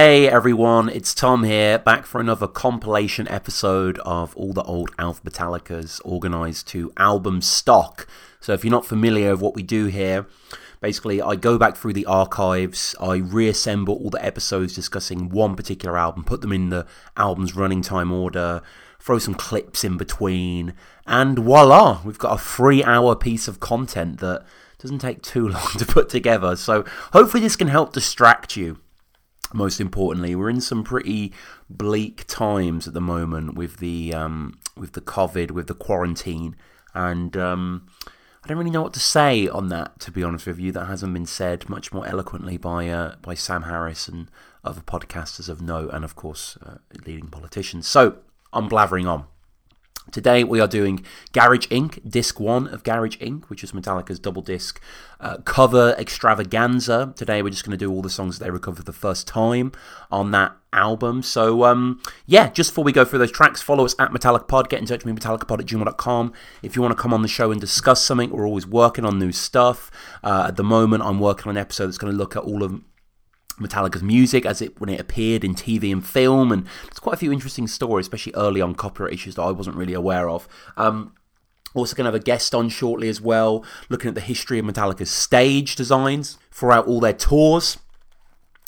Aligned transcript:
Hey 0.00 0.28
everyone, 0.28 0.88
it's 0.88 1.12
Tom 1.12 1.42
here, 1.42 1.76
back 1.76 2.06
for 2.06 2.20
another 2.20 2.46
compilation 2.46 3.26
episode 3.26 3.98
of 4.04 4.32
all 4.36 4.52
the 4.52 4.62
old 4.62 4.92
Alpha 4.96 5.28
Metallicas 5.28 6.00
organised 6.04 6.68
to 6.68 6.92
album 6.96 7.42
stock. 7.42 8.06
So 8.38 8.52
if 8.52 8.62
you're 8.62 8.70
not 8.70 8.86
familiar 8.86 9.32
with 9.32 9.40
what 9.40 9.56
we 9.56 9.64
do 9.64 9.86
here, 9.86 10.28
basically 10.80 11.20
I 11.20 11.34
go 11.34 11.58
back 11.58 11.74
through 11.74 11.94
the 11.94 12.06
archives, 12.06 12.94
I 13.00 13.16
reassemble 13.16 13.96
all 13.96 14.08
the 14.08 14.24
episodes 14.24 14.72
discussing 14.72 15.30
one 15.30 15.56
particular 15.56 15.98
album, 15.98 16.22
put 16.22 16.42
them 16.42 16.52
in 16.52 16.68
the 16.68 16.86
album's 17.16 17.56
running 17.56 17.82
time 17.82 18.12
order, 18.12 18.62
throw 19.00 19.18
some 19.18 19.34
clips 19.34 19.82
in 19.82 19.96
between, 19.96 20.74
and 21.08 21.40
voila, 21.40 22.02
we've 22.04 22.18
got 22.18 22.38
a 22.38 22.40
three 22.40 22.84
hour 22.84 23.16
piece 23.16 23.48
of 23.48 23.58
content 23.58 24.20
that 24.20 24.46
doesn't 24.78 25.00
take 25.00 25.22
too 25.22 25.48
long 25.48 25.72
to 25.76 25.84
put 25.84 26.08
together. 26.08 26.54
So 26.54 26.84
hopefully 27.12 27.42
this 27.42 27.56
can 27.56 27.66
help 27.66 27.92
distract 27.92 28.56
you 28.56 28.78
most 29.52 29.80
importantly, 29.80 30.34
we're 30.34 30.50
in 30.50 30.60
some 30.60 30.84
pretty 30.84 31.32
bleak 31.68 32.26
times 32.26 32.86
at 32.86 32.94
the 32.94 33.00
moment 33.00 33.54
with 33.54 33.78
the 33.78 34.14
um, 34.14 34.58
with 34.76 34.92
the 34.92 35.00
COVID, 35.00 35.50
with 35.50 35.66
the 35.66 35.74
quarantine, 35.74 36.56
and 36.94 37.36
um, 37.36 37.86
I 38.44 38.48
don't 38.48 38.58
really 38.58 38.70
know 38.70 38.82
what 38.82 38.94
to 38.94 39.00
say 39.00 39.48
on 39.48 39.68
that. 39.68 40.00
To 40.00 40.10
be 40.10 40.22
honest 40.22 40.46
with 40.46 40.58
you, 40.58 40.72
that 40.72 40.86
hasn't 40.86 41.14
been 41.14 41.26
said 41.26 41.68
much 41.68 41.92
more 41.92 42.06
eloquently 42.06 42.56
by 42.56 42.88
uh, 42.88 43.16
by 43.22 43.34
Sam 43.34 43.62
Harris 43.62 44.08
and 44.08 44.30
other 44.64 44.80
podcasters 44.80 45.48
of 45.48 45.62
note, 45.62 45.90
and 45.92 46.04
of 46.04 46.14
course, 46.14 46.58
uh, 46.64 46.76
leading 47.06 47.28
politicians. 47.28 47.86
So 47.86 48.18
I'm 48.52 48.68
blathering 48.68 49.06
on. 49.06 49.26
Today 50.10 50.42
we 50.42 50.58
are 50.60 50.66
doing 50.66 51.04
Garage 51.32 51.66
Inc., 51.66 51.98
Disc 52.08 52.40
1 52.40 52.68
of 52.68 52.82
Garage 52.82 53.16
Inc., 53.18 53.44
which 53.46 53.62
is 53.62 53.72
Metallica's 53.72 54.18
double 54.18 54.42
disc 54.42 54.80
uh, 55.20 55.38
cover 55.38 55.94
extravaganza. 55.98 57.12
Today 57.16 57.42
we're 57.42 57.50
just 57.50 57.64
going 57.64 57.78
to 57.78 57.84
do 57.84 57.92
all 57.92 58.00
the 58.00 58.08
songs 58.08 58.38
that 58.38 58.44
they 58.44 58.50
recovered 58.50 58.78
for 58.78 58.84
the 58.84 58.92
first 58.92 59.26
time 59.26 59.72
on 60.10 60.30
that 60.30 60.56
album. 60.72 61.22
So, 61.22 61.64
um, 61.64 62.00
yeah, 62.26 62.50
just 62.50 62.70
before 62.70 62.84
we 62.84 62.92
go 62.92 63.04
through 63.04 63.18
those 63.18 63.32
tracks, 63.32 63.60
follow 63.60 63.84
us 63.84 63.94
at 63.98 64.10
Metallica 64.10 64.48
Pod. 64.48 64.70
Get 64.70 64.80
in 64.80 64.86
touch 64.86 65.04
with 65.04 65.14
me, 65.14 65.20
metallicapod 65.20 65.60
at 65.60 65.66
gmail.com. 65.66 66.32
If 66.62 66.74
you 66.74 66.82
want 66.82 66.96
to 66.96 67.02
come 67.02 67.12
on 67.12 67.22
the 67.22 67.28
show 67.28 67.50
and 67.50 67.60
discuss 67.60 68.02
something, 68.02 68.30
we're 68.30 68.46
always 68.46 68.66
working 68.66 69.04
on 69.04 69.18
new 69.18 69.32
stuff. 69.32 69.90
Uh, 70.22 70.46
at 70.48 70.56
the 70.56 70.64
moment, 70.64 71.02
I'm 71.02 71.20
working 71.20 71.50
on 71.50 71.56
an 71.56 71.60
episode 71.60 71.86
that's 71.86 71.98
going 71.98 72.12
to 72.12 72.18
look 72.18 72.34
at 72.34 72.42
all 72.42 72.62
of 72.62 72.80
Metallica's 73.58 74.02
music 74.02 74.46
as 74.46 74.62
it 74.62 74.80
when 74.80 74.90
it 74.90 75.00
appeared 75.00 75.44
in 75.44 75.54
TV 75.54 75.92
and 75.92 76.06
film, 76.06 76.52
and 76.52 76.64
there's 76.84 77.00
quite 77.00 77.14
a 77.14 77.18
few 77.18 77.32
interesting 77.32 77.66
stories, 77.66 78.04
especially 78.04 78.34
early 78.34 78.60
on 78.60 78.74
copyright 78.74 79.12
issues 79.12 79.34
that 79.36 79.42
I 79.42 79.50
wasn't 79.50 79.76
really 79.76 79.94
aware 79.94 80.28
of. 80.28 80.48
Um, 80.76 81.14
also, 81.74 81.94
going 81.94 82.06
to 82.06 82.12
have 82.12 82.20
a 82.20 82.24
guest 82.24 82.54
on 82.54 82.68
shortly 82.68 83.08
as 83.08 83.20
well, 83.20 83.64
looking 83.88 84.08
at 84.08 84.14
the 84.14 84.20
history 84.20 84.58
of 84.58 84.64
Metallica's 84.64 85.10
stage 85.10 85.76
designs 85.76 86.38
throughout 86.50 86.86
all 86.86 87.00
their 87.00 87.12
tours. 87.12 87.78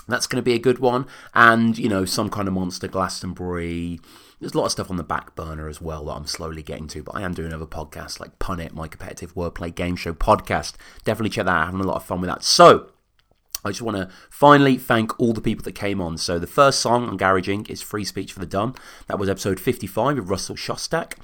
That's 0.06 0.27
going 0.27 0.36
to 0.36 0.42
be 0.42 0.55
a 0.55 0.58
good 0.58 0.80
one, 0.80 1.06
and 1.34 1.78
you 1.78 1.88
know, 1.88 2.04
some 2.04 2.30
kind 2.30 2.48
of 2.48 2.54
monster 2.54 2.88
Glastonbury. 2.88 4.00
There's 4.41 4.54
a 4.54 4.58
lot 4.58 4.66
of 4.66 4.72
stuff 4.72 4.91
on 4.91 4.97
the 4.97 5.04
back 5.04 5.34
burner 5.34 5.69
as 5.69 5.80
well 5.80 6.06
that 6.06 6.12
I'm 6.12 6.27
slowly 6.27 6.62
getting 6.62 6.88
to, 6.88 7.02
but 7.02 7.14
I 7.14 7.22
am 7.22 7.34
doing 7.34 7.52
other 7.52 7.66
podcasts 7.66 8.20
like 8.20 8.38
Pun 8.38 8.58
It, 8.58 8.75
my 8.75 8.88
competitive 8.88 9.34
wordplay 9.34 9.75
game 9.75 9.97
show 9.97 10.14
podcast. 10.14 10.75
Definitely 11.04 11.30
check 11.30 11.44
that 11.44 11.50
out. 11.50 11.66
Having 11.66 11.80
a 11.80 11.84
lot 11.84 11.97
of 11.97 12.04
fun 12.04 12.20
with 12.20 12.30
that. 12.30 12.42
So, 12.42 12.91
I 13.64 13.70
just 13.70 13.83
want 13.83 13.97
to 13.97 14.08
finally 14.30 14.77
thank 14.78 15.19
all 15.20 15.33
the 15.33 15.41
people 15.41 15.62
that 15.64 15.72
came 15.72 16.00
on. 16.00 16.16
So 16.16 16.39
the 16.39 16.47
first 16.47 16.80
song 16.80 17.08
on 17.08 17.16
Garage 17.16 17.48
Inc. 17.48 17.69
is 17.69 17.83
Free 17.83 18.05
Speech 18.05 18.33
for 18.33 18.41
the 18.41 18.47
Dumb. 18.47 18.75
That 19.06 19.19
was 19.19 19.28
episode 19.28 19.61
55 19.61 20.16
with 20.16 20.28
Russell 20.28 20.56
Shostak. 20.56 21.14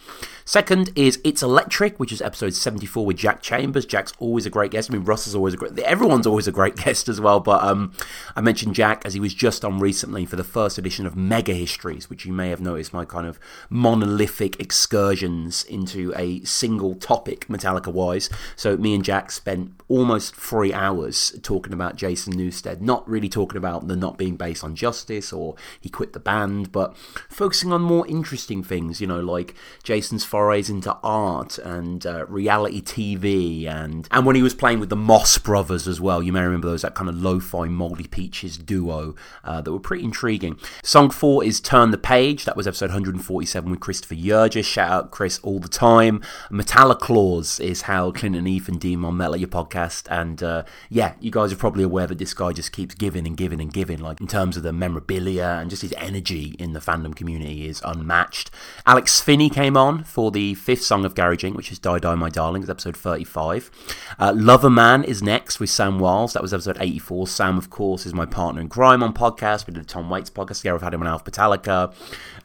Second 0.45 0.91
is 0.95 1.20
It's 1.25 1.42
Electric, 1.42 1.98
which 1.98 2.12
is 2.12 2.23
episode 2.23 2.55
74 2.55 3.07
with 3.07 3.17
Jack 3.17 3.42
Chambers. 3.42 3.87
Jack's 3.87 4.12
always 4.19 4.47
a 4.47 4.51
great 4.51 4.70
guest. 4.70 4.91
I 4.91 4.95
mean, 4.95 5.05
Russell's 5.05 5.34
always 5.34 5.55
a 5.55 5.57
great... 5.57 5.79
Everyone's 5.79 6.27
always 6.27 6.47
a 6.47 6.53
great 6.53 6.77
guest 6.84 7.08
as 7.08 7.20
well. 7.20 7.41
But 7.41 7.64
um, 7.64 7.92
I 8.36 8.41
mentioned 8.42 8.75
Jack 8.75 9.05
as 9.05 9.14
he 9.14 9.20
was 9.20 9.35
just 9.35 9.64
on 9.64 9.80
recently 9.80 10.25
for 10.27 10.36
the 10.36 10.45
first 10.45 10.79
edition 10.79 11.07
of 11.07 11.17
Mega 11.17 11.55
Histories, 11.55 12.08
which 12.11 12.27
you 12.27 12.33
may 12.33 12.51
have 12.51 12.61
noticed 12.61 12.92
my 12.92 13.05
kind 13.05 13.27
of 13.27 13.41
monolithic 13.70 14.61
excursions 14.61 15.64
into 15.64 16.13
a 16.17 16.42
single 16.45 16.95
topic, 16.95 17.48
Metallica-wise. 17.48 18.29
So 18.55 18.77
me 18.77 18.95
and 18.95 19.05
Jack 19.05 19.33
spent 19.33 19.73
almost 19.89 20.36
three 20.36 20.73
hours 20.73 21.36
talking 21.42 21.73
about 21.73 21.96
Jason 21.96 22.26
Jason 22.27 22.41
Newsted, 22.41 22.81
not 22.81 23.09
really 23.09 23.29
talking 23.29 23.57
about 23.57 23.87
the 23.89 23.97
not 23.97 24.19
being 24.19 24.37
based 24.37 24.64
on 24.64 24.75
justice 24.75 25.33
or 25.33 25.55
he 25.81 25.89
quit 25.89 26.13
the 26.13 26.20
band, 26.20 26.73
but 26.73 26.97
focusing 27.29 27.73
on 27.73 27.83
more 27.83 28.07
interesting 28.07 28.63
things, 28.63 29.01
you 29.01 29.07
know, 29.07 29.20
like 29.20 29.55
Jason's 29.83 30.25
forays 30.25 30.69
into 30.69 30.97
art 31.03 31.59
and 31.59 32.05
uh, 32.07 32.27
reality 32.27 32.83
TV, 32.83 33.67
and 33.67 34.09
and 34.11 34.27
when 34.27 34.37
he 34.37 34.42
was 34.42 34.55
playing 34.55 34.81
with 34.81 34.89
the 34.89 34.97
Moss 34.97 35.39
Brothers 35.39 35.87
as 35.87 36.01
well. 36.01 36.23
You 36.23 36.33
may 36.33 36.42
remember 36.42 36.69
those 36.69 36.83
that 36.83 36.95
kind 36.95 37.09
of 37.09 37.17
lo-fi 37.17 37.67
Moldy 37.67 38.07
Peaches 38.07 38.58
duo 38.58 39.14
uh, 39.45 39.61
that 39.61 39.73
were 39.73 39.81
pretty 39.81 40.05
intriguing. 40.05 40.58
Song 40.83 41.11
four 41.11 41.45
is 41.45 41.61
Turn 41.61 41.91
the 41.91 41.98
Page. 41.98 42.45
That 42.45 42.57
was 42.57 42.67
episode 42.67 42.87
147 42.87 43.70
with 43.70 43.81
Christopher 43.81 44.14
Yergis. 44.14 44.64
Shout 44.64 44.91
out 44.91 45.11
Chris 45.11 45.39
all 45.43 45.61
the 45.61 45.69
time. 45.69 46.23
Metalloclaws 46.51 47.61
is 47.61 47.83
how 47.83 48.11
Clint 48.11 48.37
and 48.37 48.48
Ethan 48.48 48.79
deem 48.79 49.05
on 49.05 49.17
Metal 49.17 49.37
Your 49.37 49.48
podcast, 49.48 50.07
and 50.11 50.43
uh, 50.43 50.64
yeah, 50.91 51.14
you 51.20 51.31
guys 51.31 51.53
are 51.53 51.57
probably 51.57 51.85
aware 51.85 52.07
that 52.07 52.15
this 52.18 52.34
guy 52.34 52.52
just 52.52 52.72
keeps 52.72 52.94
giving 52.94 53.27
and 53.27 53.36
giving 53.36 53.60
and 53.60 53.72
giving, 53.72 53.98
like 53.98 54.20
in 54.20 54.27
terms 54.27 54.56
of 54.56 54.62
the 54.62 54.72
memorabilia 54.72 55.58
and 55.60 55.70
just 55.70 55.82
his 55.82 55.94
energy 55.96 56.56
in 56.58 56.72
the 56.72 56.80
fandom 56.80 57.14
community 57.14 57.68
is 57.68 57.82
unmatched. 57.84 58.50
Alex 58.86 59.20
Finney 59.20 59.50
came 59.50 59.77
on 59.77 60.04
for 60.04 60.30
the 60.30 60.54
fifth 60.54 60.82
song 60.82 61.04
of 61.04 61.14
Garage 61.14 61.44
Inc., 61.44 61.54
which 61.54 61.72
is 61.72 61.78
Die 61.78 61.98
Die 61.98 62.14
My 62.14 62.30
Darling, 62.30 62.62
it's 62.62 62.70
episode 62.70 62.96
35. 62.96 63.70
Uh, 64.18 64.32
Lover 64.34 64.70
Man 64.70 65.04
is 65.04 65.22
next 65.22 65.60
with 65.60 65.70
Sam 65.70 65.98
Wiles, 65.98 66.32
that 66.32 66.42
was 66.42 66.52
episode 66.52 66.77
84. 66.80 67.28
Sam, 67.28 67.58
of 67.58 67.70
course, 67.70 68.06
is 68.06 68.14
my 68.14 68.27
partner 68.27 68.60
in 68.60 68.68
crime 68.68 69.02
on 69.02 69.12
podcast. 69.12 69.66
We 69.66 69.74
did 69.74 69.83
a 69.83 69.86
Tom 69.86 70.10
Waits 70.10 70.30
podcast 70.30 70.58
together, 70.58 70.77
I've 70.77 70.83
had 70.83 70.94
him 70.94 71.02
on 71.02 71.08
Alpha 71.08 71.30
Metallica. 71.30 71.94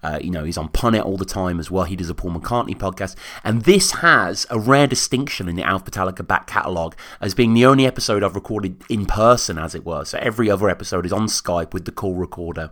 Uh, 0.03 0.19
you 0.21 0.31
know, 0.31 0.43
he's 0.43 0.57
on 0.57 0.69
Pun 0.69 0.95
It 0.95 1.03
all 1.03 1.17
the 1.17 1.25
time 1.25 1.59
as 1.59 1.69
well. 1.69 1.83
He 1.83 1.95
does 1.95 2.09
a 2.09 2.15
Paul 2.15 2.31
McCartney 2.31 2.75
podcast. 2.75 3.15
And 3.43 3.63
this 3.63 3.91
has 3.91 4.47
a 4.49 4.59
rare 4.59 4.87
distinction 4.87 5.47
in 5.47 5.55
the 5.55 5.63
Alpha 5.63 5.91
Metallica 5.91 6.25
back 6.25 6.47
catalogue 6.47 6.95
as 7.19 7.33
being 7.33 7.53
the 7.53 7.65
only 7.65 7.85
episode 7.85 8.23
I've 8.23 8.35
recorded 8.35 8.81
in 8.89 9.05
person, 9.05 9.57
as 9.61 9.75
it 9.75 9.85
were. 9.85 10.05
So 10.05 10.17
every 10.21 10.49
other 10.49 10.69
episode 10.69 11.05
is 11.05 11.13
on 11.13 11.27
Skype 11.27 11.73
with 11.73 11.85
the 11.85 11.91
call 11.91 12.15
recorder. 12.15 12.71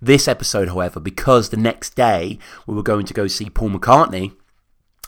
This 0.00 0.28
episode, 0.28 0.68
however, 0.68 1.00
because 1.00 1.48
the 1.48 1.56
next 1.56 1.94
day 1.96 2.38
we 2.66 2.74
were 2.74 2.82
going 2.82 3.06
to 3.06 3.14
go 3.14 3.26
see 3.26 3.50
Paul 3.50 3.70
McCartney 3.70 4.32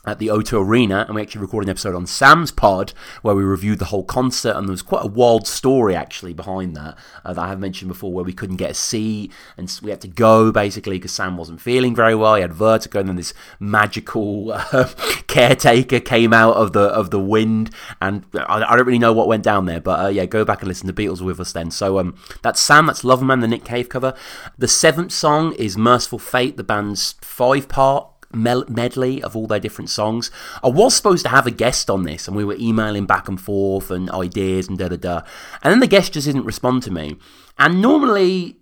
at 0.07 0.19
the 0.19 0.29
O2 0.29 0.65
Arena, 0.65 1.05
and 1.07 1.15
we 1.15 1.21
actually 1.21 1.43
recorded 1.43 1.69
an 1.69 1.73
episode 1.73 1.95
on 1.95 2.07
Sam's 2.07 2.51
Pod 2.51 2.95
where 3.21 3.35
we 3.35 3.43
reviewed 3.43 3.79
the 3.79 3.87
whole 3.87 4.03
concert, 4.03 4.57
and 4.57 4.67
there 4.67 4.73
was 4.73 4.83
quite 4.83 5.05
a 5.05 5.09
wild 5.09 5.47
story 5.47 5.95
actually 5.95 6.33
behind 6.33 6.75
that 6.75 6.97
uh, 7.25 7.35
that 7.35 7.43
I 7.43 7.49
have 7.49 7.61
mentioned 7.61 7.89
before, 7.89 8.11
where 8.11 8.25
we 8.25 8.33
couldn't 8.33 8.57
get 8.57 8.71
a 8.71 8.75
seat, 8.75 9.31
and 9.59 9.79
we 9.83 9.91
had 9.91 10.01
to 10.01 10.09
go 10.09 10.51
basically 10.53 10.97
because 10.97 11.13
Sam 11.13 11.37
wasn't 11.37 11.61
feeling 11.61 11.95
very 11.95 12.15
well. 12.15 12.37
He 12.37 12.43
had 12.43 12.53
vertigo, 12.53 13.01
and 13.01 13.09
then 13.11 13.17
this 13.17 13.35
magical 13.59 14.53
uh, 14.53 14.89
caretaker 15.27 16.01
came 16.01 16.33
out 16.33 16.57
of 16.57 16.73
the 16.73 16.85
of 16.85 17.11
the 17.11 17.21
wind, 17.21 17.71
and 18.01 18.25
I, 18.35 18.63
I, 18.63 18.77
don't 18.77 18.87
really 18.87 18.99
know 18.99 19.13
what 19.13 19.29
went 19.29 19.43
down 19.43 19.67
there, 19.67 19.81
but 19.81 20.05
uh, 20.05 20.09
yeah, 20.09 20.25
go 20.25 20.45
back 20.45 20.61
and 20.61 20.69
listen. 20.69 20.87
to 20.87 20.95
Beatles 20.95 21.21
with 21.21 21.39
us 21.39 21.53
then. 21.53 21.71
So 21.71 21.99
um, 21.99 22.17
that's 22.43 22.59
Sam, 22.59 22.87
that's 22.87 23.03
Loverman, 23.03 23.43
the 23.43 23.49
Nick 23.49 23.65
Cave 23.65 23.91
cover. 23.91 24.15
The 24.57 24.67
seventh 24.67 25.13
song 25.13 25.53
is 25.55 25.77
Mercyful 25.77 26.19
Fate, 26.19 26.57
the 26.57 26.65
band's 26.65 27.17
five 27.21 27.69
part 27.69 28.10
medley 28.33 29.23
of 29.23 29.37
all 29.37 29.47
their 29.47 29.61
different 29.61 29.91
songs. 29.91 30.31
I 30.63 30.69
was 30.69 30.95
supposed 30.95 31.25
to 31.25 31.31
have 31.31 31.47
a 31.47 31.51
guest 31.51 31.91
on 31.91 32.05
this, 32.05 32.29
and 32.29 32.37
we 32.37 32.45
were 32.45 32.57
emailing 32.59 33.07
back 33.07 33.29
and 33.29 33.41
forth 33.41 33.91
and 33.91 34.11
ideas 34.11 34.69
and 34.69 34.79
da 34.79 34.89
da 34.89 34.97
da. 34.97 35.23
And 35.63 35.73
then 35.73 35.81
the 35.81 35.87
guest 35.87 36.13
just 36.13 36.27
didn't 36.27 36.45
respond 36.45 36.83
to 36.85 36.91
me. 36.91 37.17
And 37.59 37.83
normally, 37.83 38.57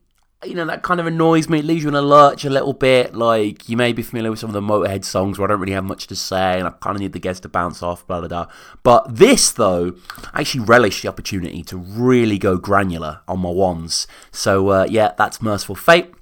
you 0.44 0.54
know, 0.54 0.64
that 0.66 0.82
kind 0.82 1.00
of 1.00 1.06
annoys 1.06 1.48
me. 1.48 1.58
It 1.58 1.64
leaves 1.64 1.82
you 1.82 1.88
in 1.88 1.94
a 1.94 2.02
lurch 2.02 2.44
a 2.44 2.50
little 2.50 2.72
bit. 2.72 3.14
Like, 3.14 3.68
you 3.68 3.76
may 3.76 3.92
be 3.92 4.02
familiar 4.02 4.30
with 4.30 4.38
some 4.38 4.50
of 4.50 4.54
the 4.54 4.60
Motorhead 4.60 5.04
songs 5.04 5.38
where 5.38 5.48
I 5.48 5.52
don't 5.52 5.60
really 5.60 5.72
have 5.72 5.84
much 5.84 6.06
to 6.08 6.16
say 6.16 6.58
and 6.58 6.66
I 6.66 6.70
kind 6.70 6.96
of 6.96 7.00
need 7.00 7.12
the 7.12 7.18
guest 7.18 7.42
to 7.42 7.48
bounce 7.48 7.82
off, 7.82 8.06
blah, 8.06 8.20
blah, 8.20 8.28
blah. 8.28 8.46
But 8.82 9.16
this, 9.16 9.50
though, 9.50 9.94
I 10.32 10.40
actually 10.40 10.64
relish 10.64 11.02
the 11.02 11.08
opportunity 11.08 11.62
to 11.64 11.76
really 11.76 12.38
go 12.38 12.56
granular 12.56 13.20
on 13.26 13.40
my 13.40 13.50
ones. 13.50 14.06
So, 14.30 14.68
uh, 14.68 14.86
yeah, 14.88 15.12
that's 15.18 15.42
Mercyful 15.42 15.74
Fate. 15.74 16.14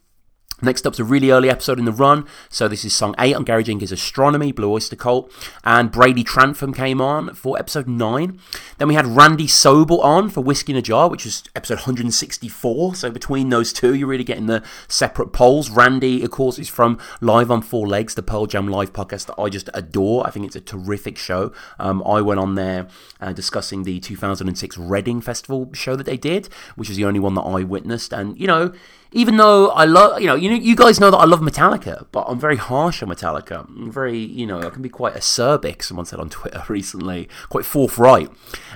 Next 0.62 0.86
up's 0.86 0.98
a 0.98 1.04
really 1.04 1.30
early 1.30 1.50
episode 1.50 1.78
in 1.78 1.84
the 1.84 1.92
run. 1.92 2.26
So 2.48 2.66
this 2.66 2.84
is 2.84 2.94
song 2.94 3.14
8 3.18 3.34
on 3.34 3.44
Garage 3.44 3.68
Inc.'s 3.68 3.92
Astronomy, 3.92 4.52
Blue 4.52 4.72
Oyster 4.72 4.96
Cult. 4.96 5.30
And 5.64 5.92
Brady 5.92 6.24
Trantham 6.24 6.72
came 6.72 6.98
on 7.00 7.34
for 7.34 7.58
episode 7.58 7.86
9. 7.86 8.38
Then 8.78 8.88
we 8.88 8.94
had 8.94 9.06
Randy 9.06 9.46
Sobel 9.46 10.02
on 10.02 10.30
for 10.30 10.40
Whiskey 10.40 10.72
in 10.72 10.78
a 10.78 10.82
Jar, 10.82 11.10
which 11.10 11.26
was 11.26 11.44
episode 11.54 11.80
164. 11.80 12.94
So 12.94 13.10
between 13.10 13.50
those 13.50 13.72
two, 13.74 13.94
you're 13.94 14.08
really 14.08 14.24
getting 14.24 14.46
the 14.46 14.62
separate 14.88 15.32
poles. 15.34 15.68
Randy, 15.68 16.22
of 16.22 16.30
course, 16.30 16.58
is 16.58 16.70
from 16.70 16.98
Live 17.20 17.50
on 17.50 17.60
Four 17.60 17.86
Legs, 17.86 18.14
the 18.14 18.22
Pearl 18.22 18.46
Jam 18.46 18.66
live 18.66 18.94
podcast 18.94 19.26
that 19.26 19.38
I 19.38 19.50
just 19.50 19.68
adore. 19.74 20.26
I 20.26 20.30
think 20.30 20.46
it's 20.46 20.56
a 20.56 20.60
terrific 20.62 21.18
show. 21.18 21.52
Um, 21.78 22.02
I 22.06 22.22
went 22.22 22.40
on 22.40 22.54
there 22.54 22.88
uh, 23.20 23.34
discussing 23.34 23.82
the 23.82 24.00
2006 24.00 24.78
Reading 24.78 25.20
Festival 25.20 25.70
show 25.74 25.96
that 25.96 26.06
they 26.06 26.16
did, 26.16 26.48
which 26.76 26.88
is 26.88 26.96
the 26.96 27.04
only 27.04 27.20
one 27.20 27.34
that 27.34 27.42
I 27.42 27.62
witnessed. 27.62 28.14
And, 28.14 28.40
you 28.40 28.46
know, 28.46 28.72
even 29.12 29.36
though 29.36 29.68
I 29.70 29.84
love, 29.84 30.20
you 30.20 30.26
know, 30.26 30.34
you 30.34 30.50
know, 30.50 30.56
you 30.56 30.76
guys 30.76 31.00
know 31.00 31.10
that 31.10 31.16
I 31.16 31.24
love 31.24 31.40
Metallica, 31.40 32.06
but 32.12 32.24
I'm 32.28 32.38
very 32.38 32.56
harsh 32.56 33.02
on 33.02 33.08
Metallica. 33.08 33.66
I'm 33.68 33.90
very, 33.90 34.18
you 34.18 34.46
know, 34.46 34.60
I 34.60 34.70
can 34.70 34.82
be 34.82 34.88
quite 34.88 35.14
acerbic. 35.14 35.82
Someone 35.82 36.06
said 36.06 36.18
on 36.20 36.28
Twitter 36.28 36.62
recently, 36.68 37.28
quite 37.48 37.64
forthright. 37.64 38.30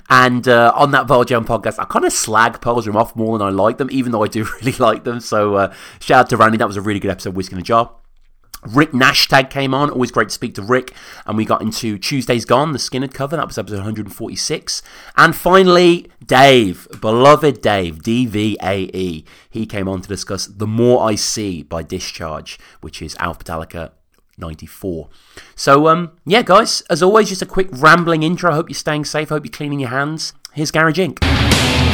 And 0.08 0.46
uh, 0.48 0.72
on 0.74 0.92
that 0.92 1.06
Pearl 1.06 1.24
Jam 1.24 1.44
podcast, 1.44 1.78
I 1.78 1.84
kind 1.84 2.04
of 2.04 2.12
slag 2.12 2.60
Pearl 2.60 2.80
Jam 2.80 2.96
off 2.96 3.14
more 3.14 3.38
than 3.38 3.46
I 3.46 3.50
like 3.50 3.78
them, 3.78 3.88
even 3.90 4.12
though 4.12 4.24
I 4.24 4.28
do 4.28 4.44
really 4.60 4.72
like 4.72 5.04
them. 5.04 5.20
So 5.20 5.56
uh, 5.56 5.74
shout 6.00 6.20
out 6.20 6.30
to 6.30 6.36
Randy. 6.36 6.58
That 6.58 6.68
was 6.68 6.76
a 6.76 6.82
really 6.82 7.00
good 7.00 7.10
episode, 7.10 7.34
Whiskey 7.34 7.54
in 7.54 7.60
a 7.60 7.62
Jar. 7.62 7.99
Rick 8.62 8.92
Nashtag 8.92 9.50
came 9.50 9.74
on. 9.74 9.90
Always 9.90 10.10
great 10.10 10.28
to 10.28 10.34
speak 10.34 10.54
to 10.54 10.62
Rick. 10.62 10.92
And 11.26 11.36
we 11.36 11.44
got 11.44 11.62
into 11.62 11.98
Tuesday's 11.98 12.44
Gone, 12.44 12.72
the 12.72 12.78
Skynyrd 12.78 13.14
cover. 13.14 13.36
That 13.36 13.46
was 13.46 13.58
episode 13.58 13.76
146. 13.76 14.82
And 15.16 15.34
finally, 15.34 16.10
Dave, 16.24 16.88
beloved 17.00 17.60
Dave, 17.62 17.98
DVAE. 17.98 19.24
He 19.48 19.66
came 19.66 19.88
on 19.88 20.00
to 20.02 20.08
discuss 20.08 20.46
The 20.46 20.66
More 20.66 21.08
I 21.08 21.14
See 21.14 21.62
by 21.62 21.82
Discharge, 21.82 22.58
which 22.80 23.02
is 23.02 23.16
Alpha 23.18 23.44
Metallica 23.44 23.92
94. 24.38 25.08
So, 25.54 25.88
um, 25.88 26.12
yeah, 26.24 26.42
guys, 26.42 26.82
as 26.90 27.02
always, 27.02 27.28
just 27.28 27.42
a 27.42 27.46
quick 27.46 27.68
rambling 27.72 28.22
intro. 28.22 28.50
I 28.50 28.54
hope 28.54 28.68
you're 28.68 28.74
staying 28.74 29.04
safe. 29.04 29.30
I 29.30 29.36
hope 29.36 29.44
you're 29.44 29.52
cleaning 29.52 29.80
your 29.80 29.90
hands. 29.90 30.32
Here's 30.52 30.70
Garage 30.70 30.98
Inc. 30.98 31.89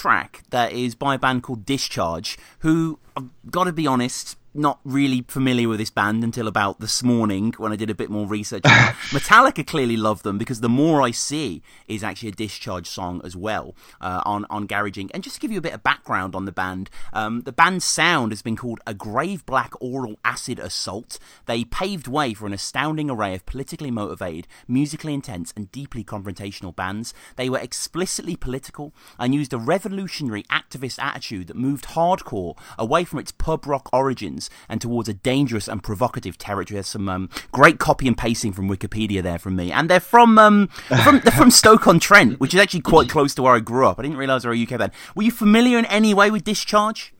track 0.00 0.42
that 0.48 0.72
is 0.72 0.94
by 0.94 1.14
a 1.14 1.18
band 1.18 1.42
called 1.42 1.66
Discharge, 1.66 2.38
who 2.60 2.98
I've 3.14 3.28
got 3.50 3.64
to 3.64 3.72
be 3.72 3.86
honest, 3.86 4.38
not 4.54 4.80
really 4.84 5.24
familiar 5.28 5.68
with 5.68 5.78
this 5.78 5.90
band 5.90 6.24
until 6.24 6.48
about 6.48 6.80
this 6.80 7.02
morning 7.02 7.54
when 7.58 7.72
I 7.72 7.76
did 7.76 7.90
a 7.90 7.94
bit 7.94 8.10
more 8.10 8.26
research. 8.26 8.62
Metallica 9.10 9.66
clearly 9.66 9.96
love 9.96 10.22
them 10.22 10.38
because 10.38 10.60
the 10.60 10.68
more 10.68 11.02
I 11.02 11.12
see 11.12 11.62
is 11.86 12.02
actually 12.02 12.30
a 12.30 12.32
discharge 12.32 12.88
song 12.88 13.20
as 13.24 13.36
well 13.36 13.74
uh, 14.00 14.22
on 14.24 14.46
on 14.50 14.66
Garage 14.66 14.98
Inc. 14.98 15.10
And 15.14 15.22
just 15.22 15.36
to 15.36 15.40
give 15.40 15.52
you 15.52 15.58
a 15.58 15.62
bit 15.62 15.74
of 15.74 15.82
background 15.82 16.34
on 16.34 16.44
the 16.44 16.52
band, 16.52 16.90
um, 17.12 17.42
the 17.42 17.52
band's 17.52 17.84
sound 17.84 18.32
has 18.32 18.42
been 18.42 18.56
called 18.56 18.80
a 18.86 18.94
grave 18.94 19.46
black 19.46 19.72
oral 19.80 20.18
acid 20.24 20.58
assault. 20.58 21.18
They 21.46 21.64
paved 21.64 22.08
way 22.08 22.34
for 22.34 22.46
an 22.46 22.52
astounding 22.52 23.10
array 23.10 23.34
of 23.34 23.46
politically 23.46 23.90
motivated, 23.90 24.48
musically 24.66 25.14
intense, 25.14 25.52
and 25.56 25.70
deeply 25.70 26.02
confrontational 26.02 26.74
bands. 26.74 27.14
They 27.36 27.48
were 27.48 27.58
explicitly 27.58 28.36
political 28.36 28.92
and 29.18 29.34
used 29.34 29.52
a 29.52 29.58
revolutionary 29.58 30.42
activist 30.44 30.98
attitude 30.98 31.48
that 31.48 31.56
moved 31.56 31.88
hardcore 31.88 32.56
away 32.78 33.04
from 33.04 33.18
its 33.18 33.32
pub 33.32 33.66
rock 33.66 33.88
origins 33.92 34.39
and 34.68 34.80
towards 34.80 35.08
a 35.08 35.12
dangerous 35.12 35.68
and 35.68 35.82
provocative 35.82 36.38
territory. 36.38 36.76
There's 36.76 36.86
some 36.86 37.08
um, 37.08 37.28
great 37.52 37.78
copy 37.78 38.06
and 38.06 38.16
pasting 38.16 38.52
from 38.52 38.68
Wikipedia 38.68 39.22
there 39.22 39.38
from 39.38 39.56
me, 39.56 39.72
and 39.72 39.90
they're 39.90 40.00
from 40.00 40.38
um, 40.38 40.68
from 41.04 41.20
they're 41.20 41.32
from 41.32 41.50
Stoke 41.60 41.86
on 41.86 42.00
Trent, 42.00 42.40
which 42.40 42.54
is 42.54 42.60
actually 42.60 42.80
quite 42.80 43.08
close 43.08 43.34
to 43.34 43.42
where 43.42 43.54
I 43.54 43.60
grew 43.60 43.86
up. 43.86 43.98
I 43.98 44.02
didn't 44.02 44.16
realise 44.16 44.42
they 44.42 44.48
were 44.48 44.54
a 44.54 44.62
UK 44.62 44.78
band. 44.78 44.92
Were 45.14 45.24
you 45.24 45.32
familiar 45.32 45.78
in 45.78 45.84
any 45.86 46.14
way 46.14 46.30
with 46.30 46.44
Discharge? 46.44 47.12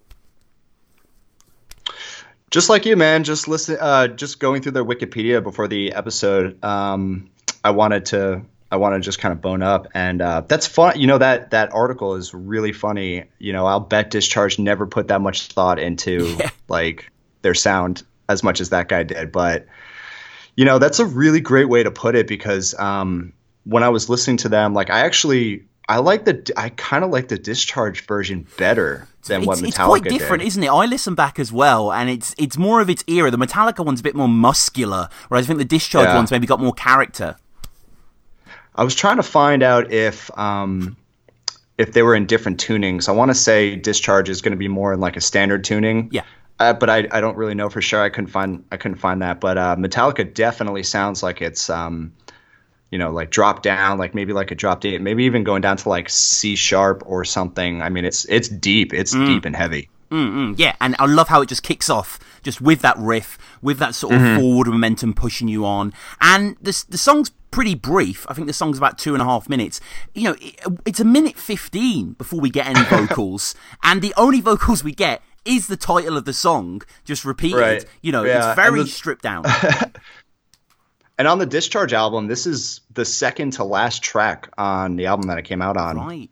Just 2.50 2.68
like 2.68 2.84
you, 2.84 2.96
man. 2.96 3.24
Just 3.24 3.48
listen. 3.48 3.76
Uh, 3.80 4.08
just 4.08 4.40
going 4.40 4.62
through 4.62 4.72
their 4.72 4.84
Wikipedia 4.84 5.42
before 5.42 5.68
the 5.68 5.92
episode. 5.92 6.62
Um, 6.64 7.30
I 7.62 7.70
wanted 7.70 8.06
to 8.06 8.42
I 8.70 8.76
want 8.76 8.94
to 8.94 9.00
just 9.00 9.18
kind 9.18 9.32
of 9.32 9.40
bone 9.40 9.62
up, 9.62 9.88
and 9.94 10.22
uh, 10.22 10.42
that's 10.46 10.66
fun. 10.66 10.98
You 10.98 11.06
know 11.06 11.18
that 11.18 11.50
that 11.50 11.72
article 11.72 12.14
is 12.14 12.32
really 12.32 12.72
funny. 12.72 13.24
You 13.38 13.52
know, 13.52 13.66
I'll 13.66 13.80
bet 13.80 14.10
Discharge 14.10 14.58
never 14.58 14.86
put 14.86 15.08
that 15.08 15.20
much 15.20 15.48
thought 15.48 15.78
into 15.78 16.28
yeah. 16.38 16.50
like 16.68 17.10
their 17.42 17.54
sound 17.54 18.02
as 18.28 18.42
much 18.42 18.60
as 18.60 18.70
that 18.70 18.88
guy 18.88 19.02
did, 19.02 19.32
but 19.32 19.66
you 20.56 20.64
know 20.64 20.78
that's 20.78 21.00
a 21.00 21.06
really 21.06 21.40
great 21.40 21.68
way 21.68 21.82
to 21.82 21.90
put 21.90 22.14
it 22.14 22.28
because 22.28 22.78
um, 22.78 23.32
when 23.64 23.82
I 23.82 23.88
was 23.88 24.08
listening 24.08 24.36
to 24.38 24.48
them, 24.48 24.72
like 24.72 24.90
I 24.90 25.00
actually 25.00 25.64
I 25.88 25.98
like 25.98 26.24
the 26.24 26.52
I 26.56 26.68
kind 26.68 27.02
of 27.02 27.10
like 27.10 27.26
the 27.26 27.38
Discharge 27.38 28.06
version 28.06 28.46
better 28.56 29.08
than 29.26 29.40
it's, 29.40 29.46
what 29.48 29.58
Metallica 29.58 29.62
did. 29.62 29.68
It's 29.68 29.78
quite 29.78 30.04
different, 30.04 30.40
did. 30.42 30.46
isn't 30.46 30.62
it? 30.62 30.68
I 30.68 30.86
listen 30.86 31.16
back 31.16 31.40
as 31.40 31.52
well, 31.52 31.92
and 31.92 32.08
it's 32.08 32.32
it's 32.38 32.56
more 32.56 32.80
of 32.80 32.88
its 32.88 33.02
era. 33.08 33.32
The 33.32 33.36
Metallica 33.36 33.84
one's 33.84 33.98
a 33.98 34.02
bit 34.04 34.14
more 34.14 34.28
muscular, 34.28 35.08
whereas 35.26 35.46
I 35.46 35.48
think 35.48 35.58
the 35.58 35.64
Discharge 35.64 36.06
yeah. 36.06 36.14
one's 36.14 36.30
maybe 36.30 36.46
got 36.46 36.60
more 36.60 36.72
character. 36.72 37.36
I 38.74 38.84
was 38.84 38.94
trying 38.94 39.16
to 39.16 39.22
find 39.22 39.62
out 39.62 39.92
if 39.92 40.30
um, 40.38 40.96
if 41.78 41.92
they 41.92 42.02
were 42.02 42.14
in 42.14 42.26
different 42.26 42.62
tunings. 42.62 43.08
I 43.08 43.12
want 43.12 43.30
to 43.30 43.34
say 43.34 43.74
Discharge 43.74 44.28
is 44.28 44.42
going 44.42 44.52
to 44.52 44.58
be 44.58 44.68
more 44.68 44.92
in 44.92 45.00
like 45.00 45.16
a 45.16 45.20
standard 45.20 45.64
tuning. 45.64 46.08
Yeah. 46.12 46.22
Uh, 46.58 46.74
but 46.74 46.90
I, 46.90 47.08
I 47.10 47.22
don't 47.22 47.38
really 47.38 47.54
know 47.54 47.70
for 47.70 47.80
sure. 47.80 48.02
I 48.02 48.10
couldn't 48.10 48.28
find 48.28 48.62
I 48.70 48.76
couldn't 48.76 48.98
find 48.98 49.22
that. 49.22 49.40
But 49.40 49.56
uh, 49.56 49.76
Metallica 49.76 50.32
definitely 50.32 50.82
sounds 50.82 51.22
like 51.22 51.40
it's 51.40 51.70
um, 51.70 52.12
you 52.90 52.98
know 52.98 53.10
like 53.10 53.30
drop 53.30 53.62
down, 53.62 53.96
like 53.96 54.14
maybe 54.14 54.34
like 54.34 54.50
a 54.50 54.54
drop 54.54 54.82
D, 54.82 54.98
maybe 54.98 55.24
even 55.24 55.42
going 55.42 55.62
down 55.62 55.78
to 55.78 55.88
like 55.88 56.10
C 56.10 56.54
sharp 56.54 57.02
or 57.06 57.24
something. 57.24 57.80
I 57.80 57.88
mean, 57.88 58.04
it's 58.04 58.26
it's 58.28 58.48
deep. 58.48 58.92
It's 58.92 59.14
mm. 59.14 59.26
deep 59.26 59.46
and 59.46 59.56
heavy. 59.56 59.88
Mm-mm, 60.10 60.58
yeah, 60.58 60.74
and 60.80 60.96
I 60.98 61.06
love 61.06 61.28
how 61.28 61.40
it 61.40 61.48
just 61.48 61.62
kicks 61.62 61.88
off 61.88 62.18
just 62.42 62.60
with 62.60 62.82
that 62.82 62.98
riff, 62.98 63.38
with 63.62 63.78
that 63.78 63.94
sort 63.94 64.14
of 64.14 64.20
mm-hmm. 64.20 64.40
forward 64.40 64.66
momentum 64.66 65.14
pushing 65.14 65.48
you 65.48 65.64
on, 65.64 65.94
and 66.20 66.56
the 66.60 66.84
the 66.88 66.98
song's 66.98 67.30
pretty 67.50 67.74
brief. 67.74 68.26
I 68.28 68.34
think 68.34 68.46
the 68.46 68.52
song's 68.52 68.78
about 68.78 68.98
two 68.98 69.14
and 69.14 69.22
a 69.22 69.24
half 69.24 69.48
minutes. 69.48 69.80
You 70.14 70.24
know, 70.24 70.36
it, 70.40 70.60
it's 70.86 71.00
a 71.00 71.04
minute 71.04 71.36
15 71.36 72.12
before 72.12 72.40
we 72.40 72.50
get 72.50 72.66
any 72.66 72.84
vocals. 72.88 73.54
and 73.82 74.02
the 74.02 74.14
only 74.16 74.40
vocals 74.40 74.84
we 74.84 74.92
get 74.92 75.22
is 75.44 75.66
the 75.66 75.76
title 75.76 76.16
of 76.16 76.24
the 76.24 76.32
song, 76.32 76.82
just 77.04 77.24
repeated. 77.24 77.56
Right. 77.56 77.84
You 78.02 78.12
know, 78.12 78.24
yeah. 78.24 78.50
it's 78.50 78.56
very 78.56 78.82
the, 78.82 78.88
stripped 78.88 79.22
down. 79.22 79.44
and 81.18 81.26
on 81.26 81.38
the 81.38 81.46
Discharge 81.46 81.92
album, 81.92 82.26
this 82.26 82.46
is 82.46 82.80
the 82.92 83.04
second 83.04 83.54
to 83.54 83.64
last 83.64 84.02
track 84.02 84.50
on 84.58 84.96
the 84.96 85.06
album 85.06 85.28
that 85.28 85.38
it 85.38 85.44
came 85.44 85.62
out 85.62 85.76
on. 85.76 85.96
Right. 85.96 86.30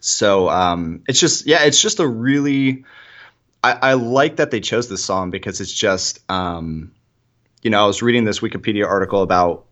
So 0.00 0.48
um, 0.48 1.02
it's 1.08 1.20
just, 1.20 1.46
yeah, 1.46 1.64
it's 1.64 1.80
just 1.80 2.00
a 2.00 2.06
really. 2.06 2.84
I, 3.64 3.72
I 3.72 3.92
like 3.94 4.36
that 4.36 4.50
they 4.50 4.58
chose 4.58 4.88
this 4.88 5.04
song 5.04 5.30
because 5.30 5.60
it's 5.60 5.72
just, 5.72 6.18
um, 6.28 6.92
you 7.62 7.70
know, 7.70 7.84
I 7.84 7.86
was 7.86 8.02
reading 8.02 8.24
this 8.24 8.40
Wikipedia 8.40 8.88
article 8.88 9.22
about 9.22 9.66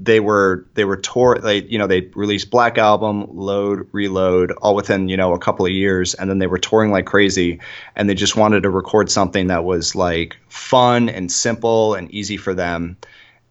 they 0.00 0.20
were 0.20 0.64
they 0.74 0.84
were 0.84 0.96
tour 0.96 1.38
they 1.42 1.62
you 1.62 1.76
know 1.76 1.88
they 1.88 2.02
released 2.14 2.50
black 2.50 2.78
album 2.78 3.26
load 3.36 3.88
reload 3.90 4.52
all 4.52 4.76
within 4.76 5.08
you 5.08 5.16
know 5.16 5.34
a 5.34 5.38
couple 5.38 5.66
of 5.66 5.72
years 5.72 6.14
and 6.14 6.30
then 6.30 6.38
they 6.38 6.46
were 6.46 6.58
touring 6.58 6.92
like 6.92 7.04
crazy 7.04 7.58
and 7.96 8.08
they 8.08 8.14
just 8.14 8.36
wanted 8.36 8.62
to 8.62 8.70
record 8.70 9.10
something 9.10 9.48
that 9.48 9.64
was 9.64 9.96
like 9.96 10.36
fun 10.48 11.08
and 11.08 11.32
simple 11.32 11.94
and 11.94 12.12
easy 12.12 12.36
for 12.36 12.54
them 12.54 12.96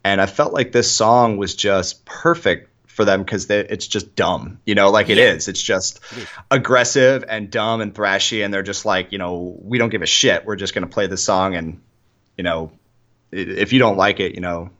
and 0.04 0.22
i 0.22 0.26
felt 0.26 0.54
like 0.54 0.72
this 0.72 0.90
song 0.90 1.36
was 1.36 1.54
just 1.54 2.04
perfect 2.06 2.70
for 2.86 3.04
them 3.04 3.22
because 3.22 3.48
it's 3.50 3.86
just 3.86 4.16
dumb 4.16 4.58
you 4.64 4.74
know 4.74 4.90
like 4.90 5.10
it 5.10 5.18
yeah. 5.18 5.32
is 5.32 5.48
it's 5.48 5.62
just 5.62 6.00
it 6.12 6.18
is. 6.18 6.28
aggressive 6.50 7.24
and 7.28 7.50
dumb 7.50 7.82
and 7.82 7.94
thrashy 7.94 8.42
and 8.42 8.54
they're 8.54 8.62
just 8.62 8.86
like 8.86 9.12
you 9.12 9.18
know 9.18 9.54
we 9.60 9.76
don't 9.76 9.90
give 9.90 10.02
a 10.02 10.06
shit 10.06 10.46
we're 10.46 10.56
just 10.56 10.74
going 10.74 10.82
to 10.82 10.92
play 10.92 11.06
this 11.06 11.22
song 11.22 11.54
and 11.54 11.80
you 12.38 12.42
know 12.42 12.72
if 13.30 13.74
you 13.74 13.78
don't 13.78 13.98
like 13.98 14.18
it 14.18 14.34
you 14.34 14.40
know 14.40 14.70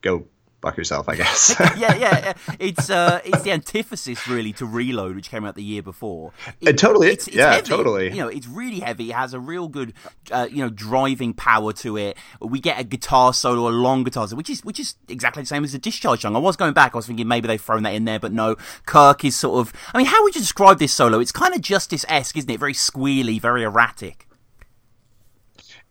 go 0.00 0.24
fuck 0.64 0.78
yourself, 0.78 1.08
I 1.08 1.16
guess. 1.16 1.54
yeah, 1.76 1.94
yeah, 1.94 2.32
It's 2.58 2.88
uh, 2.88 3.20
it's 3.24 3.42
the 3.42 3.52
antithesis 3.52 4.26
really 4.26 4.52
to 4.54 4.66
Reload, 4.66 5.14
which 5.14 5.30
came 5.30 5.44
out 5.44 5.54
the 5.54 5.62
year 5.62 5.82
before. 5.82 6.32
It, 6.60 6.70
it 6.70 6.78
totally, 6.78 7.08
it's, 7.08 7.26
it's 7.28 7.36
yeah, 7.36 7.54
heavy. 7.54 7.68
totally. 7.68 8.10
You 8.10 8.16
know, 8.16 8.28
it's 8.28 8.46
really 8.46 8.80
heavy. 8.80 9.10
It 9.10 9.14
has 9.14 9.34
a 9.34 9.40
real 9.40 9.68
good, 9.68 9.92
uh, 10.30 10.48
you 10.50 10.64
know, 10.64 10.70
driving 10.70 11.34
power 11.34 11.72
to 11.74 11.96
it. 11.96 12.16
We 12.40 12.60
get 12.60 12.80
a 12.80 12.84
guitar 12.84 13.34
solo, 13.34 13.68
a 13.68 13.70
long 13.70 14.04
guitar 14.04 14.26
solo, 14.26 14.38
which 14.38 14.50
is 14.50 14.64
which 14.64 14.80
is 14.80 14.94
exactly 15.08 15.42
the 15.42 15.46
same 15.46 15.64
as 15.64 15.72
the 15.72 15.78
Discharge 15.78 16.22
song. 16.22 16.34
I 16.34 16.38
was 16.38 16.56
going 16.56 16.72
back, 16.72 16.94
I 16.94 16.98
was 16.98 17.06
thinking 17.06 17.28
maybe 17.28 17.46
they've 17.46 17.60
thrown 17.60 17.82
that 17.82 17.94
in 17.94 18.04
there, 18.06 18.18
but 18.18 18.32
no. 18.32 18.56
Kirk 18.86 19.24
is 19.24 19.36
sort 19.36 19.60
of. 19.60 19.72
I 19.92 19.98
mean, 19.98 20.06
how 20.06 20.22
would 20.22 20.34
you 20.34 20.40
describe 20.40 20.78
this 20.78 20.92
solo? 20.92 21.20
It's 21.20 21.32
kind 21.32 21.54
of 21.54 21.60
Justice 21.60 22.04
esque, 22.08 22.36
isn't 22.36 22.50
it? 22.50 22.58
Very 22.58 22.74
squealy, 22.74 23.40
very 23.40 23.62
erratic. 23.62 24.26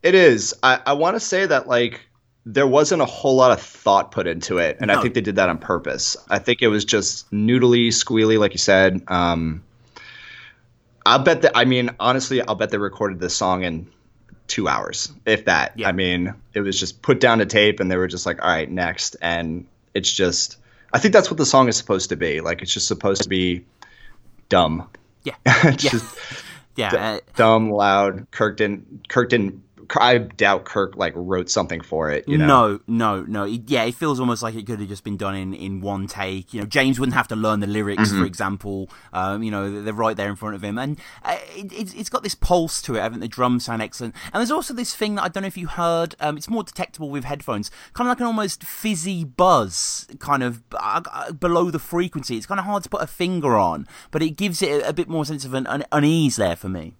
It 0.01 0.15
is. 0.15 0.53
I, 0.63 0.81
I 0.85 0.93
want 0.93 1.15
to 1.15 1.19
say 1.19 1.45
that 1.45 1.67
like 1.67 2.01
there 2.45 2.67
wasn't 2.67 3.01
a 3.01 3.05
whole 3.05 3.35
lot 3.35 3.51
of 3.51 3.61
thought 3.61 4.11
put 4.11 4.27
into 4.27 4.57
it, 4.57 4.77
and 4.79 4.87
no. 4.87 4.99
I 4.99 5.01
think 5.01 5.13
they 5.13 5.21
did 5.21 5.37
that 5.37 5.49
on 5.49 5.57
purpose. 5.57 6.17
I 6.29 6.39
think 6.39 6.61
it 6.61 6.67
was 6.67 6.85
just 6.85 7.31
noodly, 7.31 7.87
squealy, 7.87 8.37
like 8.37 8.53
you 8.53 8.57
said. 8.57 9.03
Um, 9.07 9.63
I'll 11.05 11.19
bet 11.19 11.43
that. 11.43 11.53
I 11.55 11.65
mean, 11.65 11.91
honestly, 11.99 12.41
I'll 12.41 12.55
bet 12.55 12.69
they 12.69 12.77
recorded 12.77 13.19
this 13.19 13.35
song 13.35 13.63
in 13.63 13.87
two 14.47 14.67
hours, 14.67 15.11
if 15.25 15.45
that. 15.45 15.79
Yeah. 15.79 15.89
I 15.89 15.91
mean, 15.93 16.33
it 16.53 16.61
was 16.61 16.79
just 16.79 17.01
put 17.01 17.19
down 17.19 17.39
to 17.39 17.45
tape, 17.45 17.79
and 17.79 17.89
they 17.89 17.97
were 17.97 18.07
just 18.07 18.25
like, 18.25 18.41
"All 18.41 18.49
right, 18.49 18.69
next." 18.69 19.15
And 19.21 19.65
it's 19.93 20.11
just, 20.11 20.57
I 20.91 20.99
think 20.99 21.13
that's 21.13 21.29
what 21.29 21.37
the 21.37 21.45
song 21.45 21.69
is 21.69 21.77
supposed 21.77 22.09
to 22.09 22.15
be. 22.15 22.41
Like, 22.41 22.61
it's 22.61 22.73
just 22.73 22.87
supposed 22.87 23.23
to 23.23 23.29
be 23.29 23.65
dumb. 24.49 24.89
Yeah, 25.23 25.35
yeah, 25.45 25.71
just 25.75 26.17
yeah. 26.75 27.15
d- 27.15 27.21
dumb, 27.35 27.71
loud. 27.71 28.27
Kirk 28.31 28.57
didn't. 28.57 29.07
Kirk 29.07 29.29
didn't. 29.29 29.61
I 29.99 30.17
doubt 30.17 30.65
Kirk 30.65 30.95
like 30.95 31.13
wrote 31.15 31.49
something 31.49 31.81
for 31.81 32.09
it. 32.11 32.27
You 32.27 32.37
know. 32.37 32.47
No, 32.47 32.79
no, 32.87 33.23
no. 33.23 33.43
It- 33.45 33.69
yeah, 33.69 33.83
it 33.83 33.95
feels 33.95 34.19
almost 34.19 34.41
like 34.43 34.55
it 34.55 34.65
could 34.65 34.79
have 34.79 34.89
just 34.89 35.03
been 35.03 35.17
done 35.17 35.35
in, 35.35 35.53
in 35.53 35.81
one 35.81 36.07
take. 36.07 36.53
You 36.53 36.61
know, 36.61 36.67
James 36.67 36.99
wouldn't 36.99 37.15
have 37.15 37.27
to 37.29 37.35
learn 37.35 37.59
the 37.59 37.67
lyrics, 37.67 38.09
Mm-hmm. 38.09 38.19
for 38.19 38.25
example. 38.25 38.89
Um, 39.13 39.43
you 39.43 39.51
know, 39.51 39.81
they're 39.81 39.93
right 39.93 40.15
there 40.17 40.29
in 40.29 40.35
front 40.35 40.55
of 40.55 40.63
him, 40.63 40.77
and 40.77 40.99
uh, 41.23 41.37
it, 41.55 41.71
it's, 41.73 41.93
it's 41.93 42.09
got 42.09 42.23
this 42.23 42.35
pulse 42.35 42.81
to 42.83 42.95
it. 42.95 43.01
I 43.01 43.09
think 43.09 43.21
the 43.21 43.27
drums 43.27 43.65
sound 43.65 43.81
excellent, 43.81 44.15
and 44.33 44.39
there's 44.41 44.51
also 44.51 44.73
this 44.73 44.95
thing 44.95 45.15
that 45.15 45.23
I 45.23 45.27
don't 45.29 45.41
know 45.43 45.47
if 45.47 45.57
you 45.57 45.67
heard. 45.67 46.15
Um, 46.19 46.37
it's 46.37 46.49
more 46.49 46.63
detectable 46.63 47.09
with 47.09 47.23
headphones, 47.25 47.71
kind 47.93 48.07
of 48.07 48.11
like 48.11 48.19
an 48.19 48.25
almost 48.27 48.63
fizzy 48.63 49.23
buzz, 49.23 50.07
kind 50.19 50.43
of 50.43 50.63
uh, 50.73 51.31
below 51.33 51.69
the 51.71 51.79
frequency. 51.79 52.37
It's 52.37 52.45
kind 52.45 52.59
of 52.59 52.65
hard 52.65 52.83
to 52.83 52.89
put 52.89 53.01
a 53.01 53.07
finger 53.07 53.55
on, 53.57 53.87
but 54.11 54.21
it 54.21 54.31
gives 54.31 54.61
it 54.61 54.83
a, 54.83 54.89
a 54.89 54.93
bit 54.93 55.07
more 55.09 55.25
sense 55.25 55.45
of 55.45 55.53
an, 55.53 55.67
an 55.67 55.85
unease 55.91 56.35
there 56.37 56.55
for 56.55 56.69
me. 56.69 56.93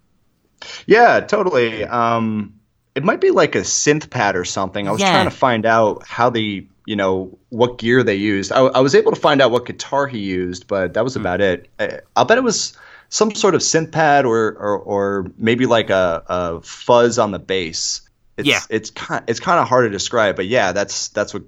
Yeah, 0.86 1.20
totally. 1.20 1.84
Um, 1.84 2.54
it 2.94 3.04
might 3.04 3.20
be 3.20 3.30
like 3.30 3.54
a 3.54 3.60
synth 3.60 4.10
pad 4.10 4.36
or 4.36 4.44
something. 4.44 4.86
I 4.88 4.92
was 4.92 5.00
Yeah. 5.00 5.10
trying 5.12 5.24
to 5.30 5.36
find 5.36 5.66
out 5.66 6.06
how 6.06 6.30
the, 6.30 6.66
you 6.86 6.96
know, 6.96 7.36
what 7.48 7.78
gear 7.78 8.02
they 8.02 8.14
used. 8.14 8.52
I, 8.52 8.60
I 8.60 8.80
was 8.80 8.94
able 8.94 9.12
to 9.12 9.20
find 9.20 9.42
out 9.42 9.50
what 9.50 9.66
guitar 9.66 10.06
he 10.06 10.18
used, 10.20 10.66
but 10.68 10.94
that 10.94 11.00
Hmm. 11.00 11.04
was 11.04 11.16
about 11.16 11.40
it. 11.40 11.68
I, 11.80 12.00
I'll 12.14 12.24
bet 12.24 12.38
it 12.38 12.44
was 12.44 12.76
some 13.08 13.34
sort 13.34 13.54
of 13.54 13.60
synth 13.62 13.90
pad 13.92 14.24
or, 14.26 14.52
or, 14.52 14.78
or 14.78 15.26
maybe 15.38 15.66
like 15.66 15.90
a, 15.90 16.22
a 16.28 16.60
fuzz 16.62 17.18
on 17.18 17.30
the 17.32 17.38
bass. 17.38 18.02
It's, 18.36 18.48
Yeah. 18.48 18.60
it's 18.68 18.90
kind 18.90 19.22
it's 19.28 19.38
kind 19.40 19.60
of 19.60 19.68
hard 19.68 19.86
to 19.86 19.90
describe, 19.90 20.34
but 20.36 20.46
yeah, 20.46 20.72
that's 20.72 21.08
that's 21.08 21.32
what 21.32 21.44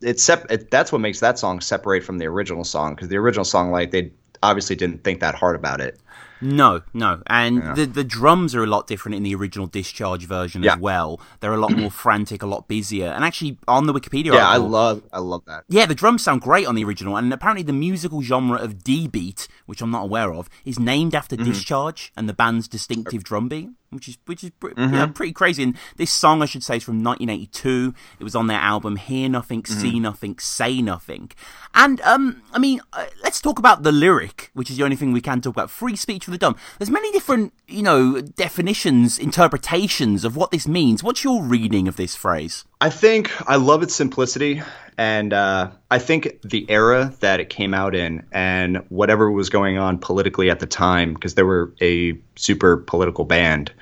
it's 0.00 0.22
sep- 0.22 0.50
it, 0.50 0.70
that's 0.70 0.90
what 0.90 1.02
makes 1.02 1.20
that 1.20 1.38
song 1.38 1.60
separate 1.60 2.02
from 2.04 2.16
the 2.16 2.26
original 2.26 2.64
song 2.64 2.94
because 2.94 3.08
the 3.08 3.18
original 3.18 3.44
song 3.44 3.70
like 3.70 3.90
they 3.90 4.12
obviously 4.42 4.74
didn't 4.76 5.04
think 5.04 5.20
that 5.20 5.34
hard 5.34 5.54
about 5.56 5.82
it. 5.82 6.00
No, 6.40 6.82
no, 6.94 7.22
and 7.26 7.76
the 7.76 7.86
the 7.86 8.04
drums 8.04 8.54
are 8.54 8.62
a 8.62 8.66
lot 8.66 8.86
different 8.86 9.14
in 9.16 9.22
the 9.22 9.34
original 9.34 9.66
Discharge 9.66 10.24
version 10.26 10.62
Yeah. 10.62 10.74
as 10.74 10.78
well. 10.80 11.20
They're 11.40 11.52
a 11.52 11.58
lot 11.60 11.76
more 11.76 11.90
frantic, 12.04 12.42
a 12.42 12.46
lot 12.46 12.66
busier, 12.68 13.08
and 13.08 13.24
actually 13.24 13.58
on 13.68 13.86
the 13.86 13.92
Wikipedia 13.92 14.32
Yeah, 14.34 14.48
I 14.48 14.56
love 14.56 15.02
I 15.12 15.18
love 15.18 15.44
that. 15.46 15.64
yeah, 15.68 15.86
the 15.86 15.94
drums 15.94 16.22
sound 16.24 16.40
great 16.42 16.66
on 16.66 16.74
the 16.74 16.84
original, 16.84 17.16
and 17.16 17.32
apparently 17.32 17.62
the 17.62 17.72
musical 17.72 18.22
genre 18.22 18.58
of 18.58 18.82
D 18.82 19.06
beat, 19.08 19.48
which 19.66 19.82
I'm 19.82 19.90
not 19.90 20.04
aware 20.04 20.32
of, 20.32 20.48
is 20.64 20.78
named 20.78 21.14
after 21.14 21.36
Mm-hmm. 21.36 21.44
Discharge 21.52 22.12
and 22.16 22.28
the 22.28 22.34
band's 22.34 22.68
distinctive 22.68 23.22
drum 23.24 23.48
beat, 23.48 23.68
which 23.90 24.08
is 24.08 24.18
which 24.26 24.44
is 24.44 24.50
pre- 24.50 24.70
Mm-hmm. 24.74 24.94
yeah, 24.94 25.06
pretty 25.06 25.32
crazy. 25.32 25.62
And 25.64 25.76
this 25.96 26.10
song, 26.10 26.42
I 26.42 26.46
should 26.46 26.62
say, 26.62 26.76
is 26.76 26.84
from 26.84 27.02
1982. 27.02 27.94
It 28.18 28.24
was 28.24 28.34
on 28.36 28.46
their 28.46 28.58
album 28.58 28.96
"Hear 28.96 29.28
Nothing, 29.28 29.62
Mm-hmm. 29.62 29.80
See 29.80 29.98
Nothing, 30.00 30.38
Say 30.38 30.80
Nothing." 30.80 31.30
And 31.74 32.00
um, 32.02 32.42
I 32.52 32.58
mean, 32.58 32.80
uh, 32.92 33.06
let's 33.22 33.40
talk 33.40 33.58
about 33.58 33.82
the 33.82 33.92
lyric, 33.92 34.50
which 34.54 34.70
is 34.70 34.76
the 34.76 34.84
only 34.84 34.96
thing 34.96 35.12
we 35.12 35.20
can 35.20 35.40
talk 35.40 35.54
about. 35.54 35.70
Free 35.70 35.96
speech 35.96 36.24
for 36.24 36.30
the 36.30 36.38
dumb. 36.38 36.56
There's 36.78 36.90
many 36.90 37.10
different, 37.12 37.52
you 37.68 37.82
know, 37.82 38.20
definitions, 38.20 39.18
interpretations 39.18 40.24
of 40.24 40.36
what 40.36 40.50
this 40.50 40.66
means. 40.68 41.02
What's 41.02 41.24
your 41.24 41.42
reading 41.42 41.88
of 41.88 41.96
this 41.96 42.14
phrase? 42.16 42.64
I 42.80 42.90
think 42.90 43.30
I 43.48 43.56
love 43.56 43.82
its 43.82 43.94
simplicity, 43.94 44.62
and 45.00 45.32
uh, 45.32 45.70
I 45.90 45.98
think 45.98 46.42
the 46.42 46.66
era 46.68 47.14
that 47.20 47.40
it 47.40 47.48
came 47.48 47.72
out 47.72 47.94
in, 47.94 48.26
and 48.32 48.84
whatever 48.90 49.30
was 49.30 49.48
going 49.48 49.78
on 49.78 49.96
politically 49.96 50.50
at 50.50 50.60
the 50.60 50.66
time, 50.66 51.14
because 51.14 51.36
they 51.36 51.42
were 51.42 51.72
a 51.80 52.18
super 52.36 52.76
political 52.76 53.24
band, 53.24 53.72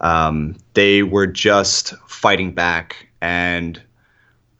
um, 0.00 0.54
they 0.74 1.02
were 1.02 1.26
just 1.26 1.94
fighting 2.06 2.52
back. 2.52 3.08
And 3.20 3.82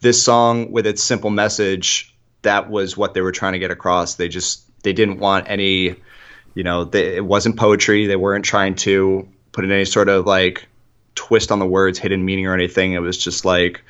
this 0.01 0.21
song, 0.21 0.73
with 0.73 0.85
its 0.85 1.01
simple 1.01 1.31
message, 1.31 2.13
that 2.43 2.69
was 2.69 2.97
what 2.97 3.15
they 3.15 3.21
were 3.21 3.31
trying 3.31 3.53
to 3.53 3.61
get 3.61 3.71
across. 3.71 4.17
They 4.17 4.27
just 4.27 4.65
they 4.83 4.93
didn't 4.93 5.21
want 5.21 5.49
any, 5.49 5.95
you 6.55 6.65
know, 6.65 6.87
they, 6.87 7.19
it 7.19 7.25
wasn't 7.25 7.57
poetry. 7.57 8.07
They 8.07 8.17
weren't 8.17 8.45
trying 8.45 8.75
to 8.77 9.29
put 9.53 9.65
in 9.65 9.71
any 9.71 9.85
sort 9.85 10.09
of 10.09 10.27
like 10.27 10.67
twist 11.15 11.53
on 11.53 11.61
the 11.61 11.67
words, 11.67 12.01
hidden 12.01 12.25
meaning 12.25 12.49
or 12.49 12.55
anything. 12.55 12.95
It 12.95 13.01
was 13.01 13.17
just 13.17 13.45
like, 13.45 13.85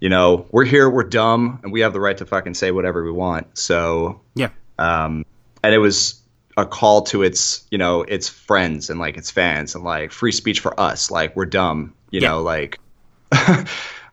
you 0.00 0.08
know, 0.08 0.46
we're 0.50 0.64
here, 0.64 0.88
we're 0.88 1.02
dumb, 1.04 1.60
and 1.62 1.72
we 1.72 1.80
have 1.80 1.92
the 1.92 2.00
right 2.00 2.16
to 2.18 2.26
fucking 2.26 2.54
say 2.54 2.70
whatever 2.70 3.04
we 3.04 3.10
want. 3.10 3.58
So, 3.58 4.20
Yeah. 4.34 4.50
um, 4.78 5.24
and 5.62 5.74
it 5.74 5.78
was 5.78 6.20
a 6.56 6.66
call 6.66 7.02
to 7.02 7.22
its, 7.22 7.64
you 7.70 7.78
know, 7.78 8.02
its 8.02 8.28
friends 8.28 8.90
and 8.90 8.98
like 9.00 9.16
its 9.16 9.30
fans 9.30 9.74
and 9.74 9.84
like 9.84 10.12
free 10.12 10.32
speech 10.32 10.60
for 10.60 10.78
us. 10.78 11.10
Like 11.10 11.36
we're 11.36 11.46
dumb, 11.46 11.94
you 12.10 12.20
Yeah. 12.20 12.30
know, 12.30 12.42
like. 12.42 12.78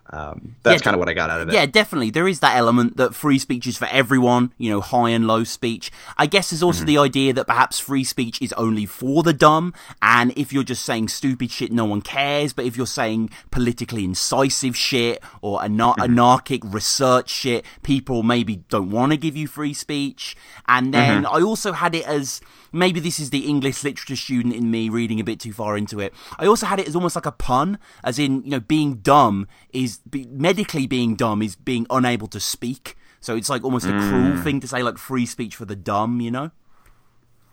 um, 0.09 0.55
that's 0.63 0.81
Yeah, 0.81 0.83
kind 0.83 0.95
of 0.95 1.00
what 1.00 1.09
I 1.09 1.13
got 1.13 1.29
out 1.29 1.41
of 1.41 1.50
it. 1.50 1.53
Yeah, 1.53 1.65
definitely. 1.65 2.12
There 2.12 2.27
is 2.27 2.39
that 2.41 2.55
element 2.55 2.97
that 2.97 3.15
free 3.15 3.39
speech 3.39 3.65
is 3.67 3.77
for 3.77 3.88
everyone, 3.91 4.53
you 4.57 4.69
know, 4.69 4.81
high 4.81 5.09
and 5.09 5.25
low 5.25 5.43
speech. 5.43 5.91
I 6.17 6.27
guess 6.27 6.51
there's 6.51 6.62
also 6.62 6.79
mm-hmm. 6.79 6.88
the 6.88 6.97
idea 7.00 7.33
that 7.33 7.47
perhaps 7.47 7.79
free 7.79 8.03
speech 8.03 8.41
is 8.41 8.53
only 8.53 8.85
for 8.85 9.24
the 9.24 9.33
dumb, 9.33 9.74
and 10.01 10.31
if 10.38 10.53
you're 10.53 10.63
just 10.63 10.85
saying 10.85 11.09
stupid 11.09 11.51
shit, 11.51 11.71
no 11.71 11.85
one 11.85 12.01
cares, 12.01 12.53
but 12.53 12.65
if 12.65 12.77
you're 12.77 12.85
saying 12.85 13.29
politically 13.51 14.03
incisive 14.03 14.75
shit 14.75 15.24
or 15.41 15.59
anar- 15.59 15.95
mm-hmm. 15.95 16.03
anarchic 16.03 16.62
research 16.65 17.29
shit, 17.29 17.65
people 17.81 18.21
maybe 18.24 18.57
don't 18.69 18.91
want 18.91 19.12
to 19.12 19.17
give 19.17 19.35
you 19.35 19.47
free 19.47 19.74
speech. 19.74 20.35
And 20.67 20.93
then 20.93 21.24
mm-hmm. 21.24 21.35
I 21.35 21.41
also 21.41 21.71
had 21.71 21.95
it 21.95 22.05
as 22.05 22.41
maybe 22.75 23.00
this 23.00 23.20
is 23.20 23.29
the 23.29 23.48
English 23.48 23.84
literature 23.84 24.15
student 24.15 24.53
in 24.53 24.70
me 24.70 24.89
reading 24.89 25.20
a 25.20 25.24
bit 25.24 25.39
too 25.39 25.53
far 25.53 25.77
into 25.77 26.00
it. 26.00 26.13
I 26.38 26.46
also 26.46 26.65
had 26.65 26.79
it 26.79 26.88
as 26.88 26.96
almost 26.96 27.15
like 27.15 27.25
a 27.25 27.32
pun, 27.32 27.79
as 28.03 28.20
in, 28.20 28.44
you 28.44 28.51
know, 28.51 28.60
being 28.60 28.96
dumb 28.96 29.48
is 29.72 30.00
be, 30.00 30.27
medically 30.29 30.86
being 30.86 31.15
dumb 31.15 31.41
is 31.41 31.55
being 31.55 31.88
unable 31.89 32.27
to 32.27 32.39
speak. 32.39 32.98
So 33.22 33.36
it's 33.36 33.50
like 33.50 33.63
almost 33.63 33.86
a 33.86 33.91
cruel 33.91 34.34
hmm. 34.34 34.44
thing 34.44 34.60
to 34.60 34.67
say, 34.67 34.84
like 34.84 34.98
free 34.98 35.25
speech 35.25 35.55
for 35.55 35.65
the 35.65 35.75
dumb, 35.75 36.22
you 36.22 36.29
know. 36.29 36.51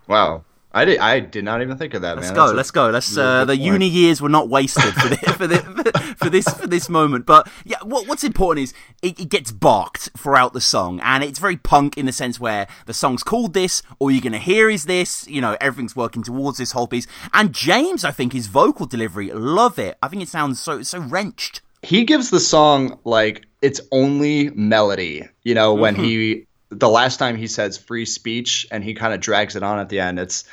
Wow. 0.07 0.45
I 0.75 0.85
did. 0.85 0.99
I 0.99 1.21
did 1.21 1.45
not 1.45 1.61
even 1.63 1.77
think 1.77 1.95
of 1.95 2.03
that, 2.03 2.17
Let's 2.17 2.29
man. 2.29 2.35
go. 2.37 2.47
That's 2.47 2.57
let's 2.57 2.71
go. 2.71 2.91
Let's. 2.91 3.17
really 3.17 3.29
Uh, 3.29 3.45
the 3.45 3.53
point. 3.55 3.63
uni 3.63 3.89
years 3.89 4.23
were 4.23 4.29
not 4.29 4.49
wasted 4.49 4.95
for, 4.95 5.09
the, 5.09 5.17
for, 5.37 5.47
the, 5.47 6.15
for 6.17 6.31
this 6.31 6.49
for 6.49 6.67
this 6.67 6.89
moment. 6.89 7.27
But 7.27 7.49
yeah, 7.65 7.77
what, 7.83 8.09
what's 8.09 8.25
important 8.25 8.65
is 8.65 8.75
it, 9.03 9.21
it 9.21 9.29
gets 9.29 9.53
barked 9.53 10.11
throughout 10.17 10.53
the 10.55 10.61
song, 10.61 11.01
and 11.03 11.23
it's 11.23 11.39
very 11.39 11.57
punk 11.57 11.99
in 11.99 12.07
the 12.07 12.13
sense 12.13 12.41
where 12.41 12.67
the 12.87 12.95
song's 12.95 13.23
called 13.23 13.53
this. 13.55 13.83
All 13.99 14.11
you're 14.11 14.23
gonna 14.23 14.39
hear 14.39 14.71
is 14.71 14.85
this. 14.87 15.27
You 15.29 15.41
know, 15.41 15.57
everything's 15.61 15.95
working 15.95 16.23
towards 16.23 16.59
this 16.59 16.73
whole 16.73 16.87
piece. 16.87 17.07
And 17.33 17.53
James, 17.53 18.05
I 18.05 18.11
think 18.11 18.33
his 18.33 18.47
vocal 18.47 18.87
delivery, 18.87 19.31
love 19.33 19.79
it. 19.79 19.99
I 20.03 20.09
think 20.09 20.23
it 20.23 20.29
sounds 20.29 20.61
so 20.61 20.83
so 20.83 20.99
wrenched. 21.01 21.61
he 21.83 22.05
gives 22.05 22.31
the 22.31 22.41
song 22.41 22.99
like 23.05 23.45
its 23.61 23.81
only 23.91 24.51
melody. 24.51 25.29
You 25.43 25.55
know, 25.55 25.75
when 25.75 25.95
he 25.97 26.47
the 26.71 26.89
last 26.89 27.19
time 27.19 27.37
he 27.37 27.49
says 27.49 27.77
free 27.77 28.07
speech 28.07 28.67
and 28.71 28.83
he 28.83 28.95
kind 28.95 29.13
of 29.13 29.21
drags 29.21 29.57
it 29.57 29.63
on 29.63 29.79
at 29.79 29.91
the 29.91 30.01
end, 30.01 30.19
it's 30.19 30.45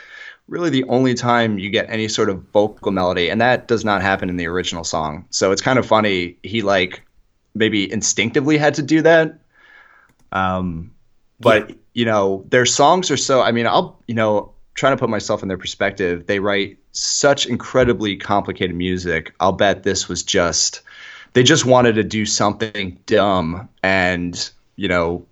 really 0.49 0.69
the 0.69 0.83
only 0.85 1.13
time 1.13 1.59
you 1.59 1.69
get 1.69 1.89
any 1.89 2.07
sort 2.07 2.29
of 2.29 2.41
vocal 2.51 2.91
melody, 2.91 3.29
and 3.29 3.39
that 3.41 3.67
does 3.67 3.85
not 3.85 4.01
happen 4.01 4.29
in 4.29 4.37
the 4.37 4.47
original 4.47 4.83
song. 4.83 5.25
So 5.29 5.51
it's 5.51 5.61
kind 5.61 5.79
of 5.79 5.85
funny. 5.85 6.37
He 6.43 6.61
like 6.61 7.03
maybe 7.55 7.91
instinctively 7.91 8.57
had 8.57 8.75
to 8.75 8.81
do 8.81 9.01
that. 9.03 9.39
Um, 10.31 10.91
but 11.39 11.71
you 11.93 12.05
know, 12.05 12.45
their 12.49 12.65
songs 12.65 13.11
are 13.11 13.17
so. 13.17 13.41
I 13.41 13.51
mean, 13.51 13.67
I'll 13.67 14.01
you 14.07 14.15
know 14.15 14.53
trying 14.73 14.93
to 14.93 14.97
put 14.97 15.09
myself 15.09 15.41
in 15.41 15.47
their 15.47 15.57
perspective. 15.57 16.25
They 16.25 16.39
write 16.39 16.77
such 16.91 17.45
incredibly 17.45 18.17
complicated 18.17 18.75
music. 18.75 19.33
I'll 19.39 19.51
bet 19.51 19.83
this 19.83 20.07
was 20.07 20.23
just 20.23 20.81
they 21.33 21.43
just 21.43 21.65
wanted 21.65 21.93
to 21.93 22.03
do 22.03 22.25
something 22.25 22.99
dumb, 23.05 23.69
and 23.83 24.51
you 24.75 24.87
know, 24.87 25.25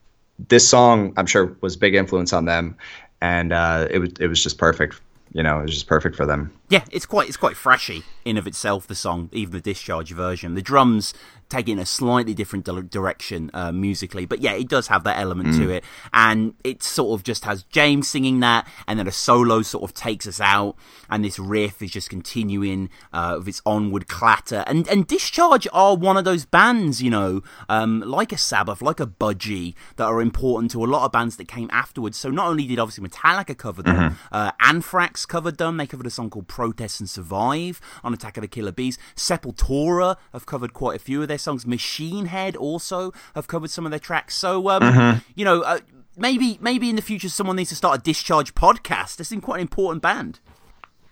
this 0.47 0.67
song 0.67 1.13
I'm 1.17 1.25
sure 1.25 1.57
was 1.61 1.75
big 1.75 1.95
influence 1.95 2.33
on 2.33 2.45
them, 2.45 2.77
and 3.21 3.51
uh, 3.51 3.87
it 3.89 3.99
was 3.99 4.11
it 4.19 4.27
was 4.27 4.43
just 4.43 4.57
perfect. 4.57 5.01
You 5.33 5.43
know, 5.43 5.59
it 5.59 5.63
was 5.63 5.73
just 5.73 5.87
perfect 5.87 6.15
for 6.15 6.25
them. 6.25 6.51
Yeah, 6.69 6.83
it's 6.91 7.05
quite 7.05 7.29
it's 7.29 7.37
quite 7.37 7.55
flashy 7.55 8.03
in 8.25 8.37
of 8.37 8.45
itself. 8.45 8.87
The 8.87 8.95
song, 8.95 9.29
even 9.31 9.53
the 9.53 9.61
discharge 9.61 10.11
version, 10.11 10.53
the 10.53 10.61
drums 10.61 11.13
take 11.49 11.69
it 11.69 11.71
in 11.71 11.79
a 11.79 11.85
slightly 11.85 12.33
different 12.33 12.65
di- 12.65 12.81
direction 12.81 13.49
uh, 13.53 13.71
musically, 13.71 14.25
but 14.25 14.41
yeah, 14.41 14.51
it 14.51 14.67
does 14.67 14.87
have 14.87 15.05
that 15.05 15.17
element 15.17 15.55
to 15.55 15.69
it, 15.69 15.81
and 16.13 16.53
it 16.63 16.83
sort 16.83 17.17
of 17.17 17.23
just 17.23 17.45
has 17.45 17.63
James 17.63 18.07
singing 18.07 18.41
that, 18.41 18.67
and 18.85 18.99
then 18.99 19.07
a 19.07 19.11
solo 19.11 19.61
sort 19.61 19.83
of 19.83 19.93
takes 19.93 20.27
us 20.27 20.41
out, 20.41 20.75
and 21.09 21.23
this 21.23 21.39
riff 21.39 21.81
is 21.81 21.91
just 21.91 22.09
continuing 22.09 22.89
uh, 23.13 23.35
with 23.37 23.47
its 23.47 23.61
onward 23.65 24.07
clatter, 24.07 24.63
and 24.67 24.87
and 24.89 25.07
discharge 25.07 25.67
are 25.71 25.95
one 25.95 26.17
of 26.17 26.25
those 26.25 26.45
bands, 26.45 27.01
you 27.01 27.09
know, 27.09 27.41
um, 27.69 28.01
like 28.01 28.33
a 28.33 28.37
Sabbath, 28.37 28.81
like 28.81 28.99
a 28.99 29.07
Budgie, 29.07 29.73
that 29.95 30.05
are 30.05 30.21
important 30.21 30.71
to 30.71 30.83
a 30.83 30.87
lot 30.87 31.05
of 31.05 31.13
bands 31.13 31.37
that 31.37 31.47
came 31.47 31.69
afterwards. 31.71 32.17
So 32.17 32.29
not 32.29 32.47
only 32.47 32.67
did 32.67 32.77
obviously 32.77 33.07
Metallica 33.07 33.57
cover 33.57 33.81
them, 33.83 34.17
uh, 34.33 34.51
Anthrax 34.59 35.25
covered 35.25 35.57
them. 35.57 35.77
They 35.77 35.87
covered 35.87 36.07
a 36.07 36.09
song 36.09 36.29
called 36.29 36.49
"Protest 36.57 36.99
and 36.99 37.07
Survive" 37.07 37.79
on 38.03 38.15
Attack 38.15 38.37
of 38.37 38.41
the 38.41 38.47
Killer 38.47 38.71
B's. 38.71 38.97
Sepultura 39.15 40.17
have 40.33 40.47
covered 40.47 40.73
quite 40.73 40.95
a 40.95 40.99
few 40.99 41.21
of 41.21 41.27
their 41.27 41.37
songs. 41.37 41.67
Machine 41.67 42.25
Head 42.25 42.55
also 42.55 43.13
have 43.35 43.45
covered 43.47 43.69
some 43.69 43.85
of 43.85 43.91
their 43.91 43.99
tracks. 43.99 44.35
So 44.35 44.69
um, 44.69 45.21
you 45.35 45.45
know. 45.45 45.61
Uh, 45.61 45.79
Maybe, 46.19 46.57
maybe 46.59 46.89
in 46.89 46.95
the 46.95 47.03
future, 47.03 47.29
someone 47.29 47.57
needs 47.57 47.69
to 47.69 47.75
start 47.75 47.99
a 47.99 48.01
discharge 48.01 48.55
podcast. 48.55 49.17
This 49.17 49.31
is 49.31 49.39
quite 49.39 49.57
an 49.57 49.61
important 49.61 50.01
band. 50.01 50.39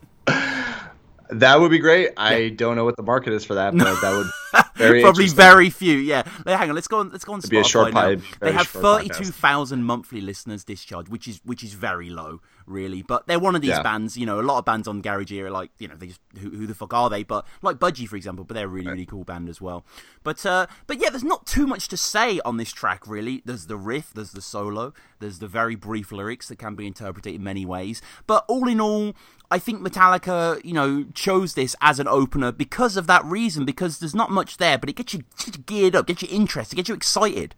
That 1.33 1.61
would 1.61 1.71
be 1.71 1.79
great. 1.79 2.11
I 2.19 2.51
don't 2.51 2.77
know 2.77 2.85
what 2.85 2.97
the 2.97 3.03
market 3.03 3.33
is 3.33 3.45
for 3.45 3.55
that, 3.55 3.75
but 3.77 4.01
that 4.01 4.17
would 4.17 4.65
very 4.77 5.01
Probably 5.01 5.29
very 5.29 5.71
few. 5.71 5.97
Yeah. 5.97 6.29
Hang 6.47 6.69
on. 6.69 6.75
Let's 6.75 6.89
go 6.89 6.99
on. 6.99 7.11
Let's 7.11 7.25
go 7.25 7.33
on. 7.33 7.41
be 7.49 7.59
a 7.59 7.65
short 7.65 7.89
Spotify 7.89 7.95
now. 7.95 8.03
pipe, 8.03 8.23
They 8.41 8.53
have 8.53 8.69
thirty-two 8.69 9.25
thousand 9.25 9.85
monthly 9.85 10.21
listeners 10.21 10.65
discharged, 10.65 11.09
which 11.09 11.27
is 11.27 11.41
which 11.45 11.65
is 11.65 11.73
very 11.73 12.11
low, 12.11 12.41
really. 12.67 13.03
But 13.03 13.27
they're 13.27 13.39
one 13.39 13.55
of 13.55 13.63
these 13.63 13.71
Yeah. 13.71 13.83
bands. 13.83 14.17
You 14.17 14.27
know, 14.27 14.41
a 14.41 14.43
lot 14.43 14.59
of 14.59 14.65
bands 14.65 14.87
on 14.89 15.01
Garage 15.01 15.33
era, 15.33 15.51
like, 15.51 15.71
you 15.79 15.89
know, 15.89 15.95
they 15.97 16.09
just 16.09 16.21
who, 16.41 16.51
who 16.51 16.67
the 16.67 16.75
fuck 16.75 16.93
are 16.95 17.09
they? 17.11 17.23
But 17.23 17.47
like 17.63 17.79
Budgie, 17.79 18.09
for 18.09 18.17
example, 18.17 18.45
but 18.45 18.55
they're 18.55 18.67
a 18.67 18.69
really 18.69 18.89
really 18.91 19.07
cool 19.07 19.25
band 19.25 19.49
as 19.49 19.61
well. 19.61 19.85
But 20.23 20.45
uh, 20.47 20.67
but 20.87 21.01
yeah, 21.01 21.11
there's 21.11 21.25
not 21.25 21.47
too 21.47 21.67
much 21.67 21.89
to 21.89 21.97
say 21.97 22.41
on 22.45 22.57
this 22.57 22.73
track 22.73 23.07
really. 23.07 23.43
There's 23.45 23.67
the 23.67 23.77
riff, 23.77 24.13
there's 24.15 24.33
the 24.33 24.43
solo, 24.43 24.93
there's 25.21 25.39
the 25.39 25.49
very 25.49 25.75
brief 25.75 26.13
lyrics 26.13 26.49
that 26.49 26.57
can 26.59 26.75
be 26.75 26.87
interpreted 26.87 27.35
in 27.35 27.43
many 27.43 27.65
ways. 27.67 28.01
But 28.27 28.45
all 28.49 28.69
in 28.69 28.81
all. 28.81 29.15
I 29.51 29.59
think 29.59 29.87
Metallica, 29.87 30.65
you 30.65 30.73
know, 30.73 31.05
chose 31.13 31.53
this 31.53 31.77
as 31.83 32.01
an 32.01 32.09
opener 32.09 32.53
because 32.53 32.97
of 32.97 33.07
that 33.09 33.23
reason. 33.27 33.67
Because 33.67 33.99
there's 33.99 34.15
not 34.15 34.31
much 34.31 34.57
there, 34.57 34.79
but 34.79 34.89
it 34.89 34.97
gets 34.97 35.13
you, 35.13 35.25
gets 35.37 35.59
you 35.59 35.63
geared 35.65 35.95
up, 35.95 36.07
gets 36.07 36.23
you 36.23 36.29
interested, 36.31 36.77
gets 36.77 36.89
you 36.89 36.95
excited. 36.95 37.55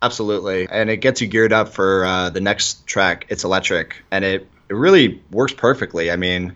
Absolutely, 0.00 0.68
and 0.70 0.90
it 0.90 0.98
gets 0.98 1.20
you 1.20 1.26
geared 1.26 1.52
up 1.52 1.70
for 1.70 2.04
uh, 2.04 2.30
the 2.30 2.40
next 2.40 2.86
track. 2.86 3.26
It's 3.30 3.44
electric, 3.44 3.96
and 4.10 4.24
it 4.24 4.48
it 4.68 4.74
really 4.74 5.20
works 5.30 5.52
perfectly. 5.52 6.10
I 6.10 6.16
mean, 6.16 6.54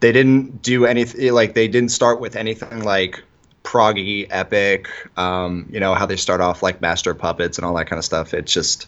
they 0.00 0.10
didn't 0.10 0.62
do 0.62 0.84
anything 0.84 1.32
like 1.32 1.54
they 1.54 1.68
didn't 1.68 1.90
start 1.90 2.20
with 2.20 2.34
anything 2.34 2.82
like 2.82 3.22
proggy 3.62 4.26
epic. 4.28 4.88
Um, 5.16 5.68
you 5.70 5.78
know 5.78 5.94
how 5.94 6.06
they 6.06 6.16
start 6.16 6.40
off 6.40 6.62
like 6.62 6.80
Master 6.80 7.14
Puppets 7.14 7.58
and 7.58 7.64
all 7.64 7.74
that 7.74 7.86
kind 7.86 7.98
of 7.98 8.04
stuff. 8.04 8.34
It's 8.34 8.52
just 8.52 8.86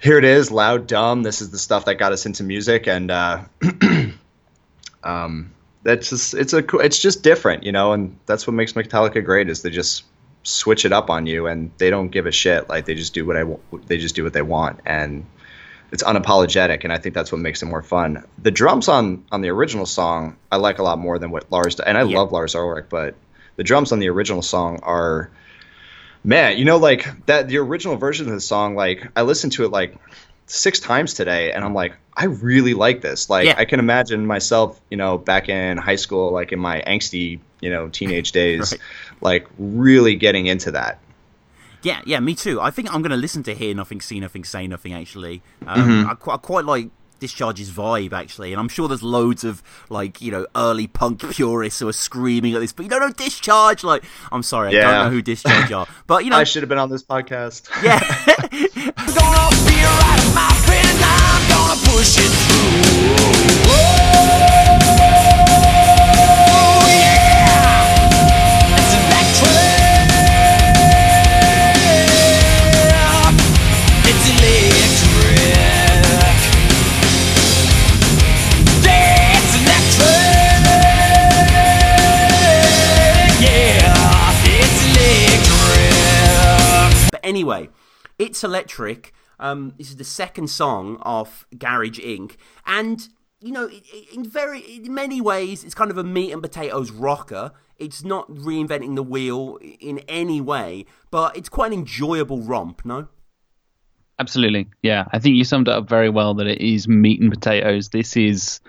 here 0.00 0.16
it 0.16 0.24
is, 0.24 0.50
loud, 0.50 0.86
dumb. 0.86 1.22
This 1.22 1.42
is 1.42 1.50
the 1.50 1.58
stuff 1.58 1.84
that 1.84 1.96
got 1.96 2.12
us 2.12 2.24
into 2.24 2.42
music, 2.44 2.86
and 2.88 3.10
uh, 3.10 3.44
um, 5.04 5.52
that's 5.82 6.08
just 6.08 6.34
it's 6.34 6.54
a 6.54 6.64
it's 6.78 6.98
just 6.98 7.22
different, 7.22 7.64
you 7.64 7.72
know, 7.72 7.92
and 7.92 8.18
that's 8.26 8.46
what 8.46 8.54
makes 8.54 8.72
Metallica 8.72 9.22
great 9.24 9.50
is 9.50 9.62
they 9.62 9.70
just 9.70 10.04
switch 10.42 10.84
it 10.84 10.92
up 10.92 11.10
on 11.10 11.26
you 11.26 11.46
and 11.46 11.70
they 11.78 11.90
don't 11.90 12.08
give 12.08 12.26
a 12.26 12.32
shit 12.32 12.68
like 12.68 12.86
they 12.86 12.94
just 12.94 13.12
do 13.12 13.26
what 13.26 13.36
I 13.36 13.44
they 13.86 13.98
just 13.98 14.14
do 14.14 14.24
what 14.24 14.32
they 14.32 14.42
want 14.42 14.80
and 14.86 15.26
it's 15.92 16.02
unapologetic 16.02 16.82
and 16.84 16.92
I 16.92 16.98
think 16.98 17.14
that's 17.14 17.30
what 17.32 17.40
makes 17.40 17.62
it 17.62 17.66
more 17.66 17.82
fun. 17.82 18.24
The 18.38 18.50
drums 18.50 18.88
on 18.88 19.24
on 19.32 19.42
the 19.42 19.50
original 19.50 19.84
song 19.86 20.36
I 20.50 20.56
like 20.56 20.78
a 20.78 20.82
lot 20.82 20.98
more 20.98 21.18
than 21.18 21.30
what 21.30 21.50
Lars 21.52 21.78
and 21.80 21.98
I 21.98 22.04
Yeah. 22.04 22.18
love 22.18 22.32
Lars 22.32 22.54
Ulrich, 22.54 22.86
but 22.88 23.14
the 23.56 23.64
drums 23.64 23.92
on 23.92 23.98
the 23.98 24.08
original 24.08 24.40
song 24.40 24.78
are 24.82 25.30
man, 26.24 26.56
you 26.58 26.64
know 26.64 26.76
like 26.78 27.06
that 27.26 27.48
the 27.48 27.58
original 27.58 27.96
version 27.96 28.26
of 28.26 28.32
the 28.32 28.40
song 28.40 28.74
like 28.74 29.06
I 29.16 29.22
listened 29.22 29.52
to 29.54 29.64
it 29.64 29.70
like 29.70 29.96
six 30.46 30.80
times 30.80 31.14
today 31.14 31.52
and 31.52 31.64
I'm 31.64 31.74
like 31.74 31.96
I 32.16 32.24
really 32.24 32.74
like 32.74 33.02
this. 33.02 33.28
Like 33.30 33.46
Yeah. 33.46 33.54
I 33.58 33.64
can 33.66 33.78
imagine 33.80 34.26
myself, 34.26 34.80
you 34.90 34.96
know, 34.96 35.16
back 35.18 35.48
in 35.48 35.76
high 35.76 35.96
school 35.96 36.32
like 36.32 36.52
in 36.52 36.58
my 36.58 36.82
angsty, 36.86 37.40
you 37.60 37.70
know, 37.70 37.88
teenage 37.88 38.32
days 38.40 38.72
Right. 38.72 38.80
like 39.20 39.46
really 39.58 40.16
getting 40.16 40.46
into 40.46 40.70
that. 40.72 40.98
Yeah, 41.82 42.02
yeah, 42.04 42.20
me 42.20 42.34
too. 42.34 42.60
I 42.60 42.70
think 42.70 42.92
I'm 42.92 43.00
going 43.00 43.10
to 43.10 43.16
listen 43.16 43.42
to 43.44 43.54
Hear 43.54 43.74
Nothing, 43.74 44.00
See 44.02 44.20
Nothing, 44.20 44.44
Say 44.44 44.66
Nothing, 44.66 44.92
actually. 44.92 45.40
Um, 45.66 46.06
I, 46.10 46.14
qu- 46.14 46.30
I 46.32 46.36
quite 46.36 46.66
like 46.66 46.90
Discharge's 47.20 47.70
vibe, 47.70 48.12
actually. 48.12 48.52
And 48.52 48.60
I'm 48.60 48.68
sure 48.68 48.86
there's 48.86 49.02
loads 49.02 49.44
of, 49.44 49.62
like, 49.88 50.20
you 50.20 50.30
know, 50.30 50.46
early 50.54 50.86
punk 50.88 51.20
purists 51.34 51.80
who 51.80 51.88
are 51.88 51.94
screaming 51.94 52.54
at 52.54 52.60
this, 52.60 52.72
but 52.72 52.82
you 52.82 52.90
don't 52.90 53.00
know 53.00 53.12
Discharge. 53.12 53.82
Like, 53.82 54.04
I'm 54.30 54.42
sorry, 54.42 54.68
I 54.78 54.80
don't 54.82 55.04
know 55.06 55.10
who 55.10 55.22
Discharge 55.22 55.72
are. 55.72 55.86
But, 56.06 56.24
you 56.24 56.30
know, 56.30 56.36
I 56.36 56.44
should 56.44 56.62
have 56.62 56.68
been 56.68 56.76
on 56.78 56.90
this 56.90 57.02
podcast. 57.02 57.68
yeah. 57.82 57.98
I'm 58.96 59.14
gonna 59.14 59.56
be 59.64 59.80
right, 59.80 60.32
my 60.34 60.52
friend. 60.66 60.98
I'm 61.02 61.48
gonna 61.48 61.80
push 61.96 62.18
it 62.18 62.28
through. 62.28 63.72
Oh, 63.72 63.99
anyway, 87.30 87.70
it's 88.18 88.44
electric. 88.44 89.14
Um, 89.38 89.72
this 89.78 89.88
is 89.88 89.96
the 89.96 90.04
second 90.04 90.48
song 90.48 90.98
of 91.00 91.46
Garage 91.56 92.00
Inc. 92.00 92.36
And 92.66 93.08
you 93.40 93.52
know, 93.52 93.70
in 94.12 94.28
very 94.28 94.60
in 94.60 94.92
many 94.92 95.20
ways, 95.20 95.64
it's 95.64 95.74
kind 95.74 95.90
of 95.90 95.96
a 95.96 96.04
meat 96.04 96.32
and 96.32 96.42
potatoes 96.42 96.90
rocker. 96.90 97.52
It's 97.78 98.04
not 98.04 98.30
reinventing 98.30 98.96
the 98.96 99.02
wheel 99.02 99.58
in 99.80 100.00
any 100.00 100.42
way, 100.42 100.84
but 101.10 101.34
it's 101.34 101.48
quite 101.48 101.72
an 101.72 101.78
enjoyable 101.78 102.42
romp. 102.42 102.84
No, 102.84 103.08
Absolutely. 104.20 104.68
Yeah. 104.82 105.06
I 105.12 105.18
think 105.18 105.36
you 105.36 105.44
summed 105.44 105.66
it 105.66 105.72
up 105.72 105.88
very 105.88 106.10
well 106.10 106.34
that 106.34 106.46
it 106.46 106.60
is 106.60 106.86
meat 106.86 107.22
and 107.22 107.32
potatoes. 107.32 107.88
This 107.88 108.18
is 108.18 108.60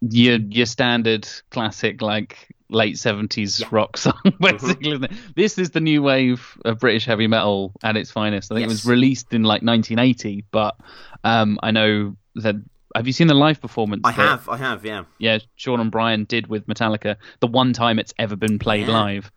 your 0.00 0.36
your 0.36 0.66
standard 0.66 1.28
classic 1.50 2.00
like 2.00 2.49
late 2.70 2.96
70s 2.96 3.70
rock 3.72 3.96
song 3.96 4.14
basically 4.40 4.90
isn't 4.92 5.04
it? 5.04 5.12
this 5.36 5.58
is 5.58 5.70
the 5.70 5.80
new 5.80 6.02
wave 6.02 6.56
of 6.64 6.78
british 6.78 7.04
heavy 7.04 7.26
metal 7.26 7.72
at 7.82 7.96
its 7.96 8.10
finest 8.10 8.50
i 8.50 8.54
think 8.54 8.64
it 8.64 8.68
was 8.68 8.86
released 8.86 9.32
in 9.34 9.42
like 9.42 9.62
1980 9.62 10.44
but 10.50 10.76
um 11.24 11.58
i 11.62 11.70
know 11.70 12.16
that 12.36 12.54
have 12.94 13.06
you 13.06 13.12
seen 13.12 13.26
the 13.28 13.34
live 13.34 13.60
performance 13.60 14.02
I 14.04 14.10
that- 14.12 14.16
have, 14.16 14.48
I 14.48 14.56
have, 14.56 14.84
yeah. 14.84 15.04
yeah, 15.18 15.38
Sean 15.54 15.78
and 15.78 15.92
Brian 15.92 16.24
did 16.24 16.48
with 16.48 16.66
Metallica 16.66 17.16
the 17.38 17.46
one 17.46 17.72
time 17.72 18.00
it's 18.00 18.12
ever 18.18 18.34
been 18.34 18.58
played 18.58 18.88
Yeah. 18.88 18.92
live, 19.00 19.32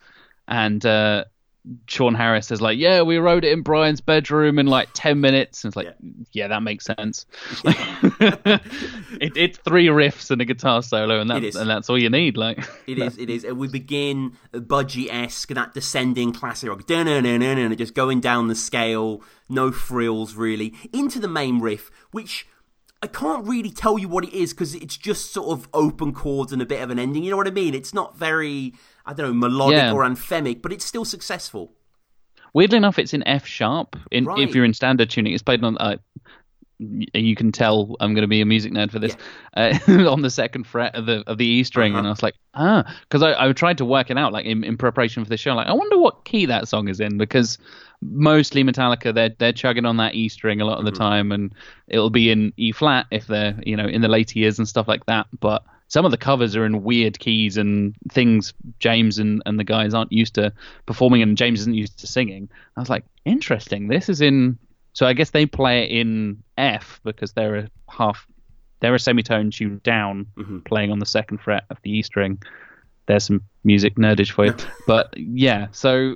and 0.48 0.84
uh, 0.84 1.26
Sean 1.88 2.14
Harris 2.14 2.52
is 2.52 2.62
like, 2.62 2.78
"Yeah, 2.78 3.04
we 3.04 3.18
wrote 3.18 3.46
it 3.46 3.52
in 3.54 3.62
Brian's 3.62 4.02
bedroom 4.02 4.60
in 4.60 4.68
like 4.68 4.90
ten 4.94 5.22
minutes." 5.22 5.64
And 5.64 5.70
it's 5.70 5.78
like, 5.78 5.96
"Yeah, 6.32 6.50
that 6.50 6.62
makes 6.62 6.86
sense." 6.86 7.26
it, 7.66 9.32
it's 9.38 9.58
three 9.60 9.88
riffs 9.88 10.30
and 10.30 10.42
a 10.42 10.46
guitar 10.46 10.84
solo, 10.84 11.20
and 11.20 11.30
that's 11.30 11.56
and 11.56 11.70
that's 11.70 11.90
all 11.90 11.98
you 11.98 12.10
need. 12.10 12.36
Like, 12.36 12.60
It 12.86 13.00
is, 13.00 13.18
it 13.18 13.30
is. 13.30 13.46
We 13.46 13.70
begin 13.70 14.38
budgie 14.54 15.08
esque, 15.10 15.50
that 15.50 15.74
descending 15.74 16.34
classic 16.34 16.70
rock, 16.70 16.90
and 16.90 17.78
just 17.78 17.94
going 17.94 18.20
down 18.20 18.50
the 18.50 18.56
scale, 18.56 19.22
no 19.48 19.72
frills 19.72 20.36
really, 20.36 20.74
into 20.92 21.20
the 21.20 21.30
main 21.30 21.60
riff, 21.60 21.90
which 22.12 22.46
I 23.04 23.08
can't 23.08 23.46
really 23.46 23.70
tell 23.70 24.00
you 24.00 24.08
what 24.08 24.24
it 24.24 24.34
is 24.34 24.54
because 24.54 24.76
it's 24.76 24.96
just 24.96 25.34
sort 25.34 25.50
of 25.50 25.68
open 25.74 26.14
chords 26.14 26.54
and 26.54 26.62
a 26.62 26.66
bit 26.66 26.82
of 26.82 26.90
an 26.90 26.98
ending. 26.98 27.26
You 27.26 27.32
know 27.32 27.38
what 27.38 27.48
I 27.48 27.52
mean? 27.52 27.74
It's 27.74 27.94
not 27.94 28.18
very, 28.18 28.74
I 29.06 29.14
don't 29.14 29.28
know, 29.28 29.34
melodic 29.48 29.78
Yeah. 29.78 29.94
or 29.94 30.04
anthemic, 30.04 30.62
but 30.62 30.72
it's 30.72 30.86
still 30.86 31.06
successful. 31.06 31.74
weirdly 32.54 32.78
enough, 32.78 33.00
it's 33.00 33.14
in 33.14 33.26
F 33.28 33.46
sharp. 33.48 33.96
In 34.12 34.26
Right. 34.26 34.40
if 34.48 34.54
you're 34.54 34.64
in 34.66 34.74
standard 34.74 35.10
tuning, 35.10 35.34
it's 35.34 35.42
played 35.44 35.64
on. 35.64 35.76
Uh, 35.78 35.98
you 36.80 37.36
can 37.36 37.52
tell 37.52 37.96
I'm 38.00 38.14
going 38.14 38.24
to 38.24 38.28
be 38.28 38.42
a 38.42 38.46
music 38.46 38.72
nerd 38.74 38.92
for 38.92 39.00
this. 39.00 39.16
Uh, 39.56 39.78
on 40.10 40.22
the 40.22 40.30
second 40.30 40.66
fret 40.68 40.96
of 40.96 41.06
the 41.06 41.24
of 41.28 41.38
the 41.38 41.46
E 41.46 41.64
string, 41.64 41.94
Uh-huh. 41.94 42.00
and 42.00 42.08
I 42.08 42.10
was 42.12 42.24
like, 42.24 42.36
ah, 42.56 42.84
because 43.04 43.22
I, 43.24 43.48
I 43.50 43.52
tried 43.54 43.78
to 43.80 43.86
work 43.86 44.10
it 44.12 44.18
out, 44.18 44.34
like 44.34 44.46
in, 44.46 44.64
in 44.64 44.78
preparation 44.78 45.24
for 45.24 45.30
the 45.30 45.38
show. 45.38 45.54
Like, 45.54 45.68
I 45.68 45.74
wonder 45.74 45.98
what 45.98 46.26
key 46.26 46.46
that 46.48 46.68
song 46.68 46.88
is 46.90 47.00
in 47.00 47.18
because 47.18 47.58
mostly 48.02 48.64
Metallica, 48.64 49.14
they're 49.14 49.34
they're 49.38 49.54
chugging 49.54 49.86
on 49.86 49.98
that 49.98 50.14
E 50.16 50.28
string 50.30 50.62
a 50.62 50.66
lot 50.66 50.78
of 50.80 50.86
the 50.86 50.92
Mm-hmm. 50.92 51.02
time, 51.02 51.32
and 51.32 51.54
it'll 51.88 52.10
be 52.10 52.30
in 52.32 52.52
E 52.58 52.72
flat 52.72 53.06
if 53.12 53.28
they're 53.28 53.56
you 53.66 53.78
know 53.78 53.86
in 53.86 54.02
the 54.02 54.08
later 54.10 54.38
years 54.40 54.58
and 54.60 54.68
stuff 54.68 54.88
like 54.88 55.06
that. 55.06 55.28
But 55.40 55.64
some 55.94 56.06
of 56.06 56.12
the 56.12 56.18
covers 56.18 56.56
are 56.56 56.66
in 56.66 56.82
weird 56.82 57.20
keys 57.20 57.56
and 57.56 57.94
things 58.12 58.52
James 58.80 59.20
and, 59.20 59.44
and 59.46 59.60
the 59.60 59.64
guys 59.64 59.94
aren't 59.94 60.12
used 60.12 60.34
to 60.34 60.52
performing, 60.88 61.22
and 61.22 61.38
James 61.38 61.62
isn't 61.62 61.76
used 61.76 62.00
to 62.00 62.08
singing. 62.08 62.50
I 62.76 62.80
was 62.80 62.90
like, 62.90 63.06
interesting. 63.26 63.90
This 63.90 64.10
is 64.10 64.20
in. 64.20 64.58
So 64.94 65.06
I 65.06 65.14
guess 65.14 65.30
they 65.30 65.46
play 65.46 65.84
it 65.84 65.92
in 65.92 66.42
F 66.58 67.00
because 67.04 67.34
they're 67.34 67.58
a 67.58 67.70
half, 67.90 68.26
they're 68.80 68.96
a 68.96 69.00
semitone 69.00 69.52
tuned 69.52 69.84
down, 69.84 70.26
mm-hmm. 70.36 70.62
playing 70.62 70.92
on 70.92 70.98
the 70.98 71.06
second 71.06 71.42
fret 71.42 71.66
of 71.70 71.78
the 71.84 71.92
E 71.92 72.02
string. 72.02 72.42
There's 73.06 73.26
some 73.26 73.44
music 73.64 73.94
nerdage 73.94 74.32
for 74.32 74.48
you, 74.48 74.56
but 74.88 75.16
yeah. 75.16 75.68
So 75.74 76.16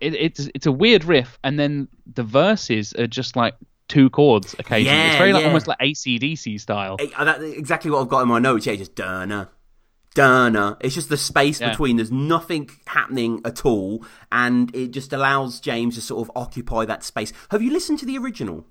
it, 0.00 0.14
it's 0.14 0.48
it's 0.52 0.66
a 0.66 0.72
weird 0.72 1.04
riff, 1.04 1.38
and 1.44 1.60
then 1.60 1.86
the 2.12 2.24
verses 2.24 2.92
are 2.94 3.06
just 3.06 3.36
like 3.36 3.54
two 3.88 4.10
chords 4.10 4.54
occasionally. 4.58 4.96
Yeah, 4.96 5.08
it's 5.08 5.16
very 5.18 5.32
like 5.32 5.42
yeah. 5.42 5.48
almost 5.48 5.66
like 5.66 5.78
ACDC 5.78 6.60
style. 6.60 6.96
Eh, 6.98 7.08
uh, 7.16 7.24
that- 7.24 7.42
exactly 7.42 7.90
what 7.90 8.00
I've 8.00 8.08
got 8.08 8.22
in 8.22 8.28
my 8.28 8.38
notes. 8.38 8.66
Yeah, 8.66 8.74
just 8.76 8.94
dana, 8.94 9.50
dana. 10.14 10.76
It's 10.80 10.94
just 10.94 11.08
the 11.08 11.16
space 11.16 11.60
Yeah. 11.60 11.70
between. 11.70 11.96
There's 11.96 12.12
nothing 12.12 12.70
happening 12.86 13.40
at 13.44 13.64
all, 13.64 14.04
and 14.30 14.74
it 14.74 14.90
just 14.92 15.12
allows 15.12 15.60
James 15.60 15.94
to 15.96 16.00
sort 16.00 16.28
of 16.28 16.32
occupy 16.36 16.84
that 16.86 17.02
space. 17.04 17.32
Have 17.50 17.62
you 17.62 17.72
listened 17.72 17.98
to 18.00 18.06
the 18.06 18.18
original? 18.18 18.66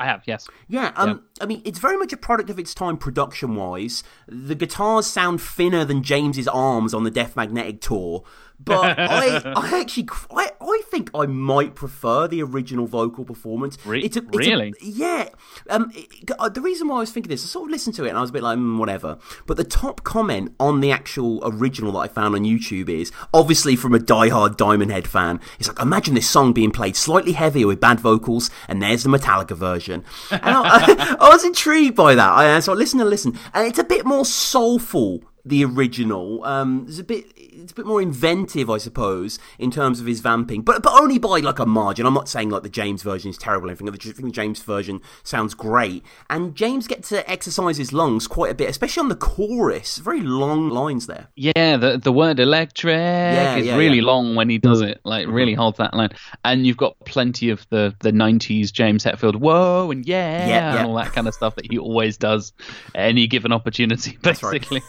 I 0.00 0.06
have, 0.06 0.22
yes. 0.26 0.46
Yeah, 0.68 0.92
um, 0.94 1.24
I 1.40 1.46
mean, 1.46 1.62
it's 1.64 1.78
very 1.78 1.96
much 1.96 2.12
a 2.12 2.16
product 2.16 2.50
of 2.50 2.58
its 2.58 2.74
time 2.74 2.96
production 2.96 3.54
wise. 3.56 4.02
The 4.26 4.54
guitars 4.54 5.06
sound 5.06 5.40
thinner 5.40 5.84
than 5.84 6.02
James's 6.02 6.48
arms 6.48 6.94
on 6.94 7.04
the 7.04 7.10
Death 7.10 7.36
Magnetic 7.36 7.80
tour, 7.80 8.24
but 8.60 8.98
I, 8.98 9.40
I 9.54 9.80
actually, 9.80 10.08
I, 10.32 10.50
I 10.60 10.82
think 10.90 11.10
I 11.14 11.26
might 11.26 11.74
prefer 11.76 12.26
the 12.26 12.42
original 12.42 12.86
vocal 12.86 13.24
performance. 13.24 13.78
Re- 13.86 14.02
It's 14.02 14.16
a- 14.16 14.20
it's 14.32 14.34
a- 14.34 14.50
really? 14.50 14.74
yeah. 14.82 15.28
Um, 15.70 15.92
it- 15.94 16.30
uh, 16.38 16.48
the 16.48 16.60
reason 16.60 16.88
why 16.88 16.96
I 16.96 17.00
was 17.00 17.12
thinking 17.12 17.30
this, 17.30 17.44
I 17.44 17.46
sort 17.46 17.66
of 17.66 17.70
listened 17.70 17.94
to 17.96 18.04
it 18.04 18.08
and 18.08 18.18
I 18.18 18.20
was 18.20 18.30
a 18.30 18.32
bit 18.32 18.42
like, 18.42 18.58
mm, 18.58 18.76
whatever. 18.78 19.18
But 19.46 19.56
the 19.58 19.64
top 19.64 20.02
comment 20.02 20.54
on 20.58 20.80
the 20.80 20.90
actual 20.90 21.40
original 21.44 21.92
that 21.92 21.98
I 21.98 22.08
found 22.08 22.34
on 22.34 22.42
YouTube 22.42 22.88
is 22.88 23.12
obviously 23.32 23.76
from 23.76 23.94
a 23.94 23.98
diehard 24.00 24.56
Diamond 24.56 24.90
Head 24.90 25.06
fan. 25.06 25.40
It's 25.60 25.68
like, 25.68 25.80
imagine 25.80 26.14
this 26.14 26.28
song 26.28 26.52
being 26.52 26.72
played 26.72 26.96
slightly 26.96 27.32
heavier 27.32 27.66
with 27.68 27.78
bad 27.80 28.00
vocals, 28.00 28.50
and 28.66 28.82
there's 28.82 29.04
the 29.04 29.08
Metallica 29.08 29.56
version. 29.56 30.04
And 30.32 30.40
I, 30.44 31.16
I, 31.20 31.27
I 31.28 31.34
was 31.34 31.44
intrigued 31.44 31.94
by 31.94 32.14
that. 32.14 32.32
I, 32.32 32.60
so 32.60 32.72
I 32.72 32.76
listened 32.76 33.02
and 33.02 33.10
listened, 33.10 33.38
and 33.52 33.66
it's 33.66 33.78
a 33.78 33.84
bit 33.84 34.06
more 34.06 34.24
soulful. 34.24 35.22
The 35.44 35.64
original, 35.64 36.44
um, 36.44 36.86
a 36.98 37.02
bit, 37.04 37.24
it's 37.58 37.72
a 37.72 37.74
bit 37.74 37.86
more 37.86 38.00
inventive, 38.00 38.70
I 38.70 38.78
suppose, 38.78 39.38
in 39.58 39.70
terms 39.70 40.00
of 40.00 40.06
his 40.06 40.20
vamping, 40.20 40.62
but 40.62 40.82
but 40.82 40.92
only 41.00 41.18
by 41.18 41.40
like 41.40 41.58
a 41.58 41.66
margin. 41.66 42.06
I'm 42.06 42.14
not 42.14 42.28
saying 42.28 42.50
like 42.50 42.62
the 42.62 42.68
James 42.68 43.02
version 43.02 43.30
is 43.30 43.38
terrible. 43.38 43.66
or 43.66 43.70
anything. 43.70 43.88
I 43.88 43.92
think 43.92 44.16
the 44.16 44.30
James 44.30 44.62
version 44.62 45.00
sounds 45.22 45.54
great, 45.54 46.04
and 46.30 46.54
James 46.54 46.86
gets 46.86 47.08
to 47.10 47.28
exercise 47.30 47.76
his 47.76 47.92
lungs 47.92 48.26
quite 48.26 48.52
a 48.52 48.54
bit, 48.54 48.68
especially 48.68 49.00
on 49.00 49.08
the 49.08 49.16
chorus. 49.16 49.98
Very 49.98 50.20
long 50.20 50.68
lines 50.70 51.06
there. 51.06 51.28
Yeah, 51.36 51.76
the 51.76 51.98
the 51.98 52.12
word 52.12 52.38
electric 52.40 52.94
is 52.94 53.66
yeah, 53.66 53.76
really 53.76 53.98
yeah. 53.98 54.04
long 54.04 54.34
when 54.34 54.48
he 54.48 54.58
does 54.58 54.80
it. 54.80 55.00
Like 55.04 55.26
really 55.28 55.54
holds 55.54 55.78
that 55.78 55.94
line. 55.94 56.10
And 56.44 56.66
you've 56.66 56.76
got 56.76 56.98
plenty 57.00 57.50
of 57.50 57.66
the 57.70 57.94
the 58.00 58.12
nineties 58.12 58.72
James 58.72 59.04
Hetfield 59.04 59.36
whoa 59.36 59.90
and 59.90 60.06
yeah, 60.06 60.46
Yeah, 60.46 60.48
yeah. 60.48 60.78
and 60.78 60.88
all 60.88 60.94
that 60.94 61.12
kind 61.12 61.26
of 61.28 61.34
stuff 61.34 61.54
that 61.56 61.70
he 61.70 61.78
always 61.78 62.16
does 62.16 62.52
any 62.94 63.26
given 63.26 63.52
opportunity, 63.52 64.18
basically. 64.22 64.82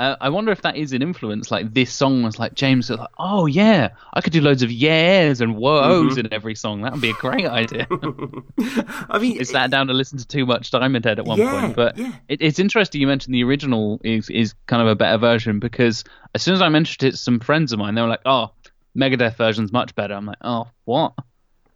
Uh, 0.00 0.16
I 0.18 0.30
wonder 0.30 0.50
if 0.50 0.62
that 0.62 0.76
is 0.76 0.94
an 0.94 1.02
influence. 1.02 1.50
Like 1.50 1.74
this 1.74 1.92
song 1.92 2.09
was 2.22 2.38
like 2.38 2.54
James 2.54 2.90
was 2.90 2.98
like, 2.98 3.08
oh 3.18 3.46
yeah, 3.46 3.90
I 4.14 4.20
could 4.20 4.32
do 4.32 4.40
loads 4.40 4.62
of 4.62 4.70
yeahs 4.70 5.40
and 5.40 5.56
whoas 5.56 6.10
Mm-hmm. 6.10 6.18
in 6.20 6.32
every 6.32 6.54
song. 6.54 6.82
That 6.82 6.92
would 6.92 7.00
be 7.00 7.10
a 7.10 7.14
great 7.14 7.46
idea. 7.46 7.86
I 9.08 9.18
mean, 9.18 9.36
is 9.38 9.52
that 9.52 9.70
down 9.70 9.86
to 9.88 9.92
listen 9.92 10.18
to 10.18 10.26
too 10.26 10.46
much 10.46 10.70
Diamond 10.70 11.04
Head 11.04 11.18
at 11.18 11.24
one 11.24 11.38
Yeah, 11.38 11.60
point? 11.60 11.76
But 11.76 11.98
yeah. 11.98 12.12
it, 12.28 12.40
it's 12.42 12.58
interesting 12.58 13.00
you 13.00 13.06
mentioned 13.06 13.34
the 13.34 13.44
original 13.44 14.00
is 14.04 14.28
is 14.30 14.54
kind 14.66 14.82
of 14.82 14.88
a 14.88 14.94
better 14.94 15.18
version 15.18 15.58
because 15.58 16.04
as 16.34 16.42
soon 16.42 16.54
as 16.54 16.62
I 16.62 16.68
mentioned 16.68 17.02
it 17.08 17.10
to 17.12 17.16
some 17.16 17.40
friends 17.40 17.72
of 17.72 17.78
mine, 17.78 17.94
they 17.94 18.02
were 18.02 18.08
like, 18.08 18.22
"Oh, 18.26 18.50
Megadeth 18.96 19.36
version's 19.36 19.72
much 19.72 19.94
better." 19.94 20.14
I'm 20.14 20.26
like, 20.26 20.38
"Oh, 20.42 20.68
what?" 20.84 21.12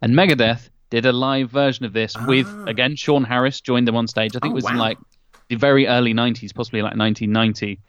And 0.01 0.13
Megadeth 0.13 0.69
did 0.89 1.05
a 1.05 1.11
live 1.11 1.49
version 1.49 1.85
of 1.85 1.93
this 1.93 2.15
with 2.27 2.47
again 2.67 2.95
Sean 2.95 3.23
Harris 3.23 3.59
joined 3.61 3.87
them 3.87 3.95
on 3.95 4.07
stage. 4.07 4.35
I 4.35 4.39
think 4.39 4.45
Ah. 4.45 4.47
Oh, 4.47 4.51
it 4.51 4.55
was 4.55 4.65
in 4.69 4.77
like 4.77 4.97
the 5.49 5.55
very 5.55 5.87
early 5.87 6.13
90s, 6.13 6.53
possibly 6.53 6.81
like 6.81 6.95
1990, 6.97 7.79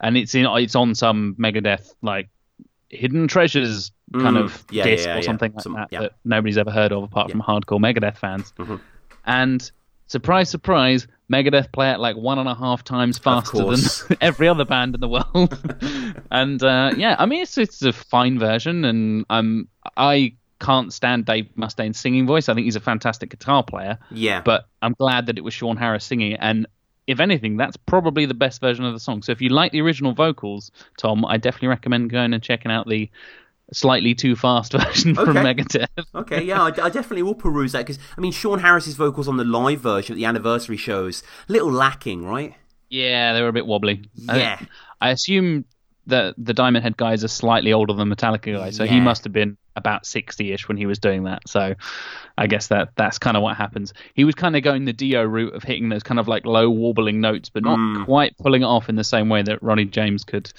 and 0.00 0.16
it's 0.16 0.34
in 0.34 0.46
it's 0.46 0.74
on 0.74 0.94
some 0.94 1.34
Megadeth 1.38 1.94
like 2.02 2.28
hidden 2.90 3.26
treasures 3.28 3.90
kind 4.12 4.36
Mm, 4.36 4.44
of 4.44 4.64
yeah, 4.70 4.84
disc 4.84 5.06
yeah, 5.06 5.14
or 5.14 5.16
yeah. 5.16 5.22
something 5.22 5.52
like 5.52 5.62
Some- 5.62 5.72
that 5.74 5.90
that 5.90 6.12
nobody's 6.24 6.56
ever 6.58 6.70
heard 6.70 6.92
of 6.92 7.02
apart 7.02 7.30
from 7.30 7.40
hardcore 7.42 7.80
Megadeth 7.80 8.16
fans. 8.18 8.52
Mm-hmm. 8.58 8.76
And 9.24 9.70
surprise, 10.06 10.48
surprise, 10.48 11.08
Megadeth 11.32 11.72
play 11.72 11.90
it 11.90 11.98
like 11.98 12.16
one 12.16 12.38
and 12.38 12.48
a 12.48 12.54
half 12.54 12.84
times 12.84 13.18
faster 13.18 13.58
than 13.64 14.16
every 14.20 14.46
other 14.46 14.64
band 14.64 14.94
in 14.94 15.00
the 15.00 15.08
world. 15.08 15.58
and 16.30 16.62
uh, 16.62 16.92
yeah, 16.96 17.16
I 17.18 17.26
mean 17.26 17.42
it's 17.42 17.58
it's 17.58 17.82
a 17.82 17.92
fine 17.92 18.38
version, 18.38 18.84
and 18.84 19.24
um, 19.30 19.66
I 19.96 20.34
can't 20.60 20.92
stand 20.92 21.26
Dave 21.26 21.48
Mustaine's 21.56 21.98
singing 21.98 22.26
voice. 22.26 22.48
I 22.48 22.54
think 22.54 22.64
he's 22.66 22.76
a 22.76 22.80
fantastic 22.80 23.30
guitar 23.30 23.62
player. 23.64 23.98
Yeah. 24.12 24.40
But 24.42 24.68
I'm 24.80 24.94
glad 24.94 25.26
that 25.26 25.36
it 25.36 25.42
was 25.42 25.52
Sean 25.52 25.76
Harris 25.76 26.04
singing 26.04 26.32
it, 26.32 26.38
and 26.40 26.66
if 27.06 27.20
anything, 27.20 27.56
that's 27.56 27.76
probably 27.76 28.26
the 28.26 28.34
best 28.34 28.60
version 28.60 28.84
of 28.84 28.92
the 28.92 29.00
song. 29.00 29.22
So 29.22 29.32
if 29.32 29.40
you 29.40 29.48
like 29.48 29.72
the 29.72 29.80
original 29.80 30.12
vocals, 30.12 30.70
Tom, 30.98 31.24
I 31.24 31.36
definitely 31.36 31.68
recommend 31.68 32.10
going 32.10 32.34
and 32.34 32.42
checking 32.42 32.72
out 32.72 32.88
the 32.88 33.10
slightly 33.72 34.14
too 34.14 34.36
fast 34.36 34.72
version 34.84 35.14
from 35.14 35.36
Okay. 35.36 35.54
Megadeth. 35.54 35.86
Okay, 36.14 36.42
yeah, 36.42 36.62
I, 36.62 36.66
I 36.68 36.88
definitely 36.90 37.22
will 37.22 37.34
peruse 37.34 37.72
that 37.72 37.86
because 37.86 37.98
I 38.16 38.20
mean, 38.20 38.32
Sean 38.32 38.58
Harris's 38.60 38.96
vocals 38.96 39.28
on 39.28 39.36
the 39.36 39.44
live 39.44 39.80
version 39.80 40.14
at 40.14 40.16
the 40.16 40.24
anniversary 40.24 40.76
shows, 40.76 41.22
little 41.48 41.70
lacking, 41.70 42.24
right? 42.24 42.54
Yeah, 42.90 43.32
they 43.32 43.42
were 43.42 43.48
a 43.48 43.52
bit 43.52 43.66
wobbly. 43.66 44.08
Yeah. 44.14 44.58
I, 45.00 45.08
I 45.08 45.10
assume 45.10 45.64
that 46.06 46.34
the 46.38 46.54
Diamond 46.54 46.82
Head 46.84 46.96
guys 46.96 47.24
are 47.24 47.28
slightly 47.28 47.72
older 47.72 47.92
than 47.92 48.08
Metallica 48.08 48.56
guys, 48.56 48.76
so 48.76 48.86
he 48.86 49.00
must 49.00 49.24
have 49.24 49.32
been 49.32 49.56
about 49.74 50.04
60ish 50.04 50.68
when 50.68 50.76
he 50.76 50.86
was 50.86 50.98
doing 50.98 51.24
that. 51.24 51.42
So 51.48 51.74
I 52.38 52.46
guess 52.46 52.68
that 52.68 52.90
that's 52.96 53.18
kind 53.18 53.36
of 53.36 53.42
what 53.42 53.56
happens. 53.56 53.92
He 54.14 54.24
was 54.24 54.34
kind 54.34 54.56
of 54.56 54.62
going 54.62 54.84
the 54.86 54.92
Dio 54.92 55.22
route 55.24 55.54
of 55.54 55.62
hitting 55.64 55.88
those 55.88 56.02
kind 56.02 56.18
of 56.20 56.28
like 56.28 56.46
low 56.46 56.70
warbling 56.70 57.20
notes, 57.20 57.48
but 57.50 57.62
not 57.62 57.76
Hmm. 57.76 58.04
quite 58.04 58.36
pulling 58.38 58.62
it 58.62 58.66
off 58.66 58.88
in 58.88 58.94
the 58.96 59.04
same 59.04 59.28
way 59.28 59.42
that 59.42 59.62
Ronnie 59.62 59.84
James 59.84 60.24
could 60.24 60.50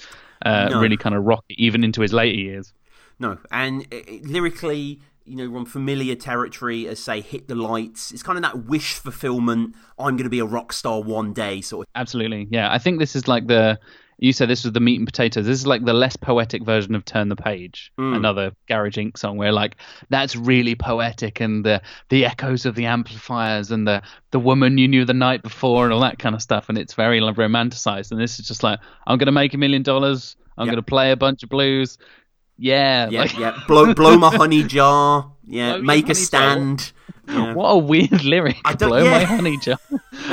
uh, 0.44 0.68
No. 0.70 0.80
really 0.80 0.96
kind 0.96 1.14
of 1.16 1.24
rock 1.24 1.44
it, 1.48 1.58
even 1.58 1.82
into 1.82 2.00
his 2.00 2.12
later 2.12 2.36
years. 2.38 2.72
No, 3.18 3.38
and 3.50 3.84
lyrically, 4.22 5.00
you 5.24 5.36
know, 5.36 5.50
we're 5.50 5.58
on 5.58 5.66
familiar 5.66 6.14
territory 6.14 6.86
as 6.86 7.00
say 7.00 7.20
"Hit 7.20 7.48
the 7.48 7.54
Lights." 7.54 8.12
It's 8.12 8.22
kind 8.22 8.38
of 8.38 8.42
that 8.42 8.66
wish 8.66 8.94
fulfillment. 8.94 9.74
I'm 9.98 10.16
going 10.16 10.24
to 10.24 10.30
be 10.30 10.38
a 10.38 10.44
rock 10.44 10.72
star 10.72 11.00
one 11.02 11.32
day, 11.32 11.60
sort 11.60 11.86
of. 11.86 11.90
Absolutely, 11.94 12.46
yeah. 12.50 12.72
I 12.72 12.78
think 12.78 12.98
this 12.98 13.16
is 13.16 13.26
like 13.26 13.46
the 13.48 13.78
you 14.18 14.32
said 14.32 14.48
this 14.48 14.64
was 14.64 14.72
the 14.72 14.80
meat 14.80 14.98
and 14.98 15.06
potatoes. 15.06 15.46
This 15.46 15.60
is 15.60 15.66
like 15.66 15.84
the 15.84 15.92
less 15.92 16.16
poetic 16.16 16.64
version 16.64 16.94
of 16.94 17.04
"Turn 17.04 17.28
the 17.28 17.36
Page," 17.36 17.92
hmm. 17.96 18.14
another 18.14 18.52
Garage 18.68 18.98
Inc. 18.98 19.16
song, 19.16 19.36
where 19.36 19.52
like 19.52 19.76
that's 20.10 20.34
really 20.34 20.74
poetic 20.74 21.40
and 21.40 21.64
the 21.64 21.80
the 22.08 22.26
echoes 22.26 22.66
of 22.66 22.74
the 22.74 22.86
amplifiers 22.86 23.70
and 23.70 23.86
the 23.86 24.02
the 24.32 24.40
woman 24.40 24.76
you 24.76 24.88
knew 24.88 25.04
the 25.04 25.14
night 25.14 25.42
before 25.42 25.84
and 25.84 25.92
all 25.92 26.00
that 26.00 26.18
kind 26.18 26.34
of 26.34 26.42
stuff, 26.42 26.68
and 26.68 26.76
it's 26.76 26.94
very 26.94 27.20
like, 27.20 27.36
romanticized. 27.36 28.10
And 28.10 28.20
this 28.20 28.38
is 28.40 28.48
just 28.48 28.62
like 28.62 28.80
I'm 29.06 29.18
gonna 29.18 29.32
make 29.32 29.54
a 29.54 29.58
million 29.58 29.82
dollars. 29.82 30.36
I'm 30.56 30.66
Yeah. 30.66 30.72
gonna 30.72 30.82
play 30.82 31.12
a 31.12 31.16
bunch 31.16 31.42
of 31.44 31.48
blues. 31.48 31.96
Yeah, 32.60 33.08
Yeah, 33.08 33.20
like, 33.20 33.38
yeah. 33.38 33.56
Blow, 33.68 33.94
blow 33.94 34.18
my 34.18 34.34
honey 34.36 34.64
jar. 34.64 35.30
Yeah, 35.46 35.74
Blow 35.76 35.82
make 35.82 36.08
a 36.08 36.14
stand. 36.16 36.90
Yeah. 37.28 37.54
What 37.54 37.68
a 37.68 37.78
weird 37.78 38.24
lyric. 38.24 38.56
I 38.64 38.74
don't- 38.74 38.88
Blow 38.88 39.04
yeah. 39.04 39.10
my 39.12 39.22
honey 39.22 39.58
jar. 39.58 39.78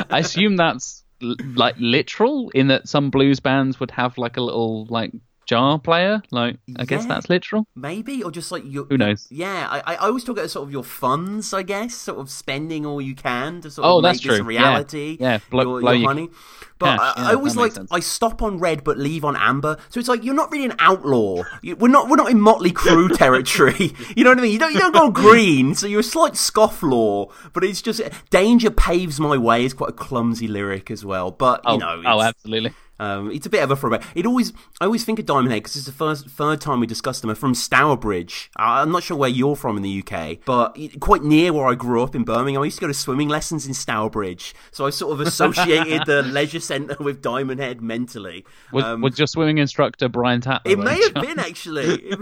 I 0.09 0.19
assume 0.19 0.55
that's 0.57 1.03
like 1.21 1.75
literal 1.79 2.49
in 2.49 2.67
that 2.67 2.87
some 2.87 3.09
blues 3.09 3.39
bands 3.39 3.79
would 3.79 3.91
have 3.91 4.17
like 4.17 4.37
a 4.37 4.41
little 4.41 4.85
like 4.89 5.11
jar 5.45 5.79
player. 5.79 6.21
Like 6.31 6.57
I 6.77 6.85
guess 6.85 7.05
that's 7.05 7.29
literal. 7.29 7.67
Maybe, 7.75 8.23
or 8.23 8.31
just 8.31 8.51
like 8.51 8.63
your. 8.65 8.85
Who 8.85 8.97
knows? 8.97 9.27
Yeah, 9.29 9.67
I, 9.69 9.93
I 9.93 9.95
always 10.07 10.23
talk 10.23 10.37
about 10.37 10.49
sort 10.49 10.67
of 10.67 10.71
your 10.71 10.83
funds, 10.83 11.53
I 11.53 11.63
guess, 11.63 11.95
sort 11.95 12.19
of 12.19 12.29
spending 12.29 12.85
all 12.85 13.01
you 13.01 13.15
can 13.15 13.61
to 13.61 13.71
sort 13.71 13.85
Oh, 13.87 13.97
of 13.97 14.03
that's 14.03 14.19
make 14.19 14.27
this 14.31 14.39
true. 14.39 14.49
Yeah. 14.51 14.59
reality. 14.61 15.17
Yeah, 15.19 15.39
blow- 15.49 15.63
your, 15.63 15.81
blow 15.81 15.91
your 15.91 16.07
honey. 16.09 16.29
But 16.77 16.97
cash. 16.97 17.13
I, 17.17 17.21
Yeah, 17.21 17.29
I 17.29 17.33
always 17.35 17.55
like 17.55 17.71
sense. 17.71 17.89
I 17.91 18.01
stop 18.01 18.41
on 18.41 18.59
red 18.59 18.83
but 18.83 18.97
leave 18.97 19.23
on 19.23 19.37
amber, 19.37 19.77
so 19.89 19.99
it's 19.99 20.09
like 20.09 20.23
you're 20.25 20.33
not 20.33 20.51
really 20.51 20.65
an 20.65 20.75
outlaw. 20.79 21.43
You, 21.61 21.75
we're 21.77 21.87
not 21.87 22.09
we're 22.09 22.17
not 22.17 22.29
in 22.31 22.41
Motley 22.41 22.71
Crue 22.71 23.15
territory. 23.17 23.93
you 24.15 24.23
know 24.25 24.31
what 24.31 24.39
I 24.39 24.41
mean? 24.41 24.51
You 24.51 24.59
don't 24.59 24.73
you 24.73 24.79
don't 24.79 24.93
go 24.93 25.09
green, 25.09 25.73
so 25.75 25.87
you're 25.87 26.01
a 26.01 26.03
slight 26.03 26.33
scofflaw. 26.33 27.31
But 27.53 27.63
it's 27.63 27.81
just 27.81 28.01
danger 28.29 28.71
paves 28.71 29.19
my 29.21 29.37
way 29.37 29.63
is 29.65 29.73
quite 29.73 29.91
a 29.91 29.93
clumsy 29.93 30.47
lyric 30.49 30.91
as 30.91 31.05
well. 31.05 31.31
But 31.31 31.61
you 31.65 31.71
Oh, 31.73 31.77
know, 31.77 32.01
oh, 32.05 32.21
absolutely. 32.21 32.73
Um, 32.99 33.31
it's 33.31 33.45
a 33.45 33.49
bit 33.49 33.63
of 33.63 33.71
a 33.71 33.75
throwback. 33.75 34.03
It 34.15 34.25
always, 34.25 34.53
I 34.79 34.85
always 34.85 35.03
think 35.03 35.19
of 35.19 35.25
Diamond 35.25 35.51
Head 35.51 35.63
because 35.63 35.75
it's 35.75 35.85
the 35.85 35.91
first, 35.91 36.27
third 36.29 36.61
time 36.61 36.79
we 36.79 36.87
discussed 36.87 37.21
them. 37.21 37.29
Are 37.31 37.35
from 37.35 37.53
Stourbridge. 37.53 38.49
I'm 38.55 38.91
not 38.91 39.03
sure 39.03 39.17
where 39.17 39.29
you're 39.29 39.55
from 39.55 39.77
in 39.77 39.83
the 39.83 40.03
UK, 40.05 40.39
but 40.45 40.77
quite 40.99 41.23
near 41.23 41.51
where 41.53 41.67
I 41.67 41.75
grew 41.75 42.01
up 42.03 42.15
in 42.15 42.23
Birmingham. 42.23 42.61
I 42.61 42.65
used 42.65 42.77
to 42.77 42.81
go 42.81 42.87
to 42.87 42.93
swimming 42.93 43.27
lessons 43.29 43.65
in 43.67 43.73
Stourbridge, 43.73 44.53
so 44.71 44.85
I 44.85 44.89
sort 44.89 45.13
of 45.13 45.19
associated 45.25 46.05
the 46.05 46.21
leisure 46.25 46.59
centre 46.59 46.97
with 46.99 47.21
Diamond 47.21 47.59
Head 47.59 47.81
mentally. 47.81 48.45
Was, 48.71 48.83
Um, 48.83 49.01
was 49.01 49.17
your 49.17 49.27
swimming 49.27 49.57
instructor 49.57 50.07
Brian 50.09 50.41
Tatler? 50.41 50.61
it 50.71 50.79
may 50.79 51.01
have 51.01 51.13
been 51.13 51.39
actually. 51.39 52.13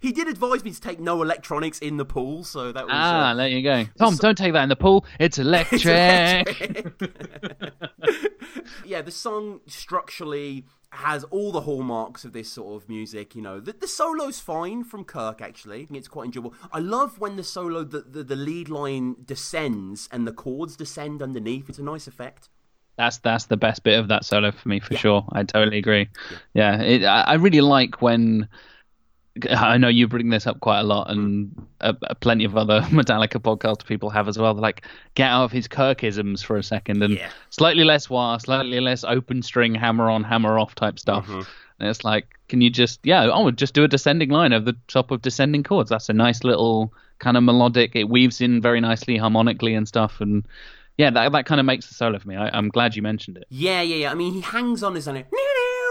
He 0.00 0.12
did 0.12 0.28
advise 0.28 0.64
me 0.64 0.70
to 0.72 0.80
take 0.80 1.00
no 1.00 1.22
electronics 1.22 1.78
in 1.78 1.96
the 1.96 2.04
pool, 2.04 2.44
so 2.44 2.72
that 2.72 2.84
was. 2.84 2.92
Ah, 2.94 3.30
uh, 3.30 3.34
there 3.34 3.48
you 3.48 3.62
go. 3.62 3.84
Tom, 3.98 4.16
don't 4.16 4.36
take 4.38 4.52
that 4.52 4.62
in 4.62 4.68
the 4.68 4.76
pool. 4.76 5.04
It's 5.18 5.38
electric. 5.42 5.82
yeah, 8.84 9.02
the 9.02 9.10
song 9.10 9.60
structurally 9.66 10.64
has 10.90 11.24
all 11.24 11.52
the 11.52 11.62
hallmarks 11.62 12.24
of 12.24 12.32
this 12.32 12.52
sort 12.52 12.82
of 12.82 12.88
music. 12.88 13.34
You 13.34 13.42
know, 13.42 13.60
the, 13.60 13.72
the 13.72 13.88
solo's 13.88 14.40
fine 14.40 14.84
from 14.84 15.04
Kirk. 15.04 15.40
Actually, 15.40 15.88
it's 15.90 16.08
quite 16.08 16.26
enjoyable. 16.26 16.54
I 16.72 16.80
love 16.80 17.18
when 17.18 17.36
the 17.36 17.44
solo, 17.44 17.84
the, 17.84 18.00
the 18.00 18.22
the 18.22 18.36
lead 18.36 18.68
line 18.68 19.16
descends 19.24 20.08
and 20.12 20.26
the 20.26 20.32
chords 20.32 20.76
descend 20.76 21.22
underneath. 21.22 21.68
It's 21.68 21.78
a 21.78 21.82
nice 21.82 22.06
effect. 22.06 22.48
That's 22.96 23.18
that's 23.18 23.46
the 23.46 23.56
best 23.56 23.84
bit 23.84 23.98
of 23.98 24.08
that 24.08 24.24
solo 24.24 24.52
for 24.52 24.68
me 24.68 24.80
for 24.80 24.94
sure. 24.96 25.24
I 25.32 25.44
totally 25.44 25.78
agree. 25.78 26.08
Yeah, 26.52 26.80
it, 26.82 27.04
I, 27.04 27.22
I 27.22 27.34
really 27.34 27.62
like 27.62 28.02
when 28.02 28.48
I 29.50 29.78
know 29.78 29.88
you 29.88 30.08
bring 30.08 30.28
this 30.28 30.46
up 30.46 30.60
quite 30.60 30.80
a 30.80 30.82
lot, 30.82 31.10
and 31.10 31.66
uh, 31.80 31.94
plenty 32.20 32.44
of 32.44 32.56
other 32.56 32.80
Metallica 32.90 33.40
podcast 33.40 33.86
people 33.86 34.10
have 34.10 34.28
as 34.28 34.38
well. 34.38 34.52
They're 34.54 34.60
like, 34.62 34.82
get 35.14 35.30
out 35.30 35.44
of 35.44 35.52
his 35.52 35.66
Kirkisms 35.68 36.44
for 36.44 36.56
a 36.56 36.62
second, 36.62 37.02
and 37.02 37.14
Yeah. 37.14 37.30
slightly 37.50 37.84
less 37.84 38.10
wah, 38.10 38.36
slightly 38.36 38.80
less 38.80 39.04
open 39.04 39.42
string, 39.42 39.74
hammer 39.74 40.10
on, 40.10 40.22
hammer 40.24 40.58
off 40.58 40.74
type 40.74 40.98
stuff. 40.98 41.26
Mm-hmm. 41.26 41.40
And 41.80 41.88
it's 41.88 42.04
like, 42.04 42.26
can 42.48 42.60
you 42.60 42.68
just, 42.70 43.00
yeah, 43.04 43.28
oh, 43.32 43.50
just 43.50 43.74
do 43.74 43.82
a 43.84 43.88
descending 43.88 44.28
line 44.28 44.52
over 44.52 44.66
the 44.66 44.76
top 44.86 45.10
of 45.10 45.22
descending 45.22 45.62
chords. 45.62 45.88
That's 45.90 46.08
a 46.10 46.12
nice 46.12 46.44
little 46.44 46.92
kind 47.18 47.36
of 47.36 47.42
melodic. 47.42 47.96
It 47.96 48.08
weaves 48.08 48.40
in 48.40 48.60
very 48.60 48.80
nicely 48.80 49.16
harmonically 49.16 49.74
and 49.74 49.88
stuff, 49.88 50.20
and 50.20 50.46
yeah, 50.98 51.08
that 51.10 51.32
that 51.32 51.46
kind 51.46 51.58
of 51.58 51.64
makes 51.64 51.86
the 51.88 51.94
solo 51.94 52.18
for 52.18 52.28
me. 52.28 52.36
I, 52.36 52.50
I'm 52.56 52.68
glad 52.68 52.94
you 52.94 53.02
mentioned 53.02 53.38
it. 53.38 53.46
Yeah, 53.48 53.80
yeah, 53.80 53.96
yeah. 53.96 54.10
I 54.12 54.14
mean, 54.14 54.34
he 54.34 54.42
hangs 54.42 54.82
on 54.82 54.94
his 54.94 55.08
own. 55.08 55.24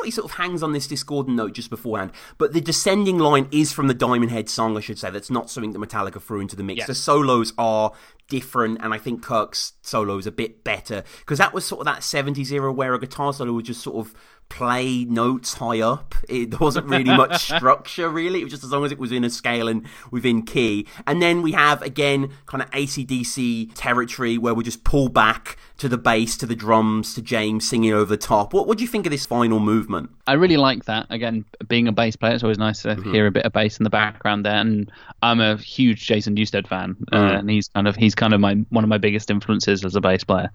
Like 0.02 0.08
he 0.08 0.12
sort 0.12 0.26
of 0.26 0.38
hangs 0.38 0.64
on 0.64 0.74
this 0.74 0.88
discordant 0.88 1.38
note 1.38 1.54
just 1.54 1.70
beforehand. 1.70 2.12
But 2.38 2.54
the 2.54 2.62
descending 2.62 3.20
line 3.20 3.48
is 3.52 3.72
from 3.72 3.88
the 3.88 3.94
Diamond 3.94 4.32
Head 4.32 4.50
song, 4.50 4.76
I 4.76 4.80
should 4.82 5.00
say. 5.00 5.10
That's 5.10 5.30
not 5.30 5.50
something 5.50 5.72
that 5.72 5.80
Metallica 5.80 6.22
threw 6.22 6.40
into 6.40 6.56
the 6.56 6.64
mix. 6.64 6.88
The 6.88 6.96
solos 6.96 7.54
are 7.58 7.94
different, 8.28 8.80
and 8.82 8.94
I 8.94 8.98
think 8.98 9.22
Kirk's 9.22 9.74
solo 9.82 10.18
is 10.18 10.26
a 10.26 10.32
bit 10.32 10.64
better 10.64 11.04
because 11.20 11.38
that 11.38 11.54
was 11.54 11.66
sort 11.66 11.82
of 11.82 11.86
that 11.86 12.02
70s 12.02 12.52
era 12.52 12.72
where 12.72 12.94
a 12.94 13.00
guitar 13.00 13.34
solo 13.34 13.54
was 13.54 13.66
just 13.66 13.82
sort 13.82 14.06
of 14.06 14.14
play 14.52 15.06
notes 15.06 15.56
high 15.56 15.80
up. 15.80 16.14
It 16.28 16.52
there 16.52 16.60
wasn't 16.60 16.88
really 16.88 17.06
much 17.06 17.46
structure, 17.56 18.10
really. 18.10 18.42
It 18.42 18.44
was 18.44 18.52
just 18.52 18.66
as 18.66 18.72
long 18.72 18.84
as 18.84 18.92
it 18.92 19.00
was 19.00 19.12
in 19.12 19.24
a 19.24 19.30
scale 19.30 19.68
and 19.70 19.88
within 20.12 20.44
key. 20.44 20.86
And 21.08 21.22
then 21.22 21.42
we 21.42 21.54
have, 21.54 21.82
again, 21.82 22.32
kind 22.46 22.62
of 22.62 22.70
ACDC 22.72 23.72
territory 23.76 24.38
where 24.38 24.54
we 24.54 24.64
just 24.64 24.84
pull 24.84 25.08
back 25.08 25.58
to 25.78 25.88
the 25.88 25.98
bass, 25.98 26.38
to 26.38 26.46
the 26.46 26.56
drums, 26.56 27.14
to 27.16 27.22
James 27.22 27.68
singing 27.68 27.94
over 27.94 28.06
the 28.06 28.18
top. 28.18 28.54
What, 28.54 28.68
what 28.68 28.78
do 28.78 28.84
you 28.84 28.90
think 28.90 29.06
of 29.06 29.12
this 29.12 29.26
final 29.26 29.60
movement? 29.60 30.12
I 30.28 30.34
really 30.34 30.58
like 30.58 30.86
that. 30.86 31.08
Again, 31.10 31.46
being 31.68 31.88
a 31.88 31.92
bass 31.92 32.16
player, 32.16 32.34
it's 32.34 32.44
always 32.44 32.58
nice 32.58 32.84
to 32.84 32.96
hear 32.96 33.28
a 33.28 33.32
bit 33.32 33.46
of 33.46 33.54
bass 33.54 33.80
in 33.80 33.84
the 33.84 33.90
background 33.90 34.46
there. 34.46 34.56
And 34.56 34.92
I'm 35.24 35.40
a 35.40 35.58
huge 35.58 36.06
Jason 36.06 36.36
Newsted 36.36 36.68
fan, 36.68 36.98
uh, 37.12 37.18
and 37.18 37.50
he's 37.50 37.68
kind 37.70 37.88
of 37.88 37.96
he's 37.96 38.16
kind 38.16 38.34
of 38.34 38.40
my 38.40 38.56
one 38.70 38.84
of 38.84 38.90
my 38.90 38.98
biggest 38.98 39.30
influences 39.30 39.84
as 39.84 39.96
a 39.96 40.02
bass 40.02 40.24
player, 40.24 40.50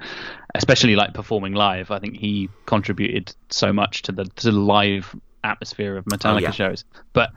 especially 0.55 0.97
like 0.97 1.15
performing 1.15 1.55
live. 1.55 1.91
I 1.91 1.99
think 1.99 2.17
he 2.17 2.49
contributed 2.67 3.35
so 3.51 3.73
much 3.73 3.86
to 3.93 4.13
the 4.13 4.25
to 4.25 4.51
the 4.51 4.59
live 4.59 5.15
atmosphere 5.45 5.97
of 5.97 6.05
Metallica 6.07 6.43
yeah. 6.43 6.51
shows. 6.51 6.85
But 7.13 7.31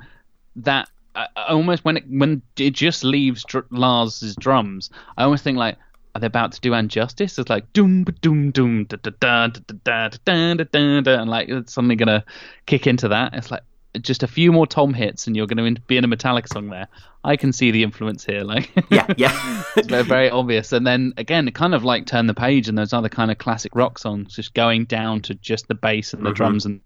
that 0.58 0.90
I, 1.16 1.28
I 1.36 1.48
almost 1.50 1.86
when 1.86 1.98
it 1.98 2.06
when 2.10 2.42
it 2.58 2.72
just 2.72 3.04
leaves 3.04 3.44
dr- 3.44 3.72
Lars's 3.72 4.36
drums, 4.36 4.90
I 5.18 5.24
almost 5.24 5.44
think 5.44 5.58
like. 5.58 5.78
Are 6.16 6.20
they 6.20 6.26
about 6.26 6.54
to 6.54 6.60
do 6.60 6.74
Injustice? 6.74 7.38
It's 7.38 7.52
like 7.52 7.72
doom 7.72 8.04
doom 8.04 8.50
doom 8.50 8.86
da 8.86 8.98
da 9.04 9.12
da 9.20 9.48
da 9.48 9.60
da 9.84 10.10
da 10.10 10.18
da 10.26 10.54
da 10.56 10.64
da 10.64 11.02
da 11.02 11.22
and 11.22 11.30
like 11.30 11.50
it's 11.50 11.72
suddenly 11.72 11.96
gonna 11.96 12.26
kick 12.66 12.88
into 12.88 13.10
that. 13.10 13.36
It's 13.36 13.52
like 13.52 13.62
just 14.02 14.24
a 14.24 14.28
few 14.28 14.52
more 14.52 14.68
tom 14.68 14.94
hits 14.94 15.28
and 15.28 15.36
you're 15.36 15.48
going 15.48 15.76
to 15.76 15.82
be 15.82 15.98
in 15.98 16.04
a 16.04 16.08
Metallica 16.08 16.48
song 16.48 16.70
there. 16.70 16.88
I 17.24 17.36
can 17.36 17.52
see 17.52 17.72
the 17.72 17.84
influence 17.84 18.24
here. 18.24 18.44
Like 18.44 18.72
Yeah, 18.92 19.12
yeah. 19.18 19.64
it's 19.76 19.88
very, 19.88 20.04
very 20.04 20.30
obvious. 20.30 20.72
And 20.72 20.86
then 20.86 21.14
again, 21.18 21.50
kind 21.52 21.74
of 21.74 21.84
like 21.84 22.06
turn 22.06 22.28
the 22.28 22.34
page 22.34 22.70
and 22.70 22.78
those 22.78 22.94
other 22.94 23.10
kind 23.10 23.32
of 23.32 23.38
classic 23.38 23.76
rock 23.76 23.98
songs, 23.98 24.36
just 24.36 24.54
going 24.54 24.86
down 24.86 25.22
to 25.24 25.36
just 25.36 25.68
the 25.68 25.76
bass 25.76 26.14
and 26.14 26.24
the 26.24 26.30
mm-hmm. 26.30 26.36
drums 26.36 26.66
and 26.66 26.82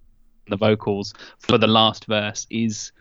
the 0.47 0.57
vocals 0.57 1.13
for 1.39 1.57
the 1.57 1.67
last 1.67 2.05
verse 2.05 2.47
is, 2.49 2.91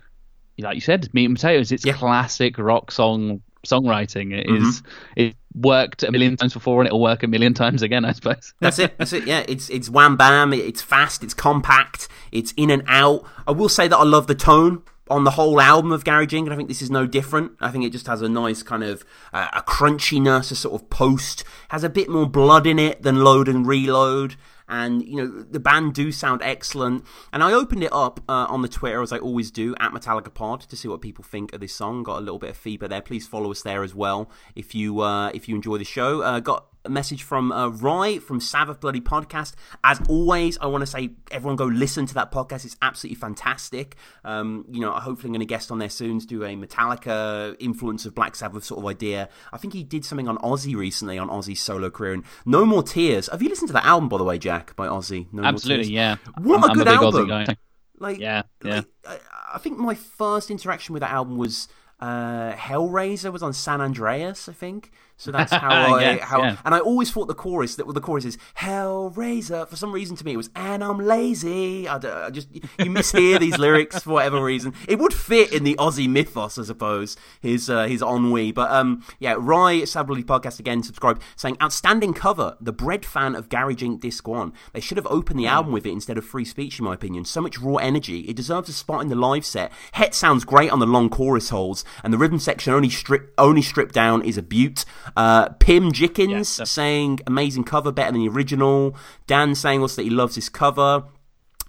like 0.59 0.75
you 0.75 0.81
said, 0.81 1.09
meat 1.15 1.27
and 1.27 1.37
potatoes. 1.37 1.73
It's 1.73 1.87
Yeah. 1.87 1.95
classic 1.95 2.59
rock 2.59 2.91
song 2.91 3.41
songwriting. 3.67 4.33
It 4.33 4.49
is- 4.51 4.83
It 5.17 5.37
worked 5.55 6.03
a 6.03 6.11
million 6.11 6.37
times 6.37 6.55
before 6.55 6.81
and 6.81 6.87
it'll 6.87 7.01
work 7.03 7.23
a 7.23 7.27
million 7.27 7.53
times 7.55 7.83
again, 7.83 8.05
I 8.05 8.13
suppose. 8.13 8.55
That's 8.61 8.79
it. 8.79 8.97
That's 8.99 9.13
it. 9.13 9.27
Yeah, 9.27 9.45
it's 9.49 9.69
it's 9.71 9.89
wham 9.91 10.17
bam. 10.17 10.53
It's 10.53 10.81
fast. 10.83 11.23
It's 11.23 11.35
compact. 11.35 12.09
It's 12.31 12.53
in 12.57 12.71
and 12.71 12.83
out. 12.87 13.25
I 13.47 13.53
will 13.53 13.69
say 13.69 13.89
that 13.89 13.97
I 13.97 14.05
love 14.05 14.27
the 14.27 14.35
tone 14.35 14.83
on 15.11 15.25
the 15.25 15.33
whole 15.33 15.61
album 15.61 15.93
of 15.93 16.05
Garage 16.05 16.33
Inc. 16.33 16.45
and 16.45 16.53
I 16.55 16.57
think 16.57 16.69
this 16.69 16.81
is 16.81 16.91
no 16.91 17.07
different. 17.07 17.53
I 17.61 17.71
think 17.71 17.85
it 17.85 17.91
just 17.91 18.07
has 18.07 18.23
a 18.23 18.29
nice 18.29 18.63
kind 18.63 18.83
of 18.83 19.05
uh, 19.35 19.49
a 19.53 19.61
crunchiness, 19.63 20.51
a 20.51 20.55
sort 20.55 20.81
of 20.81 20.89
post. 20.89 21.45
Has 21.69 21.85
a 21.85 21.91
bit 21.91 22.09
more 22.09 22.27
blood 22.27 22.67
in 22.67 22.79
it 22.79 23.03
than 23.03 23.23
Load 23.23 23.47
and 23.49 23.67
Reload. 23.67 24.37
And 24.73 25.07
you 25.07 25.17
know 25.17 25.43
the 25.43 25.61
band 25.61 25.93
do 25.93 26.11
sound 26.11 26.41
excellent. 26.43 27.05
And 27.33 27.43
I 27.43 27.53
opened 27.53 27.85
it 27.85 27.93
up 27.93 28.21
uh, 28.27 28.47
on 28.49 28.63
the 28.63 28.69
Twitter 28.69 29.03
as 29.03 29.13
I 29.13 29.19
always 29.19 29.51
do 29.51 29.75
at 29.79 29.93
Metallica 29.93 30.33
Pod 30.33 30.63
to 30.63 30.77
see 30.77 30.89
what 30.89 31.03
people 31.03 31.23
think 31.23 31.53
of 31.53 31.61
this 31.61 31.75
song. 31.75 32.03
Got 32.03 32.19
a 32.19 32.21
little 32.21 32.39
bit 32.39 32.51
of 32.51 32.57
feedback 32.57 32.89
there. 32.89 33.03
Please 33.03 33.29
follow 33.29 33.51
us 33.51 33.63
there 33.63 33.83
as 33.83 33.95
well 33.95 34.31
if 34.57 34.75
you 34.75 35.01
uh, 35.01 35.29
if 35.35 35.47
you 35.47 35.55
enjoy 35.55 35.77
the 35.77 35.85
show. 35.85 36.23
Uh, 36.23 36.41
got 36.41 36.72
a 36.85 36.89
message 36.89 37.23
from 37.23 37.53
uh, 37.53 37.69
Rye 37.69 38.19
from 38.19 38.41
Sabbath 38.41 38.81
Bloody 38.81 39.01
Podcast. 39.01 39.55
As 39.85 40.01
always, 40.09 40.59
I 40.59 40.67
want 40.67 40.83
to 40.83 40.87
say 40.87 41.11
everyone 41.31 41.57
go 41.57 41.67
listen 41.67 42.07
to 42.07 42.15
that 42.15 42.33
podcast. 42.33 42.65
It's 42.65 42.77
absolutely 42.83 43.17
fantastic. 43.17 43.97
Um, 44.25 44.65
you 44.71 44.81
know, 44.81 44.93
hopefully 44.93 45.29
I'm 45.29 45.33
going 45.33 45.41
to 45.41 45.47
guest 45.47 45.71
on 45.71 45.79
there 45.79 45.89
soon 45.89 46.19
to 46.21 46.27
do 46.27 46.45
a 46.45 46.55
Metallica 46.57 47.57
influence 47.61 48.05
of 48.07 48.15
Black 48.15 48.35
Sabbath 48.35 48.65
sort 48.65 48.81
of 48.81 48.87
idea. 48.87 49.29
I 49.53 49.59
think 49.59 49.75
he 49.75 49.85
did 49.85 50.05
something 50.05 50.29
on 50.29 50.39
Ozzy 50.39 50.75
recently 50.75 51.19
on 51.19 51.29
Ozzy's 51.29 51.61
solo 51.61 51.91
career 51.91 52.15
and 52.15 52.25
No 52.45 52.65
More 52.65 52.83
Tears. 52.83 53.29
Have 53.29 53.43
you 53.43 53.49
listened 53.49 53.69
to 53.69 53.75
that 53.75 53.85
album 53.85 54.09
by 54.09 54.19
the 54.19 54.25
way, 54.25 54.39
Jack, 54.39 54.75
by 54.77 54.87
Ozzy? 54.87 55.27
No 55.33 55.43
More 55.43 55.49
Absolutely, 55.49 55.93
yeah. 55.93 56.17
What 56.39 56.57
I'm, 56.57 56.65
a 56.65 56.67
I'm 56.69 56.75
good 56.75 56.89
a 56.89 56.91
big 56.91 57.03
album. 57.03 57.29
Guy. 57.29 57.57
Like, 57.99 58.19
Yeah, 58.19 58.43
yeah. 58.65 58.77
like, 58.77 58.87
I, 59.07 59.19
I 59.55 59.59
think 59.59 59.79
my 59.79 59.95
first 59.95 60.51
interaction 60.51 60.93
with 60.93 61.03
that 61.03 61.13
album 61.13 61.37
was 61.37 61.69
uh, 62.03 62.53
Hellraiser 62.55 63.33
was 63.33 63.45
on 63.45 63.53
San 63.53 63.81
Andreas, 63.81 64.49
I 64.49 64.53
think. 64.53 64.91
So 65.23 65.31
that's 65.31 65.53
how 65.65 65.69
I 65.97 66.01
Yes, 66.01 66.21
how 66.23 66.43
yeah. 66.43 66.57
and 66.65 66.75
I 66.75 66.81
always 66.81 67.13
thought 67.13 67.29
the 67.29 67.35
chorus 67.35 67.77
that 67.77 67.87
well, 67.87 67.93
the 67.93 68.01
chorus 68.01 68.25
is 68.25 68.37
Hellraiser. 68.59 69.69
For 69.69 69.77
some 69.77 69.93
reason, 69.93 70.17
to 70.17 70.25
me, 70.25 70.33
it 70.33 70.37
was 70.37 70.51
and 70.57 70.83
I'm 70.83 70.99
lazy. 70.99 71.87
I, 71.87 71.97
I 71.97 72.31
just 72.31 72.53
you 72.53 72.91
mishear 72.91 73.39
these 73.39 73.57
lyrics 73.67 74.01
for 74.01 74.11
whatever 74.11 74.43
reason. 74.43 74.75
It 74.89 74.99
would 74.99 75.15
fit 75.15 75.53
in 75.53 75.63
the 75.63 75.77
Ozzy 75.77 76.09
mythos, 76.09 76.59
I 76.59 76.65
suppose. 76.65 77.17
His 77.41 77.71
uh, 77.71 77.87
his 77.87 78.03
ennui, 78.03 78.51
but 78.51 78.71
um 78.73 79.05
yeah. 79.21 79.37
Rye 79.39 79.83
Sably 79.83 80.25
podcast 80.25 80.59
again. 80.59 80.83
Subscribe 80.83 81.21
saying 81.37 81.57
outstanding 81.63 82.15
cover. 82.15 82.57
The 82.61 82.73
bread 82.73 83.07
fan 83.07 83.37
of 83.37 83.49
Garage 83.49 83.83
Inc. 83.83 84.01
Disc 84.01 84.27
One. 84.27 84.53
They 84.73 84.81
should 84.81 84.97
have 84.97 85.07
opened 85.07 85.39
the 85.39 85.47
album 85.47 85.73
with 85.73 85.87
it 85.87 85.93
instead 85.93 86.19
of 86.19 86.25
Free 86.25 86.45
Speech, 86.45 86.81
in 86.81 86.85
my 86.85 86.95
opinion. 86.95 87.25
So 87.25 87.41
much 87.41 87.59
raw 87.59 87.77
energy. 87.77 88.21
It 88.21 88.37
deserves 88.37 88.69
a 88.69 88.73
spot 88.73 89.03
in 89.03 89.09
the 89.09 89.15
live 89.15 89.47
set. 89.47 89.71
Het 89.93 90.15
sounds 90.15 90.45
great 90.45 90.71
on 90.71 90.81
the 90.81 90.87
long 90.87 91.09
chorus 91.09 91.51
holes, 91.51 91.85
and 92.03 92.13
the 92.13 92.19
rhythm 92.19 92.41
section 92.41 92.73
only 92.73 92.91
strip 92.91 93.33
only 93.39 93.63
stripped 93.63 93.95
down 93.95 94.23
is 94.23 94.37
a 94.37 94.43
beaut. 94.43 94.85
Uh, 95.17 95.51
Pim 95.51 95.93
Jickins 95.93 96.59
Yeah, 96.59 96.65
saying 96.65 97.21
amazing 97.27 97.65
cover, 97.65 97.93
better 97.93 98.13
than 98.13 98.23
the 98.23 98.29
original. 98.29 98.97
Dan 99.27 99.55
saying 99.55 99.81
also 99.81 99.97
that 99.97 100.05
he 100.05 100.11
loves 100.11 100.35
this 100.35 100.49
cover. 100.49 101.05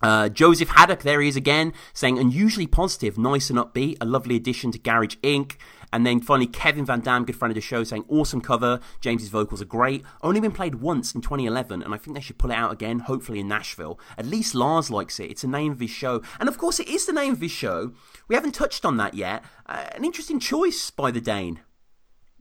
Uh, 0.02 0.28
Joseph 0.28 0.68
Haddock, 0.70 1.02
there 1.04 1.22
he 1.22 1.30
is 1.30 1.38
again, 1.38 1.72
saying 1.94 2.20
unusually 2.20 2.68
positive, 2.68 3.18
nice 3.18 3.50
and 3.50 3.58
upbeat, 3.58 3.96
a 4.02 4.06
lovely 4.06 4.36
addition 4.36 4.70
to 4.74 4.78
Garage 4.78 5.16
Inc. 5.24 5.56
And 5.94 6.06
then 6.06 6.20
finally, 6.20 6.48
Kevin 6.48 6.86
Van 6.86 7.00
Dam, 7.00 7.24
good 7.24 7.38
friend 7.38 7.52
of 7.52 7.56
the 7.56 7.62
show, 7.62 7.84
saying 7.86 8.04
awesome 8.10 8.42
cover. 8.42 8.82
James's 9.00 9.30
vocals 9.30 9.62
are 9.62 9.66
great. 9.66 10.04
Only 10.22 10.42
been 10.42 10.52
played 10.52 10.76
once 10.76 11.16
in 11.16 11.22
2011, 11.22 11.84
and 11.84 11.94
I 11.94 11.98
think 11.98 12.16
they 12.16 12.22
should 12.22 12.38
pull 12.38 12.52
it 12.52 12.56
out 12.56 12.74
again, 12.74 13.00
hopefully 13.00 13.40
in 13.40 13.48
Nashville. 13.48 13.98
At 14.18 14.26
least 14.26 14.56
Lars 14.56 14.90
likes 14.90 15.20
it. 15.20 15.30
It's 15.32 15.44
the 15.44 15.48
name 15.48 15.72
of 15.72 15.80
his 15.80 15.92
show, 15.92 16.22
and 16.40 16.50
of 16.50 16.58
course, 16.58 16.80
it 16.82 16.90
is 16.90 17.06
the 17.06 17.14
name 17.14 17.32
of 17.32 17.40
his 17.40 17.52
show. 17.52 17.94
We 18.28 18.36
haven't 18.36 18.56
touched 18.56 18.84
on 18.84 18.98
that 18.98 19.14
yet. 19.14 19.46
Uh, 19.68 19.86
an 19.94 20.04
interesting 20.04 20.40
choice 20.40 20.90
by 20.90 21.12
the 21.12 21.22
Dane. 21.22 21.62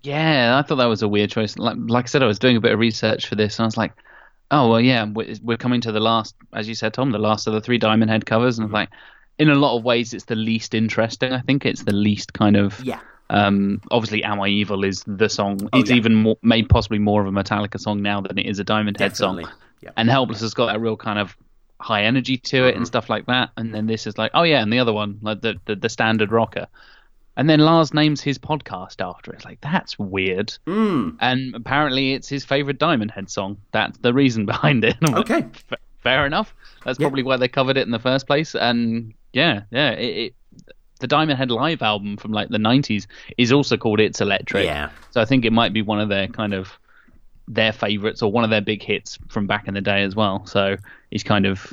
Yeah, 0.02 0.58
I 0.58 0.66
thought 0.66 0.76
that 0.76 0.86
was 0.86 1.02
a 1.02 1.08
weird 1.08 1.30
choice. 1.30 1.56
Like, 1.58 1.76
like 1.78 2.04
I 2.04 2.08
said, 2.08 2.22
I 2.22 2.26
was 2.26 2.38
doing 2.38 2.56
a 2.56 2.60
bit 2.60 2.72
of 2.72 2.78
research 2.78 3.26
for 3.26 3.34
this, 3.36 3.58
and 3.58 3.64
I 3.64 3.66
was 3.66 3.76
like, 3.76 3.92
"Oh 4.50 4.68
well, 4.70 4.80
yeah, 4.80 5.04
we're, 5.04 5.34
we're 5.42 5.56
coming 5.56 5.80
to 5.82 5.92
the 5.92 6.00
last, 6.00 6.34
as 6.52 6.68
you 6.68 6.74
said, 6.74 6.94
Tom, 6.94 7.12
the 7.12 7.18
last 7.18 7.46
of 7.46 7.52
the 7.52 7.60
three 7.60 7.78
Diamond 7.78 8.10
Head 8.10 8.26
covers." 8.26 8.58
And 8.58 8.64
I 8.64 8.66
was 8.66 8.72
like, 8.72 8.88
in 9.38 9.48
a 9.48 9.54
lot 9.54 9.76
of 9.76 9.84
ways, 9.84 10.12
it's 10.12 10.24
the 10.24 10.34
least 10.34 10.74
interesting. 10.74 11.32
I 11.32 11.40
think 11.40 11.64
it's 11.64 11.84
the 11.84 11.92
least 11.94 12.32
kind 12.32 12.56
of. 12.56 12.82
Yeah. 12.84 13.00
Um, 13.30 13.80
obviously, 13.90 14.24
"Am 14.24 14.40
I 14.40 14.48
Evil" 14.48 14.84
is 14.84 15.04
the 15.06 15.28
song. 15.28 15.68
it's 15.72 15.90
yeah. 15.90 15.96
even 15.96 16.14
more, 16.14 16.36
made 16.42 16.68
possibly 16.68 16.98
more 16.98 17.22
of 17.22 17.28
a 17.28 17.30
Metallica 17.30 17.78
song 17.80 18.02
now 18.02 18.20
than 18.20 18.38
it 18.38 18.46
is 18.46 18.58
a 18.58 18.64
Diamond 18.64 18.98
Head 18.98 19.16
song. 19.16 19.46
Yeah. 19.80 19.90
And 19.96 20.10
Helpless 20.10 20.40
has 20.40 20.52
got 20.54 20.74
a 20.76 20.78
real 20.78 20.96
kind 20.96 21.18
of 21.18 21.36
high 21.80 22.04
energy 22.04 22.36
to 22.36 22.56
Mm-hmm. 22.56 22.68
it 22.68 22.76
and 22.76 22.86
stuff 22.86 23.08
like 23.08 23.26
that. 23.26 23.50
And 23.56 23.74
then 23.74 23.86
this 23.86 24.06
is 24.06 24.16
like, 24.18 24.32
oh 24.34 24.42
yeah, 24.42 24.62
and 24.62 24.72
the 24.72 24.78
other 24.80 24.92
one, 24.92 25.18
like 25.22 25.40
the 25.40 25.58
the, 25.64 25.76
the 25.76 25.88
standard 25.88 26.30
rocker. 26.30 26.66
And 27.36 27.48
then 27.48 27.60
Lars 27.60 27.94
names 27.94 28.20
his 28.20 28.38
podcast 28.38 29.00
after 29.00 29.32
it. 29.32 29.36
It's 29.36 29.44
like 29.44 29.60
that's 29.62 29.98
weird. 29.98 30.52
Mm. 30.66 31.16
And 31.20 31.54
apparently, 31.54 32.12
it's 32.12 32.28
his 32.28 32.44
favorite 32.44 32.78
Diamond 32.78 33.10
Head 33.10 33.30
song. 33.30 33.56
That's 33.72 33.96
the 33.98 34.12
reason 34.12 34.44
behind 34.46 34.84
it. 34.84 34.96
Like, 35.02 35.30
Okay. 35.30 35.46
Fair 36.02 36.26
enough. 36.26 36.54
That's 36.84 36.98
Yeah. 36.98 37.04
probably 37.04 37.22
why 37.22 37.36
they 37.36 37.48
covered 37.48 37.76
it 37.76 37.82
in 37.86 37.90
the 37.92 37.98
first 37.98 38.26
place. 38.26 38.54
And 38.54 39.14
yeah, 39.32 39.62
yeah, 39.70 39.90
it, 39.92 40.16
it, 40.18 40.34
the 41.00 41.06
Diamond 41.06 41.38
Head 41.38 41.50
live 41.50 41.80
album 41.80 42.16
from 42.16 42.32
like 42.32 42.48
the 42.48 42.58
'90s 42.58 43.06
is 43.38 43.52
also 43.52 43.76
called 43.76 43.98
"It's 44.00 44.20
Electric." 44.20 44.64
Yeah. 44.66 44.90
So 45.12 45.20
I 45.20 45.24
think 45.24 45.44
it 45.44 45.52
might 45.52 45.72
be 45.72 45.80
one 45.80 46.00
of 46.00 46.08
their 46.08 46.26
kind 46.28 46.52
of 46.54 46.78
their 47.48 47.72
favorites 47.72 48.22
or 48.22 48.30
one 48.30 48.44
of 48.44 48.50
their 48.50 48.60
big 48.60 48.82
hits 48.82 49.18
from 49.28 49.46
back 49.46 49.66
in 49.68 49.74
the 49.74 49.80
day 49.80 50.02
as 50.02 50.14
well. 50.14 50.44
So 50.46 50.76
he's 51.10 51.22
kind 51.24 51.46
of 51.46 51.72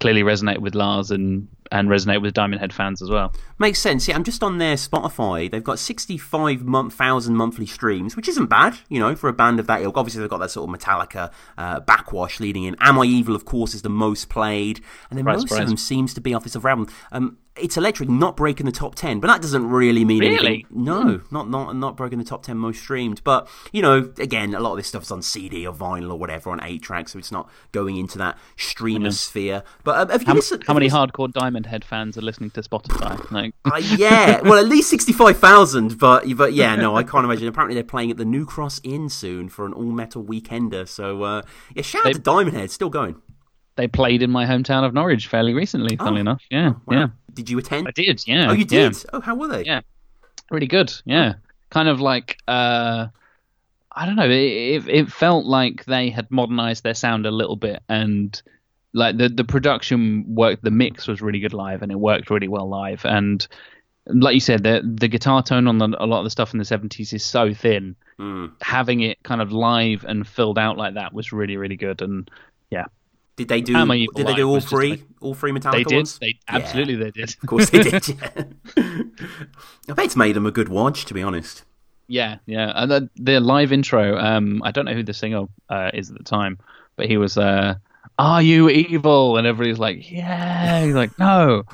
clearly 0.00 0.22
resonate 0.22 0.58
with 0.58 0.74
Lars 0.74 1.10
and 1.10 1.48
and 1.70 1.88
resonate 1.88 2.20
with 2.20 2.34
Diamond 2.34 2.60
Head 2.60 2.72
fans 2.72 3.00
as 3.00 3.08
well. 3.08 3.32
Makes 3.58 3.78
sense. 3.80 4.06
Yeah, 4.06 4.14
I'm 4.14 4.24
just 4.24 4.42
on 4.42 4.58
their 4.58 4.74
Spotify. 4.76 5.50
They've 5.50 5.64
got 5.64 5.78
65 5.78 6.62
month, 6.64 6.92
thousand 6.92 7.36
monthly 7.36 7.64
streams, 7.64 8.14
which 8.14 8.28
isn't 8.28 8.46
bad, 8.46 8.76
you 8.90 9.00
know, 9.00 9.16
for 9.16 9.28
a 9.28 9.32
band 9.32 9.58
of 9.58 9.66
that 9.68 9.80
ilk. 9.80 9.96
Obviously, 9.96 10.20
they've 10.20 10.28
got 10.28 10.38
that 10.40 10.50
sort 10.50 10.68
of 10.68 10.78
Metallica 10.78 11.32
uh, 11.56 11.80
backwash 11.80 12.40
leading 12.40 12.64
in. 12.64 12.76
Am 12.78 12.98
I 12.98 13.04
Evil, 13.06 13.34
of 13.34 13.46
course, 13.46 13.74
is 13.74 13.80
the 13.80 13.88
most 13.88 14.28
played, 14.28 14.82
and 15.08 15.18
then 15.18 15.24
Right, 15.24 15.32
most 15.32 15.48
surprise. 15.48 15.62
of 15.62 15.68
them 15.68 15.76
seems 15.78 16.12
to 16.14 16.20
be 16.20 16.34
off 16.34 16.44
this 16.44 16.56
other 16.56 16.68
album. 16.68 16.88
Um, 17.10 17.38
it's 17.54 17.76
electric, 17.76 18.08
not 18.08 18.34
breaking 18.36 18.64
the 18.66 18.72
top 18.72 18.94
ten, 18.94 19.20
but 19.20 19.26
that 19.28 19.42
doesn't 19.42 19.68
really 19.68 20.04
mean 20.06 20.20
Really? 20.20 20.34
anything. 20.46 20.66
No, 20.70 21.20
not 21.30 21.50
not 21.50 21.76
not 21.76 21.96
breaking 21.98 22.18
the 22.18 22.24
top 22.24 22.42
ten 22.44 22.56
most 22.56 22.80
streamed. 22.80 23.22
But 23.24 23.46
you 23.72 23.82
know, 23.82 24.10
again, 24.18 24.54
a 24.54 24.60
lot 24.60 24.70
of 24.72 24.76
this 24.78 24.86
stuff's 24.88 25.10
on 25.10 25.20
CD 25.20 25.66
or 25.66 25.74
vinyl 25.74 26.10
or 26.10 26.16
whatever 26.18 26.48
on 26.50 26.62
eight 26.64 26.82
track, 26.82 27.08
so 27.10 27.18
it's 27.18 27.30
not 27.30 27.50
going 27.72 27.96
into 27.98 28.16
that 28.18 28.38
streamer 28.56 29.10
sphere. 29.10 29.62
But 29.84 29.98
um, 29.98 30.08
have 30.08 30.22
you 30.22 30.26
How, 30.28 30.34
listened? 30.34 30.64
how 30.66 30.72
many 30.74 30.86
listened- 30.86 31.12
hardcore 31.12 31.30
Diamond 31.32 31.66
Head 31.66 31.84
fans 31.84 32.16
are 32.16 32.22
listening 32.22 32.50
to 32.52 32.62
Spotify? 32.62 33.30
Like, 33.30 33.54
uh, 33.64 33.76
yeah, 33.98 34.40
well, 34.44 34.58
at 34.58 34.66
least 34.66 34.88
sixty-five 34.88 35.38
thousand. 35.38 35.98
But 35.98 36.24
but 36.36 36.54
yeah, 36.54 36.74
no, 36.76 36.96
I 36.96 37.02
can't 37.02 37.24
imagine. 37.24 37.48
Apparently, 37.48 37.74
they're 37.74 37.84
playing 37.84 38.10
at 38.10 38.16
the 38.16 38.24
New 38.24 38.46
Cross 38.46 38.80
Inn 38.82 39.08
soon 39.10 39.48
for 39.50 39.66
an 39.66 39.74
all-metal 39.74 40.24
weekender. 40.24 40.88
So 40.88 41.22
uh, 41.22 41.42
yeah, 41.74 41.82
shout 41.82 42.06
out 42.06 42.14
to 42.14 42.18
Diamond 42.18 42.56
Head, 42.56 42.70
still 42.70 42.88
going. 42.90 43.16
they 43.76 43.88
played 43.88 44.22
in 44.22 44.30
my 44.30 44.44
hometown 44.46 44.84
of 44.84 44.92
Norwich 44.94 45.26
fairly 45.28 45.54
recently. 45.54 45.96
Funnily 45.96 46.18
Oh. 46.20 46.20
enough, 46.20 46.42
yeah, 46.50 46.68
Wow. 46.86 46.96
yeah, 46.96 47.06
Did 47.32 47.50
you 47.50 47.58
attend? 47.58 47.88
I 47.88 47.90
did. 47.92 48.26
Yeah. 48.26 48.50
Oh, 48.50 48.52
you 48.52 48.66
yeah. 48.68 48.88
did. 48.88 49.04
Oh, 49.12 49.20
how 49.20 49.34
were 49.34 49.48
they? 49.48 49.64
Yeah. 49.64 49.80
really 50.50 50.66
good. 50.66 50.92
Yeah, 51.04 51.34
kind 51.70 51.88
of 51.88 52.00
like 52.00 52.38
uh, 52.46 53.08
I 53.90 54.06
don't 54.06 54.16
know. 54.16 54.28
It, 54.28 54.86
it 54.86 54.88
it 54.88 55.12
felt 55.12 55.46
like 55.46 55.84
they 55.84 56.10
had 56.10 56.30
modernized 56.30 56.82
their 56.84 56.94
sound 56.94 57.26
a 57.26 57.30
little 57.30 57.56
bit, 57.56 57.82
and 57.88 58.40
like 58.92 59.16
the 59.16 59.28
the 59.28 59.44
production 59.44 60.24
worked. 60.34 60.62
The 60.62 60.70
mix 60.70 61.08
was 61.08 61.20
really 61.20 61.40
good 61.40 61.54
live, 61.54 61.82
and 61.82 61.90
it 61.90 61.98
worked 61.98 62.30
really 62.30 62.48
well 62.48 62.68
live. 62.68 63.04
And 63.04 63.46
like 64.06 64.34
you 64.34 64.40
said, 64.40 64.62
the 64.62 64.82
the 64.84 65.08
guitar 65.08 65.42
tone 65.42 65.66
on 65.66 65.78
the, 65.78 65.96
a 65.98 66.06
lot 66.06 66.18
of 66.18 66.24
the 66.24 66.30
stuff 66.30 66.52
in 66.52 66.58
the 66.58 66.64
seventies 66.64 67.12
is 67.12 67.24
so 67.24 67.52
thin. 67.54 67.96
Mm. 68.18 68.52
Having 68.60 69.00
it 69.00 69.22
kind 69.22 69.40
of 69.40 69.52
live 69.52 70.04
and 70.04 70.26
filled 70.26 70.58
out 70.58 70.76
like 70.76 70.94
that 70.94 71.12
was 71.12 71.32
really 71.32 71.56
really 71.56 71.76
good. 71.76 72.02
And 72.02 72.30
yeah, 72.70 72.86
Did 73.36 73.48
they 73.48 73.60
do? 73.60 73.72
Did 74.14 74.26
they 74.26 74.34
do 74.34 74.48
all 74.48 74.60
three? 74.60 74.90
like- 74.90 75.04
all 75.20 75.34
three 75.34 75.52
Metallica 75.52 75.72
they 75.72 75.84
did. 75.84 75.96
ones? 75.96 76.18
They 76.18 76.26
Yeah. 76.48 76.56
absolutely 76.56 76.96
they 76.96 77.10
did. 77.12 77.30
Of 77.42 77.46
course 77.48 77.70
they 77.70 77.82
did. 77.82 78.04
Yeah. 78.76 79.02
I 79.88 79.94
bet 79.94 80.04
it's 80.06 80.16
made 80.16 80.36
them 80.36 80.46
a 80.46 80.50
good 80.50 80.68
watch, 80.68 81.04
to 81.06 81.14
be 81.14 81.22
honest. 81.22 81.64
Yeah, 82.08 82.36
yeah. 82.46 82.72
And 82.74 82.90
the, 82.90 83.10
the 83.16 83.40
live 83.40 83.72
intro, 83.72 84.16
um, 84.18 84.62
I 84.64 84.70
don't 84.70 84.84
know 84.84 84.92
who 84.94 85.02
the 85.02 85.12
singer 85.14 85.44
uh, 85.68 85.90
is 85.94 86.10
at 86.10 86.18
the 86.18 86.24
time, 86.24 86.58
but 86.96 87.06
he 87.06 87.16
was, 87.16 87.36
uh, 87.38 87.74
"Are 88.18 88.42
you 88.42 88.68
evil?" 88.68 89.36
And 89.38 89.46
everybody's 89.46 89.78
like, 89.78 90.10
"Yeah." 90.10 90.84
He's 90.84 90.94
like, 90.94 91.18
"No." 91.18 91.64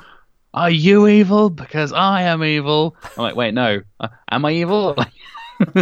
Are 0.55 0.71
you 0.71 1.07
evil? 1.07 1.51
Because 1.51 1.93
I 1.93 2.23
am 2.23 2.43
evil. 2.43 2.97
I'm 3.17 3.23
like, 3.23 3.37
wait, 3.37 3.53
no. 3.53 3.83
Uh, 4.01 4.09
am 4.31 4.45
I 4.47 4.53
evil? 4.53 4.97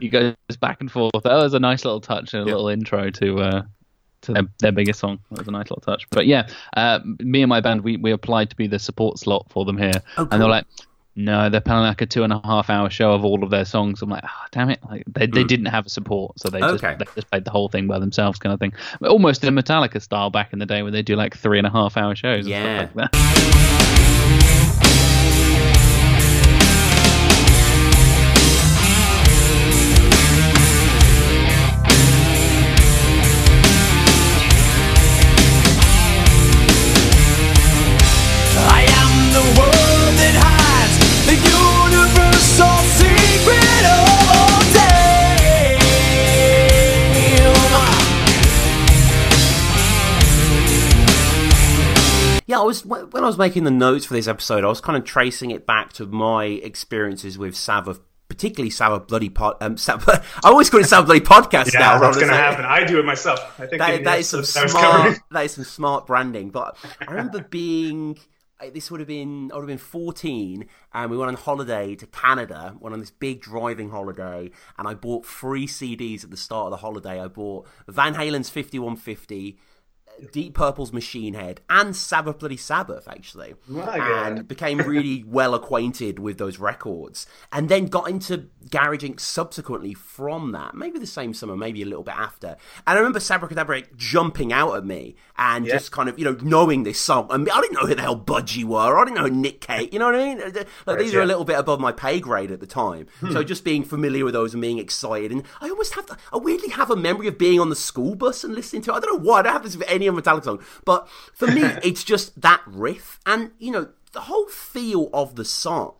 He 0.00 0.08
goes 0.10 0.34
back 0.60 0.80
and 0.80 0.90
forth. 0.92 1.12
That 1.24 1.34
was 1.36 1.54
a 1.54 1.58
nice 1.58 1.84
little 1.86 2.00
touch 2.00 2.34
and 2.34 2.42
a 2.42 2.44
little 2.44 2.68
intro 2.68 3.08
to 3.10 3.38
uh, 3.40 3.62
to 3.62 3.66
their, 4.32 4.42
their 4.60 4.72
biggest 4.72 5.00
song. 5.00 5.18
That 5.30 5.40
was 5.40 5.48
a 5.48 5.50
nice 5.50 5.64
little 5.70 5.82
touch. 5.82 6.08
But 6.10 6.26
yeah, 6.26 6.48
uh, 6.76 7.00
me 7.20 7.42
and 7.42 7.48
my 7.48 7.60
band, 7.60 7.82
we, 7.82 7.96
we 7.96 8.10
applied 8.12 8.50
to 8.50 8.56
be 8.56 8.66
the 8.66 8.78
support 8.78 9.18
slot 9.18 9.46
for 9.50 9.64
them 9.64 9.76
here, 9.78 10.02
Oh, 10.16 10.28
and 10.30 10.40
they're 10.40 10.48
like, 10.48 10.66
no, 11.16 11.48
they're 11.48 11.60
playing 11.60 11.82
like 11.82 12.00
a 12.00 12.06
two 12.06 12.24
and 12.24 12.32
a 12.32 12.40
half 12.44 12.68
hour 12.70 12.90
show 12.90 13.12
of 13.12 13.24
all 13.24 13.44
of 13.44 13.50
their 13.50 13.64
songs. 13.64 14.02
I'm 14.02 14.10
like, 14.10 14.24
ah, 14.24 14.46
damn 14.50 14.68
it! 14.70 14.80
Like 14.88 15.04
they, 15.06 15.26
they 15.26 15.44
didn't 15.44 15.66
have 15.66 15.86
a 15.86 15.88
support, 15.88 16.40
so 16.40 16.48
they 16.48 16.58
just. 16.58 16.82
Okay. 16.82 16.96
they 16.98 17.04
just 17.14 17.30
played 17.30 17.44
the 17.44 17.52
whole 17.52 17.68
thing 17.68 17.86
by 17.86 18.00
themselves, 18.00 18.38
kind 18.40 18.52
of 18.52 18.58
thing. 18.58 18.72
Almost 19.00 19.44
in 19.44 19.56
a 19.56 19.62
Metallica 19.62 20.02
style 20.02 20.30
back 20.30 20.52
in 20.52 20.58
the 20.58 20.66
day, 20.66 20.82
where 20.82 20.90
they 20.90 21.02
do 21.02 21.14
like 21.14 21.36
three 21.36 21.58
and 21.58 21.66
a 21.68 21.70
half 21.70 21.96
hour 21.96 22.16
shows. 22.16 22.48
Yeah. 22.48 22.88
Was 52.82 53.06
when 53.12 53.22
I 53.22 53.26
was 53.26 53.38
making 53.38 53.64
the 53.64 53.70
notes 53.70 54.04
for 54.06 54.14
this 54.14 54.26
episode, 54.26 54.64
I 54.64 54.68
was 54.68 54.80
kind 54.80 54.96
of 54.98 55.04
tracing 55.04 55.50
it 55.50 55.66
back 55.66 55.92
to 55.94 56.06
my 56.06 56.44
experiences 56.44 57.38
with 57.38 57.54
Sabbath, 57.56 58.00
particularly 58.28 58.70
Sabbath 58.70 59.06
bloody 59.06 59.28
pod. 59.28 59.56
Um, 59.60 59.76
I 59.98 60.20
always 60.44 60.70
call 60.70 60.80
it 60.80 60.86
Sabbath 60.86 61.06
bloody 61.06 61.20
podcast 61.20 61.72
Yeah, 61.72 61.80
now. 61.80 61.98
that's 61.98 62.16
going 62.16 62.28
to 62.30 62.36
happen. 62.36 62.64
I 62.64 62.84
do 62.84 62.98
it 62.98 63.04
myself. 63.04 63.40
I 63.60 63.66
think 63.66 63.80
That, 63.80 64.04
that 64.04 64.18
is 64.20 64.28
some 64.28 64.44
smart. 64.44 65.18
That 65.30 65.44
is 65.44 65.52
some 65.52 65.64
smart 65.64 66.06
branding. 66.06 66.50
But 66.50 66.76
I 67.00 67.10
remember 67.10 67.40
being. 67.42 68.18
This 68.72 68.90
would 68.90 69.00
have 69.00 69.08
been. 69.08 69.50
I 69.52 69.56
would 69.56 69.62
have 69.62 69.68
been 69.68 69.76
fourteen, 69.76 70.66
and 70.94 71.10
we 71.10 71.18
went 71.18 71.28
on 71.28 71.34
holiday 71.34 71.96
to 71.96 72.06
Canada. 72.06 72.74
Went 72.80 72.94
on 72.94 73.00
this 73.00 73.10
big 73.10 73.42
driving 73.42 73.90
holiday, 73.90 74.50
and 74.78 74.88
I 74.88 74.94
bought 74.94 75.26
three 75.26 75.66
CDs 75.66 76.24
at 76.24 76.30
the 76.30 76.36
start 76.38 76.66
of 76.66 76.70
the 76.70 76.76
holiday. 76.78 77.20
I 77.20 77.26
bought 77.26 77.66
Van 77.88 78.14
Halen's 78.14 78.48
Fifty 78.48 78.78
One 78.78 78.96
Fifty. 78.96 79.58
Deep 80.32 80.54
Purple's 80.54 80.92
Machine 80.92 81.34
Head 81.34 81.60
and 81.68 81.94
Sabbath 81.94 82.38
Bloody 82.38 82.56
Sabbath 82.56 83.08
actually, 83.08 83.54
God. 83.72 83.98
and 83.98 84.48
became 84.48 84.78
really 84.78 85.24
well 85.26 85.54
acquainted 85.54 86.18
with 86.18 86.38
those 86.38 86.58
records, 86.58 87.26
and 87.52 87.68
then 87.68 87.86
got 87.86 88.08
into 88.08 88.48
Garage 88.70 89.04
Inc. 89.04 89.20
subsequently 89.20 89.94
from 89.94 90.52
that. 90.52 90.74
Maybe 90.74 90.98
the 90.98 91.06
same 91.06 91.34
summer, 91.34 91.56
maybe 91.56 91.82
a 91.82 91.86
little 91.86 92.02
bit 92.04 92.16
after. 92.16 92.48
And 92.48 92.58
I 92.86 92.94
remember 92.94 93.20
Sabracadabra 93.20 93.96
jumping 93.96 94.52
out 94.52 94.76
at 94.76 94.84
me 94.84 95.16
and 95.36 95.66
just 95.66 95.92
kind 95.92 96.08
of 96.08 96.18
you 96.18 96.24
know 96.24 96.36
knowing 96.42 96.84
this 96.84 96.98
song. 97.00 97.26
I, 97.30 97.36
mean, 97.36 97.48
I 97.52 97.60
didn't 97.60 97.74
know 97.74 97.86
who 97.86 97.94
the 97.94 98.02
hell 98.02 98.18
Budgie 98.18 98.64
were. 98.64 98.98
I 98.98 99.04
didn't 99.04 99.16
know 99.16 99.28
Nick 99.28 99.60
Cave. 99.60 99.92
You 99.92 99.98
know 99.98 100.06
what 100.06 100.16
I 100.16 100.34
mean? 100.34 100.64
Like 100.86 100.98
these 100.98 101.14
are 101.14 101.22
a 101.22 101.26
little 101.26 101.44
bit 101.44 101.58
above 101.58 101.80
my 101.80 101.92
pay 101.92 102.20
grade 102.20 102.50
at 102.50 102.60
the 102.60 102.66
time. 102.66 103.06
Hmm. 103.20 103.32
So 103.32 103.42
just 103.42 103.64
being 103.64 103.84
familiar 103.84 104.24
with 104.24 104.34
those 104.34 104.54
and 104.54 104.60
being 104.60 104.78
excited, 104.78 105.32
and 105.32 105.42
I 105.60 105.68
almost 105.68 105.94
have, 105.94 106.06
I 106.32 106.36
weirdly 106.36 106.70
have 106.70 106.90
a 106.90 106.96
memory 106.96 107.28
of 107.28 107.38
being 107.38 107.60
on 107.60 107.70
the 107.70 107.76
school 107.76 108.14
bus 108.14 108.44
and 108.44 108.54
listening 108.54 108.82
to. 108.82 108.92
it. 108.92 108.94
I 108.96 109.00
don't 109.00 109.14
know 109.14 109.30
why. 109.30 109.40
I 109.40 109.42
don't 109.42 109.52
have 109.52 109.62
this 109.62 109.76
with 109.76 109.88
any 110.06 110.16
of 110.16 110.22
Metallica 110.22 110.44
song, 110.44 110.62
but 110.84 111.08
for 111.32 111.46
me, 111.48 111.62
it's 111.82 112.04
just 112.04 112.40
that 112.40 112.62
riff, 112.66 113.18
and 113.26 113.50
you 113.58 113.70
know 113.70 113.88
the 114.12 114.20
whole 114.22 114.46
feel 114.46 115.10
of 115.12 115.36
the 115.36 115.44
song. 115.44 115.94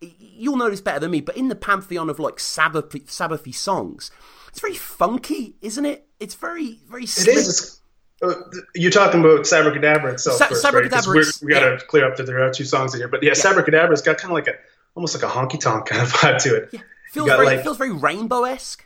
You'll 0.00 0.56
know 0.56 0.68
this 0.68 0.80
better 0.80 0.98
than 0.98 1.12
me, 1.12 1.20
but 1.20 1.36
in 1.36 1.48
the 1.48 1.54
pantheon 1.54 2.10
of 2.10 2.18
like 2.18 2.40
Sabbath, 2.40 2.90
Sabbathy 2.90 3.54
songs, 3.54 4.10
it's 4.48 4.60
very 4.60 4.74
funky, 4.74 5.54
isn't 5.62 5.84
it? 5.86 6.06
It's 6.18 6.34
very, 6.34 6.80
very. 6.90 7.06
Slick. 7.06 7.36
It's, 7.36 7.80
uh, 8.20 8.34
you're 8.74 8.90
talking 8.90 9.20
about 9.20 9.46
Sabracadabra 9.46 10.12
itself 10.14 10.38
Sa- 10.38 10.46
first, 10.48 10.64
right? 10.64 10.72
'Cause 10.90 11.04
Sabracadabra 11.04 11.08
we're- 11.14 11.20
is- 11.20 11.42
we 11.42 11.52
got 11.52 11.60
to 11.60 11.66
yeah. 11.72 11.78
clear 11.88 12.04
up 12.10 12.16
that 12.16 12.24
there 12.26 12.42
are 12.44 12.50
two 12.52 12.64
songs 12.64 12.94
in 12.94 13.00
here, 13.00 13.08
but 13.08 13.22
yeah, 13.22 13.32
Sabracadabra's 13.32 14.02
got 14.02 14.18
kind 14.18 14.32
of 14.32 14.34
like 14.34 14.48
a 14.48 14.54
almost 14.96 15.14
like 15.14 15.22
a 15.24 15.32
honky 15.32 15.58
tonk 15.60 15.86
kind 15.86 16.02
of 16.02 16.08
vibe 16.12 16.38
to 16.42 16.54
it. 16.56 16.70
feels 17.12 17.28
got, 17.28 17.36
very, 17.36 17.46
like- 17.46 17.62
feels 17.62 17.76
very 17.78 17.92
rainbow 17.92 18.42
esque. 18.44 18.84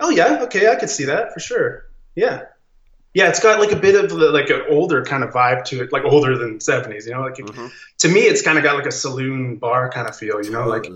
Oh 0.00 0.10
yeah, 0.10 0.42
okay, 0.44 0.70
I 0.70 0.76
could 0.76 0.90
see 0.90 1.04
that 1.06 1.32
for 1.32 1.40
sure. 1.40 1.86
Yeah, 2.14 2.42
yeah, 3.14 3.28
it's 3.28 3.40
got 3.40 3.60
like 3.60 3.72
a 3.72 3.76
bit 3.76 3.94
of 4.02 4.10
the, 4.10 4.16
like 4.30 4.48
an 4.50 4.62
older 4.70 5.04
kind 5.04 5.22
of 5.24 5.30
vibe 5.30 5.64
to 5.66 5.82
it, 5.82 5.92
like 5.92 6.04
older 6.04 6.36
than 6.38 6.60
seventies. 6.60 7.06
You 7.06 7.12
know, 7.14 7.20
like 7.22 7.34
Mm-hmm. 7.34 7.66
to 7.98 8.08
me, 8.08 8.20
it's 8.20 8.42
kind 8.42 8.58
of 8.58 8.64
got 8.64 8.76
like 8.76 8.86
a 8.86 8.92
saloon 8.92 9.56
bar 9.56 9.90
kind 9.90 10.08
of 10.08 10.16
feel. 10.16 10.42
You 10.44 10.50
know, 10.50 10.66
like 10.68 10.86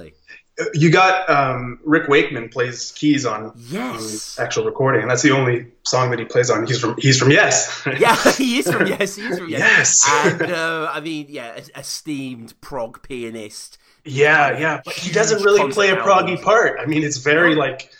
you 0.72 0.90
got 0.90 1.28
um, 1.28 1.78
Rick 1.84 2.08
Wakeman 2.08 2.48
plays 2.48 2.90
keys 2.96 3.26
on, 3.26 3.52
Yes. 3.68 4.38
on 4.38 4.44
actual 4.44 4.64
recording, 4.64 5.02
and 5.02 5.10
that's 5.10 5.20
the 5.20 5.32
only 5.32 5.66
song 5.82 6.08
that 6.10 6.18
he 6.18 6.24
plays 6.24 6.48
on. 6.48 6.66
He's 6.66 6.80
from 6.80 6.94
he's 6.98 7.18
from 7.18 7.30
Yes. 7.30 7.86
Yeah, 7.98 8.16
he 8.32 8.58
is 8.60 8.70
from 8.72 8.86
Yes. 8.86 9.16
He 9.16 9.22
is 9.22 9.38
from 9.38 9.48
Yes. 9.50 10.02
Yes. 10.08 10.32
And 10.40 10.50
uh, 10.52 10.90
I 10.90 11.00
mean, 11.00 11.26
yeah, 11.28 11.60
esteemed 11.76 12.58
prog 12.62 13.02
pianist. 13.02 13.76
Yeah, 14.06 14.58
yeah, 14.58 14.80
but 14.84 14.94
he 14.94 15.12
doesn't 15.12 15.42
really 15.42 15.70
play 15.72 15.90
a 15.90 15.96
proggy 15.96 16.20
albums. 16.20 16.40
part. 16.40 16.78
I 16.80 16.86
mean, 16.86 17.02
it's 17.02 17.18
very 17.18 17.54
like 17.54 17.90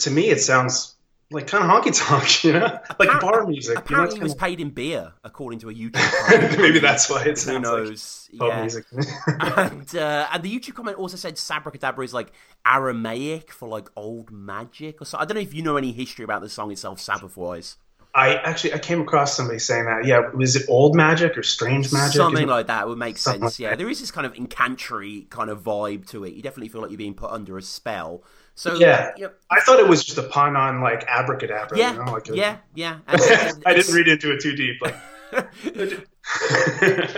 to 0.00 0.10
me, 0.10 0.28
it 0.28 0.40
sounds 0.40 0.93
like 1.30 1.46
kind 1.46 1.64
of 1.64 1.70
honky 1.70 1.92
tonk, 1.96 2.44
you 2.44 2.52
know, 2.52 2.78
like 2.98 3.20
bar 3.20 3.46
music. 3.46 3.70
You 3.70 3.74
know, 3.74 3.80
Apparently, 3.80 4.18
he 4.18 4.22
was 4.22 4.32
it's 4.32 4.40
paid 4.40 4.60
in 4.60 4.70
beer, 4.70 5.12
according 5.24 5.58
to 5.60 5.70
a 5.70 5.74
YouTube 5.74 5.94
comment. 6.28 6.58
maybe 6.58 6.78
that's 6.78 7.08
why 7.10 7.22
it 7.22 7.28
Who 7.30 7.36
sounds 7.36 7.62
knows? 7.62 8.28
like 8.34 8.48
yeah. 8.50 8.60
music. 8.60 8.84
and 9.26 9.96
uh, 9.96 10.28
and 10.32 10.42
the 10.42 10.58
YouTube 10.58 10.74
comment 10.74 10.98
also 10.98 11.16
said 11.16 11.36
Sabracadabra 11.38 12.04
is 12.04 12.14
like 12.14 12.32
Aramaic 12.66 13.52
for 13.52 13.68
like 13.68 13.88
old 13.96 14.30
magic 14.30 15.00
or 15.00 15.04
so. 15.04 15.18
I 15.18 15.24
don't 15.24 15.34
know 15.34 15.40
if 15.40 15.54
you 15.54 15.62
know 15.62 15.76
any 15.76 15.92
history 15.92 16.24
about 16.24 16.42
the 16.42 16.48
song 16.48 16.70
itself, 16.70 17.00
Sabbath 17.00 17.36
wise. 17.36 17.76
I 18.16 18.36
actually 18.36 18.74
I 18.74 18.78
came 18.78 19.00
across 19.00 19.36
somebody 19.36 19.58
saying 19.58 19.86
that. 19.86 20.04
Yeah, 20.04 20.30
was 20.30 20.54
it 20.54 20.66
old 20.68 20.94
magic 20.94 21.36
or 21.36 21.42
strange 21.42 21.92
magic? 21.92 22.14
Something 22.14 22.46
like 22.46 22.68
that 22.68 22.86
would 22.86 22.98
make 22.98 23.18
Something 23.18 23.42
sense. 23.42 23.58
like 23.58 23.70
Yeah, 23.70 23.74
there 23.76 23.88
is 23.88 23.98
this 23.98 24.12
kind 24.12 24.24
of 24.24 24.36
incantatory 24.36 25.22
kind 25.30 25.50
of 25.50 25.62
vibe 25.62 26.06
to 26.10 26.24
it. 26.24 26.34
You 26.34 26.42
definitely 26.42 26.68
feel 26.68 26.80
like 26.80 26.90
you're 26.90 26.98
being 26.98 27.14
put 27.14 27.30
under 27.32 27.58
a 27.58 27.62
spell. 27.62 28.22
So 28.56 28.74
Yeah. 28.74 29.12
you 29.16 29.24
know, 29.24 29.32
I 29.50 29.60
thought 29.60 29.80
it 29.80 29.88
was 29.88 30.04
just 30.04 30.18
a 30.18 30.22
pun 30.22 30.56
on 30.56 30.80
like 30.80 31.04
abracadabra. 31.08 31.76
yeah, 31.76 31.92
you 31.92 32.04
know, 32.04 32.12
like 32.12 32.28
a- 32.28 32.36
yeah, 32.36 32.56
yeah. 32.74 32.98
And- 33.06 33.20
and 33.30 33.62
I 33.66 33.74
didn't 33.74 33.94
read 33.94 34.08
into 34.08 34.32
it 34.32 34.40
too 34.40 34.54
deep. 34.54 34.80
Like, 34.80 34.96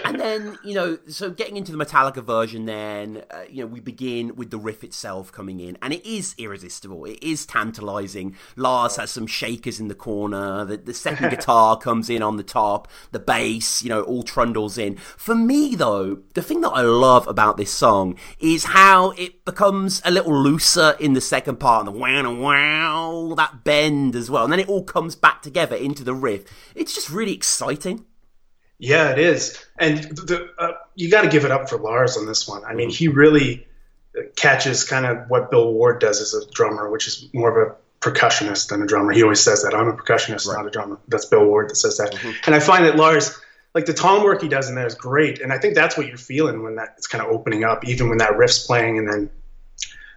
and 0.05 0.19
then 0.19 0.59
you 0.64 0.75
know 0.75 0.99
so 1.07 1.31
getting 1.31 1.57
into 1.57 1.71
the 1.71 1.79
metallica 1.79 2.23
version 2.23 2.66
then 2.66 3.23
uh, 3.31 3.42
you 3.49 3.62
know 3.62 3.66
we 3.66 3.79
begin 3.79 4.35
with 4.35 4.51
the 4.51 4.59
riff 4.59 4.83
itself 4.83 5.31
coming 5.31 5.61
in 5.61 5.79
and 5.81 5.92
it 5.92 6.05
is 6.05 6.35
irresistible. 6.38 7.05
It 7.05 7.23
is 7.23 7.47
tantalizing. 7.47 8.35
Lars 8.57 8.97
has 8.97 9.11
some 9.11 9.27
shakers 9.27 9.79
in 9.79 9.88
the 9.88 9.95
corner. 9.95 10.64
The, 10.64 10.79
the 10.79 10.95
second 10.95 11.31
guitar 11.31 11.79
comes 11.79 12.11
in 12.11 12.21
on 12.21 12.37
the 12.37 12.42
top. 12.42 12.88
The 13.12 13.21
bass 13.21 13.83
you 13.83 13.88
know 13.88 14.03
all 14.03 14.25
trundles 14.25 14.77
in. 14.77 14.97
For 14.97 15.35
me 15.35 15.77
though 15.77 16.19
the 16.35 16.42
thing 16.42 16.61
that 16.61 16.71
i 16.71 16.81
love 16.81 17.27
about 17.29 17.57
this 17.57 17.73
song 17.73 18.19
is 18.40 18.64
how 18.64 19.11
it 19.12 19.45
becomes 19.45 20.03
a 20.05 20.11
little 20.11 20.37
looser 20.37 20.97
in 20.99 21.12
the 21.12 21.21
second 21.21 21.61
part 21.61 21.87
and 21.87 21.95
the 21.95 21.99
wow 21.99 22.35
wow 22.35 23.35
that 23.37 23.62
bend 23.62 24.16
as 24.16 24.30
well. 24.30 24.45
And 24.45 24.53
then 24.53 24.61
it 24.61 24.68
all 24.68 24.83
comes 24.85 25.14
back 25.14 25.43
together 25.43 25.76
into 25.76 26.03
the 26.03 26.14
riff. 26.14 26.45
It's 26.74 26.95
just 26.95 27.09
really 27.09 27.33
exciting 27.33 28.05
Yeah, 28.79 29.11
it 29.11 29.18
is, 29.18 29.64
and 29.79 29.99
the, 29.99 30.51
uh, 30.59 30.72
you 30.95 31.11
got 31.11 31.22
to 31.22 31.29
give 31.29 31.45
it 31.45 31.51
up 31.51 31.70
for 31.70 31.79
Lars 31.79 32.16
on 32.18 32.27
this 32.27 32.47
one. 32.47 32.64
I 32.64 32.74
mean, 32.74 32.91
he 32.91 33.09
really 33.09 33.66
catches 34.37 34.85
kind 34.85 35.07
of 35.07 35.29
what 35.31 35.51
Bill 35.51 35.72
Ward 35.72 36.01
does 36.01 36.20
as 36.20 36.35
a 36.35 36.51
drummer, 36.51 36.91
which 36.91 37.07
is 37.07 37.29
more 37.33 37.51
of 37.51 37.68
a 37.68 37.77
percussionist 38.01 38.68
than 38.68 38.83
a 38.83 38.87
drummer. 38.87 39.12
He 39.12 39.22
always 39.22 39.41
says 39.41 39.62
that 39.62 39.74
I'm 39.74 39.89
a 39.89 39.95
percussionist, 39.95 40.47
not 40.47 40.66
a 40.66 40.70
drummer. 40.70 40.99
That's 41.09 41.24
Bill 41.27 41.45
Ward 41.45 41.70
that 41.70 41.77
says 41.77 41.99
that. 41.99 42.14
And 42.47 42.55
I 42.55 42.61
find 42.61 42.85
that 42.85 42.97
Lars, 42.97 43.39
like 43.74 43.87
the 43.87 43.95
tom 43.95 44.22
work 44.24 44.43
he 44.43 44.49
does 44.49 44.68
in 44.68 44.74
there 44.74 44.87
is 44.87 44.95
great, 44.95 45.41
and 45.41 45.53
I 45.53 45.59
think 45.59 45.74
that's 45.74 45.97
what 45.97 46.07
you're 46.07 46.16
feeling 46.16 46.62
when 46.62 46.77
that 46.77 46.95
it's 46.99 47.07
kind 47.07 47.24
of 47.24 47.31
opening 47.31 47.64
up, 47.64 47.87
even 47.87 48.09
when 48.09 48.18
that 48.18 48.37
riff's 48.37 48.66
playing, 48.66 48.99
and 48.99 49.11
then 49.11 49.31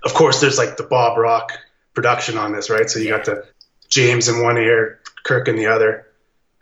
of 0.03 0.13
course 0.13 0.41
there's 0.41 0.57
like 0.57 0.77
the 0.77 0.83
Bob 0.83 1.17
Rock 1.17 1.53
production 1.93 2.37
on 2.37 2.53
this, 2.53 2.69
right? 2.69 2.89
So 2.89 2.99
you 2.99 3.09
got 3.09 3.25
the 3.25 3.45
James 3.89 4.29
in 4.29 4.43
one 4.43 4.57
ear, 4.57 4.99
Kirk 5.23 5.47
in 5.47 5.55
the 5.55 5.67
other. 5.67 6.05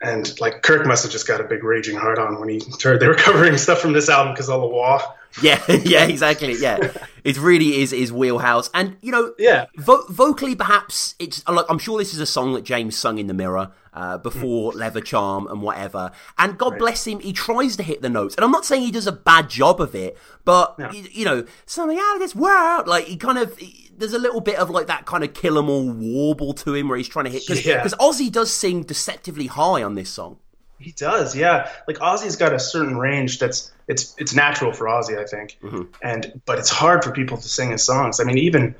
And 0.00 0.38
like 0.40 0.62
Kirk 0.62 0.86
must 0.86 1.02
have 1.02 1.10
just 1.10 1.26
got 1.26 1.40
a 1.40 1.44
big 1.44 1.64
raging 1.64 1.96
heart 1.96 2.18
on 2.18 2.38
when 2.38 2.48
he 2.48 2.62
heard 2.82 3.00
they 3.00 3.08
were 3.08 3.14
covering 3.26 3.56
stuff 3.58 3.80
from 3.80 3.92
this 3.92 4.08
album 4.08 4.32
because 4.32 4.48
of 4.48 4.60
the 4.60 4.66
wah. 4.68 5.02
Yeah, 5.42 5.60
yeah, 5.84 6.04
exactly. 6.06 6.54
Yeah, 6.54 6.92
it 7.24 7.36
really 7.38 7.80
is 7.82 7.90
his 7.90 8.12
wheelhouse, 8.12 8.70
and 8.72 8.96
you 9.02 9.12
know, 9.12 9.34
Yeah. 9.38 9.66
vo- 9.76 10.06
vocally 10.08 10.54
perhaps 10.54 11.14
it's 11.18 11.46
like 11.48 11.66
I'm 11.68 11.78
sure 11.78 11.98
this 11.98 12.14
is 12.14 12.20
a 12.20 12.26
song 12.26 12.54
that 12.54 12.62
James 12.64 12.96
sung 12.96 13.18
in 13.18 13.26
the 13.26 13.34
mirror 13.34 13.70
uh, 13.92 14.18
before 14.18 14.72
Leather 14.72 15.00
Charm 15.02 15.46
and 15.48 15.60
whatever. 15.62 16.12
And 16.38 16.56
God 16.56 16.78
bless 16.78 17.06
him, 17.06 17.20
he 17.20 17.32
tries 17.32 17.76
to 17.76 17.82
hit 17.82 18.00
the 18.00 18.08
notes, 18.08 18.36
and 18.36 18.44
I'm 18.44 18.50
not 18.52 18.64
saying 18.64 18.82
he 18.82 18.90
does 18.90 19.06
a 19.06 19.12
bad 19.12 19.50
job 19.50 19.80
of 19.80 19.94
it, 19.94 20.16
but 20.44 20.78
No. 20.78 20.90
you, 20.92 21.06
you 21.12 21.24
know, 21.24 21.44
something 21.66 21.98
out 22.00 22.14
of 22.14 22.20
this 22.20 22.34
world, 22.34 22.86
like 22.86 23.04
he 23.06 23.16
kind 23.16 23.36
of. 23.38 23.56
he- 23.58 23.87
there's 23.98 24.14
a 24.14 24.18
little 24.18 24.40
bit 24.40 24.56
of 24.56 24.70
like 24.70 24.86
that 24.86 25.04
kind 25.06 25.24
of 25.24 25.34
kill 25.34 25.58
'em 25.58 25.68
all 25.68 25.90
warble 25.90 26.52
to 26.54 26.74
him 26.74 26.88
where 26.88 26.96
he's 26.98 27.08
trying 27.08 27.24
to 27.26 27.30
hit 27.30 27.42
because 27.46 27.64
Yeah. 27.64 27.84
Ozzy 28.00 28.30
does 28.30 28.52
sing 28.52 28.82
deceptively 28.84 29.46
high 29.46 29.82
on 29.82 29.94
this 29.94 30.10
song. 30.10 30.38
He 30.78 30.92
does, 30.92 31.34
yeah. 31.34 31.70
Like 31.88 31.98
Ozzy's 31.98 32.36
got 32.36 32.52
a 32.52 32.58
certain 32.60 32.96
range 32.98 33.38
that's 33.40 33.72
it's 33.88 34.14
it's 34.18 34.34
natural 34.34 34.72
for 34.72 34.86
Ozzy, 34.86 35.18
I 35.18 35.24
think, 35.24 35.58
and 36.02 36.40
but 36.46 36.58
it's 36.58 36.70
hard 36.70 37.02
for 37.02 37.10
people 37.10 37.36
to 37.36 37.48
sing 37.48 37.70
his 37.72 37.82
songs. 37.82 38.20
I 38.20 38.24
mean, 38.24 38.38
even 38.38 38.74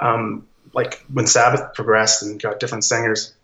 um, 0.00 0.46
like 0.74 1.04
when 1.12 1.26
Sabbath 1.26 1.74
progressed 1.74 2.22
and 2.22 2.42
got 2.42 2.58
different 2.60 2.82
singers, 2.84 3.34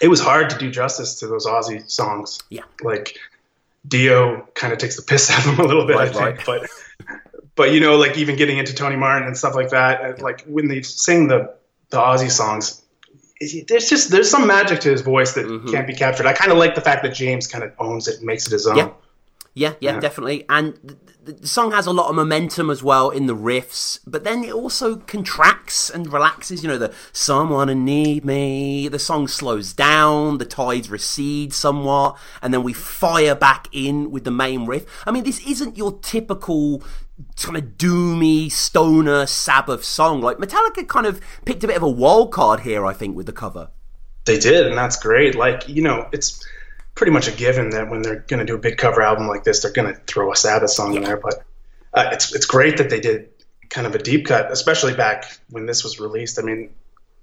it 0.00 0.08
was 0.08 0.20
hard 0.20 0.50
to 0.50 0.58
do 0.58 0.70
justice 0.70 1.20
to 1.20 1.26
those 1.26 1.46
Ozzy 1.46 1.88
songs. 1.90 2.38
Yeah. 2.48 2.62
like 2.82 3.18
Dio 3.86 4.48
kind 4.54 4.72
of 4.72 4.78
takes 4.78 4.96
the 4.96 5.02
piss 5.02 5.30
out 5.32 5.40
of 5.46 5.52
him 5.54 5.60
a 5.60 5.68
little 5.68 5.86
bit, 5.86 5.96
Right, 5.96 6.14
I 6.16 6.32
think, 6.34 6.46
but 6.46 6.70
but 7.56 7.72
you 7.72 7.80
know, 7.80 7.96
like 7.96 8.16
even 8.18 8.36
getting 8.36 8.58
into 8.58 8.74
Tony 8.74 8.96
Martin 8.96 9.26
and 9.26 9.36
stuff 9.36 9.54
like 9.54 9.70
that, 9.70 10.00
uh, 10.00 10.22
like 10.22 10.42
when 10.42 10.68
they 10.68 10.82
sing 10.82 11.28
the 11.28 11.54
the 11.90 11.98
Ozzy 11.98 12.30
songs. 12.30 12.82
There's 13.68 13.88
just 13.88 14.10
there's 14.10 14.30
some 14.30 14.46
magic 14.46 14.80
to 14.80 14.90
his 14.90 15.02
voice 15.02 15.34
that 15.34 15.46
mm-hmm. 15.46 15.68
can't 15.70 15.86
be 15.86 15.94
captured. 15.94 16.26
I 16.26 16.32
kind 16.32 16.52
of 16.52 16.58
like 16.58 16.74
the 16.74 16.80
fact 16.80 17.02
that 17.02 17.14
James 17.14 17.46
kind 17.46 17.64
of 17.64 17.72
owns 17.78 18.08
it 18.08 18.18
and 18.18 18.26
makes 18.26 18.46
it 18.46 18.52
his 18.52 18.66
own. 18.66 18.76
Yeah. 18.76 18.90
Yeah, 19.56 19.74
yeah, 19.80 19.94
Yeah. 19.94 20.00
definitely. 20.00 20.44
And 20.48 20.98
the, 21.22 21.46
song 21.46 21.70
has 21.70 21.86
a 21.86 21.92
lot 21.92 22.10
of 22.10 22.16
momentum 22.16 22.70
as 22.70 22.82
well 22.82 23.10
in 23.10 23.26
the 23.26 23.36
riffs, 23.36 24.00
but 24.04 24.24
then 24.24 24.42
it 24.42 24.52
also 24.52 24.96
contracts 24.96 25.88
and 25.88 26.12
relaxes. 26.12 26.62
You 26.62 26.68
know, 26.68 26.78
the 26.78 26.92
someone 27.12 27.68
to 27.68 27.74
need 27.74 28.24
me. 28.24 28.88
The 28.88 28.98
song 28.98 29.28
slows 29.28 29.72
down, 29.72 30.38
the 30.38 30.44
tides 30.44 30.90
recede 30.90 31.54
somewhat, 31.54 32.18
and 32.42 32.52
then 32.52 32.64
we 32.64 32.72
fire 32.72 33.36
back 33.36 33.68
in 33.70 34.10
with 34.10 34.24
the 34.24 34.32
main 34.32 34.66
riff. 34.66 34.86
I 35.06 35.12
mean, 35.12 35.22
this 35.22 35.38
isn't 35.46 35.76
your 35.76 35.98
typical 36.00 36.82
kind 37.36 37.56
of 37.56 37.64
doomy 37.78 38.50
stoner 38.50 39.26
Sabbath 39.26 39.84
song. 39.84 40.20
Like 40.20 40.38
Metallica 40.38 40.86
kind 40.86 41.06
of 41.06 41.20
picked 41.44 41.64
a 41.64 41.66
bit 41.66 41.76
of 41.76 41.82
a 41.82 41.88
wild 41.88 42.32
card 42.32 42.60
here, 42.60 42.84
I 42.84 42.92
think, 42.92 43.16
with 43.16 43.26
the 43.26 43.32
cover. 43.32 43.70
They 44.24 44.38
did, 44.38 44.66
and 44.66 44.76
that's 44.76 44.96
great. 44.96 45.34
Like, 45.34 45.68
you 45.68 45.82
know, 45.82 46.08
it's 46.12 46.44
pretty 46.94 47.12
much 47.12 47.28
a 47.28 47.32
given 47.32 47.70
that 47.70 47.90
when 47.90 48.02
they're 48.02 48.20
going 48.20 48.40
to 48.40 48.46
do 48.46 48.54
a 48.54 48.58
big 48.58 48.78
cover 48.78 49.02
album 49.02 49.28
like 49.28 49.44
this, 49.44 49.60
they're 49.60 49.72
going 49.72 49.92
to 49.92 50.00
throw 50.02 50.32
a 50.32 50.36
Sabbath 50.36 50.70
song 50.70 50.94
in 50.94 51.02
there. 51.02 51.16
But 51.16 51.44
uh, 51.92 52.10
it's 52.12 52.34
it's 52.34 52.46
great 52.46 52.78
that 52.78 52.90
they 52.90 53.00
did 53.00 53.28
kind 53.68 53.86
of 53.86 53.94
a 53.94 53.98
deep 53.98 54.26
cut, 54.26 54.50
especially 54.50 54.94
back 54.94 55.38
when 55.50 55.66
this 55.66 55.84
was 55.84 56.00
released. 56.00 56.38
I 56.38 56.42
mean, 56.42 56.70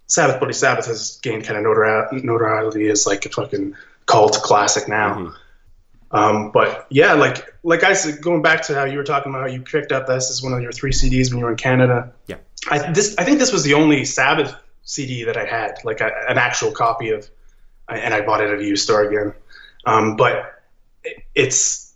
Sabbath 0.07 0.39
Bloody 0.39 0.53
Sabbath 0.53 0.85
has 0.87 1.19
gained 1.21 1.45
kind 1.45 1.57
of 1.57 1.65
notori- 1.65 2.23
notoriety 2.23 2.89
as 2.89 3.07
like 3.07 3.25
a 3.25 3.29
fucking 3.29 3.75
cult 4.05 4.33
classic 4.43 4.87
now. 4.87 5.33
Um, 6.11 6.51
but 6.51 6.87
yeah, 6.89 7.13
like 7.13 7.53
like 7.63 7.83
I 7.83 7.93
said, 7.93 8.21
going 8.21 8.41
back 8.41 8.63
to 8.63 8.75
how 8.75 8.83
you 8.83 8.97
were 8.97 9.03
talking 9.03 9.31
about 9.31 9.41
how 9.41 9.47
you 9.47 9.61
picked 9.61 9.91
up 9.91 10.07
this 10.07 10.29
as 10.29 10.43
one 10.43 10.53
of 10.53 10.61
your 10.61 10.71
three 10.71 10.91
CDs 10.91 11.29
when 11.29 11.39
you 11.39 11.45
were 11.45 11.51
in 11.51 11.57
Canada. 11.57 12.13
Yeah. 12.27 12.37
I 12.69 12.91
this 12.91 13.15
I 13.17 13.23
think 13.23 13.39
this 13.39 13.53
was 13.53 13.63
the 13.63 13.75
only 13.75 14.05
Sabbath 14.05 14.53
CD 14.83 15.23
that 15.25 15.37
I 15.37 15.45
had, 15.45 15.75
like 15.83 16.01
a, 16.01 16.11
an 16.27 16.37
actual 16.37 16.71
copy 16.71 17.11
of, 17.11 17.29
and 17.87 18.13
I 18.13 18.21
bought 18.21 18.41
it 18.41 18.49
at 18.49 18.59
a 18.59 18.63
used 18.63 18.83
store 18.83 19.03
again. 19.03 19.33
Um, 19.85 20.15
but 20.15 20.61
it's 21.33 21.93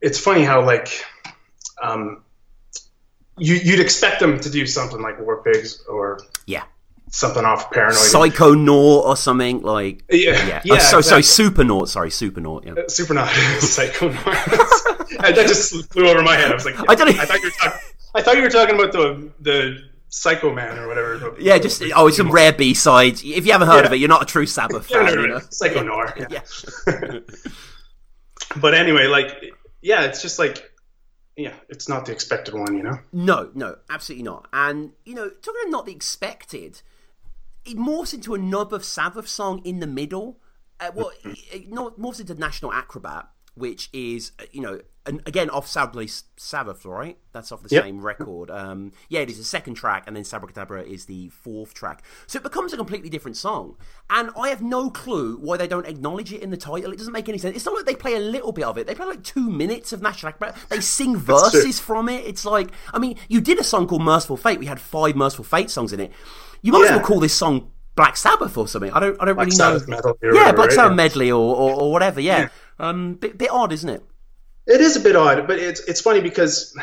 it's 0.00 0.18
funny 0.18 0.44
how 0.44 0.64
like 0.64 1.04
um, 1.82 2.22
you 3.38 3.54
you'd 3.54 3.80
expect 3.80 4.20
them 4.20 4.38
to 4.40 4.50
do 4.50 4.66
something 4.66 5.00
like 5.00 5.18
War 5.20 5.42
Pigs 5.42 5.82
or 5.88 6.20
Yeah. 6.46 6.64
Something 7.10 7.44
off 7.44 7.70
Paranoid. 7.70 7.96
psycho 7.96 8.54
Psychonaut 8.54 9.04
or 9.04 9.16
something 9.16 9.62
like. 9.62 10.04
yeah, 10.10 10.32
Yeah. 10.46 10.60
yeah, 10.64 10.74
oh, 10.74 10.78
so, 10.78 10.98
exactly. 10.98 11.02
sorry, 11.22 11.22
Supernaut. 11.22 11.88
Sorry, 11.88 12.10
Supernaut. 12.10 12.64
Yeah. 12.64 12.72
Uh, 12.72 12.86
Supernaut, 12.88 13.26
Psychonaut. 13.60 15.08
that 15.34 15.34
just 15.46 15.92
flew 15.92 16.08
over 16.08 16.22
my 16.22 16.36
head. 16.36 16.50
I 16.50 16.54
was 16.54 16.64
like, 16.64 16.76
I 16.88 16.94
don't 16.94 17.08
I 17.18 17.24
thought 17.24 17.38
you 17.40 17.44
were 17.44 17.50
talking. 17.50 17.80
I 18.14 18.22
thought 18.22 18.36
you 18.36 18.42
were 18.42 18.50
talking 18.50 18.74
about 18.74 18.92
the 18.92 19.30
the 19.40 19.78
Psycho 20.10 20.54
Man 20.54 20.78
or 20.78 20.88
whatever. 20.88 21.36
Yeah, 21.38 21.58
just 21.58 21.82
oh, 21.94 22.06
it's 22.08 22.16
some 22.16 22.30
rare 22.30 22.52
B 22.52 22.72
sides. 22.74 23.22
If 23.24 23.44
you 23.46 23.52
haven't 23.52 23.68
heard 23.68 23.84
of 23.84 23.92
it, 23.92 23.96
you're 23.96 24.08
not 24.08 24.22
a 24.22 24.26
true 24.26 24.46
Sabbath 24.46 24.90
Yeah, 24.90 25.04
fan. 25.04 25.14
no, 25.16 25.22
you 25.22 25.28
no, 25.28 25.34
no. 25.38 25.44
Psycho 25.50 25.82
Noir. 25.82 26.14
Yeah. 26.30 26.40
Yeah. 26.86 27.18
But 28.56 28.74
anyway, 28.74 29.06
like, 29.06 29.52
yeah, 29.82 30.04
it's 30.04 30.22
just 30.22 30.38
like, 30.38 30.72
yeah, 31.36 31.52
it's 31.68 31.88
not 31.88 32.06
the 32.06 32.12
expected 32.12 32.54
one, 32.54 32.74
you 32.76 32.82
know. 32.82 32.98
No, 33.12 33.50
no, 33.54 33.76
absolutely 33.90 34.22
not. 34.24 34.48
And 34.52 34.92
you 35.04 35.14
know, 35.14 35.28
talking 35.28 35.60
of 35.66 35.70
not 35.70 35.86
the 35.86 35.92
expected, 35.92 36.80
it 37.68 37.76
morphs 37.76 38.14
into 38.14 38.34
a 38.34 38.38
nub 38.38 38.72
of 38.72 38.84
Sabbath 38.84 39.28
song 39.28 39.60
in 39.64 39.80
the 39.80 39.86
middle. 39.86 40.40
Uh, 40.80 40.90
well, 40.94 41.10
it, 41.24 41.38
it 41.52 41.70
morphs 41.70 42.20
into 42.20 42.34
National 42.34 42.72
Acrobat, 42.72 43.28
which 43.54 43.88
is 43.92 44.32
uh, 44.40 44.44
you 44.52 44.60
know, 44.60 44.80
an, 45.06 45.20
again 45.26 45.48
off 45.50 45.66
Sabbath, 45.66 46.22
Sabbath, 46.36 46.84
right? 46.84 47.16
That's 47.32 47.50
off 47.50 47.62
the 47.62 47.68
Yep. 47.74 47.84
same 47.84 48.00
record. 48.04 48.50
Um, 48.50 48.92
yeah, 49.08 49.20
it 49.20 49.30
is 49.30 49.38
the 49.38 49.44
second 49.44 49.74
track, 49.74 50.04
and 50.06 50.14
then 50.14 50.22
Sabracadabra 50.24 50.82
is 50.82 51.06
the 51.06 51.30
fourth 51.30 51.72
track. 51.74 52.02
So 52.26 52.36
it 52.38 52.42
becomes 52.42 52.72
a 52.72 52.76
completely 52.76 53.08
different 53.08 53.36
song. 53.36 53.76
And 54.10 54.30
I 54.38 54.50
have 54.50 54.62
no 54.62 54.90
clue 54.90 55.36
why 55.38 55.56
they 55.56 55.66
don't 55.66 55.86
acknowledge 55.86 56.32
it 56.32 56.42
in 56.42 56.50
the 56.50 56.56
title. 56.56 56.92
It 56.92 56.98
doesn't 56.98 57.12
make 57.12 57.28
any 57.28 57.38
sense. 57.38 57.56
It's 57.56 57.64
not 57.64 57.74
like 57.74 57.86
they 57.86 57.94
play 57.94 58.14
a 58.14 58.20
little 58.20 58.52
bit 58.52 58.64
of 58.64 58.76
it. 58.78 58.86
They 58.86 58.94
play 58.94 59.06
like 59.06 59.22
two 59.24 59.48
minutes 59.50 59.92
of 59.92 60.02
National 60.02 60.28
Acrobat. 60.30 60.56
They 60.68 60.80
sing 60.80 61.16
verses 61.34 61.80
from 61.80 62.08
it. 62.08 62.24
It's 62.26 62.44
like, 62.44 62.70
I 62.92 62.98
mean, 62.98 63.16
you 63.28 63.40
did 63.40 63.58
a 63.58 63.64
song 63.64 63.86
called 63.88 64.02
Mercyful 64.02 64.36
Fate. 64.36 64.58
We 64.58 64.66
had 64.66 64.80
five 64.80 65.16
Mercyful 65.16 65.44
Fate 65.46 65.70
songs 65.70 65.92
in 65.92 66.00
it. 66.00 66.12
You 66.62 66.72
might 66.72 66.84
as 66.84 66.90
well 66.90 67.00
call 67.00 67.20
this 67.20 67.34
song 67.34 67.70
Black 67.94 68.16
Sabbath 68.16 68.56
or 68.56 68.68
something. 68.68 68.90
I 68.92 69.00
don't, 69.00 69.20
I 69.20 69.24
don't 69.26 69.34
Black 69.36 69.46
really 69.46 69.56
Sabbath 69.56 69.88
know. 69.88 69.98
or 69.98 70.16
yeah, 70.22 70.30
whatever, 70.32 70.56
Black? 70.56 70.70
Sabbath 70.72 70.90
Yeah. 70.92 70.94
medley 70.96 71.30
or, 71.30 71.56
or, 71.56 71.80
or 71.80 71.92
whatever. 71.92 72.20
Yeah, 72.20 72.48
um, 72.78 73.14
bit, 73.14 73.36
bit 73.38 73.50
odd, 73.50 73.72
isn't 73.72 73.88
it? 73.88 74.02
It 74.66 74.80
is 74.80 74.96
a 74.96 75.00
bit 75.00 75.16
odd, 75.16 75.46
but 75.46 75.58
it's 75.58 75.80
it's 75.80 76.00
funny 76.00 76.20
because 76.20 76.76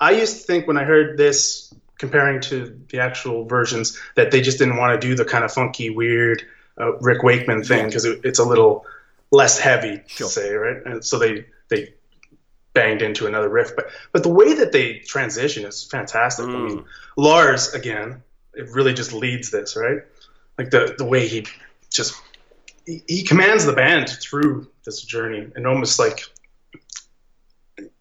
I 0.00 0.10
used 0.12 0.38
to 0.38 0.42
think 0.42 0.66
when 0.66 0.76
I 0.76 0.84
heard 0.84 1.16
this 1.16 1.72
comparing 1.98 2.40
to 2.42 2.78
the 2.90 3.00
actual 3.00 3.44
versions 3.44 3.98
that 4.16 4.30
they 4.30 4.40
just 4.40 4.58
didn't 4.58 4.76
want 4.76 5.00
to 5.00 5.06
do 5.08 5.14
the 5.14 5.24
kind 5.24 5.44
of 5.44 5.52
funky, 5.52 5.90
weird 5.90 6.42
uh, 6.80 6.96
Rick 6.98 7.22
Wakeman 7.22 7.64
thing 7.64 7.86
because 7.86 8.04
it, 8.04 8.20
it's 8.24 8.38
a 8.38 8.44
little 8.44 8.86
less 9.30 9.58
heavy 9.58 10.00
Sure. 10.06 10.26
to 10.26 10.32
say, 10.32 10.52
right? 10.54 10.84
And 10.84 11.04
so 11.04 11.18
they 11.18 11.46
they 11.68 11.94
banged 12.74 13.02
into 13.02 13.26
another 13.26 13.48
riff, 13.48 13.74
but 13.76 13.86
but 14.12 14.22
the 14.22 14.28
way 14.28 14.54
that 14.54 14.72
they 14.72 14.94
transition 14.98 15.64
is 15.64 15.84
fantastic. 15.84 16.44
I 16.46 16.48
mean, 16.48 16.84
Lars 17.16 17.72
again, 17.74 18.22
it 18.58 18.68
really 18.70 18.92
just 18.92 19.12
leads 19.12 19.50
this, 19.50 19.76
right? 19.76 19.98
Like 20.58 20.70
the 20.70 20.94
the 20.98 21.04
way 21.04 21.26
he 21.28 21.46
just 21.90 22.14
he, 22.84 23.02
he 23.06 23.22
commands 23.22 23.64
the 23.64 23.72
band 23.72 24.08
through 24.08 24.68
this 24.84 25.02
journey 25.02 25.46
and 25.54 25.66
almost 25.66 25.98
like 25.98 26.20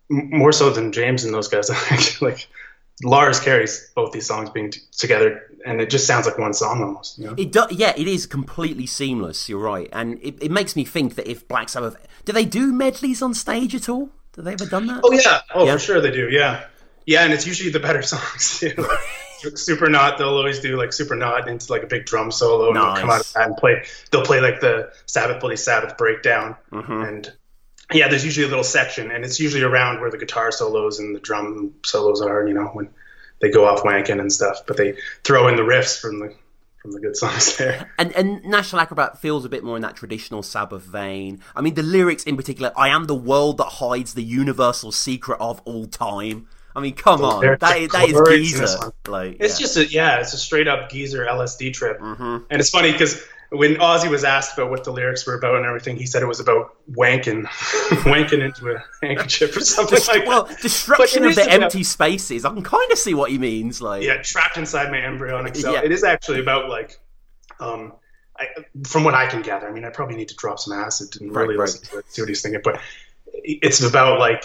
more 0.10 0.52
so 0.52 0.70
than 0.70 0.92
James 0.92 1.24
and 1.24 1.34
those 1.34 1.48
guys. 1.48 1.70
like 2.22 2.48
Lars 3.04 3.40
carries 3.40 3.92
both 3.96 4.12
these 4.12 4.26
songs 4.26 4.50
being 4.50 4.72
t- 4.72 4.80
together, 4.98 5.44
and 5.66 5.82
it 5.82 5.90
just 5.90 6.08
sounds 6.08 6.26
like 6.26 6.38
one 6.38 6.54
song 6.54 6.82
almost. 6.82 7.20
You 7.20 7.26
know? 7.28 7.36
It 7.38 7.52
do, 7.52 7.66
yeah, 7.70 7.94
it 7.96 8.08
is 8.08 8.26
completely 8.26 8.88
seamless. 8.88 9.48
You're 9.50 9.60
right, 9.60 9.90
and 9.94 10.18
it, 10.24 10.42
it 10.42 10.52
makes 10.52 10.76
me 10.76 10.84
think 10.84 11.16
that 11.16 11.30
if 11.30 11.48
Black 11.48 11.70
Sabbath, 11.70 11.96
do 12.26 12.32
they 12.34 12.46
do 12.46 12.74
medleys 12.74 13.22
on 13.22 13.34
stage 13.34 13.76
at 13.76 13.88
all? 13.90 14.10
Have 14.36 14.46
they 14.46 14.54
ever 14.54 14.66
done 14.66 14.88
that? 14.88 15.02
Oh 15.04 15.12
yeah, 15.12 15.42
oh 15.54 15.66
Yeah. 15.66 15.74
for 15.74 15.80
sure 15.80 16.02
they 16.02 16.12
do. 16.12 16.30
Yeah, 16.32 16.64
yeah, 17.06 17.24
and 17.24 17.34
it's 17.34 17.46
usually 17.46 17.70
the 17.70 17.80
better 17.80 18.02
songs. 18.14 18.60
too. 18.60 18.74
Supernaut, 19.42 20.18
they'll 20.18 20.28
always 20.30 20.60
do 20.60 20.78
like 20.78 20.90
Supernaut 20.90 21.48
into 21.48 21.72
like 21.72 21.84
a 21.84 21.88
big 21.88 22.06
drum 22.06 22.32
solo, 22.32 22.68
and 22.68 22.76
they'll 22.76 22.96
come 22.96 23.10
out 23.10 23.22
of 23.22 23.34
that 23.34 23.48
and 23.48 23.58
play. 23.58 23.84
They'll 24.12 24.26
play 24.26 24.42
like 24.42 24.60
the 24.62 24.92
Sabbath 25.06 25.40
Bloody 25.40 25.58
Sabbath 25.58 25.98
breakdown, 25.98 26.56
Mm-hmm. 26.72 26.92
and 26.92 27.34
yeah, 27.94 28.10
there's 28.10 28.26
usually 28.26 28.46
a 28.46 28.50
little 28.50 28.64
section, 28.66 29.12
and 29.12 29.24
it's 29.24 29.40
usually 29.40 29.64
around 29.64 30.02
where 30.02 30.12
the 30.12 30.18
guitar 30.18 30.52
solos 30.52 31.00
and 31.00 31.16
the 31.16 31.20
drum 31.20 31.74
solos 31.86 32.22
are. 32.22 32.48
You 32.48 32.54
know, 32.54 32.66
when 32.74 32.90
they 33.40 33.50
go 33.50 33.66
off 33.66 33.84
wanking 33.84 34.20
and 34.20 34.32
stuff, 34.32 34.62
but 34.68 34.78
they 34.78 34.96
throw 35.24 35.48
in 35.48 35.56
the 35.56 35.62
riffs 35.64 36.00
from 36.00 36.20
the 36.20 36.36
from 36.82 36.92
the 36.92 37.00
good 37.00 37.16
songs 37.16 37.56
there. 37.58 37.90
And 37.98 38.12
and 38.14 38.44
National 38.44 38.82
Acrobat 38.82 39.20
feels 39.20 39.46
a 39.46 39.50
bit 39.50 39.64
more 39.64 39.76
in 39.78 39.82
that 39.84 39.96
traditional 39.96 40.44
Sabbath 40.44 40.84
vein. 40.84 41.40
I 41.56 41.62
mean, 41.62 41.76
the 41.76 41.84
lyrics 41.84 42.24
in 42.24 42.36
particular, 42.36 42.72
"I 42.76 42.90
am 42.90 43.06
the 43.06 43.16
world 43.16 43.58
that 43.58 43.66
hides 43.66 44.14
the 44.16 44.24
universal 44.24 44.92
secret 44.92 45.38
of 45.40 45.62
all 45.64 45.86
time." 45.88 46.48
I 46.78 46.80
mean, 46.80 46.94
come 46.94 47.24
on, 47.24 47.42
There's 47.42 47.60
that 47.60 47.74
the 47.76 47.82
is, 47.86 47.92
that 47.92 48.08
is 48.08 48.14
chords 48.14 48.30
geezer. 48.30 48.58
this 48.60 48.78
one. 48.78 48.92
Like, 49.08 49.38
It's 49.40 49.60
yeah. 49.60 49.64
just 49.66 49.78
a 49.78 49.86
yeah, 49.88 50.20
it's 50.20 50.34
a 50.34 50.38
straight 50.38 50.68
up 50.68 50.92
geezer 50.92 51.26
LSD 51.26 51.74
trip. 51.74 52.00
Mhm. 52.00 52.46
And 52.52 52.60
it's 52.60 52.70
funny 52.70 52.92
because 52.92 53.22
when 53.50 53.76
Ozzy 53.78 54.10
was 54.12 54.24
asked 54.24 54.56
about 54.58 54.70
what 54.70 54.84
the 54.84 54.92
lyrics 54.92 55.26
were 55.26 55.34
about 55.34 55.56
and 55.56 55.66
everything, 55.66 55.96
he 55.98 56.06
said 56.06 56.22
it 56.22 56.28
was 56.28 56.40
about 56.40 56.76
wanking, 56.92 57.46
wanking 58.04 58.44
into 58.44 58.70
a 58.76 58.84
handkerchief 59.02 59.58
or 59.58 59.62
something 59.62 60.00
like 60.08 60.28
well, 60.28 60.44
that. 60.44 60.60
destruction 60.62 61.26
of 61.26 61.34
the 61.36 61.42
is 61.42 61.48
about- 61.48 61.64
empty 61.64 61.84
spaces. 61.84 62.46
I 62.46 62.50
can 62.54 62.62
kind 62.62 62.92
of 62.92 62.98
see 63.00 63.14
what 63.16 63.32
he 63.32 63.38
means. 63.40 63.82
Like, 63.82 64.04
Yeah, 64.04 64.22
trapped 64.22 64.58
inside 64.58 64.92
my 64.92 65.00
embryonic 65.00 65.56
cell. 65.56 65.74
Yeah. 65.74 65.82
It 65.84 65.92
is 65.92 66.04
actually 66.04 66.42
about 66.42 66.70
like, 66.70 67.00
um, 67.60 67.94
I, 68.40 68.50
from 68.86 69.04
what 69.04 69.16
I 69.16 69.26
can 69.26 69.42
gather. 69.42 69.68
I 69.68 69.72
mean, 69.72 69.84
I 69.86 69.90
probably 69.90 70.16
need 70.16 70.28
to 70.28 70.36
drop 70.36 70.60
some 70.60 70.78
acid 70.78 71.20
and 71.22 71.34
Right, 71.34 71.42
really 71.44 71.56
right. 71.56 71.64
listen 71.66 71.82
to 71.90 71.98
it, 72.00 72.06
see 72.12 72.22
what 72.22 72.30
he's 72.30 72.42
thinking. 72.44 72.62
But 72.64 72.80
it's 73.44 73.82
about 73.82 74.20
like 74.20 74.44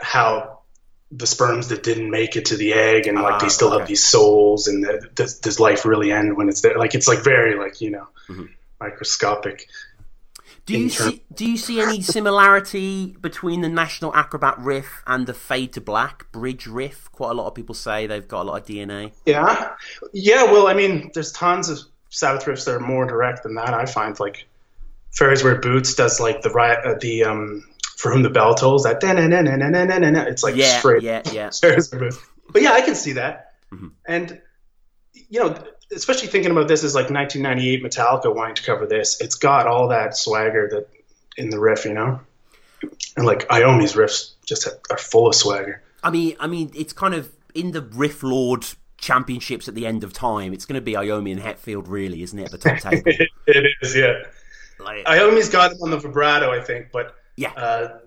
how 0.00 0.60
the 1.16 1.26
sperms 1.26 1.68
that 1.68 1.82
didn't 1.82 2.10
make 2.10 2.34
it 2.36 2.46
to 2.46 2.56
the 2.56 2.72
egg 2.72 3.06
and 3.06 3.16
like 3.20 3.34
Ah, 3.34 3.38
they 3.38 3.48
still 3.48 3.68
okay. 3.68 3.78
have 3.80 3.88
these 3.88 4.02
souls 4.02 4.66
and 4.68 4.82
the, 4.84 5.08
does, 5.14 5.38
does 5.38 5.60
life 5.60 5.84
really 5.84 6.10
end 6.10 6.36
when 6.36 6.48
it's 6.48 6.60
there? 6.62 6.76
Like 6.78 6.94
it's 6.94 7.06
like 7.06 7.20
very 7.22 7.56
like 7.58 7.80
you 7.80 7.90
know 7.90 8.06
Mhm. 8.28 8.48
microscopic. 8.80 9.68
Do 10.66 10.78
you 10.78 10.88
term- 10.88 11.10
see 11.10 11.22
do 11.34 11.44
you 11.44 11.56
see 11.58 11.80
any 11.80 12.00
similarity 12.00 13.16
between 13.20 13.60
the 13.60 13.68
National 13.68 14.14
Acrobat 14.14 14.58
riff 14.58 15.02
and 15.06 15.26
the 15.26 15.34
Fade 15.34 15.72
to 15.74 15.80
Black 15.80 16.30
bridge 16.32 16.66
riff? 16.66 17.10
Quite 17.12 17.30
a 17.30 17.34
lot 17.34 17.46
of 17.48 17.54
people 17.54 17.74
say 17.74 18.06
they've 18.06 18.26
got 18.26 18.42
a 18.42 18.44
lot 18.44 18.60
of 18.62 18.66
DNA. 18.66 19.12
Yeah, 19.26 19.72
yeah. 20.12 20.44
Well, 20.44 20.66
I 20.66 20.74
mean, 20.74 21.10
there's 21.14 21.32
tons 21.32 21.68
of 21.68 21.78
Sabbath 22.10 22.44
riffs 22.46 22.64
that 22.64 22.74
are 22.76 22.80
more 22.80 23.04
direct 23.04 23.42
than 23.42 23.54
that. 23.56 23.74
I 23.74 23.84
find 23.86 24.18
like 24.18 24.46
Fairies 25.12 25.44
Wear 25.44 25.56
Boots 25.56 25.94
does 25.94 26.18
like 26.18 26.42
the 26.42 26.50
right 26.50 26.78
uh, 26.84 26.94
the 27.00 27.24
um 27.24 27.64
for 27.96 28.12
whom 28.12 28.22
the 28.22 28.30
bell 28.30 28.54
tolls 28.54 28.84
that 28.84 29.00
it's 30.28 30.42
like 30.42 30.56
Yeah, 30.56 30.78
straight 30.78 31.02
yeah, 31.02 31.22
yeah. 31.32 31.50
But 32.52 32.62
yeah, 32.62 32.72
I 32.72 32.82
can 32.82 32.94
see 32.94 33.12
that. 33.12 33.54
Mhm. 33.72 33.92
And 34.06 34.40
you 35.28 35.40
know, 35.40 35.56
especially 35.92 36.28
thinking 36.28 36.50
about 36.50 36.68
this 36.68 36.84
as 36.84 36.94
like 36.94 37.10
1998 37.10 37.82
Metallica 37.82 38.34
wanting 38.34 38.56
to 38.56 38.62
cover 38.62 38.86
this, 38.86 39.20
it's 39.20 39.34
got 39.34 39.66
all 39.66 39.88
that 39.88 40.16
swagger 40.16 40.68
that 40.70 40.88
in 41.36 41.50
the 41.50 41.58
riff, 41.58 41.84
you 41.84 41.94
know. 41.94 42.20
And 43.16 43.26
like 43.26 43.48
Iommi's 43.48 43.94
riffs 43.94 44.32
just 44.46 44.68
are 44.90 44.98
full 44.98 45.28
of 45.28 45.34
swagger. 45.34 45.82
I 46.02 46.10
mean, 46.10 46.36
I 46.38 46.46
mean, 46.46 46.70
it's 46.74 46.92
kind 46.92 47.14
of 47.14 47.32
in 47.54 47.70
the 47.72 47.80
Riff 47.80 48.22
Lord 48.22 48.66
championships 48.98 49.68
at 49.68 49.74
the 49.74 49.86
end 49.86 50.04
of 50.04 50.12
time. 50.12 50.52
It's 50.52 50.66
going 50.66 50.74
to 50.74 50.82
be 50.82 50.92
Iommi 50.92 51.32
and 51.32 51.40
Hetfield, 51.40 51.84
really, 51.88 52.22
isn't 52.22 52.38
it? 52.38 52.44
At 52.44 52.50
the 52.50 52.58
top 52.58 52.78
table. 52.78 53.02
it 53.46 53.76
is, 53.80 53.96
yeah. 53.96 54.22
Like, 54.78 55.06
Iommi's 55.06 55.48
got 55.48 55.72
him 55.72 55.78
on 55.82 55.90
the 55.90 55.98
vibrato, 55.98 56.50
I 56.50 56.60
think, 56.60 56.88
but 56.92 57.14
yeah, 57.36 57.52
uh, 57.52 57.98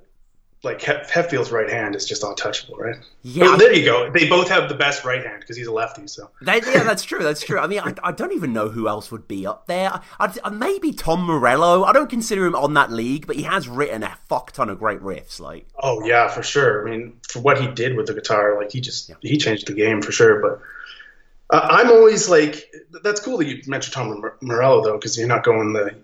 like 0.63 0.81
Hef- 0.81 1.09
Hetfield's 1.09 1.51
right 1.51 1.69
hand 1.69 1.95
is 1.95 2.05
just 2.05 2.23
untouchable, 2.23 2.77
right? 2.77 2.95
yeah. 3.21 3.45
Oh, 3.49 3.57
there 3.57 3.71
you 3.73 3.85
go. 3.85 4.09
They 4.09 4.27
both 4.27 4.49
have 4.49 4.69
the 4.69 4.75
best 4.75 5.05
right 5.05 5.23
hand 5.23 5.39
because 5.41 5.55
he's 5.55 5.67
a 5.67 5.71
lefty. 5.71 6.07
So 6.07 6.31
That, 6.41 6.65
yeah, 6.65 6.83
that's 6.83 7.03
true. 7.03 7.19
That's 7.23 7.41
true. 7.41 7.59
I 7.59 7.67
mean, 7.67 7.79
I, 7.79 7.93
I 8.03 8.11
don't 8.11 8.33
even 8.33 8.53
know 8.53 8.67
who 8.69 8.87
else 8.87 9.11
would 9.11 9.27
be 9.27 9.45
up 9.45 9.67
there. 9.67 9.91
I, 9.93 10.01
I'd- 10.19 10.39
uh, 10.43 10.49
maybe 10.49 10.91
Tom 10.93 11.25
Morello. 11.25 11.83
I 11.83 11.93
don't 11.93 12.09
consider 12.09 12.45
him 12.47 12.55
on 12.55 12.73
that 12.73 12.91
league, 12.91 13.27
but 13.27 13.35
he 13.35 13.43
has 13.43 13.67
written 13.67 14.01
a 14.01 14.17
fuck 14.29 14.51
ton 14.51 14.69
of 14.69 14.79
great 14.79 14.99
riffs. 15.01 15.39
Like, 15.39 15.67
Oh 15.79 16.03
yeah, 16.05 16.27
for 16.27 16.41
sure. 16.41 16.87
I 16.87 16.91
mean, 16.91 17.17
for 17.29 17.39
what 17.39 17.61
he 17.61 17.67
did 17.67 17.95
with 17.95 18.07
the 18.07 18.13
guitar, 18.15 18.57
like 18.59 18.71
he 18.71 18.81
just 18.81 19.11
he 19.21 19.37
changed 19.37 19.67
the 19.67 19.73
game 19.73 20.01
for 20.01 20.11
sure. 20.11 20.41
But 20.41 21.55
uh, 21.55 21.67
I'm 21.69 21.91
always 21.91 22.29
like, 22.29 22.69
that's 23.03 23.21
cool 23.21 23.37
that 23.37 23.45
you 23.45 23.61
mentioned 23.67 23.93
Tom 23.93 24.23
Morello 24.41 24.83
though, 24.83 24.97
because 24.97 25.17
you're 25.17 25.27
not 25.27 25.43
going 25.43 25.73
the 25.73 25.95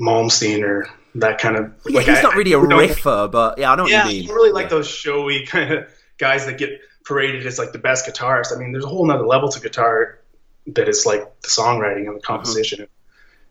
Malmsteen 0.00 0.62
or 0.62 0.88
that 1.16 1.38
kind 1.38 1.56
of. 1.56 1.72
yeah, 1.86 1.98
like, 1.98 2.06
he's 2.06 2.18
I- 2.18 2.22
not 2.22 2.34
really 2.34 2.52
a 2.52 2.58
riffer, 2.58 3.28
but 3.30 3.58
yeah, 3.58 3.72
I 3.72 3.76
know 3.76 3.82
what 3.84 3.92
Yeah, 3.92 4.06
you 4.08 4.18
mean. 4.20 4.26
don't 4.26 4.36
really 4.36 4.52
like 4.52 4.64
Yeah. 4.64 4.68
those 4.70 4.88
showy 4.88 5.46
kind 5.50 5.72
of 5.72 5.88
guys 6.18 6.46
that 6.46 6.58
get 6.58 6.80
paraded 7.06 7.46
as 7.46 7.58
like 7.58 7.72
the 7.72 7.78
best 7.78 8.06
guitarist. 8.06 8.54
I 8.54 8.58
mean, 8.58 8.72
there's 8.72 8.84
a 8.84 8.88
whole 8.88 9.06
nother 9.06 9.26
level 9.26 9.48
to 9.50 9.60
guitar 9.60 10.18
that 10.68 10.88
is 10.88 11.06
like 11.06 11.22
the 11.42 11.48
songwriting 11.48 12.06
and 12.06 12.08
the 12.08 12.10
uh-huh. 12.20 12.36
composition. 12.36 12.86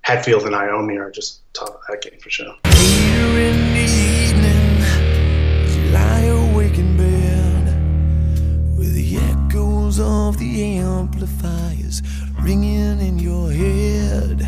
Hetfield 0.05 0.45
and 0.45 0.53
Iommi 0.55 0.99
are 0.99 1.11
just 1.11 1.41
top 1.53 1.69
of 1.69 1.81
that 1.89 2.01
game 2.01 2.19
for 2.19 2.29
sure. 2.29 2.53
Here 2.65 3.39
in 3.49 3.73
the 3.73 3.87
evening, 4.21 5.91
lie 5.91 6.21
awake 6.53 6.77
in 6.77 6.95
bed 6.95 8.77
with 8.77 8.93
the 8.93 9.17
echoes 9.17 9.99
of 9.99 10.37
the 10.37 10.77
amplifiers 10.77 12.01
ringing 12.41 12.99
in 13.01 13.19
your 13.19 13.51
head. 13.51 14.45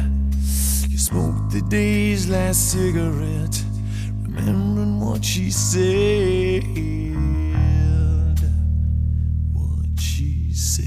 You 1.09 1.15
smoke 1.15 1.49
the 1.49 1.61
day's 1.61 2.29
last 2.29 2.71
cigarette, 2.71 3.63
remembering 4.21 4.99
what 4.99 5.25
she 5.25 5.49
said. 5.49 6.63
What 9.53 9.99
she 9.99 10.53
said. 10.53 10.85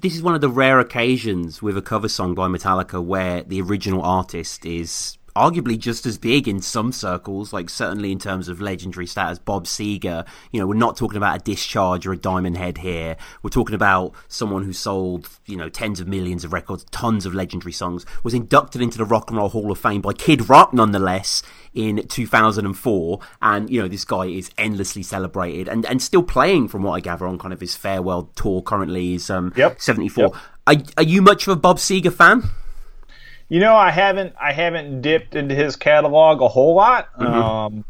This 0.00 0.16
is 0.16 0.22
one 0.22 0.34
of 0.34 0.40
the 0.40 0.48
rare 0.48 0.80
occasions 0.80 1.62
with 1.62 1.76
a 1.76 1.82
cover 1.82 2.08
song 2.08 2.34
by 2.34 2.48
Metallica 2.48 3.00
where 3.00 3.44
the 3.44 3.60
original 3.60 4.02
artist 4.02 4.66
is 4.66 5.16
arguably 5.36 5.78
just 5.78 6.06
as 6.06 6.16
big 6.16 6.46
in 6.46 6.60
some 6.60 6.92
circles, 6.92 7.52
like 7.52 7.68
certainly 7.68 8.12
in 8.12 8.18
terms 8.18 8.48
of 8.48 8.60
legendary 8.60 9.06
status. 9.06 9.38
Bob 9.38 9.66
Seger, 9.66 10.26
you 10.52 10.60
know, 10.60 10.66
we're 10.66 10.74
not 10.74 10.96
talking 10.96 11.16
about 11.16 11.40
a 11.40 11.42
discharge 11.42 12.06
or 12.06 12.12
a 12.12 12.16
diamond 12.16 12.56
head 12.56 12.78
here. 12.78 13.16
We're 13.42 13.50
talking 13.50 13.74
about 13.74 14.14
someone 14.28 14.64
who 14.64 14.72
sold, 14.72 15.28
you 15.46 15.56
know, 15.56 15.68
tens 15.68 15.98
of 16.00 16.06
millions 16.06 16.44
of 16.44 16.52
records, 16.52 16.84
tons 16.90 17.26
of 17.26 17.34
legendary 17.34 17.72
songs, 17.72 18.06
was 18.22 18.34
inducted 18.34 18.80
into 18.80 18.98
the 18.98 19.04
Rock 19.04 19.30
and 19.30 19.38
Roll 19.38 19.48
Hall 19.48 19.70
of 19.72 19.78
Fame 19.78 20.00
by 20.00 20.12
Kid 20.12 20.48
Rock, 20.48 20.72
nonetheless, 20.72 21.42
in 21.74 22.06
2004. 22.06 23.20
And, 23.42 23.70
you 23.70 23.82
know, 23.82 23.88
this 23.88 24.04
guy 24.04 24.26
is 24.26 24.50
endlessly 24.56 25.02
celebrated 25.02 25.68
and, 25.68 25.84
and 25.86 26.00
still 26.00 26.22
playing, 26.22 26.68
from 26.68 26.84
what 26.84 26.92
I 26.92 27.00
gather, 27.00 27.26
on 27.26 27.38
kind 27.38 27.52
of 27.52 27.60
his 27.60 27.74
farewell 27.74 28.30
tour 28.36 28.62
currently 28.62 29.14
is 29.14 29.30
um, 29.30 29.52
Yep. 29.56 29.80
74. 29.80 30.24
Yep. 30.24 30.34
Are, 30.66 30.76
are 30.98 31.02
you 31.02 31.22
much 31.22 31.46
of 31.46 31.52
a 31.52 31.60
Bob 31.60 31.78
Seger 31.78 32.12
fan? 32.12 32.44
You 33.48 33.60
know, 33.60 33.76
I 33.76 33.90
haven't 33.90 34.34
I 34.40 34.52
haven't 34.52 35.02
dipped 35.02 35.34
into 35.34 35.54
his 35.54 35.76
catalog 35.76 36.40
a 36.40 36.48
whole 36.48 36.74
lot. 36.74 37.12
Mm-hmm. 37.14 37.24
Um, 37.26 37.84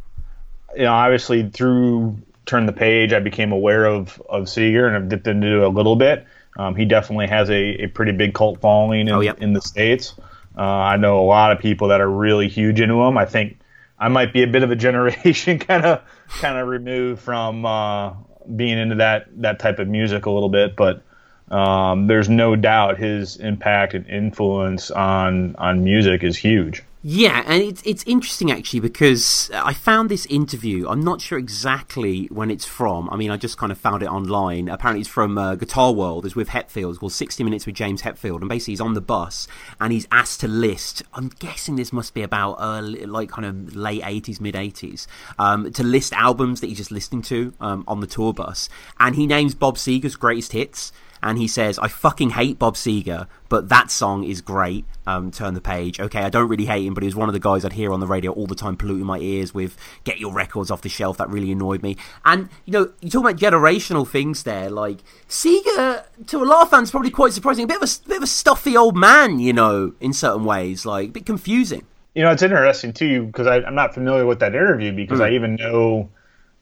you 0.77 0.83
know, 0.83 0.93
obviously 0.93 1.49
through 1.49 2.19
Turn 2.47 2.67
the 2.67 2.73
Page, 2.73 3.13
I 3.13 3.21
became 3.21 3.53
aware 3.53 3.87
of 3.87 4.21
of 4.29 4.45
Seger 4.45 4.87
and 4.87 4.97
I've 4.97 5.09
dipped 5.09 5.27
into 5.27 5.63
it 5.63 5.63
a 5.63 5.69
little 5.69 5.97
bit. 5.97 6.27
Um, 6.59 6.77
he 6.77 6.85
definitely 6.85 7.27
has 7.29 7.51
a, 7.51 7.85
a 7.85 7.87
pretty 7.89 8.13
big 8.13 8.33
cult 8.35 8.61
following 8.61 9.09
in, 9.09 9.11
Oh, 9.11 9.21
yep. 9.21 9.41
in 9.41 9.55
the 9.55 9.61
states. 9.61 10.15
Uh, 10.57 10.61
I 10.63 10.97
know 10.97 11.19
a 11.19 11.27
lot 11.27 11.51
of 11.51 11.59
people 11.59 11.89
that 11.89 12.01
are 12.01 12.09
really 12.09 12.49
huge 12.49 12.81
into 12.81 12.95
him. 13.03 13.19
I 13.19 13.25
think 13.25 13.59
I 13.99 14.09
might 14.09 14.33
be 14.33 14.43
a 14.43 14.47
bit 14.47 14.63
of 14.63 14.71
a 14.71 14.77
generation 14.89 15.59
kind 15.59 15.85
of 15.85 16.03
kind 16.41 16.59
of 16.59 16.69
removed 16.69 17.23
from 17.23 17.65
uh, 17.65 18.13
being 18.55 18.79
into 18.79 18.97
that 18.97 19.27
that 19.41 19.59
type 19.59 19.79
of 19.79 19.89
music 19.89 20.27
a 20.27 20.31
little 20.31 20.49
bit, 20.49 20.77
but 20.77 21.03
um, 21.55 22.09
there's 22.09 22.29
no 22.29 22.57
doubt 22.57 22.99
his 22.99 23.37
impact 23.37 23.95
and 23.95 24.05
influence 24.09 24.91
on 24.91 25.55
on 25.57 25.85
music 25.85 26.25
is 26.25 26.37
huge. 26.37 26.83
Yeah, 27.07 27.45
and 27.47 27.63
it's 27.63 27.83
it's 27.85 28.03
interesting 28.05 28.51
actually 28.51 28.81
because 28.81 29.51
I 29.53 29.73
found 29.73 30.09
this 30.09 30.27
interview. 30.27 30.89
I'm 30.89 31.05
not 31.05 31.21
sure 31.21 31.39
exactly 31.39 32.27
when 32.33 32.51
it's 32.51 32.65
from. 32.65 33.09
I 33.11 33.17
mean, 33.17 33.31
I 33.31 33.37
just 33.37 33.57
kind 33.57 33.71
of 33.71 33.79
found 33.79 34.03
it 34.03 34.07
online. 34.07 34.69
Apparently, 34.69 35.03
it's 35.03 35.09
from 35.09 35.39
uh, 35.39 35.55
Guitar 35.55 35.93
World. 35.93 36.27
It's 36.27 36.35
with 36.35 36.49
Hetfield. 36.49 37.01
Well, 37.01 37.11
60 37.11 37.45
Minutes 37.45 37.67
with 37.67 37.77
James 37.77 38.03
Hetfield, 38.03 38.41
and 38.41 38.49
basically 38.49 38.73
he's 38.73 38.81
on 38.81 38.95
the 38.95 39.03
bus 39.03 39.47
and 39.79 39.93
he's 39.93 40.09
asked 40.11 40.41
to 40.41 40.49
list. 40.49 41.03
I'm 41.13 41.29
guessing 41.39 41.77
this 41.77 41.93
must 41.93 42.15
be 42.15 42.23
about 42.23 42.57
early, 42.59 43.05
like 43.05 43.29
kind 43.29 43.45
of 43.45 43.77
late 43.77 44.03
80s, 44.03 44.41
mid 44.41 44.55
80s, 44.55 45.07
um, 45.39 45.71
to 45.73 45.85
list 45.85 46.15
albums 46.15 46.63
that 46.63 46.69
he's 46.69 46.79
just 46.79 46.91
listening 46.91 47.23
to 47.23 47.53
um, 47.61 47.85
on 47.87 48.01
the 48.01 48.09
tour 48.09 48.33
bus, 48.33 48.71
and 48.99 49.15
he 49.15 49.27
names 49.27 49.55
Bob 49.55 49.77
Seger's 49.77 50.17
greatest 50.17 50.53
hits 50.53 50.91
and 51.25 51.39
he 51.39 51.49
says, 51.49 51.79
"I 51.79 51.89
fucking 51.89 52.31
hate 52.31 52.59
Bob 52.59 52.75
Seger, 52.75 53.27
but 53.49 53.70
that 53.70 53.91
song 53.91 54.22
is 54.22 54.41
great." 54.43 54.85
Um, 55.07 55.31
turn 55.31 55.55
the 55.55 55.61
page. 55.61 55.99
Okay, 55.99 56.20
I 56.20 56.29
don't 56.29 56.49
really 56.49 56.66
hate 56.66 56.87
him, 56.87 56.95
but 56.95 57.03
he 57.03 57.07
was 57.07 57.16
one 57.16 57.29
of 57.29 57.33
the 57.33 57.41
guys 57.41 57.64
I'd 57.64 57.72
hear 57.72 57.93
on 57.93 58.01
the 58.01 58.07
radio 58.07 58.31
all 58.31 58.47
the 58.47 58.55
time, 58.55 58.77
polluting 58.77 59.07
my 59.07 59.18
ears 59.18 59.55
with 59.55 59.77
"Get 60.05 60.20
your 60.20 60.33
records 60.33 60.70
off 60.70 60.83
the 60.83 60.89
shelf." 60.91 61.16
That 61.16 61.31
really 61.31 61.51
annoyed 61.51 61.83
me. 61.83 61.97
And 62.27 62.51
you 62.66 62.72
know, 62.72 62.93
you 63.01 63.11
talk 63.11 63.22
about 63.22 63.37
generational 63.37 64.07
things 64.07 64.43
there. 64.43 64.68
Like 64.68 64.99
Seger, 65.29 66.05
to 66.27 66.43
a 66.43 66.45
lot 66.45 66.62
of 66.62 66.70
fans, 66.70 66.91
probably 66.91 67.11
quite 67.11 67.33
surprising. 67.33 67.64
A 67.64 67.66
bit 67.66 67.83
of 67.83 67.89
a 67.89 68.09
bit 68.09 68.18
of 68.18 68.22
a 68.22 68.29
stuffy 68.29 68.77
old 68.77 68.97
man, 68.97 69.41
you 69.41 69.55
know, 69.55 69.95
in 70.01 70.12
certain 70.12 70.45
ways, 70.45 70.85
like 70.85 71.09
a 71.09 71.12
bit 71.12 71.27
confusing. 71.27 71.87
You 72.14 72.22
know, 72.22 72.31
it's 72.31 72.43
interesting 72.43 72.93
too 72.93 73.25
because 73.27 73.47
I'm 73.47 73.75
not 73.75 73.95
familiar 73.95 74.27
with 74.27 74.41
that 74.41 74.55
interview 74.55 74.93
because 74.93 75.20
I 75.20 75.31
even 75.31 75.57
know 75.57 76.11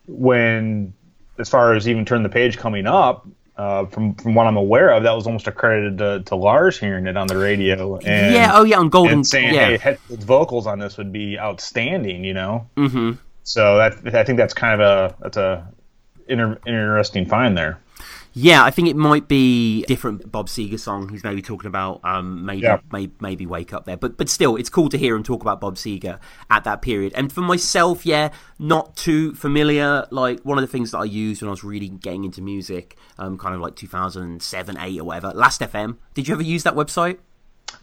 when, 0.07 0.95
as 1.39 1.49
far 1.49 1.75
as 1.75 1.89
even 1.89 2.05
turn 2.05 2.23
the 2.23 2.29
page 2.29 2.57
coming 2.59 2.87
up. 2.87 3.27
Uh, 3.55 3.85
from 3.87 4.15
from 4.15 4.35
what 4.35 4.47
I'm 4.47 4.57
aware 4.57 4.91
of, 4.91 5.03
that 5.03 5.13
was 5.13 5.27
almost 5.27 5.47
accredited 5.47 5.99
to, 5.99 6.23
to 6.25 6.37
Lars 6.37 6.79
hearing 6.79 7.07
it 7.07 7.19
on 7.19 7.27
the 7.27 7.37
radio. 7.37 7.97
And, 7.99 8.35
yeah. 8.35 8.53
Oh 8.55 8.65
yeah. 8.65 8.79
On 8.79 8.89
Golden. 8.89 9.25
saying, 9.25 9.55
yeah. 9.55 9.67
"Hey, 9.67 9.77
Hetfield's 9.77 10.25
vocals 10.25 10.67
on 10.67 10.79
this 10.79 10.97
would 10.97 11.13
be 11.13 11.39
outstanding," 11.39 12.25
you 12.25 12.33
know. 12.33 12.67
hmm 12.77 13.13
So 13.43 13.77
that 13.77 14.15
I 14.15 14.25
think 14.25 14.39
that's 14.39 14.55
kind 14.55 14.81
of 14.81 14.81
a 14.81 15.17
that's 15.21 15.37
a 15.37 15.69
inter, 16.29 16.59
interesting 16.67 17.27
find 17.27 17.57
there. 17.57 17.79
Yeah, 18.35 18.65
I 18.65 18.71
think 18.71 18.89
it 18.89 18.97
might 18.97 19.29
be 19.29 19.83
different 19.85 20.33
Bob 20.33 20.49
Seger 20.49 20.81
song. 20.81 21.11
He's 21.11 21.23
maybe 21.23 21.43
talking 21.43 21.69
about 21.69 22.01
um, 22.03 22.47
maybe, 22.47 22.63
Yeah. 22.63 22.79
maybe 22.91 23.13
maybe 23.21 23.47
wake 23.47 23.75
up 23.75 23.85
there, 23.85 23.97
but 23.99 24.17
but 24.17 24.29
still, 24.31 24.57
it's 24.57 24.71
cool 24.71 24.89
to 24.89 24.97
hear 24.97 25.15
him 25.15 25.23
talk 25.23 25.43
about 25.43 25.61
Bob 25.61 25.75
Seger 25.77 26.19
at 26.51 26.65
that 26.65 26.81
period. 26.81 27.13
And 27.15 27.31
for 27.31 27.43
myself, 27.43 28.07
yeah, 28.07 28.31
not 28.59 28.97
too 28.97 29.35
familiar. 29.35 30.07
Like 30.11 30.41
one 30.45 30.57
of 30.57 30.63
the 30.63 30.69
things 30.69 30.93
that 30.93 30.99
I 30.99 31.05
used 31.05 31.43
when 31.43 31.49
I 31.49 31.51
was 31.51 31.63
really 31.63 31.89
getting 31.91 32.25
into 32.25 32.41
music, 32.41 32.97
um, 33.19 33.37
kind 33.37 33.55
of 33.55 33.61
like 33.61 33.77
2007, 33.77 34.79
eight 34.79 34.99
or 35.01 35.05
whatever. 35.05 35.33
Last 35.35 35.61
FM. 35.61 35.99
Did 36.15 36.27
you 36.29 36.35
ever 36.35 36.43
use 36.43 36.63
that 36.63 36.75
website? 36.75 37.19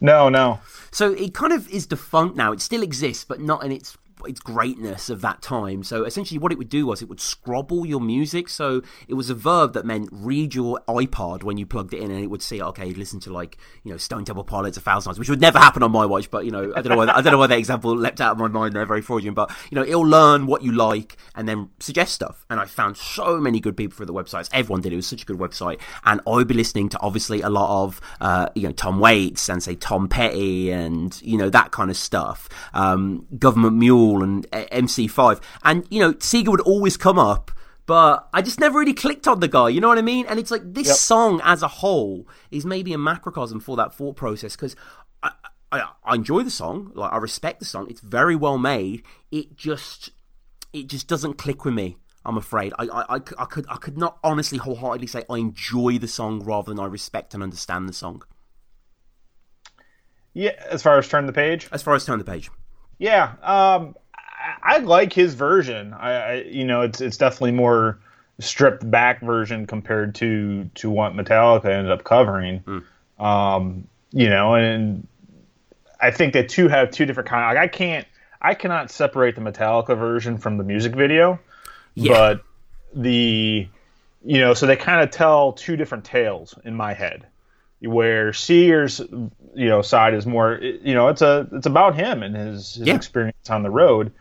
No, 0.01 0.29
no. 0.29 0.59
So 0.91 1.13
it 1.13 1.33
kind 1.33 1.51
of 1.53 1.69
is 1.69 1.85
defunct 1.87 2.35
now. 2.37 2.51
It 2.53 2.61
still 2.61 2.83
exists, 2.83 3.23
but 3.23 3.39
not 3.41 3.63
in 3.63 3.71
its 3.71 3.97
its 4.27 4.39
greatness 4.39 5.09
of 5.09 5.21
that 5.21 5.41
time. 5.41 5.83
So 5.83 6.03
essentially, 6.03 6.39
what 6.39 6.51
it 6.51 6.57
would 6.57 6.69
do 6.69 6.85
was 6.85 7.01
it 7.01 7.09
would 7.09 7.21
scrobble 7.21 7.85
your 7.85 8.01
music. 8.01 8.49
So 8.49 8.81
it 9.07 9.13
was 9.13 9.29
a 9.29 9.35
verb 9.35 9.73
that 9.73 9.85
meant 9.85 10.09
read 10.11 10.55
your 10.55 10.79
iPod 10.87 11.43
when 11.43 11.57
you 11.57 11.65
plugged 11.65 11.93
it 11.93 12.01
in, 12.01 12.11
and 12.11 12.23
it 12.23 12.27
would 12.27 12.41
say, 12.41 12.59
"Okay, 12.59 12.93
listen 12.93 13.19
to 13.21 13.33
like 13.33 13.57
you 13.83 13.91
know 13.91 13.97
Stone 13.97 14.25
Temple 14.25 14.43
Pilots 14.43 14.77
a 14.77 14.81
thousand 14.81 15.09
times," 15.09 15.19
which 15.19 15.29
would 15.29 15.41
never 15.41 15.59
happen 15.59 15.83
on 15.83 15.91
my 15.91 16.05
watch. 16.05 16.29
But 16.29 16.45
you 16.45 16.51
know, 16.51 16.73
I 16.75 16.81
don't 16.81 16.89
know 16.89 16.97
why 16.97 17.07
I 17.07 17.21
don't 17.21 17.31
know 17.31 17.37
why 17.37 17.47
that 17.47 17.57
example 17.59 17.95
leapt 17.95 18.21
out 18.21 18.33
of 18.33 18.37
my 18.37 18.47
mind. 18.47 18.75
They're 18.75 18.85
very 18.85 19.01
fraudulent, 19.01 19.35
but 19.35 19.51
you 19.71 19.75
know, 19.75 19.83
it'll 19.83 20.01
learn 20.07 20.45
what 20.45 20.63
you 20.63 20.71
like 20.71 21.17
and 21.35 21.47
then 21.47 21.69
suggest 21.79 22.13
stuff. 22.13 22.45
And 22.49 22.59
I 22.59 22.65
found 22.65 22.97
so 22.97 23.39
many 23.39 23.59
good 23.59 23.77
people 23.77 23.95
for 23.95 24.05
the 24.05 24.13
websites. 24.13 24.49
Everyone 24.51 24.81
did. 24.81 24.93
It 24.93 24.97
was 24.97 25.07
such 25.07 25.23
a 25.23 25.25
good 25.25 25.37
website, 25.37 25.79
and 26.05 26.21
I 26.25 26.31
would 26.31 26.47
be 26.47 26.55
listening 26.55 26.89
to 26.89 26.99
obviously 26.99 27.41
a 27.41 27.49
lot 27.49 27.83
of 27.83 28.01
uh, 28.21 28.49
you 28.55 28.63
know 28.63 28.73
Tom 28.73 28.99
Waits 28.99 29.49
and 29.49 29.61
say 29.61 29.75
Tom 29.75 30.07
Petty 30.07 30.71
and 30.71 31.19
you 31.21 31.37
know 31.37 31.49
that 31.49 31.71
kind 31.71 31.89
of 31.89 31.97
stuff. 31.97 32.49
Um, 32.73 33.27
Government 33.37 33.75
Mule 33.75 34.08
and 34.23 34.45
uh, 34.51 34.65
MC5, 34.71 35.41
and 35.63 35.85
you 35.89 35.99
know 35.99 36.13
Seger 36.13 36.49
would 36.49 36.61
always 36.61 36.97
come 36.97 37.19
up. 37.19 37.51
But 37.85 38.29
I 38.33 38.43
just 38.43 38.59
never 38.59 38.77
really 38.77 38.93
clicked 38.93 39.27
on 39.27 39.39
the 39.39 39.47
guy, 39.47 39.69
you 39.69 39.81
know 39.81 39.87
what 39.87 39.97
I 39.97 40.03
mean? 40.03 40.27
And 40.27 40.37
it's 40.39 40.51
like 40.51 40.61
this 40.63 40.87
Yep. 40.89 40.95
song 40.95 41.41
as 41.43 41.63
a 41.63 41.67
whole 41.67 42.27
is 42.51 42.63
maybe 42.63 42.93
a 42.93 42.99
macrocosm 42.99 43.59
for 43.59 43.75
that 43.77 43.95
thought 43.95 44.15
process 44.15 44.55
because 44.55 44.75
I, 45.23 45.31
I, 45.71 45.87
I 46.03 46.13
enjoy 46.13 46.43
the 46.43 46.51
song, 46.51 46.91
like 46.93 47.11
I 47.11 47.17
respect 47.17 47.57
the 47.57 47.65
song. 47.65 47.87
It's 47.89 48.01
very 48.01 48.35
well 48.35 48.59
made. 48.59 49.01
It 49.31 49.57
just 49.57 50.11
it 50.71 50.85
just 50.85 51.07
doesn't 51.07 51.39
click 51.39 51.65
with 51.65 51.73
me. 51.73 51.97
I'm 52.25 52.37
afraid. 52.37 52.73
I, 52.77 52.83
I, 52.83 53.15
I, 53.15 53.19
I 53.39 53.45
could 53.45 53.65
I 53.67 53.77
could 53.77 53.97
not 53.97 54.19
honestly 54.23 54.59
wholeheartedly 54.59 55.07
say 55.07 55.23
I 55.27 55.37
enjoy 55.37 55.97
the 55.97 56.07
song 56.07 56.43
rather 56.43 56.71
than 56.71 56.79
I 56.79 56.85
respect 56.85 57.33
and 57.33 57.41
understand 57.41 57.89
the 57.89 57.93
song. 57.93 58.21
Yeah, 60.33 60.51
as 60.69 60.83
far 60.83 60.99
as 60.99 61.07
turn 61.07 61.25
the 61.25 61.33
page. 61.33 61.67
As 61.71 61.81
far 61.81 61.95
as 61.95 62.05
turn 62.05 62.19
the 62.19 62.25
page, 62.25 62.51
Yeah, 62.99 63.31
um, 63.41 63.95
I, 64.15 64.75
I 64.75 64.77
like 64.79 65.13
his 65.13 65.33
version. 65.33 65.93
I, 65.93 66.11
I, 66.11 66.33
you 66.43 66.65
know, 66.65 66.81
it's 66.81 67.01
it's 67.01 67.17
definitely 67.17 67.53
more 67.53 67.97
stripped 68.39 68.89
back 68.89 69.21
version 69.21 69.65
compared 69.65 70.15
to 70.15 70.69
to 70.75 70.89
what 70.89 71.13
Metallica 71.13 71.65
ended 71.65 71.91
up 71.91 72.03
covering. 72.03 72.83
Um, 73.17 73.87
you 74.11 74.29
know, 74.29 74.53
and 74.55 75.07
I 75.99 76.11
think 76.11 76.33
that 76.33 76.49
two 76.49 76.67
have 76.67 76.91
two 76.91 77.05
different 77.05 77.29
kind. 77.29 77.55
Like 77.55 77.63
I 77.63 77.67
can't, 77.67 78.07
I 78.41 78.53
cannot 78.53 78.91
separate 78.91 79.35
the 79.35 79.41
Metallica 79.41 79.97
version 79.97 80.37
from 80.37 80.57
the 80.57 80.63
music 80.63 80.95
video, 80.95 81.39
Yeah. 81.95 82.13
but 82.13 82.43
the, 82.93 83.67
you 84.25 84.39
know, 84.39 84.53
so 84.53 84.65
they 84.65 84.77
kind 84.77 85.01
of 85.01 85.11
tell 85.11 85.51
two 85.53 85.75
different 85.75 86.05
tales 86.05 86.55
in 86.63 86.75
my 86.75 86.93
head. 86.93 87.25
Where 87.81 88.33
Sears, 88.33 88.99
you 89.55 89.67
know, 89.67 89.81
side 89.81 90.13
is 90.13 90.25
more, 90.25 90.59
you 90.61 90.93
know, 90.93 91.07
it's 91.09 91.21
a, 91.21 91.47
it's 91.53 91.65
about 91.65 91.95
him 91.95 92.23
and 92.23 92.35
his, 92.35 92.75
his 92.75 92.87
Yeah. 92.87 92.95
experience 92.95 93.49
on 93.49 93.63
the 93.63 93.69
road, 93.69 94.11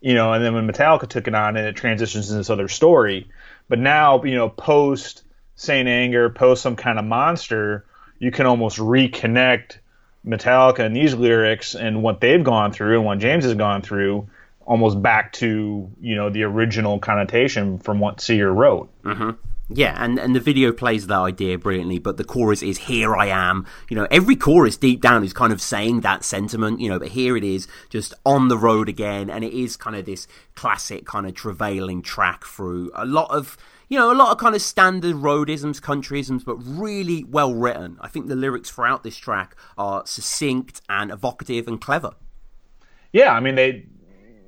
you 0.00 0.14
know, 0.14 0.32
and 0.32 0.44
then 0.44 0.54
when 0.54 0.70
Metallica 0.70 1.08
took 1.08 1.26
it 1.28 1.34
on, 1.34 1.56
and 1.56 1.66
it 1.66 1.76
transitions 1.76 2.28
into 2.30 2.38
this 2.38 2.50
other 2.50 2.68
story. 2.68 3.28
But 3.68 3.78
now, 3.78 4.22
you 4.22 4.34
know, 4.36 4.48
post 4.48 5.22
Saint 5.56 5.88
Anger, 5.88 6.30
post 6.30 6.62
some 6.62 6.76
kind 6.76 6.98
of 6.98 7.04
monster, 7.04 7.84
you 8.18 8.30
can 8.30 8.46
almost 8.46 8.78
reconnect 8.78 9.78
Metallica 10.26 10.80
and 10.80 10.94
these 10.94 11.14
lyrics 11.14 11.74
and 11.74 12.02
what 12.02 12.20
they've 12.20 12.42
gone 12.44 12.72
through 12.72 12.96
and 12.96 13.04
what 13.04 13.18
James 13.18 13.44
has 13.44 13.54
gone 13.54 13.82
through 13.82 14.28
almost 14.66 15.00
back 15.00 15.32
to, 15.32 15.88
you 16.00 16.16
know, 16.16 16.28
the 16.28 16.42
original 16.42 16.98
connotation 16.98 17.78
from 17.78 18.00
what 18.00 18.20
Sear 18.20 18.50
wrote. 18.50 18.90
Mm-hmm. 19.04 19.30
Yeah, 19.68 19.96
and 20.02 20.18
and 20.18 20.34
the 20.34 20.40
video 20.40 20.72
plays 20.72 21.06
that 21.06 21.18
idea 21.18 21.58
brilliantly. 21.58 21.98
But 21.98 22.16
the 22.16 22.24
chorus 22.24 22.62
is 22.62 22.78
"Here 22.78 23.16
I 23.16 23.26
am." 23.26 23.66
You 23.88 23.96
know, 23.96 24.06
every 24.10 24.36
chorus 24.36 24.76
deep 24.76 25.00
down 25.00 25.24
is 25.24 25.32
kind 25.32 25.52
of 25.52 25.60
saying 25.60 26.02
that 26.02 26.22
sentiment. 26.22 26.80
You 26.80 26.88
know, 26.88 26.98
but 26.98 27.08
here 27.08 27.36
it 27.36 27.44
is, 27.44 27.66
just 27.88 28.14
on 28.24 28.48
the 28.48 28.58
road 28.58 28.88
again, 28.88 29.28
and 29.28 29.42
it 29.44 29.52
is 29.52 29.76
kind 29.76 29.96
of 29.96 30.06
this 30.06 30.28
classic 30.54 31.04
kind 31.04 31.26
of 31.26 31.34
travailing 31.34 32.02
track 32.02 32.44
through 32.44 32.90
a 32.94 33.04
lot 33.04 33.30
of 33.30 33.56
you 33.88 33.98
know, 33.98 34.12
a 34.12 34.14
lot 34.14 34.32
of 34.32 34.38
kind 34.38 34.54
of 34.54 34.62
standard 34.62 35.14
roadisms, 35.14 35.80
countryisms, 35.80 36.44
but 36.44 36.56
really 36.56 37.24
well 37.24 37.54
written. 37.54 37.96
I 38.00 38.08
think 38.08 38.26
the 38.26 38.34
lyrics 38.34 38.70
throughout 38.70 39.04
this 39.04 39.16
track 39.16 39.56
are 39.78 40.04
succinct 40.06 40.80
and 40.88 41.10
evocative 41.12 41.68
and 41.68 41.80
clever. 41.80 42.12
Yeah, 43.12 43.32
I 43.32 43.40
mean 43.40 43.54
they 43.54 43.86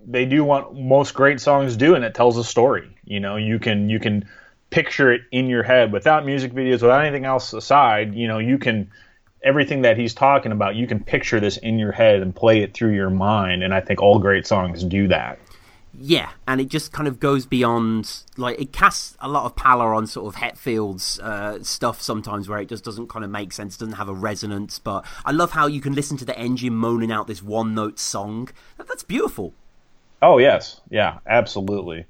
they 0.06 0.24
do 0.24 0.42
what 0.44 0.74
most 0.74 1.14
great 1.14 1.40
songs 1.40 1.76
do, 1.76 1.94
and 1.94 2.04
it 2.04 2.14
tells 2.14 2.36
a 2.36 2.44
story. 2.44 2.96
You 3.04 3.20
know, 3.20 3.36
you 3.36 3.58
can 3.58 3.88
you 3.88 4.00
can 4.00 4.28
picture 4.70 5.12
it 5.12 5.22
in 5.32 5.46
your 5.46 5.62
head 5.62 5.92
without 5.92 6.26
music 6.26 6.52
videos, 6.52 6.82
without 6.82 7.04
anything 7.04 7.24
else 7.24 7.52
aside. 7.52 8.14
You 8.14 8.28
know, 8.28 8.38
you 8.38 8.58
can 8.58 8.90
everything 9.42 9.82
that 9.82 9.96
he's 9.96 10.14
talking 10.14 10.52
about. 10.52 10.74
You 10.76 10.86
can 10.86 11.02
picture 11.02 11.40
this 11.40 11.56
in 11.58 11.78
your 11.78 11.92
head 11.92 12.20
and 12.20 12.34
play 12.34 12.62
it 12.62 12.74
through 12.74 12.94
your 12.94 13.10
mind, 13.10 13.62
and 13.62 13.72
I 13.72 13.80
think 13.80 14.02
all 14.02 14.18
great 14.18 14.46
songs 14.46 14.84
do 14.84 15.08
that. 15.08 15.38
Yeah, 16.00 16.30
and 16.46 16.60
it 16.60 16.68
just 16.68 16.92
kind 16.92 17.08
of 17.08 17.18
goes 17.18 17.44
beyond 17.44 18.22
like 18.36 18.60
it 18.60 18.72
casts 18.72 19.16
a 19.20 19.28
lot 19.28 19.46
of 19.46 19.56
pallor 19.56 19.94
on 19.94 20.06
sort 20.06 20.32
of 20.32 20.40
Hetfield's 20.40 21.18
uh, 21.18 21.62
stuff 21.62 22.00
sometimes 22.00 22.48
where 22.48 22.60
it 22.60 22.68
just 22.68 22.84
doesn't 22.84 23.08
kind 23.08 23.24
of 23.24 23.30
make 23.30 23.52
sense, 23.52 23.76
doesn't 23.76 23.94
have 23.94 24.08
a 24.08 24.14
resonance. 24.14 24.78
But 24.78 25.04
I 25.24 25.32
love 25.32 25.52
how 25.52 25.66
you 25.66 25.80
can 25.80 25.94
listen 25.94 26.16
to 26.18 26.24
the 26.24 26.38
engine 26.38 26.74
moaning 26.74 27.10
out 27.10 27.26
this 27.26 27.42
one 27.42 27.74
note 27.74 27.98
song. 27.98 28.48
That's 28.76 29.02
beautiful. 29.02 29.54
Oh 30.22 30.38
yes, 30.38 30.80
yeah, 30.90 31.18
absolutely. 31.26 32.06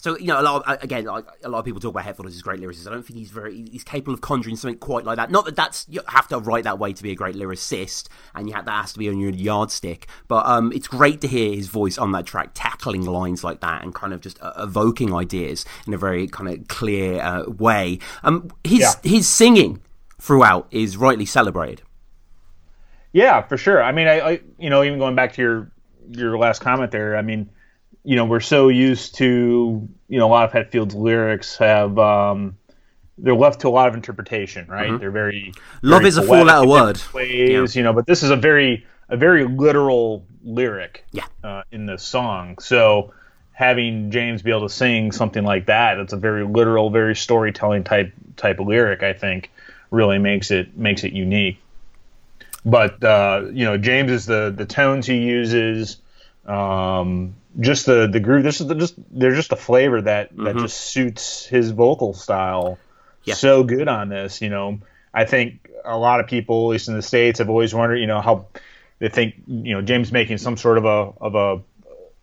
So 0.00 0.16
you 0.16 0.28
know, 0.28 0.40
a 0.40 0.42
lot 0.42 0.66
of, 0.66 0.82
again, 0.82 1.04
like 1.04 1.26
a 1.42 1.48
lot 1.48 1.58
of 1.58 1.64
people 1.64 1.80
talk 1.80 1.90
about 1.90 2.04
Hetfield 2.04 2.26
as 2.26 2.32
his 2.32 2.42
great 2.42 2.60
lyricist. 2.60 2.86
I 2.86 2.90
don't 2.90 3.02
think 3.02 3.18
he's 3.18 3.30
very 3.30 3.64
he's 3.70 3.82
capable 3.82 4.14
of 4.14 4.20
conjuring 4.20 4.54
something 4.54 4.78
quite 4.78 5.04
like 5.04 5.16
that. 5.16 5.30
Not 5.30 5.44
that 5.46 5.56
that's 5.56 5.86
you 5.88 6.00
have 6.06 6.28
to 6.28 6.38
write 6.38 6.64
that 6.64 6.78
way 6.78 6.92
to 6.92 7.02
be 7.02 7.10
a 7.10 7.16
great 7.16 7.34
lyricist, 7.34 8.08
and 8.32 8.48
you 8.48 8.54
have, 8.54 8.64
that 8.66 8.80
has 8.82 8.92
to 8.92 8.98
be 9.00 9.08
on 9.08 9.18
your 9.18 9.32
yardstick. 9.32 10.06
But 10.28 10.46
um, 10.46 10.72
it's 10.72 10.86
great 10.86 11.20
to 11.22 11.28
hear 11.28 11.52
his 11.52 11.66
voice 11.66 11.98
on 11.98 12.12
that 12.12 12.26
track, 12.26 12.50
tackling 12.54 13.04
lines 13.06 13.42
like 13.42 13.60
that, 13.60 13.82
and 13.82 13.92
kind 13.92 14.12
of 14.12 14.20
just 14.20 14.40
uh, 14.40 14.52
evoking 14.56 15.12
ideas 15.12 15.64
in 15.86 15.92
a 15.92 15.98
very 15.98 16.28
kind 16.28 16.48
of 16.48 16.68
clear 16.68 17.20
uh, 17.20 17.44
way. 17.50 17.98
Um, 18.22 18.50
his 18.62 18.80
Yeah. 18.80 18.92
his 19.02 19.28
singing 19.28 19.82
throughout 20.20 20.68
is 20.70 20.96
rightly 20.96 21.26
celebrated. 21.26 21.82
Yeah, 23.12 23.42
for 23.42 23.56
sure. 23.56 23.82
I 23.82 23.92
mean, 23.92 24.06
I, 24.06 24.20
I 24.20 24.40
you 24.58 24.70
know, 24.70 24.84
even 24.84 24.98
going 24.98 25.16
back 25.16 25.32
to 25.34 25.42
your 25.42 25.70
your 26.10 26.38
last 26.38 26.60
comment 26.60 26.92
there, 26.92 27.16
I 27.16 27.22
mean, 27.22 27.50
you 28.08 28.16
know, 28.16 28.24
we're 28.24 28.40
so 28.40 28.68
used 28.68 29.16
to, 29.16 29.86
you 30.08 30.18
know, 30.18 30.26
a 30.26 30.32
lot 30.32 30.44
of 30.46 30.52
Hetfield's 30.52 30.94
lyrics 30.94 31.58
have 31.58 31.98
um 31.98 32.56
they're 33.18 33.34
left 33.34 33.60
to 33.60 33.68
a 33.68 33.70
lot 33.70 33.88
of 33.88 33.94
interpretation, 33.94 34.66
right? 34.66 34.98
They're 34.98 35.10
very 35.10 35.52
Mm-hmm. 35.52 35.88
Love 35.88 36.00
very 36.00 36.08
is 36.08 36.16
a 36.16 36.22
poetic 36.22 36.46
four-letter 36.46 36.68
word. 36.68 37.02
Ways, 37.12 37.76
you 37.76 37.82
know, 37.82 37.92
but 37.92 38.06
this 38.06 38.22
is 38.22 38.30
a 38.30 38.36
very 38.36 38.86
a 39.10 39.16
very 39.18 39.44
literal 39.44 40.24
lyric 40.42 41.04
Yeah. 41.12 41.26
uh, 41.44 41.64
in 41.70 41.84
this 41.84 42.02
song. 42.02 42.58
So 42.60 43.12
having 43.52 44.10
James 44.10 44.40
be 44.40 44.52
able 44.52 44.68
to 44.68 44.74
sing 44.74 45.12
something 45.12 45.44
like 45.44 45.66
that, 45.66 45.96
that's 45.96 46.14
a 46.14 46.16
very 46.16 46.46
literal, 46.46 46.88
very 46.88 47.14
storytelling 47.14 47.84
type 47.84 48.14
type 48.36 48.58
of 48.58 48.68
lyric, 48.68 49.02
I 49.02 49.12
think, 49.12 49.50
really 49.90 50.18
makes 50.18 50.50
it 50.50 50.78
makes 50.78 51.04
it 51.04 51.12
unique 51.12 51.58
but 52.64 53.02
uh, 53.04 53.44
you 53.52 53.64
know 53.66 53.76
James 53.76 54.10
is 54.10 54.26
the 54.26 54.52
the 54.56 54.66
tones 54.66 55.06
he 55.06 55.18
uses, 55.18 55.98
um, 56.46 57.34
just 57.60 57.86
the 57.86 58.06
the 58.06 58.20
groove. 58.20 58.44
This 58.44 58.60
is 58.60 58.66
the, 58.66 58.74
just 58.74 58.94
there's 59.10 59.36
just 59.36 59.52
a 59.52 59.56
flavor 59.56 60.00
that 60.02 60.36
that 60.36 60.42
mm-hmm. 60.42 60.58
just 60.60 60.76
suits 60.76 61.46
his 61.46 61.70
vocal 61.70 62.14
style 62.14 62.78
Yeah. 63.24 63.34
so 63.34 63.64
good 63.64 63.88
on 63.88 64.08
this. 64.08 64.40
You 64.40 64.50
know, 64.50 64.80
I 65.12 65.24
think 65.24 65.68
a 65.84 65.98
lot 65.98 66.20
of 66.20 66.26
people, 66.26 66.66
at 66.66 66.72
least 66.72 66.88
in 66.88 66.94
the 66.94 67.02
states, 67.02 67.38
have 67.38 67.48
always 67.48 67.74
wondered, 67.74 67.96
you 67.96 68.06
know, 68.06 68.20
how 68.20 68.46
they 68.98 69.08
think 69.08 69.34
you 69.46 69.74
know 69.74 69.82
James 69.82 70.12
making 70.12 70.38
some 70.38 70.56
sort 70.56 70.78
of 70.78 70.84
a 70.84 71.12
of 71.20 71.34
a 71.34 71.62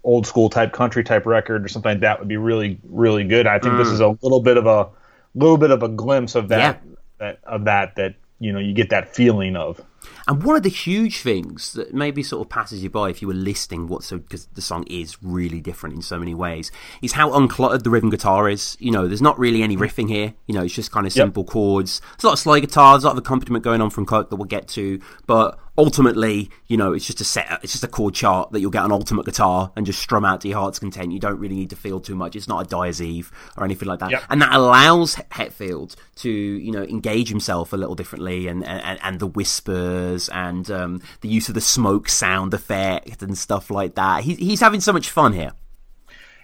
old 0.04 0.28
school 0.28 0.50
type 0.50 0.72
country 0.72 1.04
type 1.04 1.26
record 1.26 1.66
or 1.66 1.68
something 1.68 1.94
like 1.94 2.00
that 2.02 2.20
would 2.20 2.28
be 2.28 2.38
really 2.38 2.80
really 2.84 3.24
good. 3.24 3.48
I 3.48 3.60
think 3.60 3.78
this 3.78 3.90
mm. 3.90 3.94
is 3.94 4.00
a 4.00 4.18
little 4.22 4.42
bit 4.42 4.58
of 4.58 4.68
a 4.68 4.90
little 5.34 5.58
bit 5.58 5.72
of 5.72 5.84
a 5.84 5.90
glimpse 5.90 6.36
of 6.36 6.50
that, 6.50 6.82
that 7.18 7.40
of 7.44 7.66
that 7.66 7.96
that 7.96 8.16
you 8.40 8.54
know 8.54 8.60
you 8.60 8.74
get 8.74 8.90
that 8.90 9.16
feeling 9.16 9.56
of. 9.56 9.82
And 10.28 10.44
one 10.44 10.56
of 10.56 10.64
the 10.64 10.70
huge 10.70 11.20
things 11.20 11.74
that 11.74 11.94
maybe 11.94 12.24
sort 12.24 12.46
of 12.46 12.50
passes 12.50 12.84
you 12.84 12.90
by 12.90 13.10
if 13.10 13.22
you 13.22 13.28
were 13.28 13.34
listening, 13.34 13.88
what 13.88 14.04
so 14.04 14.18
because 14.18 14.48
the 14.48 14.62
song 14.62 14.86
is 14.88 15.22
really 15.22 15.62
different 15.62 15.96
in 15.96 16.02
so 16.02 16.20
many 16.20 16.34
ways, 16.34 16.72
is 17.02 17.14
how 17.14 17.30
uncluttered 17.32 17.84
the 17.84 17.90
rhythm 17.90 18.10
guitar 18.10 18.50
is. 18.50 18.78
You 18.80 18.92
know, 18.92 19.08
there's 19.08 19.22
not 19.22 19.38
really 19.38 19.64
any 19.64 19.78
riffing 19.78 20.10
here. 20.10 20.34
You 20.48 20.56
know, 20.56 20.64
it's 20.64 20.74
just 20.74 20.92
kind 20.92 21.06
of 21.06 21.14
simple 21.14 21.44
chords. 21.44 22.02
There's 22.18 22.24
a 22.24 22.28
lot 22.28 22.34
of 22.34 22.40
slide 22.40 22.62
guitar, 22.62 22.94
there's 22.94 23.04
a 23.04 23.08
lot 23.08 23.14
of 23.14 23.20
accompaniment 23.20 23.64
going 23.64 23.82
on 23.82 23.90
from 23.90 24.06
Kirk 24.06 24.30
that 24.30 24.36
we'll 24.36 24.46
get 24.46 24.68
to, 24.70 25.00
but 25.28 25.60
ultimately, 25.78 26.50
you 26.68 26.78
know, 26.78 26.94
it's 26.94 27.06
just 27.06 27.22
a 27.22 27.24
set, 27.24 27.60
it's 27.64 27.74
just 27.74 27.84
a 27.84 27.88
chord 27.88 28.14
chart 28.14 28.52
that 28.52 28.60
you'll 28.60 28.72
get 28.72 28.84
on 28.84 28.92
ultimate 28.92 29.26
guitar 29.26 29.72
and 29.76 29.86
just 29.86 30.00
strum 30.00 30.26
out 30.26 30.42
to 30.42 30.48
your 30.48 30.58
heart's 30.60 30.80
content. 30.80 31.12
You 31.12 31.20
don't 31.20 31.40
really 31.40 31.56
need 31.56 31.70
to 31.72 31.76
feel 31.76 32.00
too 32.00 32.16
much. 32.16 32.36
It's 32.36 32.48
not 32.48 32.66
a 32.66 32.70
Dyer's 32.70 33.02
Eve 33.02 33.32
or 33.58 33.66
anything 33.66 33.88
like 33.88 34.00
that. 34.00 34.12
Yep. 34.12 34.24
And 34.30 34.42
that 34.42 34.54
allows 34.54 35.16
Hetfield 35.16 35.96
to, 36.18 36.30
you 36.30 36.72
know, 36.72 36.84
engage 36.84 37.30
himself 37.30 37.74
a 37.74 37.78
little 37.78 37.96
differently 37.96 38.48
and, 38.48 38.66
and, 38.66 39.00
and 39.02 39.20
the 39.20 39.28
whispers 39.28 40.30
and 40.30 40.70
um, 40.72 41.02
the 41.22 41.30
use 41.30 41.50
of 41.50 41.56
the 41.56 41.62
smoke 41.62 42.10
sound 42.10 42.54
effect 42.54 43.22
and 43.22 43.38
stuff 43.38 43.70
like 43.70 43.96
that. 43.96 44.24
He, 44.24 44.36
he's 44.36 44.62
having 44.62 44.82
so 44.82 44.94
much 44.94 45.10
fun 45.10 45.34
here. 45.34 45.52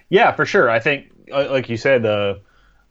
Yeah, 0.08 0.32
for 0.32 0.44
sure. 0.44 0.68
I 0.68 0.78
think, 0.78 1.10
uh, 1.32 1.48
like 1.50 1.70
you 1.70 1.78
said, 1.78 2.02
the 2.02 2.40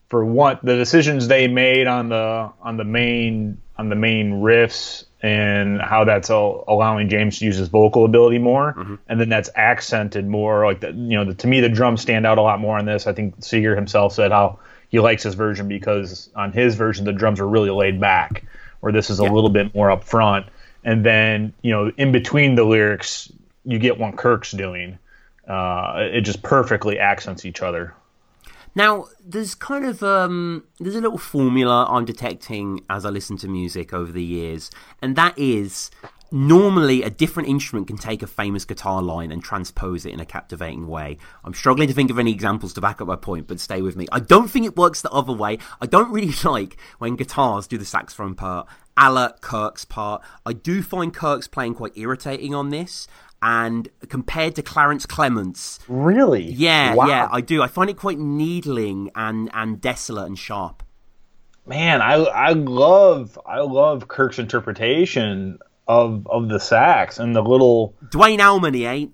for 0.08 0.24
what 0.24 0.62
the 0.62 0.76
decisions 0.76 1.28
they 1.28 1.48
made 1.48 1.86
on 1.86 2.10
the 2.10 2.52
on 2.60 2.76
the 2.76 2.84
main 2.84 3.62
on 3.78 3.88
the 3.88 3.94
main 3.96 4.42
riffs 4.42 5.04
and 5.22 5.80
how 5.80 6.04
that's 6.04 6.30
all 6.30 6.64
allowing 6.66 7.08
James 7.08 7.38
to 7.38 7.44
use 7.44 7.56
his 7.56 7.68
vocal 7.68 8.04
ability 8.04 8.38
more, 8.38 8.74
Mm-hmm. 8.74 8.94
and 9.08 9.20
then 9.20 9.28
that's 9.28 9.48
accented 9.54 10.26
more. 10.26 10.64
Like 10.66 10.80
the, 10.80 10.88
you 10.88 11.16
know, 11.16 11.24
the, 11.24 11.34
to 11.34 11.46
me, 11.46 11.60
the 11.60 11.68
drums 11.68 12.00
stand 12.02 12.26
out 12.26 12.38
a 12.38 12.42
lot 12.42 12.58
more 12.60 12.76
on 12.78 12.84
this. 12.84 13.06
I 13.06 13.12
think 13.12 13.38
Seger 13.40 13.76
himself 13.76 14.12
said 14.14 14.32
how 14.32 14.58
he 14.88 14.98
likes 15.00 15.22
his 15.22 15.34
version 15.34 15.68
because 15.68 16.28
on 16.34 16.52
his 16.52 16.74
version 16.74 17.04
the 17.04 17.12
drums 17.12 17.40
are 17.40 17.48
really 17.48 17.70
laid 17.70 18.00
back, 18.00 18.44
where 18.80 18.92
this 18.92 19.10
is 19.10 19.20
a 19.20 19.24
Yeah. 19.24 19.30
little 19.30 19.50
bit 19.50 19.74
more 19.74 19.90
up 19.90 20.04
front. 20.04 20.46
And 20.84 21.04
then 21.06 21.52
you 21.62 21.70
know, 21.70 21.92
in 21.96 22.10
between 22.10 22.56
the 22.56 22.64
lyrics, 22.64 23.30
you 23.64 23.78
get 23.78 23.98
what 23.98 24.16
Kirk's 24.16 24.50
doing. 24.50 24.98
Uh, 25.46 26.08
it 26.12 26.22
just 26.22 26.42
perfectly 26.42 26.98
accents 26.98 27.44
each 27.44 27.62
other. 27.62 27.94
Now, 28.74 29.06
there's 29.22 29.54
kind 29.54 29.84
of 29.84 30.02
um, 30.02 30.64
there's 30.80 30.96
a 30.96 31.00
little 31.00 31.18
formula 31.18 31.86
I'm 31.88 32.04
detecting 32.04 32.84
as 32.88 33.04
I 33.04 33.10
listen 33.10 33.36
to 33.38 33.48
music 33.48 33.92
over 33.92 34.10
the 34.10 34.22
years, 34.22 34.70
and 35.02 35.14
that 35.16 35.38
is 35.38 35.90
normally 36.32 37.02
a 37.02 37.10
different 37.10 37.48
instrument 37.48 37.86
can 37.86 37.98
take 37.98 38.22
a 38.22 38.26
famous 38.26 38.64
guitar 38.64 39.02
line 39.02 39.30
and 39.30 39.44
transpose 39.44 40.06
it 40.06 40.14
in 40.14 40.20
a 40.20 40.24
captivating 40.24 40.88
way. 40.88 41.18
I'm 41.44 41.52
struggling 41.52 41.88
to 41.88 41.94
think 41.94 42.10
of 42.10 42.18
any 42.18 42.32
examples 42.32 42.72
to 42.74 42.80
back 42.80 43.02
up 43.02 43.06
my 43.06 43.16
point, 43.16 43.46
but 43.46 43.60
stay 43.60 43.82
with 43.82 43.96
me. 43.96 44.06
I 44.10 44.20
don't 44.20 44.48
think 44.48 44.64
it 44.64 44.74
works 44.74 45.02
the 45.02 45.10
other 45.10 45.32
way. 45.32 45.58
I 45.80 45.86
don't 45.86 46.10
really 46.10 46.32
like 46.44 46.78
when 46.98 47.16
guitars 47.16 47.66
do 47.66 47.76
the 47.76 47.84
saxophone 47.84 48.34
part, 48.34 48.66
a 48.96 49.12
la 49.12 49.32
Kirk's 49.40 49.84
part. 49.84 50.22
I 50.46 50.54
do 50.54 50.82
find 50.82 51.12
Kirk's 51.12 51.48
playing 51.48 51.74
quite 51.74 51.96
irritating 51.96 52.54
on 52.54 52.70
this. 52.70 53.06
And 53.44 53.88
compared 54.08 54.54
to 54.54 54.62
Clarence 54.62 55.04
Clemons, 55.04 55.80
Really? 55.88 56.44
yeah, 56.52 56.94
Wow. 56.94 57.06
yeah, 57.08 57.28
I 57.30 57.40
do. 57.40 57.60
I 57.60 57.66
find 57.66 57.90
it 57.90 57.96
quite 57.96 58.18
needling 58.18 59.10
and 59.16 59.50
and 59.52 59.80
desolate 59.80 60.26
and 60.28 60.38
sharp. 60.38 60.82
Man, 61.66 62.00
I 62.00 62.14
I 62.14 62.52
love 62.52 63.38
I 63.46 63.60
love 63.60 64.06
Kirk's 64.08 64.38
interpretation 64.38 65.58
of 65.88 66.26
of 66.28 66.48
the 66.48 66.60
sax 66.60 67.18
and 67.18 67.34
the 67.34 67.42
little 67.42 67.94
Duane 68.10 68.40
Allman, 68.40 68.74
he 68.74 68.84
ain't. 68.84 69.12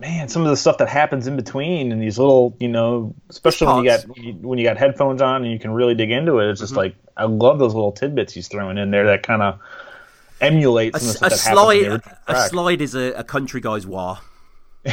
man, 0.00 0.28
some 0.28 0.42
of 0.42 0.48
the 0.48 0.56
stuff 0.56 0.78
that 0.78 0.88
happens 0.88 1.26
in 1.26 1.36
between 1.36 1.92
and 1.92 2.00
these 2.02 2.18
little, 2.18 2.56
you 2.58 2.68
know, 2.68 3.14
especially 3.28 3.66
when 3.68 3.84
you 3.84 3.90
got 3.90 4.04
when 4.08 4.22
you, 4.24 4.32
when 4.34 4.58
you 4.58 4.64
got 4.64 4.78
headphones 4.78 5.22
on 5.22 5.42
and 5.44 5.52
you 5.52 5.58
can 5.58 5.70
really 5.72 5.94
dig 5.94 6.10
into 6.10 6.38
it. 6.40 6.50
It's 6.50 6.58
Mm-hmm. 6.60 6.64
just 6.64 6.76
like 6.76 6.96
I 7.16 7.24
love 7.24 7.58
those 7.60 7.74
little 7.74 7.92
tidbits 7.92 8.32
he's 8.32 8.48
throwing 8.48 8.78
in 8.78 8.90
there 8.90 9.06
that 9.06 9.22
kind 9.22 9.42
of 9.42 9.58
emulate 10.40 10.94
A, 10.94 10.96
a 10.96 11.00
stuff 11.00 11.30
that 11.30 11.40
happens 11.40 11.46
in 11.46 11.54
the 11.54 11.60
slide, 11.60 11.76
original 11.76 12.00
a 12.28 12.48
slide 12.48 12.80
is 12.80 12.94
a, 12.94 13.12
a 13.12 13.24
country 13.24 13.60
guy's 13.60 13.86
war. 13.86 14.18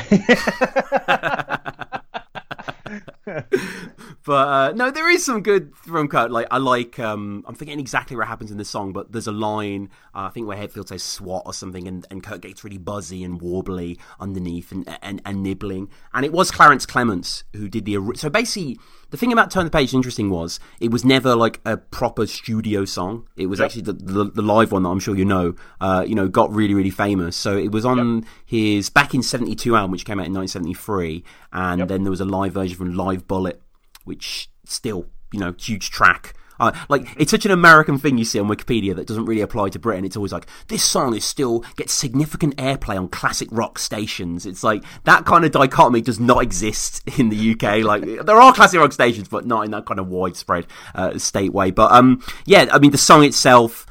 but 4.25 4.47
uh, 4.47 4.73
no, 4.75 4.91
there 4.91 5.09
is 5.09 5.25
some 5.25 5.41
good 5.41 5.75
from 5.75 6.07
Kirk. 6.07 6.31
Like 6.31 6.47
I 6.51 6.57
like, 6.57 6.99
um, 6.99 7.43
I'm 7.47 7.55
forgetting 7.55 7.79
exactly 7.79 8.15
what 8.15 8.27
happens 8.27 8.51
in 8.51 8.57
the 8.57 8.65
song, 8.65 8.93
but 8.93 9.11
there's 9.11 9.27
a 9.27 9.31
line 9.31 9.89
uh, 10.13 10.21
I 10.21 10.29
think 10.29 10.47
where 10.47 10.57
Hetfield 10.57 10.89
says 10.89 11.03
"swat" 11.03 11.43
or 11.45 11.53
something, 11.53 11.87
and, 11.87 12.05
and 12.11 12.23
Kirk 12.23 12.41
gets 12.41 12.63
really 12.63 12.77
buzzy 12.77 13.23
and 13.23 13.39
warbly 13.39 13.97
underneath 14.19 14.71
and, 14.71 14.87
and 15.01 15.21
and 15.25 15.43
nibbling. 15.43 15.89
And 16.13 16.25
it 16.25 16.31
was 16.31 16.51
Clarence 16.51 16.85
Clemons 16.85 17.43
who 17.55 17.67
did 17.69 17.85
the 17.85 17.97
so 18.15 18.29
basically. 18.29 18.79
The 19.09 19.17
thing 19.17 19.31
about 19.31 19.51
Turn 19.51 19.63
the 19.63 19.71
Page 19.71 19.93
interesting 19.93 20.29
was 20.29 20.59
it 20.81 20.91
was 20.91 21.05
never 21.05 21.33
like 21.33 21.61
a 21.63 21.77
proper 21.77 22.27
studio 22.27 22.83
song. 22.83 23.27
It 23.37 23.45
was 23.45 23.61
actually 23.61 23.83
the, 23.83 23.93
the 23.93 24.25
the 24.25 24.41
live 24.41 24.73
one 24.73 24.83
that 24.83 24.89
I'm 24.89 24.99
sure 24.99 25.15
you 25.15 25.23
know. 25.23 25.55
Uh, 25.79 26.03
you 26.05 26.13
know, 26.13 26.27
got 26.27 26.51
really 26.53 26.73
really 26.73 26.89
famous. 26.89 27.35
So 27.37 27.57
it 27.57 27.71
was 27.71 27.85
on 27.85 28.25
his 28.45 28.89
back 28.89 29.13
in 29.13 29.23
'72 29.23 29.75
album, 29.75 29.91
which 29.91 30.05
came 30.05 30.19
out 30.19 30.27
in 30.27 30.33
1973, 30.33 31.23
and 31.53 31.89
then 31.89 32.03
there 32.03 32.11
was 32.11 32.21
a 32.21 32.25
live 32.25 32.53
version 32.53 32.75
from 32.75 32.95
Live 32.95 33.27
Bullet, 33.27 33.61
which 34.03 34.49
still 34.65 35.07
you 35.31 35.39
know 35.39 35.55
huge 35.57 35.89
track. 35.89 36.33
Uh, 36.59 36.71
like 36.89 37.07
it's 37.17 37.31
such 37.31 37.45
an 37.45 37.51
American 37.51 37.97
thing 37.97 38.17
you 38.17 38.25
see 38.25 38.39
on 38.39 38.47
Wikipedia 38.47 38.95
that 38.95 39.07
doesn't 39.07 39.25
really 39.25 39.41
apply 39.41 39.69
to 39.69 39.79
Britain. 39.79 40.05
It's 40.05 40.17
always 40.17 40.31
like 40.31 40.47
this 40.67 40.83
song 40.83 41.15
is 41.15 41.25
still 41.25 41.63
gets 41.75 41.93
significant 41.93 42.55
airplay 42.57 42.97
on 42.97 43.07
classic 43.09 43.47
rock 43.51 43.79
stations. 43.79 44.45
It's 44.45 44.63
like 44.63 44.83
that 45.03 45.25
kind 45.25 45.45
of 45.45 45.51
dichotomy 45.51 46.01
does 46.01 46.19
not 46.19 46.43
exist 46.43 47.07
in 47.19 47.29
the 47.29 47.51
UK. 47.51 47.83
Like 47.83 48.03
there 48.25 48.39
are 48.39 48.53
classic 48.53 48.79
rock 48.79 48.93
stations, 48.93 49.27
but 49.27 49.45
not 49.45 49.65
in 49.65 49.71
that 49.71 49.85
kind 49.85 49.99
of 49.99 50.07
widespread 50.07 50.67
uh, 50.95 51.17
state 51.17 51.53
way. 51.53 51.71
But 51.71 51.91
um, 51.91 52.23
yeah, 52.45 52.67
I 52.71 52.79
mean 52.79 52.91
the 52.91 52.97
song 52.97 53.23
itself, 53.23 53.85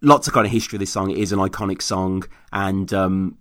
lots 0.00 0.28
of 0.28 0.34
kind 0.34 0.46
of 0.46 0.52
history 0.52 0.76
of 0.76 0.80
this 0.80 0.92
song. 0.92 1.10
It 1.10 1.18
is 1.18 1.32
an 1.32 1.38
iconic 1.38 1.82
song, 1.82 2.24
and 2.52 2.92
um, 2.92 3.38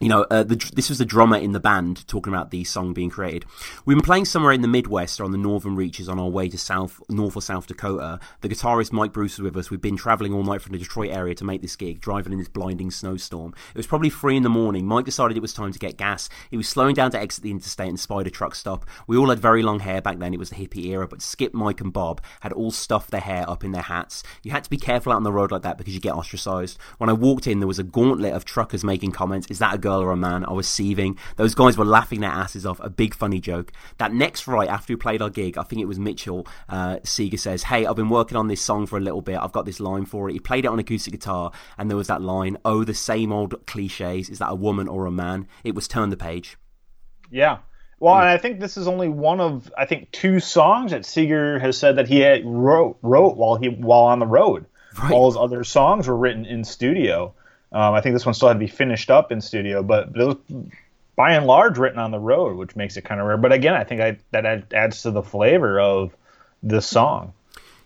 you 0.00 0.08
know, 0.08 0.22
uh, 0.30 0.44
the, 0.44 0.56
this 0.74 0.88
was 0.88 0.98
the 0.98 1.04
drummer 1.04 1.36
in 1.36 1.52
the 1.52 1.60
band 1.60 2.06
talking 2.06 2.32
about 2.32 2.50
the 2.50 2.62
song 2.64 2.92
being 2.92 3.10
created. 3.10 3.44
We've 3.84 3.96
been 3.96 4.04
playing 4.04 4.26
somewhere 4.26 4.52
in 4.52 4.62
the 4.62 4.68
Midwest 4.68 5.18
or 5.18 5.24
on 5.24 5.32
the 5.32 5.38
northern 5.38 5.74
reaches 5.74 6.08
on 6.08 6.18
our 6.18 6.28
way 6.28 6.48
to 6.48 6.58
South, 6.58 7.00
North 7.08 7.36
or 7.36 7.42
South 7.42 7.66
Dakota. 7.66 8.20
The 8.40 8.48
guitarist 8.48 8.92
Mike 8.92 9.12
Bruce 9.12 9.38
was 9.38 9.44
with 9.44 9.56
us. 9.56 9.70
We've 9.70 9.80
been 9.80 9.96
traveling 9.96 10.32
all 10.32 10.44
night 10.44 10.62
from 10.62 10.72
the 10.72 10.78
Detroit 10.78 11.10
area 11.10 11.34
to 11.34 11.44
make 11.44 11.62
this 11.62 11.74
gig, 11.74 12.00
driving 12.00 12.32
in 12.32 12.38
this 12.38 12.48
blinding 12.48 12.90
snowstorm. 12.90 13.54
It 13.70 13.76
was 13.76 13.86
probably 13.88 14.10
three 14.10 14.36
in 14.36 14.44
the 14.44 14.48
morning. 14.48 14.86
Mike 14.86 15.04
decided 15.04 15.36
it 15.36 15.40
was 15.40 15.52
time 15.52 15.72
to 15.72 15.78
get 15.78 15.96
gas. 15.96 16.28
He 16.50 16.56
was 16.56 16.68
slowing 16.68 16.94
down 16.94 17.10
to 17.12 17.18
exit 17.18 17.42
the 17.42 17.50
interstate 17.50 17.88
and 17.88 17.98
spied 17.98 18.26
a 18.26 18.30
truck 18.30 18.54
stop. 18.54 18.86
We 19.08 19.16
all 19.16 19.30
had 19.30 19.40
very 19.40 19.62
long 19.62 19.80
hair 19.80 20.00
back 20.00 20.18
then. 20.18 20.32
It 20.32 20.38
was 20.38 20.50
the 20.50 20.56
hippie 20.56 20.86
era, 20.86 21.08
but 21.08 21.22
Skip, 21.22 21.54
Mike, 21.54 21.80
and 21.80 21.92
Bob 21.92 22.20
had 22.40 22.52
all 22.52 22.70
stuffed 22.70 23.10
their 23.10 23.20
hair 23.20 23.48
up 23.50 23.64
in 23.64 23.72
their 23.72 23.82
hats. 23.82 24.22
You 24.44 24.52
had 24.52 24.64
to 24.64 24.70
be 24.70 24.76
careful 24.76 25.12
out 25.12 25.16
on 25.16 25.24
the 25.24 25.32
road 25.32 25.50
like 25.50 25.62
that 25.62 25.76
because 25.76 25.94
you 25.94 26.00
get 26.00 26.14
ostracized. 26.14 26.78
When 26.98 27.10
I 27.10 27.14
walked 27.14 27.48
in, 27.48 27.58
there 27.58 27.66
was 27.66 27.80
a 27.80 27.84
gauntlet 27.84 28.32
of 28.32 28.44
truckers 28.44 28.84
making 28.84 29.10
comments. 29.10 29.48
Is 29.50 29.58
that 29.58 29.74
a 29.74 29.78
girl 29.78 29.87
or 29.96 30.12
a 30.12 30.16
man? 30.16 30.44
I 30.44 30.52
was 30.52 30.68
seething. 30.68 31.18
Those 31.36 31.54
guys 31.54 31.76
were 31.76 31.84
laughing 31.84 32.20
their 32.20 32.30
asses 32.30 32.66
off. 32.66 32.80
A 32.80 32.90
big 32.90 33.14
funny 33.14 33.40
joke. 33.40 33.72
That 33.98 34.12
next 34.12 34.46
right 34.46 34.68
after 34.68 34.92
we 34.92 34.96
played 34.96 35.22
our 35.22 35.30
gig, 35.30 35.58
I 35.58 35.62
think 35.62 35.82
it 35.82 35.86
was 35.86 35.98
Mitchell. 35.98 36.46
Uh, 36.68 36.96
Seger 36.98 37.38
says, 37.38 37.64
"Hey, 37.64 37.86
I've 37.86 37.96
been 37.96 38.08
working 38.08 38.36
on 38.36 38.48
this 38.48 38.60
song 38.60 38.86
for 38.86 38.96
a 38.96 39.00
little 39.00 39.22
bit. 39.22 39.38
I've 39.38 39.52
got 39.52 39.66
this 39.66 39.80
line 39.80 40.04
for 40.04 40.28
it." 40.28 40.32
He 40.32 40.40
played 40.40 40.64
it 40.64 40.68
on 40.68 40.78
acoustic 40.78 41.12
guitar, 41.12 41.52
and 41.76 41.90
there 41.90 41.96
was 41.96 42.08
that 42.08 42.22
line, 42.22 42.56
"Oh, 42.64 42.84
the 42.84 42.94
same 42.94 43.32
old 43.32 43.66
cliches. 43.66 44.28
Is 44.28 44.38
that 44.38 44.50
a 44.50 44.54
woman 44.54 44.88
or 44.88 45.06
a 45.06 45.10
man?" 45.10 45.46
It 45.64 45.74
was 45.74 45.88
turn 45.88 46.10
the 46.10 46.16
page. 46.16 46.58
Yeah. 47.30 47.58
Well, 48.00 48.14
and 48.14 48.28
I 48.28 48.38
think 48.38 48.60
this 48.60 48.76
is 48.76 48.86
only 48.86 49.08
one 49.08 49.40
of 49.40 49.72
I 49.76 49.84
think 49.84 50.12
two 50.12 50.38
songs 50.38 50.92
that 50.92 51.02
Seger 51.02 51.60
has 51.60 51.76
said 51.76 51.96
that 51.96 52.08
he 52.08 52.20
had 52.20 52.42
wrote 52.44 52.98
wrote 53.02 53.36
while 53.36 53.56
he 53.56 53.68
while 53.68 54.04
on 54.04 54.20
the 54.20 54.26
road. 54.26 54.66
Right. 55.00 55.12
All 55.12 55.30
his 55.30 55.36
other 55.36 55.64
songs 55.64 56.08
were 56.08 56.16
written 56.16 56.46
in 56.46 56.64
studio. 56.64 57.34
Um, 57.72 57.94
I 57.94 58.00
think 58.00 58.14
this 58.14 58.24
one 58.24 58.34
still 58.34 58.48
had 58.48 58.54
to 58.54 58.60
be 58.60 58.66
finished 58.66 59.10
up 59.10 59.30
in 59.30 59.40
studio, 59.40 59.82
but 59.82 60.08
it 60.08 60.16
was 60.16 60.36
by 61.16 61.32
and 61.32 61.46
large 61.46 61.78
written 61.78 61.98
on 61.98 62.10
the 62.10 62.18
road, 62.18 62.56
which 62.56 62.76
makes 62.76 62.96
it 62.96 63.04
kind 63.04 63.20
of 63.20 63.26
rare. 63.26 63.36
But 63.36 63.52
again, 63.52 63.74
I 63.74 63.84
think 63.84 64.00
I, 64.00 64.18
that 64.30 64.72
adds 64.72 65.02
to 65.02 65.10
the 65.10 65.22
flavor 65.22 65.78
of 65.80 66.14
the 66.62 66.80
song. 66.80 67.32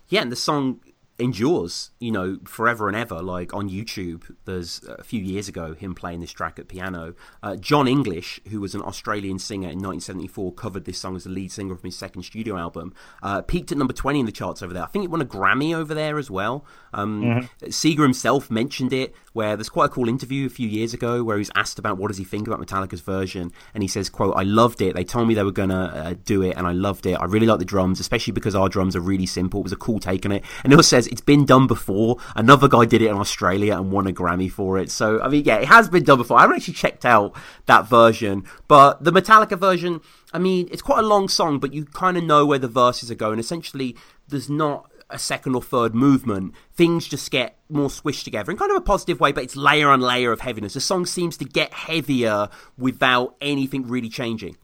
yeah, 0.09 0.21
and 0.21 0.31
the 0.31 0.35
song 0.35 0.79
endures, 1.19 1.91
you 1.99 2.11
know, 2.11 2.39
forever 2.45 2.87
and 2.87 2.97
ever. 2.97 3.21
Like 3.21 3.53
on 3.53 3.69
YouTube, 3.69 4.35
there's 4.45 4.83
a 4.83 5.03
few 5.03 5.21
years 5.21 5.47
ago 5.47 5.73
him 5.73 5.93
playing 5.93 6.21
this 6.21 6.31
track 6.31 6.57
at 6.59 6.67
piano. 6.67 7.13
Uh, 7.41 7.55
Jon 7.55 7.87
English, 7.87 8.39
who 8.49 8.59
was 8.59 8.73
an 8.73 8.81
Australian 8.81 9.39
singer 9.39 9.69
in 9.69 9.79
1974, 9.79 10.53
covered 10.53 10.85
this 10.85 10.97
song 10.97 11.15
as 11.15 11.23
the 11.23 11.29
lead 11.29 11.51
singer 11.51 11.75
from 11.75 11.87
his 11.87 11.97
second 11.97 12.23
studio 12.23 12.57
album. 12.57 12.93
Uh, 13.21 13.41
peaked 13.41 13.71
at 13.71 13.77
number 13.77 13.93
20 13.93 14.21
in 14.21 14.25
the 14.25 14.31
charts 14.31 14.61
over 14.61 14.73
there. 14.73 14.83
I 14.83 14.87
think 14.87 15.05
it 15.05 15.11
won 15.11 15.21
a 15.21 15.25
Grammy 15.25 15.75
over 15.75 15.93
there 15.93 16.17
as 16.17 16.31
well. 16.31 16.65
Um, 16.93 17.47
Seger 17.63 18.03
himself 18.03 18.49
mentioned 18.49 18.93
it, 18.93 19.13
where 19.33 19.55
there's 19.55 19.69
quite 19.69 19.85
a 19.85 19.89
cool 19.89 20.09
interview 20.09 20.45
a 20.45 20.49
few 20.49 20.67
years 20.67 20.93
ago 20.93 21.23
where 21.23 21.37
he's 21.37 21.51
asked 21.55 21.79
about 21.79 21.97
what 21.97 22.09
does 22.09 22.17
he 22.17 22.23
think 22.23 22.47
about 22.47 22.59
Metallica's 22.59 23.01
version, 23.01 23.51
and 23.73 23.83
he 23.83 23.87
says, 23.87 24.09
"quote 24.09 24.35
I 24.35 24.43
loved 24.43 24.81
it. 24.81 24.95
They 24.95 25.03
told 25.03 25.27
me 25.27 25.33
they 25.33 25.43
were 25.43 25.51
gonna 25.51 25.85
uh, 25.85 26.13
do 26.23 26.41
it, 26.41 26.55
and 26.57 26.67
I 26.67 26.71
loved 26.71 27.05
it. 27.05 27.13
I 27.13 27.25
really 27.25 27.47
like 27.47 27.59
the 27.59 27.65
drums, 27.65 27.99
especially 27.99 28.33
because 28.33 28.55
our 28.55 28.69
drums 28.69 28.95
are 28.95 29.01
really 29.01 29.25
simple. 29.25 29.59
It 29.61 29.63
was 29.63 29.71
a 29.71 29.77
cool 29.77 29.99
take 29.99 30.25
on 30.25 30.31
it." 30.31 30.43
And 30.63 30.71
he 30.71 30.77
also 30.77 30.87
says 30.87 31.02
it's 31.07 31.21
been 31.21 31.45
done 31.45 31.67
before. 31.67 32.17
Another 32.35 32.67
guy 32.67 32.85
did 32.85 33.01
it 33.01 33.09
in 33.09 33.17
Australia 33.17 33.77
and 33.77 33.91
won 33.91 34.07
a 34.07 34.13
Grammy 34.13 34.51
for 34.51 34.77
it. 34.77 34.91
So 34.91 35.21
I 35.21 35.27
mean, 35.27 35.43
yeah, 35.45 35.57
it 35.57 35.67
has 35.67 35.89
been 35.89 36.03
done 36.03 36.17
before. 36.17 36.37
I 36.37 36.41
haven't 36.41 36.57
actually 36.57 36.75
checked 36.75 37.05
out 37.05 37.35
that 37.65 37.87
version, 37.87 38.45
but 38.67 39.03
the 39.03 39.11
Metallica 39.11 39.57
version. 39.57 40.01
I 40.35 40.39
mean, 40.39 40.67
it's 40.71 40.81
quite 40.81 40.99
a 40.99 41.07
long 41.07 41.27
song, 41.27 41.59
but 41.59 41.73
you 41.73 41.85
kind 41.85 42.17
of 42.17 42.23
know 42.23 42.43
where 42.43 42.57
the 42.57 42.67
verses 42.67 43.11
are 43.11 43.15
going. 43.15 43.37
Essentially, 43.37 43.95
there's 44.27 44.49
not 44.49 44.89
a 45.13 45.19
second 45.19 45.55
or 45.55 45.61
third 45.61 45.93
movement, 45.93 46.53
things 46.73 47.07
just 47.07 47.29
get 47.29 47.57
more 47.69 47.87
squished 47.87 48.23
together 48.23 48.51
in 48.51 48.57
kind 48.57 48.71
of 48.71 48.77
a 48.77 48.81
positive 48.81 49.19
way, 49.19 49.31
but 49.31 49.43
it's 49.43 49.55
layer 49.55 49.89
on 49.89 50.01
layer 50.01 50.31
of 50.31 50.41
heaviness. 50.41 50.73
The 50.73 50.81
song 50.81 51.05
seems 51.05 51.37
to 51.37 51.45
get 51.45 51.73
heavier 51.73 52.49
without 52.77 53.35
anything 53.39 53.87
really 53.87 54.09
changing. 54.09 54.57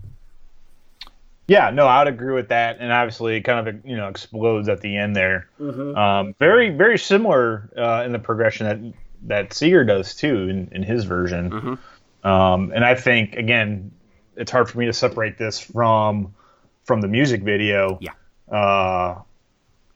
Yeah, 1.50 1.72
no, 1.72 1.88
I 1.88 2.04
would 2.04 2.14
agree 2.14 2.36
with 2.36 2.50
that, 2.50 2.78
and 2.80 2.92
obviously, 2.92 3.38
it 3.38 3.42
kind 3.42 3.68
of 3.68 3.86
you 3.86 3.98
know 3.98 4.08
explodes 4.08 4.70
at 4.70 4.82
the 4.82 4.96
end 4.96 5.16
there. 5.16 5.50
Um, 5.60 6.36
very, 6.38 6.70
very 6.70 7.00
similar 7.00 7.70
uh, 7.76 8.04
in 8.06 8.12
the 8.12 8.20
progression 8.20 8.68
that 8.68 8.94
that 9.24 9.50
Seger 9.50 9.86
does 9.86 10.14
too 10.14 10.48
in, 10.48 10.70
in 10.72 10.84
his 10.84 11.06
version. 11.06 11.50
Mm-hmm. 11.50 12.28
Um, 12.28 12.72
and 12.74 12.86
I 12.86 12.94
think 12.94 13.36
again, 13.36 13.92
it's 14.36 14.52
hard 14.52 14.70
for 14.70 14.78
me 14.78 14.86
to 14.86 14.94
separate 14.94 15.40
this 15.40 15.60
from 15.60 16.36
from 16.84 17.02
the 17.02 17.08
music 17.08 17.42
video. 17.42 17.98
Yeah. 18.00 18.14
Uh, 18.56 19.22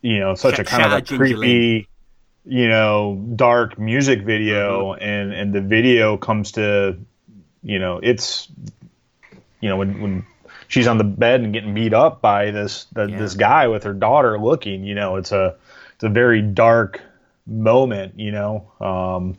you 0.01 0.19
know, 0.19 0.33
such 0.35 0.55
Sh- 0.55 0.59
a 0.59 0.63
kind 0.63 0.85
of 0.85 0.91
a 0.91 1.17
creepy, 1.17 1.87
you 2.45 2.67
know, 2.67 3.23
dark 3.35 3.77
music 3.77 4.23
video, 4.23 4.93
Mm-hmm. 4.93 5.03
and 5.03 5.33
and 5.33 5.53
the 5.53 5.61
video 5.61 6.17
comes 6.17 6.53
to, 6.53 6.97
you 7.61 7.77
know, 7.77 7.99
it's, 8.01 8.47
you 9.61 9.69
know, 9.69 9.77
when 9.77 10.01
when 10.01 10.25
she's 10.73 10.87
on 10.87 10.97
the 10.97 11.03
bed 11.03 11.41
and 11.41 11.53
getting 11.53 11.75
beat 11.75 11.93
up 11.93 12.19
by 12.19 12.49
this 12.49 12.85
the, 12.93 13.05
Yeah. 13.05 13.19
this 13.19 13.35
guy 13.35 13.67
with 13.67 13.83
her 13.83 13.93
daughter 13.93 14.39
looking, 14.39 14.83
you 14.83 14.95
know, 14.95 15.17
it's 15.17 15.31
a 15.31 15.55
it's 15.93 16.03
a 16.03 16.09
very 16.09 16.41
dark 16.41 16.99
moment, 17.45 18.19
you 18.19 18.31
know. 18.31 18.71
Um, 18.81 19.37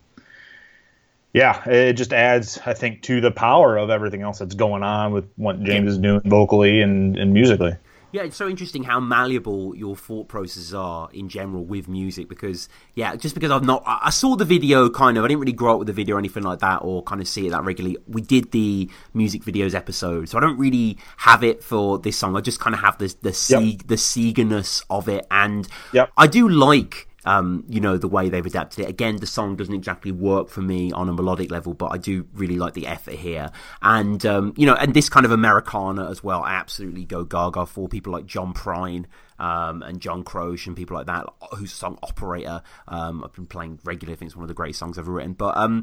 yeah, 1.32 1.68
it 1.68 1.94
just 1.94 2.12
adds, 2.12 2.60
I 2.64 2.74
think, 2.74 3.02
to 3.02 3.20
the 3.20 3.32
power 3.32 3.76
of 3.76 3.90
everything 3.90 4.22
else 4.22 4.38
that's 4.38 4.54
going 4.54 4.84
on 4.84 5.12
with 5.12 5.28
what 5.34 5.60
James 5.64 5.90
is 5.90 5.98
doing 5.98 6.20
vocally 6.24 6.80
and, 6.80 7.18
and 7.18 7.34
musically. 7.34 7.74
Yeah, 8.14 8.22
it's 8.22 8.36
so 8.36 8.48
interesting 8.48 8.84
how 8.84 9.00
malleable 9.00 9.74
your 9.74 9.96
thought 9.96 10.28
processes 10.28 10.72
are 10.72 11.08
in 11.12 11.28
general 11.28 11.64
with 11.64 11.88
music 11.88 12.28
because, 12.28 12.68
yeah, 12.94 13.16
just 13.16 13.34
because 13.34 13.50
I've 13.50 13.64
not, 13.64 13.82
I 13.84 14.10
saw 14.10 14.36
the 14.36 14.44
video 14.44 14.88
kind 14.88 15.18
of, 15.18 15.24
I 15.24 15.26
didn't 15.26 15.40
really 15.40 15.52
grow 15.52 15.72
up 15.72 15.78
with 15.80 15.88
the 15.88 15.92
video 15.92 16.14
or 16.14 16.20
anything 16.20 16.44
like 16.44 16.60
that 16.60 16.76
or 16.82 17.02
kind 17.02 17.20
of 17.20 17.26
see 17.26 17.48
it 17.48 17.50
that 17.50 17.64
regularly. 17.64 17.98
We 18.06 18.20
did 18.20 18.52
the 18.52 18.88
music 19.14 19.42
videos 19.42 19.74
episode, 19.74 20.28
so 20.28 20.38
I 20.38 20.40
don't 20.40 20.56
really 20.56 20.96
have 21.16 21.42
it 21.42 21.64
for 21.64 21.98
this 21.98 22.16
song. 22.16 22.36
I 22.36 22.40
just 22.40 22.60
kind 22.60 22.72
of 22.72 22.82
have 22.82 22.98
this, 22.98 23.14
the, 23.14 23.32
Sieg, 23.32 23.88
the 23.88 23.96
Segerness 23.96 24.84
of 24.88 25.08
it. 25.08 25.26
And 25.32 25.66
Yep. 25.92 26.12
I 26.16 26.28
do 26.28 26.48
like 26.48 27.08
um, 27.24 27.64
you 27.68 27.80
know, 27.80 27.96
the 27.96 28.08
way 28.08 28.28
they've 28.28 28.44
adapted 28.44 28.84
it. 28.84 28.88
Again, 28.88 29.16
the 29.16 29.26
song 29.26 29.56
doesn't 29.56 29.74
exactly 29.74 30.12
work 30.12 30.48
for 30.48 30.60
me 30.62 30.92
on 30.92 31.08
a 31.08 31.12
melodic 31.12 31.50
level, 31.50 31.74
but 31.74 31.86
I 31.92 31.98
do 31.98 32.26
really 32.34 32.56
like 32.56 32.74
the 32.74 32.86
effort 32.86 33.14
here. 33.14 33.50
And, 33.82 34.24
um, 34.26 34.54
you 34.56 34.66
know, 34.66 34.74
and 34.74 34.94
this 34.94 35.08
kind 35.08 35.26
of 35.26 35.32
Americana 35.32 36.10
as 36.10 36.22
well, 36.22 36.42
I 36.42 36.54
absolutely 36.54 37.04
go 37.04 37.24
gaga 37.24 37.66
for 37.66 37.88
people 37.88 38.12
like 38.12 38.26
John 38.26 38.52
Prine. 38.54 39.06
Um, 39.36 39.82
and 39.82 40.00
John 40.00 40.22
Croce 40.22 40.68
and 40.68 40.76
people 40.76 40.96
like 40.96 41.06
that, 41.06 41.26
whose 41.58 41.72
song 41.72 41.98
Operator 42.04 42.62
um, 42.86 43.24
I've 43.24 43.32
been 43.32 43.46
playing 43.48 43.80
regularly. 43.82 44.14
I 44.14 44.16
think 44.16 44.28
it's 44.28 44.36
one 44.36 44.44
of 44.44 44.48
the 44.48 44.54
greatest 44.54 44.78
songs 44.78 44.96
I've 44.96 45.06
ever 45.06 45.12
written. 45.12 45.32
But 45.32 45.56
um, 45.56 45.82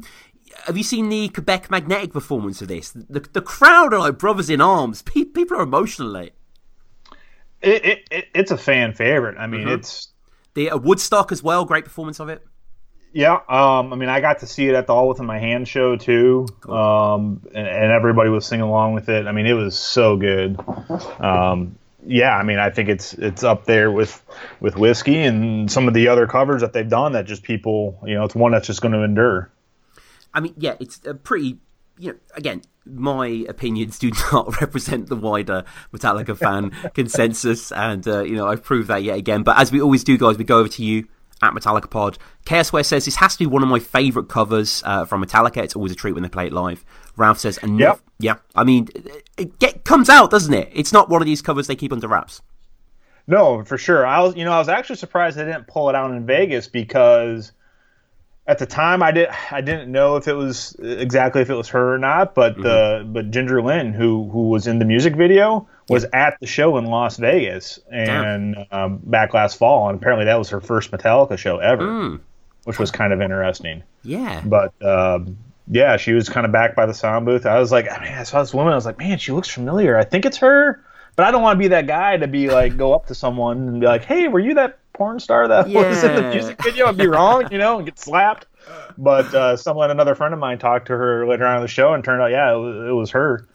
have 0.64 0.78
you 0.78 0.82
seen 0.82 1.10
the 1.10 1.28
Quebec 1.28 1.70
Magnetic 1.70 2.14
performance 2.14 2.62
of 2.62 2.68
this? 2.68 2.92
The, 2.92 3.20
the 3.20 3.42
crowd 3.42 3.92
are 3.92 3.98
like 4.00 4.16
brothers 4.16 4.48
in 4.48 4.62
arms. 4.62 5.02
Pe- 5.02 5.24
people 5.24 5.58
are 5.58 5.62
emotional. 5.64 6.16
It, 6.16 6.34
it, 7.60 8.08
it 8.10 8.24
it's 8.34 8.50
a 8.50 8.56
fan 8.56 8.94
favorite. 8.94 9.36
I 9.36 9.42
Mm-hmm. 9.42 9.50
mean, 9.52 9.68
it's 9.68 10.11
The 10.54 10.70
uh, 10.70 10.78
Woodstock 10.78 11.32
as 11.32 11.42
well, 11.42 11.64
great 11.64 11.84
performance 11.84 12.20
of 12.20 12.28
it. 12.28 12.44
yeah. 13.12 13.34
Um, 13.48 13.92
I 13.92 13.96
mean, 13.96 14.08
I 14.08 14.20
got 14.20 14.40
to 14.40 14.46
see 14.46 14.68
it 14.68 14.74
at 14.74 14.86
the 14.86 14.94
All 14.94 15.08
Within 15.08 15.26
My 15.26 15.38
Hand 15.38 15.68
show 15.68 15.96
too, 15.96 16.46
um, 16.68 17.42
and, 17.54 17.66
and 17.66 17.92
everybody 17.92 18.30
was 18.30 18.46
singing 18.46 18.62
along 18.62 18.94
with 18.94 19.08
it. 19.08 19.26
I 19.26 19.32
mean, 19.32 19.46
it 19.46 19.54
was 19.54 19.78
so 19.78 20.16
good. 20.16 20.58
Um, 21.18 21.78
yeah, 22.04 22.36
I 22.36 22.42
mean, 22.42 22.58
I 22.58 22.70
think 22.70 22.88
it's 22.88 23.14
it's 23.14 23.44
up 23.44 23.64
there 23.64 23.90
with 23.90 24.22
with 24.60 24.76
whiskey 24.76 25.18
and 25.18 25.70
some 25.70 25.88
of 25.88 25.94
the 25.94 26.08
other 26.08 26.26
covers 26.26 26.62
that 26.62 26.72
they've 26.72 26.88
done 26.88 27.12
that 27.12 27.26
just 27.26 27.42
people, 27.42 28.00
you 28.04 28.14
know, 28.14 28.24
it's 28.24 28.34
one 28.34 28.52
that's 28.52 28.66
just 28.66 28.80
going 28.80 28.92
to 28.92 29.02
endure. 29.02 29.50
I 30.34 30.40
mean, 30.40 30.54
yeah, 30.56 30.74
it's 30.80 31.00
a 31.06 31.14
pretty. 31.14 31.58
You 32.02 32.12
know, 32.12 32.18
again, 32.34 32.62
my 32.84 33.46
opinions 33.48 33.98
do 33.98 34.10
not 34.32 34.60
represent 34.60 35.08
the 35.08 35.14
wider 35.16 35.64
Metallica 35.92 36.36
fan 36.36 36.70
consensus, 36.94 37.70
and 37.70 38.06
uh, 38.08 38.22
you 38.22 38.34
know 38.34 38.48
I've 38.48 38.64
proved 38.64 38.88
that 38.88 39.04
yet 39.04 39.16
again. 39.16 39.44
But 39.44 39.58
as 39.58 39.70
we 39.70 39.80
always 39.80 40.02
do, 40.02 40.18
guys, 40.18 40.36
we 40.36 40.44
go 40.44 40.58
over 40.58 40.68
to 40.68 40.84
you 40.84 41.06
at 41.42 41.52
Metallica 41.52 41.88
Pod. 41.88 42.18
Chaos 42.44 42.72
Ware 42.72 42.82
says 42.82 43.04
this 43.04 43.16
has 43.16 43.34
to 43.34 43.38
be 43.38 43.46
one 43.46 43.62
of 43.62 43.68
my 43.68 43.78
favourite 43.78 44.28
covers 44.28 44.82
uh, 44.84 45.04
from 45.04 45.24
Metallica. 45.24 45.58
It's 45.58 45.76
always 45.76 45.92
a 45.92 45.94
treat 45.94 46.12
when 46.12 46.22
they 46.24 46.28
play 46.28 46.46
it 46.46 46.52
live. 46.52 46.84
Ralph 47.16 47.38
says, 47.38 47.58
and 47.58 47.78
Yep. 47.78 48.00
yeah, 48.18 48.36
I 48.54 48.64
mean, 48.64 48.88
it 49.36 49.58
get, 49.58 49.84
comes 49.84 50.08
out, 50.08 50.30
doesn't 50.30 50.54
it? 50.54 50.70
It's 50.72 50.92
not 50.92 51.08
one 51.08 51.20
of 51.20 51.26
these 51.26 51.42
covers 51.42 51.66
they 51.66 51.76
keep 51.76 51.92
under 51.92 52.08
wraps. 52.08 52.42
No, 53.26 53.62
for 53.64 53.78
sure. 53.78 54.06
I 54.06 54.20
was, 54.20 54.34
you 54.36 54.44
know, 54.44 54.52
I 54.52 54.58
was 54.58 54.68
actually 54.68 54.96
surprised 54.96 55.36
they 55.36 55.44
didn't 55.44 55.66
pull 55.68 55.88
it 55.88 55.94
out 55.94 56.10
in 56.10 56.26
Vegas 56.26 56.68
because 56.68 57.52
at 58.46 58.58
the 58.58 58.66
time 58.66 59.02
I 59.02 59.12
did 59.12 59.28
I 59.50 59.60
didn't 59.60 59.90
know 59.90 60.16
if 60.16 60.26
it 60.26 60.34
was 60.34 60.74
exactly 60.80 61.42
if 61.42 61.50
it 61.50 61.54
was 61.54 61.68
her 61.68 61.94
or 61.94 61.98
not, 61.98 62.34
but 62.34 62.64
uh, 62.64 63.02
but 63.04 63.30
Ginger 63.30 63.62
Lynn, 63.62 63.92
who 63.92 64.28
who 64.30 64.48
was 64.48 64.66
in 64.66 64.78
the 64.78 64.84
music 64.84 65.14
video, 65.14 65.68
was 65.88 66.04
at 66.12 66.38
the 66.40 66.46
show 66.46 66.76
in 66.76 66.86
Las 66.86 67.18
Vegas 67.18 67.78
and 67.90 68.56
um, 68.72 69.00
back 69.04 69.32
last 69.34 69.58
fall, 69.58 69.88
and 69.88 69.98
apparently 69.98 70.24
that 70.24 70.38
was 70.38 70.48
her 70.50 70.60
first 70.60 70.90
Metallica 70.90 71.38
show 71.38 71.58
ever, 71.58 71.84
which 72.64 72.78
was 72.78 72.90
kind 72.90 73.12
of 73.12 73.20
interesting. 73.20 73.82
Yeah, 74.02 74.42
But 74.44 74.72
um, 74.82 75.38
yeah, 75.68 75.96
she 75.96 76.12
was 76.12 76.28
kind 76.28 76.44
of 76.44 76.50
back 76.50 76.74
by 76.74 76.86
the 76.86 76.94
sound 76.94 77.24
booth. 77.24 77.46
I 77.46 77.60
was 77.60 77.70
like, 77.70 77.88
I 77.88 78.02
mean, 78.02 78.12
I 78.12 78.24
saw 78.24 78.40
this 78.40 78.52
woman. 78.52 78.72
I 78.72 78.76
was 78.76 78.86
like, 78.86 78.98
man, 78.98 79.18
she 79.18 79.30
looks 79.30 79.48
familiar. 79.48 79.96
I 79.96 80.02
think 80.02 80.24
it's 80.24 80.38
her, 80.38 80.84
but 81.14 81.24
I 81.26 81.30
don't 81.30 81.42
want 81.42 81.56
to 81.56 81.58
be 81.58 81.68
that 81.68 81.86
guy 81.86 82.16
to 82.16 82.26
be 82.26 82.50
like, 82.50 82.76
go 82.76 82.92
up 82.92 83.06
to 83.06 83.14
someone 83.14 83.68
and 83.68 83.80
be 83.80 83.86
like, 83.86 84.04
hey, 84.04 84.26
were 84.26 84.40
you 84.40 84.54
that 84.54 84.80
porn 84.92 85.20
star 85.20 85.48
that 85.48 85.68
was 85.70 86.04
in 86.04 86.14
the 86.14 86.22
music 86.22 86.62
video? 86.62 86.86
I'd 86.86 86.96
be 86.96 87.06
wrong, 87.06 87.50
you 87.50 87.58
know, 87.58 87.76
and 87.76 87.86
get 87.86 87.98
slapped. 87.98 88.46
But 88.96 89.34
uh, 89.34 89.56
someone, 89.56 89.90
another 89.90 90.14
friend 90.14 90.32
of 90.32 90.40
mine, 90.40 90.58
talked 90.58 90.86
to 90.86 90.96
her 90.96 91.26
later 91.26 91.46
on 91.46 91.56
in 91.56 91.62
the 91.62 91.68
show, 91.68 91.94
and 91.94 92.04
turned 92.04 92.22
out, 92.22 92.30
yeah, 92.30 92.52
it 92.52 92.58
was, 92.58 92.88
it 92.88 92.92
was 92.92 93.10
her. 93.10 93.46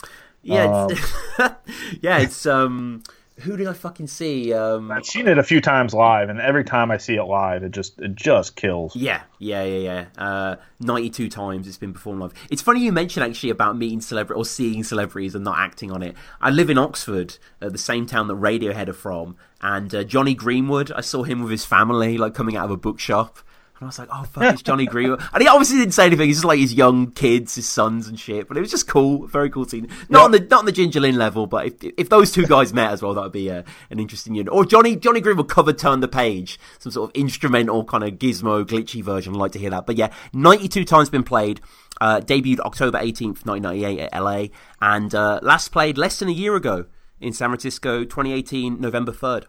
yeah, 0.41 0.87
it's, 0.89 1.11
yeah. 2.01 2.17
It's 2.19 2.45
um, 2.45 3.03
who 3.41 3.55
did 3.55 3.67
I 3.67 3.73
fucking 3.73 4.07
see? 4.07 4.53
Um, 4.53 4.91
I've 4.91 5.05
seen 5.05 5.27
it 5.27 5.37
a 5.37 5.43
few 5.43 5.61
times 5.61 5.93
live, 5.93 6.29
and 6.29 6.39
every 6.39 6.63
time 6.63 6.91
I 6.91 6.97
see 6.97 7.15
it 7.15 7.23
live, 7.23 7.63
it 7.63 7.71
just 7.71 7.99
it 7.99 8.15
just 8.15 8.55
kills. 8.55 8.95
Yeah, 8.95 9.21
yeah, 9.39 9.63
yeah, 9.63 10.05
yeah. 10.17 10.23
Uh, 10.23 10.55
Ninety-two 10.79 11.29
times 11.29 11.67
it's 11.67 11.77
been 11.77 11.93
performed 11.93 12.21
live. 12.21 12.33
It's 12.49 12.61
funny 12.61 12.83
you 12.83 12.91
mention 12.91 13.23
actually 13.23 13.49
about 13.49 13.77
meeting 13.77 14.01
celebrity 14.01 14.37
or 14.37 14.45
seeing 14.45 14.83
celebrities 14.83 15.35
and 15.35 15.43
not 15.43 15.57
acting 15.57 15.91
on 15.91 16.01
it. 16.03 16.15
I 16.41 16.49
live 16.49 16.69
in 16.69 16.77
Oxford, 16.77 17.37
uh, 17.61 17.69
the 17.69 17.77
same 17.77 18.05
town 18.05 18.27
that 18.27 18.35
Radiohead 18.35 18.87
are 18.87 18.93
from, 18.93 19.37
and 19.61 19.93
uh, 19.93 20.03
Jonny 20.03 20.33
Greenwood. 20.33 20.91
I 20.91 21.01
saw 21.01 21.23
him 21.23 21.41
with 21.41 21.51
his 21.51 21.65
family, 21.65 22.17
like 22.17 22.33
coming 22.33 22.55
out 22.55 22.65
of 22.65 22.71
a 22.71 22.77
bookshop. 22.77 23.39
And 23.79 23.85
I 23.85 23.87
was 23.87 23.99
like, 23.99 24.09
oh, 24.11 24.23
fuck, 24.23 24.53
it's 24.53 24.63
Jonny 24.63 24.87
Greenwood. 24.87 25.21
And 25.33 25.43
he 25.43 25.47
obviously 25.47 25.77
didn't 25.77 25.93
say 25.93 26.07
anything. 26.07 26.27
He's 26.27 26.37
just 26.37 26.45
like 26.45 26.59
his 26.59 26.73
young 26.73 27.11
kids, 27.11 27.53
his 27.55 27.67
sons 27.67 28.07
and 28.07 28.19
shit. 28.19 28.47
But 28.47 28.57
it 28.57 28.61
was 28.61 28.71
just 28.71 28.87
cool. 28.87 29.27
Very 29.27 29.51
cool 29.51 29.65
scene. 29.65 29.87
Not 30.09 30.25
on 30.25 30.31
the 30.31 30.39
not 30.39 30.59
on 30.59 30.65
the 30.65 30.71
Ginger 30.71 30.99
Lynn 30.99 31.17
level, 31.17 31.45
but 31.45 31.67
if 31.67 31.73
if 31.97 32.09
those 32.09 32.31
two 32.31 32.45
guys 32.47 32.73
met 32.73 32.91
as 32.91 33.03
well, 33.03 33.13
that 33.13 33.21
would 33.21 33.31
be 33.31 33.51
uh, 33.51 33.61
an 33.91 33.99
interesting 33.99 34.33
unit. 34.33 34.51
Or 34.51 34.65
Johnny 34.65 34.95
Jonny 34.95 35.21
Greenwood 35.21 35.49
covered 35.49 35.77
Turn 35.77 35.99
the 35.99 36.07
Page, 36.07 36.59
some 36.79 36.91
sort 36.91 37.11
of 37.11 37.15
instrumental 37.15 37.83
kind 37.85 38.03
of 38.03 38.13
gizmo, 38.13 38.65
glitchy 38.65 39.03
version. 39.03 39.35
I'd 39.35 39.39
like 39.39 39.51
to 39.51 39.59
hear 39.59 39.69
that. 39.69 39.85
But 39.85 39.97
yeah, 39.97 40.11
92 40.33 40.83
times 40.85 41.09
been 41.09 41.23
played. 41.23 41.61
Uh, 41.99 42.19
debuted 42.19 42.59
October 42.59 42.99
18th, 42.99 43.45
1998 43.45 43.99
at 43.99 44.21
LA. 44.21 44.45
And 44.81 45.13
uh, 45.15 45.39
last 45.41 45.69
played 45.69 45.97
less 45.97 46.19
than 46.19 46.29
a 46.29 46.31
year 46.31 46.55
ago 46.55 46.85
in 47.19 47.33
San 47.33 47.49
Francisco, 47.49 48.03
2018, 48.03 48.79
November 48.79 49.11
3rd. 49.11 49.45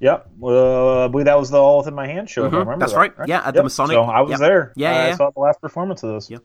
Yep, 0.00 0.30
uh, 0.42 1.04
I 1.04 1.08
believe 1.08 1.26
that 1.26 1.38
was 1.38 1.50
the 1.50 1.58
All 1.58 1.78
Within 1.78 1.94
My 1.94 2.06
Hand 2.06 2.30
show. 2.30 2.44
if 2.46 2.52
I 2.52 2.58
remember 2.58 2.72
Mm-hmm. 2.72 2.80
that's 2.80 2.92
that, 2.92 2.98
right. 2.98 3.12
Yeah, 3.28 3.42
at 3.44 3.54
the 3.54 3.62
Masonic. 3.64 3.94
So 3.94 4.02
I 4.02 4.20
was 4.20 4.30
Yep. 4.32 4.40
there. 4.40 4.72
Yeah, 4.76 4.92
yeah, 4.92 4.98
I 5.00 5.08
yeah. 5.08 5.16
saw 5.16 5.30
the 5.30 5.40
last 5.40 5.60
performance 5.60 6.02
of 6.04 6.14
this. 6.14 6.30
Yep. 6.30 6.42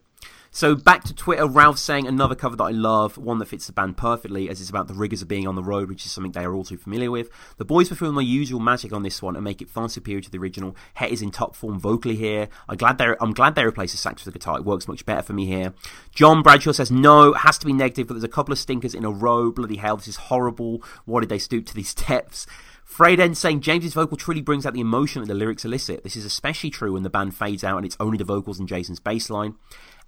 So 0.50 0.76
back 0.76 1.02
to 1.04 1.14
Twitter, 1.14 1.48
Ralph 1.48 1.78
saying 1.78 2.06
another 2.06 2.36
cover 2.36 2.54
that 2.54 2.62
I 2.64 2.70
love, 2.70 3.18
one 3.18 3.38
that 3.40 3.46
fits 3.46 3.66
the 3.66 3.72
band 3.72 3.96
perfectly, 3.96 4.48
as 4.48 4.60
it's 4.60 4.70
about 4.70 4.86
the 4.86 4.94
rigors 4.94 5.20
of 5.20 5.26
being 5.26 5.48
on 5.48 5.56
the 5.56 5.64
road, 5.64 5.88
which 5.88 6.06
is 6.06 6.12
something 6.12 6.30
they 6.30 6.44
are 6.44 6.54
all 6.54 6.62
too 6.62 6.76
familiar 6.76 7.10
with. 7.10 7.28
The 7.56 7.64
boys 7.64 7.88
perform 7.88 8.14
their 8.14 8.22
usual 8.22 8.60
magic 8.60 8.92
on 8.92 9.02
this 9.02 9.20
one 9.20 9.34
and 9.34 9.42
make 9.42 9.60
it 9.60 9.68
far 9.68 9.88
superior 9.88 10.20
to 10.20 10.30
the 10.30 10.38
original. 10.38 10.76
Het 10.94 11.10
is 11.10 11.22
in 11.22 11.32
top 11.32 11.56
form 11.56 11.80
vocally 11.80 12.14
here. 12.14 12.48
I'm 12.68 12.76
glad 12.76 12.98
they 12.98 13.14
I'm 13.20 13.32
glad 13.32 13.56
they 13.56 13.64
replaced 13.64 13.94
the 13.94 13.98
sax 13.98 14.24
with 14.24 14.32
the 14.32 14.38
guitar. 14.38 14.56
It 14.58 14.64
works 14.64 14.86
much 14.86 15.04
better 15.04 15.22
for 15.22 15.32
me 15.32 15.46
here. 15.46 15.74
John 16.14 16.40
Bradshaw 16.42 16.70
says 16.72 16.90
no, 16.90 17.34
it 17.34 17.38
has 17.38 17.58
to 17.58 17.66
be 17.66 17.72
negative, 17.72 18.06
but 18.06 18.14
there's 18.14 18.22
a 18.24 18.28
couple 18.28 18.52
of 18.52 18.58
stinkers 18.60 18.94
in 18.94 19.04
a 19.04 19.10
row. 19.10 19.50
Bloody 19.50 19.76
hell, 19.78 19.96
this 19.96 20.06
is 20.08 20.16
horrible. 20.16 20.84
Why 21.04 21.18
did 21.20 21.30
they 21.30 21.38
stoop 21.40 21.66
to 21.66 21.74
these 21.74 21.94
depths? 22.06 22.46
Freyden 22.84 23.34
saying 23.34 23.60
James's 23.60 23.94
vocal 23.94 24.16
truly 24.16 24.42
brings 24.42 24.66
out 24.66 24.74
the 24.74 24.80
emotion 24.80 25.22
that 25.22 25.28
the 25.28 25.34
lyrics 25.34 25.64
elicit. 25.64 26.04
This 26.04 26.16
is 26.16 26.24
especially 26.24 26.70
true 26.70 26.92
when 26.92 27.02
the 27.02 27.10
band 27.10 27.34
fades 27.34 27.64
out 27.64 27.78
and 27.78 27.86
it's 27.86 27.96
only 27.98 28.18
the 28.18 28.24
vocals 28.24 28.58
and 28.58 28.68
Jason's 28.68 29.00
bass 29.00 29.30
line. 29.30 29.54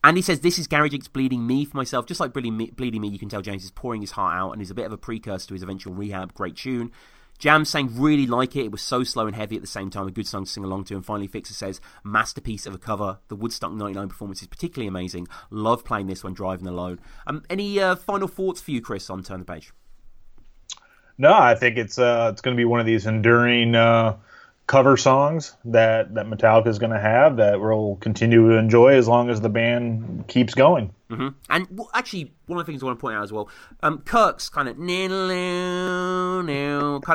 And 0.05 0.17
he 0.17 0.23
says, 0.23 0.41
This 0.41 0.59
is 0.59 0.67
Gary 0.67 0.91
X 0.93 1.09
bleeding 1.09 1.47
me 1.47 1.65
for 1.65 1.77
myself. 1.77 2.07
Just 2.07 2.21
like 2.21 2.33
bleeding 2.33 2.57
me, 2.57 2.71
bleeding 2.71 3.01
me, 3.01 3.09
you 3.09 3.19
can 3.19 3.29
tell 3.29 3.43
James 3.43 3.65
is 3.65 3.71
pouring 3.71 4.03
his 4.03 4.13
heart 4.13 4.35
out 4.35 4.53
and 4.53 4.63
is 4.63 4.71
a 4.71 4.75
bit 4.75 4.87
of 4.87 4.93
a 4.93 4.99
precursor 4.99 5.49
to 5.49 5.55
his 5.55 5.63
eventual 5.63 5.95
rehab. 5.95 6.35
Great 6.35 6.57
tune. 6.57 6.93
Jam 7.39 7.65
saying, 7.65 7.91
Really 8.01 8.27
like 8.27 8.55
it. 8.57 8.67
It 8.67 8.73
was 8.73 8.83
so 8.83 9.05
slow 9.05 9.27
and 9.27 9.35
heavy 9.35 9.57
at 9.57 9.63
the 9.63 9.69
same 9.69 9.91
time. 9.91 10.07
A 10.07 10.13
good 10.13 10.27
song 10.27 10.45
to 10.45 10.51
sing 10.51 10.65
along 10.65 10.85
to. 10.85 10.95
And 10.95 11.05
finally, 11.05 11.27
Fixer 11.27 11.55
says, 11.55 11.81
Masterpiece 12.05 12.67
of 12.67 12.75
a 12.75 12.79
cover. 12.79 13.19
The 13.29 13.37
Woodstock 13.37 13.73
99 13.73 14.09
performance 14.09 14.43
is 14.43 14.49
particularly 14.49 14.89
amazing. 14.89 15.29
Love 15.51 15.85
playing 15.85 16.07
this 16.07 16.23
when 16.23 16.35
driving 16.35 16.67
alone. 16.67 17.01
Um, 17.27 17.43
any 17.51 17.81
uh, 17.81 17.97
final 17.97 18.29
thoughts 18.29 18.61
for 18.61 18.71
you, 18.71 18.81
Chris, 18.81 19.11
on 19.11 19.23
Turn 19.23 19.41
the 19.41 19.45
Page? 19.45 19.73
No, 21.19 21.33
I 21.33 21.55
think 21.55 21.77
it's 21.77 21.99
uh, 21.99 22.31
it's 22.33 22.41
going 22.41 22.57
to 22.57 22.61
be 22.61 22.65
one 22.65 22.81
of 22.81 22.87
these 22.87 23.07
enduring 23.07 23.75
uh, 23.75 24.17
cover 24.67 24.97
songs 24.97 25.55
that 25.65 26.15
that 26.15 26.27
Metallica 26.27 26.67
is 26.67 26.79
going 26.79 26.93
to 26.93 27.01
have 27.01 27.37
that 27.37 27.61
we'll 27.61 27.97
continue 27.97 28.51
to 28.51 28.57
enjoy 28.57 28.95
as 28.95 29.09
long 29.09 29.31
as 29.31 29.41
the 29.41 29.49
band 29.49 30.27
keeps 30.29 30.55
going. 30.55 30.93
hmm 31.09 31.29
And 31.49 31.67
well, 31.71 31.91
actually, 31.95 32.35
one 32.47 32.59
of 32.59 32.67
the 32.67 32.73
things 32.73 32.83
I 32.83 32.87
want 32.87 32.99
to 32.99 33.01
point 33.01 33.17
out 33.17 33.23
as 33.23 33.33
well, 33.33 33.49
um, 33.83 34.01
Kirk's 34.01 34.49
kind 34.49 34.69
of 34.69 34.77
kind 34.77 34.91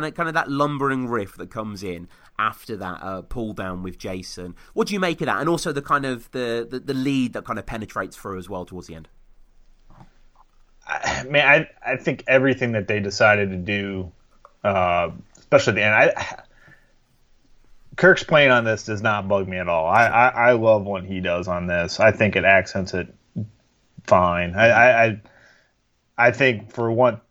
of 0.05 0.15
kind 0.15 0.27
of 0.27 0.33
that 0.33 0.49
lumbering 0.49 1.07
riff 1.07 1.35
that 1.35 1.51
comes 1.51 1.83
in, 1.83 2.07
after 2.41 2.75
that 2.75 3.03
uh, 3.03 3.21
pull 3.21 3.53
down 3.53 3.83
with 3.83 3.99
Jason. 3.99 4.55
What 4.73 4.87
do 4.87 4.93
you 4.93 4.99
make 4.99 5.21
of 5.21 5.27
that? 5.27 5.39
And 5.39 5.47
also 5.47 5.71
the 5.71 5.81
kind 5.81 6.05
of 6.05 6.29
the, 6.31 6.67
the, 6.69 6.79
the 6.79 6.93
lead 6.93 7.33
that 7.33 7.45
kind 7.45 7.59
of 7.59 7.65
penetrates 7.65 8.17
through 8.17 8.39
as 8.39 8.49
well 8.49 8.65
towards 8.65 8.87
the 8.87 8.95
end. 8.95 9.07
I, 10.87 11.23
man, 11.29 11.67
I 11.83 11.93
I 11.93 11.97
think 11.97 12.23
everything 12.27 12.73
that 12.73 12.87
they 12.87 12.99
decided 12.99 13.51
to 13.51 13.57
do, 13.57 14.11
uh, 14.63 15.11
especially 15.37 15.71
at 15.71 15.75
the 15.75 15.83
end, 15.83 15.95
I. 15.95 16.43
Kirk's 17.97 18.23
playing 18.23 18.51
on 18.51 18.63
this 18.63 18.85
does 18.85 19.01
not 19.01 19.27
bug 19.27 19.47
me 19.47 19.57
at 19.57 19.67
all. 19.67 19.85
I, 19.85 20.05
I, 20.07 20.27
I 20.27 20.51
love 20.53 20.85
what 20.85 21.03
he 21.03 21.19
does 21.19 21.47
on 21.47 21.67
this. 21.67 21.99
I 21.99 22.11
think 22.11 22.35
it 22.35 22.45
accents 22.45 22.93
it 22.93 23.13
fine. 24.07 24.55
I, 24.55 24.69
I, 24.69 25.05
I 25.05 25.21
I 26.17 26.31
think 26.31 26.71
for 26.71 26.91
what 26.91 27.25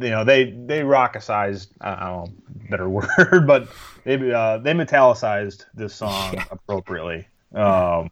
you 0.00 0.10
know 0.10 0.24
they 0.24 0.44
they 0.50 0.80
rockicized 0.80 1.68
I 1.80 2.08
don't 2.08 2.26
know 2.26 2.32
better 2.70 2.88
word 2.88 3.46
but 3.46 3.68
they 4.04 4.14
uh, 4.32 4.58
they 4.58 4.72
metallicized 4.72 5.64
this 5.74 5.94
song 5.94 6.32
Yeah. 6.34 6.44
appropriately. 6.50 7.26
Um, 7.54 8.10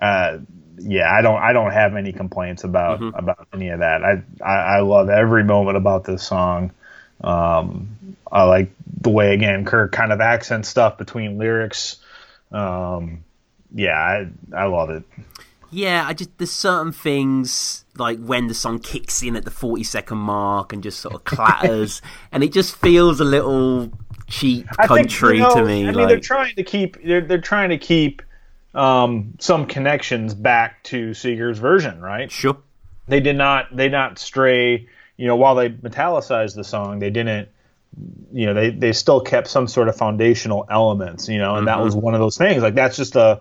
uh, 0.00 0.38
yeah, 0.80 1.12
I 1.12 1.22
don't 1.22 1.40
I 1.40 1.52
don't 1.52 1.72
have 1.72 1.94
any 1.94 2.12
complaints 2.12 2.64
about 2.64 3.02
about 3.14 3.46
any 3.52 3.68
of 3.68 3.80
that. 3.80 4.02
I, 4.04 4.22
I 4.44 4.54
I 4.54 4.80
love 4.80 5.08
every 5.08 5.44
moment 5.44 5.76
about 5.76 6.04
this 6.04 6.22
song. 6.22 6.72
Um, 7.22 8.16
I 8.30 8.44
like 8.44 8.70
the 9.00 9.10
way 9.10 9.34
again 9.34 9.64
Kirk 9.64 9.92
kind 9.92 10.12
of 10.12 10.20
accents 10.20 10.68
stuff 10.68 10.98
between 10.98 11.38
lyrics. 11.38 11.96
Um, 12.50 13.24
yeah, 13.74 13.96
I 13.96 14.28
I 14.56 14.64
love 14.66 14.90
it. 14.90 15.04
Yeah, 15.70 16.04
I 16.06 16.14
just 16.14 16.36
there's 16.38 16.50
certain 16.50 16.92
things 16.92 17.84
like 17.96 18.18
when 18.18 18.48
the 18.48 18.54
song 18.54 18.80
kicks 18.80 19.22
in 19.22 19.36
at 19.36 19.44
the 19.44 19.50
40 19.50 19.84
second 19.84 20.18
mark 20.18 20.72
and 20.72 20.82
just 20.82 21.00
sort 21.00 21.14
of 21.14 21.24
clatters, 21.24 22.02
and 22.32 22.42
it 22.42 22.52
just 22.52 22.76
feels 22.76 23.20
a 23.20 23.24
little 23.24 23.92
cheap 24.26 24.66
I 24.78 24.86
think, 24.86 25.10
country 25.10 25.36
you 25.36 25.42
know, 25.42 25.54
to 25.54 25.64
me. 25.64 25.82
I 25.82 25.90
mean, 25.90 25.94
like, 25.94 26.08
they're 26.08 26.20
trying 26.20 26.54
to 26.56 26.64
keep 26.64 27.02
they're 27.04 27.20
they're 27.20 27.40
trying 27.40 27.70
to 27.70 27.78
keep 27.78 28.22
um, 28.74 29.34
some 29.38 29.66
connections 29.66 30.34
back 30.34 30.82
to 30.84 31.10
Seger's 31.10 31.58
version, 31.58 32.00
right? 32.00 32.30
sure, 32.30 32.58
They 33.08 33.20
did 33.20 33.36
not 33.36 33.74
they 33.74 33.88
not 33.88 34.18
stray. 34.18 34.88
You 35.16 35.26
know, 35.26 35.36
while 35.36 35.54
they 35.54 35.68
metallicized 35.68 36.54
the 36.54 36.64
song, 36.64 36.98
they 36.98 37.10
didn't. 37.10 37.48
You 38.32 38.46
know, 38.46 38.54
they 38.54 38.70
they 38.70 38.92
still 38.92 39.20
kept 39.20 39.48
some 39.48 39.66
sort 39.66 39.88
of 39.88 39.96
foundational 39.96 40.66
elements. 40.70 41.28
You 41.28 41.38
know, 41.38 41.56
and 41.56 41.66
that 41.66 41.80
was 41.80 41.94
one 41.94 42.14
of 42.14 42.20
those 42.20 42.38
things. 42.38 42.62
Like 42.62 42.74
that's 42.74 42.96
just 42.96 43.16
a 43.16 43.40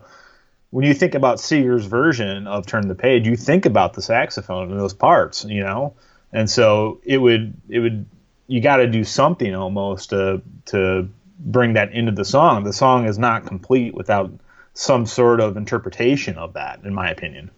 when 0.71 0.85
you 0.85 0.93
think 0.93 1.15
about 1.15 1.37
Seger's 1.37 1.85
version 1.85 2.47
of 2.47 2.65
Turn 2.65 2.87
the 2.87 2.95
Page, 2.95 3.27
you 3.27 3.35
think 3.35 3.65
about 3.65 3.93
the 3.93 4.01
saxophone 4.01 4.71
and 4.71 4.79
those 4.79 4.93
parts, 4.93 5.43
you 5.45 5.61
know, 5.61 5.95
and 6.31 6.49
so 6.49 7.01
it 7.03 7.17
would 7.17 7.53
it 7.69 7.79
would 7.79 8.05
you 8.47 8.61
got 8.61 8.77
to 8.77 8.87
do 8.87 9.03
something 9.03 9.53
almost 9.55 10.09
to 10.11 10.41
to 10.65 11.09
bring 11.39 11.73
that 11.73 11.93
into 11.93 12.11
the 12.11 12.25
song. 12.25 12.63
The 12.63 12.73
song 12.73 13.05
is 13.05 13.17
not 13.17 13.45
complete 13.45 13.93
without 13.93 14.31
some 14.79 15.05
sort 15.05 15.41
of 15.41 15.57
interpretation 15.57 16.37
of 16.37 16.53
that, 16.53 16.79
in 16.85 16.93
my 16.93 17.09
opinion. 17.09 17.51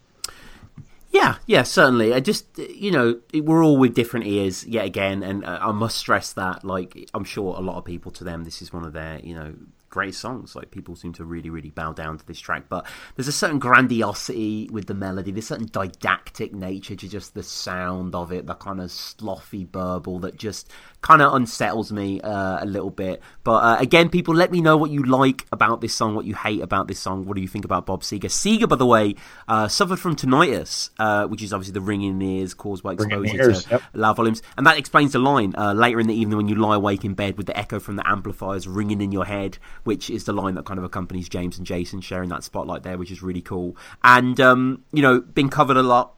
Yeah, 1.12 1.36
yeah, 1.46 1.62
certainly. 1.62 2.16
I 2.16 2.20
just, 2.20 2.58
you 2.58 2.90
know, 2.90 3.20
we're 3.34 3.64
all 3.64 3.78
with 3.78 3.94
different 3.94 4.26
ears 4.26 4.66
yet 4.66 4.86
again, 4.86 5.22
and 5.22 5.46
uh, 5.46 5.60
I 5.62 5.72
must 5.72 5.98
stress 5.98 6.34
that, 6.34 6.64
like, 6.64 7.10
I'm 7.14 7.24
sure 7.24 7.56
a 7.56 7.62
lot 7.62 7.78
of 7.78 7.86
people 7.86 8.12
to 8.14 8.24
them, 8.24 8.44
this 8.44 8.60
is 8.60 8.74
one 8.74 8.86
of 8.86 8.94
their, 8.94 9.20
you 9.20 9.36
know, 9.36 9.54
great 9.90 10.16
songs. 10.16 10.56
Like, 10.56 10.72
people 10.72 10.96
seem 10.96 11.14
to 11.14 11.24
really, 11.24 11.52
really 11.52 11.70
bow 11.70 11.94
down 11.94 12.18
to 12.18 12.26
this 12.26 12.40
track. 12.40 12.64
But 12.70 12.88
there's 13.16 13.28
a 13.28 13.34
certain 13.34 13.60
grandiosity 13.60 14.68
with 14.72 14.88
the 14.88 14.96
melody, 14.96 15.32
there's 15.32 15.46
a 15.46 15.48
certain 15.50 15.70
didactic 15.72 16.56
nature 16.56 16.96
to 16.96 17.08
just 17.08 17.36
the 17.36 17.44
sound 17.44 18.16
of 18.16 18.32
it, 18.32 18.48
the 18.48 18.56
kind 18.56 18.82
of 18.82 18.90
slothy 18.90 19.70
burble 19.70 20.18
that 20.22 20.38
just 20.38 20.72
kind 21.02 21.22
of 21.22 21.34
unsettles 21.34 21.92
me 21.92 22.22
uh, 22.22 22.64
a 22.64 22.66
little 22.66 22.92
bit. 22.92 23.22
But 23.44 23.64
uh, 23.64 23.78
again, 23.80 24.10
people, 24.10 24.36
let 24.36 24.52
me 24.52 24.62
know 24.62 24.78
what 24.78 24.92
you 24.92 25.04
like 25.04 25.46
about 25.52 25.82
this 25.82 25.94
song, 25.94 26.16
what 26.16 26.26
you 26.26 26.36
hate 26.36 26.62
about 26.62 26.88
this 26.88 27.00
song. 27.00 27.26
What 27.26 27.36
do 27.36 27.42
you 27.42 27.48
think 27.48 27.66
about 27.66 27.86
Bob 27.86 28.02
Seger? 28.02 28.26
Seger, 28.26 28.70
by 28.70 28.76
the 28.76 28.86
way, 28.86 29.16
uh, 29.48 29.68
suffered 29.68 30.00
from 30.00 30.16
tinnitus, 30.16 30.92
uh, 31.00 31.28
which 31.28 31.42
is 31.42 31.54
obviously 31.54 31.74
the 31.74 31.82
ringing 31.82 32.12
in 32.12 32.20
the 32.20 32.40
ears 32.40 32.54
caused 32.54 32.84
by 32.84 32.94
Ringing 32.94 33.12
in 33.12 33.22
the 33.24 33.30
exposure 33.30 33.50
ears, 33.50 33.64
to 33.66 33.70
yep. 33.72 33.82
loud 33.94 34.16
volumes. 34.16 34.42
And 34.58 34.68
that 34.68 34.78
explains 34.78 35.14
the 35.14 35.20
line 35.20 35.56
uh, 35.58 35.74
later 35.74 36.00
in 36.00 36.08
the 36.08 36.14
evening 36.14 36.38
when 36.38 36.48
you 36.48 36.56
lie 36.56 36.76
awake 36.76 37.04
in 37.04 37.14
bed 37.16 37.38
with 37.38 37.48
the 37.48 37.58
echo 37.58 37.80
from 37.80 37.96
the 37.96 38.08
amplifiers 38.08 38.68
ringing 38.68 39.02
in 39.02 39.12
your 39.12 39.26
head, 39.26 39.58
which 39.84 40.10
is 40.10 40.26
the 40.26 40.34
line 40.34 40.56
that 40.56 40.66
kind 40.66 40.78
of 40.78 40.84
accompanies 40.84 41.28
James 41.28 41.58
and 41.58 41.66
Jason 41.66 42.02
sharing 42.02 42.30
that 42.30 42.44
spotlight 42.44 42.84
there, 42.84 42.98
which 42.98 43.12
is 43.12 43.24
really 43.24 43.42
cool. 43.42 43.76
And, 44.04 44.40
um, 44.40 44.84
you 44.92 45.02
know, 45.02 45.20
been 45.20 45.50
covered 45.50 45.78
a 45.78 45.84
lot 45.84 46.14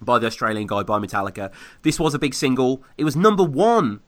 by 0.00 0.18
the 0.18 0.26
Australian 0.26 0.66
guy, 0.66 0.82
by 0.82 0.98
Metallica. 0.98 1.52
This 1.82 1.98
was 2.00 2.14
a 2.14 2.18
big 2.18 2.34
single. 2.34 2.82
It 2.98 3.04
was 3.04 3.16
number 3.16 3.42
one 3.42 4.00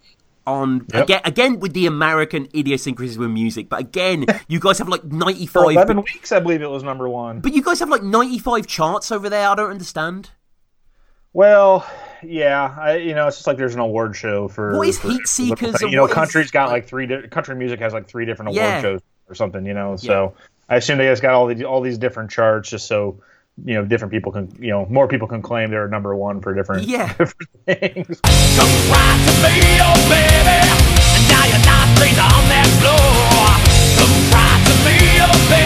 on 0.46 0.86
Yep. 0.94 1.04
again, 1.04 1.20
again 1.24 1.60
with 1.60 1.74
the 1.74 1.86
American 1.86 2.48
idiosyncrasies 2.54 3.18
with 3.18 3.30
music. 3.30 3.68
But 3.68 3.80
again, 3.80 4.24
you 4.48 4.60
guys 4.60 4.78
have 4.78 4.88
like 4.88 5.04
ninety 5.04 5.46
five. 5.46 5.64
11 5.72 5.98
weeks, 5.98 6.32
I 6.32 6.40
believe 6.40 6.62
it 6.62 6.70
was 6.70 6.82
number 6.82 7.08
one. 7.08 7.40
But 7.40 7.52
you 7.54 7.62
guys 7.62 7.78
have 7.80 7.90
like 7.90 8.02
ninety 8.02 8.38
five 8.38 8.66
charts 8.66 9.12
over 9.12 9.28
there. 9.28 9.48
I 9.48 9.54
don't 9.54 9.70
understand. 9.70 10.30
Well, 11.34 11.86
yeah, 12.22 12.74
I, 12.80 12.96
you 12.96 13.14
know, 13.14 13.28
it's 13.28 13.36
just 13.36 13.46
like 13.46 13.58
there's 13.58 13.74
an 13.74 13.80
award 13.80 14.16
show 14.16 14.48
for. 14.48 14.76
What 14.76 14.88
is 14.88 14.98
for- 14.98 15.08
Heat 15.10 15.26
Seekers 15.28 15.80
You 15.82 15.90
know, 15.90 16.02
what 16.02 16.10
is- 16.10 16.14
country's 16.14 16.50
got 16.50 16.70
like 16.70 16.86
three. 16.86 17.06
Di- 17.06 17.28
country 17.28 17.54
music 17.54 17.80
has 17.80 17.92
like 17.92 18.08
three 18.08 18.24
different 18.24 18.48
award 18.48 18.56
Yeah. 18.62 18.80
shows 18.80 19.00
or 19.28 19.34
something. 19.34 19.64
You 19.66 19.74
know, 19.74 19.96
so 19.96 20.34
I 20.68 20.76
assume 20.76 20.98
they 20.98 21.04
just 21.04 21.22
got 21.22 21.34
all 21.34 21.46
these 21.46 21.62
all 21.62 21.80
these 21.82 21.98
different 21.98 22.30
charts 22.30 22.70
just 22.70 22.86
so 22.86 23.20
you 23.64 23.74
know 23.74 23.84
different 23.84 24.12
people 24.12 24.30
can 24.32 24.48
you 24.60 24.70
know 24.70 24.86
more 24.86 25.08
people 25.08 25.26
can 25.28 25.42
claim 25.42 25.70
they're 25.70 25.88
number 25.88 26.14
one 26.14 26.40
for 26.40 26.54
different 26.54 26.86
Yeah. 26.86 27.08
different 27.18 27.50
things. 27.66 28.20
Come 28.20 28.72
right 28.90 29.18
to 29.26 29.32
me, 29.42 29.78
oh 29.82 29.98
baby. 30.08 30.58
And 31.16 31.24
now 31.28 31.44
you're 31.50 31.66
not 31.66 31.86
straight 31.96 32.18
on 32.18 32.42
that 32.52 32.68
floor. 32.78 33.50
Come 33.98 34.14
right 34.32 34.62
to 34.66 34.74
me, 34.86 34.96
oh 35.20 35.48
baby. 35.50 35.57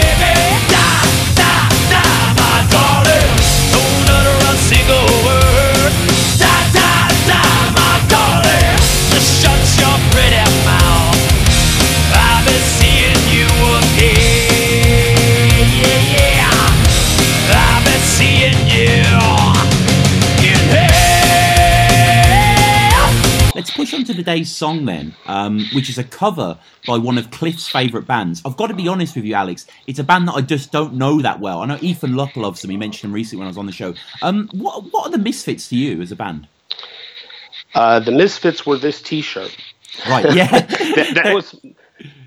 Let's 23.63 23.71
push 23.77 23.93
on 23.93 24.03
to 24.03 24.13
today's 24.13 24.53
song 24.53 24.83
then, 24.83 25.15
um, 25.25 25.65
which 25.71 25.89
is 25.89 25.97
a 25.97 26.03
cover 26.03 26.59
by 26.85 26.97
one 26.97 27.17
of 27.17 27.31
Cliff's 27.31 27.65
favourite 27.65 28.05
bands. 28.05 28.41
I've 28.43 28.57
got 28.57 28.67
to 28.67 28.73
be 28.73 28.89
honest 28.89 29.15
with 29.15 29.23
you, 29.23 29.35
Alex. 29.35 29.65
It's 29.87 29.99
a 29.99 30.03
band 30.03 30.27
that 30.27 30.33
I 30.33 30.41
just 30.41 30.73
don't 30.73 30.95
know 30.95 31.21
that 31.21 31.39
well. 31.39 31.61
I 31.61 31.65
know 31.67 31.77
Ethan 31.79 32.13
Luck 32.13 32.35
loves 32.35 32.61
them. 32.61 32.71
He 32.71 32.75
mentioned 32.75 33.09
them 33.09 33.15
recently 33.15 33.39
when 33.39 33.47
I 33.47 33.51
was 33.51 33.57
on 33.57 33.65
the 33.65 33.71
show. 33.71 33.93
Um, 34.21 34.49
what 34.51 34.91
what 34.91 35.07
are 35.07 35.11
the 35.11 35.17
Misfits 35.17 35.69
to 35.69 35.77
you 35.77 36.01
as 36.01 36.11
a 36.11 36.17
band? 36.17 36.45
Uh, 37.73 38.01
the 38.01 38.11
Misfits 38.11 38.65
were 38.65 38.77
this 38.77 39.01
T-shirt. 39.01 39.55
Right, 40.09 40.35
yeah. 40.35 40.49
That, 40.59 41.11
that 41.23 41.33
was 41.33 41.57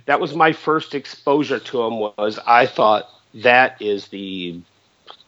that 0.07 0.19
was 0.19 0.35
my 0.35 0.53
first 0.53 0.95
exposure 0.95 1.59
to 1.59 1.77
them. 1.77 1.99
Was 1.99 2.39
I 2.47 2.65
thought 2.65 3.11
that 3.35 3.77
is 3.83 4.09
the 4.09 4.59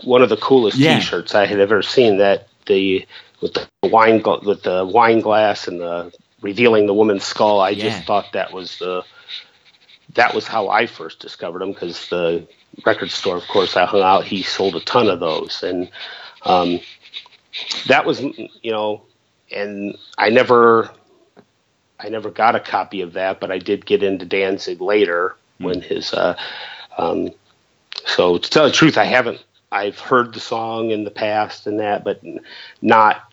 one 0.04 0.22
of 0.22 0.30
the 0.30 0.38
coolest 0.38 0.78
Yeah. 0.78 1.00
T-shirts 1.00 1.34
I 1.34 1.44
had 1.44 1.60
ever 1.60 1.82
seen. 1.82 2.16
That 2.16 2.48
the 2.64 3.06
with 3.40 3.54
the 3.54 3.68
wine 3.88 4.20
gla- 4.20 4.40
with 4.40 4.62
the 4.62 4.84
wine 4.84 5.20
glass 5.20 5.68
and 5.68 5.80
the 5.80 6.12
revealing 6.40 6.86
the 6.86 6.94
woman's 6.94 7.24
skull. 7.24 7.60
I 7.60 7.70
Yeah. 7.70 7.84
just 7.84 8.04
thought 8.04 8.32
that 8.32 8.52
was 8.52 8.78
the 8.78 9.04
that 10.14 10.34
was 10.34 10.46
how 10.46 10.68
I 10.68 10.86
first 10.86 11.20
discovered 11.20 11.62
him 11.62 11.72
because 11.72 12.08
the 12.08 12.46
record 12.86 13.10
store, 13.10 13.36
of 13.36 13.46
course, 13.48 13.76
I 13.76 13.84
hung 13.84 14.02
out. 14.02 14.24
He 14.24 14.42
sold 14.42 14.74
a 14.76 14.80
ton 14.80 15.08
of 15.08 15.20
those, 15.20 15.62
and 15.62 15.90
um, 16.44 16.80
that 17.86 18.04
was 18.06 18.20
you 18.20 18.70
know, 18.72 19.02
and 19.54 19.96
I 20.16 20.30
never 20.30 20.90
I 22.00 22.08
never 22.08 22.30
got 22.30 22.54
a 22.56 22.60
copy 22.60 23.00
of 23.00 23.14
that, 23.14 23.40
but 23.40 23.50
I 23.50 23.58
did 23.58 23.84
get 23.86 24.02
into 24.02 24.24
Danzig 24.24 24.80
later 24.80 25.36
when 25.58 25.80
his. 25.80 26.12
Uh, 26.12 26.36
um, 26.96 27.30
so 28.06 28.38
to 28.38 28.50
tell 28.50 28.64
the 28.64 28.72
truth, 28.72 28.96
I 28.98 29.04
haven't. 29.04 29.44
I've 29.70 29.98
heard 29.98 30.32
the 30.32 30.40
song 30.40 30.90
in 30.90 31.04
the 31.04 31.10
past 31.10 31.66
and 31.66 31.80
that, 31.80 32.02
but 32.02 32.22
not 32.80 33.27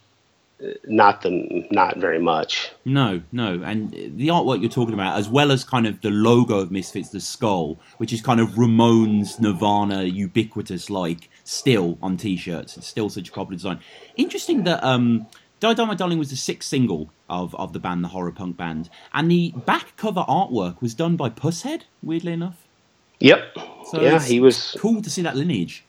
not 0.85 1.21
the 1.21 1.67
not 1.71 1.97
very 1.97 2.19
much. 2.19 2.71
No, 2.85 3.21
no, 3.31 3.61
and 3.63 3.91
the 3.91 4.27
artwork 4.29 4.61
you're 4.61 4.69
talking 4.69 4.93
about, 4.93 5.17
as 5.17 5.27
well 5.27 5.51
as 5.51 5.63
kind 5.63 5.85
of 5.85 6.01
the 6.01 6.09
logo 6.09 6.59
of 6.59 6.71
Misfits, 6.71 7.09
the 7.09 7.19
skull, 7.19 7.77
which 7.97 8.13
is 8.13 8.21
kind 8.21 8.39
of 8.39 8.49
Ramones, 8.51 9.39
Nirvana, 9.39 10.03
ubiquitous 10.03 10.89
like, 10.89 11.29
still 11.43 11.97
on 12.01 12.17
T-shirts. 12.17 12.77
It's 12.77 12.87
still 12.87 13.09
such 13.09 13.29
a 13.29 13.31
popular 13.31 13.57
design. 13.57 13.79
Interesting 14.15 14.63
that 14.63 14.83
um, 14.83 15.27
"Die 15.59 15.73
Die 15.73 15.85
My 15.85 15.95
Darling" 15.95 16.19
was 16.19 16.29
the 16.29 16.35
sixth 16.37 16.69
single 16.69 17.09
of 17.29 17.53
of 17.55 17.73
the 17.73 17.79
band, 17.79 18.03
the 18.03 18.09
horror 18.09 18.31
punk 18.31 18.55
band, 18.55 18.89
and 19.13 19.29
the 19.29 19.51
back 19.65 19.97
cover 19.97 20.23
artwork 20.27 20.81
was 20.81 20.93
done 20.93 21.15
by 21.17 21.29
Pushead. 21.29 21.81
Weirdly 22.01 22.31
enough, 22.33 22.57
Yep. 23.19 23.57
so 23.91 24.01
yeah, 24.01 24.21
he 24.21 24.39
was. 24.39 24.75
cool 24.79 25.01
to 25.01 25.09
see 25.09 25.21
that 25.23 25.35
lineage. 25.35 25.83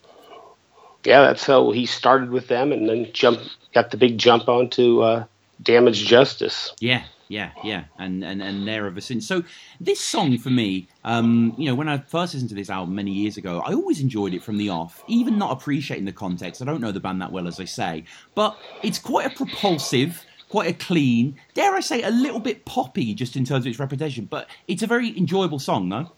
Yeah, 1.05 1.21
that's 1.23 1.47
how 1.47 1.71
he 1.71 1.87
started 1.87 2.31
with 2.31 2.49
them, 2.49 2.73
and 2.73 2.89
then 2.89 3.09
jumped 3.13 3.57
got 3.77 3.91
the 3.91 3.99
big 3.99 4.17
jump 4.17 4.49
onto 4.49 5.03
uh, 5.03 5.25
Damage 5.63 6.07
Justice. 6.07 6.73
Yeah, 6.81 7.05
Yeah, 7.29 7.51
yeah, 7.63 7.85
and 7.99 8.25
and 8.25 8.43
and 8.43 8.67
there 8.67 8.87
ever 8.87 9.03
since. 9.03 9.29
So 9.29 9.45
this 9.81 10.01
song 10.01 10.39
for 10.39 10.49
me, 10.49 10.89
um, 11.05 11.55
you 11.59 11.67
know, 11.67 11.75
when 11.75 11.87
I 11.87 11.99
first 11.99 12.33
listened 12.33 12.49
to 12.51 12.55
this 12.55 12.71
album 12.71 12.95
many 12.95 13.11
years 13.11 13.37
ago, 13.37 13.63
I 13.67 13.75
always 13.75 14.01
enjoyed 14.01 14.33
it 14.33 14.43
from 14.43 14.57
the 14.57 14.71
off, 14.71 15.05
even 15.09 15.37
not 15.37 15.53
appreciating 15.53 16.07
the 16.07 16.13
context. 16.13 16.63
I 16.63 16.65
don't 16.65 16.81
know 16.81 16.91
the 16.91 17.01
band 17.01 17.21
that 17.21 17.31
well, 17.31 17.47
as 17.47 17.61
I 17.61 17.67
say, 17.67 18.05
but 18.35 18.57
it's 18.83 18.99
quite 18.99 19.27
a 19.27 19.37
propulsive. 19.37 20.25
Quite 20.49 20.71
a 20.71 20.75
clean, 20.75 21.37
dare 21.55 21.75
I 21.75 21.81
say, 21.81 22.03
a 22.05 22.11
little 22.11 22.39
bit 22.39 22.65
poppy, 22.65 23.15
just 23.15 23.35
in 23.35 23.45
terms 23.45 23.67
of 23.67 23.71
its 23.71 23.81
reputation. 23.81 24.27
But 24.27 24.49
it's 24.69 24.81
a 24.81 24.87
very 24.87 25.09
enjoyable 25.19 25.59
song, 25.59 25.89
no? 25.89 26.13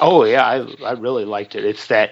Oh 0.00 0.24
yeah, 0.24 0.44
I 0.44 0.56
I 0.84 0.92
really 0.94 1.24
liked 1.24 1.54
it. 1.54 1.64
It's 1.64 1.86
that 1.86 2.10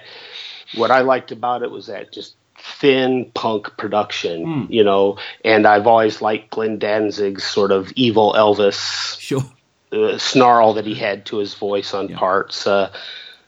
what 0.76 0.92
I 0.92 1.00
liked 1.00 1.32
about 1.32 1.64
it 1.64 1.70
was 1.72 1.88
that 1.88 2.12
just 2.12 2.37
thin 2.58 3.30
punk 3.34 3.76
production, 3.76 4.44
Hmm. 4.44 4.72
you 4.72 4.84
know. 4.84 5.18
And 5.44 5.66
I've 5.66 5.86
always 5.86 6.20
liked 6.20 6.50
Glenn 6.50 6.78
Danzig's 6.78 7.44
sort 7.44 7.72
of 7.72 7.90
evil 7.92 8.34
Elvis 8.36 9.18
Sure. 9.20 9.44
uh, 9.92 10.18
snarl 10.18 10.74
that 10.74 10.84
he 10.86 10.94
had 10.94 11.24
to 11.26 11.38
his 11.38 11.54
voice 11.54 11.94
on 11.94 12.08
Yeah. 12.08 12.18
parts. 12.18 12.66
Uh, 12.66 12.90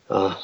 uh, 0.08 0.34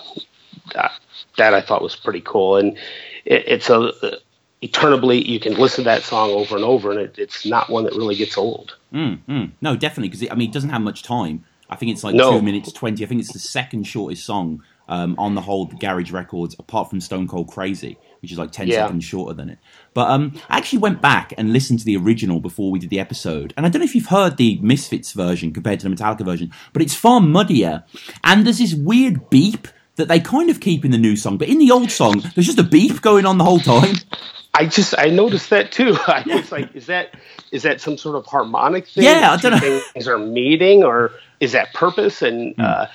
that, 1.36 1.54
I 1.54 1.60
thought 1.60 1.82
was 1.82 1.96
pretty 1.96 2.20
cool, 2.22 2.56
and 2.56 2.76
it, 3.24 3.44
it's 3.46 3.70
a 3.70 3.78
uh, 3.80 4.16
eternally 4.62 5.22
you 5.28 5.38
can 5.38 5.54
listen 5.54 5.84
to 5.84 5.90
that 5.90 6.02
song 6.02 6.30
over 6.30 6.56
and 6.56 6.64
over, 6.64 6.90
and 6.90 7.00
it, 7.00 7.14
it's 7.18 7.44
not 7.46 7.68
one 7.70 7.84
that 7.84 7.92
really 7.94 8.14
gets 8.16 8.36
old. 8.38 8.76
Mm, 8.92 9.18
mm. 9.28 9.50
No, 9.60 9.76
definitely, 9.76 10.08
because 10.08 10.28
I 10.30 10.34
mean, 10.34 10.50
it 10.50 10.52
doesn't 10.54 10.70
have 10.70 10.80
much 10.82 11.02
time. 11.02 11.44
I 11.68 11.76
think 11.76 11.92
it's 11.92 12.04
like 12.04 12.14
No. 12.14 12.32
two 12.38 12.42
minutes 12.42 12.72
twenty. 12.72 13.04
I 13.04 13.08
think 13.08 13.20
it's 13.20 13.32
the 13.32 13.38
second 13.38 13.84
shortest 13.84 14.24
song 14.24 14.62
um, 14.88 15.14
on 15.18 15.34
the 15.34 15.40
whole 15.40 15.66
Garage 15.66 16.12
Records, 16.12 16.54
apart 16.58 16.90
from 16.90 17.00
Stone 17.00 17.28
Cold 17.28 17.48
Crazy, 17.48 17.98
which 18.22 18.32
is 18.32 18.38
like 18.38 18.52
ten 18.52 18.68
Yeah. 18.68 18.84
seconds 18.84 19.04
shorter 19.04 19.34
than 19.34 19.50
it. 19.50 19.58
But 19.94 20.10
um, 20.10 20.32
I 20.48 20.58
actually 20.58 20.78
went 20.80 21.00
back 21.02 21.32
and 21.36 21.52
listened 21.52 21.78
to 21.80 21.84
the 21.84 21.96
original 21.96 22.40
before 22.40 22.70
we 22.70 22.78
did 22.78 22.90
the 22.90 23.00
episode, 23.00 23.52
and 23.56 23.66
I 23.66 23.68
don't 23.68 23.80
know 23.80 23.84
if 23.86 23.94
you've 23.94 24.06
heard 24.06 24.36
the 24.36 24.58
Misfits 24.62 25.12
version 25.12 25.52
compared 25.52 25.80
to 25.80 25.88
the 25.88 25.94
Metallica 25.94 26.24
version, 26.24 26.52
but 26.72 26.82
it's 26.82 26.94
far 26.94 27.20
muddier, 27.20 27.84
and 28.24 28.44
there's 28.46 28.58
this 28.58 28.74
weird 28.74 29.28
beep 29.30 29.68
that 29.96 30.08
they 30.08 30.20
kind 30.20 30.50
of 30.50 30.60
keep 30.60 30.84
in 30.84 30.90
the 30.90 30.98
new 30.98 31.16
song, 31.16 31.38
but 31.38 31.48
in 31.48 31.58
the 31.58 31.70
old 31.70 31.90
song, 31.90 32.20
there's 32.34 32.46
just 32.46 32.58
a 32.58 32.62
beep 32.62 33.00
going 33.00 33.24
on 33.24 33.38
the 33.38 33.44
whole 33.44 33.58
time. 33.60 33.94
I 34.52 34.66
just 34.66 34.94
I 34.98 35.06
noticed 35.10 35.50
that 35.50 35.72
too. 35.72 35.96
I 36.06 36.22
was 36.26 36.52
like, 36.52 36.74
is 36.76 36.86
that 36.86 37.14
is 37.50 37.62
that 37.62 37.80
some 37.80 37.96
sort 37.98 38.16
of 38.16 38.26
harmonic 38.26 38.86
thing? 38.86 39.04
Yeah, 39.04 39.32
I 39.32 39.36
don't 39.36 39.52
know. 39.52 39.80
Things 39.94 40.08
are 40.08 40.18
meeting, 40.18 40.82
or 40.84 41.12
is 41.40 41.52
that 41.52 41.72
purpose? 41.74 42.22
And 42.22 42.54
Hmm. 42.56 42.62
uh, 42.62 42.86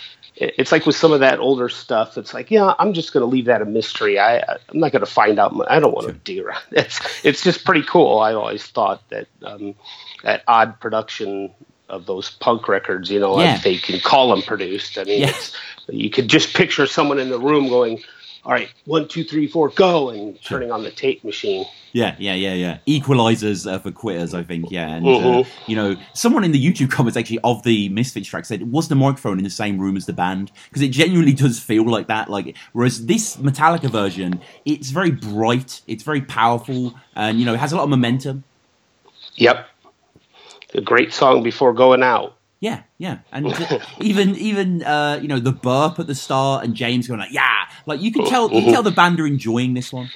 it's 0.41 0.71
like 0.71 0.85
with 0.85 0.95
some 0.95 1.11
of 1.11 1.19
that 1.19 1.39
older 1.39 1.69
stuff. 1.69 2.17
It's 2.17 2.33
like, 2.33 2.49
yeah, 2.49 2.73
I'm 2.79 2.93
just 2.93 3.13
going 3.13 3.21
to 3.21 3.27
leave 3.27 3.45
that 3.45 3.61
a 3.61 3.65
mystery. 3.65 4.19
I 4.19 4.37
I'm 4.39 4.79
not 4.79 4.91
going 4.91 5.01
to 5.05 5.11
find 5.11 5.37
out. 5.39 5.53
I 5.69 5.79
don't 5.79 5.93
want 5.93 6.07
to 6.07 6.13
dig 6.13 6.39
around. 6.39 6.63
It's 6.71 6.99
it's 7.23 7.43
just 7.43 7.63
pretty 7.63 7.83
cool. 7.83 8.19
I 8.19 8.33
always 8.33 8.65
thought 8.65 9.07
that 9.09 9.27
um, 9.43 9.75
that 10.23 10.43
odd 10.47 10.79
production 10.79 11.51
of 11.89 12.05
those 12.05 12.31
punk 12.31 12.67
records, 12.67 13.11
you 13.11 13.19
know, 13.19 13.39
Yeah. 13.39 13.55
if 13.55 13.63
they 13.63 13.77
can 13.77 13.99
call 13.99 14.29
them 14.29 14.41
produced. 14.41 14.97
I 14.97 15.03
mean, 15.03 15.21
Yeah. 15.21 15.29
it's, 15.29 15.55
you 15.89 16.09
could 16.09 16.27
just 16.29 16.55
picture 16.55 16.87
someone 16.87 17.19
in 17.19 17.29
the 17.29 17.39
room 17.39 17.67
going. 17.69 18.01
All 18.43 18.51
right, 18.51 18.69
one, 18.85 19.07
two, 19.07 19.23
three, 19.23 19.47
four, 19.47 19.69
go, 19.69 20.09
and 20.09 20.41
turning 20.41 20.71
on 20.71 20.83
the 20.83 20.89
tape 20.89 21.23
machine. 21.23 21.63
Yeah, 21.93 22.15
yeah, 22.17 22.33
yeah, 22.33 22.53
yeah. 22.53 22.77
Equalizers 22.87 23.71
uh, 23.71 23.77
for 23.77 23.91
quitters, 23.91 24.33
I 24.33 24.41
think. 24.41 24.71
Yeah, 24.71 24.87
and 24.87 25.05
uh, 25.05 25.09
Mhm. 25.09 25.47
you 25.67 25.75
know, 25.75 25.95
someone 26.13 26.43
in 26.43 26.51
the 26.51 26.65
YouTube 26.65 26.89
comments 26.89 27.15
actually 27.17 27.37
of 27.43 27.61
the 27.61 27.89
Misfits 27.89 28.27
track 28.27 28.45
said, 28.45 28.71
"Was 28.71 28.87
the 28.87 28.95
microphone 28.95 29.37
in 29.37 29.43
the 29.43 29.51
same 29.51 29.77
room 29.77 29.95
as 29.95 30.07
the 30.07 30.13
band?" 30.13 30.51
Because 30.69 30.81
it 30.81 30.89
genuinely 30.89 31.33
does 31.33 31.59
feel 31.59 31.87
like 31.87 32.07
that. 32.07 32.29
Like, 32.29 32.57
whereas 32.73 33.05
this 33.05 33.37
Metallica 33.37 33.91
version, 33.91 34.41
it's 34.65 34.89
very 34.89 35.11
bright, 35.11 35.81
it's 35.85 36.01
very 36.03 36.21
powerful, 36.21 36.95
and 37.15 37.39
you 37.39 37.45
know, 37.45 37.53
it 37.53 37.59
has 37.59 37.73
a 37.73 37.75
lot 37.75 37.83
of 37.83 37.89
momentum. 37.89 38.43
Yep. 39.35 39.67
A 40.73 40.81
great 40.81 41.13
song 41.13 41.43
before 41.43 41.73
going 41.73 42.01
out. 42.01 42.37
Yeah, 42.61 42.83
yeah, 42.99 43.17
and 43.31 43.53
even 44.01 44.35
even 44.35 44.83
uh, 44.83 45.17
you 45.19 45.27
know 45.27 45.39
the 45.39 45.51
burp 45.51 45.99
at 45.99 46.05
the 46.05 46.13
start 46.13 46.63
and 46.63 46.75
James 46.75 47.07
going 47.07 47.19
like, 47.19 47.33
"Yeah," 47.33 47.65
like 47.87 48.01
you 48.01 48.11
can 48.11 48.23
tell 48.23 48.53
you 48.53 48.61
can 48.61 48.71
tell 48.71 48.83
the 48.83 48.91
band 48.91 49.19
are 49.19 49.25
enjoying 49.25 49.73
this 49.73 49.91
one. 49.91 50.11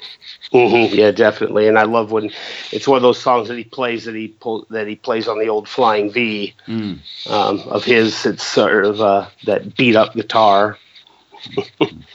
hmm 0.52 0.94
Yeah, 0.94 1.10
definitely. 1.10 1.66
And 1.66 1.76
I 1.76 1.82
love 1.82 2.12
when 2.12 2.30
it's 2.70 2.86
one 2.86 2.96
of 2.96 3.02
those 3.02 3.20
songs 3.20 3.48
that 3.48 3.58
he 3.58 3.64
plays 3.64 4.04
that 4.04 4.14
he 4.14 4.28
pull, 4.28 4.64
that 4.70 4.86
he 4.86 4.94
plays 4.94 5.26
on 5.26 5.40
the 5.40 5.48
old 5.48 5.68
Flying 5.68 6.10
V 6.10 6.54
Mm. 6.68 6.98
um, 7.28 7.60
of 7.68 7.84
his. 7.84 8.24
It's 8.24 8.44
sort 8.46 8.84
of 8.84 9.00
uh, 9.00 9.28
that 9.44 9.76
beat 9.76 9.96
up 9.96 10.14
guitar. 10.14 10.78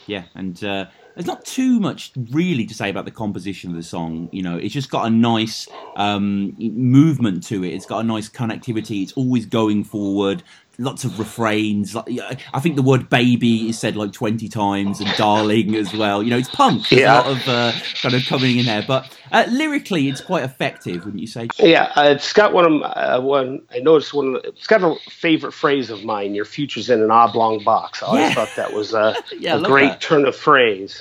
Yeah, 0.07 0.23
and 0.35 0.61
uh, 0.63 0.85
there's 1.15 1.27
not 1.27 1.43
too 1.45 1.79
much 1.79 2.11
really 2.31 2.65
to 2.65 2.73
say 2.73 2.89
about 2.89 3.05
the 3.05 3.11
composition 3.11 3.69
of 3.69 3.75
the 3.75 3.83
song. 3.83 4.29
You 4.31 4.43
know, 4.43 4.57
it's 4.57 4.73
just 4.73 4.89
got 4.89 5.05
a 5.07 5.09
nice 5.09 5.67
um, 5.95 6.55
movement 6.59 7.43
to 7.47 7.63
it. 7.63 7.73
It's 7.73 7.85
got 7.85 7.99
a 7.99 8.03
nice 8.03 8.29
connectivity. 8.29 9.03
It's 9.03 9.13
always 9.13 9.45
going 9.45 9.83
forward. 9.83 10.43
Lots 10.81 11.03
of 11.03 11.19
refrains. 11.19 11.93
Like, 11.93 12.07
I 12.53 12.59
think 12.59 12.75
the 12.75 12.81
word 12.81 13.07
"baby" 13.09 13.69
is 13.69 13.77
said 13.77 13.95
like 13.95 14.11
twenty 14.13 14.49
times, 14.49 14.99
and 14.99 15.09
"darling" 15.15 15.75
as 15.75 15.93
well. 15.93 16.23
You 16.23 16.31
know, 16.31 16.37
it's 16.37 16.49
punk. 16.49 16.89
There's 16.89 17.01
Yeah. 17.01 17.13
a 17.13 17.17
lot 17.21 17.27
of 17.27 17.47
uh, 17.47 17.71
kind 18.01 18.15
of 18.15 18.25
coming 18.25 18.57
in 18.57 18.65
there, 18.65 18.83
but 18.87 19.15
uh, 19.31 19.45
lyrically, 19.49 20.09
it's 20.09 20.21
quite 20.21 20.43
effective, 20.43 21.05
wouldn't 21.05 21.21
you 21.21 21.27
say? 21.27 21.47
Yeah, 21.59 21.91
uh, 21.95 22.09
it's 22.15 22.33
got 22.33 22.51
one 22.53 22.65
of 22.65 22.81
uh, 22.83 23.21
one. 23.21 23.61
I 23.71 23.79
noticed 23.79 24.13
one. 24.13 24.35
Of 24.35 24.41
the, 24.41 24.49
it's 24.49 24.65
got 24.67 24.81
a 24.83 24.95
favorite 25.11 25.53
phrase 25.53 25.89
of 25.91 26.03
mine. 26.03 26.33
Your 26.33 26.45
future's 26.45 26.89
in 26.89 27.01
an 27.01 27.11
oblong 27.11 27.63
box. 27.63 28.01
I 28.01 28.07
always 28.07 28.21
Yeah. 28.23 28.33
thought 28.33 28.49
that 28.55 28.73
was 28.73 28.93
a, 28.93 29.15
Yeah, 29.39 29.57
a 29.57 29.61
great 29.61 29.89
that. 29.89 30.01
turn 30.01 30.25
of 30.25 30.35
phrase. 30.35 30.99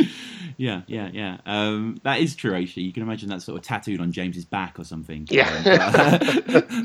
Yeah, 0.58 0.82
yeah, 0.88 1.08
yeah. 1.10 1.38
Um, 1.46 1.96
that 2.02 2.20
is 2.20 2.34
true, 2.36 2.54
actually. 2.54 2.82
You 2.82 2.92
can 2.92 3.02
imagine 3.02 3.30
that 3.30 3.40
sort 3.40 3.56
of 3.58 3.64
tattooed 3.64 3.98
on 3.98 4.12
James's 4.12 4.44
back 4.44 4.78
or 4.78 4.84
something. 4.84 5.26
Yeah. 5.30 6.18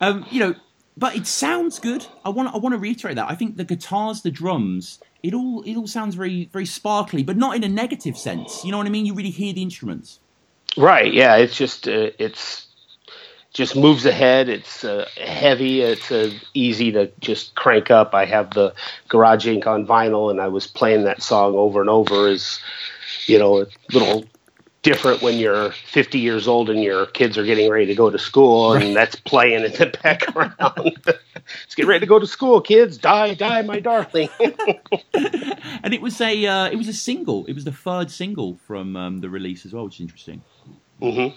Um, 0.00 0.26
you 0.30 0.40
know, 0.40 0.54
but 0.96 1.14
it 1.14 1.26
sounds 1.26 1.78
good. 1.78 2.06
I 2.24 2.30
want, 2.30 2.54
I 2.54 2.58
want 2.58 2.74
to 2.74 2.78
reiterate 2.78 3.16
that. 3.16 3.30
I 3.30 3.34
think 3.34 3.56
the 3.56 3.64
guitars, 3.64 4.22
the 4.22 4.30
drums, 4.30 4.98
it 5.22 5.34
all, 5.34 5.62
it 5.62 5.76
all 5.76 5.86
sounds 5.86 6.14
very, 6.14 6.46
very 6.46 6.66
sparkly, 6.66 7.22
but 7.22 7.36
not 7.36 7.56
in 7.56 7.64
a 7.64 7.68
negative 7.68 8.16
sense. 8.16 8.64
You 8.64 8.72
know 8.72 8.78
what 8.78 8.86
I 8.86 8.90
mean? 8.90 9.06
You 9.06 9.14
really 9.14 9.30
hear 9.30 9.52
the 9.52 9.62
instruments. 9.62 10.20
Right. 10.76 11.12
Yeah. 11.12 11.36
It's 11.36 11.56
just 11.56 11.88
uh, 11.88 12.10
it's 12.18 12.66
just 13.56 13.74
moves 13.74 14.04
ahead. 14.04 14.50
It's 14.50 14.84
uh, 14.84 15.08
heavy. 15.16 15.80
It's 15.80 16.12
uh, 16.12 16.30
easy 16.52 16.92
to 16.92 17.10
just 17.20 17.54
crank 17.54 17.90
up. 17.90 18.14
I 18.14 18.26
have 18.26 18.50
the 18.50 18.74
Garage 19.08 19.46
Inc. 19.46 19.66
on 19.66 19.86
vinyl, 19.86 20.30
and 20.30 20.42
I 20.42 20.48
was 20.48 20.66
playing 20.66 21.04
that 21.04 21.22
song 21.22 21.54
over 21.54 21.80
and 21.80 21.88
over. 21.88 22.28
Is 22.28 22.60
you 23.26 23.38
know 23.38 23.62
a 23.62 23.66
little 23.94 24.26
different 24.86 25.20
when 25.20 25.36
you're 25.38 25.72
50 25.72 26.20
years 26.20 26.46
old 26.46 26.70
and 26.70 26.80
your 26.82 27.06
kids 27.06 27.36
are 27.36 27.44
getting 27.44 27.68
ready 27.68 27.86
to 27.86 27.94
go 27.96 28.08
to 28.08 28.18
school, 28.20 28.74
and 28.74 28.94
that's 28.96 29.16
playing 29.16 29.64
in 29.64 29.72
the 29.72 29.98
background. 30.02 30.54
Let's 31.04 31.74
get 31.74 31.86
ready 31.88 32.00
to 32.00 32.06
go 32.06 32.20
to 32.20 32.26
school, 32.26 32.60
kids. 32.60 32.96
Die, 32.96 33.34
die, 33.34 33.62
my 33.62 33.80
darling. 33.80 34.30
And 35.82 35.94
it 35.94 36.02
was 36.02 36.20
a, 36.20 36.46
uh, 36.46 36.68
it 36.70 36.76
was 36.76 36.88
a 36.88 36.92
single. 36.92 37.46
It 37.46 37.54
was 37.54 37.64
the 37.64 37.72
third 37.72 38.10
single 38.10 38.56
from 38.56 38.96
um, 38.96 39.20
the 39.20 39.30
release 39.30 39.66
as 39.66 39.72
well, 39.72 39.84
which 39.84 39.96
is 39.96 40.00
interesting. 40.02 40.44
hmm 41.02 41.28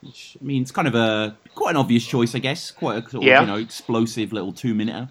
Which, 0.00 0.36
I 0.40 0.44
mean, 0.44 0.62
it's 0.62 0.72
kind 0.72 0.88
of 0.88 0.94
a 0.94 1.38
quite 1.54 1.70
an 1.72 1.76
obvious 1.76 2.06
choice, 2.06 2.34
I 2.34 2.40
guess. 2.40 2.70
Quite 2.72 3.04
a 3.06 3.10
sort 3.10 3.26
of, 3.26 3.38
you 3.38 3.46
know, 3.46 3.56
explosive 3.56 4.32
little 4.32 4.52
two 4.52 4.74
minute. 4.74 5.08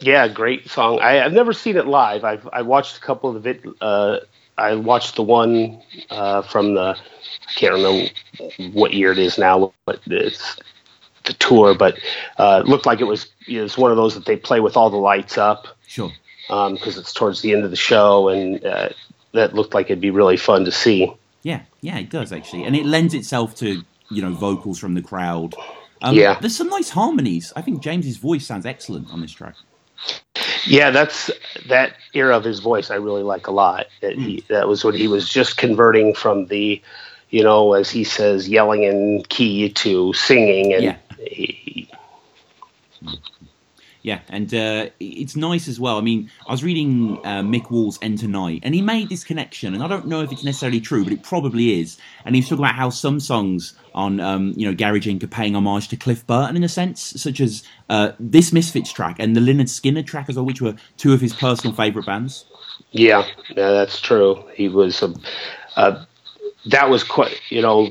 Yeah, 0.00 0.28
great 0.28 0.68
song. 0.70 1.00
I, 1.00 1.24
I've 1.24 1.32
never 1.32 1.52
seen 1.52 1.76
it 1.76 1.86
live. 1.86 2.24
I've 2.24 2.48
I 2.52 2.62
watched 2.62 2.98
a 2.98 3.00
couple 3.00 3.36
of 3.36 3.46
it. 3.46 3.62
Uh, 3.80 4.18
I 4.58 4.74
watched 4.74 5.16
the 5.16 5.22
one 5.22 5.80
uh, 6.10 6.42
from 6.42 6.74
the 6.74 6.96
I 7.48 7.52
can't 7.54 7.74
remember 7.74 8.10
what 8.72 8.92
year 8.94 9.12
it 9.12 9.18
is 9.18 9.38
now, 9.38 9.72
but 9.86 10.00
it's 10.06 10.58
the 11.24 11.32
tour. 11.34 11.74
But 11.74 11.98
uh, 12.38 12.62
it 12.64 12.68
looked 12.68 12.86
like 12.86 13.00
it 13.00 13.04
was 13.04 13.26
it 13.48 13.60
was 13.60 13.76
one 13.78 13.90
of 13.90 13.96
those 13.96 14.14
that 14.14 14.26
they 14.26 14.36
play 14.36 14.60
with 14.60 14.76
all 14.76 14.90
the 14.90 14.96
lights 14.96 15.38
up 15.38 15.66
Sure. 15.86 16.10
because 16.48 16.96
it's 16.98 17.12
towards 17.12 17.42
the 17.42 17.52
end 17.52 17.64
of 17.64 17.70
the 17.70 17.76
show, 17.76 18.28
and 18.28 18.64
uh, 18.64 18.88
that 19.32 19.54
looked 19.54 19.74
like 19.74 19.86
it'd 19.86 20.00
be 20.00 20.10
really 20.10 20.36
fun 20.36 20.64
to 20.64 20.72
see. 20.72 21.10
Yeah, 21.42 21.62
yeah, 21.80 21.98
it 21.98 22.10
does 22.10 22.32
actually, 22.32 22.64
and 22.64 22.76
it 22.76 22.86
lends 22.86 23.14
itself 23.14 23.54
to 23.56 23.82
you 24.10 24.22
know 24.22 24.32
vocals 24.32 24.78
from 24.78 24.94
the 24.94 25.02
crowd. 25.02 25.54
Um, 26.02 26.14
Yeah. 26.16 26.36
there's 26.40 26.56
some 26.56 26.68
nice 26.68 26.90
harmonies. 26.90 27.52
I 27.56 27.62
think 27.62 27.80
James's 27.82 28.16
voice 28.16 28.44
sounds 28.46 28.66
excellent 28.66 29.10
on 29.12 29.20
this 29.20 29.32
track. 29.32 29.54
Yeah, 30.66 30.90
that's 30.90 31.30
that 31.66 31.94
era 32.14 32.36
of 32.36 32.44
his 32.44 32.60
voice. 32.60 32.90
I 32.90 32.96
really 32.96 33.22
like 33.22 33.46
a 33.46 33.50
lot. 33.50 33.86
That, 34.00 34.14
he, 34.14 34.38
hmm. 34.38 34.52
that 34.52 34.68
was 34.68 34.84
when 34.84 34.94
he 34.94 35.08
was 35.08 35.28
just 35.28 35.56
converting 35.56 36.14
from 36.14 36.46
the, 36.46 36.80
you 37.30 37.42
know, 37.42 37.72
as 37.74 37.90
he 37.90 38.04
says, 38.04 38.48
yelling 38.48 38.84
in 38.84 39.24
key 39.28 39.70
to 39.70 40.12
singing, 40.12 40.72
and 40.72 40.82
Yeah. 40.84 40.96
he, 41.18 41.61
Yeah, 44.02 44.20
and 44.28 44.52
uh, 44.52 44.88
it's 44.98 45.36
nice 45.36 45.68
as 45.68 45.78
well. 45.78 45.96
I 45.96 46.00
mean, 46.00 46.28
I 46.48 46.50
was 46.50 46.64
reading 46.64 47.18
uh, 47.24 47.42
Mick 47.42 47.70
Wall's 47.70 48.00
Enter 48.02 48.26
Night, 48.26 48.60
and 48.64 48.74
he 48.74 48.82
made 48.82 49.08
this 49.08 49.22
connection, 49.22 49.74
and 49.74 49.82
I 49.82 49.86
don't 49.86 50.08
know 50.08 50.22
if 50.22 50.32
it's 50.32 50.42
necessarily 50.42 50.80
true, 50.80 51.04
but 51.04 51.12
it 51.12 51.22
probably 51.22 51.80
is. 51.80 51.98
And 52.24 52.34
he's 52.34 52.48
talking 52.48 52.64
about 52.64 52.74
how 52.74 52.90
some 52.90 53.20
songs 53.20 53.74
on, 53.94 54.18
um, 54.18 54.54
you 54.56 54.66
know, 54.66 54.74
Garage 54.74 55.06
Inc. 55.06 55.22
are 55.22 55.28
paying 55.28 55.54
homage 55.54 55.86
to 55.88 55.96
Cliff 55.96 56.26
Burton 56.26 56.56
in 56.56 56.64
a 56.64 56.68
sense, 56.68 57.00
such 57.16 57.40
as 57.40 57.62
uh, 57.90 58.12
this 58.18 58.52
Misfits 58.52 58.92
track 58.92 59.16
and 59.20 59.36
the 59.36 59.40
Lynyrd 59.40 59.68
Skynyrd 59.68 60.06
track 60.06 60.28
as 60.28 60.34
well, 60.34 60.44
which 60.44 60.60
were 60.60 60.74
two 60.96 61.12
of 61.12 61.20
his 61.20 61.32
personal 61.32 61.74
favourite 61.74 62.06
bands. 62.06 62.44
yeah, 62.90 63.24
yeah, 63.50 63.70
that's 63.70 64.00
true. 64.00 64.42
He 64.54 64.68
was 64.68 65.00
a, 65.02 65.14
a 65.76 66.06
that 66.66 66.88
was 66.90 67.04
quite, 67.04 67.40
you 67.50 67.62
know, 67.62 67.88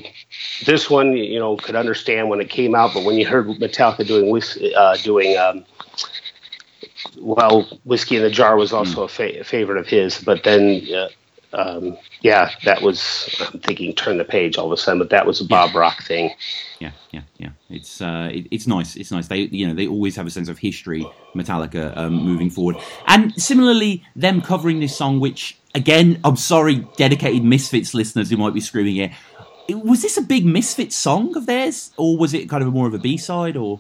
this 0.66 0.90
one, 0.90 1.14
you 1.18 1.40
know, 1.40 1.58
could 1.58 1.76
understand 1.76 2.30
when 2.30 2.40
it 2.40 2.50
came 2.50 2.76
out, 2.76 2.94
but 2.94 3.04
when 3.04 3.18
you 3.18 3.26
heard 3.26 3.48
Metallica 3.48 4.06
doing 4.08 4.74
uh, 4.76 4.98
doing, 4.98 5.38
um, 5.38 5.66
well, 7.18 7.64
whiskey 7.84 8.16
in 8.18 8.22
the 8.24 8.30
jar 8.30 8.56
was 8.56 8.72
also 8.72 9.04
a, 9.04 9.08
fa- 9.08 9.40
a 9.42 9.44
favorite 9.44 9.78
of 9.78 9.88
his, 9.88 10.20
but 10.24 10.44
then, 10.44 10.86
uh, 10.94 11.10
um, 11.54 11.98
yeah, 12.22 12.52
that 12.66 12.82
was. 12.82 13.30
I'm 13.42 13.60
thinking 13.60 13.94
turn 13.94 14.18
the 14.18 14.26
page 14.26 14.58
all 14.58 14.68
of 14.68 14.72
a 14.72 14.78
sudden, 14.78 15.00
but 15.00 15.10
that 15.10 15.26
was 15.26 15.42
a 15.42 15.46
Bob 15.46 15.76
Rock 15.76 16.04
thing. 16.04 16.34
Yeah, 16.80 16.92
yeah, 17.12 17.22
yeah. 17.38 17.50
It's 17.70 18.02
uh, 18.02 18.30
it, 18.32 18.48
it's 18.52 18.68
nice. 18.68 18.96
It's 18.96 19.12
nice. 19.12 19.28
They 19.28 19.42
you 19.42 19.68
know 19.68 19.74
they 19.74 19.88
always 19.88 20.16
have 20.16 20.28
a 20.28 20.32
sense 20.32 20.50
of 20.50 20.58
history. 20.58 21.06
Metallica 21.36 21.96
um, 21.98 22.14
moving 22.14 22.50
forward, 22.50 22.78
and 23.08 23.34
similarly, 23.42 24.04
them 24.16 24.42
covering 24.42 24.80
this 24.80 24.96
song, 24.96 25.20
which 25.20 25.58
again, 25.76 26.20
I'm 26.24 26.38
sorry, 26.38 26.88
dedicated 26.98 27.44
Misfits 27.44 27.94
listeners 27.94 28.30
who 28.30 28.38
might 28.38 28.54
be 28.54 28.62
screaming 28.62 28.96
here. 28.96 29.12
Was 29.70 30.02
this 30.02 30.18
a 30.18 30.22
big 30.22 30.46
Misfits 30.46 30.96
song 30.96 31.36
of 31.38 31.46
theirs, 31.46 31.92
or 31.98 32.18
was 32.18 32.34
it 32.34 32.50
kind 32.50 32.64
of 32.64 32.74
more 32.74 32.88
of 32.88 32.94
a 32.94 33.00
B 33.00 33.18
side? 33.18 33.56
Or 33.56 33.80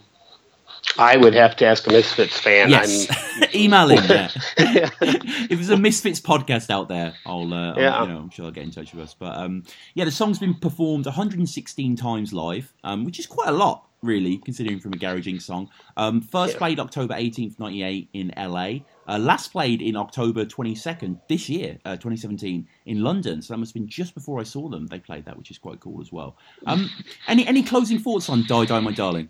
I 0.97 1.15
would 1.17 1.33
have 1.35 1.55
to 1.57 1.65
ask 1.65 1.87
a 1.87 1.91
Misfits 1.91 2.37
fan. 2.39 2.69
yes, 2.69 3.07
I'm, 3.09 3.49
email 3.55 3.87
there. 3.87 4.29
if 4.57 5.49
there's 5.49 5.69
a 5.69 5.77
Misfits 5.77 6.19
podcast 6.19 6.69
out 6.69 6.89
there, 6.89 7.13
I'll, 7.25 7.53
uh, 7.53 7.75
Yeah. 7.77 7.95
I'll 7.97 8.07
you 8.07 8.13
know, 8.13 8.19
I'm 8.19 8.29
sure 8.29 8.45
I'll 8.45 8.51
get 8.51 8.63
in 8.63 8.71
touch 8.71 8.93
with 8.93 9.03
us. 9.03 9.15
But 9.17 9.37
um, 9.37 9.63
yeah, 9.93 10.05
the 10.05 10.11
song's 10.11 10.39
been 10.39 10.55
performed 10.55 11.05
116 11.05 11.95
times 11.95 12.33
live, 12.33 12.73
um, 12.83 13.05
which 13.05 13.19
is 13.19 13.25
quite 13.27 13.47
a 13.47 13.53
lot, 13.53 13.87
really, 14.01 14.37
considering 14.37 14.79
from 14.79 14.93
a 14.93 14.97
Garage 14.97 15.27
Inc. 15.27 15.41
song. 15.41 15.69
Um, 15.95 16.21
first 16.21 16.53
Yeah. 16.53 16.57
played 16.59 16.79
October 16.79 17.13
18th, 17.13 17.59
98 17.59 18.09
in 18.13 18.33
LA. 18.35 18.79
Uh, 19.07 19.17
last 19.17 19.51
played 19.51 19.81
in 19.81 19.95
October 19.95 20.45
22nd 20.45 21.19
this 21.29 21.47
year, 21.49 21.77
uh, 21.85 21.91
2017, 21.95 22.67
in 22.85 23.01
London. 23.01 23.41
So 23.41 23.53
that 23.53 23.57
must 23.59 23.69
have 23.71 23.81
been 23.81 23.87
just 23.89 24.13
before 24.13 24.39
I 24.39 24.43
saw 24.43 24.67
them. 24.69 24.87
They 24.87 24.99
played 24.99 25.25
that, 25.25 25.37
which 25.37 25.51
is 25.51 25.57
quite 25.57 25.79
cool 25.79 26.01
as 26.01 26.11
well. 26.11 26.37
Um, 26.65 26.89
any 27.27 27.45
any 27.47 27.63
closing 27.63 27.99
thoughts 27.99 28.29
on 28.29 28.45
Die 28.47 28.65
Die 28.65 28.79
My 28.79 28.91
Darling? 28.91 29.29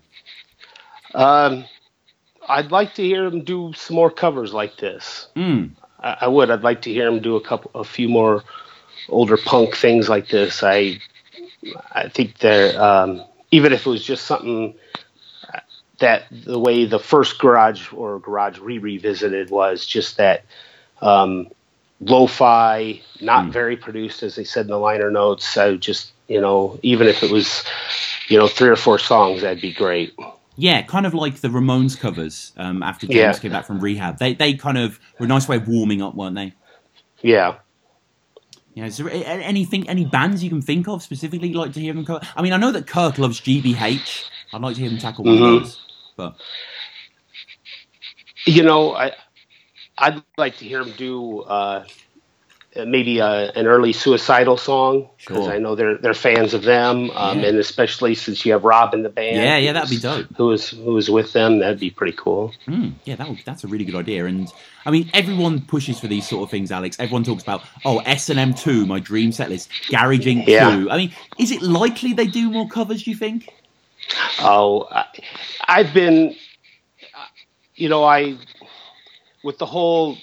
Um, 1.14 1.64
I'd 2.48 2.70
like 2.70 2.94
to 2.94 3.02
hear 3.02 3.24
him 3.24 3.44
do 3.44 3.72
some 3.74 3.96
more 3.96 4.10
covers 4.10 4.52
like 4.52 4.76
this. 4.76 5.28
Mm. 5.36 5.70
I, 6.00 6.18
I 6.22 6.28
would. 6.28 6.50
I'd 6.50 6.62
like 6.62 6.82
to 6.82 6.92
hear 6.92 7.08
him 7.08 7.20
do 7.20 7.36
a 7.36 7.40
couple, 7.40 7.70
a 7.74 7.84
few 7.84 8.08
more 8.08 8.42
older 9.08 9.36
punk 9.36 9.76
things 9.76 10.08
like 10.08 10.28
this. 10.28 10.62
I, 10.62 11.00
I 11.92 12.08
think 12.08 12.38
they're 12.38 12.80
um, 12.80 13.22
even 13.50 13.72
if 13.72 13.86
it 13.86 13.90
was 13.90 14.04
just 14.04 14.26
something 14.26 14.74
that 15.98 16.24
the 16.32 16.58
way 16.58 16.84
the 16.84 16.98
first 16.98 17.38
Garage 17.38 17.92
or 17.92 18.18
Garage 18.18 18.58
re 18.58 18.78
revisited 18.78 19.50
was 19.50 19.86
just 19.86 20.16
that 20.16 20.44
um, 21.00 21.48
lo-fi, 22.00 23.00
not 23.20 23.52
very 23.52 23.76
produced, 23.76 24.22
as 24.22 24.34
they 24.34 24.44
said 24.44 24.62
in 24.62 24.70
the 24.70 24.78
liner 24.78 25.10
notes. 25.10 25.48
So 25.48 25.76
just 25.76 26.12
you 26.28 26.40
know, 26.40 26.78
even 26.82 27.06
if 27.06 27.22
it 27.22 27.30
was 27.30 27.64
you 28.28 28.38
know 28.38 28.48
three 28.48 28.68
or 28.68 28.76
four 28.76 28.98
songs, 28.98 29.42
that'd 29.42 29.62
be 29.62 29.72
great. 29.72 30.14
Yeah, 30.56 30.82
kind 30.82 31.06
of 31.06 31.14
like 31.14 31.36
the 31.40 31.48
Ramones 31.48 31.98
covers 31.98 32.52
um, 32.58 32.82
after 32.82 33.06
James 33.06 33.16
Yeah. 33.16 33.32
came 33.38 33.52
back 33.52 33.64
from 33.66 33.80
rehab. 33.80 34.18
They 34.18 34.34
they 34.34 34.54
kind 34.54 34.76
of 34.78 35.00
were 35.18 35.24
a 35.24 35.28
nice 35.28 35.48
way 35.48 35.56
of 35.56 35.66
warming 35.66 36.02
up, 36.02 36.14
weren't 36.14 36.36
they? 36.36 36.52
Yeah. 37.22 37.56
Yeah, 38.74 38.86
is 38.86 38.96
there 38.96 39.10
anything, 39.10 39.86
any 39.88 40.06
bands 40.06 40.42
you 40.42 40.48
can 40.48 40.62
think 40.62 40.88
of 40.88 41.02
specifically 41.02 41.48
you'd 41.48 41.58
like 41.58 41.74
to 41.74 41.80
hear 41.80 41.92
them 41.92 42.06
cover? 42.06 42.24
I 42.36 42.40
mean, 42.40 42.54
I 42.54 42.56
know 42.56 42.72
that 42.72 42.86
Kirk 42.86 43.18
loves 43.18 43.38
GBH. 43.40 44.24
I'd 44.54 44.62
like 44.62 44.76
to 44.76 44.80
hear 44.80 44.88
them 44.88 44.98
tackle 44.98 45.24
one 45.24 45.36
Mhm. 45.36 45.56
of 45.56 45.62
those. 45.62 45.80
But 46.16 46.36
you 48.46 48.62
know, 48.62 48.94
I 48.94 49.12
I'd 49.98 50.22
like 50.38 50.56
to 50.58 50.64
hear 50.64 50.80
him 50.80 50.92
do 50.96 51.40
uh, 51.42 51.84
maybe 52.86 53.20
uh 53.20 53.52
an 53.54 53.66
early 53.66 53.92
suicidal 53.92 54.56
song 54.56 55.08
because 55.18 55.44
Sure. 55.44 55.52
I 55.52 55.58
know 55.58 55.74
they're 55.74 55.98
they're 55.98 56.14
fans 56.14 56.54
of 56.54 56.62
them, 56.62 57.10
um, 57.10 57.40
Yeah. 57.40 57.48
and 57.48 57.58
especially 57.58 58.14
since 58.14 58.46
you 58.46 58.52
have 58.52 58.64
Rob 58.64 58.94
in 58.94 59.02
the 59.02 59.08
band. 59.10 59.36
Yeah, 59.36 59.56
yeah, 59.58 59.72
that'd 59.74 59.90
be 59.90 59.98
dope. 59.98 60.26
Who 60.36 60.50
is 60.52 60.70
who 60.70 60.96
is 60.96 61.10
with 61.10 61.32
them? 61.34 61.58
That'd 61.58 61.80
be 61.80 61.90
pretty 61.90 62.16
cool. 62.16 62.54
mm, 62.66 62.92
yeah, 63.04 63.16
that 63.16 63.28
would, 63.28 63.38
that's 63.44 63.64
a 63.64 63.68
really 63.68 63.84
good 63.84 63.94
idea. 63.96 64.24
And 64.24 64.48
I 64.86 64.90
mean, 64.90 65.10
everyone 65.12 65.60
pushes 65.60 66.00
for 66.00 66.06
these 66.08 66.26
sort 66.28 66.42
of 66.44 66.50
things, 66.50 66.72
Alex. 66.72 66.96
Everyone 66.98 67.24
talks 67.24 67.42
about 67.42 67.62
oh 67.84 67.98
S 67.98 68.30
and 68.30 68.38
M 68.38 68.54
two, 68.54 68.86
my 68.86 68.98
dream 69.00 69.32
set 69.32 69.50
list, 69.50 69.70
Garage 69.90 70.26
Inc. 70.26 70.46
Yeah. 70.46 70.70
two. 70.74 70.90
I 70.90 70.96
mean, 70.96 71.12
is 71.38 71.50
it 71.50 71.62
likely 71.62 72.14
they 72.14 72.26
do 72.26 72.50
more 72.50 72.68
covers? 72.68 73.02
Do 73.02 73.10
you 73.10 73.16
think? 73.16 73.48
Oh, 74.40 74.88
I, 74.90 75.04
I've 75.68 75.94
been, 75.94 76.34
you 77.76 77.88
know, 77.88 78.02
I 78.04 78.36
with 79.44 79.58
the 79.58 79.66
whole, 79.66 80.16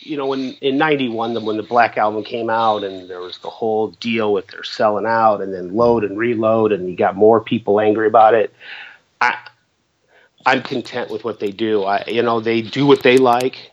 you 0.00 0.16
know, 0.16 0.32
in 0.32 0.54
in 0.60 0.78
'91 0.78 1.44
when 1.44 1.56
the 1.56 1.62
Black 1.62 1.96
Album 1.96 2.24
came 2.24 2.50
out, 2.50 2.84
and 2.84 3.08
there 3.08 3.20
was 3.20 3.38
the 3.38 3.50
whole 3.50 3.88
deal 3.88 4.32
with 4.32 4.48
they're 4.48 4.64
selling 4.64 5.06
out, 5.06 5.40
and 5.40 5.52
then 5.52 5.74
load 5.74 6.04
and 6.04 6.18
reload, 6.18 6.72
and 6.72 6.88
you 6.88 6.96
got 6.96 7.16
more 7.16 7.40
people 7.40 7.80
angry 7.80 8.06
about 8.06 8.34
it. 8.34 8.52
I, 9.20 9.36
I'm 10.46 10.62
content 10.62 11.10
with 11.10 11.24
what 11.24 11.40
they 11.40 11.50
do. 11.50 11.84
I, 11.84 12.04
you 12.06 12.22
know, 12.22 12.40
they 12.40 12.62
do 12.62 12.86
what 12.86 13.02
they 13.02 13.18
like, 13.18 13.72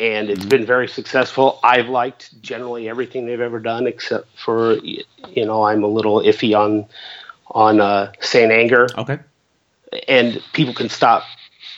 and 0.00 0.30
it's 0.30 0.44
been 0.44 0.66
very 0.66 0.88
successful. 0.88 1.58
I've 1.62 1.88
liked 1.88 2.40
generally 2.42 2.88
everything 2.88 3.26
they've 3.26 3.40
ever 3.40 3.58
done, 3.58 3.86
except 3.86 4.28
for, 4.38 4.74
you 4.76 5.04
know, 5.46 5.64
I'm 5.64 5.82
a 5.82 5.88
little 5.88 6.20
iffy 6.20 6.58
on 6.58 6.86
on 7.50 7.80
uh, 7.80 8.12
Saint 8.20 8.52
Anger 8.52 8.86
Okay. 8.98 9.18
and 10.06 10.42
people 10.52 10.74
can 10.74 10.88
stop 10.88 11.24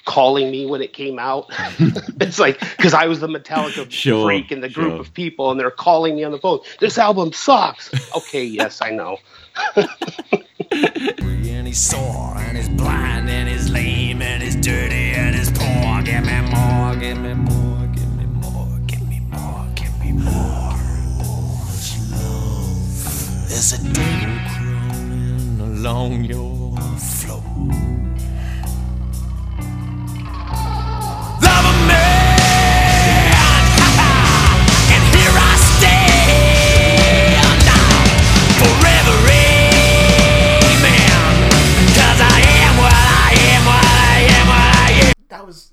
calling 0.05 0.51
me 0.51 0.67
when 0.67 0.83
it 0.83 0.93
came 0.93 1.19
out. 1.19 1.47
it's 2.21 2.39
like 2.39 2.59
because 2.77 2.95
I 2.95 3.07
was 3.07 3.21
the 3.21 3.29
Metallica 3.29 3.91
Sure, 3.91 4.27
freak 4.27 4.53
in 4.53 4.61
the 4.61 4.69
group 4.69 4.93
sure. 4.93 5.01
of 5.01 5.15
people, 5.15 5.51
and 5.51 5.59
they're 5.59 5.71
calling 5.71 6.17
me 6.17 6.25
on 6.25 6.33
the 6.33 6.39
phone. 6.39 6.61
This 6.79 6.99
album 6.99 7.33
sucks. 7.33 7.91
okay, 8.17 8.45
yes, 8.61 8.81
I 8.83 8.91
know. 8.91 9.19
And 10.73 11.67
he's 11.67 11.79
sore, 11.79 12.35
and 12.39 12.57
he's 12.57 12.69
blind, 12.69 13.29
and 13.29 13.49
he's 13.49 13.71
lame, 13.71 14.23
and 14.23 14.43
he's 14.43 14.57
dirty, 14.57 15.13
and 15.13 15.35
he's 15.35 15.51
poor. 15.51 16.03
Give 16.03 16.25
me 16.25 16.41
more, 16.51 16.97
give 16.97 17.19
me 17.19 17.35
more, 17.35 17.87
give 17.89 18.17
me 18.17 18.27
more, 18.27 18.79
give 18.87 19.09
me 19.09 19.21
more, 19.21 19.67
give 19.75 20.01
me 20.01 20.13
more. 20.13 20.75
There's 23.49 23.73
a 23.73 23.93
devil 23.93 24.39
crawling 24.49 25.61
along 25.61 26.25
your 26.25 26.60
was 45.51 45.73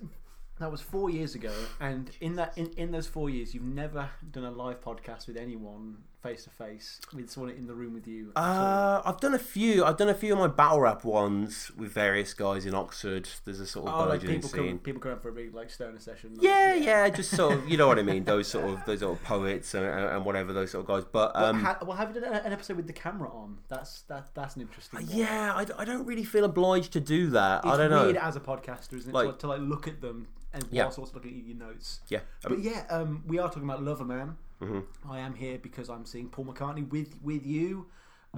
that 0.60 0.72
was 0.72 0.82
four 0.82 1.12
years 1.12 1.36
ago, 1.36 1.54
and 1.80 2.10
in 2.20 2.36
that 2.38 2.58
in, 2.58 2.72
in 2.78 2.92
those 2.92 3.06
four 3.06 3.30
years, 3.30 3.54
you've 3.54 3.64
never 3.64 4.10
done 4.32 4.44
a 4.44 4.52
live 4.52 4.82
podcast 4.82 5.28
with 5.28 5.38
anyone 5.38 5.98
face 6.24 6.44
to 6.46 6.50
face 6.50 7.00
with 7.16 7.30
someone 7.30 7.52
in 7.54 7.68
the 7.68 7.74
room 7.74 7.94
with 7.94 8.08
you. 8.08 8.32
Uh, 8.36 9.02
I've 9.06 9.20
done 9.20 9.34
a 9.34 9.40
few. 9.40 9.86
I've 9.86 9.98
done 9.98 10.10
a 10.10 10.14
few 10.14 10.34
of 10.34 10.40
my 10.40 10.48
battle 10.48 10.82
rap 10.82 11.04
ones 11.04 11.72
with 11.78 11.92
various 11.92 12.34
guys 12.34 12.66
in 12.66 12.74
Oxford. 12.74 13.30
There's 13.46 13.60
a 13.60 13.68
sort 13.68 13.88
of 13.88 13.94
oh, 13.94 14.10
like 14.10 14.22
people 14.22 14.50
scene. 14.50 14.68
come, 14.70 14.80
people 14.80 15.02
come 15.02 15.20
for 15.20 15.30
a 15.30 15.32
big 15.32 15.54
like 15.54 15.70
stoner 15.70 16.00
session. 16.00 16.38
Yeah, 16.42 16.74
yeah, 16.74 16.84
yeah, 17.06 17.10
just 17.10 17.32
sort 17.32 17.54
of, 17.54 17.70
you 17.70 17.78
know 17.78 17.88
what 17.88 18.00
I 18.00 18.04
mean. 18.04 18.24
Those 18.24 18.48
sort 18.48 18.66
of, 18.66 18.84
those 18.86 19.00
sort 19.02 19.18
of 19.18 19.24
poets 19.24 19.74
and, 19.74 19.86
and 19.86 20.26
whatever 20.26 20.54
those 20.54 20.72
sort 20.72 20.82
of 20.84 20.88
guys. 20.88 21.04
But 21.12 21.34
Well, 21.36 21.46
um, 21.46 21.64
ha- 21.64 21.78
well, 21.86 21.96
have 21.98 22.14
you 22.16 22.22
done 22.22 22.34
an 22.34 22.52
episode 22.52 22.78
with 22.78 22.88
the 22.88 22.94
camera 22.94 23.30
on? 23.30 23.60
That's 23.68 24.02
that. 24.04 24.30
That's 24.34 24.56
an 24.56 24.64
interesting. 24.64 25.00
One. 25.02 25.10
yeah, 25.10 25.54
I, 25.56 25.66
I 25.82 25.86
don't 25.86 26.06
really 26.06 26.24
feel 26.24 26.46
obliged 26.46 26.94
to 26.94 27.00
do 27.00 27.30
that. 27.32 27.60
it's 27.64 27.68
I 27.68 27.78
don't 27.78 27.92
know. 27.92 28.06
weird 28.06 28.18
as 28.18 28.36
a 28.36 28.40
podcaster, 28.40 28.94
isn't 28.94 29.12
it? 29.12 29.14
Like- 29.14 29.26
to, 29.26 29.30
like, 29.30 29.40
to 29.40 29.48
like 29.48 29.62
look 29.62 29.88
at 29.88 30.02
them 30.02 30.28
and 30.54 30.66
Yeah. 30.72 30.84
whilst 30.84 30.98
also 31.00 31.14
looking 31.14 31.38
at 31.40 31.46
your 31.46 31.58
notes. 31.58 32.00
Yeah, 32.10 32.20
But 32.42 32.60
yeah, 32.60 32.86
um, 32.90 33.24
we 33.28 33.38
are 33.38 33.48
talking 33.50 33.64
about 33.64 33.84
Lover 33.84 34.06
Man. 34.06 34.38
Mm-hmm. 34.62 35.12
I 35.12 35.20
am 35.20 35.36
here 35.36 35.58
because 35.58 35.90
I'm 35.90 36.06
seeing 36.06 36.30
Paul 36.30 36.46
McCartney 36.46 36.90
with 36.90 37.16
with 37.22 37.46
you. 37.46 37.88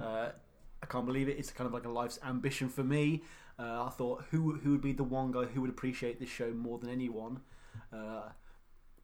Uh, 0.00 0.30
I 0.82 0.86
can't 0.86 1.06
believe 1.06 1.28
it. 1.28 1.38
It's 1.38 1.50
kind 1.50 1.66
of 1.66 1.72
like 1.72 1.84
a 1.84 1.90
life's 1.90 2.18
ambition 2.24 2.68
for 2.68 2.84
me. 2.84 3.22
Uh, 3.58 3.84
I 3.86 3.90
thought 3.90 4.24
who 4.30 4.54
who 4.56 4.70
would 4.72 4.82
be 4.82 4.92
the 4.92 5.04
one 5.04 5.32
guy 5.32 5.44
who 5.44 5.60
would 5.62 5.70
appreciate 5.70 6.20
this 6.20 6.28
show 6.28 6.52
more 6.52 6.78
than 6.78 6.90
anyone. 6.90 7.40
Uh, 7.92 8.30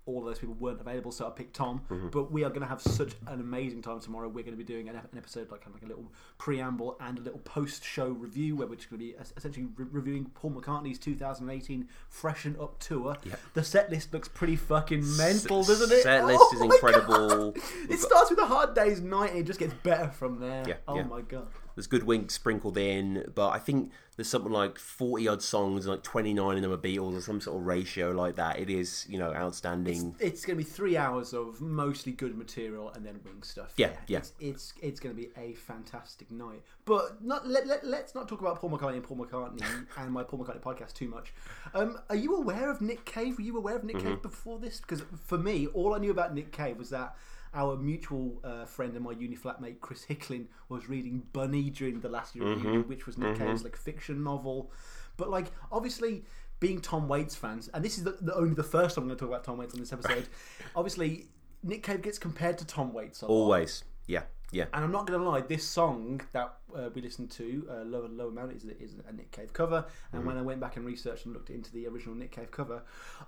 all 0.07 0.23
those 0.23 0.39
people 0.39 0.55
weren't 0.55 0.81
available, 0.81 1.13
so 1.13 1.27
I 1.27 1.31
picked 1.31 1.55
Tom. 1.55 1.83
Mm-hmm. 1.91 2.09
But 2.09 2.31
we 2.31 2.45
are 2.45 2.49
going 2.49 2.63
to 2.63 2.69
have 2.69 2.81
such 2.81 3.15
an 3.27 3.41
amazing 3.41 3.83
time 3.83 4.01
tomorrow. 4.01 4.29
We're 4.29 4.45
going 4.45 4.57
to 4.57 4.65
be 4.65 4.65
doing 4.65 4.89
an, 4.89 4.97
an 4.97 5.19
episode, 5.19 5.51
like 5.51 5.63
kind 5.63 5.75
of 5.75 5.83
like 5.83 5.83
a 5.83 5.87
little 5.87 6.11
preamble 6.39 6.97
and 7.01 7.19
a 7.19 7.23
little 7.23 7.41
post-show 7.41 8.09
review, 8.09 8.57
where 8.57 8.67
we're 8.67 8.77
just 8.77 8.89
going 8.89 9.01
to 9.01 9.07
be 9.07 9.15
essentially 9.37 9.67
re- 9.77 9.87
reviewing 9.91 10.27
Paul 10.35 10.53
McCartney's 10.53 10.99
2018 10.99 11.89
Freshen 12.09 12.57
Up 12.61 12.79
tour. 12.79 13.17
The 13.55 13.65
set 13.65 13.91
list 13.91 14.13
looks 14.13 14.29
pretty 14.29 14.57
fucking 14.57 15.17
mental, 15.17 15.65
doesn't 15.65 15.91
it? 15.91 16.03
Set 16.03 16.25
list 16.25 16.41
Oh 16.41 16.55
is 16.55 16.61
incredible. 16.63 17.55
It 17.91 17.99
starts 17.99 18.31
with 18.31 18.39
a 18.39 18.47
hard 18.47 18.75
day's 18.75 19.01
night 19.01 19.31
and 19.31 19.41
it 19.41 19.47
just 19.47 19.59
gets 19.59 19.75
better 19.83 20.09
from 20.09 20.39
there. 20.39 20.65
Yeah, 20.67 20.77
oh 20.87 20.97
yeah. 20.97 21.03
my 21.03 21.21
god. 21.23 21.49
There's 21.77 21.87
good 21.87 22.05
Wink 22.05 22.31
sprinkled 22.31 22.77
in, 22.79 23.31
but 23.35 23.51
I 23.51 23.59
think 23.59 23.93
there's 24.17 24.29
something 24.29 24.51
like 24.51 24.79
40 24.79 25.29
odd 25.29 25.43
songs, 25.43 25.87
like 25.87 26.03
29 26.03 26.57
of 26.57 26.63
them 26.63 26.73
are 26.73 26.79
Beatles, 26.79 27.19
or 27.19 27.21
some 27.21 27.39
sort 27.41 27.61
of 27.61 27.67
ratio 27.67 28.13
like 28.13 28.37
that. 28.37 28.59
It 28.59 28.71
is, 28.71 29.05
you 29.11 29.19
know, 29.19 29.35
outstanding. 29.35 30.17
It's 30.19 30.47
going 30.47 30.59
to 30.59 30.65
be 30.65 30.69
three 30.69 30.97
hours 30.97 31.35
of 31.35 31.61
mostly 31.61 32.13
good 32.13 32.37
material 32.37 32.91
and 32.95 33.05
then 33.05 33.21
wing 33.25 33.43
stuff. 33.43 33.75
Yeah, 33.77 33.91
yeah. 34.07 34.19
It's 34.19 34.33
it's, 34.41 34.75
it's 34.81 35.01
going 35.01 35.15
to 35.15 35.21
be 35.21 35.29
a 35.37 35.53
fantastic 35.53 36.31
night. 36.31 36.63
But 36.87 37.23
not 37.23 37.47
let, 37.47 37.67
let, 37.67 37.85
let's 37.85 38.15
not 38.15 38.27
talk 38.27 38.41
about 38.41 38.59
Paul 38.59 38.71
McCartney 38.71 38.95
and 38.95 39.05
Paul 39.05 39.19
McCartney 39.19 39.63
and 39.99 40.13
my 40.13 40.23
Paul 40.23 40.39
McCartney 40.39 40.63
podcast 40.63 40.95
too 40.95 41.09
much. 41.09 41.35
Um, 41.75 41.99
are 42.09 42.17
you 42.17 42.37
aware 42.37 42.71
of 42.71 42.81
Nick 42.81 43.05
Cave? 43.05 43.37
Were 43.37 43.45
you 43.45 43.57
aware 43.59 43.77
of 43.77 43.85
Nick 43.85 43.97
Mm-hmm. 43.97 44.09
Cave 44.09 44.23
before 44.23 44.59
this? 44.59 44.81
Because 44.81 45.03
for 45.27 45.39
me, 45.39 45.67
all 45.69 45.95
I 45.95 45.99
knew 45.99 46.11
about 46.11 46.35
Nick 46.35 46.53
Cave 46.53 46.77
was 46.79 46.91
that 46.91 47.17
our 47.57 47.77
mutual 47.77 48.39
uh, 48.45 48.65
friend 48.67 48.95
and 48.95 49.05
my 49.05 49.13
uni 49.13 49.35
flatmate 49.37 49.81
Chris 49.81 50.05
Hicklin 50.09 50.47
was 50.69 50.89
reading 50.89 51.23
Bunny 51.33 51.71
during 51.71 52.01
the 52.01 52.09
last 52.09 52.37
year 52.37 52.47
of 52.47 52.59
Mm-hmm. 52.59 52.69
uni, 52.69 52.83
which 52.85 53.07
was 53.07 53.17
Nick 53.19 53.39
Cave's 53.39 53.65
like 53.65 53.77
fiction 53.77 54.23
novel. 54.23 54.71
But 55.17 55.31
like 55.31 55.47
obviously 55.73 56.25
being 56.61 56.81
Tom 56.81 57.09
Waits 57.09 57.35
fans, 57.35 57.69
and 57.75 57.85
this 57.85 57.99
is 57.99 58.05
the, 58.05 58.17
the 58.21 58.35
only 58.35 58.55
the 58.55 58.63
first 58.63 58.95
time 58.95 59.03
I'm 59.05 59.09
going 59.09 59.19
to 59.19 59.25
talk 59.25 59.31
about 59.31 59.45
Tom 59.45 59.59
Waits 59.59 59.75
on 59.75 59.81
this 59.81 59.93
episode. 59.93 60.29
obviously, 60.77 61.27
Nick 61.63 61.83
Cave 61.83 62.03
gets 62.03 62.19
compared 62.19 62.59
to 62.59 62.67
Tom 62.67 62.93
Waits. 62.93 63.23
Always. 63.23 63.85
Yeah, 64.07 64.23
yeah. 64.53 64.67
And 64.73 64.85
I'm 64.85 64.93
not 64.93 65.07
going 65.07 65.19
to 65.19 65.29
lie, 65.29 65.41
this 65.41 65.65
song 65.65 66.21
that 66.33 66.55
uh, 66.77 66.91
we 66.95 67.03
listened 67.03 67.31
to, 67.33 67.67
uh, 67.71 67.85
Lower 67.85 68.09
Lower 68.09 68.31
Mountain, 68.31 68.57
is, 68.57 68.65
is 68.91 68.97
a 69.09 69.13
Nick 69.13 69.31
Cave 69.33 69.53
cover. 69.53 69.85
And 70.13 70.21
Mm-hmm. 70.21 70.29
when 70.29 70.37
I 70.39 70.43
went 70.43 70.61
back 70.61 70.77
and 70.77 70.87
researched 70.87 71.25
and 71.25 71.35
looked 71.35 71.51
into 71.51 71.73
the 71.73 71.87
original 71.89 72.15
Nick 72.15 72.31
Cave 72.33 72.51
cover, 72.51 72.83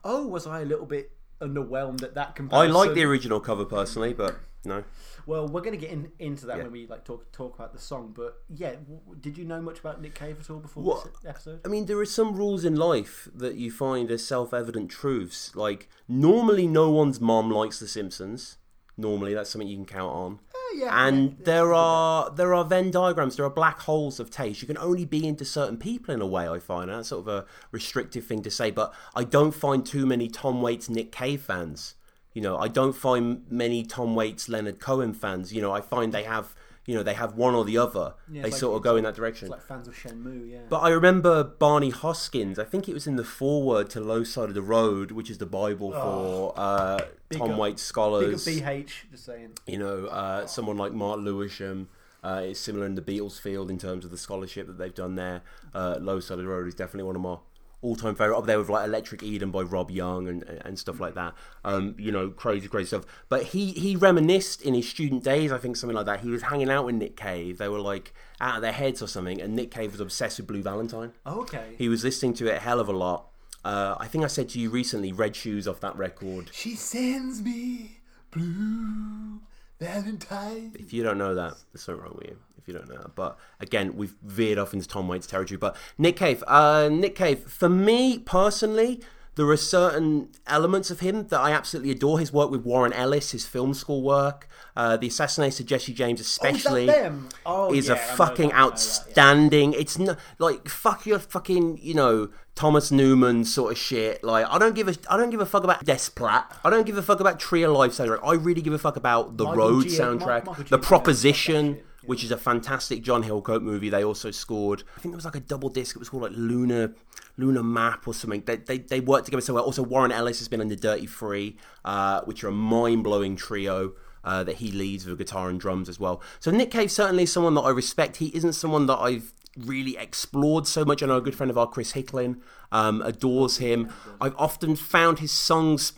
oh, 0.05 0.27
was 0.27 0.47
I 0.47 0.61
a 0.61 0.65
little 0.65 0.87
bit 0.87 1.11
underwhelmed 1.41 2.03
at 2.03 2.15
that 2.15 2.35
comparison. 2.35 2.71
I 2.71 2.79
like 2.79 2.95
the 2.95 3.05
original 3.05 3.41
cover 3.41 3.65
personally, 3.65 4.13
but 4.15 4.37
no. 4.65 4.85
Well, 5.27 5.47
we're 5.47 5.61
going 5.61 5.79
to 5.79 5.81
get 5.81 5.91
in, 5.91 6.11
into 6.19 6.47
that 6.47 6.57
Yeah. 6.57 6.63
when 6.65 6.73
we 6.73 6.87
like 6.87 7.05
talk 7.05 7.31
talk 7.33 7.55
about 7.55 7.73
the 7.73 7.79
song. 7.79 8.13
But 8.17 8.43
yeah, 8.49 8.77
w- 8.77 9.01
did 9.21 9.37
you 9.39 9.45
know 9.45 9.61
much 9.61 9.79
about 9.79 10.01
Nick 10.01 10.15
Cave 10.15 10.39
at 10.41 10.51
all 10.51 10.59
before 10.59 10.83
What? 10.83 11.05
this 11.05 11.25
episode? 11.27 11.61
I 11.65 11.69
mean, 11.69 11.87
there 11.87 11.99
are 11.99 12.07
some 12.07 12.35
rules 12.35 12.65
in 12.65 12.75
life 12.77 13.29
that 13.35 13.57
you 13.57 13.71
find 13.71 14.11
as 14.11 14.25
self-evident 14.25 14.91
truths. 14.91 15.55
Like 15.55 15.89
normally, 16.09 16.67
no 16.67 16.91
one's 16.91 17.21
mom 17.21 17.51
likes 17.51 17.79
The 17.79 17.89
Simpsons. 17.89 18.57
Normally, 18.97 19.33
that's 19.35 19.51
something 19.51 19.69
you 19.69 19.77
can 19.77 19.87
count 19.87 20.13
on. 20.13 20.39
Yeah, 20.75 21.07
and 21.07 21.31
yeah, 21.31 21.45
there 21.45 21.75
are 21.75 22.31
there 22.31 22.55
are 22.55 22.65
Venn 22.65 22.91
diagrams. 22.91 23.37
There 23.37 23.47
are 23.47 23.51
black 23.51 23.81
holes 23.81 24.21
of 24.21 24.31
taste. 24.31 24.63
You 24.63 24.67
can 24.67 24.79
only 24.79 25.05
be 25.05 25.27
into 25.27 25.45
certain 25.45 25.77
people 25.77 26.15
in 26.15 26.21
a 26.21 26.27
way. 26.27 26.49
I 26.49 26.59
find 26.59 26.91
and 26.91 26.99
that's 26.99 27.09
sort 27.09 27.27
of 27.27 27.29
a 27.29 27.47
restrictive 27.71 28.25
thing 28.25 28.43
to 28.43 28.51
say. 28.51 28.71
But 28.71 28.95
I 29.15 29.25
don't 29.25 29.53
find 29.53 29.85
too 29.85 30.07
many 30.07 30.29
Tom 30.29 30.63
Waits, 30.63 30.89
Nick 30.89 31.13
Cave 31.13 31.43
fans. 31.43 31.95
You 32.35 32.43
know, 32.43 32.57
I 32.57 32.69
don't 32.69 32.95
find 32.95 33.45
many 33.51 33.85
Tom 33.85 34.15
Waits, 34.15 34.49
Leonard 34.49 34.81
Cohen 34.81 35.13
fans. 35.13 35.53
You 35.53 35.61
know, 35.61 35.73
I 35.73 35.81
find 35.81 36.13
they 36.13 36.25
have 36.25 36.55
you 36.89 36.95
know 36.95 37.03
they 37.03 37.13
have 37.13 37.35
one 37.35 37.55
or 37.55 37.67
the 37.67 37.77
other. 37.77 38.15
Yeah, 38.33 38.43
they 38.43 38.51
like- 38.51 38.59
sort 38.59 38.75
of 38.75 38.83
go 38.83 38.97
in 38.97 39.05
that 39.05 39.15
direction. 39.15 39.49
Like 39.51 39.61
fans 39.63 39.87
of 39.87 39.95
Shenmue, 39.95 40.51
yeah. 40.51 40.61
But 40.71 40.79
I 40.79 40.89
remember 40.89 41.45
Barney 41.45 41.93
Hoskyns. 41.93 42.59
I 42.59 42.65
think 42.65 42.89
it 42.89 42.95
was 42.95 43.07
in 43.07 43.17
the 43.17 43.25
foreword 43.25 43.91
to 43.91 44.01
Low 44.01 44.25
Side 44.25 44.49
of 44.49 44.55
the 44.55 44.63
Road, 44.63 45.11
which 45.11 45.29
is 45.29 45.37
the 45.37 45.45
Bible 45.47 45.93
for 45.93 46.55
uh, 46.57 47.01
Tom 47.31 47.59
Waits 47.59 47.83
scholars. 47.83 48.47
of 48.47 48.55
BH, 48.55 49.11
just 49.11 49.27
saying. 49.27 49.51
You 49.67 49.79
know, 49.79 50.07
uh, 50.07 50.47
someone 50.47 50.79
like 50.79 50.93
Mark 50.93 51.21
Lewisohn 51.21 51.89
uh, 52.25 52.41
is 52.47 52.59
similar 52.59 52.87
in 52.87 52.95
the 52.95 53.03
Beatles 53.03 53.39
field 53.39 53.71
in 53.71 53.77
terms 53.77 54.07
of 54.07 54.11
the 54.11 54.17
scholarship 54.19 54.67
that 54.67 54.79
they've 54.79 54.95
done 54.95 55.15
there. 55.15 55.43
Uh, 55.75 55.99
Low 56.01 56.21
Side 56.21 56.39
of 56.39 56.45
the 56.45 56.51
Road 56.51 56.67
is 56.67 56.75
definitely 56.75 57.05
one 57.05 57.17
of 57.17 57.21
my 57.23 57.37
all-time 57.81 58.15
favorite 58.15 58.37
up 58.37 58.47
there 58.47 58.59
with 58.59 58.69
like 58.69 58.87
Electric 58.87 59.23
Eden 59.23 59.51
by 59.51 59.63
Rob 59.63 59.91
Young 59.91 60.29
and 60.29 60.43
and 60.43 60.79
stuff 60.79 61.01
like 61.01 61.15
that. 61.15 61.35
Um, 61.65 61.95
you 61.99 62.11
know, 62.11 62.31
crazy, 62.31 62.69
crazy 62.69 62.89
stuff. 62.89 63.05
But 63.29 63.45
he 63.45 63.73
he 63.73 63.97
reminisced 63.97 64.63
in 64.63 64.75
his 64.75 64.89
student 64.89 65.23
days, 65.23 65.53
I 65.53 65.59
think 65.59 65.77
something 65.77 65.97
like 65.97 66.07
that. 66.07 66.21
He 66.21 66.31
was 66.31 66.43
hanging 66.43 66.71
out 66.71 66.87
with 66.87 66.97
Nick 66.97 67.17
Cave. 67.17 67.59
They 67.59 67.69
were 67.69 67.81
like 67.81 68.13
out 68.41 68.57
of 68.57 68.63
their 68.63 68.73
heads 68.73 69.03
or 69.03 69.07
something, 69.07 69.41
and 69.41 69.55
Nick 69.55 69.71
Cave 69.71 69.93
was 69.93 70.01
obsessed 70.01 70.39
with 70.39 70.47
Blue 70.47 70.63
Valentine. 70.63 71.13
Oh, 71.25 71.43
okay. 71.43 71.75
He 71.77 71.89
was 71.89 72.05
listening 72.05 72.35
to 72.35 72.49
it 72.49 72.57
a 72.57 72.61
hell 72.61 72.81
of 72.81 72.89
a 72.89 72.93
lot. 72.93 73.29
Uh, 73.65 73.97
I 73.99 74.07
think 74.07 74.25
I 74.25 74.29
said 74.29 74.49
to 74.51 74.61
you 74.61 74.71
recently, 74.71 75.13
Red 75.13 75.37
Shoes 75.37 75.67
off 75.67 75.81
that 75.81 75.97
record. 75.97 76.51
She 76.53 76.75
sends 76.75 77.43
me 77.43 78.01
blue 78.31 79.41
Valentine. 79.81 80.73
If 80.79 80.93
you 80.93 81.03
don't 81.03 81.19
know 81.19 81.35
that, 81.35 81.55
there's 81.73 81.83
something 81.83 82.03
wrong 82.03 82.15
with 82.17 82.29
you. 82.29 82.39
If 82.59 82.67
you 82.67 82.75
don't 82.75 82.89
know 82.89 82.97
that, 82.97 83.15
but 83.15 83.39
again, 83.61 83.97
we've 83.97 84.15
veered 84.23 84.59
off 84.59 84.75
into 84.75 84.87
Tom 84.87 85.09
Waits 85.09 85.27
territory. 85.27 85.57
But 85.57 85.77
Nick 85.97 86.17
Cave, 86.17 86.43
uh, 86.47 86.89
Nick 86.91 87.15
Cave, 87.15 87.41
for 87.41 87.69
me 87.69 88.19
personally, 88.19 89.01
there 89.39 89.49
are 89.49 89.57
certain 89.57 90.31
elements 90.49 90.91
of 90.91 90.99
him 90.99 91.29
that 91.29 91.39
I 91.39 91.53
absolutely 91.53 91.93
adore. 91.93 92.19
His 92.19 92.33
work 92.33 92.51
with 92.51 92.65
Warren 92.65 92.93
Ellis, 92.93 93.31
his 93.31 93.47
film 93.47 93.73
school 93.73 94.03
work, 94.03 94.49
uh, 94.77 94.97
the 94.97 95.07
assassination 95.07 95.63
of 95.63 95.69
Jesse 95.69 95.95
James, 95.95 96.21
especially. 96.21 96.87
them? 96.87 97.29
Oh, 97.47 97.73
is 97.73 97.87
yeah, 97.87 97.95
a 97.95 97.97
fucking 98.17 98.49
that, 98.49 98.57
yeah. 98.57 98.65
outstanding. 98.65 99.75
It's 99.75 99.97
not 99.97 100.19
like 100.41 100.69
fuck 100.69 101.07
your 101.07 101.21
fucking 101.21 101.79
you 101.81 101.95
know 101.95 102.31
Thomas 102.57 102.91
Newman 102.91 103.45
sort 103.45 103.71
of 103.71 103.79
shit. 103.79 104.25
Like 104.25 104.45
I 104.51 104.59
don't 104.59 104.75
give 104.75 104.89
a 104.89 104.97
I 105.09 105.17
don't 105.17 105.31
give 105.31 105.41
a 105.41 105.47
fuck 105.47 105.63
about 105.63 105.85
Desplat. 105.85 106.45
I 106.65 106.71
don't 106.71 106.85
give 106.85 106.99
a 106.99 107.03
fuck 107.03 107.21
about 107.21 107.39
Tree 107.39 107.63
of 107.63 107.71
Life 107.71 107.93
soundtrack. 107.93 108.19
I 108.25 108.35
really 108.35 108.61
give 108.61 108.73
a 108.73 108.79
fuck 108.79 108.97
about 108.97 109.37
the 109.37 109.45
Michael 109.45 109.59
Road 109.59 109.85
Giacchino- 109.85 110.19
soundtrack, 110.19 110.47
Michael 110.47 110.65
the 110.65 110.79
Giacchino, 110.79 110.83
Proposition. 110.83 111.81
Which 112.09 112.25
is 112.25 112.31
a 112.31 112.39
fantastic 112.39 113.03
John 113.03 113.23
Hillcoat 113.23 113.63
movie. 113.63 113.91
They 113.91 114.03
also 114.03 114.31
scored. 114.31 114.83
I 114.97 115.01
think 115.01 115.13
there 115.13 115.17
was 115.17 115.25
like 115.25 115.37
a 115.37 115.41
double 115.41 115.69
disc. 115.69 115.95
It 115.95 115.99
was 115.99 116.09
called 116.09 116.23
like 116.23 116.33
Lunar, 116.35 116.95
Lunar 117.37 117.63
Map 117.63 118.09
or 118.09 118.15
something. 118.15 118.43
They 118.47 118.57
they, 118.57 118.79
they 118.79 119.01
worked 119.01 119.27
together 119.27 119.43
so 119.43 119.55
well. 119.55 119.65
Also, 119.65 119.83
Warren 119.83 120.11
Ellis 120.11 120.39
has 120.39 120.49
been 120.49 120.61
in 120.61 120.69
the 120.69 120.77
Dirty 120.77 121.07
Three, 121.07 121.57
uh, 121.85 122.23
which 122.23 122.43
are 122.43 122.49
a 122.49 122.53
mind 122.53 123.05
blowing 123.05 123.37
trio 123.37 123.93
uh, 124.25 124.43
that 124.45 124.57
he 124.57 124.71
leads 124.73 125.07
with 125.07 125.19
guitar 125.19 125.51
and 125.51 125.61
drums 125.61 125.89
as 125.89 126.01
well. 126.01 126.23
So 126.41 126.51
Nick 126.51 126.71
Cave 126.71 126.91
certainly 126.91 127.25
is 127.25 127.33
someone 127.33 127.55
that 127.55 127.63
I 127.63 127.71
respect. 127.71 128.17
He 128.17 128.35
isn't 128.35 128.55
someone 128.55 128.87
that 128.87 128.99
I've 128.99 129.33
really 129.57 129.97
explored 129.97 130.67
so 130.67 130.85
much. 130.85 131.03
I 131.03 131.07
know 131.07 131.19
a 131.19 131.21
good 131.21 131.35
friend 131.35 131.51
of 131.51 131.59
ours, 131.59 131.69
Chris 131.73 131.93
Hicklin, 131.93 132.41
um, 132.73 133.03
adores 133.03 133.59
him. 133.59 133.93
I've 134.21 134.35
often 134.37 134.77
found 134.77 135.19
his 135.19 135.33
songs 135.33 135.93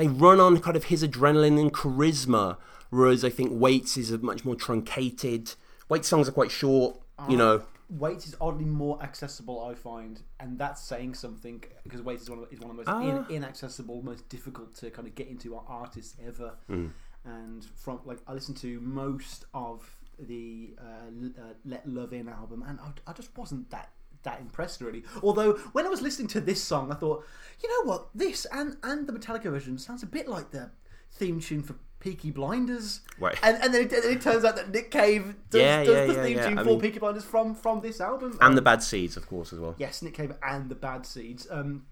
they 0.00 0.08
run 0.08 0.40
on 0.40 0.60
kind 0.60 0.78
of 0.78 0.84
his 0.84 1.04
adrenaline 1.04 1.60
and 1.60 1.72
charisma, 1.74 2.56
whereas 2.90 3.24
I 3.24 3.30
think 3.30 3.50
Waits 3.52 3.96
is 3.96 4.10
a 4.10 4.18
much 4.18 4.44
more 4.44 4.54
truncated. 4.54 5.54
Waits 5.88 6.08
songs 6.08 6.28
are 6.28 6.32
quite 6.32 6.50
short, 6.50 7.00
you 7.28 7.36
know. 7.36 7.62
Waits 7.88 8.26
is 8.28 8.36
oddly 8.40 8.64
more 8.66 9.02
accessible, 9.02 9.64
I 9.64 9.74
find, 9.74 10.22
and 10.38 10.56
that's 10.58 10.80
saying 10.80 11.14
something 11.14 11.64
because 11.82 12.02
Waits 12.02 12.22
is 12.22 12.30
one 12.30 12.38
of, 12.40 12.52
is 12.52 12.60
one 12.60 12.70
of 12.70 12.76
the 12.76 12.84
most 12.84 12.88
Ah. 12.88 13.26
in, 13.28 13.34
inaccessible, 13.36 14.00
most 14.02 14.28
difficult 14.28 14.74
to 14.76 14.90
kind 14.90 15.08
of 15.08 15.14
get 15.16 15.26
into 15.26 15.56
artists 15.56 16.16
ever. 16.24 16.54
Hmm. 16.68 16.88
And 17.24 17.64
from 17.76 18.00
like 18.04 18.18
I 18.28 18.32
listened 18.32 18.58
to 18.58 18.80
most 18.80 19.44
of 19.52 19.84
the 20.20 20.74
uh, 20.78 21.06
L- 21.22 21.30
uh, 21.36 21.52
Let 21.64 21.88
Love 21.88 22.12
In 22.12 22.28
album, 22.28 22.64
and 22.66 22.78
I, 22.80 23.10
I 23.10 23.12
just 23.12 23.36
wasn't 23.36 23.70
that 23.70 23.90
that 24.22 24.40
impressed 24.40 24.80
really. 24.80 25.02
Although 25.22 25.54
when 25.72 25.84
I 25.84 25.88
was 25.88 26.00
listening 26.00 26.28
to 26.28 26.40
this 26.40 26.62
song, 26.62 26.92
I 26.92 26.94
thought, 26.94 27.24
you 27.62 27.68
know 27.68 27.90
what, 27.90 28.08
this 28.14 28.46
and 28.52 28.76
and 28.84 29.06
the 29.08 29.12
Metallica 29.12 29.50
version 29.50 29.76
sounds 29.78 30.02
a 30.02 30.06
bit 30.06 30.28
like 30.28 30.50
the 30.52 30.70
theme 31.12 31.40
tune 31.40 31.62
for 31.62 31.74
Peaky 32.00 32.30
Blinders. 32.30 33.00
Right. 33.18 33.38
And 33.42 33.62
and 33.62 33.72
then 33.72 33.82
it, 33.82 33.90
then 33.90 34.02
it 34.04 34.20
turns 34.20 34.44
out 34.44 34.56
that 34.56 34.70
Nick 34.72 34.90
Cave 34.90 35.34
does, 35.50 35.60
Yeah, 35.60 35.84
does 35.84 35.94
yeah, 35.94 36.06
the 36.14 36.22
theme 36.22 36.36
yeah. 36.38 36.48
tune 36.48 36.58
I 36.58 36.62
for 36.64 36.68
mean- 36.70 36.80
Peaky 36.80 36.98
Blinders 36.98 37.24
from 37.24 37.54
from 37.54 37.80
this 37.80 38.00
album. 38.00 38.32
And 38.32 38.42
Um, 38.42 38.54
the 38.54 38.62
Bad 38.62 38.82
Seeds, 38.82 39.16
of 39.16 39.28
course, 39.28 39.52
as 39.52 39.58
well. 39.60 39.74
Yes, 39.78 40.02
Nick 40.02 40.14
Cave 40.14 40.34
and 40.42 40.68
the 40.68 40.74
Bad 40.74 41.06
Seeds. 41.06 41.46
Um, 41.50 41.84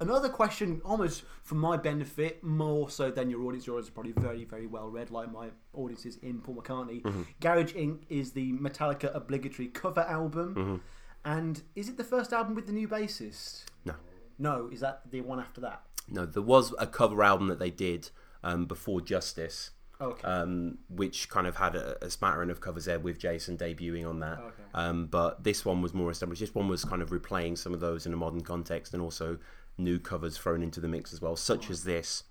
another 0.00 0.28
question, 0.28 0.80
almost 0.84 1.24
for 1.42 1.54
my 1.54 1.76
benefit, 1.76 2.42
more 2.44 2.90
so 2.90 3.10
than 3.10 3.30
your 3.30 3.42
audience. 3.42 3.66
Your 3.66 3.76
audience 3.76 3.88
is 3.88 3.94
probably 3.94 4.12
very, 4.12 4.44
very 4.44 4.66
well 4.66 4.88
read, 4.88 5.10
like 5.10 5.32
my 5.32 5.48
audience 5.72 6.04
is 6.06 6.16
in 6.18 6.40
Paul 6.40 6.56
McCartney. 6.56 7.02
Mm-hmm. 7.02 7.22
Garage 7.40 7.74
Inc. 7.74 8.00
is 8.08 8.32
the 8.32 8.52
Metallica 8.54 9.14
obligatory 9.14 9.68
cover 9.68 10.00
album. 10.02 10.54
Mm-hmm. 10.54 10.76
And 11.26 11.62
is 11.74 11.88
it 11.88 11.96
the 11.96 12.04
first 12.04 12.32
album 12.34 12.54
with 12.54 12.66
the 12.66 12.72
new 12.72 12.86
bassist? 12.88 13.64
No. 13.86 13.94
No, 14.38 14.68
is 14.70 14.80
that 14.80 15.02
the 15.10 15.22
one 15.22 15.40
after 15.40 15.60
that? 15.62 15.82
No, 16.08 16.26
there 16.26 16.42
was 16.42 16.74
a 16.78 16.86
cover 16.86 17.22
album 17.22 17.48
that 17.48 17.58
they 17.58 17.70
did 17.70 18.10
um, 18.44 18.66
before 18.66 19.00
Justice, 19.00 19.70
Okay. 20.00 20.26
um, 20.26 20.78
which 20.88 21.28
kind 21.28 21.46
of 21.46 21.56
had 21.56 21.74
a, 21.74 22.04
a 22.04 22.10
smattering 22.10 22.50
of 22.50 22.60
covers 22.60 22.84
there 22.84 22.98
with 23.00 23.18
Jason 23.18 23.56
debuting 23.56 24.06
on 24.08 24.20
that. 24.20 24.38
Okay. 24.38 24.62
Um, 24.74 25.06
but 25.06 25.42
this 25.42 25.64
one 25.64 25.82
was 25.82 25.92
more 25.94 26.10
established. 26.10 26.40
This 26.40 26.54
one 26.54 26.68
was 26.68 26.84
kind 26.84 27.02
of 27.02 27.10
replaying 27.10 27.58
some 27.58 27.74
of 27.74 27.80
those 27.80 28.04
in 28.06 28.12
a 28.12 28.16
modern 28.16 28.42
context 28.42 28.92
and 28.94 29.02
also 29.02 29.38
new 29.78 29.98
covers 29.98 30.36
thrown 30.36 30.62
into 30.62 30.80
the 30.80 30.88
mix 30.88 31.12
as 31.12 31.20
well, 31.20 31.34
such 31.36 31.70
as 31.70 31.84
this. 31.84 32.24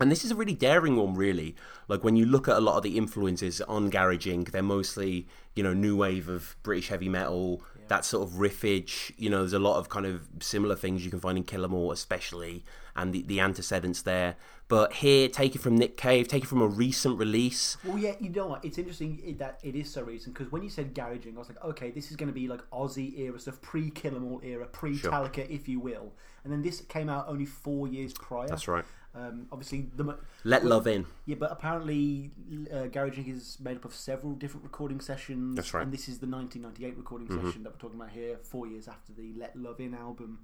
And 0.00 0.10
this 0.10 0.24
is 0.24 0.32
a 0.32 0.34
really 0.34 0.54
daring 0.54 0.96
one, 0.96 1.14
really. 1.14 1.54
Like 1.86 2.02
when 2.02 2.16
you 2.16 2.26
look 2.26 2.48
at 2.48 2.56
a 2.56 2.60
lot 2.60 2.76
of 2.76 2.82
the 2.82 2.98
influences 2.98 3.60
on 3.62 3.90
Garage 3.90 4.26
Inc., 4.26 4.50
they're 4.50 4.62
mostly, 4.62 5.28
you 5.54 5.62
know, 5.62 5.72
new 5.72 5.96
wave 5.96 6.28
of 6.28 6.56
British 6.64 6.88
heavy 6.88 7.08
metal, 7.08 7.62
that 7.86 8.04
sort 8.04 8.28
of 8.28 8.34
riffage. 8.36 9.12
You 9.16 9.30
know, 9.30 9.38
there's 9.38 9.52
a 9.52 9.58
lot 9.60 9.78
of 9.78 9.88
kind 9.88 10.04
of 10.04 10.28
similar 10.40 10.74
things 10.74 11.04
you 11.04 11.10
can 11.10 11.20
find 11.20 11.38
in 11.38 11.44
Kill 11.44 11.64
'Em 11.64 11.74
All, 11.74 11.92
especially, 11.92 12.64
and 12.96 13.12
the, 13.12 13.22
the 13.22 13.38
antecedents 13.38 14.02
there. 14.02 14.34
But 14.66 14.94
here, 14.94 15.28
take 15.28 15.54
it 15.54 15.60
from 15.60 15.76
Nick 15.76 15.96
Cave, 15.96 16.26
take 16.26 16.42
it 16.42 16.46
from 16.46 16.62
a 16.62 16.66
recent 16.66 17.18
release. 17.18 17.76
Well, 17.84 17.98
yeah, 17.98 18.14
you 18.18 18.30
know 18.30 18.48
what? 18.48 18.64
It's 18.64 18.78
interesting 18.78 19.36
that 19.38 19.60
it 19.62 19.76
is 19.76 19.90
so 19.90 20.02
recent 20.02 20.34
because 20.34 20.50
when 20.50 20.62
you 20.62 20.70
said 20.70 20.94
Garage 20.94 21.26
Inc., 21.26 21.36
I 21.36 21.38
was 21.38 21.48
like, 21.48 21.62
okay, 21.62 21.90
this 21.92 22.10
is 22.10 22.16
going 22.16 22.28
to 22.28 22.34
be 22.34 22.48
like 22.48 22.68
Aussie 22.70 23.16
era 23.18 23.38
stuff, 23.38 23.60
pre 23.60 23.90
Kill 23.90 24.16
'Em 24.16 24.24
All 24.24 24.40
era, 24.42 24.66
pre 24.66 24.98
Metallica, 24.98 25.48
if 25.48 25.68
you 25.68 25.78
will. 25.78 26.14
And 26.42 26.52
then 26.52 26.62
this 26.62 26.80
came 26.80 27.08
out 27.08 27.26
only 27.28 27.46
four 27.46 27.86
years 27.86 28.12
prior. 28.12 28.48
That's 28.48 28.66
right. 28.66 28.84
Um, 29.16 29.46
obviously, 29.52 29.86
the 29.96 30.04
mo- 30.04 30.18
Let 30.42 30.64
Love 30.64 30.86
In. 30.88 31.06
yeah, 31.24 31.36
but 31.38 31.52
apparently, 31.52 32.32
uh, 32.72 32.86
Garage 32.86 33.16
Inc. 33.18 33.32
is 33.32 33.58
made 33.62 33.76
up 33.76 33.84
of 33.84 33.94
several 33.94 34.32
different 34.32 34.64
recording 34.64 35.00
sessions. 35.00 35.54
That's 35.54 35.72
right. 35.72 35.84
And 35.84 35.92
this 35.92 36.08
is 36.08 36.18
the 36.18 36.26
1998 36.26 36.96
recording 36.96 37.28
session 37.28 37.62
that 37.62 37.72
we're 37.72 37.78
talking 37.78 38.00
about 38.00 38.10
here, 38.10 38.38
four 38.42 38.66
years 38.66 38.88
after 38.88 39.12
the 39.12 39.32
Let 39.38 39.54
Love 39.54 39.78
In 39.78 39.94
album. 39.94 40.40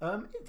Um, 0.00 0.28
it, 0.34 0.48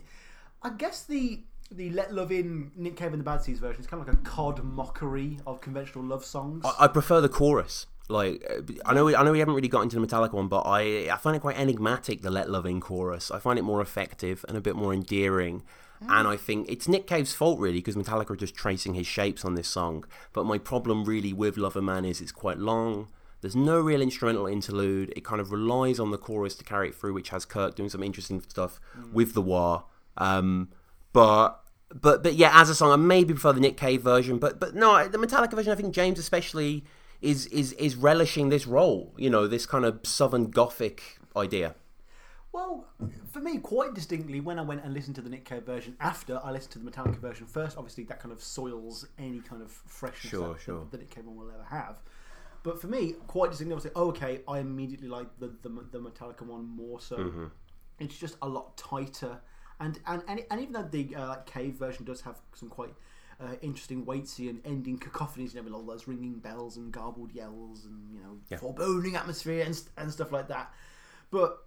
I 0.63 0.69
guess 0.69 1.03
the 1.03 1.41
the 1.69 1.89
Let 1.89 2.13
Love 2.13 2.31
In 2.31 2.71
Nick 2.77 2.95
Cave 2.95 3.11
and 3.11 3.19
the 3.19 3.25
Bad 3.25 3.43
Seeds 3.43 3.59
version 3.59 3.81
is 3.81 3.87
kind 3.87 4.01
of 4.01 4.07
like 4.07 4.15
a 4.15 4.19
cod 4.21 4.63
mockery 4.63 5.37
of 5.45 5.59
conventional 5.59 6.05
love 6.05 6.23
songs. 6.23 6.63
I, 6.65 6.85
I 6.85 6.87
prefer 6.87 7.19
the 7.19 7.27
chorus. 7.29 7.85
Like 8.07 8.41
uh, 8.49 8.61
I 8.85 8.93
know, 8.93 9.03
we, 9.03 9.15
I 9.17 9.23
know 9.23 9.33
we 9.33 9.39
haven't 9.39 9.55
really 9.55 9.67
got 9.67 9.81
into 9.81 9.99
the 9.99 10.07
Metallica 10.07 10.31
one, 10.31 10.47
but 10.47 10.61
I 10.61 11.09
I 11.11 11.17
find 11.17 11.35
it 11.35 11.41
quite 11.41 11.59
enigmatic. 11.59 12.21
The 12.21 12.31
Let 12.31 12.49
Love 12.49 12.65
In 12.65 12.79
chorus. 12.79 13.29
I 13.29 13.39
find 13.39 13.59
it 13.59 13.63
more 13.63 13.81
effective 13.81 14.45
and 14.47 14.57
a 14.57 14.61
bit 14.61 14.77
more 14.77 14.93
endearing. 14.93 15.63
And 16.01 16.27
I 16.27 16.37
think 16.37 16.69
it's 16.69 16.87
Nick 16.87 17.07
Cave's 17.07 17.33
fault 17.33 17.59
really 17.59 17.79
because 17.79 17.95
Metallica 17.95 18.31
are 18.31 18.35
just 18.35 18.55
tracing 18.55 18.93
his 18.93 19.07
shapes 19.07 19.43
on 19.43 19.55
this 19.55 19.67
song. 19.67 20.05
But 20.33 20.45
my 20.45 20.57
problem 20.57 21.05
really 21.05 21.33
with 21.33 21.57
Lover 21.57 21.81
Man 21.81 22.05
is 22.05 22.21
it's 22.21 22.31
quite 22.31 22.57
long. 22.57 23.07
There's 23.41 23.55
no 23.55 23.79
real 23.79 24.01
instrumental 24.01 24.47
interlude. 24.47 25.13
It 25.15 25.23
kind 25.23 25.39
of 25.39 25.51
relies 25.51 25.99
on 25.99 26.11
the 26.11 26.17
chorus 26.17 26.55
to 26.55 26.63
carry 26.63 26.89
it 26.89 26.95
through, 26.95 27.13
which 27.13 27.29
has 27.29 27.45
Kirk 27.45 27.75
doing 27.75 27.89
some 27.89 28.03
interesting 28.03 28.41
stuff 28.41 28.79
with 29.13 29.33
the 29.33 29.41
wah. 29.41 29.83
Um, 30.17 30.69
but 31.13 31.63
but 31.93 32.23
but 32.23 32.35
yeah, 32.35 32.51
as 32.53 32.69
a 32.69 32.75
song, 32.75 32.91
I 32.91 32.95
maybe 32.95 33.33
prefer 33.33 33.53
the 33.53 33.59
Nick 33.59 33.77
Cave 33.77 34.01
version. 34.01 34.39
But 34.39 34.59
but 34.59 34.75
no, 34.75 35.07
the 35.07 35.17
Metallica 35.17 35.53
version, 35.53 35.71
I 35.71 35.75
think 35.75 35.93
James 35.93 36.19
especially 36.19 36.83
is 37.21 37.45
is 37.47 37.73
is 37.73 37.95
relishing 37.95 38.49
this 38.49 38.67
role. 38.67 39.13
You 39.17 39.29
know, 39.29 39.47
this 39.47 39.65
kind 39.65 39.85
of 39.85 39.99
Southern 40.03 40.49
Gothic 40.49 41.19
idea. 41.35 41.75
Well, 42.57 42.87
for 43.31 43.39
me, 43.39 43.59
quite 43.59 43.93
distinctly, 43.93 44.39
when 44.39 44.57
I 44.57 44.63
went 44.63 44.83
and 44.83 44.91
listened 44.91 45.15
to 45.17 45.21
the 45.21 45.29
Nick 45.29 45.45
Cave 45.45 45.61
version 45.61 45.95
after 45.99 46.41
I 46.43 46.49
listened 46.49 46.71
to 46.71 46.79
the 46.79 46.89
Metallica 46.89 47.17
version 47.17 47.45
first, 47.45 47.77
obviously 47.77 48.03
that 48.05 48.19
kind 48.19 48.31
of 48.31 48.41
soils 48.41 49.05
any 49.19 49.41
kind 49.41 49.61
of 49.61 49.71
freshness 49.71 50.31
Sure, 50.31 50.53
that, 50.53 50.61
sure. 50.61 50.87
that 50.89 50.99
Nick 50.99 51.11
Cave 51.11 51.25
one 51.27 51.37
will 51.37 51.51
ever 51.51 51.67
have. 51.69 51.97
But 52.63 52.81
for 52.81 52.87
me, 52.87 53.13
quite 53.27 53.51
distinctly, 53.51 53.73
I 53.73 53.75
was 53.75 53.83
like, 53.83 53.93
oh, 53.95 54.07
okay, 54.07 54.41
I 54.47 54.57
immediately 54.57 55.07
like 55.07 55.27
the, 55.37 55.53
the 55.61 55.69
the 55.91 55.99
Metallica 55.99 56.41
one 56.41 56.65
more 56.65 56.99
so. 56.99 57.17
Mm-hmm. 57.17 57.45
It's 57.99 58.17
just 58.17 58.37
a 58.41 58.49
lot 58.49 58.75
tighter, 58.75 59.39
and 59.79 59.99
and 60.07 60.23
and, 60.27 60.43
and 60.49 60.59
even 60.59 60.73
though 60.73 60.87
the 60.89 61.15
uh, 61.15 61.27
like 61.27 61.45
Cave 61.45 61.75
version 61.75 62.05
does 62.05 62.21
have 62.21 62.39
some 62.55 62.69
quite 62.69 62.95
uh, 63.39 63.53
interesting 63.61 64.03
weighty 64.03 64.49
and 64.49 64.61
ending 64.65 64.97
cacophonies, 64.97 65.53
you 65.53 65.57
know, 65.57 65.63
with 65.65 65.73
all 65.73 65.83
those 65.83 66.07
ringing 66.07 66.39
bells 66.39 66.77
and 66.77 66.91
garbled 66.91 67.31
yells 67.33 67.85
and 67.85 68.11
you 68.11 68.19
know 68.19 68.57
foreboding 68.57 69.15
atmosphere 69.15 69.63
and 69.63 69.79
and 69.95 70.11
stuff 70.11 70.31
like 70.31 70.47
that. 70.47 70.73
But 71.29 71.66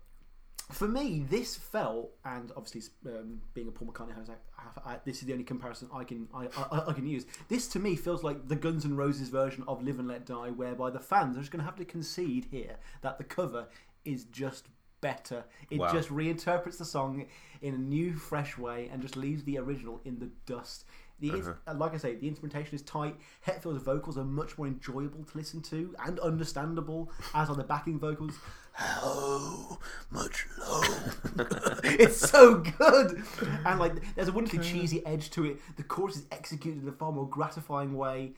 for 0.73 0.89
me, 0.89 1.25
this 1.29 1.57
felt, 1.57 2.11
and 2.25 2.53
obviously 2.57 2.83
um, 3.07 3.41
being 3.55 3.69
a 3.69 3.71
Paul 3.71 3.89
McCartney 3.89 4.17
I, 4.17 4.33
I, 4.33 4.37
ah, 4.59 4.83
I, 4.91 4.97
this 5.05 5.21
is 5.21 5.27
the 5.27 5.33
only 5.33 5.45
comparison 5.45 5.89
I 5.93 6.05
can 6.05 6.29
I, 6.35 6.49
I, 6.71 6.85
I 6.89 6.93
can 6.93 7.07
use. 7.07 7.25
This 7.49 7.67
to 7.69 7.79
me 7.79 7.97
feels 7.97 8.23
like 8.23 8.49
the 8.49 8.57
Guns 8.57 8.85
N' 8.85 8.97
Roses 8.97 9.29
version 9.29 9.65
of 9.67 9.83
"Live 9.83 9.99
and 9.99 10.09
Let 10.09 10.27
Die," 10.27 10.51
whereby 10.51 10.91
the 10.91 11.01
fans 11.01 11.37
are 11.37 11.41
just 11.41 11.53
going 11.53 11.61
to 11.61 11.65
have 11.65 11.77
to 11.77 11.85
concede 11.85 12.47
here 12.51 12.77
that 13.03 13.19
the 13.19 13.25
cover 13.25 13.67
is 14.05 14.25
just 14.25 14.69
better. 15.01 15.45
It 15.71 15.79
Wow. 15.79 15.93
just 15.93 16.09
reinterprets 16.11 16.79
the 16.79 16.85
song 16.85 17.27
in 17.63 17.75
a 17.75 17.79
new, 17.79 18.15
fresh 18.15 18.59
way 18.59 18.89
and 18.93 19.01
just 19.03 19.17
leaves 19.17 19.45
the 19.45 19.59
original 19.59 20.01
in 20.05 20.19
the 20.19 20.31
dust. 20.47 20.85
The, 21.21 21.31
ins- 21.31 21.49
uh-huh. 21.49 21.73
uh, 21.73 21.75
Like 21.75 21.95
I 21.95 21.99
say, 21.99 22.15
the 22.15 22.29
instrumentation 22.29 22.75
is 22.75 22.83
tight. 22.83 23.17
Hetfield's 23.43 23.83
vocals 23.83 24.17
are 24.17 24.25
much 24.25 24.57
more 24.57 24.67
enjoyable 24.67 25.23
to 25.25 25.37
listen 25.37 25.61
to 25.63 25.95
and 26.07 26.19
understandable, 26.21 27.11
as 27.35 27.51
are 27.51 27.57
the 27.57 27.65
backing 27.65 27.99
vocals. 27.99 28.39
How 28.73 29.79
much 30.11 30.47
love? 30.59 31.81
it's 31.85 32.31
so 32.31 32.57
good, 32.59 33.23
and 33.67 33.79
like 33.79 34.15
there's 34.15 34.29
a 34.29 34.33
wonderfully 34.33 34.65
hmm. 34.65 34.73
cheesy 34.79 35.05
edge 35.05 35.31
to 35.31 35.45
it. 35.45 35.59
The 35.77 35.83
chorus 35.83 36.17
is 36.17 36.27
executed 36.31 36.83
in 36.83 36.89
a 36.89 36.93
far 36.93 37.13
more 37.13 37.29
gratifying 37.29 37.95
way, 37.95 38.33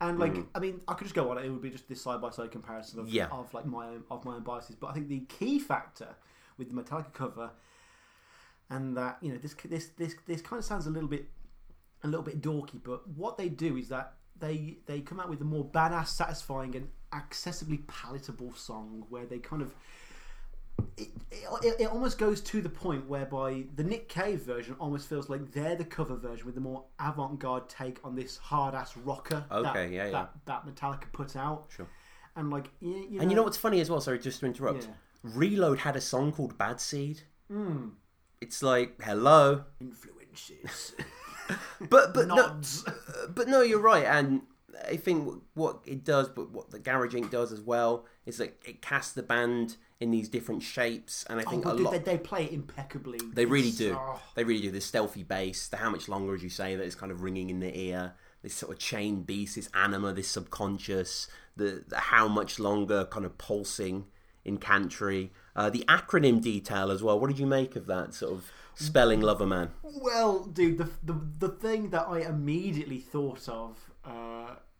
and 0.00 0.18
like 0.18 0.34
hmm. 0.34 0.42
I 0.54 0.58
mean, 0.58 0.80
I 0.88 0.94
could 0.94 1.04
just 1.04 1.14
go 1.14 1.30
on. 1.30 1.38
It 1.38 1.48
would 1.48 1.62
be 1.62 1.70
just 1.70 1.88
this 1.88 2.00
side 2.02 2.20
by 2.20 2.30
side 2.30 2.50
comparison 2.50 3.00
of, 3.00 3.08
Yeah. 3.08 3.28
of 3.30 3.52
like 3.54 3.66
my 3.66 3.88
own 3.88 4.04
of 4.10 4.24
my 4.24 4.34
own 4.34 4.42
biases. 4.42 4.76
But 4.76 4.88
I 4.88 4.92
think 4.94 5.08
the 5.08 5.20
key 5.20 5.58
factor 5.58 6.16
with 6.58 6.74
the 6.74 6.82
Metallica 6.82 7.12
cover, 7.12 7.50
and 8.70 8.96
that 8.96 9.18
you 9.20 9.32
know 9.32 9.38
this 9.38 9.54
this 9.64 9.88
this 9.96 10.14
this 10.26 10.40
kind 10.40 10.58
of 10.58 10.64
sounds 10.64 10.86
a 10.86 10.90
little 10.90 11.08
bit 11.08 11.28
a 12.02 12.08
little 12.08 12.22
bit 12.22 12.40
dorky, 12.40 12.80
but 12.82 13.08
what 13.08 13.38
they 13.38 13.48
do 13.48 13.76
is 13.76 13.88
that 13.88 14.14
they 14.38 14.78
they 14.86 15.00
come 15.00 15.20
out 15.20 15.30
with 15.30 15.40
a 15.40 15.44
more 15.44 15.64
badass, 15.64 16.08
satisfying, 16.08 16.74
and 16.76 16.88
accessibly 17.14 17.86
palatable 17.86 18.52
song 18.54 19.04
where 19.08 19.26
they 19.26 19.38
kind 19.38 19.62
of 19.62 19.74
it, 20.96 21.08
it, 21.62 21.80
it 21.80 21.86
almost 21.86 22.18
goes 22.18 22.40
to 22.40 22.60
the 22.60 22.68
point 22.68 23.08
whereby 23.08 23.64
the 23.76 23.84
Nick 23.84 24.08
Cave 24.08 24.40
version 24.40 24.74
almost 24.78 25.08
feels 25.08 25.28
like 25.28 25.52
they're 25.52 25.76
the 25.76 25.84
cover 25.84 26.16
version 26.16 26.46
with 26.46 26.54
the 26.54 26.60
more 26.60 26.84
avant-garde 27.00 27.68
take 27.68 27.98
on 28.04 28.14
this 28.14 28.36
hard-ass 28.36 28.96
rocker 28.98 29.44
Okay, 29.50 29.72
that, 29.72 29.90
yeah, 29.90 30.06
yeah. 30.06 30.26
that, 30.46 30.66
Metallica 30.66 31.10
put 31.12 31.36
out. 31.36 31.66
Sure. 31.68 31.86
And 32.36 32.50
like, 32.50 32.70
you, 32.80 32.90
you 32.90 33.16
know, 33.16 33.20
And 33.22 33.30
you 33.30 33.36
know 33.36 33.42
what's 33.42 33.56
funny 33.56 33.80
as 33.80 33.90
well? 33.90 34.00
Sorry, 34.00 34.18
just 34.18 34.40
to 34.40 34.46
interrupt. 34.46 34.84
Yeah. 34.84 34.90
Reload 35.22 35.78
had 35.78 35.96
a 35.96 36.00
song 36.00 36.32
called 36.32 36.58
Bad 36.58 36.80
Seed. 36.80 37.22
Hmm. 37.48 37.90
It's 38.40 38.62
like 38.62 39.00
hello, 39.00 39.64
influences, 39.80 40.94
but 41.80 42.12
but 42.12 42.28
no, 42.28 42.60
but 43.30 43.48
no, 43.48 43.62
you're 43.62 43.80
right, 43.80 44.04
and 44.04 44.42
I 44.88 44.96
think 44.96 45.42
what 45.54 45.80
it 45.86 46.04
does, 46.04 46.28
but 46.28 46.50
what 46.50 46.70
the 46.70 46.78
Garage 46.78 47.14
Inc. 47.14 47.30
does 47.30 47.52
as 47.52 47.60
well, 47.60 48.04
is 48.26 48.38
that 48.38 48.58
it 48.64 48.82
casts 48.82 49.12
the 49.12 49.22
band 49.22 49.76
in 50.00 50.10
these 50.10 50.28
different 50.28 50.62
shapes, 50.62 51.24
and 51.30 51.40
I 51.40 51.44
Oh, 51.46 51.50
think 51.50 51.64
but 51.64 51.74
a 51.74 51.76
they, 51.76 51.82
lot. 51.82 51.90
they, 51.92 51.98
they 51.98 52.18
play 52.18 52.44
it 52.44 52.52
impeccably. 52.52 53.18
They 53.32 53.46
really 53.46 53.68
It's- 53.68 53.78
do. 53.78 53.96
oh. 53.98 54.20
They 54.34 54.44
really 54.44 54.62
do. 54.62 54.70
The 54.70 54.80
stealthy 54.80 55.22
bass, 55.22 55.68
the 55.68 55.76
how 55.78 55.90
much 55.90 56.08
longer, 56.08 56.34
as 56.34 56.42
you 56.42 56.50
say, 56.50 56.74
that 56.76 56.84
is 56.84 56.94
kind 56.94 57.12
of 57.12 57.22
ringing 57.22 57.48
in 57.50 57.60
the 57.60 57.76
ear. 57.78 58.14
This 58.42 58.54
sort 58.54 58.72
of 58.72 58.78
chain 58.78 59.22
beast, 59.22 59.54
this 59.56 59.70
anima, 59.72 60.12
this 60.12 60.28
subconscious, 60.28 61.28
the, 61.56 61.84
the 61.88 61.96
how 61.98 62.28
much 62.28 62.58
longer 62.58 63.06
kind 63.06 63.24
of 63.24 63.38
pulsing 63.38 64.06
in 64.44 64.58
Cantry. 64.58 65.32
Uh, 65.56 65.70
the 65.70 65.84
acronym 65.88 66.42
detail 66.42 66.90
as 66.90 67.02
well. 67.02 67.18
What 67.18 67.28
did 67.30 67.38
you 67.38 67.46
make 67.46 67.76
of 67.76 67.86
that 67.86 68.12
sort 68.12 68.32
of 68.32 68.50
spelling 68.74 69.20
lover 69.22 69.46
man? 69.46 69.70
Well, 69.82 70.44
dude, 70.44 70.76
the, 70.78 70.90
the 71.02 71.18
the 71.38 71.48
thing 71.48 71.88
that 71.90 72.06
I 72.08 72.20
immediately 72.20 72.98
thought 72.98 73.48
of, 73.48 73.78
uh, 74.04 74.33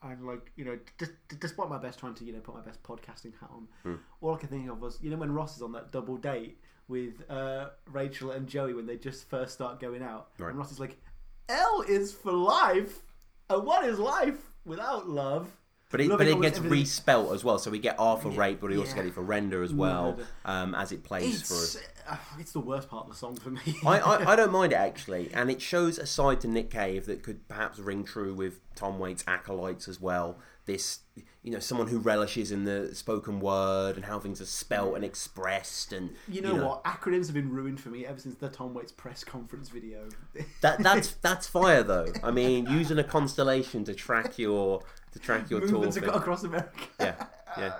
and 0.05 0.27
like 0.27 0.53
you 0.57 0.65
know, 0.65 0.79
d- 0.99 1.07
d- 1.29 1.37
despite 1.41 1.69
my 1.69 1.79
best 1.79 1.99
trying 1.99 2.15
to 2.15 2.25
you 2.25 2.33
know 2.33 2.41
put 2.41 2.55
my 2.55 2.61
best 2.61 2.83
podcasting 2.83 3.33
hat 3.41 3.51
on, 3.51 3.67
Hmm. 3.83 3.95
all 4.21 4.35
I 4.35 4.39
could 4.39 4.51
think 4.51 4.69
of 4.71 4.81
was 4.81 4.99
you 5.03 5.11
know 5.11 5.17
when 5.17 5.33
Ross 5.33 5.57
is 5.57 5.63
on 5.63 5.73
that 5.73 5.91
double 5.93 6.17
date 6.17 6.61
with 6.89 7.29
uh, 7.31 7.71
Rachel 7.91 8.31
and 8.33 8.47
Joey 8.47 8.75
when 8.75 8.87
they 8.87 8.97
just 8.97 9.29
first 9.29 9.55
start 9.55 9.81
going 9.81 10.03
out, 10.03 10.29
Right. 10.39 10.51
and 10.51 10.59
Ross 10.59 10.71
is 10.71 10.79
like, 10.81 11.01
"L 11.49 11.83
is 11.89 12.13
for 12.13 12.33
life, 12.33 13.03
and 13.51 13.65
what 13.65 13.85
is 13.85 13.99
life 13.99 14.53
without 14.65 15.09
love?" 15.09 15.51
But 15.90 16.01
it, 16.01 16.09
but 16.11 16.27
it 16.27 16.40
gets 16.40 16.59
everything- 16.59 16.85
respelt 16.85 17.32
as 17.35 17.44
well. 17.44 17.59
So 17.59 17.70
we 17.70 17.78
get 17.78 17.94
R 17.98 18.16
for 18.19 18.31
Yeah, 18.32 18.40
rape, 18.40 18.61
but 18.61 18.70
we 18.70 18.78
also 18.78 18.94
get 18.97 19.06
it 19.06 19.15
for 19.15 19.23
render 19.23 19.62
as 19.62 19.73
well 19.73 20.19
um, 20.44 20.74
as 20.74 20.90
it 20.90 21.05
plays 21.05 21.40
It's 21.43 21.74
through. 21.77 21.82
uh, 22.09 22.16
it's 22.39 22.51
the 22.52 22.59
worst 22.61 22.89
part 22.89 23.05
of 23.06 23.12
the 23.12 23.16
song 23.16 23.36
for 23.36 23.51
me. 23.51 23.61
I, 23.86 23.98
I, 24.01 24.32
I 24.32 24.36
don't 24.36 24.51
mind 24.51 24.73
it 24.73 24.77
actually, 24.90 25.31
and 25.32 25.51
it 25.51 25.62
shows 25.62 25.98
a 25.98 26.06
side 26.06 26.40
to 26.40 26.48
Nick 26.48 26.70
Cave 26.70 27.06
that 27.06 27.23
could 27.23 27.47
perhaps 27.48 27.78
ring 27.78 28.02
true 28.05 28.35
with 28.35 28.59
Tom 28.74 28.98
Waits' 28.98 29.23
acolytes 29.28 29.86
as 29.86 30.01
well. 30.01 30.39
This, 30.66 31.01
you 31.43 31.51
know, 31.53 31.59
someone 31.59 31.89
who 31.89 31.99
relishes 31.99 32.51
in 32.51 32.65
the 32.65 32.95
spoken 32.95 33.39
word 33.39 33.97
and 33.97 34.05
how 34.07 34.19
things 34.19 34.41
are 34.41 34.47
spelt 34.47 34.95
and 34.97 35.05
expressed, 35.05 35.93
and 35.93 36.11
You 36.27 36.41
know, 36.41 36.55
what? 36.55 36.85
Acronyms 36.85 37.27
have 37.27 37.35
been 37.35 37.51
ruined 37.51 37.81
for 37.81 37.91
me 37.91 38.07
ever 38.07 38.19
since 38.19 38.36
the 38.36 38.49
Tom 38.49 38.73
Waits 38.73 38.93
press 38.93 39.23
conference 39.24 39.69
video. 39.69 40.09
That 40.62 40.82
that's 40.82 41.12
that's 41.15 41.47
fire 41.47 41.82
though. 41.82 42.07
I 42.23 42.31
mean, 42.31 42.66
using 42.70 42.99
a 42.99 43.05
constellation 43.05 43.85
to 43.85 43.95
track 43.95 44.39
your 44.39 44.82
to 45.12 45.19
track 45.19 45.51
your 45.51 45.61
tour. 45.61 45.73
Movements 45.73 45.99
thing. 45.99 46.09
across 46.09 46.43
America. 46.45 46.70
Yeah, 46.99 47.27
yeah. 47.59 47.74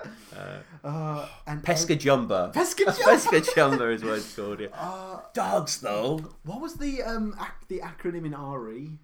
Uh, 0.83 1.27
and 1.47 1.63
Pesca 1.63 1.95
Jumba. 1.95 2.53
Pesca 2.53 2.83
Jumba. 2.85 3.03
Pesca 3.03 3.41
Jumba 3.41 3.93
is 3.93 4.03
what 4.03 4.19
it's 4.19 4.35
called. 4.35 4.59
Yeah. 4.59 4.67
Uh, 4.75 5.21
Dogs 5.33 5.81
though. 5.81 6.19
What 6.43 6.61
was 6.61 6.75
the 6.75 7.01
um 7.01 7.35
ac- 7.41 7.65
the 7.67 7.79
acronym 7.79 8.25
in 8.25 8.35
RE? 8.39 8.99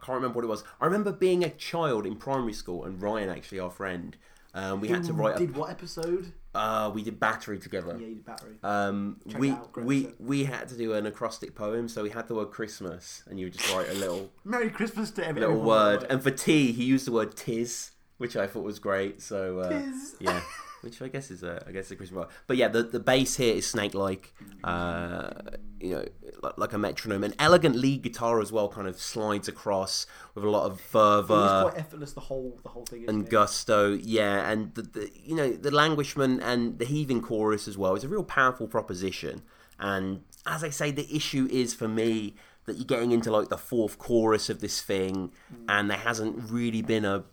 I 0.00 0.06
can't 0.06 0.16
remember 0.16 0.36
what 0.36 0.44
it 0.44 0.48
was. 0.48 0.64
I 0.80 0.86
remember 0.86 1.12
being 1.12 1.44
a 1.44 1.50
child 1.50 2.06
in 2.06 2.16
primary 2.16 2.52
school, 2.52 2.84
and 2.84 3.00
Ryan, 3.02 3.28
actually 3.28 3.60
our 3.60 3.70
friend, 3.70 4.16
um, 4.54 4.80
we 4.80 4.88
had 4.88 5.02
to 5.04 5.12
Who 5.12 5.22
write. 5.22 5.36
Did 5.36 5.54
A, 5.56 5.58
what 5.58 5.70
episode? 5.70 6.32
uh, 6.54 6.90
we 6.92 7.02
did 7.04 7.20
battery 7.20 7.58
together. 7.58 7.96
Yeah, 8.00 8.06
you 8.08 8.14
did 8.16 8.24
battery. 8.24 8.54
Um, 8.64 9.20
Check 9.28 9.40
we 9.40 9.50
out, 9.50 9.76
we 9.84 9.98
episode. 10.06 10.16
we 10.18 10.44
had 10.44 10.68
to 10.68 10.76
do 10.76 10.94
an 10.94 11.06
acrostic 11.06 11.54
poem, 11.54 11.86
so 11.88 12.02
we 12.02 12.10
had 12.10 12.26
the 12.28 12.34
word 12.34 12.50
Christmas, 12.50 13.22
and 13.28 13.38
you 13.38 13.46
would 13.46 13.52
just 13.52 13.72
write 13.74 13.88
a 13.88 13.94
little 13.94 14.30
Merry 14.44 14.70
Christmas 14.70 15.10
to 15.12 15.26
everyone. 15.26 15.50
little 15.52 15.64
word. 15.66 16.06
And 16.10 16.22
for 16.22 16.30
tea, 16.32 16.72
he 16.72 16.82
used 16.84 17.06
the 17.06 17.12
word 17.12 17.36
"tis," 17.36 17.92
which 18.18 18.36
I 18.36 18.46
thought 18.48 18.64
was 18.64 18.78
great. 18.80 19.22
So 19.22 19.60
uh, 19.60 19.68
Tis. 19.68 20.16
yeah, 20.18 20.40
which 20.80 21.00
I 21.00 21.06
guess 21.08 21.30
is 21.30 21.42
a 21.44 21.62
I 21.68 21.70
guess 21.72 21.90
a 21.92 21.96
Christian 21.96 22.16
vibe. 22.18 22.30
But 22.48 22.56
yeah, 22.56 22.66
the 22.68 22.82
the 22.82 22.98
bass 23.00 23.36
here 23.36 23.54
is 23.54 23.66
snake 23.68 23.94
like, 23.94 24.32
uh, 24.64 25.30
you 25.80 25.94
know, 25.94 26.04
like, 26.42 26.58
like 26.58 26.72
a 26.72 26.78
metronome. 26.78 27.24
An 27.24 27.34
elegant 27.38 27.76
lead 27.76 28.02
guitar 28.02 28.40
as 28.40 28.52
well, 28.52 28.68
kind 28.68 28.86
of 28.86 29.00
slides 29.00 29.48
across 29.48 30.06
with 30.34 30.44
a 30.44 30.50
lot 30.50 30.70
of 30.70 30.80
fervor 30.80 31.68
quite 31.70 31.78
effortless. 31.78 32.12
The 32.12 32.20
whole 32.20 32.58
the 32.62 32.68
whole 32.68 32.84
thing. 32.84 33.08
And 33.08 33.26
it? 33.26 33.30
gusto. 33.30 33.92
Yeah, 33.92 34.50
and 34.50 34.74
the, 34.74 34.82
the 34.82 35.10
you 35.14 35.34
know 35.34 35.50
the 35.50 35.70
languishment 35.70 36.42
and 36.42 36.78
the 36.78 36.84
heaving 36.84 37.22
chorus 37.22 37.66
as 37.66 37.78
well 37.78 37.94
is 37.94 38.04
a 38.04 38.08
real 38.08 38.24
powerful 38.24 38.66
proposition. 38.66 39.42
And 39.78 40.22
as 40.46 40.62
I 40.62 40.70
say, 40.70 40.90
the 40.90 41.14
issue 41.14 41.48
is 41.50 41.74
for 41.74 41.88
me 41.88 42.34
that 42.66 42.76
you're 42.76 42.84
getting 42.84 43.12
into 43.12 43.30
like 43.30 43.48
the 43.48 43.58
fourth 43.58 43.98
chorus 43.98 44.50
of 44.50 44.60
this 44.60 44.82
thing, 44.82 45.32
mm. 45.52 45.64
and 45.68 45.90
there 45.90 45.98
hasn't 45.98 46.50
really 46.50 46.82
been 46.82 47.04
a 47.04 47.24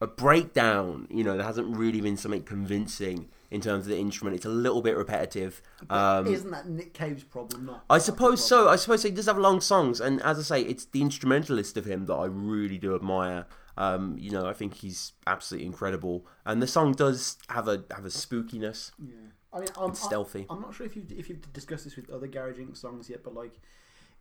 a 0.00 0.06
breakdown. 0.06 1.06
You 1.10 1.24
know, 1.24 1.36
there 1.36 1.46
hasn't 1.46 1.76
really 1.76 2.00
been 2.00 2.16
something 2.16 2.42
convincing 2.42 3.28
in 3.50 3.60
terms 3.60 3.84
of 3.84 3.90
the 3.90 3.98
instrument. 3.98 4.36
It's 4.36 4.44
a 4.44 4.50
little 4.50 4.82
bit 4.82 4.96
repetitive. 4.96 5.60
Um, 5.88 6.26
Isn't 6.26 6.50
that 6.50 6.68
Nick 6.68 6.94
Cave's 6.94 7.24
problem? 7.24 7.66
Not 7.66 7.84
I 7.90 7.98
suppose 7.98 8.48
problem? 8.48 8.66
so. 8.66 8.68
I 8.68 8.76
suppose 8.76 9.02
he 9.02 9.10
does 9.10 9.26
have 9.26 9.38
long 9.38 9.60
songs, 9.60 10.00
and 10.00 10.22
as 10.22 10.38
I 10.38 10.42
say, 10.42 10.62
it's 10.62 10.84
the 10.84 11.02
instrumentalist 11.02 11.76
of 11.76 11.84
him 11.84 12.06
that 12.06 12.14
I 12.14 12.26
really 12.26 12.78
do 12.78 12.94
admire. 12.94 13.46
Um, 13.76 14.16
you 14.18 14.30
know, 14.30 14.46
I 14.46 14.52
think 14.52 14.74
he's 14.74 15.12
absolutely 15.26 15.66
incredible, 15.66 16.26
and 16.44 16.60
the 16.62 16.66
song 16.66 16.92
does 16.92 17.38
have 17.48 17.66
a 17.66 17.84
have 17.94 18.04
a 18.04 18.08
spookiness. 18.08 18.92
Yeah. 18.98 19.14
I 19.52 19.60
mean, 19.60 19.68
I'm, 19.76 19.90
It's 19.90 20.02
stealthy. 20.02 20.46
I, 20.48 20.54
am 20.54 20.60
not 20.60 20.74
sure 20.74 20.86
if 20.86 20.94
you 20.94 21.04
if 21.10 21.28
you've 21.28 21.52
discussed 21.52 21.84
this 21.84 21.96
with 21.96 22.08
other 22.10 22.26
Garage 22.26 22.58
Inc. 22.58 22.76
songs 22.76 23.10
yet, 23.10 23.24
but 23.24 23.34
like, 23.34 23.54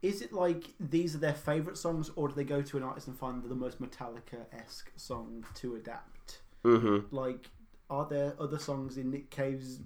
is 0.02 0.22
it 0.22 0.34
like 0.34 0.74
these 0.80 1.14
are 1.14 1.20
their 1.20 1.34
favorite 1.34 1.78
songs, 1.78 2.10
or 2.16 2.30
do 2.30 2.36
they 2.36 2.44
go 2.44 2.62
to 2.62 2.78
an 2.78 2.84
artist 2.84 3.08
and 3.08 3.18
find 3.18 3.44
the 3.44 3.56
most 3.56 3.82
Metallica 3.82 4.46
esque 4.54 4.92
song 4.96 5.46
to 5.56 5.76
adapt? 5.76 6.42
Mm-hmm. 6.64 7.16
Like, 7.16 7.50
are 7.90 8.08
there 8.10 8.36
other 8.40 8.60
songs 8.60 8.98
in 8.98 9.12
Nick 9.12 9.30
Cave's 9.30 9.80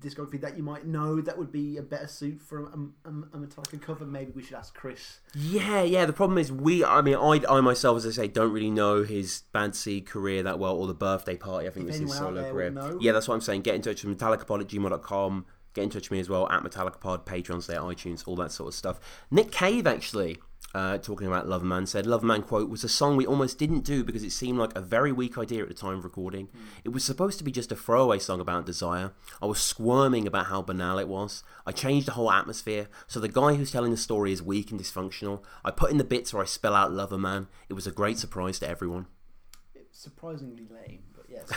discography 0.00 0.40
that 0.40 0.56
you 0.56 0.62
might 0.62 0.86
know 0.86 1.20
that 1.20 1.36
would 1.36 1.52
be 1.52 1.76
a 1.76 1.82
better 1.82 2.06
suit 2.06 2.40
for 2.40 2.60
a, 2.60 3.08
a, 3.08 3.08
a 3.08 3.38
Metallica 3.38 3.80
cover? 3.80 4.04
Maybe 4.04 4.32
we 4.34 4.42
should 4.42 4.56
ask 4.56 4.74
Chris. 4.74 5.20
Yeah, 5.34 5.82
yeah. 5.82 6.06
The 6.06 6.12
problem 6.12 6.38
is, 6.38 6.50
we. 6.50 6.84
I 6.84 7.02
mean, 7.02 7.16
I, 7.16 7.40
I 7.48 7.60
myself, 7.60 7.98
as 7.98 8.06
I 8.06 8.10
say, 8.10 8.28
don't 8.28 8.52
really 8.52 8.70
know 8.70 9.02
his 9.02 9.42
Bad 9.52 9.74
Seed 9.74 10.06
career 10.06 10.42
that 10.42 10.58
well, 10.58 10.76
or 10.76 10.86
the 10.86 10.94
birthday 10.94 11.36
party. 11.36 11.66
I 11.66 11.70
think 11.70 11.84
If 11.88 11.92
was 11.92 12.00
his 12.00 12.16
solo 12.16 12.50
career. 12.50 12.98
Yeah, 13.00 13.12
that's 13.12 13.28
what 13.28 13.34
I'm 13.34 13.40
saying. 13.40 13.62
Get 13.62 13.74
in 13.74 13.82
touch 13.82 14.04
with 14.04 14.18
metallicapod 14.18 14.60
at 14.60 14.68
gmail.com. 14.68 15.46
Get 15.72 15.84
in 15.84 15.90
touch 15.90 16.10
with 16.10 16.12
me 16.12 16.20
as 16.20 16.28
well 16.28 16.48
at 16.50 16.62
metallicapod, 16.64 17.24
Patreon, 17.24 17.62
stay 17.62 17.74
iTunes, 17.74 18.26
all 18.26 18.34
that 18.36 18.50
sort 18.50 18.68
of 18.68 18.74
stuff. 18.74 18.98
Nick 19.30 19.52
Cave 19.52 19.86
actually. 19.86 20.38
Uh, 20.72 20.98
talking 20.98 21.26
about 21.26 21.48
Love 21.48 21.64
Man 21.64 21.84
said 21.84 22.06
Love 22.06 22.22
Man 22.22 22.42
quote 22.42 22.70
was 22.70 22.84
a 22.84 22.88
song 22.88 23.16
we 23.16 23.26
almost 23.26 23.58
didn't 23.58 23.80
do 23.80 24.04
because 24.04 24.22
it 24.22 24.30
seemed 24.30 24.56
like 24.56 24.76
a 24.76 24.80
very 24.80 25.10
weak 25.10 25.36
idea 25.36 25.62
at 25.62 25.68
the 25.68 25.74
time 25.74 25.98
of 25.98 26.04
recording. 26.04 26.48
It 26.84 26.90
was 26.90 27.02
supposed 27.02 27.38
to 27.38 27.44
be 27.44 27.50
just 27.50 27.72
a 27.72 27.76
throwaway 27.76 28.20
song 28.20 28.40
about 28.40 28.66
desire. 28.66 29.10
I 29.42 29.46
was 29.46 29.58
squirming 29.58 30.28
about 30.28 30.46
how 30.46 30.62
banal 30.62 30.98
it 30.98 31.08
was. 31.08 31.42
I 31.66 31.72
changed 31.72 32.06
the 32.06 32.12
whole 32.12 32.30
atmosphere, 32.30 32.88
so 33.08 33.18
the 33.18 33.28
guy 33.28 33.54
who's 33.54 33.72
telling 33.72 33.90
the 33.90 33.96
story 33.96 34.30
is 34.30 34.44
weak 34.44 34.70
and 34.70 34.78
dysfunctional. 34.78 35.42
I 35.64 35.72
put 35.72 35.90
in 35.90 35.98
the 35.98 36.04
bits 36.04 36.32
where 36.32 36.42
I 36.44 36.46
spell 36.46 36.76
out 36.76 36.92
Lover 36.92 37.18
Man. 37.18 37.48
It 37.68 37.72
was 37.72 37.88
a 37.88 37.92
great 37.92 38.18
surprise 38.18 38.60
to 38.60 38.68
everyone. 38.68 39.06
It's 39.74 39.98
surprisingly 39.98 40.68
lame, 40.70 41.02
but 41.16 41.26
yes. 41.28 41.50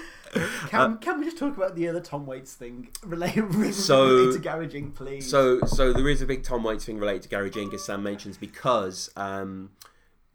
can, 0.68 0.98
can 0.98 1.18
we 1.18 1.24
just 1.24 1.38
talk 1.38 1.56
about 1.56 1.74
the 1.74 1.88
other 1.88 2.00
Tom 2.00 2.26
Waits 2.26 2.54
thing 2.54 2.88
related, 3.04 3.42
related 3.54 3.74
So- 3.74 4.32
to 4.32 4.38
Garage 4.38 4.74
Inc., 4.74 4.94
please? 4.94 5.28
So, 5.28 5.60
so 5.66 5.92
there 5.92 6.08
is 6.08 6.22
a 6.22 6.26
big 6.26 6.42
Tom 6.42 6.62
Waits 6.64 6.84
thing 6.84 6.98
related 6.98 7.22
to 7.22 7.28
Gary 7.28 7.50
as 7.72 7.84
Sam 7.84 8.02
mentions, 8.02 8.36
because 8.36 9.10
um, 9.16 9.70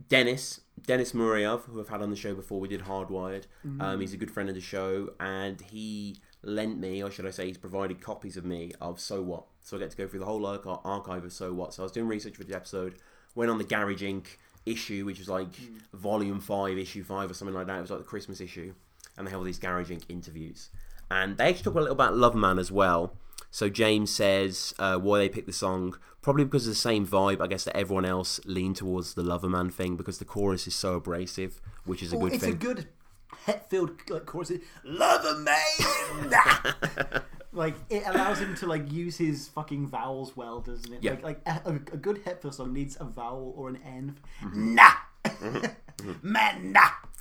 Dennis, 0.10 0.62
Dennis 0.86 1.12
Murayov, 1.14 1.64
who 1.66 1.80
I've 1.80 1.90
had 1.90 2.02
on 2.02 2.10
the 2.10 2.16
show 2.16 2.34
before, 2.34 2.60
we 2.60 2.68
did 2.68 2.82
Hardwired. 2.82 3.46
Um, 3.80 4.02
he's 4.02 4.14
a 4.14 4.18
good 4.18 4.32
friend 4.32 4.50
of 4.50 4.56
the 4.56 4.62
show, 4.62 5.12
and 5.20 5.62
he 5.62 6.18
lent 6.44 6.80
me, 6.80 7.04
or 7.04 7.12
should 7.12 7.26
I 7.26 7.30
say, 7.32 7.48
he's 7.48 7.58
provided 7.58 8.02
copies 8.02 8.36
of 8.38 8.46
me 8.46 8.72
of 8.82 9.00
So 9.00 9.22
What. 9.22 9.46
So 9.62 9.78
I 9.78 9.80
get 9.80 9.92
to 9.92 9.98
go 9.98 10.08
through 10.08 10.20
the 10.22 10.26
whole 10.26 10.46
arch- 10.46 10.62
archive 10.66 11.24
of 11.24 11.32
So 11.34 11.54
What. 11.54 11.74
So 11.74 11.84
I 11.84 11.86
was 11.86 11.92
doing 11.92 12.08
research 12.08 12.36
for 12.36 12.44
the 12.44 12.56
episode, 12.56 12.96
went 13.36 13.52
on 13.52 13.58
the 13.60 13.64
Garage 13.64 14.02
Inc. 14.02 14.26
issue, 14.66 15.06
which 15.06 15.20
was 15.20 15.30
like 15.30 15.50
volume 15.94 16.40
five, 16.40 16.78
issue 16.78 17.04
five, 17.04 17.30
or 17.30 17.34
something 17.36 17.54
like 17.56 17.68
that. 17.68 17.78
It 17.78 17.82
was 17.82 17.92
like 17.92 18.00
the 18.00 18.06
Christmas 18.06 18.42
issue, 18.42 18.74
and 19.18 19.26
they 19.28 19.32
have 19.32 19.40
all 19.40 19.46
these 19.46 19.60
Garage 19.60 19.92
Inc. 19.92 20.04
interviews, 20.10 20.70
and 21.10 21.38
they 21.38 21.50
actually 21.50 21.64
talk 21.64 21.76
a 21.76 21.80
little 21.80 21.92
about 21.94 22.16
Love 22.16 22.36
Man 22.36 22.58
as 22.60 22.72
well. 22.72 23.14
So 23.54 23.68
James 23.70 24.10
says 24.10 24.74
uh, 24.80 24.98
why 24.98 25.18
they 25.20 25.30
picked 25.30 25.48
the 25.48 25.52
song, 25.54 25.98
probably 26.22 26.46
because 26.46 26.68
of 26.68 26.72
the 26.74 26.80
same 26.80 27.06
vibe, 27.06 27.42
I 27.42 27.48
guess, 27.48 27.66
that 27.66 27.76
everyone 27.76 28.06
else 28.06 28.40
leaned 28.46 28.78
towards 28.78 29.14
the 29.16 29.24
Lover 29.24 29.50
Man 29.50 29.70
thing, 29.70 29.98
because 29.98 30.20
the 30.20 30.26
chorus 30.26 30.68
is 30.68 30.76
so 30.76 30.96
abrasive, 30.96 31.60
which 31.86 32.02
is 32.02 32.14
a 32.14 32.16
Oh, 32.16 32.20
good 32.22 32.34
it's 32.34 32.44
thing. 32.44 32.54
a 32.54 32.56
good 32.56 32.88
Hetfield 33.48 34.10
like 34.10 34.26
chorus. 34.26 34.52
Love 34.86 35.40
man. 35.40 36.32
like 37.52 37.76
it 37.90 38.04
allows 38.06 38.40
him 38.40 38.56
to 38.56 38.66
like 38.68 38.92
use 38.92 39.18
his 39.18 39.48
fucking 39.50 39.88
vowels 39.88 40.38
well, 40.38 40.60
doesn't 40.62 40.94
it? 40.94 41.04
Yeah. 41.04 41.12
Like 41.22 41.24
like 41.46 41.66
a, 41.66 41.70
a 41.94 41.98
good 41.98 42.24
Hetfield 42.24 42.54
song 42.54 42.72
needs 42.74 42.98
a 43.00 43.06
vowel 43.06 43.54
or 43.58 43.68
an 43.70 43.80
N. 43.86 44.18
Mm-hmm. 44.42 44.76
Nah, 44.76 44.92
man. 46.22 46.76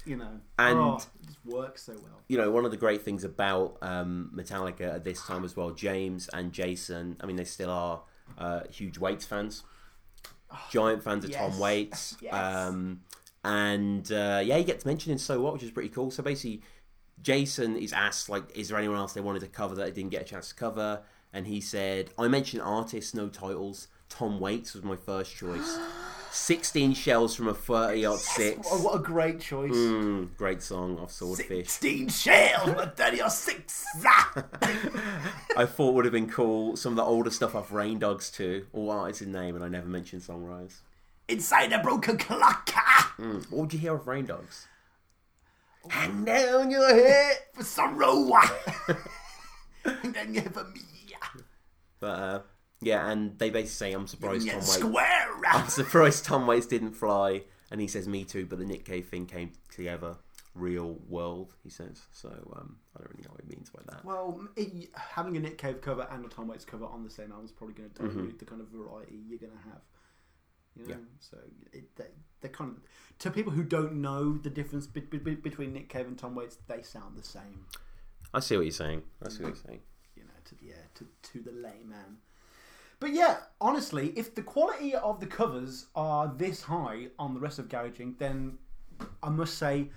You 0.06 0.16
know, 0.16 0.40
And- 0.59 0.78
oh, 0.78 0.94
it 0.97 1.27
just 1.27 1.39
works 1.44 1.82
so 1.82 1.93
well. 1.93 2.20
you 2.28 2.39
know, 2.39 2.51
one 2.51 2.64
of 2.64 2.70
the 2.70 2.77
great 2.77 3.02
things 3.02 3.22
about 3.24 3.77
um, 3.82 4.31
Metallica 4.35 4.94
at 4.94 5.05
this 5.05 5.22
time 5.24 5.44
as 5.44 5.56
well, 5.56 5.70
James 5.70 6.28
and 6.32 6.52
Jason, 6.52 7.16
I 7.20 7.27
mean, 7.27 7.36
they 7.36 7.44
still 7.44 7.70
are 7.70 8.02
uh, 8.39 8.60
huge 8.70 8.97
Waits 8.98 9.27
fans, 9.27 9.62
giant 10.70 11.02
fans 11.02 11.24
of 11.24 11.32
Tom. 11.32 11.59
Waits. 11.59 12.16
Yes. 12.22 12.35
Um, 12.35 13.01
and 13.44 14.10
uh, 14.12 14.40
yeah, 14.44 14.56
he 14.59 14.64
gets 14.64 14.85
mentioned 14.85 15.12
in 15.12 15.18
So 15.18 15.40
What, 15.40 15.55
which 15.55 15.62
is 15.62 15.70
pretty 15.70 15.89
cool. 15.89 16.10
So 16.10 16.22
basically, 16.22 16.62
Jason 17.22 17.77
is 17.77 17.93
asked, 17.93 18.28
like, 18.28 18.56
is 18.56 18.68
there 18.68 18.78
anyone 18.78 18.97
else 18.98 19.12
they 19.12 19.20
wanted 19.20 19.40
to 19.40 19.47
cover 19.48 19.74
that 19.77 19.85
they 19.85 19.90
didn't 19.93 20.10
get 20.10 20.22
a 20.22 20.24
chance 20.24 20.48
to 20.51 20.55
cover? 20.55 21.02
And 21.32 21.47
he 21.47 21.60
said, 21.60 22.10
I 22.18 22.28
mentioned 22.28 22.62
artists, 22.62 23.14
no 23.14 23.28
titles. 23.28 23.89
Tom 24.09 24.40
Waits 24.40 24.74
was 24.74 24.82
my 24.82 24.97
first 24.97 25.35
choice. 25.36 25.78
16 26.32 26.94
shells 26.94 27.35
from 27.35 27.48
a 27.48 27.55
30 27.55 28.05
odd 28.07 28.19
six. 28.20 28.69
Oh, 28.70 28.82
what 28.82 28.97
a 28.97 28.98
great 29.02 29.40
choice. 29.40 29.73
Mm, 29.73 30.36
great 30.36 30.62
song 30.62 30.98
off 30.98 31.12
Swordfish. 31.12 31.69
Sixteen 31.69 32.09
shells, 32.09 32.70
but 32.70 32.97
thirty 32.97 33.23
or 33.23 33.31
six. 33.31 33.85
Ah! 34.05 34.44
I 35.57 35.66
thought 35.66 35.94
would 35.94 36.05
have 36.05 36.12
been 36.12 36.31
cool. 36.31 36.77
Some 36.77 36.93
of 36.93 36.97
the 36.97 37.02
older 37.05 37.31
stuff 37.31 37.55
off 37.55 37.73
Rain 37.73 37.98
Dogs 37.98 38.31
too. 38.31 38.66
All 38.73 38.90
artists 38.90 39.23
in 39.23 39.32
name, 39.32 39.55
and 39.57 39.65
I 39.65 39.69
never 39.69 39.89
mentioned 39.89 40.23
songwriters. 40.23 40.81
Inside 41.28 41.73
a 41.73 41.78
broken 41.81 42.16
clock. 42.19 42.70
Mm. 43.19 43.51
What 43.51 43.61
would 43.61 43.73
you 43.73 43.78
hear 43.78 43.94
of 43.94 44.07
Rain 44.07 44.27
Dogs? 44.27 44.66
Hang 45.89 46.24
down 46.24 46.70
your 46.70 46.94
head. 46.94 47.39
For 47.55 47.65
sorrow. 47.65 48.31
ah. 48.35 48.97
and 49.85 50.15
then 50.15 50.35
you 50.35 50.40
have 50.43 50.57
a 50.57 50.65
me. 50.65 50.81
But 52.01 52.07
uh, 52.07 52.40
yeah, 52.81 53.11
and 53.11 53.39
they 53.39 53.51
basically 53.51 53.90
say, 53.90 53.93
"I'm 53.93 54.07
surprised 54.07 54.47
Yeah, 54.47 54.52
Tom 54.52 54.61
Waits. 54.61 54.73
square. 54.74 55.28
ah. 55.47 55.62
I'm 55.62 55.69
surprised 55.69 56.24
Tom 56.24 56.47
Waits 56.47 56.66
didn't 56.66 56.93
fly." 56.93 57.43
And 57.70 57.81
he 57.81 57.86
says, 57.86 58.09
"Me 58.09 58.24
too." 58.24 58.47
But 58.47 58.59
the 58.59 58.65
Nick 58.66 58.85
Cave 58.85 59.07
thing 59.09 59.27
came 59.27 59.52
together, 59.74 60.16
real 60.55 60.98
world. 61.09 61.55
He 61.62 61.70
says. 61.70 62.01
So 62.12 62.28
um, 62.57 62.77
I 62.97 63.01
don't 63.01 63.11
really 63.12 63.23
know 63.24 63.31
what 63.32 63.43
he 63.43 63.55
means 63.55 63.70
by 63.70 63.82
that. 63.90 64.05
Well, 64.05 64.40
it, 64.57 64.89
having 64.94 65.36
a 65.36 65.40
Nick 65.40 65.59
Cave 65.59 65.81
cover 65.81 66.07
and 66.11 66.24
a 66.24 66.28
Tom 66.28 66.48
Waits 66.48 66.65
cover 66.65 66.85
on 66.86 67.05
the 67.05 67.11
same 67.11 67.31
album 67.31 67.44
is 67.47 67.52
probably 67.52 67.74
going 67.74 67.90
to 67.90 67.94
dilute 67.97 68.16
Mm-hmm. 68.16 68.36
the 68.39 68.44
kind 68.44 68.61
of 68.61 68.69
variety 68.69 69.20
you're 69.28 69.39
going 69.39 69.52
to 69.52 69.69
have. 69.70 69.82
You 70.77 70.86
know? 70.86 70.90
Yeah. 70.90 70.97
So 71.20 71.36
it, 71.73 71.97
they, 71.97 72.05
they're 72.40 72.51
kind 72.51 72.70
of 72.77 72.82
to 73.20 73.31
people 73.31 73.52
who 73.52 73.62
don't 73.65 73.94
know 74.01 74.39
the 74.39 74.48
difference 74.51 74.86
be, 74.86 75.01
be, 75.01 75.19
be- 75.19 75.35
between 75.35 75.73
Nick 75.73 75.89
Cave 75.89 76.07
and 76.07 76.16
Tom 76.19 76.35
Waits, 76.35 76.59
they 76.69 76.82
sound 76.82 77.16
the 77.19 77.23
same. 77.24 77.66
I 78.32 78.40
see 78.40 78.57
what 78.57 78.62
you're 78.65 78.73
saying. 78.73 79.02
I 79.24 79.28
see 79.28 79.43
what 79.43 79.48
you're 79.48 79.57
saying. 79.66 79.81
You 80.16 80.23
know, 80.24 80.31
to 80.44 80.55
yeah, 80.62 80.74
to 80.94 81.07
to 81.32 81.40
the 81.43 81.52
layman. 81.52 82.19
But 83.01 83.12
yeah, 83.12 83.39
honestly, 83.60 84.12
if 84.16 84.35
the 84.35 84.43
quality 84.43 84.94
of 84.94 85.20
the 85.20 85.27
covers 85.27 85.86
are 85.94 86.32
this 86.36 86.62
high 86.62 87.09
on 87.18 87.35
the 87.35 87.40
rest 87.40 87.59
of 87.59 87.68
Garage 87.68 87.98
Inc., 87.98 88.18
then 88.18 88.59
I 89.22 89.31
must 89.31 89.56
say 89.59 89.89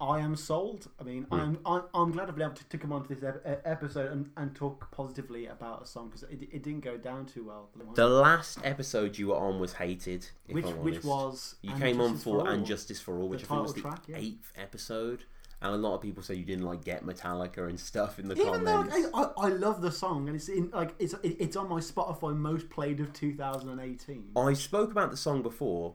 I 0.00 0.20
am 0.20 0.36
sold. 0.36 0.88
I 1.00 1.02
mean, 1.04 1.24
Hmm. 1.24 1.34
I'm, 1.34 1.58
I'm 1.66 1.82
I'm 1.94 2.12
glad 2.12 2.28
I've 2.28 2.34
been 2.36 2.44
able 2.44 2.54
to, 2.56 2.64
to 2.68 2.78
come 2.78 2.92
onto 2.92 3.14
this 3.14 3.22
ep- 3.24 3.62
episode 3.64 4.10
and, 4.12 4.30
and 4.36 4.54
talk 4.54 4.90
positively 4.90 5.46
about 5.46 5.82
a 5.82 5.86
song 5.86 6.08
because 6.08 6.24
it, 6.24 6.42
it 6.52 6.62
didn't 6.62 6.80
go 6.80 6.96
down 6.96 7.26
too 7.26 7.44
well. 7.44 7.70
The 7.94 8.08
last 8.08 8.58
episode 8.64 9.18
you 9.18 9.28
were 9.28 9.36
on 9.36 9.58
was 9.60 9.72
hated. 9.74 10.26
Which 10.48 10.66
which 10.66 11.02
was 11.04 11.56
You 11.62 11.72
came 11.74 12.00
on 12.00 12.16
for 12.16 12.40
All. 12.40 12.48
And 12.48 12.64
Justice 12.66 13.00
for 13.00 13.18
All, 13.18 13.28
which 13.28 13.44
I 13.44 13.46
think 13.46 13.62
was 13.62 13.74
the 13.74 13.80
track, 13.80 14.02
yeah. 14.08 14.16
eighth 14.18 14.52
episode. 14.56 15.24
And 15.64 15.72
a 15.72 15.78
lot 15.78 15.94
of 15.94 16.02
people 16.02 16.22
say 16.22 16.34
you 16.34 16.44
didn't 16.44 16.66
like 16.66 16.84
get 16.84 17.06
Metallica 17.06 17.70
and 17.70 17.80
stuff 17.80 18.18
in 18.18 18.28
the 18.28 18.38
Even 18.38 18.64
though 18.64 18.82
comments. 18.82 19.08
I, 19.14 19.30
I, 19.38 19.48
love 19.48 19.80
the 19.80 19.90
song 19.90 20.28
and 20.28 20.36
it's 20.36 20.50
in 20.50 20.70
like 20.74 20.94
it's 20.98 21.14
it, 21.22 21.36
it's 21.40 21.56
on 21.56 21.70
my 21.70 21.80
Spotify 21.80 22.36
most 22.36 22.68
played 22.68 23.00
of 23.00 23.14
2018. 23.14 24.32
I 24.36 24.52
spoke 24.52 24.90
about 24.90 25.10
the 25.10 25.16
song 25.16 25.40
before, 25.40 25.94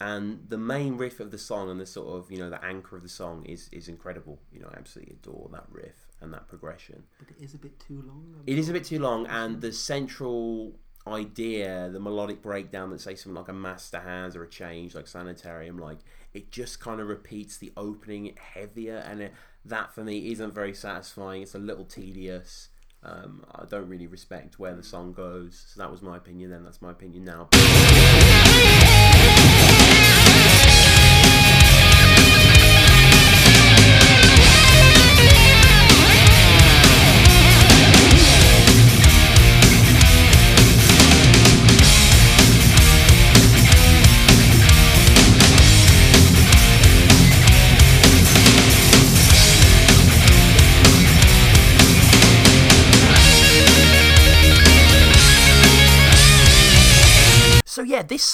and 0.00 0.44
the 0.48 0.56
main 0.56 0.96
riff 0.96 1.18
of 1.18 1.32
the 1.32 1.38
song 1.38 1.68
and 1.68 1.80
the 1.80 1.86
sort 1.86 2.16
of 2.16 2.30
you 2.30 2.38
know 2.38 2.48
the 2.48 2.64
anchor 2.64 2.96
of 2.96 3.02
the 3.02 3.08
song 3.08 3.44
is 3.44 3.68
is 3.72 3.88
incredible. 3.88 4.38
You 4.52 4.60
know, 4.60 4.70
I 4.72 4.78
absolutely 4.78 5.14
adore 5.14 5.48
that 5.50 5.66
riff 5.68 6.06
and 6.20 6.32
that 6.32 6.46
progression. 6.46 7.02
But 7.18 7.30
it 7.36 7.42
is 7.42 7.54
a 7.54 7.58
bit 7.58 7.80
too 7.80 8.04
long. 8.06 8.44
It 8.46 8.56
is 8.56 8.68
a 8.68 8.72
bit 8.72 8.84
too 8.84 9.00
long, 9.00 9.26
and 9.26 9.60
the 9.60 9.72
central 9.72 10.78
idea, 11.08 11.88
the 11.92 12.00
melodic 12.00 12.42
breakdown 12.42 12.90
that 12.90 13.00
say 13.00 13.14
something 13.14 13.36
like 13.36 13.48
a 13.48 13.52
master 13.52 14.00
hands 14.00 14.36
or 14.36 14.42
a 14.42 14.48
change 14.48 14.94
like 14.94 15.06
sanitarium, 15.06 15.78
like 15.78 15.98
it 16.32 16.50
just 16.50 16.80
kind 16.80 17.00
of 17.00 17.08
repeats 17.08 17.56
the 17.56 17.72
opening 17.76 18.36
heavier, 18.54 18.98
and 18.98 19.20
it, 19.22 19.32
that 19.64 19.94
for 19.94 20.04
me 20.04 20.30
isn't 20.30 20.54
very 20.54 20.74
satisfying. 20.74 21.42
It's 21.42 21.54
a 21.54 21.58
little 21.58 21.84
tedious. 21.84 22.68
Um, 23.02 23.44
I 23.54 23.64
don't 23.64 23.88
really 23.88 24.06
respect 24.06 24.58
where 24.58 24.74
the 24.74 24.82
song 24.82 25.12
goes. 25.12 25.66
So 25.68 25.80
that 25.80 25.90
was 25.90 26.02
my 26.02 26.16
opinion 26.16 26.50
then. 26.50 26.64
That's 26.64 26.82
my 26.82 26.90
opinion 26.90 27.24
now. 27.24 27.48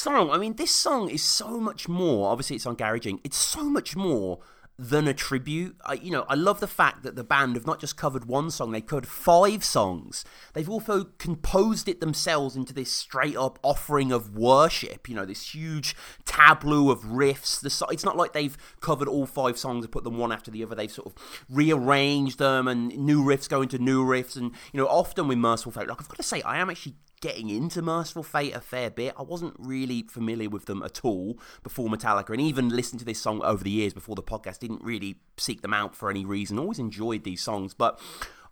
Song, 0.04 0.28
I 0.30 0.36
mean, 0.36 0.56
this 0.56 0.70
song 0.70 1.08
is 1.08 1.22
so 1.22 1.58
much 1.58 1.88
more. 1.88 2.30
Obviously, 2.30 2.56
it's 2.56 2.66
on 2.66 2.76
Garaging. 2.76 3.20
It's 3.24 3.38
so 3.38 3.64
much 3.70 3.96
more 3.96 4.38
than 4.78 5.08
a 5.08 5.14
tribute. 5.14 5.76
I, 5.86 5.94
you 5.94 6.10
know, 6.10 6.26
I 6.28 6.34
love 6.34 6.60
the 6.60 6.66
fact 6.66 7.04
that 7.04 7.16
the 7.16 7.24
band 7.24 7.54
have 7.56 7.66
not 7.66 7.80
just 7.80 7.96
covered 7.96 8.26
one 8.26 8.50
song; 8.50 8.72
they 8.72 8.82
covered 8.82 9.06
five 9.06 9.64
songs. 9.64 10.22
They've 10.52 10.68
also 10.68 11.04
composed 11.16 11.88
it 11.88 12.00
themselves 12.00 12.54
into 12.54 12.74
this 12.74 12.92
straight-up 12.92 13.58
offering 13.62 14.12
of 14.12 14.36
worship. 14.36 15.08
You 15.08 15.14
know, 15.14 15.24
this 15.24 15.54
huge 15.54 15.96
tableau 16.26 16.90
of 16.90 17.00
riffs. 17.04 17.58
The 17.58 17.70
so- 17.70 17.86
it's 17.86 18.04
not 18.04 18.18
like 18.18 18.34
they've 18.34 18.58
covered 18.80 19.08
all 19.08 19.24
five 19.24 19.56
songs 19.56 19.86
and 19.86 19.92
put 19.92 20.04
them 20.04 20.18
one 20.18 20.32
after 20.32 20.50
the 20.50 20.62
other. 20.62 20.74
They've 20.74 20.92
sort 20.92 21.06
of 21.06 21.44
rearranged 21.48 22.38
them, 22.38 22.68
and 22.68 22.94
new 22.94 23.24
riffs 23.24 23.48
go 23.48 23.62
into 23.62 23.78
new 23.78 24.04
riffs. 24.04 24.36
And 24.36 24.50
you 24.70 24.80
know, 24.80 24.86
often 24.86 25.28
with 25.28 25.38
Mercyful 25.38 25.72
Fate, 25.72 25.88
like 25.88 25.98
I've 25.98 26.08
got 26.08 26.18
to 26.18 26.22
say, 26.22 26.42
I 26.42 26.58
am 26.58 26.68
actually 26.68 26.96
getting 27.24 27.48
into 27.48 27.80
Mercyful 27.80 28.22
Fate 28.22 28.54
a 28.54 28.60
fair 28.60 28.90
bit. 28.90 29.14
I 29.18 29.22
wasn't 29.22 29.54
really 29.58 30.02
familiar 30.02 30.50
with 30.50 30.66
them 30.66 30.82
at 30.82 31.02
all 31.06 31.38
before 31.62 31.88
Metallica, 31.88 32.28
and 32.28 32.40
even 32.40 32.68
listened 32.68 32.98
to 32.98 33.06
this 33.06 33.18
song 33.18 33.42
over 33.42 33.64
the 33.64 33.70
years 33.70 33.94
before 33.94 34.14
the 34.14 34.22
podcast. 34.22 34.58
Didn't 34.58 34.84
really 34.84 35.16
seek 35.38 35.62
them 35.62 35.72
out 35.72 35.96
for 35.96 36.10
any 36.10 36.26
reason. 36.26 36.58
Always 36.58 36.78
enjoyed 36.78 37.24
these 37.24 37.42
songs, 37.42 37.72
but 37.72 37.98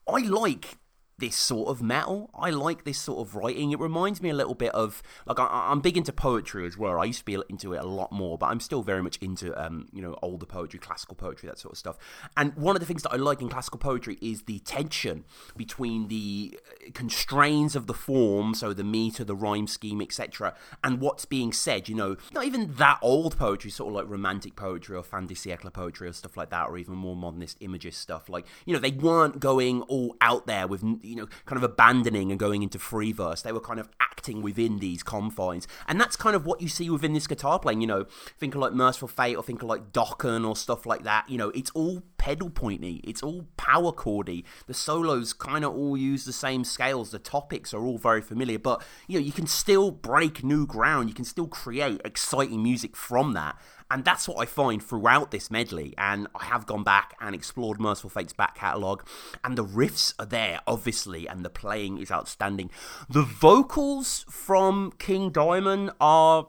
I 0.08 0.20
like 0.20 0.78
this 1.22 1.36
sort 1.36 1.68
of 1.68 1.80
metal. 1.80 2.28
I 2.34 2.50
like 2.50 2.82
this 2.82 2.98
sort 2.98 3.26
of 3.26 3.36
writing. 3.36 3.70
It 3.70 3.78
reminds 3.78 4.20
me 4.20 4.28
a 4.28 4.34
little 4.34 4.56
bit 4.56 4.74
of 4.74 5.04
like 5.24 5.38
I, 5.38 5.70
am 5.70 5.80
big 5.80 5.96
into 5.96 6.12
poetry 6.12 6.66
as 6.66 6.76
well. 6.76 7.00
I 7.00 7.04
used 7.04 7.20
to 7.20 7.24
be 7.24 7.38
into 7.48 7.74
it 7.74 7.78
a 7.78 7.86
lot 7.86 8.10
more, 8.10 8.36
but 8.36 8.46
I'm 8.46 8.58
still 8.58 8.82
very 8.82 9.02
much 9.02 9.18
into 9.18 9.54
um, 9.54 9.86
you 9.92 10.02
know 10.02 10.18
older 10.20 10.46
poetry, 10.46 10.80
classical 10.80 11.14
poetry, 11.14 11.48
that 11.48 11.60
sort 11.60 11.72
of 11.74 11.78
stuff. 11.78 11.96
And 12.36 12.56
one 12.56 12.74
of 12.74 12.80
the 12.80 12.86
things 12.86 13.04
that 13.04 13.12
I 13.12 13.16
like 13.16 13.40
in 13.40 13.48
classical 13.48 13.78
poetry 13.78 14.18
is 14.20 14.42
the 14.42 14.58
tension 14.58 15.24
between 15.56 16.08
the 16.08 16.58
constraints 16.92 17.76
of 17.76 17.86
the 17.86 17.94
form, 17.94 18.52
so 18.52 18.72
the 18.72 18.82
meter, 18.82 19.22
the 19.22 19.36
rhyme 19.36 19.68
scheme, 19.68 20.02
etc., 20.02 20.56
and 20.82 21.00
what's 21.00 21.24
being 21.24 21.52
said. 21.52 21.88
You 21.88 21.94
know, 21.94 22.16
not 22.32 22.46
even 22.46 22.74
that 22.74 22.98
old 23.00 23.38
poetry, 23.38 23.70
sort 23.70 23.90
of 23.90 23.94
like 23.94 24.10
romantic 24.10 24.56
poetry 24.56 24.96
or 24.96 25.04
fin 25.04 25.28
de 25.28 25.34
siècle 25.34 25.72
poetry 25.72 26.08
or 26.08 26.12
stuff 26.12 26.36
like 26.36 26.50
that, 26.50 26.68
or 26.68 26.78
even 26.78 26.96
more 26.96 27.14
modernist 27.14 27.58
imagist 27.60 28.00
stuff. 28.00 28.28
Like 28.28 28.44
you 28.66 28.74
know, 28.74 28.80
they 28.80 28.90
weren't 28.90 29.38
going 29.38 29.82
all 29.82 30.16
out 30.20 30.48
there 30.48 30.66
with 30.66 30.82
you 31.12 31.18
know, 31.18 31.28
kind 31.44 31.56
of 31.56 31.62
abandoning 31.62 32.30
and 32.30 32.40
going 32.40 32.62
into 32.62 32.78
free 32.78 33.12
verse. 33.12 33.42
They 33.42 33.52
were 33.52 33.60
kind 33.60 33.78
of 33.78 33.88
acting 34.00 34.40
within 34.40 34.78
these 34.78 35.02
confines. 35.02 35.68
And 35.86 36.00
that's 36.00 36.16
kind 36.16 36.34
of 36.34 36.46
what 36.46 36.62
you 36.62 36.68
see 36.68 36.88
within 36.88 37.12
this 37.12 37.26
guitar 37.26 37.58
playing, 37.58 37.82
you 37.82 37.86
know, 37.86 38.06
think 38.38 38.54
of 38.54 38.60
like 38.60 38.72
Mercyful 38.72 39.08
Fate 39.08 39.36
or 39.36 39.42
think 39.42 39.62
of 39.62 39.68
like 39.68 39.92
Dokken 39.92 40.48
or 40.48 40.56
stuff 40.56 40.86
like 40.86 41.02
that. 41.04 41.28
You 41.28 41.36
know, 41.36 41.50
it's 41.50 41.70
all 41.70 42.02
pedal 42.16 42.50
pointy, 42.50 43.00
it's 43.04 43.22
all 43.22 43.46
power 43.56 43.92
chordy. 43.92 44.44
The 44.66 44.74
solos 44.74 45.32
kind 45.32 45.64
of 45.64 45.74
all 45.74 45.96
use 45.96 46.24
the 46.24 46.32
same 46.32 46.64
scales, 46.64 47.10
the 47.10 47.18
topics 47.18 47.74
are 47.74 47.84
all 47.84 47.98
very 47.98 48.22
familiar, 48.22 48.58
but 48.58 48.82
you 49.08 49.18
know, 49.18 49.24
you 49.24 49.32
can 49.32 49.46
still 49.46 49.90
break 49.90 50.44
new 50.44 50.66
ground, 50.66 51.08
you 51.08 51.14
can 51.14 51.24
still 51.24 51.48
create 51.48 52.00
exciting 52.04 52.62
music 52.62 52.96
from 52.96 53.32
that. 53.34 53.56
And 53.92 54.06
that's 54.06 54.26
what 54.26 54.38
I 54.38 54.46
find 54.46 54.82
throughout 54.82 55.32
this 55.32 55.50
medley. 55.50 55.92
And 55.98 56.26
I 56.34 56.44
have 56.46 56.64
gone 56.64 56.82
back 56.82 57.14
and 57.20 57.34
explored 57.34 57.78
Merciful 57.78 58.08
Fate's 58.08 58.32
back 58.32 58.54
catalogue. 58.54 59.06
And 59.44 59.58
the 59.58 59.66
riffs 59.66 60.14
are 60.18 60.24
there, 60.24 60.60
obviously, 60.66 61.26
and 61.28 61.44
the 61.44 61.50
playing 61.50 61.98
is 61.98 62.10
outstanding. 62.10 62.70
The 63.10 63.20
vocals 63.22 64.24
from 64.30 64.92
King 64.98 65.28
Diamond 65.28 65.90
are 66.00 66.48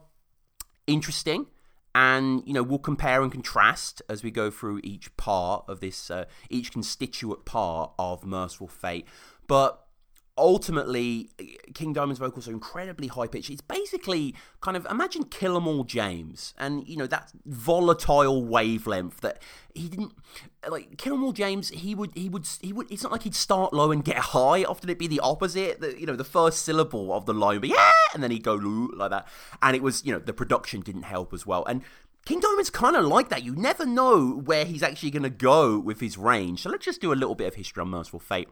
interesting. 0.88 1.48
And, 1.94 2.42
you 2.46 2.54
know, 2.54 2.64
we'll 2.64 2.80
compare 2.80 3.22
and 3.22 3.32
contrast 3.32 4.02
as 4.08 4.24
we 4.24 4.32
go 4.32 4.50
through 4.50 4.80
each 4.82 5.16
part 5.18 5.66
of 5.68 5.82
this, 5.82 6.10
uh, 6.10 6.24
each 6.50 6.72
constituent 6.72 7.44
part 7.44 7.92
of 8.00 8.26
Merciful 8.26 8.70
Fate. 8.70 9.06
But 9.48 9.83
ultimately, 10.38 11.30
eh, 11.40 11.56
King 11.74 11.94
Diamond's 11.94 12.20
vocals 12.20 12.48
are 12.48 12.52
incredibly 12.52 13.08
high 13.08 13.28
pitched. 13.28 13.50
It's 13.50 13.62
basically 13.62 14.36
kind 14.62 14.76
of 14.76 14.86
imagine 14.90 15.26
Kill 15.26 15.56
'Em 15.56 15.68
All 15.68 15.84
James, 15.84 16.54
and 16.58 16.88
you 16.88 16.98
know 16.98 17.08
that 17.08 17.32
volatile 17.46 18.44
wavelength 18.44 19.22
that 19.22 19.42
he 19.74 19.88
didn't 19.90 20.14
like. 20.68 20.98
Kill 20.98 21.16
'Em 21.16 21.24
All 21.24 21.34
James, 21.34 21.70
he 21.70 21.94
would 21.96 22.12
he 22.16 22.30
would 22.30 22.48
he 22.62 22.74
would. 22.74 22.92
It's 22.92 23.04
not 23.04 23.12
like 23.12 23.24
he'd 23.24 23.36
start 23.36 23.74
low 23.74 23.92
and 23.92 24.04
get 24.04 24.18
high. 24.18 24.64
Often 24.64 24.90
it'd 24.90 24.98
be 24.98 25.08
the 25.08 25.20
opposite. 25.20 25.82
That 25.82 26.00
you 26.00 26.06
know 26.06 26.16
the 26.16 26.24
first 26.24 26.64
syllable 26.64 27.14
of 27.14 27.26
the 27.26 27.34
line 27.34 27.60
be 27.60 27.70
yeah, 27.70 27.92
and 28.14 28.24
then 28.24 28.32
he'd 28.32 28.44
go 28.44 28.56
like 28.56 29.12
that, 29.12 29.28
and 29.62 29.76
it 29.76 29.84
was 29.84 30.04
you 30.06 30.12
know 30.12 30.20
the 30.20 30.34
production 30.34 30.82
didn't 30.82 31.04
help 31.04 31.34
as 31.34 31.46
well, 31.46 31.64
and. 31.66 31.84
King 32.26 32.40
Diamond's 32.40 32.70
kind 32.70 32.96
of 32.96 33.04
like 33.04 33.28
that. 33.28 33.44
You 33.44 33.54
never 33.54 33.86
know 33.86 34.30
where 34.46 34.64
he's 34.64 34.82
actually 34.82 35.12
going 35.12 35.24
to 35.24 35.30
go 35.30 35.78
with 35.78 36.00
his 36.00 36.18
range. 36.18 36.62
So 36.62 36.70
let's 36.70 36.86
just 36.86 37.02
do 37.02 37.12
a 37.12 37.16
little 37.16 37.36
bit 37.36 37.48
of 37.50 37.56
history 37.56 37.82
on 37.82 37.90
Merciful 37.90 38.22
Fate. 38.22 38.48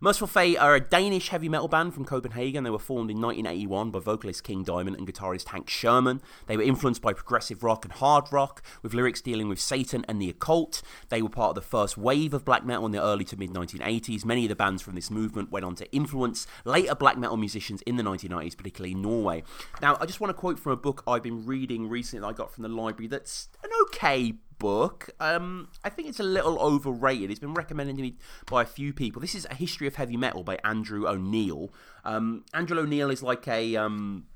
Merciful 0.00 0.28
Fate 0.28 0.56
are 0.58 0.76
a 0.76 0.80
Danish 0.80 1.30
heavy 1.30 1.48
metal 1.48 1.66
band 1.66 1.92
from 1.92 2.04
Copenhagen. 2.04 2.62
They 2.62 2.70
were 2.70 2.78
formed 2.78 3.10
in 3.10 3.20
1981 3.20 3.90
by 3.90 3.98
vocalist 3.98 4.44
King 4.44 4.62
Diamond 4.62 4.94
and 4.96 5.08
guitarist 5.08 5.48
Hank 5.48 5.68
Sherman. 5.68 6.22
They 6.46 6.56
were 6.56 6.62
influenced 6.62 7.02
by 7.02 7.12
progressive 7.12 7.64
rock 7.64 7.84
and 7.84 7.92
hard 7.92 8.32
rock, 8.32 8.62
with 8.80 8.94
lyrics 8.94 9.20
dealing 9.20 9.48
with 9.48 9.58
Satan 9.58 10.04
and 10.06 10.22
the 10.22 10.30
occult. 10.30 10.82
They 11.08 11.20
were 11.20 11.28
part 11.28 11.48
of 11.48 11.54
the 11.56 11.62
first 11.62 11.98
wave 11.98 12.32
of 12.32 12.44
black 12.44 12.64
metal 12.64 12.86
in 12.86 12.92
the 12.92 13.02
early 13.02 13.24
to 13.24 13.36
mid 13.36 13.50
1980s. 13.50 14.24
Many 14.24 14.44
of 14.44 14.50
the 14.50 14.54
bands 14.54 14.82
from 14.82 14.94
this 14.94 15.10
movement 15.10 15.50
went 15.50 15.64
on 15.64 15.74
to 15.74 15.92
influence 15.92 16.46
later 16.64 16.94
black 16.94 17.18
metal 17.18 17.36
musicians 17.36 17.82
in 17.82 17.96
the 17.96 18.04
1990s, 18.04 18.56
particularly 18.56 18.92
in 18.92 19.02
Norway. 19.02 19.42
Now, 19.82 19.96
I 20.00 20.06
just 20.06 20.20
want 20.20 20.28
to 20.28 20.34
quote 20.34 20.60
from 20.60 20.70
a 20.70 20.76
book 20.76 21.02
I've 21.08 21.24
been 21.24 21.44
reading 21.44 21.88
recently 21.88 22.20
that 22.20 22.28
I 22.28 22.32
got 22.34 22.52
from 22.52 22.62
the 22.62 22.68
library 22.68 23.08
that's 23.08 23.48
an 23.64 23.70
okay 23.86 24.34
book. 24.58 25.10
Um, 25.20 25.68
I 25.84 25.90
think 25.90 26.08
it's 26.08 26.20
a 26.20 26.24
little 26.24 26.58
overrated. 26.58 27.30
It's 27.30 27.40
been 27.40 27.54
recommended 27.54 27.96
to 27.96 28.02
me 28.02 28.16
by 28.46 28.62
a 28.62 28.66
few 28.66 28.92
people. 28.92 29.20
This 29.20 29.34
is 29.34 29.46
A 29.50 29.54
History 29.54 29.86
of 29.86 29.96
Heavy 29.96 30.16
Metal 30.16 30.42
by 30.42 30.58
Andrew 30.64 31.06
O'Neill. 31.08 31.72
Um, 32.04 32.44
Andrew 32.52 32.78
O'Neill 32.78 33.10
is 33.10 33.22
like 33.22 33.46
a. 33.48 33.76
Um, 33.76 34.26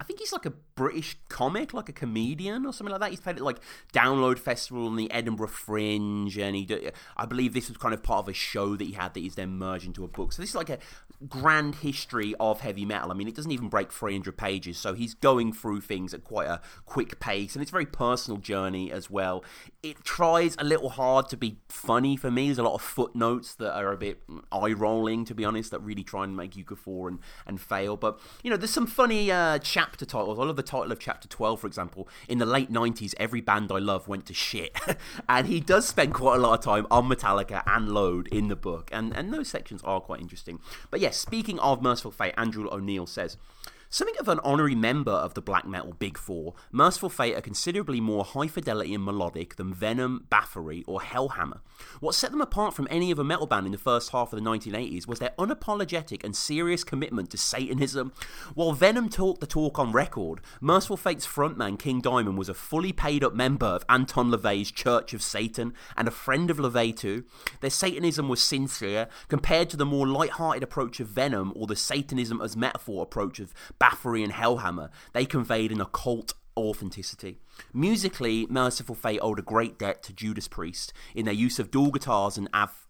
I 0.00 0.04
think 0.04 0.20
he's 0.20 0.32
like 0.32 0.46
a 0.46 0.52
British 0.76 1.18
comic, 1.28 1.74
like 1.74 1.88
a 1.88 1.92
comedian 1.92 2.64
or 2.64 2.72
something 2.72 2.92
like 2.92 3.00
that. 3.00 3.10
He's 3.10 3.20
played 3.20 3.36
at 3.36 3.42
like 3.42 3.58
Download 3.92 4.38
Festival 4.38 4.86
and 4.86 4.96
the 4.96 5.10
Edinburgh 5.10 5.48
Fringe, 5.48 6.38
and 6.38 6.54
he, 6.54 6.64
did, 6.64 6.92
I 7.16 7.26
believe 7.26 7.52
this 7.52 7.68
was 7.68 7.76
kind 7.78 7.92
of 7.92 8.02
part 8.02 8.20
of 8.20 8.28
a 8.28 8.32
show 8.32 8.76
that 8.76 8.84
he 8.84 8.92
had 8.92 9.14
that 9.14 9.20
he's 9.20 9.34
then 9.34 9.58
merged 9.58 9.86
into 9.86 10.04
a 10.04 10.08
book. 10.08 10.32
So 10.32 10.40
this 10.40 10.50
is 10.50 10.56
like 10.56 10.70
a 10.70 10.78
grand 11.26 11.76
history 11.76 12.34
of 12.38 12.60
heavy 12.60 12.84
metal. 12.84 13.10
I 13.10 13.14
mean, 13.14 13.28
it 13.28 13.34
doesn't 13.34 13.50
even 13.50 13.68
break 13.68 13.92
300 13.92 14.36
pages, 14.36 14.78
so 14.78 14.94
he's 14.94 15.14
going 15.14 15.52
through 15.52 15.80
things 15.80 16.14
at 16.14 16.24
quite 16.24 16.46
a 16.46 16.60
quick 16.86 17.18
pace, 17.18 17.54
and 17.54 17.62
it's 17.62 17.70
a 17.70 17.72
very 17.72 17.86
personal 17.86 18.38
journey 18.38 18.92
as 18.92 19.10
well. 19.10 19.44
It 19.82 20.04
tries 20.04 20.54
a 20.58 20.64
little 20.64 20.90
hard 20.90 21.28
to 21.30 21.36
be 21.36 21.58
funny 21.68 22.16
for 22.16 22.30
me. 22.30 22.46
There's 22.46 22.58
a 22.58 22.62
lot 22.62 22.74
of 22.74 22.82
footnotes 22.82 23.54
that 23.56 23.74
are 23.74 23.92
a 23.92 23.96
bit 23.96 24.20
eye 24.52 24.72
rolling, 24.72 25.24
to 25.26 25.34
be 25.34 25.44
honest, 25.44 25.70
that 25.70 25.80
really 25.80 26.04
try 26.04 26.24
and 26.24 26.36
make 26.36 26.56
you 26.56 26.64
guffaw 26.64 27.06
and, 27.06 27.18
and 27.46 27.60
fail. 27.60 27.96
But 27.96 28.20
you 28.42 28.50
know, 28.50 28.56
there's 28.56 28.70
some 28.70 28.86
funny 28.86 29.30
uh, 29.30 29.58
chapter 29.58 30.04
titles. 30.04 30.38
I 30.38 30.44
love 30.44 30.56
the 30.56 30.62
title 30.62 30.92
of 30.92 30.98
chapter 30.98 31.28
12, 31.28 31.60
for 31.60 31.66
example. 31.66 32.08
In 32.28 32.38
the 32.38 32.46
late 32.46 32.72
90s, 32.72 33.14
every 33.18 33.40
band 33.40 33.72
I 33.72 33.78
love 33.78 34.08
went 34.08 34.26
to 34.26 34.34
shit. 34.34 34.76
and 35.28 35.46
he 35.46 35.60
does 35.60 35.88
spend 35.88 36.14
quite 36.14 36.36
a 36.36 36.38
lot 36.38 36.58
of 36.58 36.64
time 36.64 36.86
on 36.90 37.08
Metallica 37.08 37.62
and 37.66 37.88
Load 37.88 38.28
in 38.28 38.48
the 38.48 38.56
book. 38.56 38.88
And, 38.92 39.16
and 39.16 39.32
those 39.32 39.48
sections 39.48 39.82
are 39.84 40.00
quite 40.00 40.20
interesting. 40.20 40.60
But 40.90 41.00
yes, 41.08 41.16
speaking 41.16 41.58
of 41.60 41.80
Merciful 41.80 42.10
Fate, 42.10 42.34
Andrew 42.36 42.68
O'Neill 42.70 43.06
says. 43.06 43.38
Something 43.90 44.18
of 44.20 44.28
an 44.28 44.40
honorary 44.40 44.74
member 44.74 45.12
of 45.12 45.32
the 45.32 45.40
black 45.40 45.66
metal 45.66 45.94
Big 45.98 46.18
Four, 46.18 46.52
Merciful 46.70 47.08
Fate 47.08 47.34
are 47.34 47.40
considerably 47.40 48.02
more 48.02 48.22
high 48.22 48.46
fidelity 48.46 48.94
and 48.94 49.02
melodic 49.02 49.56
than 49.56 49.72
Venom, 49.72 50.26
Bathory, 50.30 50.84
or 50.86 51.00
Hellhammer. 51.00 51.60
What 52.00 52.14
set 52.14 52.30
them 52.30 52.42
apart 52.42 52.74
from 52.74 52.86
any 52.90 53.10
other 53.10 53.24
metal 53.24 53.46
band 53.46 53.64
in 53.64 53.72
the 53.72 53.78
first 53.78 54.10
half 54.10 54.30
of 54.30 54.38
the 54.38 54.46
1980s 54.46 55.06
was 55.06 55.20
their 55.20 55.32
unapologetic 55.38 56.22
and 56.22 56.36
serious 56.36 56.84
commitment 56.84 57.30
to 57.30 57.38
Satanism. 57.38 58.12
While 58.54 58.72
Venom 58.72 59.08
talked 59.08 59.40
the 59.40 59.46
talk 59.46 59.78
on 59.78 59.90
record, 59.90 60.42
Merciful 60.60 60.98
Fate's 60.98 61.26
frontman 61.26 61.78
King 61.78 62.02
Diamond 62.02 62.36
was 62.36 62.50
a 62.50 62.54
fully 62.54 62.92
paid 62.92 63.24
up 63.24 63.32
member 63.32 63.64
of 63.64 63.86
Anton 63.88 64.30
LaVey's 64.30 64.70
Church 64.70 65.14
of 65.14 65.22
Satan 65.22 65.72
and 65.96 66.06
a 66.06 66.10
friend 66.10 66.50
of 66.50 66.58
LaVey 66.58 66.94
too. 66.94 67.24
Their 67.62 67.70
Satanism 67.70 68.28
was 68.28 68.42
sincere 68.42 69.08
compared 69.28 69.70
to 69.70 69.78
the 69.78 69.86
more 69.86 70.06
light-hearted 70.06 70.62
approach 70.62 71.00
of 71.00 71.08
Venom 71.08 71.54
or 71.56 71.66
the 71.66 71.74
Satanism 71.74 72.42
as 72.42 72.54
metaphor 72.54 73.02
approach 73.02 73.40
of 73.40 73.54
Bathory 73.80 74.24
and 74.24 74.32
Hellhammer, 74.32 74.90
they 75.12 75.24
conveyed 75.24 75.72
an 75.72 75.80
occult 75.80 76.34
authenticity. 76.56 77.38
Musically, 77.72 78.46
Merciful 78.50 78.94
Fate 78.94 79.20
owed 79.22 79.38
a 79.38 79.42
great 79.42 79.78
debt 79.78 80.02
to 80.04 80.12
Judas 80.12 80.48
Priest 80.48 80.92
in 81.14 81.24
their 81.24 81.34
use 81.34 81.58
of 81.58 81.70
dual 81.70 81.90
guitars 81.90 82.36
and 82.36 82.48
av- 82.52 82.86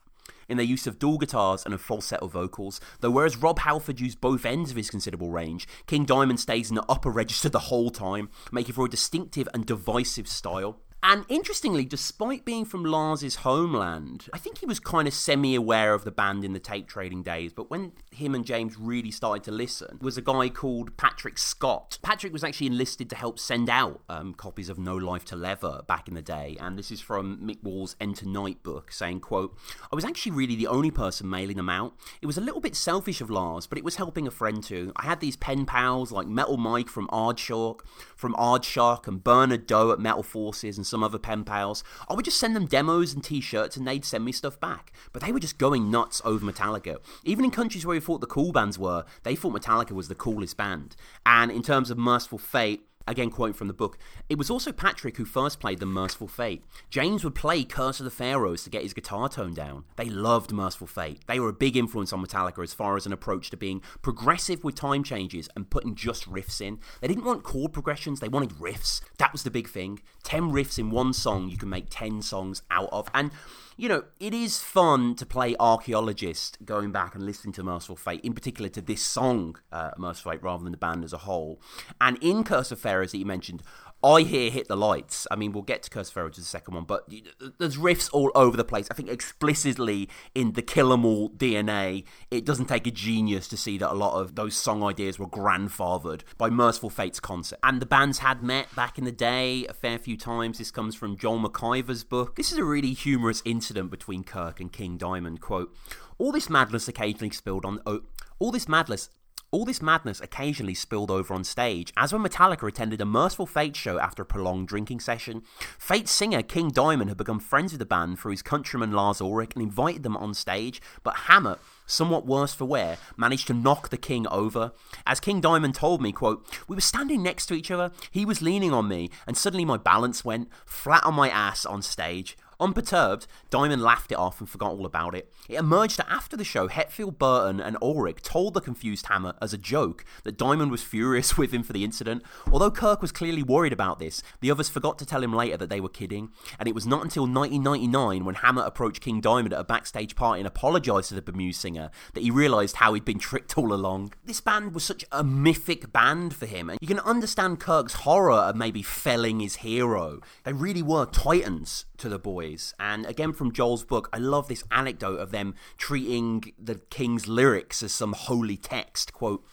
in 0.48 0.56
their 0.56 0.66
use 0.66 0.86
of 0.86 0.98
dual 0.98 1.18
guitars 1.18 1.62
and 1.64 1.78
falsetto 1.78 2.26
vocals, 2.26 2.80
though 3.00 3.10
whereas 3.10 3.36
Rob 3.36 3.58
Halford 3.58 4.00
used 4.00 4.20
both 4.20 4.46
ends 4.46 4.70
of 4.70 4.78
his 4.78 4.90
considerable 4.90 5.30
range, 5.30 5.68
King 5.86 6.06
Diamond 6.06 6.40
stays 6.40 6.70
in 6.70 6.76
the 6.76 6.84
upper 6.88 7.10
register 7.10 7.50
the 7.50 7.58
whole 7.58 7.90
time, 7.90 8.30
making 8.50 8.74
for 8.74 8.86
a 8.86 8.90
distinctive 8.90 9.48
and 9.52 9.66
divisive 9.66 10.26
style. 10.26 10.80
And 11.00 11.24
interestingly, 11.28 11.84
despite 11.84 12.44
being 12.44 12.64
from 12.64 12.84
Lars's 12.84 13.36
homeland, 13.36 14.26
I 14.32 14.38
think 14.38 14.58
he 14.58 14.66
was 14.66 14.80
kind 14.80 15.06
of 15.06 15.14
semi 15.14 15.54
aware 15.54 15.94
of 15.94 16.04
the 16.04 16.10
band 16.10 16.44
in 16.44 16.54
the 16.54 16.58
tape 16.58 16.88
trading 16.88 17.22
days. 17.22 17.52
But 17.52 17.70
when 17.70 17.92
him 18.10 18.34
and 18.34 18.44
James 18.44 18.76
really 18.76 19.12
started 19.12 19.44
to 19.44 19.52
listen, 19.52 19.98
was 20.02 20.18
a 20.18 20.22
guy 20.22 20.48
called 20.48 20.96
Patrick 20.96 21.38
Scott. 21.38 21.98
Patrick 22.02 22.32
was 22.32 22.42
actually 22.42 22.66
enlisted 22.66 23.08
to 23.10 23.16
help 23.16 23.38
send 23.38 23.70
out 23.70 24.00
um, 24.08 24.34
copies 24.34 24.68
of 24.68 24.78
No 24.78 24.96
Life 24.96 25.24
to 25.26 25.36
Leather 25.36 25.82
back 25.86 26.08
in 26.08 26.14
the 26.14 26.22
day. 26.22 26.56
And 26.60 26.76
this 26.76 26.90
is 26.90 27.00
from 27.00 27.38
Mick 27.38 27.62
Wall's 27.62 27.94
Enter 28.00 28.26
Night 28.26 28.64
book, 28.64 28.90
saying, 28.90 29.20
quote, 29.20 29.56
I 29.92 29.94
was 29.94 30.04
actually 30.04 30.32
really 30.32 30.56
the 30.56 30.66
only 30.66 30.90
person 30.90 31.30
mailing 31.30 31.58
them 31.58 31.68
out. 31.68 31.94
It 32.20 32.26
was 32.26 32.38
a 32.38 32.42
little 32.42 32.60
bit 32.60 32.74
selfish 32.74 33.20
of 33.20 33.30
Lars, 33.30 33.68
but 33.68 33.78
it 33.78 33.84
was 33.84 33.96
helping 33.96 34.26
a 34.26 34.32
friend 34.32 34.64
too. 34.64 34.92
I 34.96 35.04
had 35.04 35.20
these 35.20 35.36
pen 35.36 35.64
pals 35.64 36.10
like 36.10 36.26
Metal 36.26 36.56
Mike 36.56 36.88
from 36.88 37.06
Aardschok, 37.08 37.82
from 38.16 38.34
Aardschok, 38.34 39.06
and 39.06 39.22
Bernard 39.22 39.68
Doe 39.68 39.92
at 39.92 40.00
Metal 40.00 40.24
Forces, 40.24 40.76
and 40.76 40.87
some 40.88 41.02
other 41.02 41.18
pen 41.18 41.44
pals. 41.44 41.84
I 42.08 42.14
would 42.14 42.24
just 42.24 42.38
send 42.38 42.56
them 42.56 42.66
demos 42.66 43.14
and 43.14 43.22
t-shirts 43.22 43.76
and 43.76 43.86
they'd 43.86 44.04
send 44.04 44.24
me 44.24 44.32
stuff 44.32 44.58
back. 44.58 44.92
But 45.12 45.22
they 45.22 45.32
were 45.32 45.40
just 45.40 45.58
going 45.58 45.90
nuts 45.90 46.22
over 46.24 46.44
Metallica. 46.44 46.96
Even 47.24 47.44
in 47.44 47.50
countries 47.50 47.86
where 47.86 47.94
we 47.94 48.00
thought 48.00 48.20
the 48.20 48.26
cool 48.26 48.52
bands 48.52 48.78
were, 48.78 49.04
they 49.22 49.36
thought 49.36 49.52
Metallica 49.52 49.92
was 49.92 50.08
the 50.08 50.14
coolest 50.14 50.56
band. 50.56 50.96
And 51.24 51.50
in 51.50 51.62
terms 51.62 51.90
of 51.90 51.98
Merciful 51.98 52.38
Fate, 52.38 52.87
again 53.10 53.30
quoting 53.30 53.54
from 53.54 53.68
the 53.68 53.74
book, 53.74 53.98
it 54.28 54.38
was 54.38 54.50
also 54.50 54.72
Patrick 54.72 55.16
who 55.16 55.24
first 55.24 55.60
played 55.60 55.78
the 55.78 55.86
Merciful 55.86 56.28
Fate. 56.28 56.64
James 56.90 57.24
would 57.24 57.34
play 57.34 57.64
Curse 57.64 58.00
of 58.00 58.04
the 58.04 58.10
Pharaohs 58.10 58.64
to 58.64 58.70
get 58.70 58.82
his 58.82 58.94
guitar 58.94 59.28
tone 59.28 59.54
down. 59.54 59.84
They 59.96 60.06
loved 60.06 60.52
Merciful 60.52 60.86
Fate. 60.86 61.20
They 61.26 61.40
were 61.40 61.48
a 61.48 61.54
big 61.54 61.76
influence 61.76 62.12
on 62.12 62.24
Metallica 62.24 62.62
as 62.62 62.74
far 62.74 62.96
as 62.96 63.06
an 63.06 63.12
approach 63.12 63.50
to 63.50 63.56
being 63.56 63.82
progressive 64.02 64.62
with 64.64 64.74
time 64.74 65.02
changes 65.02 65.48
and 65.56 65.70
putting 65.70 65.94
just 65.94 66.30
riffs 66.30 66.60
in. 66.60 66.78
They 67.00 67.08
didn't 67.08 67.24
want 67.24 67.42
chord 67.42 67.72
progressions, 67.72 68.20
they 68.20 68.28
wanted 68.28 68.50
riffs. 68.50 69.00
That 69.18 69.32
was 69.32 69.42
the 69.42 69.50
big 69.50 69.68
thing. 69.68 70.00
10 70.24 70.50
riffs 70.50 70.78
in 70.78 70.90
one 70.90 71.12
song 71.12 71.48
you 71.48 71.56
can 71.56 71.68
make 71.68 71.86
10 71.90 72.22
songs 72.22 72.62
out 72.70 72.88
of. 72.92 73.08
And 73.14 73.30
you 73.78 73.88
know, 73.88 74.02
it 74.18 74.34
is 74.34 74.58
fun 74.58 75.14
to 75.14 75.24
play 75.24 75.54
archaeologist 75.60 76.58
going 76.64 76.90
back 76.90 77.14
and 77.14 77.24
listening 77.24 77.52
to 77.52 77.62
Merciful 77.62 77.94
Fate, 77.94 78.20
in 78.22 78.32
particular 78.32 78.68
to 78.70 78.80
this 78.80 79.00
song, 79.00 79.56
uh, 79.70 79.92
Merciful 79.96 80.32
Fate, 80.32 80.42
rather 80.42 80.64
than 80.64 80.72
the 80.72 80.78
band 80.78 81.04
as 81.04 81.12
a 81.12 81.18
whole. 81.18 81.62
And 82.00 82.18
in 82.20 82.42
Curse 82.42 82.72
of 82.72 82.80
Pharaohs 82.80 83.12
that 83.12 83.18
you 83.18 83.24
mentioned, 83.24 83.62
I 84.02 84.22
hear 84.22 84.50
Hit 84.50 84.68
the 84.68 84.76
Lights. 84.76 85.26
I 85.28 85.34
mean, 85.34 85.50
we'll 85.50 85.64
get 85.64 85.82
to 85.82 85.90
Curse 85.90 86.08
of 86.08 86.14
Pharaohs, 86.14 86.36
the 86.36 86.42
second 86.42 86.74
one, 86.74 86.84
but 86.84 87.10
there's 87.58 87.76
riffs 87.76 88.08
all 88.12 88.30
over 88.34 88.56
the 88.56 88.64
place. 88.64 88.86
I 88.90 88.94
think 88.94 89.08
explicitly 89.08 90.08
in 90.36 90.52
the 90.52 90.62
Kill 90.62 90.92
'Em 90.92 91.04
All 91.04 91.30
DNA, 91.30 92.04
it 92.30 92.44
doesn't 92.44 92.66
take 92.66 92.86
a 92.86 92.92
genius 92.92 93.48
to 93.48 93.56
see 93.56 93.76
that 93.78 93.90
a 93.90 93.94
lot 93.94 94.20
of 94.20 94.36
those 94.36 94.56
song 94.56 94.84
ideas 94.84 95.18
were 95.18 95.26
grandfathered 95.26 96.22
by 96.36 96.48
Merciful 96.48 96.90
Fate's 96.90 97.18
concept. 97.18 97.60
And 97.64 97.82
the 97.82 97.86
bands 97.86 98.18
had 98.18 98.42
met 98.42 98.72
back 98.76 98.98
in 98.98 99.04
the 99.04 99.12
day 99.12 99.66
a 99.66 99.74
fair 99.74 99.98
few 99.98 100.16
times. 100.16 100.58
This 100.58 100.70
comes 100.70 100.94
from 100.94 101.16
Joel 101.16 101.40
McIver's 101.40 102.04
book. 102.04 102.36
This 102.36 102.52
is 102.52 102.58
a 102.58 102.64
really 102.64 102.92
humorous 102.92 103.42
incident 103.44 103.90
between 103.90 104.22
Kirk 104.22 104.60
and 104.60 104.72
King 104.72 104.96
Diamond. 104.96 105.40
Quote, 105.40 105.74
all 106.18 106.30
this 106.30 106.48
madness 106.48 106.86
occasionally 106.86 107.30
spilled 107.30 107.64
on... 107.64 107.80
Oh, 107.84 108.02
all 108.38 108.52
this 108.52 108.68
madness 108.68 109.10
all 109.50 109.64
this 109.64 109.80
madness 109.80 110.20
occasionally 110.20 110.74
spilled 110.74 111.10
over 111.10 111.32
on 111.32 111.42
stage, 111.42 111.92
as 111.96 112.12
when 112.12 112.22
Metallica 112.22 112.68
attended 112.68 113.00
a 113.00 113.06
Merciful 113.06 113.46
Fate 113.46 113.76
show 113.76 113.98
after 113.98 114.22
a 114.22 114.26
prolonged 114.26 114.68
drinking 114.68 115.00
session. 115.00 115.42
Fate's 115.78 116.10
singer 116.10 116.42
King 116.42 116.68
Diamond 116.70 117.08
had 117.08 117.16
become 117.16 117.40
friends 117.40 117.72
with 117.72 117.78
the 117.78 117.86
band 117.86 118.18
through 118.18 118.32
his 118.32 118.42
countryman 118.42 118.92
Lars 118.92 119.20
Ulrich 119.20 119.52
and 119.54 119.62
invited 119.62 120.02
them 120.02 120.16
on 120.16 120.34
stage, 120.34 120.82
but 121.02 121.16
Hammer, 121.28 121.58
somewhat 121.86 122.26
worse 122.26 122.52
for 122.52 122.66
wear, 122.66 122.98
managed 123.16 123.46
to 123.46 123.54
knock 123.54 123.88
the 123.88 123.96
King 123.96 124.26
over. 124.28 124.72
As 125.06 125.20
King 125.20 125.40
Diamond 125.40 125.74
told 125.74 126.02
me, 126.02 126.12
quote, 126.12 126.46
We 126.68 126.76
were 126.76 126.82
standing 126.82 127.22
next 127.22 127.46
to 127.46 127.54
each 127.54 127.70
other, 127.70 127.90
he 128.10 128.26
was 128.26 128.42
leaning 128.42 128.72
on 128.74 128.86
me, 128.86 129.10
and 129.26 129.36
suddenly 129.36 129.64
my 129.64 129.78
balance 129.78 130.24
went 130.24 130.50
flat 130.66 131.04
on 131.04 131.14
my 131.14 131.30
ass 131.30 131.64
on 131.64 131.80
stage. 131.80 132.36
Unperturbed, 132.60 133.28
Diamond 133.50 133.82
laughed 133.82 134.10
it 134.10 134.18
off 134.18 134.40
and 134.40 134.50
forgot 134.50 134.72
all 134.72 134.84
about 134.84 135.14
it. 135.14 135.32
It 135.48 135.60
emerged 135.60 135.98
that 135.98 136.10
after 136.10 136.36
the 136.36 136.44
show, 136.44 136.68
Hetfield, 136.68 137.16
Burton, 137.16 137.60
and 137.60 137.76
Ulrich 137.80 138.20
told 138.22 138.54
the 138.54 138.60
confused 138.60 139.06
Hammer 139.06 139.34
as 139.40 139.52
a 139.52 139.58
joke 139.58 140.04
that 140.24 140.36
Diamond 140.36 140.72
was 140.72 140.82
furious 140.82 141.38
with 141.38 141.52
him 141.52 141.62
for 141.62 141.72
the 141.72 141.84
incident. 141.84 142.24
Although 142.50 142.72
Kirk 142.72 143.00
was 143.00 143.12
clearly 143.12 143.44
worried 143.44 143.72
about 143.72 144.00
this, 144.00 144.22
the 144.40 144.50
others 144.50 144.68
forgot 144.68 144.98
to 144.98 145.06
tell 145.06 145.22
him 145.22 145.32
later 145.32 145.56
that 145.56 145.70
they 145.70 145.80
were 145.80 145.88
kidding. 145.88 146.30
And 146.58 146.68
it 146.68 146.74
was 146.74 146.86
not 146.86 147.04
until 147.04 147.22
1999 147.24 148.24
when 148.24 148.34
Hammer 148.36 148.62
approached 148.62 149.02
King 149.02 149.20
Diamond 149.20 149.52
at 149.54 149.60
a 149.60 149.64
backstage 149.64 150.16
party 150.16 150.40
and 150.40 150.46
apologised 150.46 151.10
to 151.10 151.14
the 151.14 151.22
bemused 151.22 151.60
singer 151.60 151.90
that 152.14 152.24
he 152.24 152.30
realised 152.30 152.76
how 152.76 152.92
he'd 152.94 153.04
been 153.04 153.20
tricked 153.20 153.56
all 153.56 153.72
along. 153.72 154.14
This 154.24 154.40
band 154.40 154.74
was 154.74 154.82
such 154.82 155.04
a 155.12 155.22
mythic 155.22 155.92
band 155.92 156.34
for 156.34 156.46
him, 156.46 156.70
and 156.70 156.78
you 156.80 156.88
can 156.88 157.00
understand 157.00 157.60
Kirk's 157.60 157.94
horror 157.94 158.32
of 158.32 158.56
maybe 158.56 158.82
felling 158.82 159.38
his 159.38 159.56
hero. 159.56 160.20
They 160.42 160.52
really 160.52 160.82
were 160.82 161.06
titans 161.06 161.84
to 161.98 162.08
the 162.08 162.18
boys. 162.18 162.74
And 162.80 163.06
again, 163.06 163.32
from 163.32 163.52
Joel's 163.52 163.84
book, 163.84 164.08
I 164.12 164.18
love 164.18 164.48
this 164.48 164.64
anecdote 164.70 165.18
of 165.18 165.30
them 165.30 165.54
treating 165.76 166.52
the 166.58 166.76
King's 166.90 167.28
lyrics 167.28 167.82
as 167.82 167.92
some 167.92 168.12
holy 168.12 168.56
text. 168.56 169.12
Quote 169.12 169.44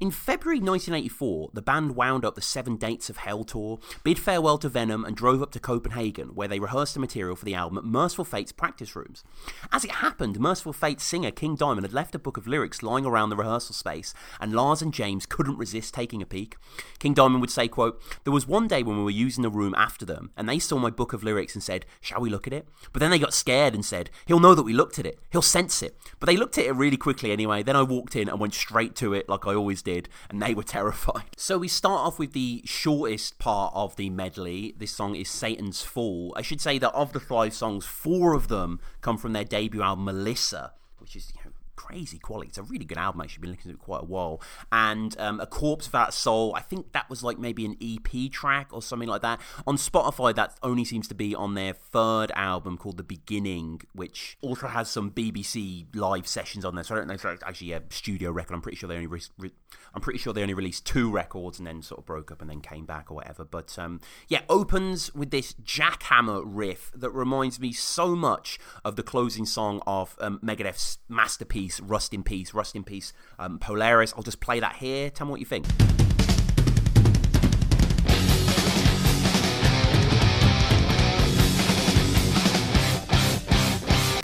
In 0.00 0.10
February 0.10 0.58
1984, 0.58 1.50
the 1.52 1.62
band 1.62 1.96
wound 1.96 2.24
up 2.24 2.34
the 2.34 2.40
Seven 2.40 2.76
Dates 2.76 3.10
of 3.10 3.18
Hell 3.18 3.44
tour, 3.44 3.78
bid 4.04 4.18
farewell 4.18 4.58
to 4.58 4.68
Venom, 4.68 5.04
and 5.04 5.16
drove 5.16 5.42
up 5.42 5.50
to 5.52 5.60
Copenhagen, 5.60 6.28
where 6.34 6.48
they 6.48 6.60
rehearsed 6.60 6.94
the 6.94 7.00
material 7.00 7.36
for 7.36 7.44
the 7.44 7.54
album 7.54 7.78
at 7.78 7.84
Merciful 7.84 8.24
Fate's 8.24 8.52
practice 8.52 8.94
rooms. 8.94 9.24
As 9.72 9.84
it 9.84 9.90
happened, 9.92 10.38
Merciful 10.38 10.72
Fate's 10.72 11.04
singer 11.04 11.30
King 11.30 11.56
Diamond 11.56 11.84
had 11.84 11.92
left 11.92 12.14
a 12.14 12.18
book 12.18 12.36
of 12.36 12.46
lyrics 12.46 12.82
lying 12.82 13.04
around 13.04 13.30
the 13.30 13.36
rehearsal 13.36 13.74
space, 13.74 14.14
and 14.40 14.52
Lars 14.52 14.82
and 14.82 14.94
James 14.94 15.26
couldn't 15.26 15.58
resist 15.58 15.94
taking 15.94 16.22
a 16.22 16.26
peek. 16.26 16.56
King 16.98 17.14
Diamond 17.14 17.40
would 17.40 17.50
say, 17.50 17.68
quote, 17.68 18.00
There 18.24 18.32
was 18.32 18.46
one 18.46 18.68
day 18.68 18.82
when 18.82 18.96
we 18.96 19.04
were 19.04 19.10
using 19.10 19.42
the 19.42 19.50
room 19.50 19.74
after 19.76 20.04
them, 20.04 20.30
and 20.36 20.48
they 20.48 20.58
saw 20.58 20.78
my 20.78 20.90
book 20.90 21.12
of 21.12 21.22
lyrics 21.22 21.54
and 21.54 21.62
said, 21.62 21.86
Shall 22.00 22.20
we 22.20 22.30
look 22.30 22.46
at 22.46 22.52
it? 22.52 22.68
But 22.92 23.00
then 23.00 23.10
they 23.10 23.18
got 23.18 23.34
scared 23.34 23.74
and 23.74 23.84
said, 23.84 24.10
He'll 24.26 24.40
know 24.40 24.54
that 24.54 24.62
we 24.62 24.72
looked 24.72 24.98
at 24.98 25.06
it. 25.06 25.18
He'll 25.30 25.42
sense 25.42 25.82
it. 25.82 25.96
But 26.18 26.26
they 26.26 26.36
looked 26.36 26.58
at 26.58 26.66
it 26.66 26.72
really 26.72 26.96
quickly 26.96 27.32
anyway. 27.32 27.62
Then 27.62 27.76
I 27.76 27.82
walked 27.82 28.16
in 28.16 28.28
and 28.28 28.40
went 28.40 28.54
straight 28.54 28.94
to 28.96 29.12
it 29.12 29.28
like 29.28 29.46
I 29.46 29.54
always 29.58 29.82
did, 29.82 30.08
and 30.30 30.40
they 30.40 30.54
were 30.54 30.62
terrified. 30.62 31.24
So 31.36 31.56
we 31.58 31.68
start 31.68 32.00
off 32.00 32.18
with 32.18 32.32
the 32.32 32.62
shortest 32.64 33.38
part 33.38 33.72
of 33.74 33.96
the 33.96 34.10
medley. 34.10 34.74
This 34.76 34.90
song 34.90 35.14
is 35.14 35.28
Satan's 35.30 35.82
Fall. 35.82 36.34
I 36.36 36.42
should 36.42 36.60
say 36.60 36.78
that 36.78 36.94
of 36.94 37.12
the 37.12 37.20
five 37.20 37.54
songs, 37.54 37.86
four 37.86 38.34
of 38.34 38.48
them 38.48 38.80
come 39.00 39.16
from 39.16 39.32
their 39.32 39.44
debut 39.44 39.82
album, 39.82 40.04
Melissa, 40.04 40.72
which 40.98 41.16
is, 41.16 41.32
you 41.34 41.40
know, 41.44 41.47
crazy 41.78 42.18
quality. 42.18 42.48
It's 42.48 42.58
a 42.58 42.64
really 42.64 42.84
good 42.84 42.98
album. 42.98 43.20
Actually, 43.20 43.42
been 43.42 43.50
listening 43.52 43.76
to 43.76 43.80
it 43.80 43.84
quite 43.84 44.02
a 44.02 44.06
while. 44.06 44.42
And 44.72 45.18
um, 45.20 45.38
a 45.38 45.46
corpse 45.46 45.86
without 45.86 46.12
soul. 46.12 46.52
I 46.56 46.60
think 46.60 46.92
that 46.92 47.08
was 47.08 47.22
like 47.22 47.38
maybe 47.38 47.64
an 47.64 47.76
EP 47.80 48.32
track 48.32 48.70
or 48.72 48.82
something 48.82 49.08
like 49.08 49.22
that. 49.22 49.40
On 49.64 49.76
Spotify, 49.76 50.34
that 50.34 50.58
only 50.62 50.84
seems 50.84 51.06
to 51.08 51.14
be 51.14 51.36
on 51.36 51.54
their 51.54 51.72
third 51.72 52.32
album 52.34 52.78
called 52.78 52.96
The 52.96 53.04
Beginning, 53.04 53.82
which 53.92 54.36
also 54.42 54.66
has 54.66 54.90
some 54.90 55.12
BBC 55.12 55.86
live 55.94 56.26
sessions 56.26 56.64
on 56.64 56.74
there. 56.74 56.82
So 56.82 56.96
I 56.96 56.98
don't 56.98 57.06
know 57.06 57.14
if 57.14 57.24
it's 57.24 57.44
actually 57.44 57.72
a 57.72 57.82
studio 57.90 58.32
record. 58.32 58.54
I'm 58.54 58.60
pretty 58.60 58.76
sure 58.76 58.88
they 58.88 58.96
only 58.96 59.06
re- 59.06 59.20
re- 59.38 59.52
I'm 59.94 60.00
pretty 60.00 60.18
sure 60.18 60.32
they 60.32 60.42
only 60.42 60.54
released 60.54 60.84
two 60.84 61.10
records 61.12 61.58
and 61.58 61.66
then 61.66 61.82
sort 61.82 62.00
of 62.00 62.06
broke 62.06 62.32
up 62.32 62.40
and 62.40 62.50
then 62.50 62.60
came 62.60 62.86
back 62.86 63.10
or 63.10 63.14
whatever. 63.14 63.44
But 63.44 63.78
um, 63.78 64.00
yeah, 64.26 64.40
opens 64.48 65.14
with 65.14 65.30
this 65.30 65.54
jackhammer 65.64 66.42
riff 66.44 66.90
that 66.94 67.10
reminds 67.10 67.60
me 67.60 67.72
so 67.72 68.16
much 68.16 68.58
of 68.84 68.96
the 68.96 69.04
closing 69.04 69.46
song 69.46 69.80
of 69.86 70.16
um, 70.20 70.40
Megadeth's 70.42 70.98
masterpiece 71.08 71.67
Rust 71.80 72.14
in 72.14 72.22
Peace, 72.22 72.54
Rust 72.54 72.74
in 72.74 72.84
Peace, 72.84 73.12
um, 73.38 73.58
Polaris. 73.58 74.12
I'll 74.16 74.22
just 74.22 74.40
play 74.40 74.60
that 74.60 74.76
here. 74.76 75.10
Tell 75.10 75.26
me 75.26 75.30
what 75.32 75.40
you 75.40 75.46
think. 75.46 75.66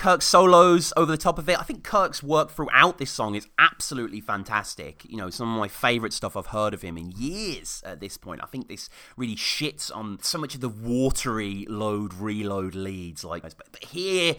Kirk 0.05 0.21
solos 0.21 0.93
over 0.99 1.11
the 1.11 1.17
top 1.17 1.39
of 1.39 1.49
it. 1.49 1.59
I 1.59 1.63
think 1.63 1.83
Kirk's 1.83 2.23
work 2.23 2.51
throughout 2.51 2.99
this 2.99 3.11
song 3.11 3.35
is 3.37 3.49
absolutely 3.59 4.21
fantastic. 4.21 5.03
You 5.07 5.17
know, 5.17 5.31
some 5.31 5.51
of 5.51 5.59
my 5.59 5.67
favorite 5.67 6.13
stuff 6.13 6.37
I've 6.37 6.49
heard 6.49 6.75
of 6.75 6.83
him 6.83 6.99
in 6.99 7.11
years 7.13 7.83
at 7.87 8.01
this 8.01 8.19
point. 8.19 8.43
I 8.43 8.47
think 8.47 8.69
this 8.69 8.91
really 9.17 9.35
shits 9.35 9.91
on 9.97 10.19
so 10.21 10.37
much 10.37 10.55
of 10.55 10.61
the 10.61 10.69
watery 10.69 11.65
load 11.71 12.13
reload 12.13 12.75
leads 12.75 13.25
like 13.25 13.45
but 13.45 13.83
here 13.83 14.35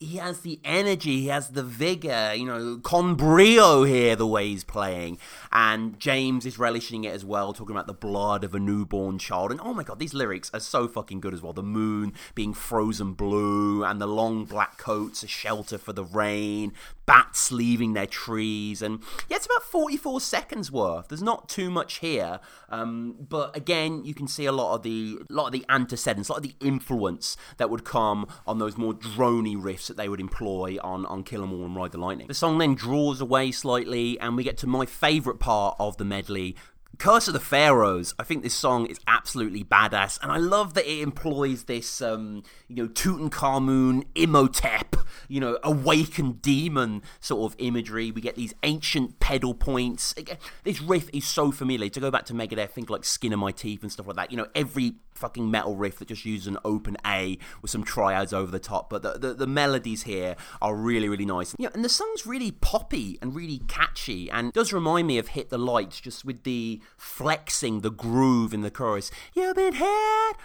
he 0.00 0.16
has 0.16 0.40
the 0.40 0.58
energy, 0.64 1.20
he 1.20 1.26
has 1.28 1.50
the 1.50 1.62
vigor, 1.62 2.32
you 2.34 2.46
know, 2.46 2.78
con 2.82 3.14
brio 3.16 3.84
here, 3.84 4.16
the 4.16 4.26
way 4.26 4.48
he's 4.48 4.64
playing. 4.64 5.18
And 5.52 6.00
James 6.00 6.46
is 6.46 6.58
relishing 6.58 7.04
it 7.04 7.12
as 7.12 7.22
well, 7.22 7.52
talking 7.52 7.76
about 7.76 7.86
the 7.86 7.92
blood 7.92 8.42
of 8.42 8.54
a 8.54 8.58
newborn 8.58 9.18
child. 9.18 9.50
And 9.50 9.60
oh 9.60 9.74
my 9.74 9.84
god, 9.84 9.98
these 9.98 10.14
lyrics 10.14 10.50
are 10.54 10.60
so 10.60 10.88
fucking 10.88 11.20
good 11.20 11.34
as 11.34 11.42
well. 11.42 11.52
The 11.52 11.62
moon 11.62 12.14
being 12.34 12.54
frozen 12.54 13.12
blue, 13.12 13.84
and 13.84 14.00
the 14.00 14.06
long 14.06 14.46
black 14.46 14.78
coats 14.78 15.22
a 15.22 15.26
shelter 15.26 15.76
for 15.76 15.92
the 15.92 16.04
rain, 16.04 16.72
bats 17.10 17.50
leaving 17.50 17.92
their 17.94 18.06
trees. 18.06 18.82
And 18.82 19.00
yeah, 19.28 19.36
it's 19.36 19.46
about 19.46 19.64
44 19.64 20.20
seconds 20.20 20.70
worth. 20.70 21.08
There's 21.08 21.22
not 21.22 21.48
too 21.48 21.68
much 21.68 21.94
here. 21.98 22.38
Um, 22.68 23.16
but 23.28 23.56
again, 23.56 24.04
you 24.04 24.14
can 24.14 24.28
see 24.28 24.46
a 24.46 24.52
lot 24.52 24.76
of 24.76 24.82
the 24.84 25.18
a 25.28 25.32
lot 25.32 25.46
of 25.46 25.52
the 25.52 25.64
antecedents, 25.68 26.28
a 26.28 26.32
lot 26.32 26.36
of 26.36 26.44
the 26.44 26.54
influence 26.64 27.36
that 27.56 27.68
would 27.68 27.84
come 27.84 28.28
on 28.46 28.58
those 28.60 28.78
more 28.78 28.94
drony 28.94 29.56
riffs 29.56 29.88
that 29.88 29.96
they 29.96 30.08
would 30.08 30.20
employ 30.20 30.78
on, 30.84 31.04
on 31.06 31.24
Kill 31.24 31.42
'Em 31.42 31.52
All 31.52 31.64
and 31.64 31.74
Ride 31.74 31.90
the 31.90 31.98
Lightning. 31.98 32.28
The 32.28 32.34
song 32.34 32.58
then 32.58 32.76
draws 32.76 33.20
away 33.20 33.50
slightly, 33.50 34.16
and 34.20 34.36
we 34.36 34.44
get 34.44 34.56
to 34.58 34.68
my 34.68 34.86
favourite 34.86 35.40
part 35.40 35.74
of 35.80 35.96
the 35.96 36.04
medley, 36.04 36.54
Curse 37.00 37.28
of 37.28 37.32
the 37.32 37.40
Pharaohs. 37.40 38.14
I 38.18 38.24
think 38.24 38.42
this 38.42 38.54
song 38.54 38.84
is 38.84 39.00
absolutely 39.06 39.64
badass, 39.64 40.22
and 40.22 40.30
I 40.30 40.36
love 40.36 40.74
that 40.74 40.84
it 40.84 41.00
employs 41.00 41.64
this, 41.64 42.02
um, 42.02 42.42
you 42.68 42.76
know, 42.76 42.88
Tutankhamun, 42.90 44.04
Imhotep, 44.14 44.96
you 45.26 45.40
know, 45.40 45.58
awakened 45.64 46.42
demon 46.42 47.02
sort 47.18 47.50
of 47.50 47.56
imagery. 47.58 48.10
We 48.10 48.20
get 48.20 48.34
these 48.34 48.52
ancient 48.62 49.18
pedal 49.18 49.54
points. 49.54 50.14
This 50.62 50.82
riff 50.82 51.08
is 51.14 51.26
so 51.26 51.50
familiar. 51.50 51.88
To 51.88 52.00
go 52.00 52.10
back 52.10 52.26
to 52.26 52.34
Megadeth, 52.34 52.68
think 52.70 52.90
like 52.90 53.04
Skin 53.06 53.32
of 53.32 53.38
My 53.38 53.50
Teeth 53.50 53.82
and 53.82 53.90
stuff 53.90 54.06
like 54.06 54.16
that. 54.16 54.30
You 54.30 54.36
know, 54.36 54.48
every 54.54 54.96
fucking 55.14 55.50
metal 55.50 55.76
riff 55.76 55.98
that 55.98 56.08
just 56.08 56.24
uses 56.24 56.46
an 56.46 56.58
open 56.64 56.96
A 57.06 57.38
with 57.62 57.70
some 57.70 57.84
triads 57.84 58.32
over 58.32 58.50
the 58.50 58.58
top. 58.58 58.90
But 58.90 59.02
the, 59.02 59.12
the, 59.18 59.34
the 59.34 59.46
melodies 59.46 60.02
here 60.02 60.36
are 60.60 60.74
really, 60.74 61.08
really 61.08 61.26
nice. 61.26 61.54
Yeah, 61.58 61.68
and 61.72 61.84
the 61.84 61.88
song's 61.88 62.26
really 62.26 62.50
poppy 62.50 63.18
and 63.22 63.34
really 63.34 63.60
catchy 63.68 64.30
and 64.30 64.52
does 64.52 64.72
remind 64.72 65.06
me 65.06 65.18
of 65.18 65.28
Hit 65.28 65.50
the 65.50 65.58
Lights 65.58 66.00
just 66.00 66.24
with 66.24 66.42
the 66.42 66.80
flexing, 66.96 67.80
the 67.80 67.90
groove 67.90 68.52
in 68.52 68.60
the 68.62 68.70
chorus. 68.70 69.10
You've 69.34 69.56
been 69.56 69.74
hit, 69.74 70.36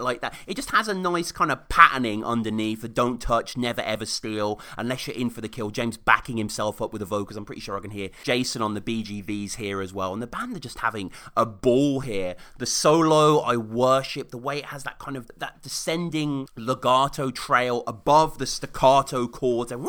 like 0.00 0.20
that. 0.20 0.34
It 0.46 0.54
just 0.54 0.70
has 0.70 0.88
a 0.88 0.94
nice 0.94 1.32
kind 1.32 1.50
of 1.50 1.68
patterning 1.68 2.24
underneath 2.24 2.82
the 2.82 2.88
don't 2.88 3.20
touch, 3.20 3.56
never 3.56 3.80
ever 3.80 4.06
steal, 4.06 4.60
unless 4.76 5.06
you're 5.06 5.16
in 5.16 5.30
for 5.30 5.40
the 5.40 5.48
kill. 5.48 5.70
James 5.70 5.96
backing 5.96 6.36
himself 6.36 6.80
up 6.80 6.92
with 6.92 7.00
the 7.00 7.06
vocals. 7.06 7.36
I'm 7.36 7.44
pretty 7.44 7.60
sure 7.60 7.76
I 7.76 7.80
can 7.80 7.90
hear 7.90 8.10
Jason 8.24 8.62
on 8.62 8.74
the 8.74 8.80
BGVs 8.80 9.56
here 9.56 9.80
as 9.80 9.92
well. 9.92 10.12
And 10.12 10.22
the 10.22 10.26
band 10.26 10.56
are 10.56 10.60
just 10.60 10.78
having 10.80 11.10
a 11.36 11.46
ball 11.46 12.00
here. 12.00 12.36
The 12.58 12.66
solo 12.66 13.40
I 13.40 13.56
worship 13.56 14.30
the 14.30 14.38
way 14.38 14.58
it 14.58 14.66
has 14.66 14.84
that 14.84 14.98
kind 14.98 15.16
of 15.16 15.30
that 15.36 15.62
descending 15.62 16.48
legato 16.56 17.30
trail 17.30 17.82
above 17.86 18.38
the 18.38 18.46
staccato 18.46 19.26
chords 19.26 19.72
and 19.72 19.84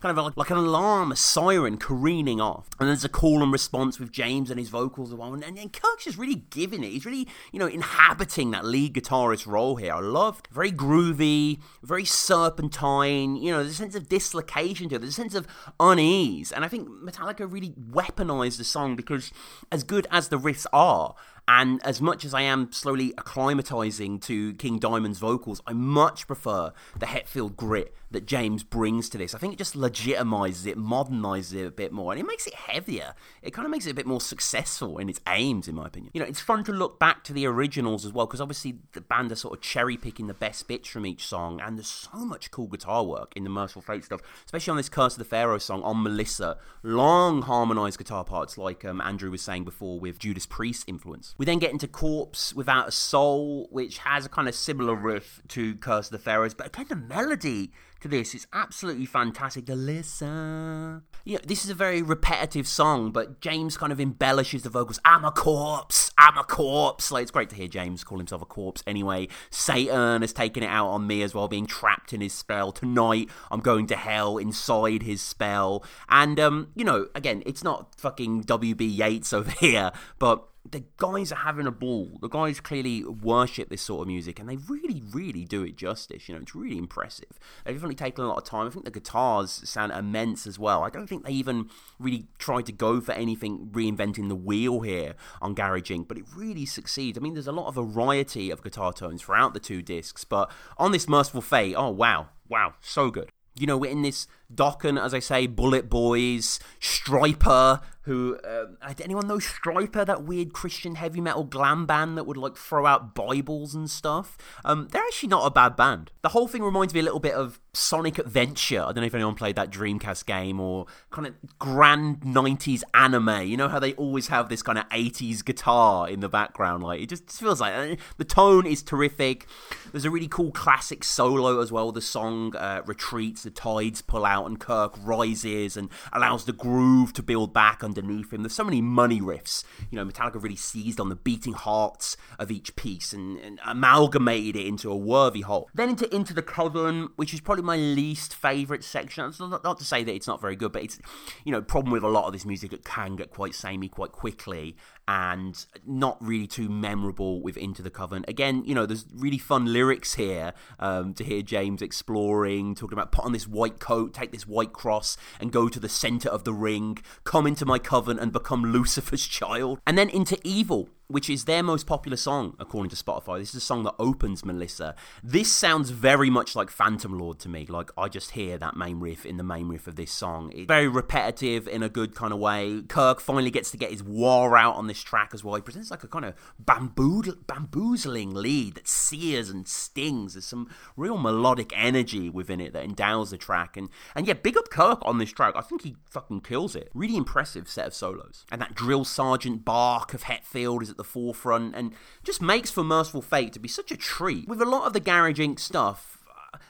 kind 0.00 0.18
of 0.18 0.24
like, 0.24 0.36
like, 0.36 0.50
an 0.50 0.56
alarm, 0.56 1.12
a 1.12 1.16
siren 1.16 1.76
careening 1.76 2.40
off. 2.40 2.68
And 2.78 2.88
there's 2.88 3.04
a 3.04 3.08
call 3.08 3.42
and 3.42 3.52
response 3.52 3.98
with 3.98 4.12
James 4.12 4.50
and 4.50 4.58
his 4.58 4.68
vocals. 4.68 5.12
And, 5.12 5.44
and, 5.44 5.58
and 5.58 5.72
Kirk's 5.72 6.04
just 6.04 6.18
really 6.18 6.42
giving 6.50 6.84
it. 6.84 6.88
He's 6.90 7.04
really, 7.04 7.28
you 7.52 7.58
know, 7.58 7.66
inhabiting 7.66 8.50
that 8.52 8.64
lead 8.64 8.94
guitarist 8.94 9.46
role 9.46 9.76
here. 9.76 9.94
I 9.94 10.00
love 10.00 10.42
very 10.50 10.72
groovy, 10.72 11.60
very 11.82 12.04
serpentine, 12.04 13.36
you 13.36 13.50
know, 13.50 13.58
there's 13.58 13.72
a 13.72 13.76
sense 13.76 13.94
of 13.94 14.08
dislocation 14.08 14.88
to 14.88 14.96
it, 14.96 14.98
there's 15.00 15.12
a 15.12 15.14
sense 15.14 15.34
of 15.34 15.46
unease. 15.78 16.52
And 16.52 16.64
I 16.64 16.68
think 16.68 16.88
Metallica 16.88 17.50
really 17.50 17.70
weaponized 17.70 18.58
the 18.58 18.64
song 18.64 18.96
because 18.96 19.32
as 19.70 19.82
good 19.84 20.06
as 20.10 20.28
the 20.28 20.38
riffs 20.38 20.66
are, 20.72 21.14
and 21.48 21.82
as 21.84 22.00
much 22.00 22.24
as 22.24 22.32
I 22.32 22.42
am 22.42 22.70
slowly 22.70 23.12
acclimatizing 23.14 24.22
to 24.22 24.54
King 24.54 24.78
Diamond's 24.78 25.18
vocals, 25.18 25.60
I 25.66 25.72
much 25.72 26.26
prefer 26.26 26.72
the 26.96 27.06
Hetfield 27.06 27.56
grit 27.56 27.92
that 28.10 28.26
James 28.26 28.62
brings 28.62 29.08
to 29.10 29.18
this. 29.18 29.34
I 29.34 29.38
think 29.38 29.52
it 29.52 29.58
just 29.58 29.76
legitimizes 29.76 30.66
it, 30.66 30.76
modernizes 30.76 31.54
it 31.54 31.66
a 31.66 31.70
bit 31.70 31.92
more, 31.92 32.12
and 32.12 32.20
it 32.20 32.26
makes 32.26 32.46
it 32.46 32.54
heavier. 32.54 33.14
It 33.42 33.52
kind 33.52 33.64
of 33.64 33.70
makes 33.70 33.86
it 33.86 33.90
a 33.90 33.94
bit 33.94 34.06
more 34.06 34.20
successful 34.20 34.98
in 34.98 35.08
its 35.08 35.20
aims, 35.28 35.68
in 35.68 35.76
my 35.76 35.86
opinion. 35.86 36.10
You 36.14 36.20
know, 36.20 36.26
it's 36.26 36.40
fun 36.40 36.64
to 36.64 36.72
look 36.72 36.98
back 36.98 37.22
to 37.24 37.32
the 37.32 37.46
originals 37.46 38.04
as 38.04 38.12
well, 38.12 38.26
because 38.26 38.40
obviously 38.40 38.78
the 38.92 39.00
band 39.00 39.30
are 39.30 39.36
sort 39.36 39.56
of 39.56 39.62
cherry 39.62 39.96
picking 39.96 40.26
the 40.26 40.34
best 40.34 40.66
bits 40.66 40.88
from 40.88 41.06
each 41.06 41.26
song, 41.26 41.60
and 41.60 41.78
there's 41.78 41.86
so 41.86 42.24
much 42.24 42.50
cool 42.50 42.66
guitar 42.66 43.04
work 43.04 43.32
in 43.36 43.44
the 43.44 43.50
Mercyful 43.50 43.82
Fate 43.82 44.04
stuff, 44.04 44.20
especially 44.44 44.72
on 44.72 44.76
this 44.76 44.88
Curse 44.88 45.14
of 45.14 45.18
the 45.18 45.24
Pharaoh 45.24 45.58
song 45.58 45.82
on 45.82 46.02
Melissa. 46.02 46.58
Long 46.82 47.42
harmonized 47.42 47.98
guitar 47.98 48.24
parts, 48.24 48.58
like 48.58 48.84
um, 48.84 49.00
Andrew 49.00 49.30
was 49.30 49.42
saying 49.42 49.64
before, 49.64 50.00
with 50.00 50.18
Judas 50.18 50.46
Priest 50.46 50.84
influence. 50.88 51.34
We 51.38 51.46
then 51.46 51.58
get 51.58 51.70
into 51.70 51.86
Corpse 51.86 52.54
Without 52.54 52.88
a 52.88 52.92
Soul, 52.92 53.68
which 53.70 53.98
has 53.98 54.26
a 54.26 54.28
kind 54.28 54.48
of 54.48 54.54
similar 54.54 54.94
riff 54.94 55.40
to 55.48 55.76
Curse 55.76 56.06
of 56.06 56.12
the 56.12 56.18
Pharaohs, 56.18 56.54
but 56.54 56.66
again, 56.66 56.86
the 56.88 56.96
melody 56.96 57.70
to 58.00 58.08
this. 58.08 58.34
It's 58.34 58.46
absolutely 58.52 59.06
fantastic 59.06 59.66
to 59.66 59.74
listen. 59.74 61.02
This 61.24 61.64
is 61.64 61.70
a 61.70 61.74
very 61.74 62.02
repetitive 62.02 62.66
song, 62.66 63.12
but 63.12 63.40
James 63.40 63.76
kind 63.76 63.92
of 63.92 64.00
embellishes 64.00 64.62
the 64.62 64.70
vocals. 64.70 64.98
I'm 65.04 65.24
a 65.24 65.30
corpse. 65.30 66.10
I'm 66.18 66.36
a 66.38 66.44
corpse. 66.44 67.12
Like 67.12 67.22
it's 67.22 67.30
great 67.30 67.50
to 67.50 67.56
hear 67.56 67.68
James 67.68 68.04
call 68.04 68.18
himself 68.18 68.42
a 68.42 68.46
corpse. 68.46 68.82
Anyway, 68.86 69.28
Satan 69.50 70.22
has 70.22 70.32
taken 70.32 70.62
it 70.62 70.68
out 70.68 70.88
on 70.88 71.06
me 71.06 71.22
as 71.22 71.34
well, 71.34 71.48
being 71.48 71.66
trapped 71.66 72.12
in 72.12 72.20
his 72.20 72.32
spell. 72.32 72.72
Tonight, 72.72 73.28
I'm 73.50 73.60
going 73.60 73.86
to 73.88 73.96
hell 73.96 74.38
inside 74.38 75.02
his 75.02 75.20
spell. 75.20 75.84
And 76.08 76.40
um, 76.40 76.68
you 76.74 76.84
know, 76.84 77.08
again, 77.14 77.42
it's 77.46 77.62
not 77.62 77.94
fucking 77.98 78.44
WB 78.44 78.80
Yeats 78.80 79.32
over 79.32 79.50
here, 79.60 79.92
but 80.18 80.46
the 80.68 80.84
guys 80.98 81.32
are 81.32 81.36
having 81.36 81.66
a 81.66 81.70
ball. 81.70 82.18
The 82.20 82.28
guys 82.28 82.60
clearly 82.60 83.02
worship 83.02 83.70
this 83.70 83.82
sort 83.82 84.02
of 84.02 84.08
music, 84.08 84.38
and 84.38 84.48
they 84.48 84.56
really, 84.56 85.02
really 85.10 85.44
do 85.44 85.62
it 85.62 85.76
justice. 85.76 86.28
You 86.28 86.34
know, 86.34 86.42
it's 86.42 86.54
really 86.54 86.76
impressive. 86.76 87.38
They've 87.64 87.74
definitely 87.74 87.94
taken 87.96 88.24
a 88.24 88.28
lot 88.28 88.38
of 88.38 88.44
time. 88.44 88.66
I 88.66 88.70
think 88.70 88.84
the 88.84 88.90
guitars 88.90 89.68
sound 89.68 89.92
immense 89.92 90.46
as 90.46 90.58
well. 90.58 90.82
I 90.82 90.90
don't 90.90 91.06
think 91.06 91.24
they 91.24 91.32
even 91.32 91.70
really 91.98 92.26
tried 92.38 92.66
to 92.66 92.72
go 92.72 93.00
for 93.00 93.12
anything 93.12 93.68
reinventing 93.72 94.28
the 94.28 94.36
wheel 94.36 94.80
here 94.80 95.14
on 95.40 95.54
Garage 95.54 95.90
Inc., 95.90 96.08
but 96.08 96.18
it 96.18 96.24
really 96.36 96.66
succeeds. 96.66 97.16
I 97.16 97.20
mean, 97.20 97.34
there's 97.34 97.46
a 97.46 97.52
lot 97.52 97.68
of 97.68 97.74
variety 97.76 98.50
of 98.50 98.62
guitar 98.62 98.92
tones 98.92 99.22
throughout 99.22 99.54
the 99.54 99.60
two 99.60 99.80
discs, 99.80 100.24
but 100.24 100.50
on 100.76 100.92
this 100.92 101.08
Merciful 101.08 101.42
Fate, 101.42 101.74
oh 101.74 101.90
wow, 101.90 102.28
wow, 102.48 102.74
so 102.80 103.10
good. 103.10 103.30
You 103.58 103.66
know, 103.66 103.78
we're 103.78 103.90
in 103.90 104.02
this 104.02 104.26
Dokken, 104.54 105.02
as 105.02 105.14
I 105.14 105.18
say, 105.18 105.46
Bullet 105.46 105.88
Boys, 105.88 106.60
Stryper, 106.80 107.80
who 108.02 108.38
uh, 108.38 108.66
anyone 109.02 109.28
know 109.28 109.36
Stryper, 109.36 110.06
that 110.06 110.24
weird 110.24 110.52
Christian 110.52 110.94
heavy 110.94 111.20
metal 111.20 111.44
glam 111.44 111.86
band 111.86 112.16
that 112.16 112.24
would 112.24 112.36
like 112.36 112.56
throw 112.56 112.86
out 112.86 113.14
Bibles 113.14 113.74
and 113.74 113.90
stuff. 113.90 114.38
Um, 114.64 114.88
they're 114.90 115.02
actually 115.02 115.28
not 115.28 115.46
a 115.46 115.50
bad 115.50 115.76
band. 115.76 116.10
The 116.22 116.30
whole 116.30 116.48
thing 116.48 116.62
reminds 116.62 116.94
me 116.94 117.00
a 117.00 117.02
little 117.02 117.20
bit 117.20 117.34
of 117.34 117.60
Sonic 117.72 118.18
Adventure. 118.18 118.80
I 118.80 118.86
don't 118.86 118.96
know 118.96 119.04
if 119.04 119.14
anyone 119.14 119.34
played 119.34 119.56
that 119.56 119.70
Dreamcast 119.70 120.26
game 120.26 120.58
or 120.60 120.86
kind 121.10 121.26
of 121.26 121.34
grand 121.58 122.20
'90s 122.20 122.82
anime. 122.94 123.46
You 123.46 123.56
know 123.56 123.68
how 123.68 123.78
they 123.78 123.92
always 123.94 124.28
have 124.28 124.48
this 124.48 124.62
kind 124.62 124.78
of 124.78 124.88
'80s 124.88 125.44
guitar 125.44 126.08
in 126.08 126.20
the 126.20 126.28
background. 126.28 126.82
Like 126.82 127.02
it 127.02 127.10
just 127.10 127.30
feels 127.30 127.60
like 127.60 127.74
uh, 127.74 127.96
the 128.16 128.24
tone 128.24 128.66
is 128.66 128.82
terrific. 128.82 129.46
There's 129.92 130.04
a 130.04 130.10
really 130.10 130.28
cool 130.28 130.50
classic 130.50 131.04
solo 131.04 131.60
as 131.60 131.70
well. 131.70 131.92
The 131.92 132.00
song 132.00 132.56
uh, 132.56 132.82
retreats, 132.86 133.42
the 133.42 133.50
tides 133.50 134.02
pull 134.02 134.24
out, 134.24 134.39
and 134.46 134.60
Kirk 134.60 134.94
rises 135.02 135.76
and 135.76 135.88
allows 136.12 136.44
the 136.44 136.52
groove 136.52 137.12
to 137.14 137.22
build 137.22 137.52
back 137.52 137.82
underneath 137.82 138.32
him. 138.32 138.42
There's 138.42 138.54
so 138.54 138.64
many 138.64 138.80
money 138.80 139.20
riffs. 139.20 139.64
You 139.90 139.96
know, 139.96 140.04
Metallica 140.04 140.42
really 140.42 140.56
seized 140.56 141.00
on 141.00 141.08
the 141.08 141.16
beating 141.16 141.54
hearts 141.54 142.16
of 142.38 142.50
each 142.50 142.76
piece 142.76 143.12
and, 143.12 143.38
and 143.38 143.60
amalgamated 143.66 144.56
it 144.56 144.66
into 144.66 144.90
a 144.90 144.96
worthy 144.96 145.42
whole. 145.42 145.68
Then 145.74 145.90
into 145.90 146.14
Into 146.14 146.34
the 146.34 146.42
Coven, 146.42 147.10
which 147.16 147.32
is 147.34 147.40
probably 147.40 147.64
my 147.64 147.76
least 147.76 148.34
favourite 148.34 148.84
section. 148.84 149.26
It's 149.26 149.40
not, 149.40 149.64
not 149.64 149.78
to 149.78 149.84
say 149.84 150.04
that 150.04 150.14
it's 150.14 150.26
not 150.26 150.40
very 150.40 150.56
good, 150.56 150.72
but 150.72 150.82
it's, 150.82 150.98
you 151.44 151.52
know, 151.52 151.62
problem 151.62 151.92
with 151.92 152.02
a 152.02 152.08
lot 152.08 152.26
of 152.26 152.32
this 152.32 152.44
music, 152.44 152.72
it 152.72 152.84
can 152.84 153.16
get 153.16 153.30
quite 153.30 153.54
samey 153.54 153.88
quite 153.88 154.12
quickly 154.12 154.76
and 155.10 155.66
not 155.84 156.16
really 156.20 156.46
too 156.46 156.68
memorable 156.68 157.42
with 157.42 157.56
Into 157.56 157.82
the 157.82 157.90
Coven. 157.90 158.24
Again, 158.28 158.62
you 158.64 158.76
know, 158.76 158.86
there's 158.86 159.06
really 159.12 159.38
fun 159.38 159.72
lyrics 159.72 160.14
here 160.14 160.52
um, 160.78 161.14
to 161.14 161.24
hear 161.24 161.42
James 161.42 161.82
exploring, 161.82 162.76
talking 162.76 162.96
about 162.96 163.10
put 163.10 163.24
on 163.24 163.32
this 163.32 163.48
white 163.48 163.80
coat, 163.80 164.14
take 164.14 164.30
this 164.30 164.46
white 164.46 164.72
cross, 164.72 165.16
and 165.40 165.50
go 165.50 165.68
to 165.68 165.80
the 165.80 165.88
centre 165.88 166.28
of 166.28 166.44
the 166.44 166.52
ring, 166.52 166.98
come 167.24 167.44
into 167.44 167.66
my 167.66 167.76
coven 167.76 168.20
and 168.20 168.30
become 168.30 168.62
Lucifer's 168.62 169.26
child. 169.40 169.80
And 169.84 169.98
then 169.98 170.08
into 170.08 170.38
Evil, 170.44 170.88
which 171.10 171.28
is 171.28 171.44
their 171.44 171.62
most 171.62 171.86
popular 171.86 172.16
song 172.16 172.54
according 172.58 172.90
to 172.90 172.96
Spotify. 172.96 173.38
This 173.38 173.50
is 173.50 173.56
a 173.56 173.60
song 173.60 173.82
that 173.84 173.94
opens 173.98 174.44
Melissa. 174.44 174.94
This 175.22 175.50
sounds 175.50 175.90
very 175.90 176.30
much 176.30 176.54
like 176.54 176.70
Phantom 176.70 177.18
Lord 177.18 177.38
to 177.40 177.48
me. 177.48 177.66
Like 177.66 177.90
I 177.98 178.08
just 178.08 178.32
hear 178.32 178.58
that 178.58 178.76
main 178.76 179.00
riff 179.00 179.26
in 179.26 179.36
the 179.36 179.42
main 179.42 179.68
riff 179.68 179.86
of 179.86 179.96
this 179.96 180.12
song. 180.12 180.52
It's 180.54 180.66
very 180.66 180.88
repetitive 180.88 181.66
in 181.66 181.82
a 181.82 181.88
good 181.88 182.14
kind 182.14 182.32
of 182.32 182.38
way. 182.38 182.82
Kirk 182.88 183.20
finally 183.20 183.50
gets 183.50 183.70
to 183.72 183.76
get 183.76 183.90
his 183.90 184.02
war 184.02 184.56
out 184.56 184.76
on 184.76 184.86
this 184.86 185.02
track 185.02 185.30
as 185.34 185.42
well. 185.42 185.56
He 185.56 185.62
presents 185.62 185.90
like 185.90 186.04
a 186.04 186.08
kind 186.08 186.24
of 186.24 186.34
bamboo 186.58 187.22
bamboozling 187.46 188.32
lead 188.32 188.74
that 188.76 188.88
sears 188.88 189.50
and 189.50 189.66
stings. 189.66 190.34
There's 190.34 190.46
some 190.46 190.68
real 190.96 191.18
melodic 191.18 191.72
energy 191.76 192.30
within 192.30 192.60
it 192.60 192.72
that 192.72 192.84
endows 192.84 193.30
the 193.30 193.38
track. 193.38 193.76
And 193.76 193.88
and 194.14 194.26
yeah, 194.26 194.34
big 194.34 194.56
up 194.56 194.70
Kirk 194.70 195.00
on 195.02 195.18
this 195.18 195.32
track. 195.32 195.54
I 195.56 195.62
think 195.62 195.82
he 195.82 195.96
fucking 196.08 196.42
kills 196.42 196.76
it. 196.76 196.90
Really 196.94 197.16
impressive 197.16 197.68
set 197.68 197.88
of 197.88 197.94
solos. 197.94 198.46
And 198.50 198.60
that 198.60 198.74
drill 198.74 199.04
sergeant 199.04 199.64
bark 199.64 200.14
of 200.14 200.24
Hetfield 200.24 200.82
is 200.82 200.90
at 200.90 200.96
the 201.00 201.04
forefront 201.04 201.74
and 201.74 201.92
just 202.22 202.42
makes 202.42 202.70
for 202.70 202.84
Merciful 202.84 203.22
Fate 203.22 203.54
to 203.54 203.58
be 203.58 203.68
such 203.68 203.90
a 203.90 203.96
treat. 203.96 204.46
With 204.46 204.60
a 204.60 204.66
lot 204.66 204.86
of 204.86 204.92
the 204.92 205.00
Garage 205.00 205.40
Inc. 205.40 205.58
stuff, 205.58 206.20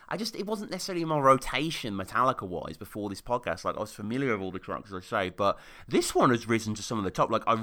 I 0.09 0.16
just 0.16 0.35
it 0.35 0.47
wasn't 0.47 0.70
necessarily 0.70 1.02
in 1.02 1.09
my 1.09 1.19
rotation 1.19 1.94
Metallica 1.94 2.43
wise 2.43 2.77
before 2.77 3.09
this 3.09 3.23
podcast. 3.23 3.65
Like 3.65 3.77
I 3.77 3.81
was 3.81 3.93
familiar 3.93 4.32
with 4.32 4.43
all 4.43 4.51
the 4.51 4.59
tracks, 4.59 4.93
as 4.93 4.94
I 4.94 5.01
say, 5.01 5.31
but 5.31 5.59
this 5.89 6.15
one 6.15 6.31
has 6.31 6.48
risen 6.48 6.74
to 6.74 6.82
some 6.82 6.98
of 6.98 7.05
the 7.05 7.11
top. 7.11 7.31
Like 7.31 7.43
I 7.47 7.57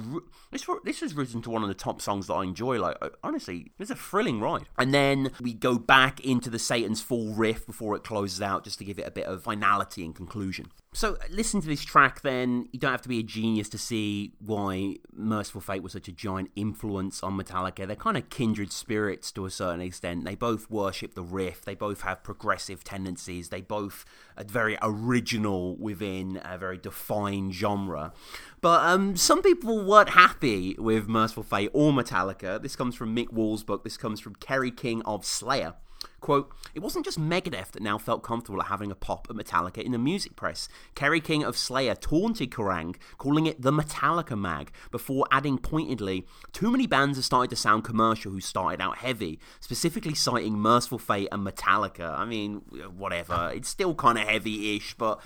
this 0.52 0.66
this 0.84 1.02
has 1.02 1.14
risen 1.14 1.42
to 1.44 1.50
one 1.50 1.62
of 1.62 1.68
the 1.68 1.76
top 1.76 2.02
songs 2.02 2.28
that 2.28 2.34
I 2.34 2.44
enjoy. 2.44 2.80
Like 2.80 2.98
uh, 3.02 3.10
honestly, 3.24 3.72
it's 3.80 3.92
a 3.92 3.96
thrilling 3.96 4.40
ride. 4.40 4.70
And 4.78 4.94
then 4.94 5.32
we 5.42 5.54
go 5.54 5.78
back 5.78 6.22
into 6.22 6.50
the 6.50 6.60
Satan's 6.60 7.02
Fall 7.02 7.34
riff 7.34 7.66
before 7.66 7.96
it 7.96 8.04
closes 8.04 8.42
out, 8.42 8.64
just 8.64 8.80
to 8.80 8.86
give 8.86 8.98
it 8.98 9.08
a 9.08 9.12
bit 9.12 9.26
of 9.26 9.44
finality 9.44 10.06
and 10.06 10.16
conclusion. 10.16 10.68
So 10.98 11.16
listen 11.30 11.62
to 11.62 11.68
this 11.68 11.86
track. 11.86 12.22
Then 12.22 12.70
you 12.72 12.80
don't 12.80 12.90
have 12.90 13.04
to 13.04 13.08
be 13.08 13.20
a 13.20 13.24
genius 13.24 13.70
to 13.70 13.78
see 13.78 14.34
why 14.44 14.96
Merciful 15.14 15.62
Fate 15.62 15.84
was 15.84 15.94
such 15.94 16.08
a 16.08 16.12
giant 16.12 16.50
influence 16.56 17.22
on 17.22 17.38
Metallica. 17.38 17.86
They're 17.86 17.96
kind 17.96 18.18
of 18.18 18.32
kindred 18.32 18.72
spirits 18.72 19.32
to 19.34 19.46
a 19.46 19.52
certain 19.52 19.82
extent. 19.82 20.26
They 20.26 20.34
both 20.34 20.72
worship 20.72 21.14
the 21.14 21.22
riff. 21.22 21.64
They 21.64 21.76
both 21.76 22.02
have 22.02 22.24
progressive 22.24 22.84
tendencies. 22.84 23.50
They 23.50 23.62
both 23.62 24.06
are 24.40 24.44
very 24.44 24.76
original 24.82 25.76
within 25.76 26.42
a 26.44 26.58
very 26.58 26.80
defined 26.80 27.54
genre. 27.54 28.12
But 28.60 28.84
um, 28.88 29.16
some 29.16 29.44
people 29.44 29.86
weren't 29.86 30.10
happy 30.10 30.76
with 30.80 31.08
Merciful 31.08 31.44
Fate 31.44 31.70
or 31.74 31.94
Metallica. 31.94 32.60
This 32.60 32.76
comes 32.76 32.96
from 32.96 33.16
Mick 33.16 33.32
Wall's 33.32 33.64
book. 33.64 33.84
This 33.84 33.98
comes 33.98 34.20
from 34.20 34.34
Kerry 34.34 34.72
King 34.72 35.04
of 35.04 35.26
Slayer. 35.26 35.76
Quote, 36.20 36.52
it 36.74 36.80
wasn't 36.80 37.06
just 37.06 37.20
Megadeth 37.20 37.72
that 37.72 37.82
now 37.84 37.98
felt 37.98 38.24
comfortable 38.24 38.60
at 38.62 38.68
having 38.68 38.92
a 38.92 38.96
pop 38.96 39.28
at 39.30 39.36
Metallica 39.36 39.82
in 39.82 39.92
the 39.92 40.00
music 40.00 40.36
press. 40.36 40.68
Kerry 40.96 41.22
King 41.22 41.44
of 41.44 41.56
Slayer 41.56 41.94
taunted 41.94 42.50
Kerrang, 42.50 42.96
calling 43.18 43.46
it 43.46 43.62
the 43.62 43.72
Metallica 43.72 44.38
mag, 44.38 44.72
before 44.90 45.28
adding 45.32 45.60
pointedly, 45.60 46.26
too 46.54 46.72
many 46.72 46.88
bands 46.88 47.18
have 47.18 47.26
started 47.26 47.52
to 47.52 47.56
sound 47.56 47.84
commercial 47.84 48.32
who 48.32 48.42
started 48.42 48.82
out 48.82 48.98
heavy, 48.98 49.40
specifically 49.60 50.16
citing 50.16 50.58
Merciful 50.58 50.98
Fate 50.98 51.30
and 51.32 51.46
Metallica. 51.46 52.18
I 52.18 52.26
mean, 52.26 52.62
whatever. 52.96 53.52
It's 53.54 53.70
still 53.70 53.94
kind 53.94 54.18
of 54.18 54.28
heavy 54.28 54.76
ish, 54.76 54.96
but 54.96 55.22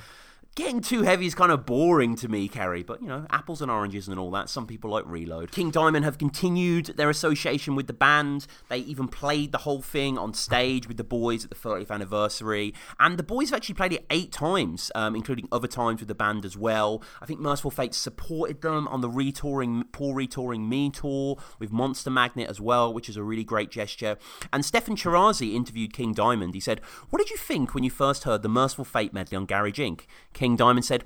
getting 0.55 0.81
too 0.81 1.03
heavy 1.03 1.25
is 1.25 1.35
kind 1.35 1.51
of 1.51 1.65
boring 1.65 2.15
to 2.17 2.27
me, 2.27 2.47
Kerry. 2.47 2.83
But 2.83 3.01
you 3.01 3.07
know, 3.07 3.25
apples 3.29 3.61
and 3.61 3.71
oranges 3.71 4.07
and 4.07 4.19
all 4.19 4.31
that. 4.31 4.49
Some 4.49 4.67
people 4.67 4.89
like 4.89 5.05
Reload. 5.05 5.51
King 5.51 5.71
Diamond 5.71 6.05
have 6.05 6.17
continued 6.17 6.87
their 6.97 7.09
association 7.09 7.75
with 7.75 7.87
the 7.87 7.93
band. 7.93 8.47
They 8.69 8.79
even 8.79 9.07
played 9.07 9.51
the 9.51 9.59
whole 9.59 9.81
thing 9.81 10.17
on 10.17 10.33
stage 10.33 10.87
with 10.87 10.97
the 10.97 11.03
boys 11.03 11.43
at 11.43 11.49
the 11.49 11.55
30th 11.55 11.89
anniversary, 11.91 12.73
and 12.99 13.17
the 13.17 13.23
boys 13.23 13.49
have 13.49 13.57
actually 13.57 13.75
played 13.75 13.93
it 13.93 14.05
eight 14.09 14.31
times, 14.31 14.91
um, 14.95 15.15
including 15.15 15.47
other 15.51 15.67
times 15.67 15.99
with 15.99 16.07
the 16.07 16.15
band 16.15 16.45
as 16.45 16.57
well. 16.57 17.01
I 17.21 17.25
think 17.25 17.39
Merciful 17.39 17.71
Fate 17.71 17.93
supported 17.93 18.61
them 18.61 18.87
on 18.87 19.01
the 19.01 19.09
retouring, 19.09 19.85
Paul 19.91 20.13
retouring 20.13 20.67
me 20.67 20.89
tour 20.89 21.37
with 21.59 21.71
Monster 21.71 22.09
Magnet 22.09 22.49
as 22.49 22.59
well, 22.59 22.93
which 22.93 23.09
is 23.09 23.17
a 23.17 23.23
really 23.23 23.43
great 23.43 23.71
gesture. 23.71 24.17
And 24.51 24.65
Stefan 24.65 24.95
Chirazi 24.95 25.53
interviewed 25.53 25.93
King 25.93 26.13
Diamond. 26.13 26.53
He 26.53 26.59
said, 26.59 26.81
"What 27.09 27.19
did 27.19 27.29
you 27.29 27.37
think 27.37 27.73
when 27.73 27.83
you 27.83 27.89
first 27.89 28.23
heard 28.23 28.41
the 28.41 28.49
Merciful 28.49 28.85
Fate 28.85 29.13
medley 29.13 29.37
on 29.37 29.45
Garage 29.45 29.79
Inc?" 29.79 30.01
King 30.41 30.55
Diamond 30.55 30.84
said, 30.84 31.03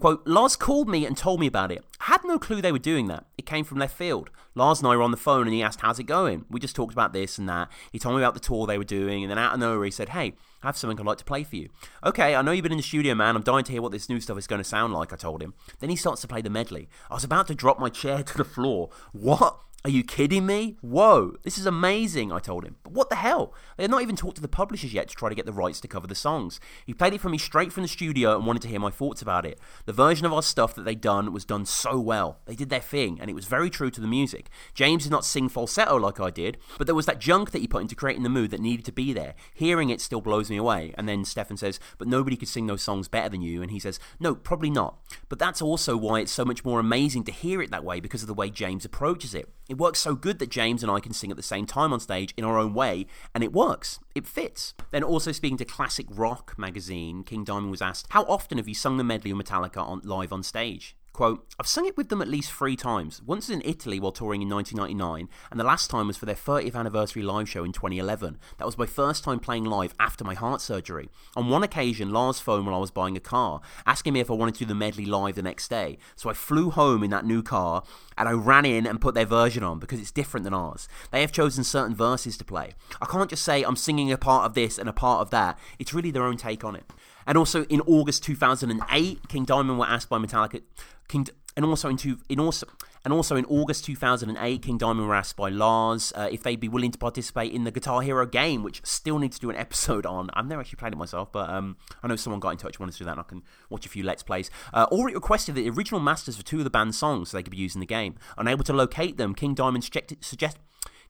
Quote, 0.00 0.26
Lars 0.26 0.56
called 0.56 0.88
me 0.88 1.04
and 1.04 1.14
told 1.14 1.40
me 1.40 1.46
about 1.46 1.70
it. 1.70 1.84
I 2.00 2.04
had 2.04 2.22
no 2.24 2.38
clue 2.38 2.62
they 2.62 2.72
were 2.72 2.78
doing 2.78 3.06
that. 3.08 3.26
It 3.36 3.44
came 3.44 3.66
from 3.66 3.78
left 3.78 3.94
field. 3.94 4.30
Lars 4.54 4.78
and 4.78 4.88
I 4.88 4.96
were 4.96 5.02
on 5.02 5.10
the 5.10 5.18
phone 5.18 5.46
and 5.46 5.52
he 5.52 5.62
asked, 5.62 5.82
How's 5.82 5.98
it 5.98 6.04
going? 6.04 6.46
We 6.48 6.58
just 6.58 6.74
talked 6.74 6.94
about 6.94 7.12
this 7.12 7.36
and 7.36 7.46
that. 7.50 7.70
He 7.90 7.98
told 7.98 8.16
me 8.16 8.22
about 8.22 8.32
the 8.32 8.40
tour 8.40 8.66
they 8.66 8.78
were 8.78 8.84
doing, 8.84 9.22
and 9.22 9.30
then 9.30 9.36
out 9.36 9.52
of 9.52 9.60
nowhere 9.60 9.84
he 9.84 9.90
said, 9.90 10.08
Hey, 10.08 10.32
I 10.62 10.68
have 10.68 10.78
something 10.78 10.98
I'd 10.98 11.04
like 11.04 11.18
to 11.18 11.24
play 11.26 11.44
for 11.44 11.56
you. 11.56 11.68
Okay, 12.02 12.34
I 12.34 12.40
know 12.40 12.52
you've 12.52 12.62
been 12.62 12.72
in 12.72 12.78
the 12.78 12.82
studio, 12.82 13.14
man. 13.14 13.36
I'm 13.36 13.42
dying 13.42 13.64
to 13.64 13.72
hear 13.72 13.82
what 13.82 13.92
this 13.92 14.08
new 14.08 14.22
stuff 14.22 14.38
is 14.38 14.46
going 14.46 14.62
to 14.62 14.64
sound 14.66 14.94
like, 14.94 15.12
I 15.12 15.16
told 15.16 15.42
him. 15.42 15.52
Then 15.80 15.90
he 15.90 15.96
starts 15.96 16.22
to 16.22 16.26
play 16.28 16.40
the 16.40 16.48
medley. 16.48 16.88
I 17.10 17.14
was 17.14 17.24
about 17.24 17.48
to 17.48 17.54
drop 17.54 17.78
my 17.78 17.90
chair 17.90 18.22
to 18.22 18.38
the 18.38 18.42
floor. 18.42 18.88
What? 19.12 19.58
Are 19.84 19.90
you 19.90 20.04
kidding 20.04 20.46
me? 20.46 20.76
Whoa, 20.80 21.34
this 21.42 21.58
is 21.58 21.66
amazing, 21.66 22.30
I 22.30 22.38
told 22.38 22.64
him. 22.64 22.76
But 22.84 22.92
what 22.92 23.10
the 23.10 23.16
hell? 23.16 23.52
They 23.76 23.82
had 23.82 23.90
not 23.90 24.02
even 24.02 24.14
talked 24.14 24.36
to 24.36 24.42
the 24.42 24.46
publishers 24.46 24.94
yet 24.94 25.08
to 25.08 25.16
try 25.16 25.28
to 25.28 25.34
get 25.34 25.44
the 25.44 25.52
rights 25.52 25.80
to 25.80 25.88
cover 25.88 26.06
the 26.06 26.14
songs. 26.14 26.60
He 26.86 26.94
played 26.94 27.14
it 27.14 27.20
for 27.20 27.28
me 27.28 27.36
straight 27.36 27.72
from 27.72 27.82
the 27.82 27.88
studio 27.88 28.36
and 28.36 28.46
wanted 28.46 28.62
to 28.62 28.68
hear 28.68 28.78
my 28.78 28.90
thoughts 28.90 29.22
about 29.22 29.44
it. 29.44 29.58
The 29.86 29.92
version 29.92 30.24
of 30.24 30.32
our 30.32 30.42
stuff 30.42 30.76
that 30.76 30.84
they'd 30.84 31.00
done 31.00 31.32
was 31.32 31.44
done 31.44 31.66
so 31.66 31.98
well. 31.98 32.38
They 32.44 32.54
did 32.54 32.70
their 32.70 32.78
thing, 32.78 33.18
and 33.20 33.28
it 33.28 33.34
was 33.34 33.46
very 33.46 33.70
true 33.70 33.90
to 33.90 34.00
the 34.00 34.06
music. 34.06 34.50
James 34.72 35.02
did 35.02 35.10
not 35.10 35.24
sing 35.24 35.48
falsetto 35.48 35.96
like 35.96 36.20
I 36.20 36.30
did, 36.30 36.58
but 36.78 36.86
there 36.86 36.94
was 36.94 37.06
that 37.06 37.18
junk 37.18 37.50
that 37.50 37.58
he 37.60 37.66
put 37.66 37.82
into 37.82 37.96
creating 37.96 38.22
the 38.22 38.28
mood 38.28 38.52
that 38.52 38.60
needed 38.60 38.84
to 38.84 38.92
be 38.92 39.12
there. 39.12 39.34
Hearing 39.52 39.90
it 39.90 40.00
still 40.00 40.20
blows 40.20 40.48
me 40.48 40.58
away. 40.58 40.94
And 40.96 41.08
then 41.08 41.24
Stefan 41.24 41.56
says, 41.56 41.80
But 41.98 42.06
nobody 42.06 42.36
could 42.36 42.46
sing 42.46 42.68
those 42.68 42.82
songs 42.82 43.08
better 43.08 43.30
than 43.30 43.42
you. 43.42 43.62
And 43.62 43.72
he 43.72 43.80
says, 43.80 43.98
No, 44.20 44.36
probably 44.36 44.70
not. 44.70 44.98
But 45.28 45.40
that's 45.40 45.60
also 45.60 45.96
why 45.96 46.20
it's 46.20 46.30
so 46.30 46.44
much 46.44 46.64
more 46.64 46.78
amazing 46.78 47.24
to 47.24 47.32
hear 47.32 47.60
it 47.60 47.72
that 47.72 47.82
way 47.82 47.98
because 47.98 48.22
of 48.22 48.28
the 48.28 48.34
way 48.34 48.48
James 48.48 48.84
approaches 48.84 49.34
it. 49.34 49.48
It 49.72 49.78
works 49.78 50.00
so 50.00 50.14
good 50.14 50.38
that 50.38 50.50
James 50.50 50.82
and 50.82 50.92
I 50.92 51.00
can 51.00 51.14
sing 51.14 51.30
at 51.30 51.38
the 51.38 51.42
same 51.42 51.64
time 51.64 51.94
on 51.94 52.00
stage 52.00 52.34
in 52.36 52.44
our 52.44 52.58
own 52.58 52.74
way, 52.74 53.06
and 53.34 53.42
it 53.42 53.54
works. 53.54 54.00
It 54.14 54.26
fits. 54.26 54.74
Then, 54.90 55.02
also 55.02 55.32
speaking 55.32 55.56
to 55.56 55.64
Classic 55.64 56.06
Rock 56.10 56.52
magazine, 56.58 57.24
King 57.24 57.42
Diamond 57.42 57.70
was 57.70 57.80
asked, 57.80 58.08
How 58.10 58.24
often 58.24 58.58
have 58.58 58.68
you 58.68 58.74
sung 58.74 58.98
the 58.98 59.02
medley 59.02 59.30
of 59.30 59.38
Metallica 59.38 59.78
on, 59.78 60.02
live 60.04 60.30
on 60.30 60.42
stage? 60.42 60.94
Quote, 61.12 61.46
I've 61.60 61.66
sung 61.66 61.84
it 61.84 61.94
with 61.94 62.08
them 62.08 62.22
at 62.22 62.28
least 62.28 62.50
three 62.50 62.74
times. 62.74 63.20
Once 63.22 63.50
in 63.50 63.60
Italy 63.66 64.00
while 64.00 64.12
touring 64.12 64.40
in 64.40 64.48
1999, 64.48 65.28
and 65.50 65.60
the 65.60 65.64
last 65.64 65.90
time 65.90 66.06
was 66.06 66.16
for 66.16 66.24
their 66.24 66.34
30th 66.34 66.74
anniversary 66.74 67.22
live 67.22 67.50
show 67.50 67.64
in 67.64 67.72
2011. 67.72 68.38
That 68.56 68.64
was 68.64 68.78
my 68.78 68.86
first 68.86 69.22
time 69.22 69.38
playing 69.38 69.64
live 69.64 69.94
after 70.00 70.24
my 70.24 70.32
heart 70.32 70.62
surgery. 70.62 71.10
On 71.36 71.50
one 71.50 71.62
occasion, 71.62 72.12
Lars 72.12 72.40
phoned 72.40 72.64
while 72.64 72.74
I 72.74 72.78
was 72.78 72.90
buying 72.90 73.14
a 73.14 73.20
car, 73.20 73.60
asking 73.84 74.14
me 74.14 74.20
if 74.20 74.30
I 74.30 74.34
wanted 74.34 74.54
to 74.54 74.58
do 74.60 74.64
the 74.64 74.74
medley 74.74 75.04
live 75.04 75.34
the 75.34 75.42
next 75.42 75.68
day. 75.68 75.98
So 76.16 76.30
I 76.30 76.32
flew 76.32 76.70
home 76.70 77.04
in 77.04 77.10
that 77.10 77.26
new 77.26 77.42
car, 77.42 77.82
and 78.16 78.26
I 78.26 78.32
ran 78.32 78.64
in 78.64 78.86
and 78.86 78.98
put 78.98 79.14
their 79.14 79.26
version 79.26 79.62
on 79.62 79.78
because 79.78 80.00
it's 80.00 80.10
different 80.10 80.44
than 80.44 80.54
ours. 80.54 80.88
They 81.10 81.20
have 81.20 81.30
chosen 81.30 81.62
certain 81.62 81.94
verses 81.94 82.38
to 82.38 82.44
play. 82.44 82.72
I 83.02 83.06
can't 83.06 83.28
just 83.28 83.44
say 83.44 83.62
I'm 83.62 83.76
singing 83.76 84.10
a 84.10 84.16
part 84.16 84.46
of 84.46 84.54
this 84.54 84.78
and 84.78 84.88
a 84.88 84.94
part 84.94 85.20
of 85.20 85.28
that. 85.28 85.58
It's 85.78 85.92
really 85.92 86.10
their 86.10 86.24
own 86.24 86.38
take 86.38 86.64
on 86.64 86.74
it. 86.74 86.90
And 87.26 87.38
also 87.38 87.64
in 87.64 87.80
August 87.82 88.24
2008, 88.24 89.28
King 89.28 89.44
Diamond 89.44 89.78
were 89.78 89.86
asked 89.86 90.08
by 90.08 90.18
Metallica, 90.18 90.62
King, 91.08 91.26
and 91.56 91.64
also 91.66 91.88
in 91.88 91.96
two, 91.96 92.18
in 92.28 92.40
also 92.40 92.66
and 93.04 93.12
also 93.12 93.34
in 93.36 93.44
August 93.46 93.84
2008, 93.84 94.62
King 94.62 94.78
Diamond 94.78 95.08
were 95.08 95.14
asked 95.14 95.36
by 95.36 95.48
Lars 95.48 96.12
uh, 96.14 96.28
if 96.30 96.42
they'd 96.42 96.60
be 96.60 96.68
willing 96.68 96.92
to 96.92 96.98
participate 96.98 97.52
in 97.52 97.64
the 97.64 97.72
Guitar 97.72 98.00
Hero 98.00 98.24
game, 98.26 98.62
which 98.62 98.80
still 98.84 99.18
need 99.18 99.32
to 99.32 99.40
do 99.40 99.50
an 99.50 99.56
episode 99.56 100.06
on. 100.06 100.30
I've 100.34 100.46
never 100.46 100.60
actually 100.60 100.76
played 100.76 100.92
it 100.92 100.96
myself, 100.96 101.32
but 101.32 101.50
um, 101.50 101.76
I 102.02 102.06
know 102.06 102.16
someone 102.16 102.38
got 102.38 102.50
in 102.50 102.58
touch 102.58 102.78
wanted 102.78 102.92
to 102.92 102.98
do 102.98 103.04
that, 103.06 103.12
and 103.12 103.20
I 103.20 103.24
can 103.24 103.42
watch 103.70 103.86
a 103.86 103.88
few 103.88 104.04
Let's 104.04 104.22
Plays. 104.22 104.50
Uh, 104.72 104.86
Ulrich 104.92 105.14
requested 105.14 105.56
the 105.56 105.68
original 105.70 106.00
masters 106.00 106.36
for 106.36 106.44
two 106.44 106.58
of 106.58 106.64
the 106.64 106.70
band's 106.70 106.96
songs 106.96 107.30
so 107.30 107.36
they 107.36 107.42
could 107.42 107.50
be 107.50 107.56
used 107.56 107.74
in 107.74 107.80
the 107.80 107.86
game. 107.86 108.14
Unable 108.38 108.64
to 108.64 108.72
locate 108.72 109.16
them, 109.16 109.34
King 109.34 109.54
Diamond 109.54 109.84
suggested. 109.84 110.24
Suggest- 110.24 110.58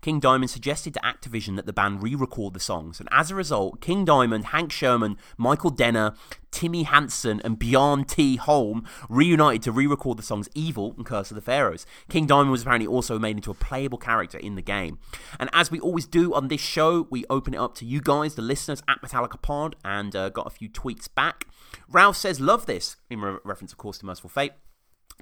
King 0.03 0.19
Diamond 0.19 0.51
suggested 0.51 0.95
to 0.95 1.01
Activision 1.01 1.55
that 1.55 1.65
the 1.65 1.73
band 1.73 2.03
re 2.03 2.17
record 2.17 2.55
the 2.55 2.61
songs, 2.61 2.99
and 2.99 3.09
as 3.13 3.31
a 3.31 3.37
result, 3.37 3.81
King 3.81 4.05
Diamond, 4.05 4.47
Hank 4.47 4.73
Sherman, 4.73 5.17
Michael 5.39 5.71
Denner, 5.71 6.15
Timmy 6.51 6.83
Hansen, 6.83 7.41
and 7.45 7.57
Bjorn 7.57 8.05
T. 8.05 8.35
Holm 8.35 8.85
reunited 9.09 9.63
to 9.63 9.71
re 9.71 9.87
record 9.87 10.19
the 10.19 10.25
songs 10.25 10.49
Evil 10.57 10.93
and 10.97 11.07
Curse 11.07 11.31
of 11.31 11.37
the 11.37 11.41
Pharaohs. 11.41 11.87
King 12.09 12.27
Diamond 12.27 12.51
was 12.51 12.63
apparently 12.63 12.89
also 12.89 13.17
made 13.17 13.37
into 13.37 13.53
a 13.53 13.55
playable 13.55 13.97
character 13.97 14.39
in 14.39 14.57
the 14.57 14.63
game. 14.63 14.99
And 15.39 15.49
as 15.53 15.71
we 15.71 15.79
always 15.79 16.07
do 16.07 16.35
on 16.35 16.49
this 16.49 16.61
show, 16.61 17.07
we 17.09 17.25
open 17.31 17.55
it 17.55 17.59
up 17.59 17.77
to 17.77 17.85
you 17.85 18.01
guys, 18.01 18.35
the 18.35 18.43
listeners 18.43 18.83
at 18.89 19.01
Metallica 19.03 19.41
Pod, 19.41 19.77
and 19.85 20.17
uh, 20.17 20.31
got 20.31 20.49
a 20.49 20.51
few 20.51 20.69
tweets 20.69 21.09
back. 21.15 21.47
Ralph 21.89 22.17
says, 22.17 22.41
Love 22.41 22.67
this, 22.67 22.97
in 23.09 23.21
re- 23.21 23.39
reference, 23.45 23.71
of 23.71 23.79
course, 23.79 23.99
to 23.99 24.07
Merciful 24.07 24.31
Fate. 24.31 24.53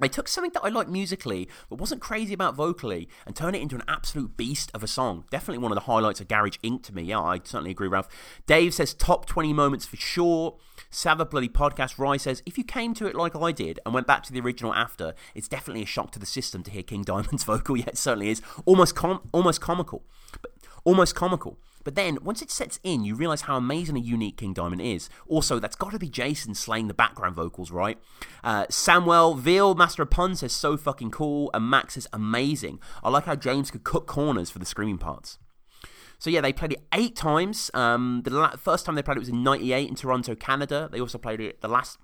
They 0.01 0.09
took 0.09 0.29
something 0.29 0.53
that 0.55 0.65
I 0.65 0.69
liked 0.69 0.91
musically, 0.91 1.49
but 1.69 1.79
wasn't 1.79 2.01
crazy 2.01 2.33
about 2.33 2.55
vocally, 2.55 3.09
and 3.27 3.37
turned 3.37 3.57
it 3.57 3.63
into 3.63 3.77
an 3.77 3.83
absolute 3.89 4.37
beast 4.37 4.71
of 4.75 4.83
a 4.83 4.87
song. 4.87 5.25
Definitely 5.31 5.59
one 5.59 5.73
of 5.73 5.77
the 5.77 5.83
highlights 5.83 6.21
of 6.21 6.29
Garage 6.29 6.57
Inc. 6.65 6.83
to 6.85 6.95
me. 6.95 7.03
Yeah, 7.03 7.21
I 7.21 7.41
certainly 7.45 7.71
agree, 7.71 7.89
Ralph. 7.89 8.09
Dave 8.47 8.73
says 8.75 8.95
top 8.95 9.27
20 9.27 9.53
moments 9.53 9.87
for 9.87 9.97
sure. 9.97 10.57
Sava 10.91 11.25
Bloody 11.25 11.49
Podcast 11.49 11.99
Rye 11.99 12.17
says 12.17 12.43
if 12.47 12.59
you 12.59 12.65
came 12.65 12.95
to 12.95 13.07
it 13.07 13.15
like 13.15 13.37
I 13.37 13.53
did 13.53 13.79
and 13.85 13.95
went 13.95 14.07
back 14.07 14.23
to 14.25 14.33
the 14.33 14.41
original 14.41 14.75
after, 14.75 15.15
it's 15.35 15.47
definitely 15.49 15.83
a 15.83 15.87
shock 15.87 16.11
to 16.13 16.19
the 16.19 16.27
system 16.27 16.63
to 16.65 16.71
hear 16.71 16.83
King 16.83 17.03
Diamond's 17.03 17.45
vocal. 17.45 17.77
Yeah, 17.77 17.89
it 17.89 17.99
certainly 17.99 18.31
is. 18.31 18.43
Almost 18.65 18.97
com- 18.97 19.29
almost 19.33 19.61
comical. 19.61 20.05
But 20.43 20.53
almost 20.85 21.15
comical. 21.15 21.59
But 21.85 21.95
then, 21.95 22.19
once 22.23 22.43
it 22.43 22.51
sets 22.51 22.79
in, 22.83 23.05
you 23.05 23.15
realize 23.15 23.43
how 23.43 23.57
amazing 23.57 23.97
and 23.97 24.05
unique 24.05 24.37
King 24.37 24.53
Diamond 24.53 24.83
is. 24.83 25.09
Also, 25.27 25.59
that's 25.59 25.77
got 25.77 25.93
to 25.93 25.99
be 25.99 26.09
Jason 26.09 26.55
slaying 26.55 26.89
the 26.89 26.95
background 26.95 27.35
vocals, 27.35 27.71
right? 27.71 27.99
Uh, 28.45 28.67
Samuel 28.69 29.35
Veal, 29.35 29.75
Master 29.75 30.03
of 30.03 30.11
Puns, 30.11 30.43
is 30.43 30.53
so 30.53 30.77
fucking 30.77 31.11
cool, 31.11 31.51
and 31.55 31.69
Max 31.69 31.97
is 31.97 32.07
amazing. 32.13 32.81
I 33.03 33.09
like 33.11 33.25
how 33.25 33.37
James 33.37 33.71
could 33.71 33.85
cut 33.85 34.07
corners 34.07 34.51
for 34.51 34.59
the 34.59 34.67
screaming 34.67 34.99
parts. 34.99 35.39
So 36.19 36.29
yeah, 36.29 36.43
they 36.43 36.53
played 36.53 36.73
it 36.75 36.83
eight 36.93 37.17
times. 37.17 37.71
Um, 37.73 38.21
the 38.25 38.31
la- 38.31 38.57
first 38.57 38.85
time 38.85 38.95
they 38.95 39.03
played 39.03 39.17
it 39.17 39.21
was 39.21 39.31
in 39.31 39.43
'98 39.43 39.89
in 39.89 39.95
Toronto, 39.95 40.35
Canada. 40.35 40.89
They 40.93 41.01
also 41.01 41.17
played 41.17 41.41
it 41.41 41.63
the 41.63 41.69
last 41.69 41.99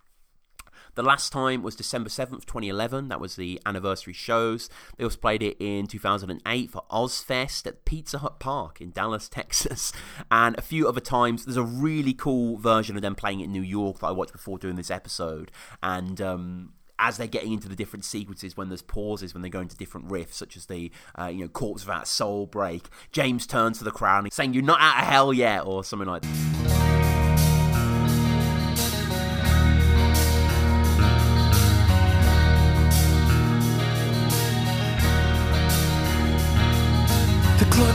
the 0.97 1.02
last 1.02 1.31
time 1.31 1.62
was 1.62 1.77
December 1.77 2.09
7th, 2.09 2.47
2011. 2.47 3.09
That 3.09 3.20
was 3.20 3.36
the 3.36 3.60
anniversary 3.64 4.14
shows. 4.14 4.68
They 4.97 5.05
also 5.05 5.18
played 5.18 5.43
it 5.43 5.56
in 5.60 5.86
2008 5.86 6.70
for 6.70 6.82
Ozfest 6.90 7.66
at 7.66 7.85
Pizza 7.85 8.18
Hut 8.18 8.40
Park 8.40 8.81
in 8.81 8.90
Dallas, 8.90 9.28
Texas. 9.31 9.93
And 10.31 10.59
a 10.59 10.62
few 10.62 10.89
other 10.89 11.01
times. 11.01 11.44
There's 11.44 11.56
a 11.56 11.62
really 11.62 12.14
cool 12.14 12.56
version 12.56 12.97
of 12.97 13.02
them 13.02 13.14
playing 13.14 13.40
it 13.40 13.44
in 13.44 13.52
New 13.52 13.62
York 13.62 14.01
that 14.01 14.06
I 14.06 14.10
watched 14.10 14.32
before 14.32 14.59
doing 14.59 14.77
this 14.77 14.90
episode. 14.90 15.52
And 15.82 16.20
um, 16.20 16.73
as 16.98 17.18
they're 17.18 17.27
getting 17.27 17.52
into 17.52 17.68
the 17.68 17.77
different 17.77 18.05
sequences, 18.05 18.56
when 18.56 18.68
there's 18.68 18.82
pauses, 18.82 19.35
when 19.35 19.43
they 19.43 19.51
go 19.51 19.60
into 19.60 19.77
different 19.77 20.09
riffs, 20.09 20.32
such 20.32 20.56
as 20.56 20.66
the 20.66 20.90
uh, 21.18 21.27
you 21.27 21.43
know 21.43 21.48
Corpse 21.48 21.85
Without 21.86 22.09
Soul 22.09 22.47
break, 22.47 22.89
James 23.12 23.47
turns 23.47 23.78
to 23.78 23.85
the 23.85 23.90
crowd 23.90 24.24
and 24.24 24.32
saying, 24.32 24.55
"You're 24.55 24.62
not 24.62 24.81
out 24.81 25.02
of 25.02 25.09
hell 25.09 25.32
yet," 25.32 25.66
or 25.66 25.85
something 25.85 26.09
like 26.09 26.23
that. 26.23 27.16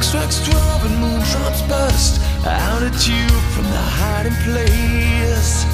Strikes 0.02 0.46
twelve 0.46 0.84
and 0.86 1.00
moon 1.00 1.22
drops 1.32 1.62
burst 1.70 2.22
out 2.46 2.84
at 2.84 3.08
you 3.08 3.28
from 3.54 3.64
the 3.64 3.84
hiding 4.00 4.36
place. 4.44 5.66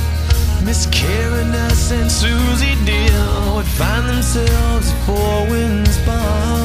Miss 0.64 0.86
Karen 0.92 1.52
Ness 1.52 1.92
and 1.92 2.12
Susie 2.12 2.76
Deal 2.86 3.56
would 3.56 3.66
find 3.66 4.08
themselves 4.08 4.92
at 4.92 5.06
Four 5.06 5.48
Winds 5.50 5.98
Bar. 6.06 6.57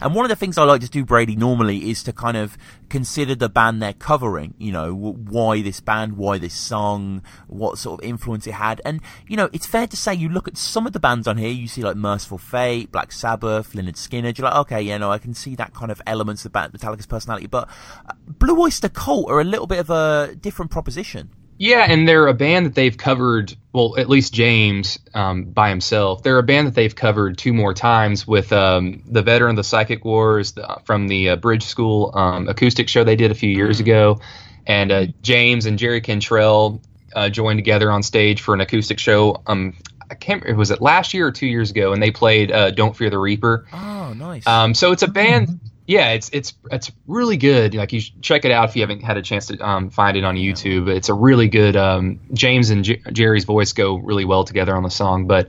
And 0.00 0.14
one 0.14 0.24
of 0.24 0.28
the 0.28 0.36
things 0.36 0.56
I 0.58 0.64
like 0.64 0.80
to 0.82 0.88
do, 0.88 1.04
Brady, 1.04 1.36
normally 1.36 1.90
is 1.90 2.02
to 2.04 2.12
kind 2.12 2.36
of 2.36 2.56
consider 2.88 3.34
the 3.34 3.48
band 3.48 3.82
they're 3.82 3.92
covering. 3.92 4.54
You 4.58 4.72
know, 4.72 4.94
why 4.94 5.62
this 5.62 5.80
band, 5.80 6.16
why 6.16 6.38
this 6.38 6.54
song, 6.54 7.22
what 7.46 7.78
sort 7.78 8.00
of 8.00 8.08
influence 8.08 8.46
it 8.46 8.52
had. 8.52 8.80
And, 8.84 9.00
you 9.26 9.36
know, 9.36 9.48
it's 9.52 9.66
fair 9.66 9.86
to 9.86 9.96
say 9.96 10.14
you 10.14 10.28
look 10.28 10.48
at 10.48 10.56
some 10.56 10.86
of 10.86 10.92
the 10.92 11.00
bands 11.00 11.26
on 11.26 11.36
here, 11.36 11.50
you 11.50 11.68
see 11.68 11.82
like 11.82 11.96
Merciful 11.96 12.38
Fate, 12.38 12.92
Black 12.92 13.12
Sabbath, 13.12 13.72
Lynyrd 13.72 13.96
Skynyrd, 13.96 14.38
you're 14.38 14.48
like, 14.48 14.56
okay, 14.56 14.82
yeah, 14.82 14.98
no, 14.98 15.10
I 15.10 15.18
can 15.18 15.34
see 15.34 15.54
that 15.56 15.74
kind 15.74 15.90
of 15.90 16.00
elements 16.06 16.44
of 16.44 16.52
Metallica's 16.52 17.06
personality. 17.06 17.46
But 17.46 17.68
uh, 18.08 18.12
Blue 18.26 18.60
Oyster 18.60 18.88
Cult 18.88 19.30
are 19.30 19.40
a 19.40 19.44
little 19.44 19.66
bit 19.66 19.78
of 19.78 19.90
a 19.90 20.34
different 20.40 20.70
proposition. 20.70 21.30
Yeah, 21.58 21.84
and 21.88 22.08
they're 22.08 22.28
a 22.28 22.34
band 22.34 22.66
that 22.66 22.74
they've 22.74 22.96
covered. 22.96 23.54
Well, 23.72 23.96
at 23.98 24.08
least 24.08 24.32
James 24.32 24.98
um, 25.12 25.44
by 25.44 25.68
himself. 25.68 26.22
They're 26.22 26.38
a 26.38 26.42
band 26.42 26.68
that 26.68 26.74
they've 26.74 26.94
covered 26.94 27.36
two 27.36 27.52
more 27.52 27.74
times 27.74 28.26
with 28.26 28.52
um, 28.52 29.02
the 29.06 29.22
veteran 29.22 29.50
of 29.50 29.56
the 29.56 29.64
Psychic 29.64 30.04
Wars 30.04 30.52
the, 30.52 30.78
from 30.84 31.08
the 31.08 31.30
uh, 31.30 31.36
Bridge 31.36 31.64
School 31.64 32.12
um, 32.14 32.48
acoustic 32.48 32.88
show 32.88 33.04
they 33.04 33.16
did 33.16 33.30
a 33.30 33.34
few 33.34 33.50
years 33.50 33.80
ago, 33.80 34.20
and 34.66 34.92
uh, 34.92 35.06
James 35.22 35.66
and 35.66 35.78
Jerry 35.78 36.00
Cantrell 36.00 36.80
uh, 37.14 37.28
joined 37.28 37.58
together 37.58 37.90
on 37.90 38.02
stage 38.02 38.40
for 38.40 38.54
an 38.54 38.60
acoustic 38.60 38.98
show. 38.98 39.42
Um, 39.46 39.74
I 40.10 40.14
can't. 40.14 40.42
remember, 40.42 40.58
Was 40.58 40.70
it 40.70 40.80
last 40.80 41.12
year 41.12 41.26
or 41.26 41.32
two 41.32 41.46
years 41.46 41.70
ago? 41.70 41.92
And 41.92 42.02
they 42.02 42.10
played 42.10 42.50
uh, 42.50 42.70
"Don't 42.70 42.96
Fear 42.96 43.10
the 43.10 43.18
Reaper." 43.18 43.66
Oh, 43.72 44.14
nice. 44.14 44.46
Um, 44.46 44.74
so 44.74 44.92
it's 44.92 45.02
a 45.02 45.08
band. 45.08 45.60
Yeah, 45.88 46.10
it's 46.10 46.28
it's 46.34 46.52
it's 46.70 46.92
really 47.06 47.38
good. 47.38 47.74
Like 47.74 47.94
you 47.94 48.02
check 48.20 48.44
it 48.44 48.50
out 48.50 48.68
if 48.68 48.76
you 48.76 48.82
haven't 48.82 49.02
had 49.02 49.16
a 49.16 49.22
chance 49.22 49.46
to 49.46 49.58
um, 49.66 49.88
find 49.88 50.18
it 50.18 50.22
on 50.22 50.36
YouTube. 50.36 50.86
It's 50.86 51.08
a 51.08 51.14
really 51.14 51.48
good. 51.48 51.76
Um, 51.76 52.20
James 52.34 52.68
and 52.68 52.84
J- 52.84 53.00
Jerry's 53.10 53.46
voice 53.46 53.72
go 53.72 53.94
really 53.94 54.26
well 54.26 54.44
together 54.44 54.76
on 54.76 54.82
the 54.82 54.90
song. 54.90 55.26
But 55.26 55.48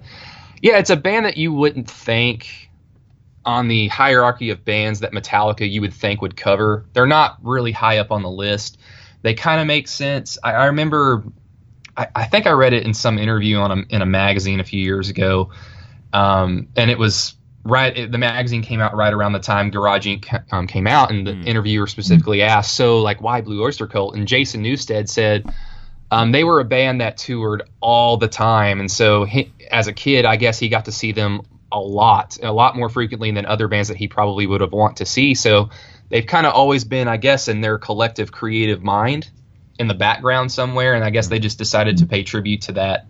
yeah, 0.62 0.78
it's 0.78 0.92
a 0.92 0.96
band 0.96 1.26
that 1.26 1.36
you 1.36 1.52
wouldn't 1.52 1.90
think 1.90 2.70
on 3.44 3.68
the 3.68 3.90
hierarchy 3.90 4.50
of 4.52 4.64
bands 4.64 5.02
that 5.02 5.12
Metallica 5.12 5.70
you 5.70 5.82
would 5.82 5.94
think 5.94 6.22
would 6.22 6.38
cover. 6.38 6.86
They're 6.94 7.06
not 7.06 7.38
really 7.42 7.74
high 7.74 7.98
up 7.98 8.10
on 8.10 8.22
the 8.22 8.32
list. 8.32 8.80
They 9.24 9.34
kind 9.34 9.60
of 9.60 9.68
make 9.68 9.90
sense. 9.90 10.38
I, 10.42 10.54
I 10.54 10.66
remember, 10.68 11.26
I, 11.98 12.08
I, 12.16 12.26
think 12.26 12.48
I 12.48 12.52
read 12.52 12.72
it 12.72 12.86
in 12.86 12.94
some 12.94 13.20
interview 13.20 13.58
on 13.58 13.72
a, 13.72 13.84
in 13.90 14.02
a 14.02 14.06
magazine 14.06 14.62
a 14.62 14.64
few 14.64 14.82
years 14.82 15.10
ago, 15.10 15.50
um, 16.14 16.70
and 16.78 16.90
it 16.90 16.98
was 16.98 17.36
right 17.64 18.10
the 18.12 18.18
magazine 18.18 18.62
came 18.62 18.80
out 18.80 18.96
right 18.96 19.14
around 19.14 19.34
the 19.34 19.40
time 19.40 19.70
garage 19.70 20.08
inc 20.08 20.44
um, 20.54 20.66
came 20.66 20.88
out 20.88 21.12
and 21.12 21.28
the 21.28 21.34
mm. 21.34 21.46
interviewer 21.46 21.88
specifically 21.88 22.42
asked 22.42 22.74
so 22.74 23.00
like 23.00 23.22
why 23.22 23.42
blue 23.42 23.62
oyster 23.64 23.88
cult? 23.88 24.16
And 24.16 24.28
jason 24.28 24.64
newsted 24.64 25.10
said 25.10 25.54
um, 26.12 26.32
they 26.32 26.44
were 26.44 26.60
a 26.60 26.66
band 26.66 27.02
that 27.02 27.18
toured 27.18 27.70
all 27.80 28.18
the 28.18 28.28
time. 28.28 28.80
And 28.80 28.90
so 28.90 29.26
he, 29.26 29.54
as 29.70 29.88
a 29.88 29.94
kid 29.94 30.26
i 30.26 30.38
guess 30.38 30.58
he 30.58 30.70
got 30.70 30.86
to 30.86 30.92
see 30.92 31.12
them 31.12 31.42
a 31.72 31.80
lot 31.80 32.40
a 32.42 32.52
lot 32.52 32.76
more 32.76 32.90
frequently 32.90 33.32
than 33.32 33.46
other 33.46 33.68
bands 33.68 33.90
that 33.90 33.98
he 33.98 34.08
probably 34.08 34.48
would 34.48 34.62
have 34.62 34.72
want 34.72 34.98
to 34.98 35.06
see. 35.06 35.36
So 35.36 35.70
they've 36.10 36.26
kind 36.26 36.48
of 36.48 36.54
always 36.54 36.84
been 36.84 37.08
i 37.08 37.18
guess 37.18 37.48
in 37.48 37.62
their 37.62 37.78
collective 37.78 38.32
creative 38.32 38.82
mind 38.82 39.30
in 39.78 39.88
the 39.88 39.94
background 39.94 40.52
somewhere. 40.52 40.94
And 40.94 41.04
i 41.04 41.10
guess 41.10 41.28
they 41.28 41.40
just 41.40 41.58
decided 41.58 41.98
to 41.98 42.06
pay 42.06 42.24
tribute 42.24 42.62
to 42.64 42.72
that 42.74 43.06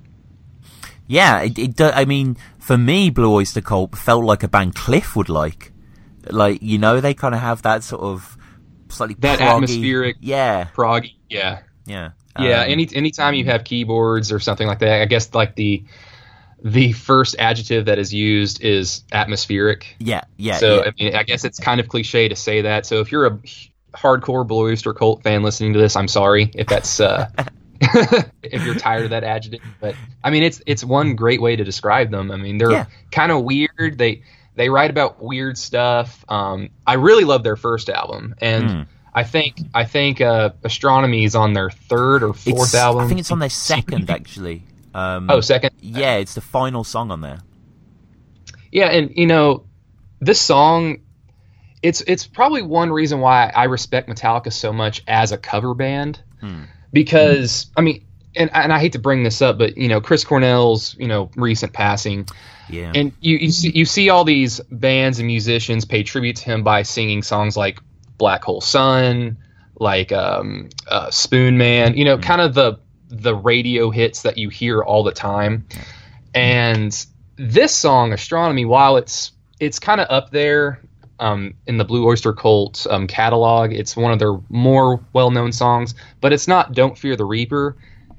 yeah, 1.10 1.42
it, 1.42 1.58
it 1.58 1.82
I 1.82 2.06
mean, 2.06 2.38
for 2.60 2.78
me, 2.78 3.10
Blue 3.10 3.34
Oyster 3.34 3.62
Cult 3.62 3.98
felt 3.98 4.24
like 4.24 4.44
a 4.44 4.48
band 4.48 4.76
Cliff 4.76 5.16
would 5.16 5.28
like. 5.28 5.74
Like, 6.30 6.62
you 6.62 6.78
know, 6.78 7.02
they 7.02 7.16
kind 7.16 7.34
of 7.34 7.42
have 7.42 7.64
that 7.64 7.84
sort 7.84 8.04
of 8.04 8.38
slightly 8.90 9.16
that 9.20 9.40
proggy, 9.40 9.56
atmospheric, 9.56 10.18
yeah, 10.22 10.68
proggy, 10.76 11.16
yeah, 11.28 11.62
yeah, 11.88 12.12
yeah. 12.40 12.62
Um, 12.62 12.70
any 12.70 12.88
anytime 12.94 13.34
you 13.34 13.46
have 13.46 13.64
keyboards 13.64 14.32
or 14.32 14.40
something 14.40 14.68
like 14.68 14.80
that, 14.80 15.02
I 15.02 15.06
guess 15.06 15.34
like 15.34 15.56
the 15.56 15.84
the 16.64 16.92
first 16.92 17.36
adjective 17.40 17.86
that 17.86 17.98
is 17.98 18.14
used 18.14 18.64
is 18.64 19.04
atmospheric. 19.12 19.96
Yeah, 19.98 20.22
yeah. 20.38 20.58
So 20.58 20.76
yeah. 20.76 20.92
I 20.92 21.04
mean, 21.04 21.16
I 21.16 21.24
guess 21.24 21.44
it's 21.44 21.60
kind 21.60 21.80
of 21.80 21.88
cliche 21.88 22.28
to 22.28 22.36
say 22.36 22.62
that. 22.62 22.86
So 22.86 23.00
if 23.00 23.12
you're 23.12 23.26
a 23.26 23.40
hardcore 23.96 24.46
Blue 24.46 24.70
Oyster 24.70 24.94
Cult 24.94 25.24
fan 25.24 25.42
listening 25.42 25.74
to 25.74 25.80
this, 25.80 25.96
I'm 25.96 26.08
sorry 26.08 26.52
if 26.54 26.68
that's 26.68 27.00
uh, 27.00 27.30
if 28.44 28.66
you're 28.66 28.76
tired 28.76 29.06
of 29.06 29.10
that 29.12 29.24
adjective. 29.24 29.62
But 29.80 29.96
I 30.24 30.30
mean, 30.30 30.44
it's 30.44 30.62
it's 30.66 30.84
one 30.84 31.16
great 31.16 31.42
way 31.42 31.56
to 31.56 31.64
describe 31.64 32.12
them. 32.12 32.32
I 32.32 32.36
mean, 32.38 32.58
they're 32.58 32.72
yeah. 32.72 32.86
kind 33.12 33.32
of 33.32 33.44
weird. 33.44 33.98
They 33.98 34.24
they 34.56 34.70
write 34.70 34.90
about 34.90 35.22
weird 35.24 35.58
stuff. 35.58 36.24
Um, 36.30 36.70
I 36.86 36.94
really 36.96 37.24
love 37.24 37.44
their 37.44 37.56
first 37.56 37.90
album, 37.90 38.36
and 38.42 38.70
Mm. 38.70 38.88
I 39.14 39.24
think 39.24 39.60
I 39.74 39.86
think 39.86 40.22
uh, 40.22 40.52
Astronomy 40.64 41.24
is 41.24 41.36
on 41.36 41.54
their 41.54 41.70
third 41.72 42.22
or 42.24 42.34
fourth 42.34 42.70
It's- 42.70 42.76
album. 42.76 43.04
I 43.04 43.08
think 43.08 43.20
it's 43.20 43.32
on 43.32 43.40
their 43.40 43.50
second, 43.50 44.10
actually. 44.12 44.64
Um, 44.94 45.30
Oh, 45.30 45.42
second. 45.42 45.72
Yeah, 45.82 46.16
it's 46.16 46.34
the 46.36 46.42
final 46.42 46.84
song 46.84 47.12
on 47.12 47.22
there. 47.22 47.40
Yeah, 48.72 48.88
and 48.88 49.12
you 49.16 49.26
know, 49.28 49.66
this 50.20 50.40
song 50.40 50.98
it's 51.82 52.02
it's 52.02 52.28
probably 52.28 52.62
one 52.62 52.92
reason 52.92 53.20
why 53.20 53.50
I 53.56 53.64
respect 53.66 54.10
Metallica 54.10 54.52
so 54.52 54.74
much 54.74 55.02
as 55.08 55.32
a 55.32 55.38
cover 55.38 55.74
band. 55.74 56.22
Hmm. 56.42 56.64
Because 56.92 57.70
I 57.76 57.82
mean 57.82 58.06
and 58.36 58.50
and 58.54 58.72
I 58.72 58.80
hate 58.80 58.94
to 58.94 59.00
bring 59.00 59.24
this 59.24 59.42
up, 59.42 59.58
but 59.58 59.78
you 59.78 59.88
know, 59.88 60.02
Chris 60.02 60.24
Cornell's, 60.24 60.96
you 60.98 61.08
know, 61.08 61.30
recent 61.36 61.74
passing. 61.74 62.28
Yeah. 62.70 62.92
And 62.94 63.12
you 63.20 63.38
you 63.38 63.52
see 63.52 63.72
you 63.72 63.86
see 63.86 64.10
all 64.10 64.24
these 64.24 64.60
bands 64.72 65.20
and 65.20 65.28
musicians 65.28 65.86
pay 65.86 66.04
tribute 66.04 66.38
to 66.38 66.46
him 66.46 66.64
by 66.64 66.84
singing 66.84 67.24
songs 67.24 67.58
like 67.58 67.80
Black 68.18 68.44
Hole 68.44 68.62
Sun, 68.62 69.38
like 69.80 70.12
um, 70.12 70.70
uh, 70.88 71.10
Spoon 71.10 71.58
Man, 71.58 71.98
you 71.98 72.06
know, 72.06 72.18
kind 72.18 72.42
of 72.42 72.54
the 72.54 72.80
the 73.10 73.36
radio 73.36 73.90
hits 73.90 74.22
that 74.22 74.38
you 74.38 74.50
hear 74.50 74.84
all 74.84 75.04
the 75.04 75.12
time. 75.12 75.66
And 76.36 77.06
this 77.38 77.76
song, 77.76 78.14
Astronomy, 78.14 78.66
while 78.66 78.98
it's 78.98 79.32
it's 79.60 79.80
kind 79.80 80.00
of 80.00 80.08
up 80.10 80.30
there 80.30 80.82
um, 81.20 81.54
in 81.68 81.78
the 81.78 81.86
Blue 81.86 82.08
Oyster 82.08 82.34
Cult 82.34 82.88
um, 82.90 83.08
catalog, 83.08 83.74
it's 83.74 83.96
one 83.96 84.12
of 84.12 84.20
their 84.20 84.38
more 84.50 85.04
well 85.14 85.32
known 85.32 85.52
songs, 85.52 85.96
but 86.22 86.34
it's 86.34 86.48
not 86.48 86.74
"Don't 86.74 86.98
Fear 86.98 87.16
the 87.16 87.26
Reaper," 87.26 87.78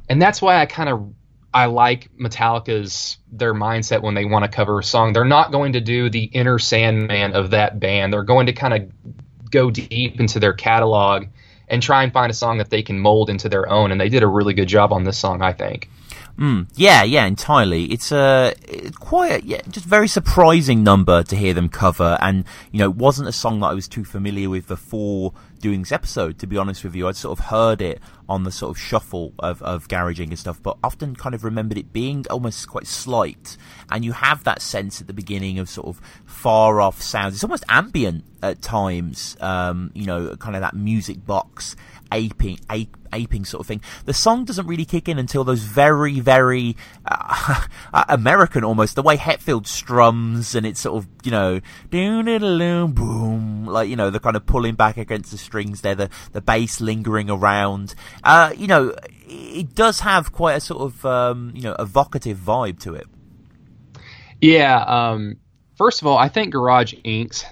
and 0.08 0.20
that's 0.20 0.40
why 0.42 0.60
I 0.60 0.66
kind 0.66 0.88
of 0.88 1.12
I 1.52 1.66
like 1.66 2.10
Metallica's 2.16 3.18
their 3.32 3.54
mindset 3.54 4.02
when 4.02 4.14
they 4.14 4.24
want 4.24 4.44
to 4.44 4.50
cover 4.50 4.78
a 4.78 4.84
song. 4.84 5.12
They're 5.12 5.24
not 5.24 5.50
going 5.50 5.72
to 5.72 5.80
do 5.80 6.08
the 6.08 6.24
inner 6.24 6.58
Sandman 6.58 7.32
of 7.32 7.50
that 7.50 7.80
band. 7.80 8.12
They're 8.12 8.22
going 8.22 8.46
to 8.46 8.52
kind 8.52 8.74
of 8.74 9.50
go 9.50 9.70
deep 9.70 10.20
into 10.20 10.38
their 10.38 10.52
catalog 10.52 11.26
and 11.66 11.82
try 11.82 12.04
and 12.04 12.12
find 12.12 12.30
a 12.30 12.34
song 12.34 12.58
that 12.58 12.70
they 12.70 12.82
can 12.82 13.00
mold 13.00 13.30
into 13.30 13.48
their 13.48 13.68
own. 13.68 13.90
And 13.90 14.00
they 14.00 14.08
did 14.08 14.22
a 14.22 14.28
really 14.28 14.54
good 14.54 14.68
job 14.68 14.92
on 14.92 15.04
this 15.04 15.18
song, 15.18 15.42
I 15.42 15.52
think. 15.52 15.88
Mm, 16.40 16.70
yeah, 16.74 17.02
yeah, 17.02 17.26
entirely. 17.26 17.84
It's 17.92 18.10
a 18.12 18.54
it's 18.66 18.96
quite 18.96 19.30
a, 19.30 19.46
yeah, 19.46 19.60
just 19.68 19.84
very 19.84 20.08
surprising 20.08 20.82
number 20.82 21.22
to 21.22 21.36
hear 21.36 21.52
them 21.52 21.68
cover, 21.68 22.16
and 22.22 22.46
you 22.72 22.78
know, 22.78 22.86
it 22.86 22.96
wasn't 22.96 23.28
a 23.28 23.32
song 23.32 23.60
that 23.60 23.66
I 23.66 23.74
was 23.74 23.86
too 23.86 24.06
familiar 24.06 24.48
with 24.48 24.66
before 24.66 25.34
doing 25.60 25.80
this 25.80 25.92
episode. 25.92 26.38
To 26.38 26.46
be 26.46 26.56
honest 26.56 26.82
with 26.82 26.94
you, 26.94 27.08
I'd 27.08 27.16
sort 27.16 27.38
of 27.38 27.44
heard 27.48 27.82
it 27.82 28.00
on 28.26 28.44
the 28.44 28.50
sort 28.50 28.70
of 28.70 28.80
shuffle 28.80 29.34
of 29.38 29.60
of 29.62 29.86
garaging 29.88 30.28
and 30.28 30.38
stuff, 30.38 30.62
but 30.62 30.78
often 30.82 31.14
kind 31.14 31.34
of 31.34 31.44
remembered 31.44 31.76
it 31.76 31.92
being 31.92 32.24
almost 32.30 32.66
quite 32.68 32.86
slight. 32.86 33.58
And 33.90 34.02
you 34.02 34.12
have 34.12 34.44
that 34.44 34.62
sense 34.62 35.02
at 35.02 35.08
the 35.08 35.12
beginning 35.12 35.58
of 35.58 35.68
sort 35.68 35.88
of 35.88 36.00
far 36.24 36.80
off 36.80 37.02
sounds. 37.02 37.34
It's 37.34 37.44
almost 37.44 37.64
ambient 37.68 38.24
at 38.42 38.62
times. 38.62 39.36
Um, 39.42 39.90
you 39.92 40.06
know, 40.06 40.34
kind 40.36 40.56
of 40.56 40.62
that 40.62 40.72
music 40.72 41.26
box 41.26 41.76
aping, 42.12 42.58
ape, 42.70 42.96
aping 43.12 43.44
sort 43.44 43.60
of 43.60 43.66
thing. 43.66 43.80
The 44.04 44.14
song 44.14 44.44
doesn't 44.44 44.66
really 44.66 44.84
kick 44.84 45.08
in 45.08 45.18
until 45.18 45.44
those 45.44 45.62
very, 45.62 46.20
very 46.20 46.76
uh, 47.06 47.64
American 48.08 48.64
almost. 48.64 48.94
The 48.94 49.02
way 49.02 49.16
Hetfield 49.16 49.66
strums 49.66 50.54
and 50.54 50.66
it's 50.66 50.80
sort 50.80 51.02
of 51.02 51.08
you 51.24 51.30
know 51.30 51.60
boom, 51.90 53.66
like 53.66 53.88
you 53.88 53.96
know 53.96 54.10
the 54.10 54.20
kind 54.20 54.36
of 54.36 54.46
pulling 54.46 54.74
back 54.74 54.96
against 54.96 55.30
the 55.30 55.38
strings 55.38 55.80
there, 55.80 55.94
the 55.94 56.10
the 56.32 56.40
bass 56.40 56.80
lingering 56.80 57.30
around. 57.30 57.94
Uh, 58.24 58.52
you 58.56 58.66
know, 58.66 58.94
it 59.26 59.74
does 59.74 60.00
have 60.00 60.32
quite 60.32 60.54
a 60.54 60.60
sort 60.60 60.80
of 60.82 61.04
um, 61.06 61.52
you 61.54 61.62
know 61.62 61.74
evocative 61.78 62.38
vibe 62.38 62.80
to 62.80 62.94
it. 62.94 63.06
Yeah. 64.40 64.82
Um, 64.82 65.36
first 65.76 66.00
of 66.00 66.06
all, 66.06 66.16
I 66.16 66.28
think 66.28 66.52
Garage 66.52 66.94
Inc.'s 67.04 67.44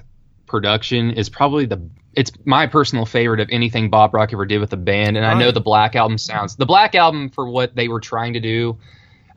production 0.47 1.10
is 1.10 1.28
probably 1.28 1.66
the 1.66 1.89
it's 2.14 2.32
my 2.44 2.66
personal 2.66 3.06
favorite 3.06 3.40
of 3.40 3.48
anything 3.51 3.90
Bob 3.90 4.14
Rock 4.14 4.32
ever 4.32 4.47
did 4.47 4.59
with 4.59 4.70
the 4.70 4.76
band. 4.76 5.16
And 5.16 5.24
I 5.24 5.39
know 5.39 5.51
the 5.51 5.60
Black 5.60 5.94
Album 5.94 6.18
sounds 6.18 6.56
the 6.56 6.66
Black 6.66 6.94
Album 6.94 7.30
for 7.30 7.48
what 7.48 7.74
they 7.76 7.89
were 7.89 8.01
trying 8.01 8.32
to 8.32 8.40
do. 8.40 8.78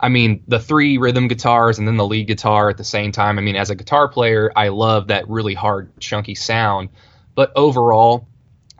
I 0.00 0.08
mean, 0.08 0.42
the 0.48 0.58
three 0.58 0.98
rhythm 0.98 1.28
guitars 1.28 1.78
and 1.78 1.86
then 1.86 1.96
the 1.96 2.06
lead 2.06 2.26
guitar 2.26 2.68
at 2.68 2.76
the 2.76 2.84
same 2.84 3.12
time. 3.12 3.38
I 3.38 3.42
mean, 3.42 3.54
as 3.54 3.70
a 3.70 3.76
guitar 3.76 4.08
player, 4.08 4.50
I 4.56 4.68
love 4.68 5.08
that 5.08 5.28
really 5.28 5.54
hard, 5.54 5.92
chunky 6.00 6.34
sound. 6.34 6.88
But 7.36 7.52
overall, 7.54 8.26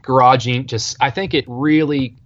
Garage 0.03 0.49
Inc. 0.49 0.67
just 0.67 0.97
I 1.01 1.11
think 1.11 1.33
it 1.33 1.45
really 1.47 2.17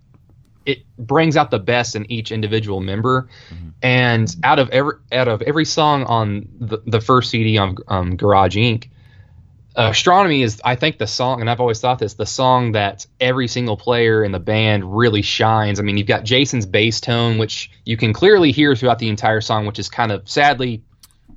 it 0.65 0.79
brings 0.99 1.37
out 1.37 1.51
the 1.51 1.59
best 1.59 1.95
in 1.95 2.11
each 2.11 2.33
individual 2.33 2.81
member. 2.81 3.29
Mm-hmm. 3.51 3.69
And 3.83 4.37
out 4.43 4.59
of 4.59 4.71
every 4.71 4.95
out 5.13 5.29
of 5.29 5.43
every 5.43 5.67
song 5.67 6.05
on 6.05 6.49
the, 6.59 6.79
the 6.87 7.01
first 7.01 7.31
CD 7.31 7.59
on 7.59 7.77
um, 7.89 8.17
Garage 8.17 8.57
Inc 8.57 8.89
astronomy 9.79 10.43
is 10.43 10.61
i 10.65 10.75
think 10.75 10.97
the 10.97 11.07
song 11.07 11.41
and 11.41 11.51
i've 11.51 11.61
always 11.61 11.81
thought 11.81 11.99
this 11.99 12.15
the 12.15 12.25
song 12.25 12.73
that 12.73 13.07
every 13.21 13.47
single 13.47 13.77
player 13.77 14.25
in 14.25 14.33
the 14.33 14.41
band 14.41 14.97
really 14.97 15.23
shines. 15.23 15.79
I 15.79 15.83
mean 15.83 15.99
you've 15.99 16.07
got 16.07 16.25
jason's 16.25 16.65
bass 16.65 17.01
tone 17.01 17.37
which 17.37 17.71
you 17.85 17.97
can 17.97 18.13
clearly 18.13 18.53
hear 18.53 18.75
throughout 18.75 18.99
the 18.99 19.09
entire 19.09 19.43
song 19.43 19.67
which 19.67 19.79
is 19.79 19.89
kind 19.91 20.13
of 20.13 20.29
sadly 20.29 20.83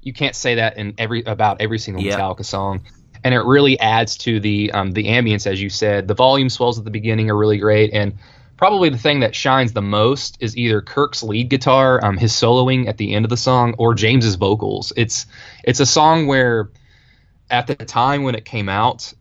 you 0.01 0.13
can't 0.13 0.35
say 0.35 0.55
that 0.55 0.77
in 0.77 0.93
every 0.97 1.23
about 1.23 1.61
every 1.61 1.79
single 1.79 2.03
metallica 2.03 2.45
song. 2.45 2.81
And 3.23 3.33
it 3.33 3.41
really 3.41 3.79
adds 3.79 4.17
to 4.19 4.39
the 4.39 4.71
um, 4.71 4.91
the 4.91 5.05
ambience 5.05 5.45
as 5.45 5.61
you 5.61 5.69
said. 5.69 6.07
The 6.07 6.13
volume 6.13 6.49
swells 6.49 6.79
at 6.79 6.85
the 6.85 6.91
beginning 6.91 7.29
are 7.29 7.37
really 7.37 7.57
great 7.57 7.93
and 7.93 8.17
probably 8.55 8.89
the 8.89 8.97
thing 8.97 9.21
that 9.21 9.35
shines 9.35 9.71
the 9.71 9.81
most 9.81 10.37
is 10.41 10.57
either 10.57 10.81
kirk's 10.81 11.23
lead 11.23 11.49
guitar 11.49 12.03
um, 12.03 12.17
his 12.17 12.33
soloing 12.33 12.87
at 12.87 12.97
the 12.97 13.13
end 13.13 13.25
of 13.25 13.29
the 13.29 13.37
song 13.37 13.75
or 13.77 13.93
james's 13.93 14.35
vocals. 14.35 14.93
It's 14.95 15.25
it's 15.63 15.79
a 15.79 15.85
song 15.85 16.27
where 16.27 16.69
at 17.49 17.67
the 17.67 17.75
time 17.75 18.23
when 18.23 18.35
it 18.35 18.45
came 18.45 18.69
out, 18.69 19.13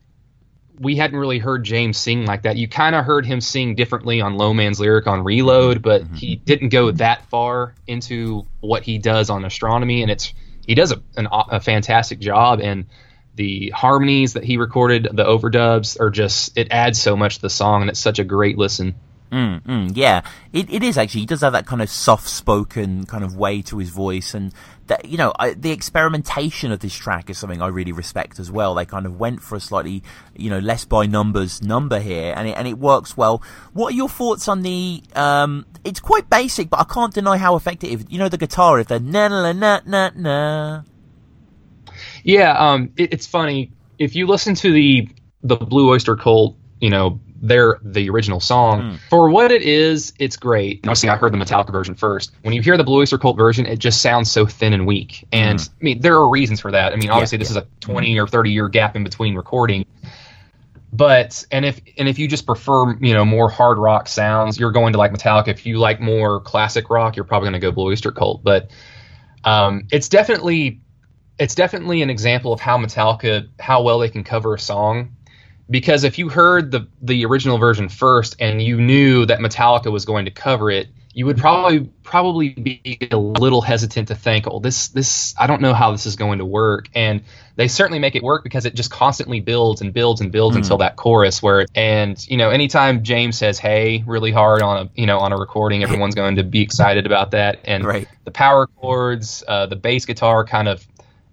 we 0.81 0.97
hadn't 0.97 1.19
really 1.19 1.39
heard 1.39 1.65
James 1.65 1.97
sing 1.97 2.25
like 2.25 2.43
that. 2.43 2.57
You 2.57 2.69
kind 2.69 2.95
of 2.95 3.05
heard 3.05 3.27
him 3.27 3.41
sing 3.41 3.75
differently 3.75 4.21
on 4.21 4.37
Low 4.37 4.55
Man's 4.55 4.79
Lyric 4.79 5.07
on 5.07 5.25
Reload, 5.25 5.83
but 5.83 6.03
mm-hmm. 6.03 6.15
he 6.15 6.37
didn't 6.37 6.69
go 6.69 6.91
that 6.93 7.25
far 7.27 7.75
into 7.87 8.47
what 8.61 8.83
he 8.83 8.99
does 8.99 9.31
on 9.31 9.45
Astronomy, 9.45 10.03
and 10.03 10.11
it's 10.11 10.33
he 10.67 10.75
does 10.75 10.93
a, 10.93 11.03
an, 11.17 11.29
a 11.31 11.61
fantastic 11.61 12.21
job. 12.21 12.61
And 12.61 12.87
the 13.35 13.71
harmonies 13.71 14.35
that 14.35 14.45
he 14.45 14.57
recorded, 14.57 15.09
the 15.13 15.25
overdubs, 15.25 15.99
are 16.01 16.11
just 16.11 16.57
it 16.57 16.69
adds 16.71 17.01
so 17.01 17.17
much 17.17 17.37
to 17.37 17.43
the 17.43 17.51
song, 17.51 17.83
and 17.83 17.91
it's 17.91 18.01
such 18.01 18.19
a 18.19 18.25
great 18.25 18.59
listen. 18.59 18.95
Mm, 19.31 19.63
mm, 19.63 19.93
yeah, 19.95 20.23
it, 20.55 20.71
it 20.71 20.83
is 20.83 20.97
actually. 20.97 21.21
He 21.21 21.27
does 21.27 21.43
have 21.43 21.53
that 21.53 21.67
kind 21.67 21.83
of 21.83 21.91
soft 21.91 22.29
spoken 22.29 23.05
kind 23.05 23.23
of 23.23 23.37
way 23.37 23.61
to 23.63 23.77
his 23.77 23.91
voice, 23.91 24.33
and 24.33 24.55
that 24.87 25.05
you 25.05 25.19
know 25.19 25.35
I, 25.39 25.53
the 25.53 25.71
experimentation 25.71 26.73
of 26.73 26.81
this 26.81 26.95
track 26.95 27.29
is 27.29 27.37
something 27.37 27.61
I 27.61 27.67
really 27.67 27.93
respect 27.93 28.39
as 28.39 28.51
well. 28.51 28.75
They 28.75 28.87
kind 28.87 29.05
of 29.05 29.21
went 29.21 29.43
for 29.43 29.57
a 29.57 29.61
slightly 29.61 30.03
you 30.35 30.49
know 30.49 30.59
less 30.61 30.87
by 30.87 31.05
numbers 31.05 31.63
number 31.63 32.01
here, 32.01 32.33
and 32.35 32.49
it 32.49 32.57
and 32.57 32.67
it 32.67 32.79
works 32.79 33.19
well. 33.19 33.43
What 33.75 33.93
are 33.93 33.97
your 33.97 34.09
thoughts 34.09 34.49
on 34.49 34.63
the? 34.63 35.03
Um, 35.15 35.67
it's 35.85 36.01
quite 36.01 36.31
basic, 36.31 36.71
but 36.71 36.81
I 36.81 36.85
can't 36.85 37.13
deny 37.13 37.37
how 37.37 37.55
effective. 37.55 38.07
You 38.09 38.19
know 38.19 38.31
the 38.31 38.39
guitar, 38.39 38.81
if 38.81 38.89
the 38.89 38.99
na 38.99 39.29
na 39.29 39.53
na 39.53 39.81
na 39.85 40.11
na. 40.15 40.83
Yeah, 42.25 42.53
um, 42.59 42.93
it, 42.97 43.13
it's 43.13 43.27
funny 43.27 43.73
if 43.99 44.17
you 44.17 44.27
listen 44.27 44.55
to 44.55 44.73
the 44.73 45.09
the 45.43 45.57
Blue 45.57 45.91
Oyster 45.91 46.17
Cult, 46.17 46.57
you 46.81 46.89
know 46.89 47.21
their 47.41 47.79
the 47.83 48.09
original 48.11 48.41
song. 48.41 48.83
Mm. 48.83 48.99
For 49.11 49.31
what 49.31 49.51
it 49.51 49.63
is, 49.63 50.13
it's 50.19 50.37
great. 50.37 50.81
Obviously, 50.85 51.09
I 51.09 51.17
heard 51.17 51.33
the 51.33 51.39
Metallica 51.39 51.73
version 51.73 51.95
first. 51.95 52.33
When 52.43 52.55
you 52.55 52.63
hear 52.63 52.77
the 52.77 52.85
Blue 52.85 53.01
Oyster 53.01 53.19
Cult 53.19 53.37
version, 53.37 53.67
it 53.67 53.79
just 53.79 54.03
sounds 54.03 54.31
so 54.31 54.47
thin 54.47 54.73
and 54.73 54.87
weak. 54.87 55.27
And 55.33 55.59
mm. 55.59 55.69
I 55.69 55.85
mean, 55.85 56.01
there 56.01 56.15
are 56.15 56.29
reasons 56.29 56.61
for 56.61 56.71
that. 56.73 56.93
I 56.93 56.97
mean, 56.97 57.11
obviously, 57.11 57.37
yeah, 57.37 57.45
this 57.45 57.55
yeah. 57.55 57.63
is 57.63 57.65
a 57.65 57.87
20 57.87 58.19
or 58.19 58.27
30 58.27 58.51
year 58.51 58.69
gap 58.69 58.97
in 58.97 59.05
between 59.05 59.35
recording. 59.35 59.85
But 60.93 61.45
and 61.51 61.65
if 61.65 61.81
and 61.99 62.09
if 62.09 62.19
you 62.19 62.29
just 62.29 62.47
prefer 62.47 62.97
you 62.97 63.13
know 63.13 63.25
more 63.25 63.51
hard 63.51 63.79
rock 63.79 64.09
sounds, 64.09 64.59
you're 64.59 64.73
going 64.73 64.93
to 64.95 64.99
like 64.99 65.13
Metallica. 65.13 65.49
If 65.49 65.67
you 65.67 65.79
like 65.79 66.01
more 66.01 66.41
classic 66.41 66.89
rock, 66.91 67.15
you're 67.15 67.25
probably 67.25 67.51
going 67.51 67.61
to 67.61 67.67
go 67.67 67.71
Blue 67.71 67.91
Oyster 67.91 68.11
Cult. 68.11 68.43
But 68.43 68.71
um, 69.45 69.87
it's 69.93 70.09
definitely 70.09 70.81
it's 71.39 71.55
definitely 71.55 72.03
an 72.03 72.11
example 72.11 72.53
of 72.53 72.61
how 72.61 72.79
Metallica 72.79 73.49
how 73.61 73.83
well 73.83 73.99
they 73.99 74.09
can 74.09 74.25
cover 74.25 74.55
a 74.55 74.59
song 74.59 75.15
because 75.71 76.05
if 76.05 76.19
you 76.19 76.29
heard 76.29 76.71
the 76.71 76.89
the 77.03 77.25
original 77.25 77.59
version 77.59 77.89
first 77.89 78.37
and 78.41 78.63
you 78.63 78.81
knew 78.81 79.27
that 79.27 79.41
Metallica 79.41 79.93
was 79.93 80.05
going 80.05 80.25
to 80.25 80.31
cover 80.31 80.71
it, 80.71 80.89
you 81.13 81.27
would 81.27 81.37
probably 81.37 81.81
probably 82.03 82.51
be 82.51 82.99
a 83.11 83.17
little 83.17 83.61
hesitant 83.61 84.09
to 84.09 84.15
think, 84.15 84.47
"Oh, 84.49 84.61
this 84.61 84.89
this 84.89 85.35
I 85.39 85.47
don't 85.47 85.61
know 85.61 85.75
how 85.75 85.91
this 85.93 86.07
is 86.07 86.17
going 86.17 86.39
to 86.39 86.45
work." 86.45 86.89
And 86.95 87.23
they 87.57 87.67
certainly 87.67 87.99
make 87.99 88.15
it 88.15 88.23
work 88.23 88.45
because 88.45 88.67
it 88.67 88.75
just 88.75 88.91
constantly 88.91 89.41
builds 89.41 89.81
and 89.81 89.93
builds 89.93 90.21
and 90.21 90.31
builds 90.31 90.55
mm. 90.55 90.61
until 90.61 90.79
that 90.79 90.97
chorus 90.97 91.43
where 91.43 91.67
and 91.75 92.25
you 92.29 92.37
know, 92.37 92.51
anytime 92.51 93.03
James 93.03 93.37
says 93.37 93.59
"hey" 93.59 94.05
really 94.07 94.31
hard 94.31 94.63
on 94.63 94.87
a, 94.87 94.91
you 94.95 95.07
know, 95.07 95.19
on 95.19 95.33
a 95.33 95.37
recording, 95.37 95.83
everyone's 95.83 96.15
going 96.15 96.37
to 96.37 96.45
be 96.45 96.63
excited 96.63 97.05
about 97.05 97.33
that 97.33 97.59
and 97.65 97.85
right. 97.85 98.09
the 98.25 98.31
power 98.31 98.67
chords, 98.67 99.43
uh, 99.49 99.67
the 99.67 99.77
bass 99.77 100.05
guitar 100.05 100.45
kind 100.45 100.69
of 100.69 100.87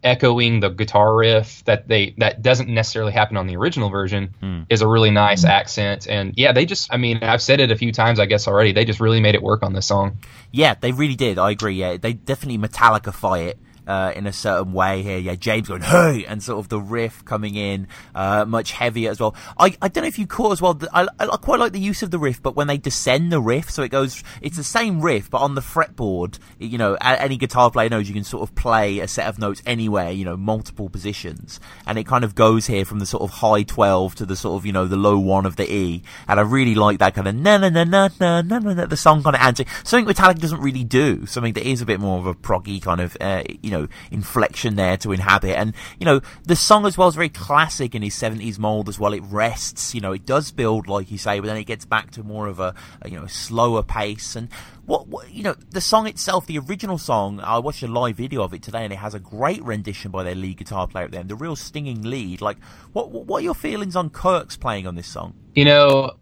echoing 0.06 0.60
the 0.60 0.70
guitar 0.70 1.16
riff 1.16 1.64
that 1.66 1.88
they 1.88 2.14
that 2.20 2.42
doesn't 2.42 2.70
necessarily 2.70 3.12
happen 3.12 3.36
on 3.36 3.48
the 3.48 3.58
original 3.58 3.90
version 3.90 4.34
mm. 4.42 4.66
is 4.70 4.82
a 4.82 4.88
really 4.88 5.12
nice 5.12 5.44
mm. 5.44 5.50
accent. 5.50 6.08
And 6.08 6.34
yeah 6.38 6.54
they 6.54 6.66
just 6.66 6.94
i 6.94 6.98
mean 6.98 7.24
i've 7.24 7.42
said 7.42 7.60
it 7.60 7.72
a 7.72 7.76
few 7.76 7.92
times 7.92 8.20
i 8.20 8.26
guess 8.26 8.48
already. 8.48 8.72
They 8.72 8.86
just 8.86 9.00
really 9.00 9.20
made 9.20 9.36
it 9.36 9.42
work 9.42 9.64
on 9.64 9.74
this 9.74 9.88
song. 9.88 10.20
Yeah 10.52 10.76
they 10.80 10.92
really 10.92 11.16
did. 11.16 11.38
I 11.40 11.52
agree. 11.52 11.76
Yeah 11.76 11.98
they 11.98 12.14
definitely 12.14 12.60
metallicify 12.60 13.48
it 13.48 13.60
uh, 13.88 14.14
in 14.16 14.28
a 14.28 14.34
certain 14.34 14.74
way 14.74 15.04
here. 15.04 15.18
Yeah, 15.18 15.36
James 15.36 15.68
going 15.68 15.82
hey, 15.82 16.26
and 16.28 16.42
sort 16.42 16.60
of 16.60 16.70
the 16.70 16.80
riff 16.80 17.24
coming 17.26 17.56
in 17.56 17.88
uh, 18.14 18.46
much 18.46 18.72
heavier 18.72 19.12
as 19.12 19.20
well. 19.20 19.36
I, 19.58 19.76
I 19.82 19.88
don't 19.88 20.04
know 20.04 20.08
if 20.08 20.20
you 20.20 20.28
caught 20.28 20.54
as 20.54 20.62
well. 20.62 20.80
I, 20.94 21.08
I 21.20 21.38
quite 21.38 21.60
like 21.60 21.74
the 21.74 21.80
use 21.80 22.04
of 22.04 22.12
the 22.12 22.20
riff, 22.20 22.42
but 22.42 22.56
when 22.56 22.68
they 22.68 22.78
descend 22.78 23.32
the 23.32 23.42
riff, 23.42 23.70
so 23.70 23.84
it 23.84 23.90
goes, 23.90 24.24
it's 24.42 24.58
the 24.58 24.64
same 24.64 25.02
riff, 25.02 25.30
but 25.30 25.40
on 25.40 25.56
the 25.56 25.62
fretboard. 25.62 26.40
You 26.60 26.78
know, 26.78 26.96
any 27.02 27.38
guitar 27.38 27.72
player 27.72 27.90
knows 27.90 28.08
you 28.08 28.14
can 28.14 28.24
sort 28.24 28.44
of 28.48 28.56
play 28.56 29.00
a 29.00 29.08
set 29.08 29.28
of 29.28 29.40
notes 29.40 29.62
anywhere. 29.66 30.12
You 30.12 30.26
know, 30.26 30.38
multiple 30.38 30.90
positions, 30.90 31.60
and 31.86 31.98
it 31.98 32.06
kind 32.06 32.24
of 32.24 32.36
goes 32.36 32.68
here 32.68 32.86
from 32.86 33.00
the 33.00 33.06
sort 33.06 33.24
of 33.24 33.30
high 33.30 33.64
twelve 33.64 34.16
to 34.16 34.26
the 34.26 34.36
sort 34.36 34.60
of 34.60 34.66
you 34.66 34.72
know 34.72 34.86
the 34.86 34.96
low 34.96 35.18
one 35.20 35.46
of 35.46 35.56
the 35.56 35.72
E, 35.72 36.04
and 36.28 36.40
I 36.40 36.44
really 36.44 36.76
like 36.76 37.00
that 37.00 37.14
kind 37.14 37.28
of 37.28 37.36
na 37.36 37.58
na 37.58 37.70
na 37.70 37.84
na 37.84 38.10
na 38.20 38.42
na 38.42 38.60
na. 38.60 38.86
The 38.86 38.98
song 38.98 39.24
kind 39.24 39.36
of 39.36 39.42
answering 39.42 39.68
something 39.84 40.14
Metallica 40.14 40.40
doesn't 40.40 40.62
really 40.62 40.84
do. 40.84 41.26
Something 41.26 41.54
that 41.54 41.68
is 41.68 41.82
a 41.82 41.86
bit 41.86 42.00
more 42.00 42.20
of 42.20 42.26
a 42.26 42.34
proggy 42.34 42.82
kind 42.82 43.02
of 43.02 43.18
uh, 43.20 43.44
you 43.62 43.72
know 43.72 43.75
know 43.78 43.88
inflection 44.12 44.76
there 44.76 44.98
to 44.98 45.12
inhabit. 45.12 45.58
And 45.58 45.74
you 46.00 46.06
know 46.06 46.22
the 46.44 46.56
song 46.56 46.86
as 46.86 46.98
well 46.98 47.08
is 47.08 47.16
very 47.16 47.30
classic 47.30 47.96
in 47.96 48.02
his 48.02 48.14
seventies 48.14 48.60
mold 48.60 48.90
as 48.90 49.00
well. 49.00 49.14
It 49.14 49.24
rests, 49.24 49.94
you 49.94 50.02
know, 50.02 50.12
it 50.12 50.26
does 50.26 50.52
build 50.52 50.88
like 50.88 51.12
you 51.12 51.18
say, 51.18 51.40
but 51.40 51.48
then 51.48 51.58
it 51.58 51.66
gets 51.66 51.86
back 51.86 52.12
to 52.12 52.24
more 52.24 52.48
of 52.48 52.60
a, 52.60 52.74
a 53.02 53.10
you 53.10 53.20
know 53.20 53.28
slower 53.28 53.84
pace. 53.84 54.36
And 54.36 54.50
what, 54.86 55.08
what, 55.08 55.32
you 55.32 55.44
know 55.44 55.56
the 55.70 55.82
song 55.82 56.08
itself, 56.08 56.46
the 56.46 56.60
original 56.60 56.98
song, 56.98 57.40
I 57.40 57.60
watched 57.60 57.84
a 57.84 57.88
live 57.88 58.18
video 58.18 58.44
of 58.44 58.54
it 58.54 58.62
today, 58.62 58.84
and 58.84 58.94
it 58.94 58.98
has 58.98 59.14
a 59.14 59.20
great 59.20 59.64
rendition 59.64 60.12
by 60.12 60.24
their 60.24 60.36
lead 60.36 60.58
guitar 60.58 60.88
player 60.88 61.06
at 61.06 61.12
the 61.12 61.20
end, 61.20 61.30
the 61.30 61.36
real 61.36 61.56
stinging 61.56 62.04
lead. 62.04 62.42
Like, 62.42 62.58
what 62.94 63.12
what 63.12 63.42
are 63.42 63.44
your 63.44 63.56
feelings 63.56 63.96
on 63.96 64.10
Kirk's 64.10 64.58
playing 64.58 64.88
on 64.88 64.96
this 64.96 65.08
song? 65.08 65.34
You 65.54 65.66
know, 65.66 66.18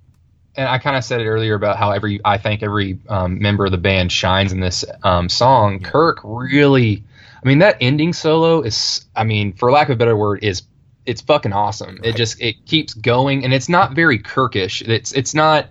and 0.55 0.67
I 0.67 0.77
kind 0.77 0.95
of 0.95 1.03
said 1.03 1.21
it 1.21 1.27
earlier 1.27 1.55
about 1.55 1.77
how 1.77 1.91
every 1.91 2.21
I 2.23 2.38
think 2.38 2.63
every 2.63 2.99
um, 3.09 3.39
member 3.39 3.65
of 3.65 3.71
the 3.71 3.77
band 3.77 4.11
shines 4.11 4.51
in 4.51 4.59
this 4.59 4.85
um, 5.03 5.30
song. 5.30 5.80
Kirk 5.80 6.19
really 6.23 7.03
I 7.43 7.47
mean, 7.47 7.59
that 7.59 7.77
ending 7.81 8.13
solo 8.13 8.61
is, 8.61 9.05
I 9.15 9.23
mean, 9.23 9.53
for 9.53 9.71
lack 9.71 9.89
of 9.89 9.95
a 9.95 9.97
better 9.97 10.15
word, 10.15 10.43
is 10.43 10.63
it's 11.05 11.21
fucking 11.21 11.53
awesome. 11.53 11.99
It 12.03 12.15
just 12.15 12.41
it 12.41 12.65
keeps 12.65 12.93
going, 12.93 13.43
and 13.43 13.53
it's 13.53 13.69
not 13.69 13.93
very 13.93 14.19
Kirkish. 14.19 14.81
It's 14.81 15.11
it's 15.11 15.33
not 15.33 15.67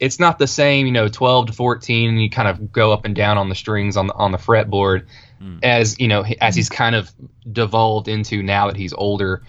it's 0.00 0.18
not 0.18 0.38
the 0.38 0.48
same, 0.48 0.86
you 0.86 0.92
know, 0.92 1.06
12 1.06 1.46
to 1.46 1.52
14, 1.52 2.08
and 2.08 2.20
you 2.20 2.28
kind 2.28 2.48
of 2.48 2.72
go 2.72 2.92
up 2.92 3.04
and 3.04 3.14
down 3.14 3.38
on 3.38 3.48
the 3.48 3.54
strings 3.54 3.96
on 3.96 4.08
the 4.08 4.14
on 4.14 4.32
the 4.32 4.38
fretboard, 4.38 5.06
mm. 5.40 5.60
as 5.62 6.00
you 6.00 6.08
know, 6.08 6.24
as 6.40 6.56
he's 6.56 6.68
kind 6.68 6.96
of 6.96 7.10
devolved 7.50 8.08
into 8.08 8.42
now 8.42 8.66
that 8.66 8.76
he's 8.76 8.92
older. 8.92 9.42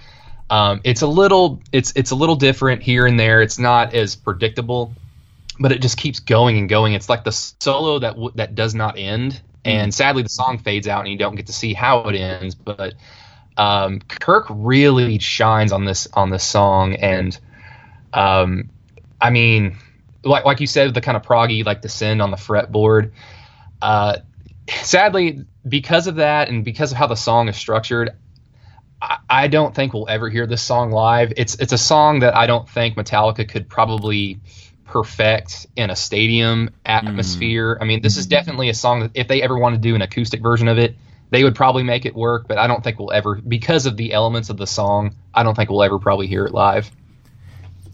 Um, 0.50 0.82
it's 0.84 1.02
a 1.02 1.08
little 1.08 1.62
it's 1.72 1.94
it's 1.96 2.12
a 2.12 2.16
little 2.16 2.36
different 2.36 2.84
here 2.84 3.08
and 3.08 3.20
there. 3.20 3.42
It's 3.42 3.58
not 3.58 3.96
as 3.96 4.16
predictable, 4.16 4.94
but 5.60 5.72
it 5.72 5.82
just 5.82 5.98
keeps 5.98 6.20
going 6.20 6.60
and 6.60 6.70
going. 6.70 6.94
It's 6.94 7.10
like 7.10 7.24
the 7.24 7.32
solo 7.32 7.98
that 8.00 8.12
w- 8.12 8.32
that 8.36 8.54
does 8.54 8.76
not 8.76 9.00
end, 9.00 9.42
and 9.66 9.94
sadly 9.94 10.24
the 10.24 10.30
song 10.30 10.58
fades 10.58 10.88
out 10.88 11.02
and 11.02 11.10
you 11.10 11.18
don't 11.18 11.36
get 11.36 11.48
to 11.48 11.54
see 11.54 11.74
how 11.74 12.02
it 12.10 12.16
ends. 12.16 12.56
But 12.56 12.96
um, 13.58 14.00
Kirk 14.00 14.48
really 14.50 15.20
shines 15.20 15.72
on 15.72 15.86
this 15.86 16.08
on 16.14 16.30
this 16.30 16.44
song, 16.44 16.96
and 16.96 17.38
um, 18.14 18.70
I 19.22 19.30
mean, 19.30 19.78
like 20.24 20.46
like 20.46 20.60
you 20.60 20.68
said, 20.68 20.94
the 20.94 21.02
kind 21.02 21.18
of 21.18 21.24
proggy 21.24 21.66
like 21.66 21.82
descend 21.82 22.22
on 22.22 22.32
the 22.32 22.38
fretboard. 22.38 23.12
Uh, 23.82 24.18
sadly, 24.70 25.46
because 25.68 26.08
of 26.08 26.16
that 26.16 26.50
and 26.50 26.64
because 26.64 26.92
of 26.92 26.98
how 26.98 27.08
the 27.08 27.16
song 27.16 27.50
is 27.50 27.58
structured, 27.58 28.12
I, 29.02 29.18
I 29.30 29.48
don't 29.48 29.76
think 29.76 29.94
we'll 29.94 30.10
ever 30.10 30.30
hear 30.30 30.48
this 30.48 30.62
song 30.62 30.92
live. 30.92 31.34
It's 31.38 31.56
it's 31.56 31.74
a 31.74 31.78
song 31.78 32.20
that 32.20 32.36
I 32.36 32.48
don't 32.48 32.68
think 32.68 32.96
Metallica 32.96 33.48
could 33.48 33.70
probably 33.70 34.40
perfect 34.94 35.66
in 35.76 35.90
a 35.90 35.96
stadium 35.96 36.70
atmosphere. 36.86 37.78
I 37.82 37.86
mean, 37.86 38.02
this 38.02 38.16
is 38.16 38.28
definitely 38.28 38.70
a 38.70 38.76
song 38.76 39.00
that 39.02 39.12
if 39.16 39.28
they 39.28 39.42
ever 39.42 39.58
want 39.58 39.74
to 39.74 39.82
do 39.82 39.96
an 39.96 40.04
acoustic 40.04 40.42
version 40.42 40.68
of 40.68 40.78
it, 40.78 40.96
they 41.32 41.44
would 41.44 41.56
probably 41.56 41.82
make 41.82 42.06
it 42.06 42.16
work. 42.16 42.48
But 42.48 42.60
I 42.60 42.68
don't 42.68 42.84
think 42.84 43.00
we'll 43.00 43.12
ever 43.12 43.36
because 43.36 43.88
of 43.88 43.98
the 43.98 44.14
elements 44.14 44.52
of 44.52 44.58
the 44.58 44.68
song. 44.68 45.16
I 45.34 45.42
don't 45.42 45.56
think 45.56 45.72
we'll 45.72 45.84
ever 45.84 45.98
probably 45.98 46.28
hear 46.28 46.46
it 46.46 46.54
live. 46.54 46.92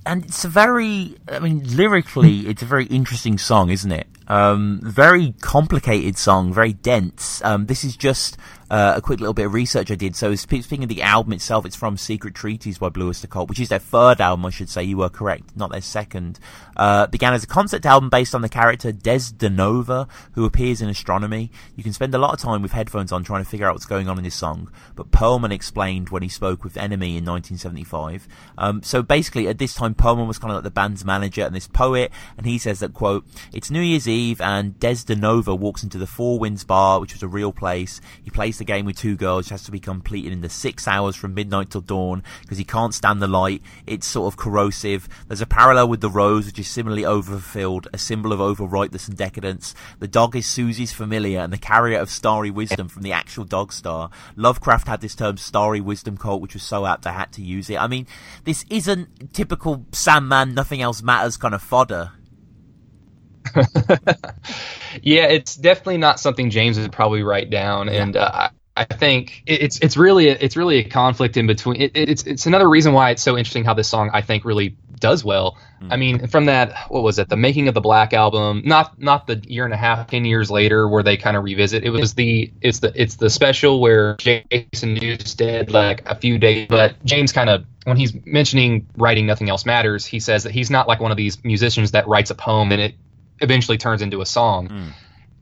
and 0.06 0.26
it's 0.26 0.44
a 0.46 0.48
very 0.50 1.16
i 1.28 1.40
mean 1.40 1.64
lyrically 1.76 2.40
it's 2.48 2.62
a 2.62 2.66
very 2.66 2.86
interesting 2.86 3.38
song 3.38 3.70
isn't 3.70 3.92
it 3.92 4.08
um, 4.28 4.80
very 4.84 5.34
complicated 5.42 6.16
song 6.18 6.54
very 6.54 6.74
dense 6.74 7.42
um, 7.44 7.66
this 7.66 7.84
is 7.84 7.98
just 7.98 8.38
uh, 8.70 8.94
a 8.96 9.02
quick 9.02 9.20
little 9.20 9.34
bit 9.34 9.48
of 9.48 9.54
research 9.54 9.90
i 9.90 9.96
did 9.96 10.16
so 10.16 10.36
speaking 10.36 10.84
of 10.84 10.90
the 10.90 11.02
album 11.02 11.34
itself 11.34 11.66
it's 11.66 11.76
from 11.76 11.98
secret 11.98 12.36
treaties 12.36 12.78
by 12.78 12.90
blue 12.90 13.10
oyster 13.10 13.28
cult 13.28 13.50
which 13.50 13.60
is 13.60 13.70
their 13.70 13.80
third 13.80 14.22
album 14.22 14.46
i 14.46 14.52
should 14.52 14.70
say 14.70 14.84
you 14.84 14.98
were 14.98 15.10
correct 15.10 15.56
not 15.56 15.72
their 15.72 15.82
second 15.82 16.40
uh, 16.80 17.06
began 17.08 17.34
as 17.34 17.44
a 17.44 17.48
concept 17.48 17.86
album 17.86 18.10
based 18.10 18.34
on 18.34 18.42
the 18.42 18.50
character 18.50 18.92
des 18.92 19.32
denova 19.38 20.10
who 20.32 20.46
appears 20.46 20.82
in 20.82 20.90
astronomy 20.90 21.52
you 21.76 21.84
can 21.84 21.94
spend 21.94 22.16
a 22.16 22.18
lot 22.18 22.34
of 22.34 22.40
time 22.40 22.64
with 22.64 22.72
headphones 22.72 23.12
on 23.12 23.24
trying 23.24 23.44
to 23.44 23.50
figure 23.50 23.68
out 23.68 23.76
what's 23.76 23.86
going 23.86 24.08
on 24.08 24.18
in 24.18 24.24
this 24.24 24.34
song 24.34 24.72
but 24.96 25.12
perlman 25.12 25.52
explained 25.52 26.10
when 26.10 26.24
he 26.24 26.30
spoke 26.30 26.64
with 26.64 26.76
enemy 26.76 27.18
in 27.18 27.26
1975 27.26 28.28
um, 28.58 28.82
so 28.82 29.04
basically 29.04 29.48
at 29.48 29.60
this 29.60 29.76
time 29.76 29.94
Perlman 29.94 30.28
was 30.28 30.40
kind 30.40 30.52
of 30.52 30.56
like 30.56 30.64
the 30.64 30.72
band's 30.72 31.04
manager 31.04 31.44
and 31.44 31.54
this 31.54 31.68
poet, 31.68 32.12
and 32.38 32.46
he 32.46 32.58
says 32.58 32.80
that 32.80 32.94
quote, 32.94 33.26
"It's 33.52 33.70
New 33.70 33.82
Year's 33.82 34.08
Eve 34.08 34.40
and 34.40 34.80
Des 34.80 35.04
DeNova 35.06 35.58
walks 35.58 35.84
into 35.84 35.98
the 35.98 36.08
Four 36.08 36.40
Winds 36.40 36.64
Bar, 36.64 37.02
which 37.02 37.14
was 37.14 37.22
a 37.22 37.28
real 37.28 37.52
place. 37.52 38.00
He 38.24 38.30
plays 38.30 38.58
the 38.58 38.64
game 38.64 38.86
with 38.86 38.98
two 38.98 39.18
girls, 39.18 39.46
which 39.46 39.50
has 39.50 39.64
to 39.64 39.72
be 39.72 39.80
completed 39.80 40.32
in 40.32 40.42
the 40.42 40.50
six 40.50 40.88
hours 40.88 41.16
from 41.16 41.34
midnight 41.34 41.72
till 41.72 41.82
dawn 41.82 42.24
because 42.42 42.58
he 42.58 42.64
can't 42.64 42.94
stand 42.94 43.22
the 43.22 43.28
light. 43.28 43.62
It's 43.86 44.08
sort 44.08 44.32
of 44.32 44.38
corrosive. 44.38 45.10
There's 45.28 45.42
a 45.42 45.46
parallel 45.46 45.90
with 45.90 46.02
the 46.02 46.10
rose, 46.10 46.46
which 46.46 46.60
is 46.60 46.68
similarly 46.70 47.04
overfilled, 47.04 47.88
a 47.94 47.98
symbol 47.98 48.32
of 48.32 48.40
overripeness 48.40 49.08
and 49.08 49.18
decadence. 49.18 49.74
The 50.00 50.08
dog 50.08 50.36
is 50.36 50.46
Susie's 50.46 50.94
familiar 50.94 51.40
and 51.40 51.52
the 51.52 51.58
carrier 51.58 52.00
of 52.00 52.10
starry 52.10 52.52
wisdom 52.52 52.88
from 52.88 53.02
the 53.02 53.12
actual 53.12 53.44
dog 53.44 53.74
star. 53.74 54.10
Lovecraft 54.36 54.88
had 54.88 55.02
this 55.02 55.16
term 55.16 55.38
starry 55.38 55.82
wisdom 55.82 56.18
cult, 56.18 56.42
which 56.42 56.54
was 56.54 56.64
so 56.64 56.86
apt 56.86 57.08
I 57.08 57.12
had 57.12 57.32
to 57.34 57.42
use 57.42 57.70
it. 57.70 57.82
I 57.82 57.88
mean, 57.88 58.08
this 58.44 58.66
isn't 58.70 59.34
typical 59.34 59.86
Sandman, 59.92 60.54
nothing 60.54 60.82
else 60.82 61.02
matters 61.02 61.38
kind 61.38 61.54
of 61.54 61.62
fodder. 61.62 62.12
yeah, 65.02 65.26
it's 65.26 65.56
definitely 65.56 65.98
not 65.98 66.20
something 66.20 66.50
James 66.50 66.78
would 66.78 66.92
probably 66.92 67.24
write 67.24 67.50
down, 67.50 67.90
and 67.90 68.16
uh, 68.16 68.50
I 68.80 68.86
think 68.86 69.44
it's 69.46 69.78
it's 69.80 69.98
really 69.98 70.30
a, 70.30 70.38
it's 70.40 70.56
really 70.56 70.78
a 70.78 70.86
conflict 70.86 71.36
in 71.36 71.48
between. 71.48 71.82
It, 71.82 71.92
it's 71.96 72.24
it's 72.24 72.46
another 72.46 72.70
reason 72.70 72.94
why 72.94 73.10
it's 73.10 73.22
so 73.22 73.38
interesting 73.38 73.66
how 73.66 73.74
this 73.74 73.90
song 73.90 74.10
I 74.14 74.22
think 74.22 74.46
really 74.46 74.78
does 75.00 75.22
well. 75.22 75.58
Mm. 75.82 75.88
I 75.92 75.98
mean, 75.98 76.28
from 76.28 76.46
that 76.46 76.74
what 76.88 77.04
was 77.04 77.20
it, 77.20 77.28
the 77.28 77.36
making 77.36 77.68
of 77.68 77.74
the 77.74 77.82
Black 77.82 78.14
album? 78.14 78.62
Not 78.64 78.98
not 78.98 79.28
the 79.28 79.36
year 79.46 79.66
and 79.66 79.74
a 79.74 79.78
half, 79.78 80.08
ten 80.08 80.24
years 80.24 80.50
later, 80.50 80.88
where 80.88 81.04
they 81.04 81.18
kind 81.18 81.36
of 81.36 81.44
revisit. 81.44 81.84
It 81.84 81.90
was 81.90 82.14
the 82.14 82.54
it's 82.62 82.80
the 82.80 82.94
it's 82.96 83.18
the 83.18 83.30
special 83.30 83.82
where 83.82 84.16
Jason 84.16 84.96
Newsted 84.96 85.72
like 85.72 86.08
a 86.10 86.16
few 86.16 86.38
days, 86.38 86.68
but 86.70 87.04
James 87.04 87.34
kind 87.34 87.50
of 87.50 87.66
when 87.84 87.98
he's 87.98 88.14
mentioning 88.26 88.88
writing 88.96 89.26
nothing 89.26 89.50
else 89.50 89.66
matters, 89.66 90.06
he 90.06 90.22
says 90.22 90.44
that 90.44 90.54
he's 90.54 90.70
not 90.70 90.88
like 90.88 91.02
one 91.02 91.12
of 91.12 91.18
these 91.18 91.44
musicians 91.44 91.92
that 91.92 92.08
writes 92.08 92.32
a 92.32 92.36
poem 92.36 92.72
and 92.72 92.82
it 92.82 92.96
eventually 93.42 93.78
turns 93.78 94.02
into 94.02 94.22
a 94.22 94.26
song. 94.26 94.70
Mm. 94.70 94.92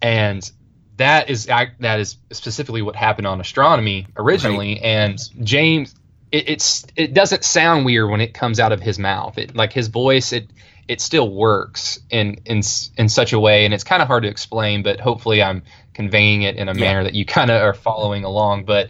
And 0.01 0.51
that 0.98 1.30
is 1.30 1.45
that 1.45 1.99
is 1.99 2.18
specifically 2.32 2.82
what 2.82 2.95
happened 2.95 3.28
on 3.28 3.40
astronomy 3.40 4.07
originally. 4.18 4.80
And 4.82 5.19
James, 5.44 5.95
it, 6.32 6.49
it's 6.49 6.86
it 6.95 7.14
doesn't 7.14 7.44
sound 7.44 7.86
weird 7.86 8.10
when 8.10 8.22
it 8.22 8.34
comes 8.34 8.60
out 8.60 8.72
of 8.72 8.82
his 8.82 8.99
mouth. 8.99 9.38
It 9.38 9.56
like 9.56 9.74
his 9.74 9.88
voice, 9.88 10.34
it 10.34 10.49
it 10.88 11.02
still 11.02 11.30
works 11.30 11.99
in 12.10 12.41
in 12.45 12.61
in 12.98 13.10
such 13.10 13.34
a 13.34 13.40
way, 13.40 13.65
and 13.65 13.74
it's 13.74 13.84
kind 13.84 14.02
of 14.02 14.07
hard 14.07 14.24
to 14.24 14.30
explain. 14.30 14.84
But 14.84 14.99
hopefully, 14.99 15.41
I'm 15.41 15.64
conveying 15.94 16.41
it 16.41 16.56
in 16.56 16.68
a 16.68 16.74
manner 16.74 17.03
that 17.03 17.14
you 17.14 17.26
kind 17.26 17.52
of 17.52 17.61
are 17.61 17.74
following 17.74 18.24
along. 18.24 18.65
But 18.65 18.90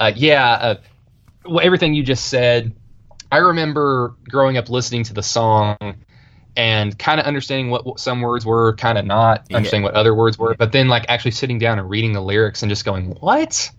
uh, 0.00 0.12
yeah, 0.14 0.50
uh, 0.50 0.74
well, 1.44 1.64
everything 1.64 1.94
you 1.94 2.02
just 2.02 2.26
said. 2.26 2.74
I 3.30 3.38
remember 3.38 4.14
growing 4.28 4.56
up 4.56 4.70
listening 4.70 5.02
to 5.04 5.12
the 5.12 5.22
song 5.22 5.76
and 6.56 6.98
kind 6.98 7.20
of 7.20 7.26
understanding 7.26 7.70
what, 7.70 8.00
some 8.00 8.20
words 8.20 8.46
were, 8.46 8.74
kind 8.76 8.98
of 8.98 9.04
not 9.04 9.44
Yeah. 9.48 9.58
understanding 9.58 9.84
what 9.84 9.94
other 9.94 10.14
words 10.14 10.38
were, 10.38 10.54
but 10.54 10.72
then 10.72 10.88
like 10.88 11.04
actually 11.08 11.32
sitting 11.32 11.58
down 11.58 11.78
and 11.78 11.88
reading 11.88 12.12
the 12.12 12.20
lyrics 12.22 12.62
and 12.62 12.70
just 12.70 12.84
going, 12.84 13.10
"What?" 13.20 13.70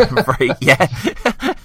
right? 0.40 0.50
Yeah. 0.60 0.86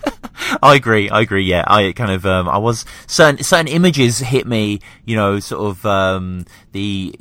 I 0.61 0.75
agree. 0.75 1.09
I 1.09 1.21
agree. 1.21 1.43
Yeah, 1.43 1.63
I 1.67 1.91
kind 1.93 2.11
of 2.11 2.25
um, 2.25 2.47
I 2.47 2.57
was 2.57 2.85
certain 3.07 3.43
certain 3.43 3.67
images 3.67 4.19
hit 4.19 4.45
me. 4.47 4.79
You 5.05 5.15
know, 5.15 5.39
sort 5.39 5.61
of 5.71 5.85
um, 5.85 6.45
the 6.73 7.13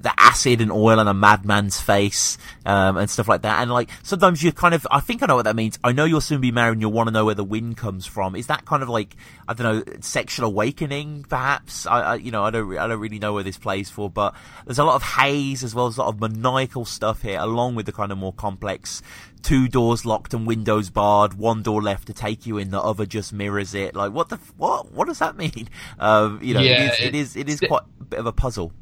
the 0.00 0.12
acid 0.18 0.60
and 0.60 0.72
oil 0.72 0.98
on 0.98 1.06
a 1.06 1.14
madman's 1.14 1.80
face 1.80 2.36
um, 2.66 2.96
and 2.96 3.08
stuff 3.08 3.28
like 3.28 3.42
that. 3.42 3.62
And 3.62 3.70
like 3.70 3.88
sometimes 4.02 4.42
you 4.42 4.50
kind 4.52 4.74
of 4.74 4.86
I 4.90 5.00
think 5.00 5.22
I 5.22 5.26
know 5.26 5.36
what 5.36 5.44
that 5.44 5.54
means. 5.56 5.78
I 5.84 5.92
know 5.92 6.04
you'll 6.04 6.20
soon 6.20 6.40
be 6.40 6.50
married 6.50 6.72
and 6.72 6.80
you'll 6.80 6.92
want 6.92 7.06
to 7.06 7.12
know 7.12 7.24
where 7.24 7.34
the 7.34 7.44
wind 7.44 7.76
comes 7.76 8.06
from. 8.06 8.34
Is 8.34 8.48
that 8.48 8.64
kind 8.64 8.82
of 8.82 8.88
like 8.88 9.14
I 9.46 9.54
don't 9.54 9.86
know 9.86 9.94
sexual 10.00 10.46
awakening? 10.46 11.24
Perhaps 11.28 11.86
I, 11.86 12.00
I 12.00 12.14
you 12.16 12.30
know 12.32 12.42
I 12.42 12.50
don't 12.50 12.76
I 12.76 12.88
don't 12.88 12.98
really 13.00 13.18
know 13.20 13.32
where 13.34 13.44
this 13.44 13.58
plays 13.58 13.88
for, 13.90 14.10
but 14.10 14.34
there's 14.66 14.78
a 14.80 14.84
lot 14.84 14.96
of 14.96 15.02
haze 15.02 15.62
as 15.62 15.74
well 15.74 15.86
as 15.86 15.96
a 15.98 16.02
lot 16.02 16.14
of 16.14 16.20
maniacal 16.20 16.84
stuff 16.84 17.22
here, 17.22 17.38
along 17.38 17.76
with 17.76 17.86
the 17.86 17.92
kind 17.92 18.10
of 18.10 18.18
more 18.18 18.32
complex 18.32 19.00
two 19.42 19.68
doors 19.68 20.06
locked 20.06 20.32
and 20.32 20.46
windows 20.46 20.88
barred, 20.88 21.34
one 21.34 21.62
door 21.62 21.82
left 21.82 22.06
to 22.06 22.14
take 22.14 22.46
you 22.46 22.56
in, 22.56 22.70
the 22.70 22.80
other 22.80 23.04
just 23.04 23.30
mirrors 23.30 23.74
it. 23.74 23.94
Like, 23.94 24.10
what 24.10 24.30
the 24.30 24.36
what? 24.56 24.90
What 24.92 25.06
does 25.06 25.18
that 25.18 25.36
mean? 25.36 25.68
Um, 25.98 26.40
you 26.42 26.54
know, 26.54 26.60
Yeah, 26.60 26.82
it, 26.84 26.92
is, 26.92 27.00
it 27.00 27.04
it- 27.04 27.14
is 27.14 27.36
it 27.36 27.48
is 27.50 27.60
quite 27.60 27.82
a 28.00 28.04
bit 28.04 28.18
of 28.20 28.26
a 28.26 28.32
puzzle. 28.32 28.72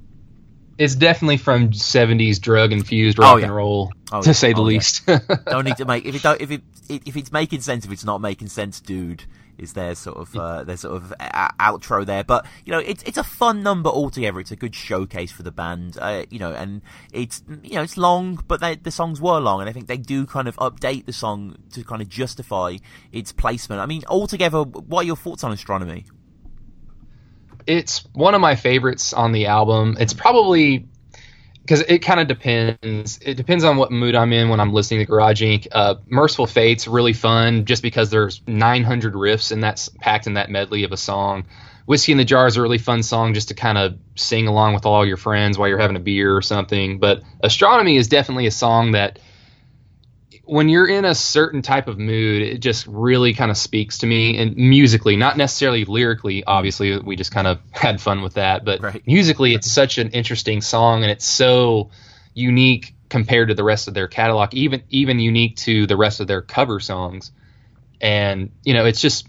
It's 0.79 0.95
definitely 0.95 1.37
from 1.37 1.71
'70s 1.71 2.41
drug 2.41 2.73
infused 2.73 3.19
Oh, 3.21 3.23
rock 3.23 3.39
yeah. 3.41 3.47
and 3.47 3.55
roll, 3.55 3.93
Oh, 4.11 4.23
to 4.23 4.29
yeah. 4.31 4.33
say 4.33 4.53
the 4.53 4.61
Oh, 4.61 4.69
yeah. 4.69 4.77
least. 4.77 5.07
Don't 5.47 5.65
need 5.65 5.77
to 5.77 5.85
make 5.85 6.05
if 6.05 6.15
it 6.15 6.23
don't 6.23 6.41
if 6.41 6.51
it 6.51 6.63
if 6.89 7.17
it's 7.17 7.33
making 7.33 7.61
sense. 7.61 7.85
If 7.85 7.93
it's 7.93 8.05
not 8.05 8.21
making 8.21 8.49
sense, 8.49 8.81
dude. 8.81 9.25
Is 9.59 9.75
their 9.75 9.95
sort 9.95 10.17
of 10.17 10.35
uh, 10.35 10.65
their 10.65 10.79
sort 10.79 10.97
of 10.97 11.13
uh, 11.21 11.49
outro 11.61 12.05
there, 12.07 12.25
but 12.25 12.47
you 12.65 12.73
know 12.73 12.79
it's 12.79 13.03
it's 13.05 13.19
a 13.19 13.23
fun 13.23 13.63
number 13.63 13.91
altogether. 13.91 14.41
It's 14.41 14.51
a 14.51 14.57
good 14.57 14.75
showcase 14.75 15.31
for 15.31 15.43
the 15.43 15.53
band, 15.53 15.99
uh, 16.01 16.25
you 16.31 16.39
know, 16.39 16.53
and 16.53 16.81
it's 17.13 17.43
you 17.63 17.75
know 17.75 17.83
it's 17.83 17.99
long, 17.99 18.43
but 18.49 18.61
they, 18.61 18.77
the 18.77 18.91
songs 18.91 19.21
were 19.21 19.39
long, 19.39 19.61
and 19.61 19.69
I 19.69 19.73
think 19.73 19.87
they 19.89 19.99
do 19.99 20.25
kind 20.27 20.49
of 20.49 20.57
update 20.57 21.05
the 21.05 21.13
song 21.13 21.57
to 21.75 21.85
kind 21.85 22.01
of 22.01 22.09
justify 22.09 22.79
its 23.13 23.31
placement. 23.31 23.83
I 23.83 23.87
mean, 23.87 24.03
altogether, 24.09 24.63
what 24.63 25.03
are 25.03 25.07
your 25.07 25.17
thoughts 25.17 25.45
on 25.45 25.53
astronomy? 25.53 26.07
It's 27.67 28.05
one 28.13 28.35
of 28.35 28.41
my 28.41 28.57
favorites 28.57 29.13
on 29.13 29.33
the 29.33 29.47
album. 29.47 29.97
It's 30.01 30.15
probably 30.15 30.87
because 31.63 31.81
it 31.83 32.01
kind 32.01 32.21
of 32.21 32.27
depends. 32.27 33.19
It 33.23 33.35
depends 33.35 33.65
on 33.65 33.77
what 33.77 33.93
mood 33.93 34.15
I'm 34.15 34.33
in 34.33 34.49
when 34.49 34.61
I'm 34.61 34.73
listening 34.73 35.01
to 35.01 35.07
Garage 35.07 35.43
Inc. 35.43 35.69
Uh, 35.71 35.95
Mercyful 36.09 36.47
Fate's 36.47 36.89
really 36.89 37.13
fun 37.13 37.65
just 37.65 37.83
because 37.83 38.11
there's 38.11 38.43
900 38.47 39.15
riffs 39.15 39.53
and 39.53 39.63
that's 39.63 39.89
packed 39.89 40.27
in 40.27 40.35
that 40.35 40.51
medley 40.51 40.85
of 40.85 40.93
a 40.93 40.97
song. 40.97 41.45
Whiskey 41.87 42.13
in 42.13 42.19
the 42.19 42.25
Jar 42.25 42.47
is 42.47 42.57
a 42.57 42.63
really 42.63 42.79
fun 42.79 43.03
song 43.03 43.35
just 43.35 43.49
to 43.49 43.55
kind 43.55 43.79
of 43.79 43.99
sing 44.15 44.47
along 44.47 44.75
with 44.75 44.87
all 44.87 45.07
your 45.07 45.17
friends 45.17 45.59
while 45.59 45.69
you're 45.69 45.79
having 45.79 45.97
a 45.97 46.01
beer 46.01 46.37
or 46.37 46.43
something. 46.43 46.99
But 46.99 47.23
Astronomy 47.41 47.97
is 47.97 48.09
definitely 48.09 48.47
a 48.47 48.53
song 48.53 48.93
that 48.93 49.19
when 50.53 50.69
you're 50.69 50.87
in 50.87 51.07
a 51.07 51.15
certain 51.15 51.63
type 51.63 51.89
of 51.89 51.99
mood, 51.99 52.43
it 52.43 52.59
just 52.59 52.87
really 52.87 53.33
kind 53.33 53.51
of 53.51 53.57
speaks 53.57 53.97
to 53.97 54.07
me 54.07 54.37
and 54.37 54.55
musically, 54.55 55.17
not 55.17 55.39
necessarily 55.39 55.87
lyrically. 55.87 56.45
Obviously, 56.45 56.99
we 56.99 57.17
just 57.17 57.33
kind 57.33 57.47
of 57.47 57.59
had 57.71 58.03
fun 58.03 58.21
with 58.21 58.35
that, 58.35 58.63
but 58.63 58.83
Right. 58.83 59.03
musically, 59.07 59.55
it's 59.55 59.71
such 59.71 59.97
an 59.97 60.11
interesting 60.11 60.61
song 60.61 61.05
and 61.05 61.11
it's 61.11 61.25
so 61.25 61.89
unique 62.35 62.95
compared 63.09 63.49
to 63.49 63.55
the 63.55 63.65
rest 63.65 63.89
of 63.89 63.95
their 63.95 64.09
catalog, 64.09 64.53
even 64.53 64.83
even 64.91 65.19
unique 65.21 65.57
to 65.57 65.87
the 65.87 65.97
rest 65.97 66.21
of 66.21 66.27
their 66.27 66.43
cover 66.43 66.81
songs. 66.81 67.33
And 68.03 68.51
you 68.63 68.75
know, 68.75 68.85
it's 68.85 69.01
just 69.01 69.27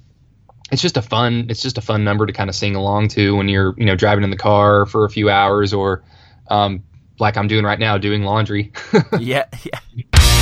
it's 0.73 0.81
just 0.81 0.97
a 0.97 1.01
fun 1.01 1.45
it's 1.47 1.61
just 1.61 1.77
a 1.77 1.81
fun 1.81 2.03
number 2.03 2.25
to 2.25 2.33
kind 2.33 2.49
of 2.49 2.55
sing 2.55 2.75
along 2.75 3.07
to 3.09 3.37
when 3.37 3.47
you're 3.47 3.73
you 3.77 3.85
know 3.85 3.95
driving 3.95 4.25
in 4.25 4.29
the 4.29 4.35
car 4.35 4.85
for 4.85 5.05
a 5.05 5.09
few 5.09 5.29
hours 5.29 5.73
or 5.73 6.03
um, 6.49 6.83
like 7.17 7.37
I'm 7.37 7.47
doing 7.47 7.63
right 7.63 7.79
now, 7.79 7.97
doing 7.97 8.23
laundry. 8.23 8.73
yeah, 9.19 9.45
yeah. 9.63 10.32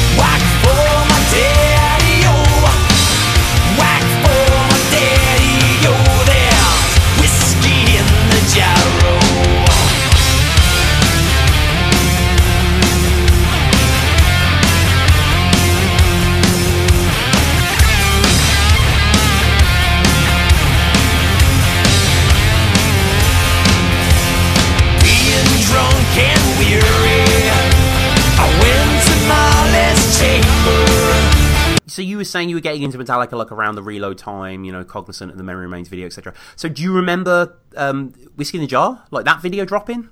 So 31.91 32.01
you 32.01 32.17
were 32.17 32.23
saying 32.23 32.49
you 32.49 32.55
were 32.55 32.61
getting 32.61 32.83
into 32.83 32.97
Metallica 32.97 33.33
like 33.33 33.51
around 33.51 33.75
the 33.75 33.83
reload 33.83 34.17
time, 34.17 34.63
you 34.63 34.71
know, 34.71 34.83
cognizant 34.83 35.31
of 35.31 35.37
the 35.37 35.43
Memory 35.43 35.65
Remains 35.65 35.89
video, 35.89 36.05
etc. 36.05 36.33
So 36.55 36.69
do 36.69 36.81
you 36.81 36.93
remember 36.93 37.57
um, 37.75 38.11
Whiskey 38.35 38.57
in 38.57 38.61
the 38.61 38.67
Jar, 38.67 39.03
like 39.11 39.25
that 39.25 39.41
video 39.41 39.65
dropping? 39.65 40.09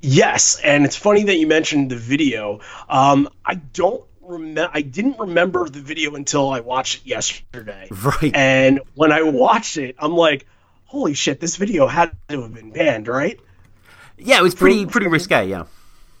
Yes, 0.00 0.58
and 0.62 0.84
it's 0.84 0.96
funny 0.96 1.24
that 1.24 1.36
you 1.36 1.46
mentioned 1.46 1.90
the 1.90 1.96
video. 1.96 2.60
Um, 2.88 3.28
I 3.44 3.56
don't 3.56 4.04
remember. 4.22 4.70
I 4.72 4.82
didn't 4.82 5.18
remember 5.18 5.68
the 5.68 5.80
video 5.80 6.14
until 6.14 6.48
I 6.50 6.60
watched 6.60 7.02
it 7.02 7.08
yesterday. 7.08 7.88
Right. 8.02 8.34
And 8.34 8.80
when 8.94 9.12
I 9.12 9.22
watched 9.22 9.76
it, 9.76 9.96
I'm 9.98 10.12
like, 10.12 10.46
"Holy 10.84 11.14
shit! 11.14 11.40
This 11.40 11.56
video 11.56 11.86
had 11.86 12.12
to 12.28 12.42
have 12.42 12.54
been 12.54 12.70
banned, 12.70 13.08
right?" 13.08 13.38
Yeah, 14.16 14.38
it 14.38 14.42
was 14.42 14.54
pretty 14.54 14.86
pretty 14.86 15.08
risque. 15.08 15.46
Yeah. 15.46 15.64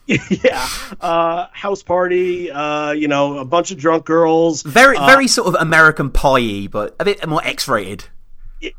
yeah, 0.30 0.68
uh, 1.00 1.46
house 1.52 1.82
party. 1.82 2.50
Uh, 2.50 2.92
you 2.92 3.08
know, 3.08 3.38
a 3.38 3.44
bunch 3.44 3.70
of 3.70 3.78
drunk 3.78 4.04
girls. 4.04 4.62
Very 4.62 4.96
Uh, 4.96 5.06
very 5.06 5.26
sort 5.26 5.48
of 5.48 5.54
American 5.60 6.10
Pie, 6.10 6.68
but 6.70 6.94
a 7.00 7.04
bit 7.04 7.26
more 7.26 7.44
X-rated. 7.44 8.04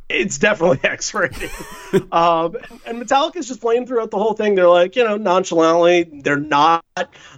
it's 0.09 0.37
definitely 0.37 0.79
X-rated. 0.89 1.51
um, 2.11 2.55
and 2.85 3.01
Metallica's 3.01 3.47
just 3.47 3.61
playing 3.61 3.87
throughout 3.87 4.09
the 4.11 4.17
whole 4.17 4.33
thing. 4.33 4.55
They're 4.55 4.69
like, 4.69 4.95
you 4.95 5.03
know, 5.03 5.17
nonchalantly. 5.17 6.03
They're 6.23 6.37
not 6.37 6.83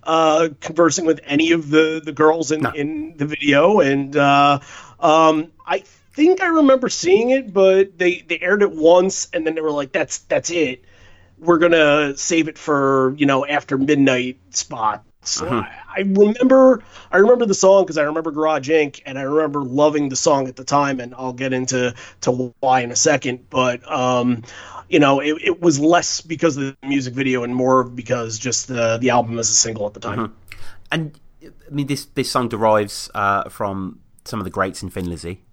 uh, 0.04 0.50
conversing 0.62 1.06
with 1.06 1.20
any 1.26 1.52
of 1.52 1.70
the 1.70 2.02
the 2.04 2.12
girls 2.14 2.52
in 2.52 2.66
in 2.76 3.18
the 3.18 3.26
video, 3.26 3.80
and 3.80 4.16
uh, 4.16 4.60
um, 5.00 5.52
I 5.66 5.80
think 6.14 6.42
I 6.42 6.48
remember 6.48 6.90
seeing 6.90 7.32
it, 7.32 7.52
but 7.54 7.98
they 7.98 8.20
they 8.20 8.40
aired 8.40 8.62
it 8.62 8.72
once, 8.72 9.30
and 9.34 9.48
then 9.48 9.56
they 9.56 9.62
were 9.62 9.72
like, 9.72 9.92
that's 9.92 10.20
that's 10.20 10.50
it. 10.52 10.84
We're 11.40 11.58
gonna 11.58 12.16
save 12.18 12.48
it 12.48 12.58
for 12.58 13.14
you 13.18 13.26
know 13.26 13.46
after 13.46 13.78
midnight 13.78 14.38
spot. 14.52 15.04
So 15.22 15.46
Mhm. 15.46 15.64
I, 15.64 15.70
I 15.98 16.00
remember 16.02 16.82
I 17.12 17.18
remember 17.18 17.46
the 17.46 17.54
song 17.54 17.84
because 17.84 17.98
I 17.98 18.04
remember 18.04 18.32
Garage 18.32 18.70
Inc. 18.70 19.02
and 19.06 19.20
I 19.20 19.24
remember 19.24 19.62
loving 19.64 20.10
the 20.10 20.16
song 20.16 20.48
at 20.48 20.56
the 20.56 20.64
time, 20.64 21.00
and 21.00 21.14
I'll 21.16 21.34
get 21.34 21.52
into 21.54 21.94
to 22.22 22.54
why 22.60 22.82
in 22.82 22.92
a 22.92 22.96
second. 22.96 23.50
But 23.50 23.90
um, 23.92 24.44
you 24.90 25.00
know, 25.00 25.20
it, 25.20 25.36
it 25.44 25.62
was 25.62 25.80
less 25.80 26.22
because 26.22 26.58
of 26.58 26.64
the 26.82 26.88
music 26.88 27.14
video 27.14 27.44
and 27.44 27.54
more 27.54 27.84
because 27.84 28.40
just 28.40 28.68
the 28.70 28.98
the 28.98 29.10
album 29.10 29.38
as 29.40 29.50
a 29.50 29.54
single 29.54 29.86
at 29.88 29.94
the 29.94 30.00
time. 30.00 30.20
Mhm. 30.20 30.32
And 30.92 31.20
I 31.44 31.70
mean, 31.72 31.88
this 31.88 32.06
this 32.16 32.32
song 32.32 32.48
derives 32.50 33.10
uh, 33.14 33.50
from 33.50 34.00
some 34.26 34.40
of 34.40 34.46
the 34.46 34.50
greats 34.50 34.82
in 34.82 34.90
Thin 34.90 35.10
Lizzy, 35.10 35.44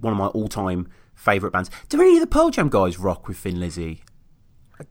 one 0.00 0.12
of 0.12 0.18
my 0.18 0.26
all 0.28 0.48
time 0.48 0.88
favorite 1.14 1.52
bands. 1.52 1.70
Do 1.88 2.00
any 2.00 2.14
of 2.16 2.20
the 2.20 2.26
Pearl 2.26 2.50
Jam 2.50 2.68
guys 2.68 2.98
rock 2.98 3.28
with 3.28 3.36
Thin 3.38 3.58
Lizzy? 3.60 4.02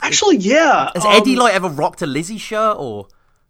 Actually, 0.01 0.37
yeah. 0.37 0.89
Has 0.93 1.05
um, 1.05 1.11
Eddie 1.13 1.35
like 1.35 1.53
ever 1.53 1.67
rocked 1.69 2.01
a 2.01 2.05
Lizzy 2.07 2.37
shirt, 2.37 2.77
or 2.79 3.07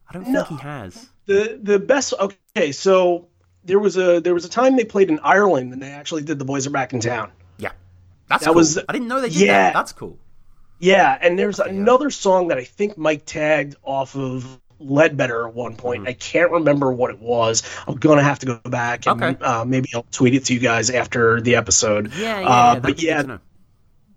I 0.09 0.13
don't 0.13 0.25
think 0.25 0.47
he 0.47 0.55
has. 0.57 1.09
the 1.25 1.59
the 1.61 1.79
best 1.79 2.13
okay 2.19 2.71
so 2.71 3.27
there 3.63 3.79
was 3.79 3.95
a 3.97 4.19
there 4.19 4.33
was 4.33 4.43
a 4.43 4.49
time 4.49 4.75
they 4.75 4.83
played 4.83 5.09
in 5.09 5.19
ireland 5.23 5.71
and 5.71 5.81
they 5.81 5.91
actually 5.91 6.23
did 6.23 6.39
the 6.39 6.45
boys 6.45 6.65
are 6.67 6.71
back 6.71 6.93
in 6.93 6.99
town 6.99 7.31
Yeah, 7.59 7.71
that's 8.27 8.41
That 8.43 8.47
cool. 8.47 8.55
was- 8.55 8.77
I 8.79 8.91
didn't 8.91 9.07
know 9.07 9.21
they 9.21 9.29
did 9.29 9.37
yeah. 9.41 9.63
that. 9.69 9.73
That's 9.75 9.93
cool. 9.93 10.17
yeah 10.79 11.15
and 11.21 11.37
there's 11.37 11.59
another 11.59 12.09
song 12.09 12.47
that 12.49 12.57
i 12.57 12.63
think 12.63 12.97
mike 12.97 13.23
tagged 13.25 13.75
off 13.83 14.15
of 14.15 14.59
ledbetter 14.79 15.47
at 15.47 15.53
one 15.53 15.73
Mm-hmm. 15.73 15.79
point 15.81 16.07
i 16.07 16.13
can't 16.13 16.51
remember 16.51 16.91
what 16.91 17.11
it 17.11 17.19
was 17.19 17.61
i'm 17.87 17.95
gonna 17.97 18.23
have 18.23 18.39
to 18.39 18.47
go 18.47 18.59
back 18.65 19.05
and 19.05 19.23
Okay. 19.23 19.43
uh, 19.45 19.63
maybe 19.63 19.89
i'll 19.93 20.05
tweet 20.11 20.33
it 20.33 20.45
to 20.45 20.53
you 20.55 20.59
guys 20.59 20.89
after 20.89 21.39
the 21.39 21.55
episode 21.55 22.11
Yeah, 22.15 22.39
yeah, 22.41 22.47
uh, 22.47 22.73
yeah, 22.73 22.79
but 22.79 23.01
yeah 23.01 23.21
to 23.21 23.27
know. 23.27 23.39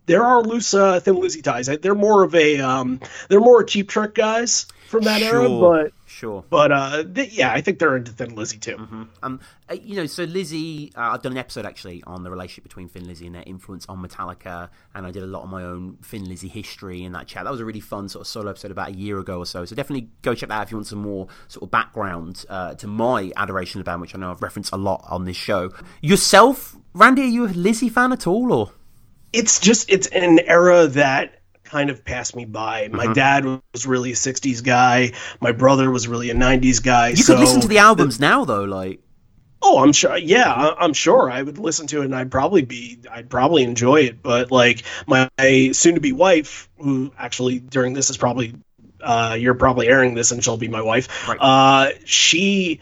There 0.07 0.23
are 0.25 0.43
loose 0.43 0.75
uh, 0.75 1.01
thin 1.01 1.17
lizzy 1.21 1.43
ties 1.43 1.67
they're 1.67 1.95
more 1.95 2.23
of 2.23 2.35
a 2.35 2.61
um, 2.61 3.01
they're 3.29 3.41
more 3.41 3.65
cheap 3.65 3.89
trick 3.89 4.15
guys 4.15 4.67
from 4.89 5.05
that 5.05 5.23
era 5.23 5.47
Sure, 5.47 5.61
but 5.61 5.93
sure. 6.07 6.45
but 6.51 6.71
uh, 6.71 7.03
they, 7.07 7.27
yeah 7.29 7.51
i 7.53 7.61
think 7.61 7.79
they're 7.81 7.97
into 7.97 8.13
thin 8.13 8.37
lizzy 8.37 8.59
too 8.59 8.77
Um, 9.23 9.41
uh, 9.71 9.75
you 9.83 9.97
know, 9.97 10.05
so 10.05 10.25
Lizzy, 10.25 10.93
uh, 10.95 11.13
I've 11.13 11.23
done 11.23 11.33
an 11.33 11.39
episode 11.39 11.65
actually 11.65 12.03
on 12.07 12.23
the 12.23 12.31
relationship 12.31 12.65
between 12.65 12.87
Thin 12.87 13.07
Lizzy 13.07 13.25
and 13.25 13.35
their 13.35 13.45
influence 13.47 13.87
on 13.89 14.07
Metallica, 14.07 14.69
and 14.95 15.07
I 15.07 15.11
did 15.11 15.23
a 15.23 15.27
lot 15.27 15.43
of 15.43 15.49
my 15.49 15.63
own 15.65 15.97
Thin 16.03 16.29
Lizzy 16.29 16.49
history 16.49 17.03
in 17.03 17.13
that 17.13 17.27
chat. 17.27 17.45
That 17.45 17.51
was 17.51 17.61
a 17.61 17.65
really 17.65 17.81
fun 17.81 18.11
sort 18.11 18.21
of 18.21 18.27
solo 18.27 18.51
episode 18.51 18.71
about 18.73 18.91
a 18.91 18.93
year 18.93 19.19
ago 19.19 19.39
or 19.39 19.47
so. 19.47 19.65
So 19.65 19.75
definitely 19.75 20.11
go 20.21 20.35
check 20.35 20.51
that 20.51 20.57
out 20.57 20.63
if 20.65 20.71
you 20.71 20.77
want 20.77 20.87
some 20.87 20.99
more 21.01 21.29
sort 21.49 21.63
of 21.63 21.71
background 21.71 22.45
uh, 22.51 22.75
to 22.75 22.87
my 22.87 23.33
adoration 23.39 23.81
of 23.81 23.87
the 23.87 23.91
band, 23.91 24.03
which 24.03 24.15
I 24.15 24.19
know 24.19 24.31
I've 24.31 24.43
referenced 24.43 24.71
a 24.75 24.77
lot 24.77 25.03
on 25.09 25.25
this 25.25 25.37
show. 25.39 25.73
Yourself, 26.03 26.77
Randy, 26.93 27.23
are 27.23 27.25
you 27.25 27.47
a 27.47 27.49
Lizzy 27.49 27.89
fan 27.89 28.13
at 28.13 28.27
all, 28.27 28.53
or? 28.53 28.71
It's 29.35 29.61
just 29.61 29.91
it's 29.91 30.07
an 30.09 30.39
era 30.41 30.87
that 30.89 31.41
kind 31.65 31.91
of 31.91 32.05
passed 32.05 32.37
me 32.37 32.45
by. 32.45 32.89
My 32.93 33.07
Mhm. 33.07 33.15
dad 33.15 33.45
was 33.73 33.87
really 33.87 34.13
a 34.13 34.17
'60s 34.17 34.63
guy. 34.63 35.13
My 35.41 35.53
brother 35.53 35.91
was 35.91 36.07
really 36.07 36.31
a 36.31 36.35
'90s 36.35 36.81
guy. 36.83 37.09
You 37.11 37.17
so, 37.17 37.35
could 37.35 37.41
listen 37.41 37.61
to 37.63 37.69
the 37.69 37.79
albums 37.79 38.21
now, 38.21 38.45
though, 38.45 38.65
like. 38.65 39.01
Oh, 39.67 39.83
I'm 39.83 39.93
sure. 39.93 40.17
Yeah, 40.19 40.53
I- 40.53 40.85
I'm 40.85 40.93
sure 40.93 41.31
I 41.31 41.41
would 41.41 41.57
listen 41.59 41.87
to 41.87 42.03
it, 42.03 42.05
and 42.05 42.15
I'd 42.15 42.31
probably 42.31 42.63
be, 42.63 42.99
I'd 43.11 43.31
probably 43.31 43.63
enjoy 43.63 44.03
it. 44.03 44.23
But 44.23 44.51
like 44.53 44.83
my 45.07 45.29
soon-to-be 45.73 46.13
wife, 46.13 46.69
who 46.79 47.13
actually 47.19 47.61
during 47.61 47.95
this 47.95 48.11
is 48.11 48.19
probably, 48.19 48.55
uh, 49.03 49.37
you're 49.41 49.55
probably 49.55 49.89
airing 49.89 50.15
this, 50.15 50.33
and 50.33 50.45
she'll 50.45 50.59
be 50.59 50.69
my 50.69 50.83
wife. 50.83 51.09
Uh, 51.41 51.89
she 52.05 52.81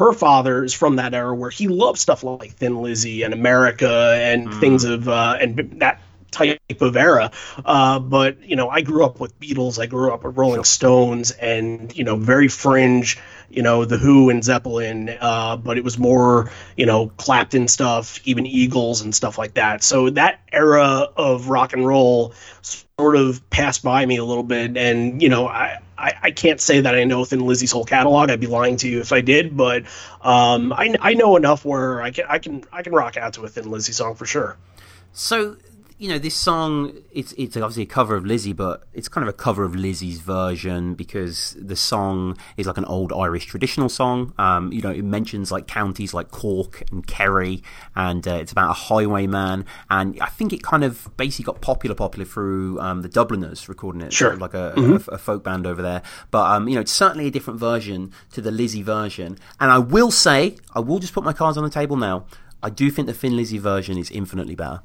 her 0.00 0.14
father 0.14 0.64
is 0.64 0.72
from 0.72 0.96
that 0.96 1.12
era 1.12 1.34
where 1.34 1.50
he 1.50 1.68
loved 1.68 1.98
stuff 1.98 2.24
like 2.24 2.52
Thin 2.54 2.80
Lizzy 2.80 3.22
and 3.22 3.34
America 3.34 4.16
and 4.18 4.52
things 4.54 4.84
of 4.84 5.06
uh, 5.06 5.36
and 5.38 5.80
that 5.80 6.00
type 6.30 6.80
of 6.80 6.96
era. 6.96 7.32
Uh, 7.62 7.98
but 7.98 8.42
you 8.42 8.56
know, 8.56 8.70
I 8.70 8.80
grew 8.80 9.04
up 9.04 9.20
with 9.20 9.38
Beatles. 9.38 9.78
I 9.78 9.84
grew 9.84 10.10
up 10.10 10.24
with 10.24 10.38
Rolling 10.38 10.64
Stones, 10.64 11.32
and 11.32 11.94
you 11.94 12.04
know, 12.04 12.16
very 12.16 12.48
fringe. 12.48 13.18
You 13.50 13.62
know, 13.62 13.84
the 13.84 13.98
Who 13.98 14.30
and 14.30 14.42
Zeppelin. 14.42 15.14
Uh, 15.20 15.58
but 15.58 15.76
it 15.76 15.84
was 15.84 15.98
more 15.98 16.50
you 16.78 16.86
know 16.86 17.08
Clapton 17.18 17.68
stuff, 17.68 18.20
even 18.24 18.46
Eagles 18.46 19.02
and 19.02 19.14
stuff 19.14 19.36
like 19.36 19.54
that. 19.54 19.82
So 19.82 20.08
that 20.10 20.40
era 20.50 21.08
of 21.14 21.50
rock 21.50 21.74
and 21.74 21.86
roll 21.86 22.32
sort 22.62 23.16
of 23.16 23.50
passed 23.50 23.82
by 23.82 24.06
me 24.06 24.16
a 24.16 24.24
little 24.24 24.44
bit, 24.44 24.78
and 24.78 25.20
you 25.20 25.28
know, 25.28 25.46
I. 25.46 25.80
I, 26.00 26.14
I 26.22 26.30
can't 26.30 26.60
say 26.60 26.80
that 26.80 26.94
I 26.94 27.04
know 27.04 27.20
within 27.20 27.40
Lizzy's 27.40 27.70
whole 27.70 27.84
catalog. 27.84 28.30
I'd 28.30 28.40
be 28.40 28.46
lying 28.46 28.76
to 28.78 28.88
you 28.88 29.00
if 29.00 29.12
I 29.12 29.20
did, 29.20 29.56
but 29.56 29.84
um, 30.22 30.72
I, 30.72 30.94
I 31.00 31.14
know 31.14 31.36
enough 31.36 31.64
where 31.64 32.00
I 32.00 32.10
can 32.10 32.24
I 32.28 32.38
can 32.38 32.64
I 32.72 32.82
can 32.82 32.92
rock 32.92 33.16
out 33.16 33.34
to 33.34 33.42
a 33.42 33.48
Thin 33.48 33.70
Lizzy 33.70 33.92
song 33.92 34.14
for 34.14 34.26
sure. 34.26 34.56
So, 35.12 35.56
you 36.00 36.08
know, 36.08 36.18
this 36.18 36.34
song 36.34 36.92
it's 37.12 37.32
it's 37.36 37.56
obviously 37.58 37.82
a 37.82 37.86
cover 37.86 38.16
of 38.16 38.24
Lizzy, 38.24 38.54
but 38.54 38.84
it's 38.94 39.06
kind 39.08 39.22
of 39.22 39.28
a 39.28 39.36
cover 39.36 39.64
of 39.64 39.76
Lizzy's 39.76 40.18
version 40.20 40.94
because 40.94 41.54
the 41.60 41.76
song 41.76 42.38
is 42.56 42.66
like 42.66 42.78
an 42.78 42.86
old 42.86 43.12
Irish 43.12 43.44
traditional 43.44 43.90
song. 43.90 44.32
Um, 44.38 44.72
you 44.72 44.80
know, 44.80 44.90
it 44.90 45.04
mentions 45.04 45.52
like 45.52 45.66
counties 45.66 46.14
like 46.14 46.30
Cork 46.30 46.82
and 46.90 47.06
Kerry, 47.06 47.62
and 47.94 48.26
uh, 48.26 48.32
it's 48.42 48.50
about 48.50 48.70
a 48.70 48.72
highwayman. 48.72 49.66
And 49.90 50.18
I 50.22 50.26
think 50.30 50.54
it 50.54 50.62
kind 50.62 50.84
of 50.84 51.14
basically 51.18 51.44
got 51.52 51.60
popular, 51.60 51.94
popular 51.94 52.24
through 52.24 52.80
um, 52.80 53.02
the 53.02 53.08
Dubliners 53.10 53.68
recording 53.68 54.00
it, 54.00 54.12
Sure. 54.14 54.28
sort 54.28 54.34
of 54.36 54.40
like 54.40 54.54
a, 54.54 54.72
Mhm. 54.78 55.06
a, 55.08 55.10
a 55.16 55.18
folk 55.18 55.44
band 55.44 55.66
over 55.66 55.82
there. 55.82 56.00
But 56.30 56.50
um, 56.50 56.66
you 56.66 56.76
know, 56.76 56.80
it's 56.80 56.92
certainly 56.92 57.26
a 57.26 57.30
different 57.30 57.60
version 57.60 58.10
to 58.32 58.40
the 58.40 58.50
Lizzie 58.50 58.82
version. 58.82 59.36
And 59.60 59.70
I 59.70 59.78
will 59.78 60.10
say, 60.10 60.56
I 60.74 60.80
will 60.80 60.98
just 60.98 61.12
put 61.12 61.24
my 61.24 61.34
cards 61.34 61.58
on 61.58 61.64
the 61.64 61.68
table 61.70 61.96
now. 61.96 62.24
I 62.62 62.70
do 62.70 62.90
think 62.90 63.06
the 63.06 63.14
Thin 63.14 63.36
Lizzy 63.36 63.58
version 63.58 63.98
is 63.98 64.10
infinitely 64.10 64.54
better. 64.54 64.80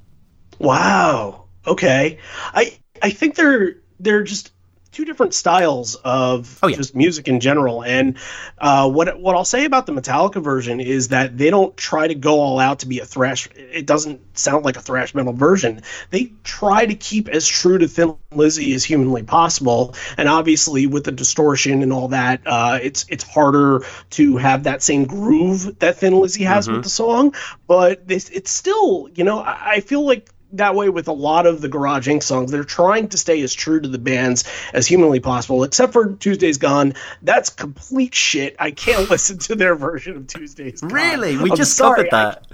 Wow. 0.60 1.46
Okay. 1.68 2.20
I 2.54 2.78
I 3.02 3.10
think 3.12 3.36
they're 3.36 3.78
they're 4.00 4.24
just 4.24 4.52
two 4.92 5.04
different 5.04 5.34
styles 5.34 5.96
of 6.06 6.58
just 6.78 6.96
music 6.96 7.28
in 7.28 7.42
general. 7.42 7.84
And 7.84 8.18
uh, 8.58 8.90
what 8.90 9.20
what 9.20 9.36
I'll 9.36 9.44
say 9.44 9.66
about 9.66 9.86
the 9.86 9.92
Metallica 9.92 10.42
version 10.42 10.80
is 10.80 11.10
that 11.10 11.38
they 11.38 11.50
don't 11.50 11.76
try 11.76 12.08
to 12.08 12.16
go 12.16 12.40
all 12.40 12.60
out 12.60 12.80
to 12.80 12.88
be 12.88 13.00
a 13.02 13.06
thrash. 13.06 13.50
It 13.58 13.86
doesn't 13.86 14.38
sound 14.38 14.64
like 14.64 14.78
a 14.78 14.82
thrash 14.82 15.14
metal 15.14 15.34
version. 15.34 15.82
They 16.12 16.32
try 16.46 16.86
to 16.86 16.96
keep 16.96 17.28
as 17.28 17.46
true 17.46 17.78
to 17.78 17.90
Thin 17.90 18.16
Lizzy 18.32 18.74
as 18.74 18.86
humanly 18.86 19.24
possible. 19.24 19.96
And 20.18 20.30
obviously, 20.30 20.88
with 20.88 21.04
the 21.04 21.12
distortion 21.12 21.84
and 21.84 21.92
all 21.92 22.08
that, 22.10 22.40
uh, 22.46 22.80
it's 22.82 23.06
it's 23.10 23.26
harder 23.26 23.82
to 24.12 24.38
have 24.38 24.64
that 24.64 24.82
same 24.82 25.04
groove 25.06 25.78
that 25.80 25.98
Thin 25.98 26.14
Lizzy 26.18 26.46
has 26.46 26.70
Mhm. 26.70 26.74
with 26.76 26.84
the 26.84 26.90
song. 26.90 27.36
But 27.68 28.08
this, 28.08 28.30
it's 28.30 28.50
still, 28.52 29.10
you 29.14 29.26
know, 29.26 29.40
I, 29.40 29.72
I 29.74 29.80
feel 29.82 30.06
like 30.06 30.30
that 30.58 30.76
way 30.76 30.90
with 30.90 31.08
a 31.08 31.14
lot 31.14 31.46
of 31.46 31.62
the 31.62 31.68
Garage 31.70 32.08
Inc. 32.08 32.24
songs. 32.24 32.52
They're 32.52 32.64
trying 32.64 33.10
to 33.10 33.18
stay 33.18 33.42
as 33.42 33.54
true 33.54 33.80
to 33.80 33.88
the 33.88 33.98
bands 33.98 34.44
as 34.74 34.88
humanly 34.88 35.20
possible, 35.20 35.64
except 35.64 35.94
for 35.94 36.14
Tuesday's 36.16 36.58
Gone. 36.58 36.94
That's 37.22 37.50
complete 37.50 38.16
shit. 38.16 38.56
I 38.60 38.72
can't 38.72 39.10
listen 39.10 39.38
to 39.40 39.56
their 39.56 39.76
version 39.76 40.18
of 40.18 40.28
Tuesday's 40.28 40.82
Gone. 40.82 40.92
Really? 40.92 41.38
We 41.38 41.52
I'm 41.52 41.58
just 41.58 41.76
sorry. 41.78 42.10
covered 42.10 42.12
that. 42.12 42.48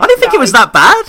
I, 0.00 0.06
didn't 0.06 0.20
think 0.20 0.34
it 0.34 0.40
was 0.40 0.52
that 0.52 0.72
bad. 0.72 1.04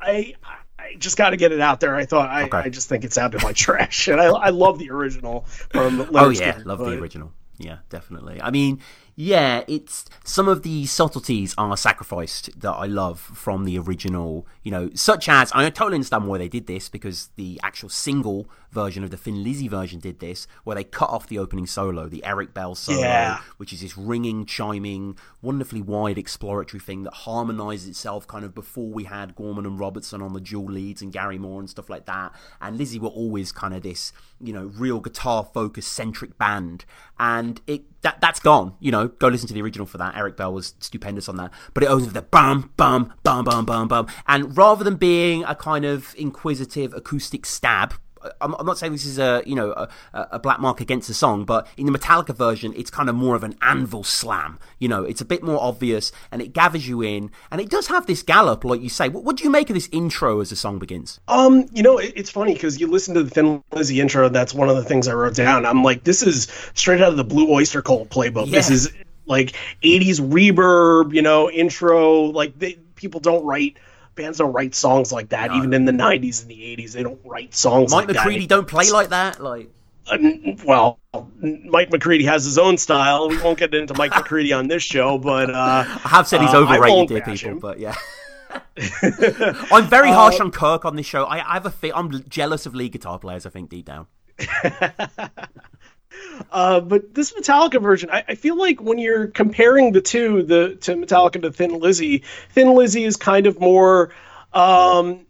I, 0.00 0.34
I 0.78 0.94
just 0.98 1.16
got 1.16 1.30
to 1.30 1.36
get 1.36 1.52
it 1.52 1.60
out 1.60 1.80
there. 1.80 1.94
I 1.94 2.04
thought 2.04 2.28
I, 2.28 2.48
I 2.52 2.68
just 2.68 2.88
think 2.88 3.04
it 3.04 3.12
sounded 3.12 3.42
like 3.42 3.56
trash, 3.56 4.08
and 4.08 4.20
I, 4.20 4.26
I 4.26 4.48
love 4.50 4.78
the 4.78 4.90
original 4.90 5.42
from. 5.70 6.08
Oh 6.14 6.28
yeah, 6.30 6.54
Skynyrd, 6.54 6.64
love 6.66 6.78
but- 6.78 6.90
the 6.90 6.98
original. 6.98 7.32
Yeah, 7.58 7.78
definitely. 7.90 8.40
I 8.40 8.50
mean, 8.50 8.80
Yeah, 9.16 9.64
it's 9.68 10.06
some 10.24 10.48
of 10.48 10.62
the 10.62 10.86
subtleties 10.86 11.54
are 11.58 11.76
sacrificed 11.76 12.58
that 12.60 12.72
I 12.72 12.86
love 12.86 13.20
from 13.20 13.64
the 13.64 13.78
original, 13.78 14.46
you 14.62 14.70
know, 14.70 14.90
such 14.94 15.28
as 15.28 15.52
I 15.52 15.68
totally 15.70 15.96
understand 15.96 16.26
why 16.26 16.38
they 16.38 16.48
did 16.48 16.66
this 16.66 16.88
because 16.88 17.30
the 17.36 17.60
actual 17.62 17.88
single 17.88 18.48
version 18.72 19.02
of 19.04 19.10
the 19.10 19.16
Thin 19.16 19.42
Lizzy 19.42 19.68
version 19.68 20.00
did 20.00 20.20
this, 20.20 20.46
where 20.64 20.74
they 20.76 20.84
cut 20.84 21.10
off 21.10 21.26
the 21.28 21.38
opening 21.38 21.66
solo, 21.66 22.08
the 22.08 22.24
Eric 22.24 22.54
Bell 22.54 22.74
solo, 22.74 23.00
Yeah. 23.00 23.40
which 23.56 23.72
is 23.72 23.80
this 23.80 23.96
ringing, 23.98 24.46
chiming, 24.46 25.16
wonderfully 25.42 25.82
wide 25.82 26.18
exploratory 26.18 26.80
thing 26.80 27.02
that 27.04 27.12
harmonizes 27.12 27.88
itself 27.88 28.26
kind 28.26 28.44
of 28.44 28.54
before 28.54 28.90
we 28.90 29.04
had 29.04 29.34
Gorham 29.34 29.58
and 29.58 29.78
Robertson 29.78 30.22
on 30.22 30.32
the 30.32 30.40
dual 30.40 30.70
leads 30.70 31.02
and 31.02 31.12
Gary 31.12 31.38
Moore 31.38 31.60
and 31.60 31.68
stuff 31.70 31.90
like 31.90 32.06
that. 32.06 32.32
And 32.60 32.78
Lizzy 32.78 32.98
were 32.98 33.08
always 33.08 33.52
kind 33.52 33.74
of 33.74 33.82
this, 33.82 34.12
you 34.40 34.52
know, 34.52 34.70
real 34.76 35.00
guitar 35.00 35.48
focused 35.52 35.92
centric 35.92 36.38
band. 36.38 36.84
And 37.18 37.60
it 37.66 37.82
that 38.02 38.20
that's 38.20 38.40
gone. 38.40 38.74
You 38.80 38.90
know, 38.92 39.08
go 39.08 39.28
listen 39.28 39.46
to 39.48 39.54
the 39.54 39.60
original 39.60 39.86
for 39.86 39.98
that. 39.98 40.16
Eric 40.16 40.36
Bell 40.36 40.54
was 40.54 40.74
stupendous 40.80 41.28
on 41.28 41.36
that. 41.36 41.50
But 41.74 41.82
it 41.82 41.86
owns 41.86 42.04
with 42.04 42.14
the 42.14 42.22
bum 42.22 42.70
bum 42.78 43.12
bum 43.22 43.44
bum 43.44 43.66
bum 43.66 43.88
bum. 43.88 44.06
And 44.26 44.56
rather 44.56 44.84
than 44.84 44.96
being 44.96 45.44
a 45.44 45.54
kind 45.54 45.84
of 45.84 46.14
inquisitive 46.16 46.94
acoustic 46.94 47.44
stab 47.44 47.94
I'm, 48.40 48.54
I'm 48.54 48.66
not 48.66 48.78
saying 48.78 48.92
this 48.92 49.06
is 49.06 49.18
a 49.18 49.42
you 49.46 49.54
know 49.54 49.72
a, 49.72 49.88
a 50.12 50.38
black 50.38 50.60
mark 50.60 50.80
against 50.80 51.08
the 51.08 51.14
song, 51.14 51.44
but 51.44 51.66
in 51.76 51.86
the 51.86 51.96
Metallica 51.96 52.34
version, 52.34 52.72
it's 52.76 52.90
kind 52.90 53.08
of 53.08 53.14
more 53.14 53.36
of 53.36 53.44
an 53.44 53.56
anvil 53.62 54.04
slam. 54.04 54.58
You 54.78 54.88
know, 54.88 55.04
it's 55.04 55.20
a 55.20 55.24
bit 55.24 55.42
more 55.42 55.60
obvious, 55.60 56.12
and 56.30 56.42
it 56.42 56.52
gathers 56.52 56.88
you 56.88 57.02
in, 57.02 57.30
and 57.50 57.60
it 57.60 57.70
does 57.70 57.86
have 57.88 58.06
this 58.06 58.22
gallop, 58.22 58.64
like 58.64 58.80
you 58.80 58.88
say. 58.88 59.08
What, 59.08 59.24
what 59.24 59.36
do 59.36 59.44
you 59.44 59.50
make 59.50 59.70
of 59.70 59.74
this 59.74 59.88
intro 59.92 60.40
as 60.40 60.50
the 60.50 60.56
song 60.56 60.78
begins? 60.78 61.20
Um, 61.28 61.66
you 61.72 61.82
know, 61.82 61.98
it, 61.98 62.12
it's 62.16 62.30
funny 62.30 62.54
because 62.54 62.80
you 62.80 62.86
listen 62.86 63.14
to 63.14 63.22
the 63.22 63.30
Thin 63.30 63.62
Lizzy 63.72 64.00
intro. 64.00 64.28
That's 64.28 64.54
one 64.54 64.68
of 64.68 64.76
the 64.76 64.84
things 64.84 65.08
I 65.08 65.14
wrote 65.14 65.34
down. 65.34 65.66
I'm 65.66 65.82
like, 65.82 66.04
this 66.04 66.22
is 66.22 66.48
straight 66.74 67.00
out 67.00 67.10
of 67.10 67.16
the 67.16 67.24
Blue 67.24 67.50
Oyster 67.52 67.82
Cult 67.82 68.10
playbook. 68.10 68.50
This 68.50 68.70
is 68.70 68.92
like 69.26 69.52
80s 69.82 70.20
reverb, 70.20 71.14
you 71.14 71.22
know, 71.22 71.50
intro. 71.50 72.24
Like 72.24 72.58
they, 72.58 72.74
people 72.96 73.20
don't 73.20 73.44
write 73.44 73.76
bands 74.14 74.38
don't 74.38 74.52
write 74.52 74.74
songs 74.74 75.12
like 75.12 75.30
that. 75.30 75.52
Even 75.52 75.72
in 75.72 75.84
the 75.84 75.92
90s 75.92 76.42
and 76.42 76.50
the 76.50 76.56
80s, 76.76 76.92
they 76.92 77.02
don't 77.02 77.20
write 77.24 77.54
songs 77.54 77.92
like 77.92 78.06
that. 78.06 78.14
Mike 78.14 78.16
like 78.16 78.24
McCready 78.24 78.40
that. 78.46 78.48
don't 78.48 78.68
play 78.68 78.90
like 78.90 79.08
that. 79.10 79.42
Like 79.42 79.70
Uh, 80.10 80.18
well, 80.64 80.98
Mike 81.40 81.90
McCready 81.90 82.24
has 82.24 82.44
his 82.44 82.58
own 82.58 82.76
style. 82.78 83.28
We 83.28 83.40
won't 83.40 83.58
get 83.58 83.74
into 83.74 83.94
Mike 83.94 84.10
McCready 84.14 84.52
on 84.52 84.68
this 84.68 84.82
show, 84.82 85.18
but 85.18 85.50
uh, 85.50 85.84
I 85.86 86.08
have 86.08 86.26
said 86.28 86.40
he's 86.40 86.52
uh, 86.54 86.58
overrated, 86.58 87.08
dear 87.08 87.20
people, 87.22 87.50
him. 87.50 87.58
but 87.58 87.78
yeah. 87.78 87.94
I'm 89.70 89.86
very 89.86 90.10
harsh 90.10 90.40
Uh, 90.40 90.44
on 90.44 90.50
Kirk 90.50 90.84
on 90.84 90.96
this 90.96 91.06
show. 91.06 91.24
I, 91.24 91.36
I 91.48 91.54
have 91.54 91.66
a 91.66 91.96
I'm 91.96 92.24
jealous 92.28 92.66
of 92.66 92.74
lead 92.74 92.92
guitar 92.92 93.18
players. 93.18 93.46
I 93.46 93.50
think 93.50 93.70
deep 93.70 93.86
down. 93.86 94.06
Uh, 96.50 96.80
but 96.80 97.14
this 97.14 97.32
Metallica 97.32 97.80
version, 97.80 98.10
I, 98.10 98.24
I 98.28 98.34
feel 98.34 98.56
like 98.56 98.80
when 98.80 98.98
you're 98.98 99.28
comparing 99.28 99.92
the 99.92 100.00
two, 100.00 100.42
the 100.42 100.76
to 100.76 100.94
Metallica 100.96 101.42
to 101.42 101.52
Thin 101.52 101.78
Lizzy, 101.78 102.24
Thin 102.50 102.74
Lizzy 102.74 103.04
is 103.04 103.16
kind 103.16 103.46
of 103.46 103.60
more. 103.60 104.10
Um, 104.52 105.26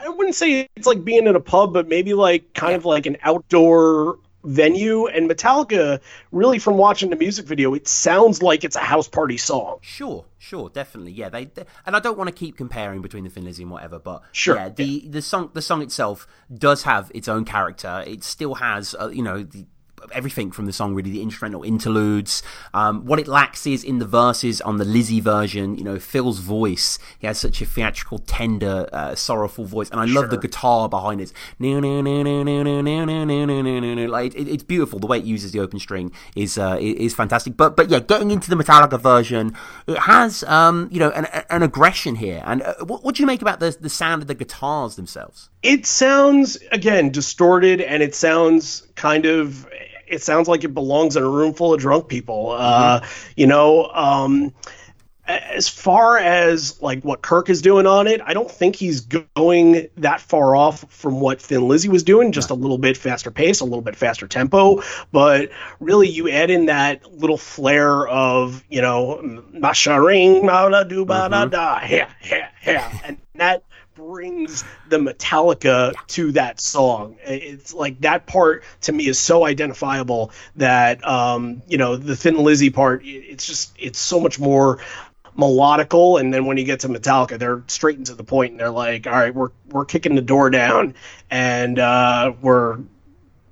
I 0.00 0.08
wouldn't 0.10 0.36
say 0.36 0.68
it's 0.76 0.86
like 0.86 1.04
being 1.04 1.26
in 1.26 1.34
a 1.34 1.40
pub, 1.40 1.72
but 1.72 1.88
maybe 1.88 2.14
like 2.14 2.54
kind 2.54 2.74
of 2.74 2.84
like 2.84 3.06
an 3.06 3.16
outdoor 3.22 4.18
venue. 4.44 5.06
And 5.06 5.28
Metallica, 5.28 6.00
really, 6.30 6.58
from 6.58 6.76
watching 6.76 7.10
the 7.10 7.16
music 7.16 7.46
video, 7.46 7.74
it 7.74 7.88
sounds 7.88 8.42
like 8.42 8.64
it's 8.64 8.76
a 8.76 8.80
house 8.80 9.08
party 9.08 9.36
song. 9.36 9.78
Sure, 9.82 10.24
sure, 10.38 10.68
definitely, 10.70 11.12
yeah. 11.12 11.28
They, 11.28 11.46
they 11.46 11.64
and 11.84 11.96
I 11.96 12.00
don't 12.00 12.16
want 12.16 12.28
to 12.28 12.34
keep 12.34 12.56
comparing 12.56 13.02
between 13.02 13.24
the 13.24 13.30
Thin 13.30 13.44
Lizzy 13.44 13.64
and 13.64 13.72
whatever, 13.72 13.98
but 13.98 14.22
Sure, 14.32 14.56
yeah, 14.56 14.68
the 14.68 15.08
the 15.08 15.22
song 15.22 15.50
the 15.52 15.62
song 15.62 15.82
itself 15.82 16.26
does 16.52 16.84
have 16.84 17.10
its 17.14 17.28
own 17.28 17.44
character. 17.44 18.04
It 18.06 18.22
still 18.24 18.54
has, 18.54 18.94
uh, 18.98 19.08
you 19.08 19.22
know, 19.22 19.42
the, 19.42 19.66
everything 20.12 20.50
from 20.50 20.66
the 20.66 20.72
song 20.72 20.94
really 20.94 21.10
the 21.10 21.22
instrumental 21.22 21.62
interludes. 21.62 22.42
Um, 22.74 23.04
what 23.06 23.18
it 23.18 23.28
lacks 23.28 23.66
is 23.66 23.84
in 23.84 23.98
the 23.98 24.06
verses 24.06 24.60
on 24.60 24.78
the 24.78 24.84
lizzy 24.84 25.20
version 25.20 25.76
you 25.76 25.84
know 25.84 25.98
phil's 25.98 26.38
voice 26.38 26.98
he 27.18 27.26
has 27.26 27.38
such 27.38 27.60
a 27.60 27.66
theatrical 27.66 28.18
tender 28.18 28.88
uh, 28.92 29.14
sorrowful 29.14 29.64
voice 29.64 29.90
and 29.90 30.00
i 30.00 30.04
love 30.04 30.30
the 30.30 30.36
guitar 30.36 30.88
behind 30.88 31.20
it. 31.20 31.32
Like 34.08 34.34
it, 34.34 34.48
it's 34.48 34.62
beautiful. 34.62 34.98
The 34.98 35.06
way 35.06 35.18
it 35.18 35.24
uses 35.24 35.52
the 35.52 35.60
open 35.60 35.78
string 35.78 36.12
is 36.36 36.58
uh, 36.58 36.78
is 36.80 37.14
fantastic. 37.14 37.56
But 37.56 37.76
but 37.76 37.88
yeah 37.88 38.00
getting 38.00 38.30
into 38.30 38.50
the 38.50 38.56
metallica 38.56 39.00
version 39.00 39.56
it 39.86 39.98
has 39.98 40.42
um, 40.44 40.88
you 40.90 40.98
know 40.98 41.10
an, 41.10 41.26
an 41.50 41.62
aggression 41.62 42.16
here. 42.16 42.42
And 42.44 42.62
uh, 42.62 42.74
what, 42.84 43.04
what 43.04 43.14
do 43.14 43.22
you 43.22 43.26
make 43.26 43.42
about 43.42 43.60
the 43.60 43.76
the 43.78 43.90
sound 43.90 44.22
of 44.22 44.28
the 44.28 44.34
guitars 44.34 44.96
themselves 44.96 45.50
It 45.62 45.86
sounds 45.86 46.56
again 46.70 47.10
distorted, 47.10 47.80
and 47.80 48.02
it 48.02 48.14
sounds 48.14 48.86
kind 48.94 49.26
of. 49.26 49.66
It 50.06 50.22
sounds 50.22 50.48
like 50.48 50.64
it 50.64 50.72
belongs 50.72 51.16
in 51.16 51.22
a 51.22 51.28
room 51.28 51.52
full 51.52 51.74
of 51.74 51.80
drunk 51.80 52.08
people. 52.08 52.52
Uh, 52.52 53.06
you 53.36 53.46
know, 53.46 53.86
um, 53.88 54.54
as 55.28 55.68
far 55.68 56.16
as 56.16 56.80
like 56.80 57.02
what 57.02 57.20
Kirk 57.20 57.50
is 57.50 57.60
doing 57.60 57.86
on 57.86 58.06
it, 58.06 58.20
I 58.24 58.32
don't 58.32 58.50
think 58.50 58.76
he's 58.76 59.02
going 59.02 59.88
that 59.98 60.20
far 60.22 60.56
off 60.56 60.90
from 60.90 61.20
what 61.20 61.42
Thin 61.42 61.68
Lizzy 61.68 61.90
was 61.90 62.02
doing. 62.02 62.32
Just 62.32 62.48
a 62.50 62.54
little 62.54 62.78
bit 62.78 62.96
faster 62.96 63.30
pace, 63.30 63.60
a 63.60 63.64
little 63.64 63.82
bit 63.82 63.94
faster 63.96 64.26
tempo. 64.26 64.82
But 65.12 65.50
really, 65.80 66.08
you 66.08 66.30
add 66.30 66.50
in 66.50 66.66
that 66.66 67.12
little 67.12 67.36
flair 67.36 68.08
of 68.08 68.64
you 68.70 68.80
know, 68.80 69.42
masharing, 69.52 70.42
ma 70.44 70.68
da 70.70 70.84
do 70.84 71.04
ba 71.04 71.28
da 71.30 71.44
da, 71.44 71.80
yeah, 71.86 72.10
yeah, 72.24 72.48
yeah, 72.64 72.98
and 73.04 73.18
that 73.34 73.62
brings 73.98 74.64
the 74.88 74.98
Metallica 74.98 75.92
to 76.06 76.32
that 76.32 76.60
song. 76.60 77.16
It's 77.24 77.74
like 77.74 78.00
that 78.02 78.26
part 78.26 78.62
to 78.82 78.92
me 78.92 79.08
is 79.08 79.18
so 79.18 79.44
identifiable 79.44 80.30
that 80.56 81.06
um, 81.06 81.62
you 81.66 81.78
know 81.78 81.96
the 81.96 82.14
Thin 82.14 82.38
Lizzy 82.38 82.70
part. 82.70 83.02
It's 83.04 83.46
just 83.46 83.74
it's 83.76 83.98
so 83.98 84.20
much 84.20 84.38
more 84.38 84.78
melodical 85.36 86.18
and 86.18 86.32
then 86.32 86.46
when 86.46 86.56
you 86.56 86.64
get 86.64 86.80
to 86.80 86.88
metallica 86.88 87.38
they're 87.38 87.62
straight 87.68 87.96
into 87.96 88.12
the 88.12 88.24
point 88.24 88.50
and 88.50 88.58
they're 88.58 88.70
like 88.70 89.06
all 89.06 89.12
right 89.12 89.32
we're 89.32 89.50
we're 89.68 89.84
kicking 89.84 90.16
the 90.16 90.22
door 90.22 90.50
down 90.50 90.96
and 91.30 91.78
uh 91.78 92.32
we're 92.42 92.78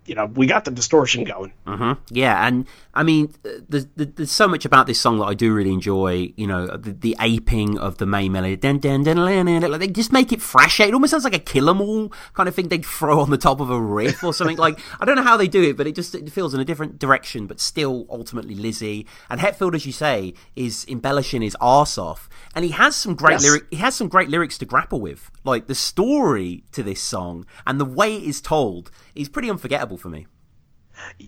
you 0.04 0.16
know 0.16 0.26
we 0.26 0.46
got 0.46 0.64
the 0.64 0.72
distortion 0.72 1.22
going 1.22 1.52
hmm 1.64 1.92
Yeah, 2.10 2.44
and 2.44 2.66
I 2.96 3.02
mean, 3.02 3.32
there's, 3.68 3.86
there's 3.94 4.30
so 4.32 4.48
much 4.48 4.64
about 4.64 4.86
this 4.86 4.98
song 4.98 5.18
that 5.18 5.26
I 5.26 5.34
do 5.34 5.52
really 5.54 5.72
enjoy. 5.72 6.32
You 6.36 6.46
know, 6.46 6.66
the, 6.66 6.92
the 6.92 7.16
aping 7.20 7.78
of 7.78 7.98
the 7.98 8.06
main 8.06 8.32
melody, 8.32 8.56
dun, 8.56 8.78
dun, 8.78 9.02
dun, 9.04 9.16
like 9.18 9.80
they 9.80 9.88
just 9.88 10.12
make 10.12 10.32
it 10.32 10.40
fresh. 10.40 10.80
It 10.80 10.94
almost 10.94 11.10
sounds 11.10 11.24
like 11.24 11.34
a 11.34 11.38
Kill 11.38 11.68
'Em 11.68 11.80
All 11.80 12.12
kind 12.34 12.48
of 12.48 12.54
thing 12.54 12.68
they'd 12.68 12.84
throw 12.84 13.20
on 13.20 13.30
the 13.30 13.36
top 13.38 13.60
of 13.60 13.70
a 13.70 13.80
riff 13.80 14.24
or 14.24 14.32
something. 14.32 14.56
like 14.56 14.78
I 14.98 15.04
don't 15.04 15.16
know 15.16 15.22
how 15.22 15.36
they 15.36 15.46
do 15.48 15.62
it, 15.62 15.76
but 15.76 15.86
it 15.86 15.94
just 15.94 16.14
it 16.14 16.30
feels 16.30 16.54
in 16.54 16.60
a 16.60 16.64
different 16.64 16.98
direction, 16.98 17.46
but 17.46 17.60
still 17.60 18.06
ultimately 18.08 18.54
Lizzy. 18.54 19.06
And 19.28 19.40
Hetfield, 19.40 19.74
as 19.74 19.84
you 19.84 19.92
say, 19.92 20.34
is 20.56 20.86
embellishing 20.88 21.42
his 21.42 21.56
arse 21.60 21.98
off, 21.98 22.28
and 22.54 22.64
he 22.64 22.70
has 22.72 22.96
some 22.96 23.14
great 23.14 23.32
Yes. 23.32 23.42
lyric. 23.42 23.64
He 23.70 23.76
has 23.76 23.94
some 23.94 24.08
great 24.08 24.30
lyrics 24.30 24.56
to 24.58 24.64
grapple 24.64 25.00
with. 25.00 25.30
Like 25.44 25.66
the 25.66 25.74
story 25.74 26.64
to 26.72 26.82
this 26.82 27.00
song 27.02 27.44
and 27.66 27.78
the 27.78 27.84
way 27.84 28.16
it 28.16 28.22
is 28.22 28.40
told 28.40 28.90
is 29.14 29.28
pretty 29.28 29.50
unforgettable 29.50 29.98
for 29.98 30.08
me. 30.08 30.26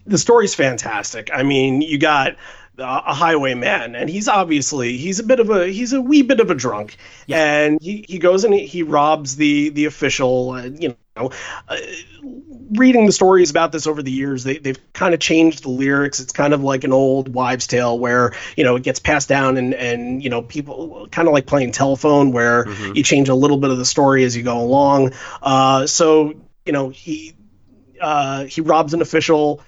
The 0.07 0.19
story's 0.19 0.55
fantastic. 0.55 1.31
I 1.33 1.43
mean, 1.43 1.83
you 1.83 1.99
got 1.99 2.37
a 2.79 3.13
highwayman, 3.13 3.97
and 3.97 4.09
he's 4.09 4.29
obviously 4.29 4.97
he's 4.97 5.19
a 5.19 5.25
bit 5.25 5.41
of 5.41 5.51
a 5.51 5.67
he's 5.67 5.93
a 5.93 6.01
wee 6.01 6.23
bit 6.23 6.41
of 6.41 6.51
a 6.51 6.55
drunk, 6.55 6.97
and 7.29 7.81
he, 7.81 8.05
he 8.09 8.19
goes 8.19 8.45
and 8.45 8.55
he, 8.55 8.67
he 8.67 8.83
robs 8.83 9.37
the 9.37 9.71
the 9.71 9.87
official. 9.87 10.51
Uh, 10.51 10.63
you 10.63 10.97
know, 11.17 11.31
uh, 11.69 11.77
reading 12.71 13.07
the 13.07 13.13
stories 13.13 13.51
about 13.51 13.73
this 13.73 13.87
over 13.87 14.03
the 14.03 14.13
years, 14.13 14.45
they 14.45 14.59
they've 14.59 14.93
kind 14.93 15.13
of 15.13 15.21
changed 15.21 15.65
the 15.65 15.71
lyrics. 15.71 16.21
It's 16.21 16.33
kind 16.33 16.55
of 16.55 16.63
like 16.63 16.85
an 16.85 16.93
old 16.93 17.33
wives' 17.33 17.67
tale 17.67 17.99
where 17.99 18.33
you 18.57 18.65
know 18.65 18.77
it 18.77 18.85
gets 18.85 19.01
passed 19.01 19.29
down, 19.29 19.57
and 19.57 19.75
and 19.75 20.23
you 20.23 20.31
know 20.31 20.43
people 20.43 21.09
kind 21.11 21.27
of 21.27 21.35
like 21.35 21.47
playing 21.47 21.73
telephone, 21.73 22.33
where 22.33 22.71
you 22.95 23.03
change 23.03 23.29
a 23.29 23.35
little 23.35 23.59
bit 23.59 23.71
of 23.71 23.79
the 23.79 23.85
story 23.85 24.25
as 24.25 24.37
you 24.37 24.43
go 24.43 24.61
along. 24.61 25.13
Uh, 25.43 25.87
so 25.87 26.35
you 26.65 26.73
know 26.73 26.91
he 26.91 27.35
uh, 28.01 28.45
he 28.45 28.61
robs 28.61 28.95
an 28.95 29.03
official, 29.03 29.63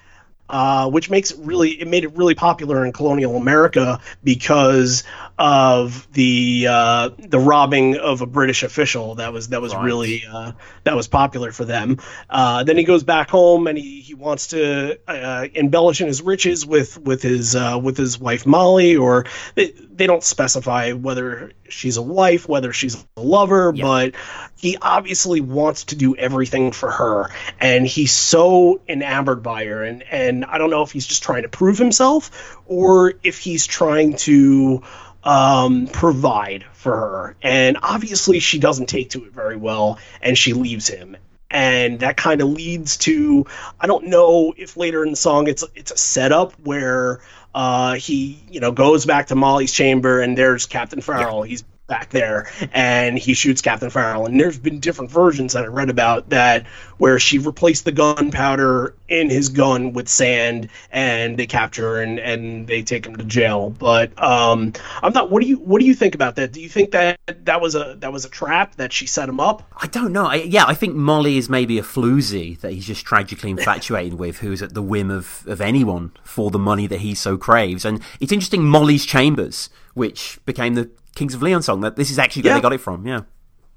uh, 0.48 0.90
which 0.90 1.11
makes 1.11 1.31
it 1.31 1.39
really 1.40 1.70
it 1.70 1.89
made 1.89 2.05
it 2.05 2.16
really 2.16 2.35
popular 2.35 2.85
in 2.85 2.93
colonial 2.93 3.36
America 3.36 4.01
because 4.24 5.05
of 5.40 6.06
the 6.12 6.66
uh, 6.68 7.08
the 7.18 7.38
robbing 7.38 7.96
of 7.96 8.20
a 8.20 8.26
British 8.26 8.62
official 8.62 9.14
that 9.14 9.32
was 9.32 9.48
that 9.48 9.62
was 9.62 9.74
really 9.74 10.22
uh, 10.30 10.52
that 10.84 10.94
was 10.94 11.08
popular 11.08 11.50
for 11.50 11.64
them. 11.64 11.96
Uh, 12.28 12.62
then 12.62 12.76
he 12.76 12.84
goes 12.84 13.04
back 13.04 13.30
home 13.30 13.66
and 13.66 13.78
he, 13.78 14.02
he 14.02 14.12
wants 14.12 14.48
to 14.48 15.00
uh, 15.08 15.46
embellish 15.54 16.02
in 16.02 16.08
his 16.08 16.20
riches 16.20 16.66
with 16.66 16.98
with 16.98 17.22
his 17.22 17.56
uh, 17.56 17.80
with 17.82 17.96
his 17.96 18.20
wife 18.20 18.44
Molly, 18.44 18.96
or 18.96 19.24
they, 19.54 19.70
they 19.70 20.06
don't 20.06 20.22
specify 20.22 20.92
whether 20.92 21.52
she's 21.70 21.96
a 21.96 22.02
wife, 22.02 22.46
whether 22.46 22.74
she's 22.74 23.02
a 23.16 23.22
lover, 23.22 23.72
but 23.72 24.16
he 24.58 24.76
obviously 24.76 25.40
wants 25.40 25.84
to 25.84 25.96
do 25.96 26.14
everything 26.16 26.70
for 26.70 26.90
her, 26.90 27.30
and 27.58 27.86
he's 27.86 28.12
so 28.12 28.82
enamored 28.86 29.42
by 29.42 29.64
her, 29.64 29.84
and 29.84 30.02
and 30.10 30.44
I 30.44 30.58
don't 30.58 30.68
know 30.68 30.82
if 30.82 30.92
he's 30.92 31.06
just 31.06 31.22
trying 31.22 31.44
to 31.44 31.48
prove 31.48 31.78
himself 31.78 32.58
or 32.66 33.14
if 33.22 33.38
he's 33.38 33.66
trying 33.66 34.16
to 34.16 34.82
um, 35.24 35.86
provide 35.86 36.64
for 36.72 36.97
her. 36.97 37.36
And 37.42 37.78
obviously, 37.82 38.40
she 38.40 38.59
doesn't 38.59 38.86
take 38.86 39.10
to 39.10 39.24
it 39.24 39.32
very 39.32 39.56
well, 39.56 39.98
and 40.22 40.36
she 40.36 40.52
leaves 40.52 40.88
him. 40.88 41.16
And 41.51 42.01
that 42.01 42.16
kind 42.16 42.40
of 42.40 42.48
leads 42.48 42.97
to 42.98 43.44
I 43.80 43.88
don't 43.88 44.06
know 44.06 44.55
if 44.56 44.76
later 44.76 45.02
in 45.02 45.10
the 45.10 45.16
song 45.16 45.48
it's 45.48 45.64
it's 45.74 45.90
a 45.90 45.97
setup 45.97 46.52
where 46.60 47.22
uh, 47.52 47.94
he 47.94 48.40
you 48.48 48.60
know 48.60 48.70
goes 48.70 49.05
back 49.05 49.26
to 49.28 49.34
Molly's 49.34 49.72
chamber 49.72 50.20
and 50.20 50.38
there's 50.38 50.66
Captain 50.66 51.01
Farrell. 51.01 51.42
He's 51.42 51.64
back 51.90 52.08
there 52.08 52.50
and 52.72 53.18
he 53.18 53.34
shoots 53.34 53.60
Captain 53.60 53.90
Farrell. 53.90 54.24
And 54.24 54.40
there's 54.40 54.58
been 54.58 54.80
different 54.80 55.10
versions 55.10 55.52
that 55.52 55.64
I 55.64 55.66
read 55.66 55.90
about 55.90 56.30
that 56.30 56.66
where 56.96 57.18
she 57.18 57.38
replaced 57.38 57.84
the 57.84 57.92
gunpowder 57.92 58.94
in 59.08 59.28
his 59.28 59.50
gun 59.50 59.92
with 59.92 60.08
sand 60.08 60.70
and 60.90 61.36
they 61.36 61.46
capture 61.46 62.00
and, 62.00 62.18
and 62.18 62.66
they 62.66 62.82
take 62.82 63.04
him 63.04 63.16
to 63.16 63.24
jail. 63.24 63.70
But 63.70 64.10
um, 64.22 64.72
I'm 65.02 65.12
not. 65.12 65.30
What 65.30 65.42
do 65.42 65.48
you 65.48 65.56
what 65.56 65.80
do 65.80 65.86
you 65.86 65.94
think 65.94 66.14
about 66.14 66.36
that? 66.36 66.52
Do 66.52 66.60
you 66.60 66.68
think 66.68 66.92
that 66.92 67.18
that 67.44 67.60
was 67.60 67.74
a 67.74 67.96
that 67.98 68.12
was 68.12 68.24
a 68.24 68.30
trap 68.30 68.76
that 68.76 68.92
she 68.92 69.06
set 69.06 69.28
him 69.28 69.40
up? 69.40 69.68
I 69.76 69.88
don't 69.88 70.12
know. 70.12 70.26
I, 70.26 70.36
yeah, 70.36 70.64
I 70.66 70.74
think 70.74 70.94
Molly 70.94 71.36
is 71.36 71.48
maybe 71.50 71.78
a 71.78 71.82
floozy 71.82 72.58
that 72.60 72.72
he's 72.72 72.86
just 72.86 73.04
tragically 73.04 73.50
infatuated 73.50 74.14
with, 74.14 74.38
who's 74.38 74.62
at 74.62 74.74
the 74.74 74.82
whim 74.82 75.10
of, 75.10 75.44
of 75.46 75.60
anyone 75.60 76.12
for 76.22 76.50
the 76.50 76.58
money 76.58 76.86
that 76.86 77.00
he 77.00 77.14
so 77.14 77.36
craves. 77.36 77.84
And 77.84 78.00
it's 78.20 78.32
interesting, 78.32 78.64
Molly's 78.64 79.04
Chambers, 79.04 79.70
which 79.94 80.38
became 80.46 80.74
the 80.74 80.90
Kings 81.14 81.34
of 81.34 81.42
Leon 81.42 81.62
song. 81.62 81.80
That 81.80 81.96
this 81.96 82.10
is 82.10 82.18
actually 82.18 82.42
where 82.42 82.52
Yeah. 82.52 82.58
they 82.58 82.62
got 82.62 82.72
it 82.72 82.80
from. 82.80 83.06
Yeah. 83.06 83.20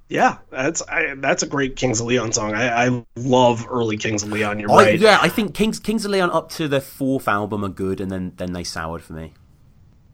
Yeah, 0.10 0.38
that's 0.52 0.82
I, 0.84 1.16
that's 1.18 1.42
a 1.44 1.48
great 1.48 1.76
Kings 1.76 2.00
of 2.00 2.06
Leon 2.06 2.34
song. 2.34 2.54
I, 2.54 2.88
I 2.88 3.06
love 3.16 3.66
early 3.70 3.98
Kings 3.98 4.22
of 4.22 4.32
Leon. 4.32 4.60
You're 4.60 4.70
I, 4.72 4.76
right. 4.76 5.00
yeah, 5.00 5.18
I 5.22 5.30
think 5.30 5.56
Kings 5.56 5.80
Kings 5.80 6.06
of 6.06 6.12
Leon 6.12 6.30
up 6.30 6.50
to 6.52 6.68
their 6.68 6.82
fourth 6.82 7.28
album 7.28 7.64
are 7.66 7.70
good, 7.70 8.00
and 8.02 8.12
then 8.12 8.34
then 8.36 8.54
they 8.54 8.64
soured 8.64 9.02
for 9.02 9.14
me. 9.14 9.34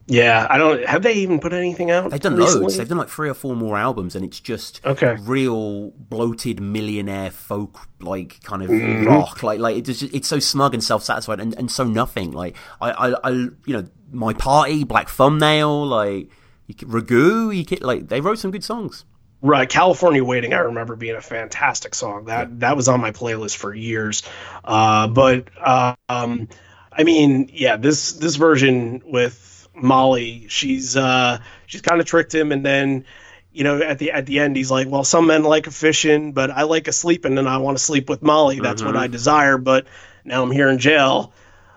Yeah, 0.06 0.46
I 0.50 0.58
don't. 0.58 0.84
Have 0.86 1.02
they 1.02 1.12
even 1.14 1.38
put 1.38 1.52
anything 1.52 1.90
out? 1.90 2.10
They've 2.10 2.18
done 2.20 2.34
recently? 2.36 2.62
loads. 2.62 2.76
They've 2.78 2.88
done 2.88 2.98
like 2.98 3.08
three 3.10 3.28
or 3.28 3.34
four 3.34 3.54
more 3.54 3.76
albums, 3.76 4.16
and 4.16 4.24
it's 4.24 4.40
just 4.40 4.80
Okay. 4.84 5.16
real 5.20 5.90
bloated 5.90 6.60
millionaire 6.60 7.30
folk 7.30 7.86
like 8.00 8.42
kind 8.42 8.62
of 8.62 8.70
Mhm. 8.70 9.06
rock. 9.06 9.42
Like 9.42 9.60
like 9.60 9.76
it's 9.76 10.00
just, 10.00 10.14
it's 10.14 10.26
so 10.28 10.38
smug 10.38 10.72
and 10.72 10.82
self 10.82 11.04
satisfied 11.04 11.38
and, 11.40 11.54
and 11.58 11.70
so 11.70 11.84
nothing. 11.84 12.32
Like 12.32 12.56
I, 12.80 12.90
I 12.90 13.14
I 13.24 13.30
you 13.30 13.52
know 13.66 13.84
my 14.10 14.32
party, 14.34 14.84
Black 14.84 15.08
Thumbnail, 15.08 15.86
like 15.86 16.28
you 16.66 16.74
could, 16.74 16.88
Ragoo. 16.88 17.56
You 17.56 17.64
could, 17.64 17.82
like 17.82 18.08
they 18.08 18.20
wrote 18.20 18.38
some 18.38 18.50
good 18.50 18.64
songs. 18.64 19.04
Right, 19.42 19.68
California 19.68 20.22
Waiting. 20.22 20.52
I 20.52 20.58
remember 20.58 20.96
being 20.96 21.16
a 21.16 21.20
fantastic 21.22 21.94
song. 21.94 22.26
That 22.26 22.60
that 22.60 22.76
was 22.76 22.88
on 22.88 23.00
my 23.00 23.10
playlist 23.12 23.56
for 23.56 23.74
years. 23.74 24.22
Uh, 24.62 25.08
but 25.08 25.48
uh, 25.58 25.94
um, 26.10 26.48
I 26.92 27.04
mean, 27.04 27.50
yeah, 27.52 27.76
this 27.76 28.12
this 28.12 28.36
version 28.36 29.00
with 29.06 29.66
Molly, 29.74 30.46
she's 30.48 30.94
uh, 30.96 31.38
she's 31.66 31.80
kind 31.80 32.00
of 32.02 32.06
tricked 32.06 32.34
him, 32.34 32.52
and 32.52 32.66
then 32.66 33.06
you 33.50 33.64
know 33.64 33.80
at 33.80 33.98
the 33.98 34.10
at 34.10 34.26
the 34.26 34.40
end 34.40 34.56
he's 34.56 34.70
like, 34.70 34.88
well, 34.88 35.04
some 35.04 35.26
men 35.26 35.42
like 35.42 35.66
a 35.66 35.70
fishing, 35.70 36.32
but 36.32 36.50
I 36.50 36.64
like 36.64 36.86
a 36.86 36.92
sleeping, 36.92 37.38
and 37.38 37.48
I 37.48 37.56
want 37.58 37.78
to 37.78 37.82
sleep 37.82 38.10
with 38.10 38.20
Molly. 38.22 38.60
That's 38.60 38.82
what 38.82 38.94
Mhm. 38.94 38.98
I 39.00 39.06
desire. 39.06 39.56
But 39.56 39.86
now 40.22 40.42
I'm 40.42 40.50
here 40.50 40.68
in 40.68 40.78
jail. 40.78 41.32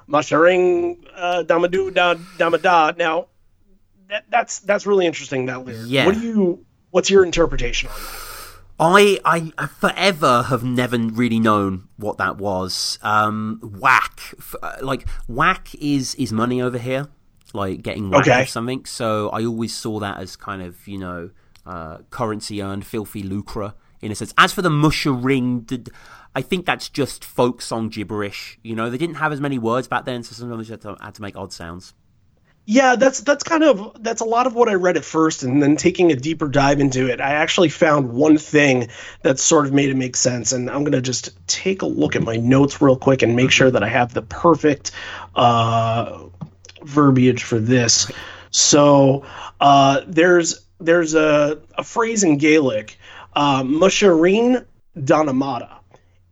Masharing 0.08 0.98
uh, 1.16 1.44
damadoo 1.46 1.94
da 1.94 2.16
damada. 2.38 2.96
Now 2.98 3.28
that, 4.10 4.26
that's 4.30 4.60
that's 4.60 4.86
really 4.86 5.06
interesting. 5.06 5.46
That 5.48 5.66
lyric. 5.66 5.84
Yeah. 5.88 6.06
What 6.06 6.16
do 6.16 6.22
you? 6.22 6.66
What's 6.92 7.10
your 7.10 7.26
interpretation 7.26 7.90
on 7.90 7.96
that? 7.96 9.20
I, 9.26 9.52
I 9.58 9.68
forever 9.68 10.44
have 10.44 10.64
never 10.64 10.98
really 10.98 11.40
known 11.40 11.88
what 11.98 12.18
that 12.18 12.38
was. 12.38 13.00
Um, 13.02 13.60
whack, 13.80 14.20
uh, 14.62 14.78
like 14.82 15.08
whack 15.28 15.74
is 15.76 16.16
is 16.16 16.32
money 16.34 16.62
over 16.62 16.78
here, 16.78 17.08
like 17.54 17.82
getting 17.82 18.10
whack 18.12 18.28
Okay. 18.28 18.42
of 18.42 18.50
something. 18.50 18.86
So 18.86 19.30
I 19.30 19.46
always 19.46 19.74
saw 19.74 20.00
that 20.00 20.20
as 20.20 20.36
kind 20.36 20.62
of 20.62 20.88
you 20.88 20.98
know 20.98 21.30
uh, 21.66 22.00
currency 22.10 22.62
earned, 22.62 22.86
filthy 22.86 23.24
lucre 23.24 23.74
in 24.02 24.12
a 24.12 24.16
sense. 24.16 24.34
As 24.38 24.52
for 24.52 24.62
the 24.62 24.70
musher 24.70 25.14
ring, 25.14 25.62
did, 25.62 25.90
I 26.36 26.42
think 26.42 26.66
that's 26.66 26.90
just 26.90 27.24
folk 27.24 27.62
song 27.62 27.90
gibberish. 27.90 28.58
You 28.64 28.76
know, 28.76 28.90
they 28.90 28.98
didn't 28.98 29.16
have 29.16 29.32
as 29.32 29.40
many 29.40 29.60
words 29.60 29.88
back 29.88 30.06
then, 30.06 30.24
so 30.24 30.34
sometimes 30.34 30.68
you 30.68 30.74
had 30.74 30.82
to, 30.82 30.98
had 31.00 31.16
to 31.16 31.22
make 31.22 31.36
odd 31.36 31.54
sounds. 31.54 31.94
Yeah, 32.66 32.96
that's 32.96 33.20
that's 33.20 33.44
kind 33.44 33.62
of 33.64 34.02
that's 34.02 34.22
a 34.22 34.26
lot 34.26 34.48
of 34.48 34.56
what 34.56 34.70
I 34.70 34.76
read 34.76 34.96
at 34.96 35.04
first, 35.04 35.44
and 35.44 35.62
then 35.62 35.76
taking 35.76 36.14
a 36.14 36.16
deeper 36.16 36.48
dive 36.48 36.80
into 36.80 37.12
it, 37.12 37.20
I 37.20 37.34
actually 37.34 37.68
found 37.68 38.14
one 38.14 38.38
thing 38.38 38.88
that 39.22 39.38
sort 39.38 39.66
of 39.66 39.74
made 39.74 39.90
it 39.90 39.98
make 39.98 40.16
sense. 40.16 40.54
And 40.54 40.70
I'm 40.70 40.86
gonna 40.86 41.02
just 41.02 41.32
take 41.46 41.82
a 41.82 41.86
look 41.86 42.16
at 42.16 42.24
my 42.24 42.38
notes 42.38 42.82
real 42.82 42.96
quick 42.96 43.22
and 43.22 43.36
make 43.36 43.52
sure 43.52 43.70
that 43.70 43.84
I 43.84 43.90
have 43.90 44.14
the 44.14 44.22
perfect 44.22 44.92
uh, 45.36 46.24
verbiage 46.84 47.44
for 47.44 47.60
this. 47.60 48.10
So 48.50 49.26
uh, 49.60 50.02
there's 50.08 50.66
there's 50.80 51.16
a, 51.16 51.62
a 51.78 51.84
phrase 51.84 52.24
in 52.24 52.38
Gaelic, 52.38 52.98
uh, 53.36 53.64
Donamata. 54.96 55.80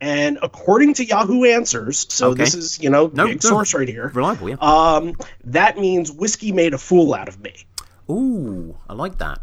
And 0.02 0.38
according 0.42 0.94
to 0.94 1.04
Yahoo 1.04 1.44
Answers, 1.44 2.06
so 2.12 2.30
Okay. 2.30 2.42
this 2.42 2.54
is 2.56 2.80
you 2.80 2.90
know 2.90 3.08
No, 3.14 3.26
big 3.28 3.42
no. 3.44 3.50
source 3.50 3.72
right 3.72 3.88
here. 3.88 4.10
Reliable, 4.12 4.48
yeah. 4.50 4.56
Um, 4.60 5.14
that 5.44 5.78
means 5.78 6.10
whiskey 6.10 6.50
made 6.50 6.74
a 6.74 6.78
fool 6.78 7.14
out 7.14 7.28
of 7.28 7.38
me. 7.40 7.54
Ooh, 8.10 8.76
I 8.88 8.94
like 8.94 9.18
that. 9.18 9.38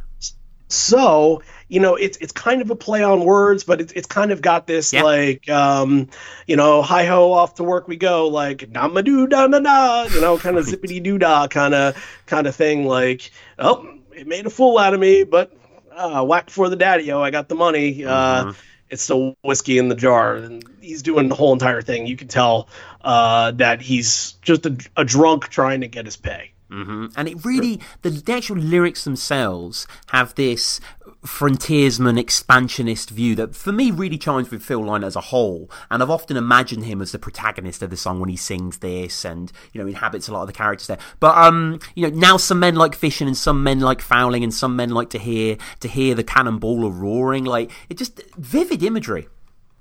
So 0.68 1.42
you 1.70 1.80
know, 1.80 1.96
it's 1.96 2.18
it's 2.18 2.32
kind 2.32 2.62
of 2.62 2.70
a 2.72 2.76
play 2.76 3.02
on 3.04 3.24
words, 3.24 3.64
but 3.64 3.80
it's 3.80 3.94
it's 3.94 4.06
kind 4.08 4.32
of 4.32 4.42
got 4.42 4.68
this 4.68 4.92
Yeah. 4.92 5.04
like, 5.04 5.48
um, 5.50 6.10
you 6.46 6.56
know, 6.58 6.82
hi 6.82 7.06
ho, 7.06 7.32
off 7.32 7.56
to 7.56 7.64
work 7.64 7.88
we 7.88 7.96
go, 7.96 8.28
like 8.28 8.70
nama 8.70 9.02
doo 9.02 9.28
da 9.28 9.48
na 9.48 9.60
na, 9.60 10.04
you 10.14 10.20
know, 10.22 10.38
kind 10.38 10.58
of 10.58 10.66
zippity 10.72 11.02
doo 11.02 11.18
dah 11.18 11.48
kind 11.48 11.74
of 11.74 11.96
kind 12.28 12.48
of 12.48 12.56
thing. 12.56 12.86
Like, 12.86 13.32
oh, 13.58 13.88
it 14.16 14.28
made 14.28 14.46
a 14.46 14.50
fool 14.50 14.78
out 14.78 14.94
of 14.94 15.00
me, 15.00 15.24
but 15.24 15.52
uh, 15.96 16.24
whack 16.24 16.50
for 16.50 16.70
the 16.70 16.76
daddy 16.76 17.12
o, 17.12 17.22
I 17.22 17.32
got 17.32 17.48
the 17.50 17.56
money. 17.56 18.04
Uh, 18.06 18.54
it's 18.90 19.02
still 19.02 19.36
whiskey 19.44 19.78
in 19.78 19.90
the 19.90 19.96
jar, 19.96 20.36
and 20.36 20.64
he's 20.82 21.02
doing 21.02 21.30
the 21.30 21.36
whole 21.36 21.54
entire 21.54 21.82
thing. 21.82 22.08
You 22.08 22.18
can 22.18 22.28
tell 22.28 22.70
uh, 23.02 23.52
that 23.52 23.82
he's 23.82 24.34
just 24.42 24.66
a, 24.66 24.78
a 24.98 25.06
drunk 25.06 25.50
trying 25.50 25.82
to 25.82 25.88
get 25.88 26.06
his 26.06 26.18
pay. 26.18 26.52
hmm 26.70 27.08
And 27.16 27.28
it 27.28 27.44
really, 27.46 27.80
the, 28.02 28.10
the 28.10 28.34
actual 28.34 28.58
lyrics 28.58 29.04
themselves 29.04 29.88
have 30.08 30.36
this 30.36 30.80
frontiersman 31.24 32.18
expansionist 32.18 33.10
view 33.10 33.36
that 33.36 33.54
for 33.54 33.72
me 33.72 33.92
really 33.92 34.18
chimes 34.18 34.50
with 34.50 34.64
Phil 34.64 34.82
Lynott 34.82 35.06
as 35.06 35.16
a 35.16 35.22
whole. 35.22 35.70
And 35.92 36.02
I've 36.02 36.10
often 36.10 36.38
imagined 36.38 36.86
him 36.86 37.02
as 37.02 37.12
the 37.12 37.20
protagonist 37.20 37.82
of 37.82 37.90
the 37.90 37.98
song 37.98 38.20
when 38.20 38.30
he 38.30 38.38
sings 38.38 38.78
this 38.78 39.26
and, 39.26 39.52
you 39.74 39.82
know, 39.82 39.88
inhabits 39.88 40.28
a 40.28 40.34
lot 40.34 40.42
of 40.42 40.48
the 40.48 40.54
characters 40.54 40.88
there. 40.88 41.00
But, 41.20 41.38
um, 41.38 41.80
you 41.96 42.10
know, 42.10 42.18
now 42.18 42.38
some 42.38 42.60
men 42.60 42.76
like 42.76 42.96
fishing 42.96 43.28
and 43.28 43.38
some 43.38 43.64
men 43.64 43.80
like 43.80 44.02
fouling 44.02 44.44
and 44.44 44.54
some 44.54 44.76
men 44.76 44.90
like 44.92 45.10
to 45.10 45.20
hear, 45.20 45.58
to 45.82 45.88
hear 45.88 46.16
the 46.16 46.24
cannonballer 46.24 46.92
roaring. 46.98 47.44
Like, 47.44 47.72
it 47.90 47.98
just, 47.98 48.22
vivid 48.38 48.82
imagery. 48.82 49.28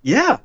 Yeah. 0.03 0.39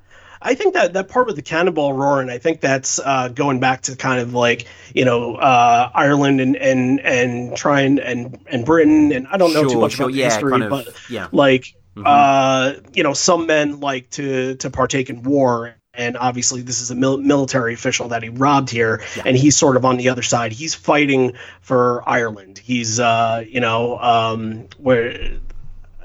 I 0.44 0.56
think 0.56 0.74
that 0.74 0.94
that 0.94 1.08
part 1.08 1.28
with 1.28 1.36
the 1.36 1.42
cannonball 1.42 1.94
roaring, 1.94 2.30
I 2.30 2.38
think 2.38 2.62
that's 2.62 3.00
uh, 3.00 3.30
going 3.30 3.60
back 3.60 3.82
to 3.84 3.96
kind 3.96 4.20
of 4.20 4.34
like 4.34 4.68
you 4.94 5.06
know 5.06 5.36
uh, 5.36 5.90
Ireland 5.94 6.42
and 6.42 6.56
and 6.56 7.00
and 7.00 7.56
trying 7.56 8.00
and 8.00 8.40
and 8.48 8.66
Britain 8.66 9.12
and 9.12 9.28
I 9.28 9.38
don't 9.38 9.54
know 9.54 9.68
too 9.68 9.80
much 9.80 9.94
sure, 9.94 10.06
about 10.06 10.16
yeah, 10.16 10.26
history, 10.26 10.52
kind 10.52 10.64
of, 10.64 10.70
but 10.70 10.88
yeah. 11.10 11.28
like 11.32 11.76
Mhm. 11.96 12.04
uh, 12.08 12.80
you 12.94 13.04
know 13.04 13.14
some 13.14 13.46
men 13.46 13.80
like 13.80 14.10
to 14.12 14.56
to 14.56 14.70
partake 14.70 15.10
in 15.10 15.24
war. 15.24 15.76
And 15.96 16.18
obviously, 16.18 16.64
this 16.64 16.82
is 16.82 16.90
a 16.90 16.96
mil- 16.96 17.20
military 17.20 17.76
official 17.76 18.08
that 18.08 18.24
he 18.24 18.30
robbed 18.30 18.72
here, 18.72 19.04
and 19.28 19.38
he's 19.38 19.56
sort 19.56 19.78
of 19.78 19.86
on 19.86 19.98
the 19.98 20.10
other 20.10 20.24
side. 20.24 20.52
He's 20.52 20.74
fighting 20.74 21.34
for 21.62 22.02
Ireland. 22.10 22.58
He's, 22.58 23.00
uh, 23.00 23.44
you 23.48 23.60
know, 23.60 24.00
um, 24.00 24.70
where 24.80 25.34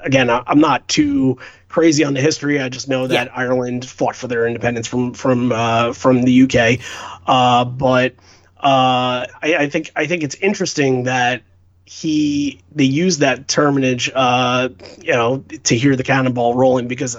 again, 0.03 0.29
I, 0.29 0.43
I'm 0.47 0.59
not 0.59 0.87
too 0.87 1.37
crazy 1.67 2.03
on 2.03 2.13
the 2.13 2.21
history. 2.21 2.59
I 2.59 2.69
just 2.69 2.87
know 2.87 3.07
that 3.07 3.35
Ireland 3.37 3.85
fought 3.85 4.15
for 4.15 4.27
their 4.27 4.47
independence 4.47 4.87
from 4.87 5.13
from 5.13 5.51
uh, 5.51 5.93
from 5.93 6.23
the 6.23 6.43
UK. 6.43 6.79
Uh, 7.25 7.65
but 7.65 8.13
uh, 8.57 9.25
I, 9.41 9.55
I 9.59 9.69
think 9.69 9.91
I 9.95 10.07
think 10.07 10.23
it's 10.23 10.35
interesting 10.35 11.03
that 11.03 11.43
he 11.85 12.61
they 12.71 12.83
use 12.83 13.19
that 13.19 13.47
terminage, 13.47 14.11
uh, 14.13 14.69
you 15.01 15.13
know, 15.13 15.43
to 15.63 15.75
hear 15.75 15.95
the 15.95 16.03
cannonball 16.03 16.55
rolling 16.55 16.87
because 16.87 17.17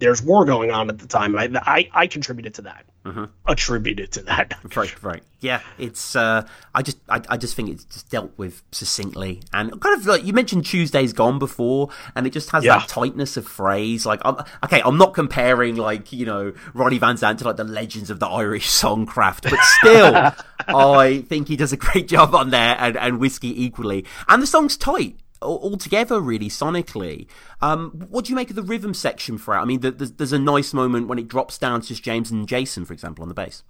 there's 0.00 0.20
war 0.22 0.44
going 0.44 0.70
on 0.72 0.88
at 0.88 0.98
the 0.98 1.06
time. 1.06 1.38
I 1.38 1.48
I, 1.66 1.88
I 1.92 2.06
contributed 2.08 2.54
to 2.54 2.62
that. 2.62 2.84
Mhm. 3.04 3.30
Attributed 3.46 4.12
to 4.12 4.22
that. 4.24 4.58
Right, 4.76 5.02
right. 5.02 5.22
Yeah, 5.40 5.60
it's. 5.78 6.14
Uh, 6.14 6.46
I 6.74 6.82
just, 6.82 6.98
I, 7.08 7.22
I 7.30 7.36
just 7.38 7.54
think 7.56 7.70
it's 7.70 7.84
just 7.84 8.10
dealt 8.10 8.30
with 8.36 8.62
succinctly, 8.72 9.40
and 9.54 9.80
kind 9.80 9.98
of 9.98 10.04
like 10.06 10.22
you 10.22 10.34
mentioned, 10.34 10.66
Tuesday's 10.66 11.14
gone 11.14 11.38
before, 11.38 11.88
and 12.14 12.26
it 12.26 12.30
just 12.34 12.50
has 12.50 12.62
Yeah. 12.62 12.78
that 12.78 12.88
tightness 12.88 13.38
of 13.38 13.46
phrase. 13.46 14.04
Like, 14.04 14.20
I'm, 14.26 14.36
okay, 14.64 14.82
I'm 14.84 14.98
not 14.98 15.14
comparing 15.14 15.76
like 15.76 16.12
you 16.12 16.26
know 16.26 16.52
Ronnie 16.74 16.98
Van 16.98 17.16
Zant 17.16 17.38
to 17.38 17.44
like 17.44 17.56
the 17.56 17.64
legends 17.64 18.10
of 18.10 18.20
the 18.20 18.26
Irish 18.28 18.68
songcraft, 18.68 19.48
but 19.48 19.58
still, 19.62 20.32
I 20.76 21.22
think 21.26 21.48
he 21.48 21.56
does 21.56 21.72
a 21.72 21.78
great 21.78 22.06
job 22.06 22.34
on 22.34 22.50
there, 22.50 22.76
and 22.78 22.98
and 22.98 23.18
whiskey 23.18 23.64
equally, 23.64 24.04
and 24.28 24.42
the 24.42 24.46
song's 24.46 24.76
tight. 24.76 25.16
Al- 25.42 25.60
Altogether, 25.62 26.20
really 26.20 26.48
sonically, 26.48 27.26
um, 27.60 28.06
what 28.08 28.24
do 28.24 28.30
you 28.30 28.36
make 28.36 28.50
of 28.50 28.56
the 28.56 28.62
rhythm 28.62 28.94
section 28.94 29.38
for 29.38 29.54
it? 29.54 29.58
I 29.58 29.64
mean, 29.64 29.80
the, 29.80 29.90
there's, 29.90 30.12
there's 30.12 30.32
a 30.32 30.38
nice 30.38 30.72
moment 30.72 31.08
when 31.08 31.18
it 31.18 31.28
drops 31.28 31.58
down 31.58 31.80
to 31.82 31.88
just 31.88 32.02
James 32.02 32.30
and 32.30 32.46
Jason, 32.48 32.84
for 32.84 32.92
example, 32.92 33.22
on 33.22 33.28
the 33.28 33.34
bass. 33.34 33.62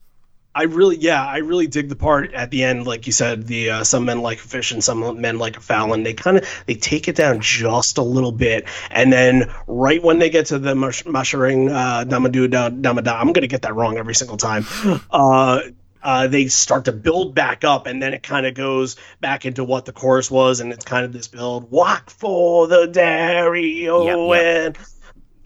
I 0.53 0.65
really, 0.65 0.97
yeah, 0.97 1.25
I 1.25 1.39
really 1.39 1.69
dig 1.69 1.89
the 1.89 1.95
part 1.95 2.35
at 2.35 2.51
the 2.51 2.65
end, 2.65 2.85
like 2.85 3.07
you 3.07 3.13
said, 3.13 3.47
the 3.47 3.71
uh, 3.71 3.85
some 3.85 4.05
men 4.05 4.21
like 4.21 4.39
a 4.39 4.43
fish 4.43 4.73
and 4.73 4.83
some 4.83 5.21
men 5.21 5.39
like 5.39 5.57
a 5.57 5.61
fowl, 5.61 5.93
and 5.93 6.05
they 6.05 6.13
kind 6.13 6.39
of 6.39 6.63
they 6.67 6.75
take 6.75 7.07
it 7.07 7.15
down 7.15 7.39
just 7.39 7.99
a 7.99 8.03
little 8.03 8.33
bit, 8.33 8.65
and 8.91 9.13
then 9.13 9.53
right 9.69 10.03
when 10.03 10.19
they 10.19 10.29
get 10.29 10.47
to 10.47 10.59
the 10.59 10.75
mush- 10.75 11.05
mushering 11.05 11.71
uh, 11.71 12.05
damadu 12.05 12.51
da- 12.51 12.71
damada, 12.71 13.15
I'm 13.15 13.33
gonna 13.33 13.47
get 13.47 13.63
that 13.63 13.77
wrong 13.77 13.97
every 13.97 14.15
single 14.15 14.37
time. 14.37 14.67
Uh, 15.11 15.61
uh, 16.03 16.27
they 16.27 16.47
start 16.49 16.87
to 16.87 16.93
build 16.93 17.35
back 17.35 17.65
up, 17.65 17.87
and 17.87 18.03
then 18.03 18.15
it 18.15 18.23
kind 18.23 18.47
of 18.47 18.55
goes 18.55 18.97
back 19.21 19.45
into 19.47 19.65
what 19.65 19.85
the 19.85 19.93
chorus 19.93 20.31
was, 20.31 20.61
and 20.61 20.73
it's 20.73 20.85
kind 20.85 21.05
of 21.05 21.13
this 21.13 21.29
build. 21.29 21.71
Walk 21.71 22.11
for 22.11 22.67
the 22.67 22.87
Dario, 22.87 24.05
Yep, 24.05 24.19
yep. 24.37 24.77
and 24.77 24.79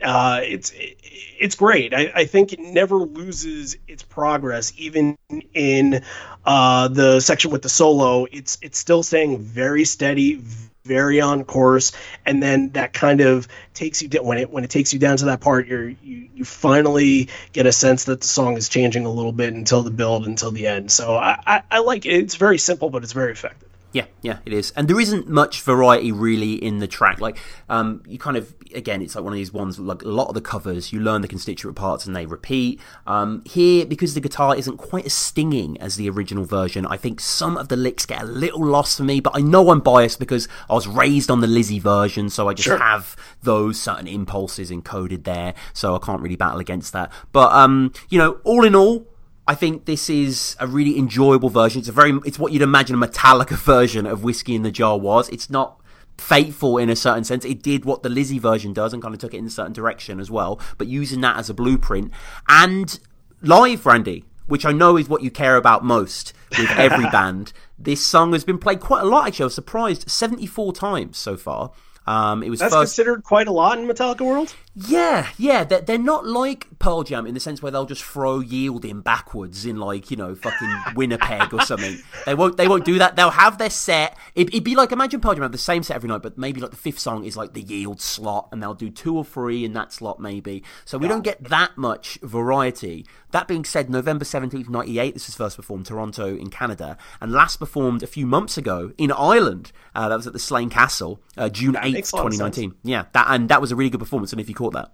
uh, 0.03 0.41
it's 0.43 0.73
it's 0.75 1.55
great. 1.55 1.95
I, 1.95 2.13
I 2.15 2.25
think 2.27 2.53
it 2.53 2.61
never 2.61 2.97
loses 2.97 3.77
its 3.89 4.03
progress, 4.03 4.73
even 4.77 5.17
in 5.53 6.03
uh, 6.45 6.89
the 6.89 7.21
section 7.21 7.51
with 7.51 7.63
the 7.63 7.69
solo. 7.69 8.27
It's 8.31 8.59
it's 8.63 8.79
still 8.79 9.03
staying 9.03 9.39
very 9.39 9.85
steady, 9.85 10.43
very 10.85 11.19
on 11.19 11.45
course, 11.45 11.93
and 12.27 12.43
then 12.43 12.71
that 12.71 12.93
kind 12.93 13.23
of 13.23 13.49
takes 13.73 14.03
you 14.03 14.09
down 14.09 14.25
when 14.25 14.37
it 14.37 14.51
when 14.51 14.65
it 14.65 14.71
takes 14.71 14.93
you 14.93 14.99
down 14.99 15.17
to 15.17 15.25
that 15.27 15.41
part. 15.41 15.67
You're 15.67 15.89
you, 15.89 16.29
you 16.35 16.45
finally 16.45 17.31
get 17.53 17.65
a 17.67 17.73
sense 17.73 18.05
that 18.05 18.21
the 18.21 18.27
song 18.27 18.59
is 18.59 18.69
changing 18.69 19.07
a 19.07 19.11
little 19.11 19.33
bit 19.33 19.55
until 19.55 19.83
the 19.83 19.91
build 19.91 20.27
until 20.27 20.51
the 20.51 20.67
end. 20.67 20.91
So 20.91 21.15
I, 21.15 21.41
I, 21.47 21.63
I 21.71 21.79
like 21.79 22.05
it. 22.05 22.13
It's 22.13 22.35
very 22.35 22.59
simple, 22.59 22.91
but 22.91 23.03
it's 23.03 23.13
very 23.13 23.33
effective. 23.33 23.64
Yeah, 23.95 24.07
yeah, 24.23 24.39
it 24.45 24.53
is. 24.53 24.73
And 24.73 24.89
there 24.89 24.99
isn't 24.99 25.29
much 25.29 25.63
variety 25.63 26.11
really 26.11 26.55
in 26.55 26.81
the 26.81 26.89
track. 26.89 27.21
Like, 27.21 27.39
um, 27.69 28.03
you 28.09 28.19
kind 28.19 28.37
of, 28.37 28.53
again, 28.75 29.01
it's 29.01 29.15
like 29.15 29.23
one 29.23 29.33
of 29.33 29.37
these 29.37 29.53
ones, 29.53 29.79
like 29.79 30.03
a 30.03 30.09
lot 30.09 30.27
of 30.27 30.35
the 30.35 30.41
covers, 30.41 30.93
you 30.93 30.99
learn 30.99 31.23
the 31.23 31.29
constituent 31.29 31.77
parts 31.77 32.05
and 32.05 32.17
they 32.17 32.27
repeat. 32.27 32.81
Um, 33.07 33.45
here, 33.47 33.87
because 33.87 34.15
the 34.15 34.21
guitar 34.21 34.57
isn't 34.57 34.79
quite 34.79 35.07
as 35.07 35.15
stinging 35.15 35.81
as 35.81 35.95
the 35.95 36.11
original 36.11 36.45
version, 36.45 36.85
I 36.87 36.97
think 36.97 37.21
some 37.21 37.57
of 37.57 37.69
the 37.69 37.77
licks 37.77 38.05
get 38.05 38.21
a 38.21 38.25
little 38.27 38.67
lost 38.67 38.97
for 38.97 39.05
me, 39.05 39.21
but 39.21 39.37
I 39.37 39.41
know 39.43 39.71
I'm 39.71 39.79
biased 39.79 40.19
because 40.19 40.49
I 40.69 40.75
was 40.75 40.89
raised 40.89 41.31
on 41.31 41.41
the 41.41 41.47
Lizzy 41.47 41.79
version, 41.79 42.31
so 42.31 42.49
I 42.49 42.55
just 42.55 42.65
Sure. 42.67 42.79
have 42.79 43.15
those 43.45 43.81
certain 43.81 44.09
impulses 44.09 44.73
encoded 44.73 45.23
there, 45.23 45.55
so 45.73 45.95
I 45.95 46.01
can't 46.01 46.21
really 46.21 46.35
battle 46.35 46.59
against 46.59 46.93
that. 46.95 47.13
But, 47.31 47.53
um, 47.53 47.93
you 48.09 48.19
know, 48.19 48.39
all 48.43 48.65
in 48.65 48.75
all, 48.75 49.07
I 49.47 49.55
think 49.55 49.85
this 49.85 50.09
is 50.09 50.57
a 50.59 50.67
really 50.67 50.99
enjoyable 50.99 51.51
version. 51.51 51.81
It's 51.81 51.89
a 51.89 51.93
very, 51.93 52.19
it's 52.25 52.39
what 52.39 52.53
you'd 52.53 52.63
imagine 52.63 53.01
a 53.01 53.07
Metallica 53.07 53.57
version 53.65 54.07
of 54.07 54.25
Whiskey 54.25 54.55
in 54.55 54.63
the 54.63 54.71
Jar 54.71 54.99
was. 54.99 55.29
It's 55.29 55.51
not 55.51 55.81
faithful 56.17 56.79
in 56.79 56.89
a 56.89 56.97
certain 56.97 57.25
sense. 57.25 57.45
It 57.45 57.63
did 57.63 57.85
what 57.85 58.03
the 58.03 58.09
Lizzy 58.09 58.39
version 58.39 58.73
does 58.73 58.93
and 58.93 59.03
kind 59.03 59.15
of 59.15 59.21
took 59.21 59.35
it 59.35 59.39
in 59.39 59.47
a 59.47 59.51
certain 59.51 59.73
direction 59.73 60.21
as 60.21 60.31
well, 60.31 60.61
but 60.79 60.87
using 60.87 61.21
that 61.23 61.37
as 61.37 61.51
a 61.51 61.55
blueprint. 61.55 62.13
And 62.49 62.99
live, 63.43 63.85
Randy, 63.85 64.25
which 64.47 64.65
I 64.65 64.73
know 64.73 64.97
is 64.97 65.09
what 65.09 65.23
you 65.23 65.31
care 65.31 65.57
about 65.57 65.85
most 65.85 66.33
with 66.59 66.71
every 66.71 67.05
band, 67.11 67.53
this 67.79 68.05
song 68.05 68.33
has 68.33 68.45
been 68.45 68.59
played 68.59 68.81
quite 68.81 69.03
a 69.03 69.07
lot, 69.07 69.27
actually. 69.27 69.45
I 69.45 69.47
was 69.47 69.55
surprised 69.55 70.11
74 70.11 70.73
times 70.73 71.19
so 71.19 71.37
far. 71.37 71.73
Um, 72.07 72.43
it 72.43 72.51
was 72.51 72.61
That's 72.61 72.75
first. 72.75 72.97
considered 72.97 73.25
quite 73.25 73.49
a 73.49 73.53
lot 73.53 73.79
in 73.79 73.87
Metallica 73.87 74.21
world. 74.21 74.55
Yeah, 74.77 75.29
yeah, 75.39 75.63
they're, 75.63 75.83
they're 75.83 75.99
not 75.99 76.27
like 76.27 76.67
Pearl 76.81 77.05
Jam 77.05 77.27
in 77.27 77.35
the 77.35 77.41
sense 77.41 77.63
where 77.63 77.71
they'll 77.71 77.87
just 77.87 78.03
throw 78.03 78.41
yielding 78.41 79.03
backwards 79.03 79.65
in 79.65 79.77
like 79.77 80.11
you 80.11 80.17
know 80.17 80.35
fucking 80.35 80.77
Winnipeg 80.97 81.55
or 81.55 81.61
something. 81.63 81.99
They 82.25 82.35
won't 82.35 82.57
they 82.57 82.69
won't 82.69 82.87
do 82.87 82.99
that. 83.01 83.17
They'll 83.17 83.31
have 83.31 83.59
their 83.59 83.69
set. 83.69 84.17
It, 84.35 84.49
it'd 84.49 84.65
be 84.65 84.75
like 84.75 84.93
imagine 84.93 85.21
Pearl 85.21 85.35
Jam 85.35 85.43
have 85.43 85.53
the 85.53 85.59
same 85.59 85.83
set 85.83 85.95
every 85.95 86.09
night, 86.09 86.23
but 86.23 86.39
maybe 86.39 86.61
like 86.61 86.71
the 86.71 86.77
fifth 86.77 86.99
song 86.99 87.25
is 87.25 87.37
like 87.37 87.53
the 87.53 87.61
yield 87.61 88.01
slot, 88.01 88.49
and 88.51 88.63
they'll 88.63 88.73
do 88.73 88.89
two 88.89 89.15
or 89.15 89.25
three 89.25 89.63
in 89.65 89.75
that 89.75 89.93
slot 89.93 90.21
maybe. 90.21 90.65
So 90.87 90.97
we 90.97 91.07
don't 91.07 91.23
get 91.23 91.45
that 91.45 91.77
much 91.77 92.19
variety. 92.23 93.05
That 93.33 93.47
being 93.47 93.65
said, 93.65 93.91
November 93.91 94.25
seventeenth, 94.25 94.71
ninety 94.71 94.99
eight. 94.99 95.13
This 95.13 95.27
was 95.27 95.35
first 95.35 95.57
performed 95.57 95.85
Toronto 95.87 96.35
in 96.35 96.49
Canada, 96.49 96.97
and 97.21 97.31
last 97.31 97.59
performed 97.59 98.03
a 98.03 98.07
few 98.07 98.27
months 98.27 98.57
ago 98.57 98.93
in 98.97 99.13
Ireland. 99.13 99.73
Uh, 99.95 100.09
that 100.09 100.17
was 100.17 100.27
at 100.27 100.33
the 100.33 100.39
Slane 100.39 100.71
Castle, 100.71 101.21
uh, 101.37 101.51
June 101.51 101.77
eighth, 101.83 101.95
makes 101.95 102.13
a 102.13 102.17
lot 102.17 102.21
of 102.21 102.25
twenty 102.25 102.39
nineteen. 102.39 102.75
Yeah, 102.85 103.05
that 103.13 103.27
and 103.29 103.49
that 103.51 103.61
was 103.61 103.71
a 103.71 103.77
really 103.77 103.91
good 103.91 104.01
performance. 104.01 104.33
And 104.33 104.41
if 104.41 104.49
you 104.49 104.55
that. 104.71 104.93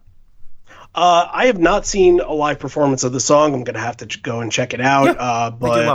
Uh, 0.93 1.29
I 1.33 1.47
have 1.47 1.59
not 1.59 1.87
seen 1.87 2.19
a 2.19 2.33
live 2.33 2.59
performance 2.59 3.05
of 3.05 3.13
the 3.13 3.21
song. 3.21 3.55
I'm 3.55 3.63
going 3.63 3.75
to 3.75 3.81
have 3.81 3.99
to 3.99 4.07
ch- 4.07 4.23
go 4.23 4.41
and 4.41 4.51
check 4.51 4.75
it 4.75 4.81
out. 4.81 5.05
Yeah, 5.05 5.13
uh, 5.13 5.51
but 5.51 5.87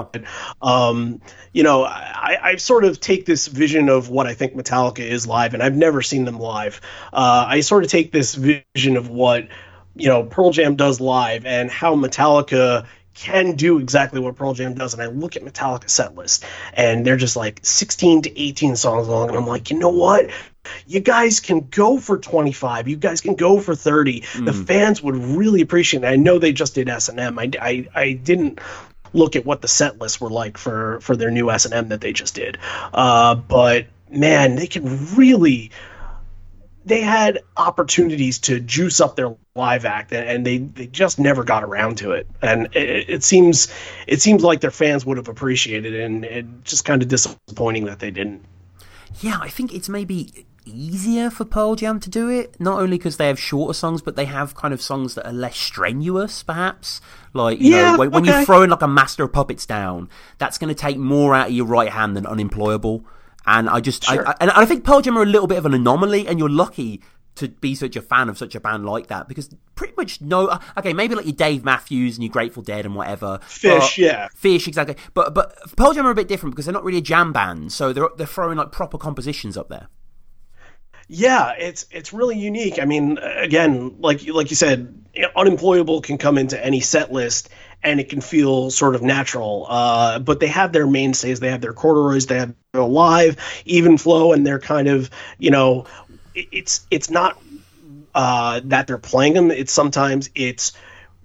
um, 0.61 1.21
you 1.51 1.63
know, 1.63 1.83
I, 1.83 2.37
I 2.41 2.55
sort 2.55 2.85
of 2.85 3.01
take 3.01 3.25
this 3.25 3.47
vision 3.47 3.89
of 3.89 4.09
what 4.09 4.25
I 4.25 4.35
think 4.35 4.53
Metallica 4.53 4.99
is 4.99 5.27
live, 5.27 5.53
and 5.53 5.61
I've 5.61 5.75
never 5.75 6.01
seen 6.01 6.23
them 6.23 6.39
live. 6.39 6.79
Uh, 7.11 7.45
I 7.45 7.59
sort 7.59 7.83
of 7.83 7.89
take 7.89 8.13
this 8.13 8.35
vision 8.35 8.95
of 8.95 9.09
what 9.09 9.49
you 9.95 10.07
know 10.07 10.23
Pearl 10.23 10.51
Jam 10.51 10.77
does 10.77 11.01
live 11.01 11.45
and 11.45 11.69
how 11.69 11.95
Metallica 11.95 12.85
can 13.15 13.55
do 13.55 13.79
exactly 13.79 14.21
what 14.21 14.35
Pearl 14.35 14.53
Jam 14.53 14.75
does. 14.75 14.93
And 14.93 15.01
I 15.03 15.07
look 15.07 15.35
at 15.35 15.43
Metallica 15.43 15.89
set 15.89 16.15
list, 16.15 16.45
and 16.73 17.05
they're 17.05 17.17
just 17.17 17.35
like 17.35 17.59
16 17.63 18.23
to 18.23 18.41
18 18.41 18.77
songs 18.77 19.09
long, 19.09 19.27
and 19.27 19.37
I'm 19.37 19.47
like, 19.47 19.71
you 19.71 19.79
know 19.79 19.89
what? 19.89 20.29
You 20.88 21.00
guys 21.00 21.40
can 21.40 21.68
go 21.69 22.00
for 22.00 22.18
25. 22.18 22.88
You 22.88 22.95
guys 22.98 23.22
can 23.22 23.35
go 23.35 23.60
for 23.60 23.76
30. 23.76 24.24
The 24.35 24.53
fans 24.53 25.02
would 25.02 25.16
really 25.16 25.61
appreciate 25.61 26.03
it. 26.03 26.08
I 26.08 26.16
know 26.16 26.40
they 26.40 26.53
just 26.53 26.76
did 26.76 26.90
S&M. 26.90 27.40
I, 27.40 27.52
I, 27.61 27.88
I 27.94 28.14
didn't 28.14 28.60
look 29.14 29.35
at 29.35 29.45
what 29.45 29.61
the 29.61 29.68
set 29.68 30.00
lists 30.00 30.19
were 30.19 30.30
like 30.30 30.58
for, 30.58 31.00
for 31.02 31.16
their 31.16 31.32
new 31.32 31.50
S&M 31.50 31.90
that 31.90 32.02
they 32.02 32.14
just 32.14 32.35
did. 32.35 32.58
Uh, 32.94 33.35
but 33.35 33.88
man, 34.10 34.56
they 34.56 34.68
can 34.68 35.16
really 35.16 35.72
they 36.85 37.02
had 37.02 37.40
opportunities 37.58 38.40
to 38.40 38.60
juice 38.60 39.02
up 39.02 39.16
their 39.16 39.35
live 39.56 39.85
act 39.85 40.11
and, 40.11 40.30
and 40.30 40.45
they, 40.45 40.60
they 40.60 40.85
just 40.88 41.19
never 41.19 41.44
got 41.44 41.64
around 41.64 41.98
to 41.98 42.11
it 42.11 42.27
and 42.42 42.68
it, 42.76 43.10
it 43.10 43.24
seems 43.24 43.74
it 44.08 44.22
seems 44.22 44.44
like 44.44 44.61
their 44.61 44.72
fans 44.72 45.06
would 45.06 45.18
have 45.18 45.27
appreciated 45.27 45.94
it 45.94 46.03
and 46.03 46.26
it 46.26 46.64
just 46.64 46.85
kind 46.85 47.02
of 47.02 47.08
disappointing 47.08 47.85
that 47.85 48.00
they 48.00 48.11
didn't 48.11 48.44
Yeah, 49.22 49.40
I 49.42 49.50
think 49.50 49.74
it's 49.74 49.90
maybe 49.90 50.45
easier 50.66 51.30
for 51.30 51.45
Pearl 51.45 51.76
Jam 51.76 52.00
to 52.02 52.10
do 52.10 52.30
it. 52.30 52.60
Not 52.60 52.80
only 52.82 52.98
because 52.98 53.18
they 53.18 53.27
have 53.27 53.40
shorter 53.40 53.74
songs, 53.74 54.02
but 54.02 54.16
they 54.16 54.26
have 54.26 54.56
kind 54.56 54.74
of 54.74 54.82
songs 54.82 55.16
that 55.16 55.26
are 55.27 55.34
less 55.34 55.58
strenuous, 55.58 56.44
perhaps. 56.44 57.02
Like, 57.34 57.60
you 57.61 57.72
Yeah, 57.76 57.92
know, 57.94 57.98
when, 58.00 58.11
when 58.11 58.26
you're 58.26 58.44
throwing 58.45 58.69
like 58.69 58.82
a 58.82 58.88
Master 58.88 59.24
of 59.24 59.34
Puppets 59.34 59.66
down, 59.66 60.10
that's 60.38 60.58
going 60.58 60.69
to 60.74 60.80
take 60.80 60.98
more 60.98 61.35
out 61.35 61.48
of 61.48 61.53
your 61.53 61.66
right 61.66 61.90
hand 61.90 62.16
than 62.16 62.26
Unemployable. 62.26 63.06
And 63.45 63.69
I 63.69 63.80
just, 63.80 64.03
Sure. 64.06 64.27
I, 64.27 64.32
I, 64.32 64.35
and 64.42 64.52
I 64.52 64.66
think 64.66 64.84
Pearl 64.84 65.02
Jam 65.02 65.18
are 65.18 65.24
a 65.24 65.27
little 65.27 65.48
bit 65.48 65.58
of 65.58 65.66
an 65.66 65.74
anomaly, 65.74 66.27
and 66.27 66.40
you're 66.40 66.50
lucky 66.50 67.02
to 67.35 67.50
be 67.50 67.76
such 67.76 67.98
a 67.98 68.02
fan 68.02 68.30
of 68.30 68.38
such 68.38 68.56
a 68.56 68.61
band 68.61 68.85
like 68.85 69.08
that 69.08 69.27
because 69.27 69.50
pretty 69.76 69.94
much 69.98 70.22
no, 70.22 70.48
uh, 70.48 70.60
okay, 70.77 70.94
maybe 70.94 71.16
like 71.16 71.26
your 71.26 71.35
Dave 71.35 71.66
Matthews 71.66 72.16
and 72.16 72.24
your 72.24 72.32
Grateful 72.32 72.64
Dead 72.64 72.85
and 72.85 72.95
whatever. 72.95 73.40
Phish, 73.44 73.98
yeah. 73.98 74.30
Phish, 74.42 74.68
exactly. 74.69 74.95
But 75.14 75.34
but 75.34 75.53
Pearl 75.76 75.94
Jam 75.94 76.08
are 76.08 76.11
a 76.11 76.16
bit 76.16 76.30
different 76.30 76.56
because 76.56 76.66
they're 76.66 76.74
not 76.74 76.85
really 76.85 77.00
a 77.00 77.02
jam 77.02 77.34
band, 77.34 77.74
so 77.74 77.92
they're 77.92 78.08
they're 78.16 78.26
throwing 78.26 78.58
like 78.58 78.72
proper 78.72 78.98
compositions 78.98 79.58
up 79.58 79.68
there. 79.68 79.90
Yeah, 81.08 81.51
it's 81.58 81.85
it's 81.92 82.14
really 82.14 82.38
unique. 82.38 82.80
I 82.80 82.85
mean, 82.85 83.17
again, 83.19 83.98
like 84.00 84.27
like 84.27 84.50
you 84.50 84.56
said, 84.56 85.06
unemployable 85.35 86.01
can 86.01 86.17
come 86.17 86.38
into 86.38 86.64
any 86.64 86.80
set 86.80 87.11
list 87.11 87.50
and 87.84 88.00
it 88.00 88.09
can 88.09 88.22
feel 88.22 88.72
sort 88.72 88.95
of 88.95 89.03
natural. 89.03 89.67
Uh, 89.69 90.19
but 90.19 90.40
they 90.40 90.48
have 90.48 90.74
their 90.74 90.88
mainstays. 90.88 91.40
They 91.40 91.51
have 91.51 91.61
their 91.61 91.74
corduroys. 91.74 92.25
They 92.25 92.40
have 92.40 92.56
their 92.74 92.84
live 92.84 93.38
even 93.66 93.98
flow, 93.98 94.34
and 94.34 94.45
they're 94.45 94.59
kind 94.59 94.88
of 94.88 95.11
you 95.38 95.51
know, 95.51 95.85
it's 96.34 96.85
it's 96.90 97.09
not 97.09 97.40
uh, 98.16 98.61
that 98.66 98.88
they're 98.88 98.98
playing 98.98 99.34
them. 99.34 99.51
It's 99.51 99.72
sometimes 99.72 100.30
it's 100.34 100.74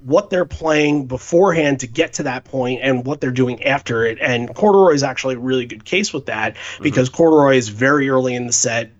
what 0.03 0.31
they're 0.31 0.47
playing 0.47 1.07
beforehand 1.07 1.81
to 1.81 1.87
get 1.87 2.15
to 2.15 2.23
that 2.25 2.45
point 2.45 2.81
and 2.83 3.05
what 3.07 3.21
they're 3.21 3.31
doing 3.31 3.63
after 3.65 4.05
it. 4.05 4.19
And 4.21 4.55
Corduroy 4.55 4.95
is 4.95 5.03
actually 5.03 5.35
a 5.35 5.39
really 5.39 5.67
good 5.67 5.85
case 5.85 6.13
with 6.13 6.27
that 6.27 6.57
because 6.81 7.11
Corduroy 7.11 7.57
is 7.57 7.69
very 7.69 8.09
early 8.09 8.35
in 8.35 8.47
the 8.47 8.53
set, 8.53 8.91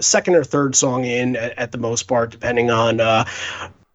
second 0.00 0.34
or 0.34 0.44
third 0.44 0.74
song 0.74 1.04
in 1.04 1.36
at, 1.36 1.58
at 1.58 1.72
the 1.72 1.78
most 1.78 2.04
part, 2.04 2.30
depending 2.30 2.70
on 2.70 3.00
uh, 3.00 3.24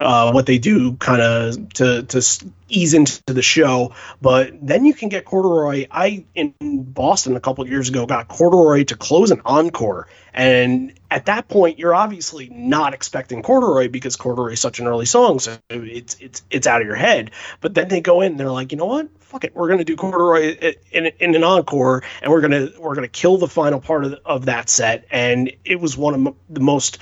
uh, 0.01 0.31
what 0.31 0.45
they 0.47 0.57
do, 0.57 0.93
kind 0.93 1.21
of 1.21 1.73
to 1.73 2.03
to 2.03 2.45
ease 2.67 2.93
into 2.93 3.21
the 3.27 3.41
show. 3.41 3.93
But 4.19 4.53
then 4.61 4.85
you 4.85 4.93
can 4.93 5.09
get 5.09 5.25
Corduroy. 5.25 5.87
I 5.91 6.25
in 6.33 6.53
Boston 6.59 7.35
a 7.35 7.39
couple 7.39 7.67
years 7.67 7.89
ago 7.89 8.05
got 8.05 8.27
Corduroy 8.27 8.85
to 8.85 8.95
close 8.95 9.31
an 9.31 9.41
encore, 9.45 10.07
and 10.33 10.93
at 11.09 11.27
that 11.27 11.47
point 11.47 11.77
you're 11.77 11.93
obviously 11.93 12.49
not 12.49 12.93
expecting 12.93 13.43
Corduroy 13.43 13.89
because 13.89 14.15
Corduroy 14.15 14.53
is 14.53 14.59
such 14.59 14.79
an 14.79 14.87
early 14.87 15.05
song, 15.05 15.39
so 15.39 15.57
it's 15.69 16.17
it's 16.19 16.41
it's 16.49 16.67
out 16.67 16.81
of 16.81 16.87
your 16.87 16.95
head. 16.95 17.31
But 17.61 17.75
then 17.75 17.87
they 17.87 18.01
go 18.01 18.21
in, 18.21 18.31
and 18.31 18.39
they're 18.39 18.51
like, 18.51 18.71
you 18.71 18.77
know 18.79 18.85
what? 18.85 19.09
Fuck 19.19 19.43
it, 19.45 19.55
we're 19.55 19.69
gonna 19.69 19.85
do 19.85 19.95
Corduroy 19.95 20.73
in, 20.91 21.05
in 21.19 21.35
an 21.35 21.43
encore, 21.43 22.03
and 22.21 22.31
we're 22.31 22.41
gonna 22.41 22.69
we're 22.79 22.95
gonna 22.95 23.07
kill 23.07 23.37
the 23.37 23.47
final 23.47 23.79
part 23.79 24.03
of, 24.03 24.15
of 24.25 24.45
that 24.45 24.67
set. 24.67 25.05
And 25.11 25.53
it 25.63 25.79
was 25.79 25.95
one 25.95 26.27
of 26.27 26.35
the 26.49 26.59
most 26.59 26.97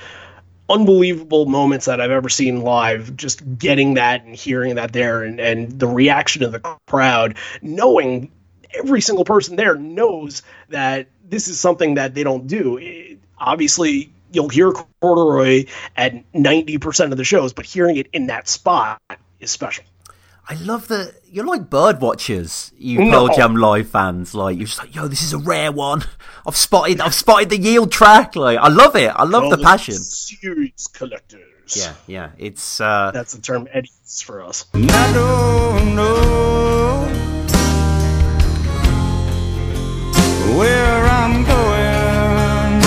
unbelievable 0.69 1.45
moments 1.45 1.85
that 1.85 1.99
I've 1.99 2.11
ever 2.11 2.29
seen 2.29 2.61
live. 2.61 3.15
Just 3.15 3.57
getting 3.57 3.95
that 3.95 4.23
and 4.23 4.35
hearing 4.35 4.75
that 4.75 4.93
there, 4.93 5.23
and 5.23 5.39
and 5.39 5.79
the 5.79 5.87
reaction 5.87 6.43
of 6.43 6.51
the 6.51 6.59
crowd, 6.87 7.35
knowing 7.61 8.31
every 8.73 9.01
single 9.01 9.25
person 9.25 9.55
there 9.55 9.75
knows 9.75 10.43
that 10.69 11.07
this 11.27 11.47
is 11.47 11.59
something 11.59 11.95
that 11.95 12.13
they 12.13 12.23
don't 12.23 12.47
do. 12.47 12.77
It- 12.77 13.19
obviously, 13.37 14.11
you'll 14.31 14.49
hear 14.49 14.71
corduroy 15.01 15.65
at 15.95 16.13
90% 16.33 17.11
of 17.11 17.17
the 17.17 17.23
shows, 17.23 17.53
but 17.53 17.65
hearing 17.65 17.97
it 17.97 18.07
in 18.13 18.27
that 18.27 18.47
spot 18.47 19.01
is 19.39 19.49
special. 19.49 19.83
I 20.51 20.55
love 20.55 20.87
that 20.87 21.13
you're 21.31 21.45
like 21.45 21.69
bird 21.69 22.01
watchers, 22.01 22.71
you 22.75 23.05
no. 23.05 23.27
Pearl 23.27 23.35
Jam 23.35 23.55
live 23.55 23.87
fans. 23.87 24.33
Like 24.33 24.57
you're 24.57 24.65
just 24.65 24.79
like, 24.79 24.95
yo, 24.95 25.07
this 25.07 25.21
is 25.21 25.31
a 25.31 25.37
rare 25.37 25.71
one. 25.71 26.03
I've 26.47 26.55
spotted, 26.55 26.99
I've 26.99 27.13
spotted 27.13 27.51
the 27.51 27.57
yield 27.59 27.91
track. 27.91 28.35
Like 28.35 28.57
I 28.57 28.67
love 28.67 28.95
it. 28.95 29.09
I 29.09 29.25
love 29.25 29.51
the 29.51 29.59
passion. 29.59 29.93
Series 29.93 30.87
collectors. 30.91 31.77
Yeah, 31.77 31.93
yeah. 32.07 32.31
It's 32.39 32.81
uh, 32.81 33.11
that's 33.13 33.35
the 33.35 33.41
term 33.41 33.67
eddies 33.71 34.23
for 34.25 34.41
us. 34.41 34.65
I 34.73 35.11
don't 35.13 35.95
know 35.95 37.05
where 40.57 41.05
I'm 41.05 41.43
going. 41.43 42.81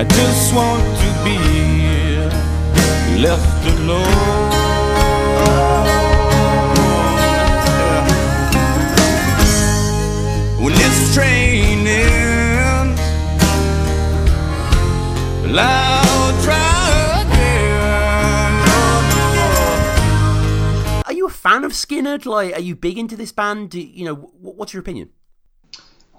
I 0.00 0.04
just 0.08 0.54
want 0.54 0.82
to 1.00 1.12
be 1.22 1.36
left 3.22 3.66
alone. 3.78 4.51
Fan 21.42 21.64
of 21.64 21.72
Skynyrd? 21.72 22.24
Like, 22.24 22.54
are 22.54 22.60
you 22.60 22.76
big 22.76 22.96
into 22.96 23.16
this 23.16 23.32
band? 23.32 23.70
Do, 23.70 23.80
you 23.80 24.04
know, 24.04 24.14
what's 24.14 24.72
your 24.72 24.80
opinion? 24.80 25.10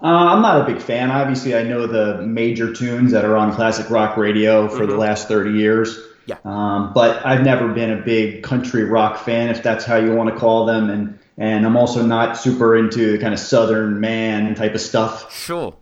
Uh, 0.03 0.07
I'm 0.07 0.41
not 0.41 0.59
a 0.59 0.65
big 0.65 0.81
fan. 0.81 1.11
Obviously, 1.11 1.55
I 1.55 1.63
know 1.63 1.87
the 1.87 2.21
major 2.23 2.73
tunes 2.73 3.13
that 3.13 3.23
are 3.23 3.37
on 3.37 3.53
classic 3.53 3.89
rock 3.89 4.17
radio 4.17 4.67
for 4.67 4.79
mm-hmm. 4.79 4.89
the 4.89 4.97
last 4.97 5.29
30 5.29 5.51
years. 5.51 5.97
Yeah. 6.25 6.35
Um, 6.43 6.91
but 6.93 7.25
I've 7.25 7.41
never 7.41 7.69
been 7.69 7.91
a 7.91 8.01
big 8.01 8.43
country 8.43 8.83
rock 8.83 9.17
fan, 9.17 9.47
if 9.47 9.63
that's 9.63 9.85
how 9.85 9.95
you 9.95 10.13
want 10.13 10.29
to 10.29 10.35
call 10.35 10.65
them. 10.65 10.89
And 10.89 11.19
and 11.37 11.65
I'm 11.65 11.77
also 11.77 12.05
not 12.05 12.37
super 12.37 12.75
into 12.75 13.13
the 13.13 13.17
kind 13.17 13.33
of 13.33 13.39
Southern 13.39 14.01
man 14.01 14.53
type 14.55 14.75
of 14.75 14.81
stuff. 14.81 15.33
Sure. 15.33 15.77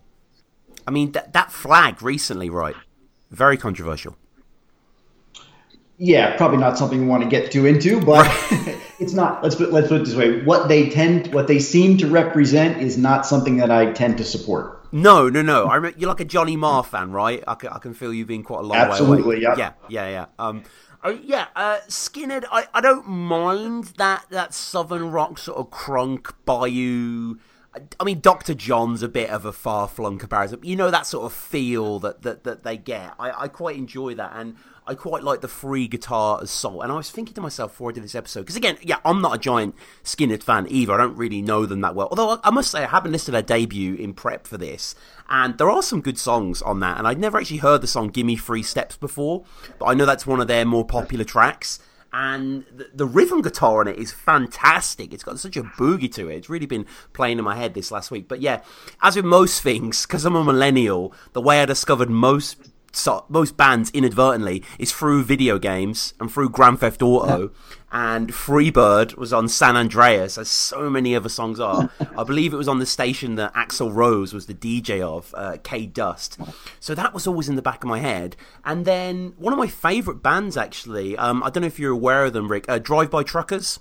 I 0.87 0.91
mean 0.91 1.13
that 1.13 1.33
that 1.33 1.51
flag 1.51 2.03
recently, 2.03 2.51
right? 2.51 2.75
Very 3.31 3.57
controversial. 3.57 4.17
Yeah, 6.03 6.35
probably 6.35 6.57
not 6.57 6.79
something 6.79 6.99
we 6.99 7.05
want 7.05 7.21
to 7.21 7.29
get 7.29 7.51
too 7.51 7.67
into, 7.67 8.01
but 8.01 8.25
it's 8.99 9.13
not. 9.13 9.43
Let's 9.43 9.53
put 9.53 9.71
let's 9.71 9.87
put 9.87 10.01
it 10.01 10.05
this 10.05 10.15
way: 10.15 10.41
what 10.41 10.67
they 10.67 10.89
tend, 10.89 11.31
what 11.31 11.45
they 11.45 11.59
seem 11.59 11.97
to 11.99 12.07
represent, 12.07 12.81
is 12.81 12.97
not 12.97 13.23
something 13.23 13.57
that 13.57 13.69
I 13.69 13.91
tend 13.91 14.17
to 14.17 14.23
support. 14.23 14.91
No, 14.91 15.29
no, 15.29 15.43
no. 15.43 15.65
I 15.65 15.75
remember, 15.75 15.99
you're 15.99 16.09
like 16.09 16.19
a 16.19 16.25
Johnny 16.25 16.57
Marr 16.57 16.83
fan, 16.83 17.11
right? 17.11 17.43
I 17.47 17.53
can, 17.53 17.69
I 17.69 17.77
can 17.77 17.93
feel 17.93 18.11
you 18.11 18.25
being 18.25 18.41
quite 18.41 18.61
a 18.61 18.63
long 18.63 18.77
Absolutely, 18.77 19.21
way 19.21 19.43
away. 19.43 19.55
yeah, 19.55 19.55
yeah, 19.57 19.73
yeah, 19.89 20.09
yeah. 20.09 20.25
Um, 20.39 20.63
uh, 21.03 21.13
yeah, 21.21 21.45
uh, 21.55 21.77
Skynyrd. 21.87 22.45
I, 22.51 22.67
I 22.73 22.81
don't 22.81 23.07
mind 23.07 23.93
that 23.97 24.25
that 24.31 24.55
southern 24.55 25.11
rock 25.11 25.37
sort 25.37 25.59
of 25.59 25.69
crunk 25.69 26.33
bayou. 26.45 27.37
I 27.99 28.03
mean, 28.03 28.21
Dr. 28.21 28.55
John's 28.55 29.03
a 29.03 29.07
bit 29.07 29.29
of 29.29 29.45
a 29.45 29.53
far 29.53 29.87
flung 29.87 30.17
comparison. 30.17 30.61
You 30.63 30.75
know 30.75 30.89
that 30.89 31.05
sort 31.05 31.25
of 31.25 31.33
feel 31.33 31.99
that, 31.99 32.23
that, 32.23 32.43
that 32.43 32.63
they 32.63 32.75
get. 32.75 33.13
I, 33.19 33.43
I 33.43 33.47
quite 33.49 33.77
enjoy 33.77 34.15
that, 34.15 34.31
and 34.35 34.55
I 34.87 34.95
quite 34.95 35.23
like 35.23 35.41
the 35.41 35.47
free 35.47 35.87
guitar 35.87 36.39
as 36.41 36.49
soul. 36.49 36.81
And 36.81 36.91
I 36.91 36.95
was 36.95 37.11
thinking 37.11 37.35
to 37.35 37.41
myself 37.41 37.71
before 37.71 37.91
I 37.91 37.93
did 37.93 38.03
this 38.03 38.15
episode, 38.15 38.41
because 38.41 38.55
again, 38.55 38.77
yeah, 38.81 38.97
I'm 39.05 39.21
not 39.21 39.35
a 39.35 39.37
giant 39.37 39.75
Skynyrd 40.03 40.43
fan 40.43 40.65
either. 40.69 40.93
I 40.93 40.97
don't 40.97 41.15
really 41.15 41.41
know 41.41 41.65
them 41.65 41.81
that 41.81 41.95
well. 41.95 42.07
Although 42.09 42.31
I, 42.31 42.39
I 42.45 42.51
must 42.51 42.71
say, 42.71 42.83
I 42.83 42.87
haven't 42.87 43.11
listened 43.11 43.27
to 43.27 43.31
their 43.31 43.41
debut 43.41 43.95
in 43.95 44.13
prep 44.13 44.47
for 44.47 44.57
this, 44.57 44.95
and 45.29 45.57
there 45.57 45.69
are 45.69 45.83
some 45.83 46.01
good 46.01 46.17
songs 46.17 46.61
on 46.61 46.79
that. 46.79 46.97
And 46.97 47.07
I'd 47.07 47.19
never 47.19 47.37
actually 47.37 47.57
heard 47.57 47.81
the 47.81 47.87
song 47.87 48.09
"Gimme 48.09 48.37
Three 48.37 48.63
Steps" 48.63 48.97
before, 48.97 49.45
but 49.77 49.85
I 49.85 49.93
know 49.93 50.05
that's 50.05 50.25
one 50.25 50.41
of 50.41 50.47
their 50.47 50.65
more 50.65 50.85
popular 50.85 51.25
tracks 51.25 51.79
and 52.13 52.65
the, 52.75 52.89
the, 52.93 53.05
rhythm 53.05 53.41
guitar 53.41 53.79
on 53.79 53.87
it 53.87 53.97
is 53.97 54.11
fantastic. 54.11 55.13
It's 55.13 55.23
got 55.23 55.39
such 55.39 55.55
a 55.55 55.63
boogie 55.63 56.13
to 56.15 56.27
it. 56.29 56.35
It's 56.35 56.49
really 56.49 56.65
been 56.65 56.85
playing 57.13 57.37
in 57.37 57.45
my 57.45 57.55
head 57.55 57.73
this 57.73 57.89
last 57.89 58.11
week. 58.11 58.27
But 58.27 58.41
yeah, 58.41 58.61
as 59.01 59.15
with 59.15 59.23
most 59.23 59.61
things, 59.63 60.05
because 60.05 60.25
I'm 60.25 60.35
a 60.35 60.43
millennial, 60.43 61.13
the 61.31 61.41
way 61.41 61.61
I 61.61 61.65
discovered 61.65 62.09
most 62.09 62.70
so, 62.93 63.25
most 63.29 63.55
bands 63.55 63.89
inadvertently 63.91 64.63
is 64.77 64.91
through 64.91 65.23
video 65.23 65.57
games 65.57 66.13
and 66.19 66.31
through 66.31 66.49
Grand 66.49 66.79
Theft 66.79 67.01
Auto. 67.01 67.41
Yeah. 67.41 67.75
And 67.93 68.29
Freebird 68.31 69.15
was 69.17 69.33
on 69.33 69.47
San 69.49 69.75
Andreas, 69.75 70.37
as 70.37 70.49
so 70.49 70.89
many 70.89 71.15
other 71.15 71.29
songs 71.29 71.59
are. 71.59 71.89
I 72.17 72.23
believe 72.23 72.53
it 72.53 72.57
was 72.57 72.67
on 72.67 72.79
the 72.79 72.85
station 72.85 73.35
that 73.35 73.53
Axl 73.53 73.93
Rose 73.93 74.33
was 74.33 74.45
the 74.45 74.53
DJ 74.53 75.01
of, 75.01 75.33
uh, 75.37 75.57
K 75.63 75.85
Dust. 75.85 76.37
So 76.79 76.95
that 76.95 77.13
was 77.13 77.27
always 77.27 77.49
in 77.49 77.55
the 77.55 77.61
back 77.61 77.83
of 77.83 77.89
my 77.89 77.99
head. 77.99 78.35
And 78.63 78.85
then 78.85 79.33
one 79.37 79.53
of 79.53 79.59
my 79.59 79.67
favourite 79.67 80.21
bands, 80.21 80.55
actually, 80.55 81.17
um, 81.17 81.43
I 81.43 81.49
don't 81.49 81.61
know 81.61 81.67
if 81.67 81.79
you're 81.79 81.91
aware 81.91 82.25
of 82.25 82.33
them, 82.33 82.49
Rick, 82.49 82.65
uh, 82.69 82.79
Drive 82.79 83.09
By 83.09 83.23
Truckers. 83.23 83.79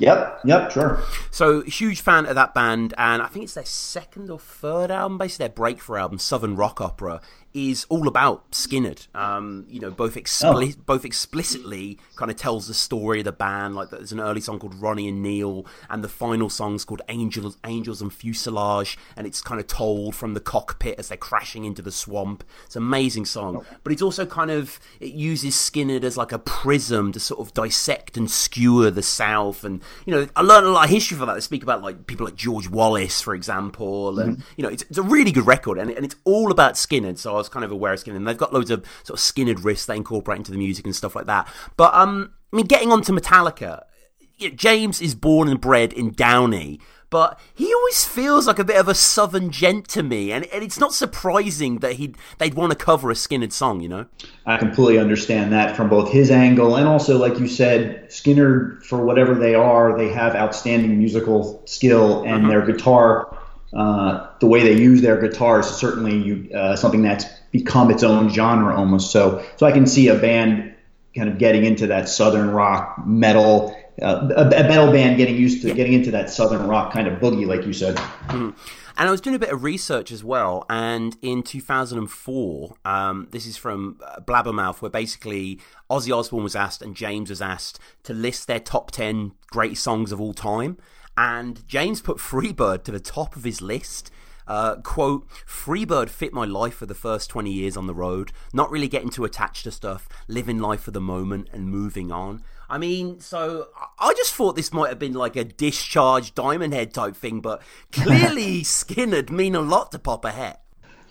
Yep, 0.00 0.40
yep, 0.44 0.70
sure. 0.70 1.02
So 1.30 1.60
huge 1.60 2.00
fan 2.00 2.24
of 2.24 2.34
that 2.34 2.54
band, 2.54 2.94
and 2.96 3.20
I 3.20 3.26
think 3.26 3.44
it's 3.44 3.54
their 3.54 3.66
second 3.66 4.30
or 4.30 4.38
third 4.38 4.90
album, 4.90 5.18
basically 5.18 5.48
their 5.48 5.54
breakthrough 5.54 5.98
album, 5.98 6.18
Southern 6.18 6.56
Rock 6.56 6.80
Opera 6.80 7.20
is 7.52 7.84
all 7.88 8.06
about 8.06 8.50
Skynyrd. 8.52 9.12
Um, 9.14 9.66
you 9.68 9.80
know, 9.80 9.90
both 9.90 10.14
expli- 10.14 10.76
oh. 10.78 10.82
both 10.86 11.04
explicitly 11.04 11.98
kind 12.16 12.30
of 12.30 12.36
tells 12.36 12.68
the 12.68 12.74
story 12.74 13.20
of 13.20 13.24
the 13.24 13.32
band. 13.32 13.74
Like 13.74 13.90
there's 13.90 14.12
an 14.12 14.20
early 14.20 14.40
song 14.40 14.58
called 14.58 14.74
Ronnie 14.74 15.08
and 15.08 15.22
Neil, 15.22 15.66
and 15.88 16.04
the 16.04 16.08
final 16.08 16.48
song's 16.48 16.84
called 16.84 17.02
Angels, 17.08 17.56
Angels 17.66 18.00
and 18.00 18.12
Fuselage, 18.12 18.96
and 19.16 19.26
it's 19.26 19.42
kind 19.42 19.60
of 19.60 19.66
told 19.66 20.14
from 20.14 20.34
the 20.34 20.40
cockpit 20.40 20.98
as 20.98 21.08
they're 21.08 21.16
crashing 21.16 21.64
into 21.64 21.82
the 21.82 21.90
swamp. 21.90 22.44
It's 22.66 22.76
an 22.76 22.82
amazing 22.82 23.24
song, 23.24 23.56
oh. 23.58 23.76
but 23.82 23.92
it's 23.92 24.02
also 24.02 24.26
kind 24.26 24.50
of 24.50 24.78
it 25.00 25.12
uses 25.12 25.54
Skynyrd 25.54 26.04
as 26.04 26.16
like 26.16 26.32
a 26.32 26.38
prism 26.38 27.10
to 27.12 27.20
sort 27.20 27.40
of 27.40 27.52
dissect 27.52 28.16
and 28.16 28.30
skewer 28.30 28.90
the 28.90 29.02
South. 29.02 29.64
And 29.64 29.82
you 30.06 30.14
know, 30.14 30.28
I 30.36 30.42
learned 30.42 30.66
a 30.66 30.70
lot 30.70 30.84
of 30.84 30.90
history 30.90 31.16
from 31.16 31.26
that. 31.26 31.34
They 31.34 31.40
speak 31.40 31.64
about 31.64 31.82
like 31.82 32.06
people 32.06 32.26
like 32.26 32.36
George 32.36 32.68
Wallace, 32.68 33.20
for 33.20 33.34
example, 33.34 34.20
and 34.20 34.36
mm-hmm. 34.36 34.42
you 34.56 34.62
know, 34.62 34.70
it's, 34.70 34.84
it's, 34.84 34.98
a 34.98 35.02
really 35.02 35.32
good 35.32 35.46
record, 35.46 35.78
and, 35.78 35.90
and 35.90 36.04
it's 36.04 36.16
all 36.24 36.52
about 36.52 36.74
Skynyrd. 36.74 37.18
So 37.18 37.39
was 37.40 37.48
kind 37.48 37.64
of 37.64 37.70
aware 37.70 37.92
of 37.92 38.02
Skynyrd. 38.02 38.16
And 38.16 38.28
they've 38.28 38.36
got 38.36 38.52
loads 38.52 38.70
of 38.70 38.84
sort 39.04 39.18
of 39.18 39.24
Skynyrd 39.24 39.62
riffs 39.62 39.86
they 39.86 39.96
incorporate 39.96 40.38
into 40.38 40.52
the 40.52 40.58
music 40.58 40.84
and 40.84 40.94
stuff 40.94 41.14
like 41.14 41.26
that. 41.26 41.48
But 41.76 41.94
um, 41.94 42.32
I 42.52 42.56
mean, 42.56 42.66
getting 42.66 42.92
on 42.92 43.02
to 43.02 43.12
Metallica, 43.12 43.82
you 44.36 44.50
know, 44.50 44.54
James 44.54 45.00
is 45.00 45.14
born 45.14 45.48
and 45.48 45.60
bred 45.60 45.92
in 45.92 46.12
Downey, 46.12 46.80
but 47.10 47.38
he 47.54 47.72
always 47.74 48.04
feels 48.04 48.46
like 48.46 48.58
a 48.58 48.64
bit 48.64 48.76
of 48.76 48.88
a 48.88 48.94
southern 48.94 49.50
gent 49.50 49.88
to 49.88 50.02
me, 50.02 50.32
and, 50.32 50.46
and 50.46 50.62
it's 50.62 50.78
not 50.78 50.94
surprising 50.94 51.78
that 51.78 51.94
he 51.94 52.14
they'd 52.38 52.54
want 52.54 52.70
to 52.70 52.78
cover 52.78 53.10
a 53.10 53.14
Skynyrd 53.14 53.52
song, 53.52 53.80
you 53.80 53.88
know. 53.88 54.06
I 54.46 54.56
completely 54.56 54.98
understand 54.98 55.52
that 55.52 55.76
from 55.76 55.88
both 55.88 56.10
his 56.10 56.30
angle 56.30 56.76
and 56.76 56.86
also, 56.86 57.18
like 57.18 57.38
you 57.38 57.48
said, 57.48 58.08
Skynyrd 58.10 58.84
for 58.84 59.04
whatever 59.04 59.34
they 59.34 59.56
are, 59.56 59.98
they 59.98 60.08
have 60.08 60.36
outstanding 60.36 60.98
musical 60.98 61.62
skill, 61.66 62.22
and 62.22 62.42
mm-hmm. 62.42 62.48
their 62.48 62.64
guitar 62.64 63.36
uh, 63.72 64.26
the 64.40 64.46
way 64.46 64.62
they 64.62 64.80
use 64.80 65.00
their 65.00 65.20
guitars 65.20 65.66
is 65.66 65.76
certainly 65.76 66.16
you, 66.16 66.50
uh, 66.54 66.76
something 66.76 67.02
that's 67.02 67.24
become 67.52 67.90
its 67.90 68.02
own 68.02 68.28
genre 68.28 68.76
almost. 68.76 69.10
So, 69.12 69.44
so 69.56 69.66
I 69.66 69.72
can 69.72 69.86
see 69.86 70.08
a 70.08 70.16
band 70.16 70.74
kind 71.16 71.28
of 71.28 71.38
getting 71.38 71.64
into 71.64 71.86
that 71.88 72.08
southern 72.08 72.50
rock 72.50 72.96
metal, 73.06 73.76
uh, 74.00 74.28
a, 74.36 74.46
a, 74.46 74.68
metal 74.68 74.92
band 74.92 75.16
getting 75.16 75.36
used 75.36 75.62
to 75.62 75.68
yeah. 75.68 75.74
getting 75.74 75.92
into 75.92 76.10
that 76.12 76.30
southern 76.30 76.66
rock 76.66 76.92
kind 76.92 77.06
of 77.06 77.20
boogie, 77.20 77.46
like 77.46 77.64
you 77.66 77.72
said. 77.72 77.96
Mm. 78.28 78.54
And 78.96 79.08
I 79.08 79.10
was 79.10 79.20
doing 79.20 79.36
a 79.36 79.38
bit 79.38 79.50
of 79.50 79.64
research 79.64 80.12
as 80.12 80.22
well. 80.22 80.66
And 80.68 81.16
in 81.22 81.42
2004, 81.42 82.74
um, 82.84 83.28
this 83.30 83.46
is 83.46 83.56
from 83.56 83.98
uh, 84.04 84.20
Blabbermouth, 84.20 84.82
where 84.82 84.90
basically 84.90 85.58
Ozzy 85.90 86.14
Osbourne 86.14 86.42
was 86.42 86.54
asked 86.54 86.82
and 86.82 86.94
James 86.94 87.30
was 87.30 87.40
asked 87.40 87.78
to 88.02 88.12
list 88.12 88.46
their 88.46 88.60
top 88.60 88.90
10 88.90 89.32
greatest 89.50 89.82
songs 89.82 90.12
of 90.12 90.20
all 90.20 90.34
time 90.34 90.76
and 91.16 91.66
James 91.68 92.00
put 92.00 92.18
Freebird 92.18 92.84
to 92.84 92.92
the 92.92 93.00
top 93.00 93.36
of 93.36 93.44
his 93.44 93.60
list. 93.60 94.10
Uh, 94.46 94.76
quote, 94.76 95.28
Freebird 95.46 96.08
fit 96.08 96.32
my 96.32 96.44
life 96.44 96.74
for 96.74 96.86
the 96.86 96.94
first 96.94 97.30
20 97.30 97.52
years 97.52 97.76
on 97.76 97.86
the 97.86 97.94
road, 97.94 98.32
not 98.52 98.70
really 98.70 98.88
getting 98.88 99.10
too 99.10 99.24
attached 99.24 99.64
to 99.64 99.70
stuff, 99.70 100.08
living 100.26 100.58
life 100.58 100.80
for 100.80 100.90
the 100.90 101.00
moment 101.00 101.48
and 101.52 101.70
moving 101.70 102.10
on. 102.10 102.42
I 102.68 102.78
mean, 102.78 103.20
so 103.20 103.68
I 103.98 104.14
just 104.14 104.34
thought 104.34 104.56
this 104.56 104.72
might 104.72 104.88
have 104.88 104.98
been 104.98 105.12
like 105.12 105.36
a 105.36 105.44
discharged 105.44 106.34
diamond 106.34 106.72
head 106.72 106.94
type 106.94 107.16
thing, 107.16 107.40
but 107.40 107.62
clearly 107.92 108.62
Skynyrd 108.62 109.30
mean 109.30 109.54
a 109.54 109.60
lot 109.60 109.92
to 109.92 109.98
Papa 109.98 110.30
Het. 110.30 110.60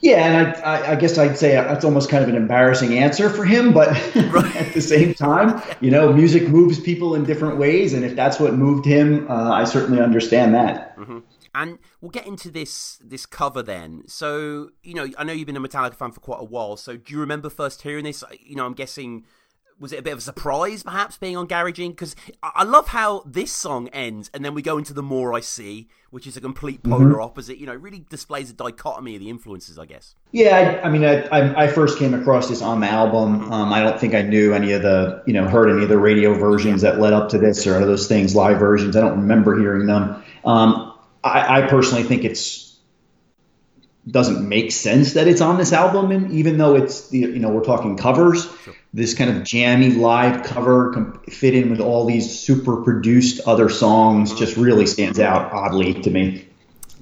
Yeah, 0.02 0.26
and 0.26 0.56
I, 0.58 0.61
I, 0.61 0.92
I, 0.92 0.95
guess 0.95 1.18
I'd 1.18 1.38
say 1.38 1.52
that's 1.53 1.84
almost 1.84 2.10
kind 2.10 2.24
of 2.24 2.30
an 2.30 2.36
embarrassing 2.36 2.98
answer 2.98 3.30
for 3.30 3.44
him, 3.44 3.74
but 3.74 3.90
at 4.56 4.74
the 4.74 4.82
same 4.82 5.14
time, 5.14 5.61
you 5.82 5.92
know, 5.92 6.14
music 6.14 6.48
moves 6.48 6.80
people 6.80 7.16
in 7.16 7.26
different 7.26 7.58
ways, 7.58 7.94
and 7.94 8.06
if 8.06 8.16
that's 8.16 8.40
what 8.40 8.53
moved 8.53 8.86
him, 8.86 9.30
uh, 9.30 9.52
I 9.52 9.66
certainly 9.66 10.02
understand 10.02 10.53
that. 10.56 10.98
Mm-hmm. 10.98 11.19
And 11.56 11.80
we'll 12.00 12.11
get 12.11 12.28
into 12.28 12.50
this 12.52 13.00
this 13.03 13.26
cover 13.26 13.64
then. 13.64 14.03
So, 14.08 14.69
you 14.84 14.94
know, 14.94 15.08
I 15.18 15.24
know 15.24 15.34
you've 15.34 15.48
been 15.48 15.58
a 15.58 15.61
Metallica 15.61 15.95
fan 15.95 16.11
for 16.11 16.19
quite 16.19 16.40
a 16.40 16.45
while. 16.45 16.78
So, 16.78 16.95
do 16.95 17.14
you 17.14 17.19
remember 17.19 17.50
first 17.50 17.82
hearing 17.82 18.03
this? 18.06 18.24
You 18.40 18.56
know, 18.56 18.66
I'm 18.66 18.74
guessing 18.74 19.26
was 19.80 19.93
it 19.93 19.99
a 19.99 20.01
bit 20.01 20.11
of 20.11 20.19
a 20.19 20.22
surprise 20.22 20.83
perhaps 20.83 21.17
being 21.17 21.38
on 21.38 21.48
Garage 21.48 21.80
Inc? 21.80 21.91
Because 21.91 22.16
I 22.43 22.64
love 22.64 22.90
how 22.90 23.24
this 23.25 23.51
song 23.51 23.88
ends 23.90 24.30
and 24.33 24.43
then 24.43 24.53
we 24.53 24.61
go 24.61 24.77
into 24.77 24.93
The 24.93 25.01
More 25.01 25.33
I 25.33 25.40
See, 25.40 25.88
which 26.09 26.27
is 26.27 26.35
a 26.35 26.41
complete 26.41 26.83
polar 26.83 27.06
mm-hmm. 27.06 27.22
opposite. 27.22 27.58
You 27.58 27.66
know, 27.66 27.75
really 27.75 28.06
displays 28.09 28.49
a 28.49 28.53
dichotomy 28.53 29.16
of 29.16 29.22
the 29.22 29.30
influences, 29.30 29.80
I 29.80 29.85
guess. 29.85 30.16
Yeah, 30.32 30.82
I, 30.83 30.88
I 30.88 30.90
mean, 30.90 31.06
I, 31.06 31.64
I, 31.64 31.67
first 31.67 31.98
came 31.98 32.14
across 32.14 32.49
this 32.49 32.61
on 32.61 32.82
the 32.82 32.88
album. 32.88 33.40
Mm-hmm. 33.41 33.51
Um, 33.51 33.74
I 33.74 33.82
don't 33.82 33.99
think 33.99 34.14
I 34.14 34.22
knew 34.22 34.53
any 34.53 34.74
of 34.74 34.82
the, 34.82 35.24
you 35.25 35.33
know, 35.33 35.48
heard 35.48 35.69
any 35.69 35.83
of 35.83 35.90
the 35.90 35.98
radio 35.98 36.33
versions 36.33 36.82
that 36.82 36.99
led 36.99 37.14
up 37.14 37.30
to 37.30 37.38
this 37.38 37.66
or 37.66 37.75
any 37.75 37.83
of 37.83 37.88
those 37.88 38.08
things, 38.08 38.35
live 38.35 38.59
versions. 38.59 38.98
I 38.98 39.01
don't 39.01 39.22
remember 39.22 39.58
hearing 39.58 39.88
them. 39.88 40.24
Um, 40.43 40.93
I, 41.24 41.61
I 41.64 41.67
personally 41.67 42.03
think 42.03 42.25
it's 42.25 42.67
doesn't 44.09 44.48
make 44.48 44.72
sense 44.72 45.14
that 45.14 45.27
it's 45.27 45.41
on 45.41 45.58
this 45.58 45.72
album, 45.72 46.11
and 46.11 46.32
even 46.32 46.58
though 46.58 46.75
it's 46.75 47.14
you 47.14 47.38
know 47.40 47.49
we're 47.49 47.64
talking 47.64 47.95
covers, 47.95 48.49
sure 48.64 48.74
this 48.93 49.14
kind 49.14 49.30
of 49.30 49.43
jammy 49.43 49.92
live 49.92 50.43
cover 50.43 50.93
com- 50.93 51.22
fit 51.30 51.53
in 51.53 51.69
with 51.69 51.80
all 51.80 52.06
these 52.06 52.40
super 52.40 52.77
produced 52.77 53.40
other 53.48 53.69
songs 53.69 54.34
just 54.34 54.58
really 54.58 54.85
stands 54.85 55.19
out 55.19 55.51
oddly 55.53 55.93
to 55.93 56.09
me. 56.09 56.48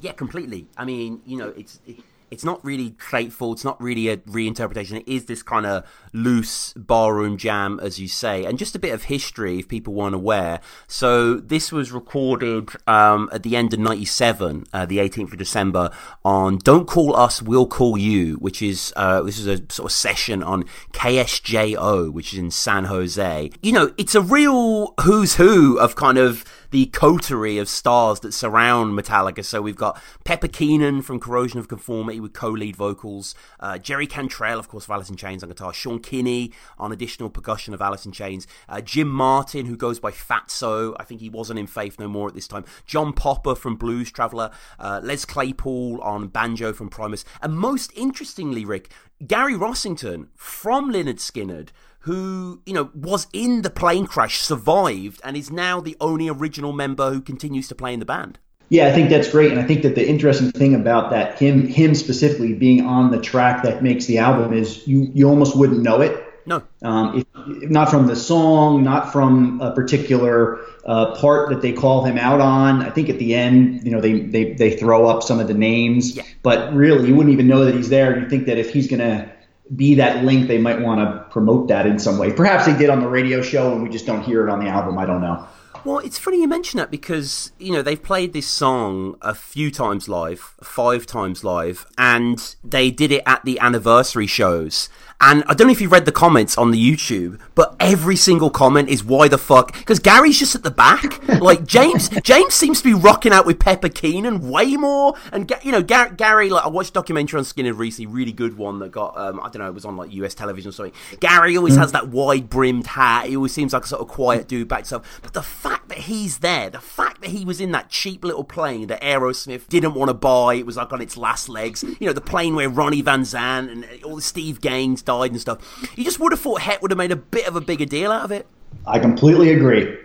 Yeah, 0.01 0.11
completely. 0.11 0.67
I 0.77 0.85
mean, 0.85 1.21
you 1.25 1.37
know, 1.37 1.53
it's. 1.57 1.79
It, 1.87 1.97
it's 2.31 2.43
not 2.43 2.63
really 2.63 2.95
faithful. 2.99 3.53
It's 3.53 3.63
not 3.63 3.81
really 3.81 4.09
a 4.09 4.17
reinterpretation. 4.17 4.99
It 4.99 5.07
is 5.11 5.25
this 5.25 5.43
kind 5.43 5.65
of 5.65 5.83
loose 6.13 6.73
barroom 6.73 7.37
jam, 7.37 7.79
as 7.81 7.99
you 7.99 8.07
say, 8.07 8.45
and 8.45 8.57
just 8.57 8.75
a 8.75 8.79
bit 8.79 8.93
of 8.93 9.03
history 9.03 9.59
if 9.59 9.67
people 9.67 9.93
weren't 9.93 10.15
aware. 10.15 10.59
So 10.87 11.35
this 11.35 11.71
was 11.71 11.91
recorded 11.91 12.69
um, 12.87 13.29
at 13.31 13.43
the 13.43 13.55
end 13.55 13.73
of 13.73 13.79
'97, 13.79 14.65
uh, 14.73 14.85
the 14.85 14.97
18th 14.97 15.33
of 15.33 15.37
December, 15.37 15.91
on 16.25 16.57
"Don't 16.57 16.87
Call 16.87 17.15
Us, 17.15 17.41
We'll 17.41 17.67
Call 17.67 17.97
You," 17.97 18.35
which 18.35 18.61
is 18.61 18.93
uh, 18.95 19.21
this 19.21 19.39
is 19.39 19.47
a 19.47 19.57
sort 19.71 19.91
of 19.91 19.91
session 19.91 20.43
on 20.43 20.63
KSJO, 20.93 22.11
which 22.11 22.33
is 22.33 22.39
in 22.39 22.51
San 22.51 22.85
Jose. 22.85 23.51
You 23.61 23.71
know, 23.71 23.93
it's 23.97 24.15
a 24.15 24.21
real 24.21 24.93
who's 25.01 25.35
who 25.35 25.79
of 25.79 25.95
kind 25.95 26.17
of 26.17 26.43
the 26.71 26.87
coterie 26.87 27.57
of 27.57 27.69
stars 27.69 28.19
that 28.21 28.33
surround 28.33 28.97
Metallica. 28.97 29.43
So 29.43 29.61
we've 29.61 29.75
got 29.75 30.01
Pepper 30.23 30.47
Keenan 30.47 31.01
from 31.01 31.19
Corrosion 31.19 31.59
of 31.59 31.67
Conformity 31.67 32.19
with 32.19 32.33
co-lead 32.33 32.75
vocals, 32.75 33.35
uh, 33.59 33.77
Jerry 33.77 34.07
Cantrell, 34.07 34.59
of 34.59 34.67
course, 34.67 34.85
of 34.85 34.91
Alice 34.91 35.09
in 35.09 35.15
Chains 35.15 35.43
on 35.43 35.49
guitar, 35.49 35.73
Sean 35.73 35.99
Kinney 35.99 36.51
on 36.77 36.91
additional 36.91 37.29
percussion 37.29 37.73
of 37.73 37.81
Alice 37.81 38.05
in 38.05 38.11
Chains, 38.11 38.47
uh, 38.69 38.81
Jim 38.81 39.09
Martin, 39.09 39.65
who 39.65 39.77
goes 39.77 39.99
by 39.99 40.11
Fatso, 40.11 40.95
I 40.99 41.03
think 41.03 41.21
he 41.21 41.29
wasn't 41.29 41.59
in 41.59 41.67
Faith 41.67 41.99
No 41.99 42.07
More 42.07 42.27
at 42.27 42.35
this 42.35 42.47
time, 42.47 42.65
John 42.85 43.13
Popper 43.13 43.55
from 43.55 43.75
Blues 43.75 44.11
Traveler, 44.11 44.51
uh, 44.79 45.01
Les 45.03 45.25
Claypool 45.25 46.01
on 46.01 46.27
banjo 46.27 46.73
from 46.73 46.89
Primus, 46.89 47.25
and 47.41 47.57
most 47.57 47.91
interestingly, 47.95 48.65
Rick, 48.65 48.89
Gary 49.25 49.53
Rossington 49.53 50.27
from 50.35 50.91
Lynyrd 50.91 51.19
Skynyrd, 51.19 51.69
who, 52.07 52.61
you 52.65 52.73
know, 52.73 52.89
was 52.95 53.27
in 53.33 53.63
the 53.63 53.69
plane 53.69 54.07
crash, 54.07 54.39
survived, 54.39 55.19
and 55.25 55.35
is 55.35 55.51
now 55.51 55.81
the 55.81 55.97
only 55.99 56.29
original 56.29 56.71
member 56.71 57.11
who 57.11 57.19
continues 57.21 57.67
to 57.67 57.75
play 57.75 57.93
in 57.93 57.99
the 57.99 58.05
band. 58.05 58.39
Yeah, 58.69 58.87
I 58.87 58.93
think 58.93 59.09
that's 59.09 59.29
great, 59.29 59.51
and 59.51 59.59
I 59.59 59.63
think 59.63 59.81
that 59.83 59.95
the 59.95 60.07
interesting 60.07 60.51
thing 60.51 60.73
about 60.73 61.11
that 61.11 61.37
him 61.37 61.67
him 61.67 61.95
specifically 61.95 62.53
being 62.53 62.85
on 62.85 63.11
the 63.11 63.21
track 63.21 63.63
that 63.63 63.83
makes 63.83 64.05
the 64.05 64.17
album 64.17 64.53
is 64.53 64.85
you 64.87 65.09
you 65.13 65.27
almost 65.29 65.55
wouldn't 65.55 65.81
know 65.81 66.01
it. 66.01 66.23
No, 66.45 66.63
um, 66.81 67.17
if, 67.19 67.69
not 67.69 67.89
from 67.89 68.07
the 68.07 68.15
song, 68.15 68.83
not 68.83 69.11
from 69.11 69.59
a 69.61 69.71
particular 69.71 70.59
uh, 70.85 71.15
part 71.15 71.49
that 71.49 71.61
they 71.61 71.73
call 71.73 72.03
him 72.03 72.17
out 72.17 72.39
on. 72.41 72.81
I 72.81 72.89
think 72.89 73.09
at 73.09 73.19
the 73.19 73.35
end, 73.35 73.85
you 73.85 73.91
know, 73.91 74.01
they 74.01 74.19
they 74.21 74.53
they 74.53 74.77
throw 74.77 75.07
up 75.07 75.23
some 75.23 75.39
of 75.39 75.47
the 75.47 75.53
names, 75.53 76.15
yeah. 76.15 76.23
but 76.41 76.73
really 76.73 77.07
you 77.07 77.15
wouldn't 77.15 77.33
even 77.33 77.47
know 77.47 77.65
that 77.65 77.75
he's 77.75 77.89
there. 77.89 78.17
You 78.19 78.29
think 78.29 78.47
that 78.47 78.57
if 78.57 78.71
he's 78.71 78.87
gonna 78.87 79.31
be 79.75 79.95
that 79.95 80.23
link, 80.23 80.47
they 80.47 80.57
might 80.57 80.81
want 80.81 81.01
to 81.01 81.29
promote 81.31 81.67
that 81.69 81.85
in 81.85 81.99
some 81.99 82.17
way. 82.17 82.31
Perhaps 82.31 82.65
they 82.65 82.77
did 82.77 82.89
on 82.89 83.01
the 83.01 83.07
radio 83.07 83.41
show, 83.41 83.73
and 83.73 83.83
we 83.83 83.89
just 83.89 84.05
don't 84.05 84.23
hear 84.23 84.47
it 84.47 84.51
on 84.51 84.59
the 84.63 84.69
album. 84.69 84.97
I 84.97 85.05
don't 85.05 85.21
know. 85.21 85.47
Well, 85.87 85.99
it's 85.99 86.19
funny 86.19 86.41
you 86.41 86.49
mention 86.49 86.79
that 86.79 86.91
because, 86.91 87.53
you 87.59 87.71
know, 87.71 87.81
they've 87.81 88.03
played 88.03 88.33
this 88.33 88.45
song 88.45 89.15
a 89.21 89.33
few 89.33 89.71
times 89.71 90.09
live, 90.09 90.41
five 90.61 91.05
times 91.05 91.45
live, 91.45 91.85
and 91.97 92.57
they 92.61 92.91
did 92.91 93.09
it 93.13 93.23
at 93.25 93.45
the 93.45 93.57
anniversary 93.61 94.27
shows. 94.27 94.89
And 95.19 95.43
I 95.47 95.53
don't 95.55 95.67
know 95.67 95.71
if 95.71 95.81
you 95.81 95.89
read 95.89 96.05
the 96.05 96.11
comments 96.11 96.57
on 96.57 96.71
the 96.71 96.77
YouTube, 96.77 97.39
but 97.55 97.75
every 97.79 98.15
single 98.15 98.51
comment 98.51 98.89
is 98.89 99.03
why 99.03 99.27
the 99.27 99.37
fuck? 99.37 99.73
Because 99.73 99.97
Gary's 99.97 100.37
just 100.37 100.55
at 100.55 100.63
the 100.63 100.71
back. 100.71 101.23
Like 101.37 101.65
James, 101.65 102.09
James 102.23 102.55
seems 102.55 102.79
to 102.79 102.83
be 102.83 102.95
rocking 102.95 103.31
out 103.31 103.45
with 103.45 103.59
Pepper 103.59 103.89
Keenan 103.89 104.49
way 104.49 104.75
more. 104.75 105.13
And 105.31 105.49
you 105.61 105.71
know, 105.71 105.83
Gary, 105.83 106.15
Gary 106.15 106.49
like 106.49 106.65
I 106.65 106.67
watched 106.67 106.89
a 106.89 106.93
documentary 106.93 107.37
on 107.37 107.45
Skynyrd 107.45 107.77
recently, 107.77 108.11
really 108.11 108.31
good 108.31 108.57
one 108.57 108.79
that 108.79 108.91
got 108.91 109.15
um, 109.15 109.39
I 109.39 109.43
don't 109.43 109.59
know, 109.59 109.67
it 109.67 109.73
was 109.73 109.85
on 109.85 109.95
like 109.95 110.11
US 110.13 110.33
television 110.33 110.69
or 110.69 110.71
something. 110.71 110.93
Gary 111.19 111.55
always 111.55 111.75
has 111.75 111.91
that 111.91 112.09
wide 112.09 112.49
brimmed 112.49 112.87
hat. 112.87 113.27
He 113.27 113.35
always 113.35 113.53
seems 113.53 113.71
like 113.71 113.83
a 113.83 113.87
sort 113.87 114.01
of 114.01 114.07
quiet 114.07 114.47
dude 114.47 114.67
back 114.67 114.79
to 114.85 114.95
himself. 114.95 115.19
But 115.21 115.33
the 115.33 115.43
fact 115.43 115.76
that 115.87 115.99
he's 115.99 116.39
there, 116.39 116.69
the 116.69 116.79
fact 116.79 117.21
that 117.21 117.29
he 117.29 117.45
was 117.45 117.61
in 117.61 117.71
that 117.71 117.89
cheap 117.89 118.23
little 118.23 118.43
plane 118.43 118.87
that 118.87 119.01
Aerosmith 119.01 119.67
didn't 119.67 119.93
want 119.93 120.09
to 120.09 120.13
buy, 120.13 120.55
it 120.55 120.65
was 120.65 120.77
like 120.77 120.91
on 120.91 121.01
its 121.01 121.17
last 121.17 121.49
legs. 121.49 121.83
You 121.83 122.07
know, 122.07 122.13
the 122.13 122.21
plane 122.21 122.55
where 122.55 122.69
Ronnie 122.69 123.01
Van 123.01 123.21
Zant 123.21 123.71
and 123.71 124.03
all 124.03 124.15
the 124.15 124.21
Steve 124.21 124.61
Gaines 124.61 125.01
died 125.01 125.31
and 125.31 125.41
stuff. 125.41 125.59
You 125.97 126.03
just 126.03 126.19
would 126.19 126.31
have 126.31 126.41
thought 126.41 126.61
Het 126.61 126.81
would 126.81 126.91
have 126.91 126.97
made 126.97 127.11
a 127.11 127.15
bit 127.15 127.47
of 127.47 127.55
a 127.55 127.61
bigger 127.61 127.85
deal 127.85 128.11
out 128.11 128.23
of 128.23 128.31
it. 128.31 128.47
I 128.85 128.99
completely 128.99 129.51
agree. 129.51 129.97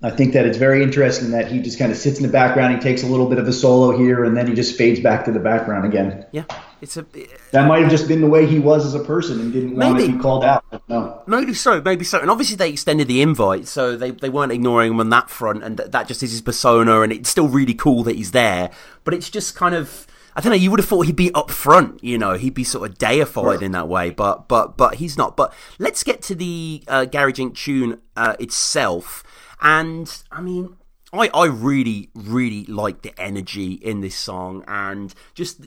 I 0.00 0.10
think 0.10 0.32
that 0.34 0.46
it's 0.46 0.58
very 0.58 0.82
interesting 0.82 1.32
that 1.32 1.50
he 1.50 1.60
just 1.60 1.78
kind 1.78 1.90
of 1.90 1.98
sits 1.98 2.18
in 2.18 2.22
the 2.22 2.30
background. 2.30 2.74
He 2.74 2.80
takes 2.80 3.02
a 3.02 3.06
little 3.06 3.26
bit 3.26 3.38
of 3.38 3.48
a 3.48 3.52
solo 3.52 3.98
here, 3.98 4.24
and 4.24 4.36
then 4.36 4.46
he 4.46 4.54
just 4.54 4.76
fades 4.76 5.00
back 5.00 5.24
to 5.24 5.32
the 5.32 5.40
background 5.40 5.84
again. 5.84 6.24
Yeah, 6.30 6.44
it's 6.80 6.96
a. 6.96 7.04
That 7.50 7.66
might 7.66 7.82
have 7.82 7.90
just 7.90 8.06
been 8.06 8.20
the 8.20 8.28
way 8.28 8.46
he 8.46 8.60
was 8.60 8.86
as 8.86 8.94
a 8.94 9.04
person 9.04 9.40
and 9.40 9.52
didn't 9.52 9.74
want 9.74 9.98
to 9.98 10.12
be 10.12 10.18
called 10.18 10.44
out. 10.44 10.64
No. 10.88 11.22
Maybe 11.26 11.52
so, 11.52 11.80
maybe 11.80 12.04
so. 12.04 12.20
And 12.20 12.30
obviously 12.30 12.56
they 12.56 12.70
extended 12.70 13.08
the 13.08 13.22
invite, 13.22 13.66
so 13.66 13.96
they, 13.96 14.12
they 14.12 14.28
weren't 14.28 14.52
ignoring 14.52 14.92
him 14.92 15.00
on 15.00 15.10
that 15.10 15.30
front, 15.30 15.64
and 15.64 15.78
that 15.78 16.06
just 16.06 16.22
is 16.22 16.30
his 16.30 16.42
persona, 16.42 17.00
and 17.00 17.12
it's 17.12 17.28
still 17.28 17.48
really 17.48 17.74
cool 17.74 18.04
that 18.04 18.14
he's 18.14 18.30
there. 18.30 18.70
But 19.02 19.14
it's 19.14 19.28
just 19.28 19.56
kind 19.56 19.74
of 19.74 20.06
I 20.38 20.40
don't 20.40 20.50
know. 20.50 20.56
You 20.56 20.70
would 20.70 20.78
have 20.78 20.88
thought 20.88 21.06
he'd 21.06 21.16
be 21.16 21.34
up 21.34 21.50
front. 21.50 22.04
You 22.04 22.16
know, 22.16 22.34
he'd 22.34 22.54
be 22.54 22.62
sort 22.62 22.88
of 22.88 22.96
deified 22.96 23.60
in 23.60 23.72
that 23.72 23.88
way, 23.88 24.10
but 24.10 24.46
but 24.46 24.76
but 24.76 24.94
he's 24.94 25.18
not. 25.18 25.36
But 25.36 25.52
let's 25.80 26.04
get 26.04 26.22
to 26.22 26.36
the 26.36 26.84
uh, 26.86 27.06
Garage 27.06 27.40
Inc. 27.40 27.56
tune 27.56 28.00
uh, 28.16 28.36
itself. 28.38 29.24
And 29.60 30.22
I 30.30 30.40
mean, 30.40 30.76
I 31.12 31.28
I 31.34 31.46
really 31.46 32.10
really 32.14 32.64
like 32.66 33.02
the 33.02 33.18
energy 33.20 33.72
in 33.72 34.00
this 34.00 34.16
song, 34.16 34.64
and 34.66 35.14
just 35.34 35.66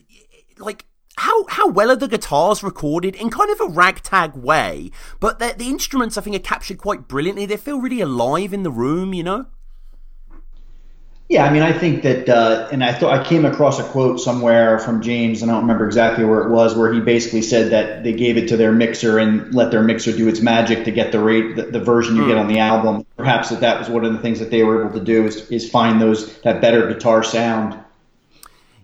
like 0.58 0.86
how 1.18 1.46
how 1.48 1.68
well 1.68 1.92
are 1.92 1.96
the 1.96 2.08
guitars 2.08 2.64
recorded 2.64 3.16
in 3.16 3.30
kind 3.30 3.52
of 3.52 3.60
a 3.62 3.74
ragtag 3.74 4.36
way, 4.36 4.92
but 5.20 5.40
the, 5.40 5.54
the 5.58 5.68
instruments 5.68 6.18
I 6.18 6.22
think 6.22 6.36
are 6.36 6.40
captured 6.40 6.78
quite 6.78 7.08
brilliantly. 7.08 7.46
They 7.46 7.58
feel 7.58 7.80
really 7.80 8.02
alive 8.02 8.54
in 8.54 8.64
the 8.64 8.72
room, 8.72 9.14
you 9.14 9.24
know. 9.24 9.48
Yeah, 11.32 11.46
I 11.46 11.50
mean, 11.54 11.62
I 11.62 11.72
think 11.72 12.04
that, 12.04 12.28
uh, 12.28 12.68
and 12.74 12.84
I 12.84 12.92
thought 12.92 13.18
I 13.18 13.24
came 13.24 13.46
across 13.46 13.80
a 13.80 13.86
quote 13.86 14.20
somewhere 14.20 14.80
from 14.80 15.02
James, 15.02 15.42
and 15.42 15.50
I 15.50 15.54
don't 15.54 15.64
remember 15.64 15.86
exactly 15.86 16.26
where 16.26 16.42
it 16.42 16.50
was, 16.50 16.76
where 16.76 16.92
he 16.92 17.00
basically 17.00 17.42
said 17.42 17.72
that 17.72 18.04
they 18.04 18.12
gave 18.12 18.36
it 18.36 18.50
to 18.50 18.58
their 18.58 18.74
mixer 18.74 19.18
and 19.18 19.56
let 19.56 19.72
their 19.72 19.82
mixer 19.82 20.12
do 20.12 20.28
its 20.28 20.42
magic 20.42 20.84
to 20.84 20.92
get 20.92 21.14
the 21.14 21.24
rate, 21.24 21.56
the, 21.56 21.64
the 21.64 21.80
version 21.80 22.18
you 22.18 22.24
mm. 22.24 22.28
get 22.28 22.38
on 22.38 22.50
the 22.50 22.60
album. 22.60 23.06
Perhaps 23.16 23.48
that 23.48 23.62
that 23.62 23.80
was 23.80 23.88
one 23.88 24.04
of 24.04 24.12
the 24.12 24.20
things 24.20 24.40
that 24.40 24.52
they 24.52 24.64
were 24.64 24.82
able 24.84 25.00
to 25.00 25.06
do 25.06 25.26
is, 25.26 25.50
is 25.50 25.70
find 25.70 26.02
those 26.02 26.38
that 26.42 26.60
better 26.60 26.86
guitar 26.94 27.24
sound. 27.24 27.82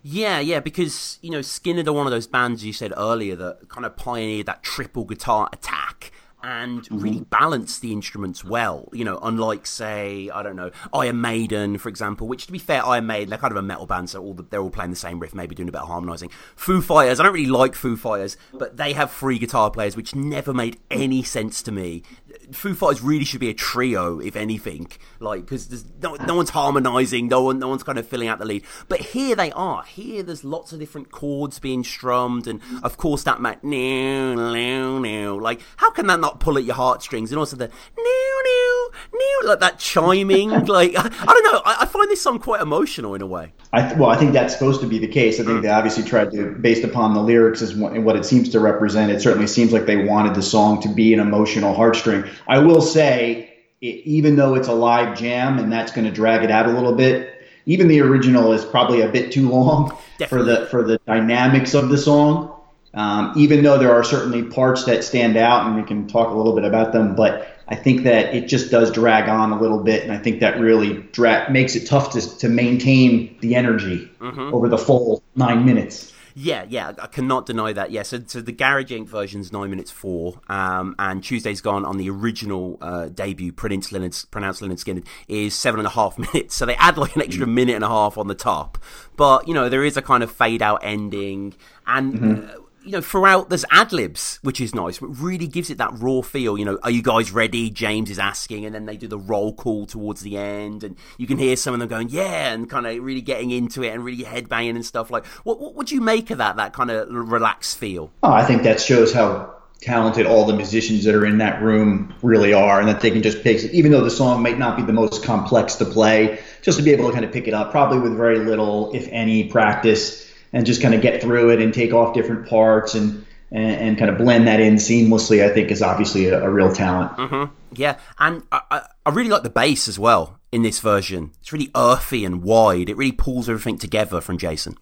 Yeah, 0.02 0.40
yeah, 0.40 0.62
because 0.62 1.20
you 1.22 1.32
know 1.32 1.40
Skynyrd 1.40 1.88
are 1.88 1.92
one 1.92 2.08
of 2.08 2.12
those 2.12 2.28
bands 2.28 2.64
you 2.64 2.72
said 2.72 2.94
earlier 2.96 3.36
that 3.36 3.68
kind 3.68 3.86
of 3.86 3.98
pioneered 3.98 4.46
that 4.46 4.64
triple 4.64 5.04
guitar 5.04 5.50
attack 5.52 6.14
and 6.44 6.84
mm-hmm. 6.84 7.00
really 7.00 7.22
balance 7.22 7.80
the 7.80 7.92
instruments 7.92 8.44
well. 8.44 8.90
You 8.94 9.06
know, 9.06 9.20
unlike 9.22 9.66
say, 9.66 10.30
I 10.34 10.44
don't 10.44 10.56
know, 10.56 10.72
Iron 10.94 11.22
Maiden, 11.22 11.78
for 11.78 11.90
example, 11.90 12.28
which 12.28 12.46
to 12.46 12.52
be 12.52 12.60
fair, 12.60 12.86
Iron 12.86 13.08
Maiden, 13.08 13.30
they're 13.30 13.40
kind 13.40 13.52
of 13.52 13.58
a 13.58 13.62
metal 13.62 13.86
band, 13.86 14.10
so 14.10 14.22
all 14.22 14.34
the, 14.34 14.44
they're 14.44 14.62
all 14.62 14.70
playing 14.70 14.92
the 14.92 14.98
same 14.98 15.20
riff, 15.20 15.34
maybe 15.34 15.56
doing 15.56 15.70
a 15.70 15.72
bit 15.72 15.82
of 15.82 15.88
harmonizing. 15.88 16.30
Foo 16.56 16.82
Fighters, 16.82 17.20
I 17.20 17.24
don't 17.24 17.34
really 17.34 17.48
like 17.48 17.76
Foo 17.76 17.98
Fighters, 17.98 18.38
but 18.54 18.78
they 18.78 18.94
have 18.94 19.12
three 19.12 19.40
guitar 19.40 19.72
players, 19.72 19.96
which 19.96 20.16
never 20.16 20.54
made 20.54 20.78
any 20.92 21.24
sense 21.24 21.62
to 21.64 21.72
me. 21.72 22.04
Foo 22.52 22.74
Fighters 22.74 23.02
really 23.02 23.26
should 23.26 23.40
be 23.40 23.50
a 23.50 23.54
trio, 23.54 24.20
if 24.20 24.36
anything, 24.36 24.88
like 25.20 25.42
because 25.42 25.86
no, 26.02 26.16
no 26.16 26.36
one's 26.36 26.50
harmonizing, 26.50 27.28
no 27.28 27.44
one, 27.44 27.60
no 27.60 27.68
one's 27.68 27.84
kind 27.84 27.98
of 27.98 28.08
filling 28.08 28.28
out 28.28 28.40
the 28.40 28.46
lead. 28.46 28.64
But 28.88 29.00
here 29.00 29.36
they 29.36 29.52
are. 29.52 29.84
Here, 29.84 30.24
there's 30.24 30.44
lots 30.44 30.72
of 30.72 30.80
different 30.80 31.12
chords 31.12 31.60
being 31.60 31.84
strummed, 31.84 32.48
and 32.48 32.62
of 32.84 32.98
course 32.98 33.24
that 33.24 33.42
new. 33.64 35.40
Like, 35.40 35.62
how 35.78 35.92
can 35.92 36.08
that 36.08 36.20
not 36.20 36.40
pull 36.40 36.58
at 36.58 36.64
your 36.64 36.76
heartstrings? 36.76 37.32
And 37.32 37.40
also 37.40 37.56
the 37.56 37.72
new, 37.98 38.42
new, 38.44 38.77
new, 39.14 39.42
like 39.46 39.60
that 39.60 39.80
chiming. 39.80 40.50
like, 40.66 40.94
I, 40.96 41.02
I 41.02 41.26
don't 41.26 41.44
know. 41.52 41.62
I, 41.66 41.78
I, 41.82 41.86
find 41.86 42.10
this 42.10 42.22
song 42.22 42.40
quite 42.40 42.62
emotional 42.62 43.16
in 43.16 43.22
a 43.22 43.28
way. 43.28 43.54
I 43.74 43.82
th- 43.88 43.98
well, 43.98 44.10
I 44.10 44.18
think 44.18 44.34
that's 44.34 44.54
supposed 44.54 44.82
to 44.82 44.88
be 44.88 45.00
the 45.00 45.08
case. 45.08 45.40
I 45.40 45.44
think 45.44 45.60
mm. 45.60 45.62
they 45.64 45.70
obviously 45.70 46.04
tried 46.04 46.32
to, 46.32 46.52
based 46.52 46.84
upon 46.84 47.14
the 47.14 47.22
lyrics 47.22 47.62
and 47.62 48.06
what 48.06 48.16
it 48.16 48.26
seems 48.26 48.50
to 48.50 48.60
represent. 48.60 49.12
It 49.12 49.22
certainly 49.22 49.48
seems 49.48 49.72
like 49.72 49.86
they 49.86 50.06
wanted 50.06 50.36
the 50.36 50.42
song 50.42 50.82
to 50.82 50.90
be 50.90 51.14
an 51.14 51.20
emotional 51.20 51.76
heartstring. 51.76 52.30
I 52.48 52.60
will 52.60 52.82
say, 52.82 53.54
it, 53.82 54.06
even 54.06 54.36
though 54.36 54.56
it's 54.56 54.68
a 54.68 54.74
live 54.74 55.18
jam 55.18 55.60
and 55.60 55.72
that's 55.72 55.92
going 55.92 56.06
to 56.06 56.12
drag 56.12 56.44
it 56.44 56.52
out 56.52 56.66
a 56.66 56.72
little 56.72 56.96
bit, 56.96 57.34
even 57.66 57.88
the 57.88 58.02
original 58.02 58.54
is 58.54 58.66
probably 58.66 59.02
a 59.02 59.10
bit 59.10 59.32
too 59.32 59.50
long 59.50 59.96
for 60.30 60.42
the 60.42 60.68
for 60.68 60.84
the 60.84 61.00
dynamics 61.06 61.74
of 61.74 61.90
the 61.90 61.98
song. 61.98 62.54
Um, 62.94 63.34
even 63.38 63.64
though 63.64 63.78
there 63.78 63.94
are 63.94 64.04
certainly 64.04 64.42
parts 64.42 64.86
that 64.86 65.04
stand 65.04 65.38
out, 65.38 65.68
and 65.68 65.76
we 65.76 65.84
can 65.84 66.08
talk 66.08 66.30
a 66.30 66.34
little 66.34 66.56
bit 66.56 66.64
about 66.64 66.94
them, 66.94 67.14
but 67.14 67.57
I 67.70 67.76
think 67.76 68.04
that 68.04 68.34
it 68.34 68.48
just 68.48 68.72
does 68.72 68.92
drag 68.92 69.28
on 69.28 69.52
a 69.52 69.60
little 69.60 69.84
bit, 69.84 70.04
and 70.04 70.12
I 70.12 70.18
think 70.18 70.40
that 70.40 70.60
really 70.60 71.02
dra- 71.12 71.52
makes 71.52 71.76
it 71.76 71.86
tough 71.86 72.12
to, 72.14 72.38
to 72.40 72.48
maintain 72.48 73.38
the 73.42 73.56
energy 73.56 74.10
mm-hmm. 74.20 74.54
over 74.54 74.70
the 74.70 74.78
full 74.78 75.22
nine 75.36 75.66
minutes. 75.66 76.14
Yeah, 76.40 76.66
yeah, 76.70 76.94
I 77.02 77.08
cannot 77.08 77.48
deny 77.48 77.74
that. 77.74 77.90
Yeah, 77.90 78.04
so, 78.04 78.22
so 78.28 78.42
the 78.42 78.52
Garage 78.52 78.92
Inc. 78.92 79.08
version 79.08 79.42
is 79.42 79.52
nine 79.52 79.72
minutes 79.72 79.90
four, 79.90 80.40
um, 80.48 80.96
and 81.00 81.24
Tuesday's 81.24 81.62
Gone 81.62 81.84
on 81.84 81.98
the 81.98 82.12
original 82.12 82.78
uh, 82.80 83.08
debut, 83.08 83.52
pronounced 83.52 83.92
Lynyrd, 83.92 84.30
pronounced 84.30 84.62
Lynyrd 84.62 84.84
Skynyrd, 84.84 85.08
is 85.28 85.56
seven 85.56 85.80
and 85.80 85.88
a 85.88 85.90
half 85.90 86.16
minutes. 86.34 86.54
So 86.54 86.68
they 86.68 86.76
add 86.76 86.96
like 86.96 87.16
an 87.16 87.24
extra 87.24 87.48
mm. 87.48 87.54
minute 87.54 87.74
and 87.74 87.84
a 87.84 87.88
half 87.88 88.20
on 88.20 88.28
the 88.28 88.36
top, 88.36 88.78
but 89.16 89.48
you 89.48 89.56
know 89.56 89.68
there 89.68 89.84
is 89.84 89.98
a 89.98 90.02
kind 90.04 90.22
of 90.22 90.32
fade 90.32 90.62
out 90.62 90.80
ending, 90.84 91.56
and. 91.86 92.14
Mm-hmm. 92.14 92.50
Uh, 92.50 92.64
you 92.88 92.94
know, 92.94 93.02
throughout 93.02 93.50
there's 93.50 93.66
ad 93.70 93.92
libs, 93.92 94.40
which 94.44 94.62
is 94.62 94.74
nice. 94.74 95.02
It 95.02 95.10
really 95.10 95.48
gives 95.48 95.70
it 95.70 95.78
that 95.78 95.92
raw 95.94 96.22
feel. 96.22 96.58
You 96.58 96.64
know, 96.64 96.80
are 96.84 96.90
you 96.90 97.02
guys 97.02 97.32
ready? 97.32 97.70
James 97.70 98.10
is 98.10 98.18
asking, 98.18 98.66
and 98.66 98.74
then 98.74 98.86
they 98.86 98.96
do 98.96 99.08
the 99.08 99.20
roll 99.20 99.54
call 99.54 99.86
towards 99.86 100.22
the 100.22 100.38
end, 100.38 100.84
and 100.84 100.96
you 101.18 101.28
can 101.28 101.38
hear 101.38 101.58
some 101.58 101.74
of 101.74 101.82
them 101.82 101.90
going, 101.90 102.10
yeah, 102.10 102.54
and 102.54 102.70
kind 102.70 102.88
of 102.88 103.04
really 103.04 103.22
getting 103.22 103.52
into 103.52 103.84
it 103.84 103.94
and 103.94 104.04
really 104.06 104.24
headbanging 104.24 104.76
and 104.76 104.86
stuff. 104.86 105.12
Like, 105.12 105.26
what 105.44 105.60
what 105.60 105.76
would 105.76 105.92
you 105.92 106.00
make 106.00 106.32
of 106.32 106.38
that? 106.38 106.56
That 106.56 106.74
kind 106.74 106.90
of 106.90 107.10
relaxed 107.10 107.78
feel. 107.78 108.12
Oh, 108.24 108.32
I 108.32 108.46
think 108.46 108.64
that 108.64 108.80
shows 108.80 109.14
how 109.14 109.56
talented 109.82 110.26
all 110.26 110.46
the 110.46 110.56
musicians 110.56 111.04
that 111.04 111.14
are 111.14 111.26
in 111.26 111.38
that 111.40 111.62
room 111.62 112.14
really 112.22 112.54
are, 112.54 112.80
and 112.80 112.88
that 112.88 113.02
they 113.02 113.12
can 113.12 113.22
just 113.22 113.44
pick, 113.44 113.62
even 113.74 113.92
though 113.92 114.04
the 114.04 114.10
song 114.10 114.42
might 114.42 114.58
not 114.58 114.78
be 114.78 114.84
the 114.84 114.94
most 114.94 115.24
complex 115.24 115.76
to 115.76 115.86
play, 115.86 116.40
just 116.62 116.78
to 116.78 116.84
be 116.84 116.92
able 116.92 117.08
to 117.08 117.14
kind 117.14 117.26
of 117.26 117.34
pick 117.34 117.50
it 117.50 117.54
up, 117.54 117.70
probably 117.70 118.00
with 118.00 118.16
very 118.16 118.40
little, 118.40 118.92
if 118.96 119.10
any, 119.12 119.44
practice 119.44 120.27
and 120.54 120.66
just 120.66 120.82
kind 120.82 120.94
of 120.94 121.02
get 121.02 121.22
through 121.22 121.52
it 121.52 121.62
and 121.62 121.74
take 121.74 121.94
off 121.94 122.14
different 122.14 122.48
parts 122.48 122.96
and 122.96 123.26
and, 123.52 123.76
and 123.76 123.98
kind 123.98 124.12
of 124.12 124.18
blend 124.18 124.48
that 124.48 124.60
in 124.60 124.76
seamlessly, 124.76 125.44
I 125.44 125.54
think 125.54 125.72
is 125.72 125.82
obviously 125.82 126.28
a, 126.28 126.44
a 126.44 126.50
real 126.50 126.74
talent. 126.74 127.14
Mm-hmm. 127.14 127.54
Yeah, 127.74 127.98
and 128.20 128.44
I, 128.52 128.88
I 129.06 129.10
really 129.10 129.30
like 129.30 129.44
the 129.44 129.50
bass 129.50 129.88
as 129.88 129.98
well 129.98 130.40
in 130.52 130.64
this 130.64 130.80
version. 130.80 131.32
It's 131.40 131.54
really 131.54 131.72
earthy 131.76 132.26
and 132.26 132.44
wide. 132.44 132.90
It 132.90 132.98
really 132.98 133.12
pulls 133.12 133.48
everything 133.50 133.78
together 133.78 134.22
from 134.22 134.38
Jason. 134.38 134.78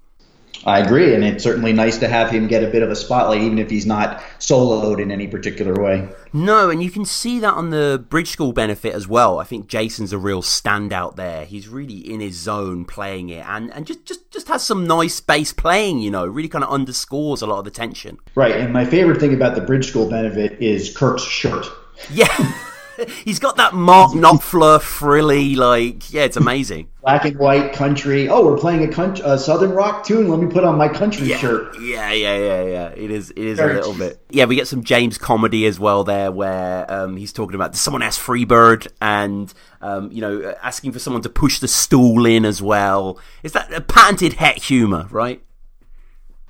I 0.65 0.79
agree, 0.79 1.13
and 1.13 1.23
it's 1.23 1.43
certainly 1.43 1.73
nice 1.73 1.99
to 1.99 2.07
have 2.07 2.31
him 2.31 2.47
get 2.47 2.63
a 2.63 2.67
bit 2.67 2.81
of 2.81 2.89
a 2.89 2.95
spotlight, 2.95 3.41
even 3.41 3.59
if 3.59 3.69
he's 3.69 3.85
not 3.85 4.19
soloed 4.39 4.99
in 4.99 5.11
any 5.11 5.27
particular 5.27 5.75
way. 5.75 6.09
No, 6.33 6.71
and 6.71 6.81
you 6.81 6.89
can 6.89 7.05
see 7.05 7.39
that 7.39 7.53
on 7.53 7.69
the 7.69 8.03
Bridge 8.09 8.29
School 8.29 8.51
benefit 8.51 8.95
as 8.95 9.07
well. 9.07 9.37
I 9.37 9.43
think 9.43 9.67
Jason's 9.67 10.11
a 10.11 10.17
real 10.17 10.41
standout 10.41 11.17
there. 11.17 11.45
He's 11.45 11.67
really 11.67 11.97
in 12.11 12.19
his 12.19 12.35
zone 12.35 12.83
playing 12.83 13.29
it, 13.29 13.45
and, 13.45 13.71
and 13.73 13.85
just, 13.85 14.05
just, 14.05 14.31
just 14.31 14.47
has 14.47 14.63
some 14.63 14.87
nice 14.87 15.19
bass 15.19 15.53
playing, 15.53 15.99
you 15.99 16.09
know, 16.09 16.25
really 16.25 16.49
kind 16.49 16.63
of 16.63 16.71
underscores 16.71 17.43
a 17.43 17.47
lot 17.47 17.59
of 17.59 17.65
the 17.65 17.71
tension. 17.71 18.17
Right, 18.33 18.55
and 18.55 18.73
my 18.73 18.85
favorite 18.85 19.19
thing 19.19 19.35
about 19.35 19.53
the 19.53 19.61
Bridge 19.61 19.85
School 19.85 20.09
benefit 20.09 20.59
is 20.59 20.95
Kirk's 20.97 21.23
shirt. 21.23 21.67
Yeah. 22.11 22.53
He's 23.23 23.39
got 23.39 23.57
that 23.57 23.73
Mark 23.73 24.13
Knopfler 24.13 24.81
frilly, 24.81 25.55
like, 25.55 26.11
yeah, 26.13 26.23
it's 26.23 26.37
amazing. 26.37 26.87
Black 27.05 27.25
and 27.25 27.37
white 27.37 27.73
country. 27.73 28.27
Oh, 28.29 28.43
we're 28.43 28.57
playing 28.57 28.83
a, 28.83 28.91
country, 28.91 29.23
a 29.27 29.37
southern 29.37 29.71
rock 29.71 30.07
tune. 30.07 30.27
Let 30.27 30.39
me 30.39 30.51
put 30.51 30.63
on 30.63 30.75
my 30.75 30.87
country 30.87 31.27
yeah. 31.27 31.37
shirt. 31.37 31.79
Yeah, 31.79 32.11
yeah, 32.11 32.35
yeah, 32.35 32.63
yeah. 32.63 32.87
It 32.87 33.11
is, 33.11 33.29
it 33.29 33.37
is 33.37 33.59
a 33.59 33.67
little 33.67 33.93
bit. 33.93 34.19
Yeah, 34.31 34.45
we 34.45 34.55
get 34.55 34.67
some 34.67 34.83
James 34.83 35.19
comedy 35.19 35.67
as 35.67 35.79
well 35.79 36.03
there, 36.03 36.31
where 36.31 36.91
um, 36.91 37.15
he's 37.15 37.31
talking 37.31 37.53
about 37.53 37.75
someone 37.75 38.01
asked 38.01 38.19
Freebird 38.19 38.87
and 38.99 39.53
um, 39.81 40.11
you 40.11 40.19
know 40.19 40.55
asking 40.63 40.93
for 40.93 40.99
someone 40.99 41.21
to 41.21 41.29
push 41.29 41.59
the 41.59 41.67
stool 41.67 42.25
in 42.25 42.43
as 42.43 42.59
well. 42.59 43.19
Is 43.43 43.51
that 43.51 43.71
a 43.71 43.81
patented 43.81 44.33
het 44.33 44.57
humor, 44.57 45.07
right? 45.11 45.43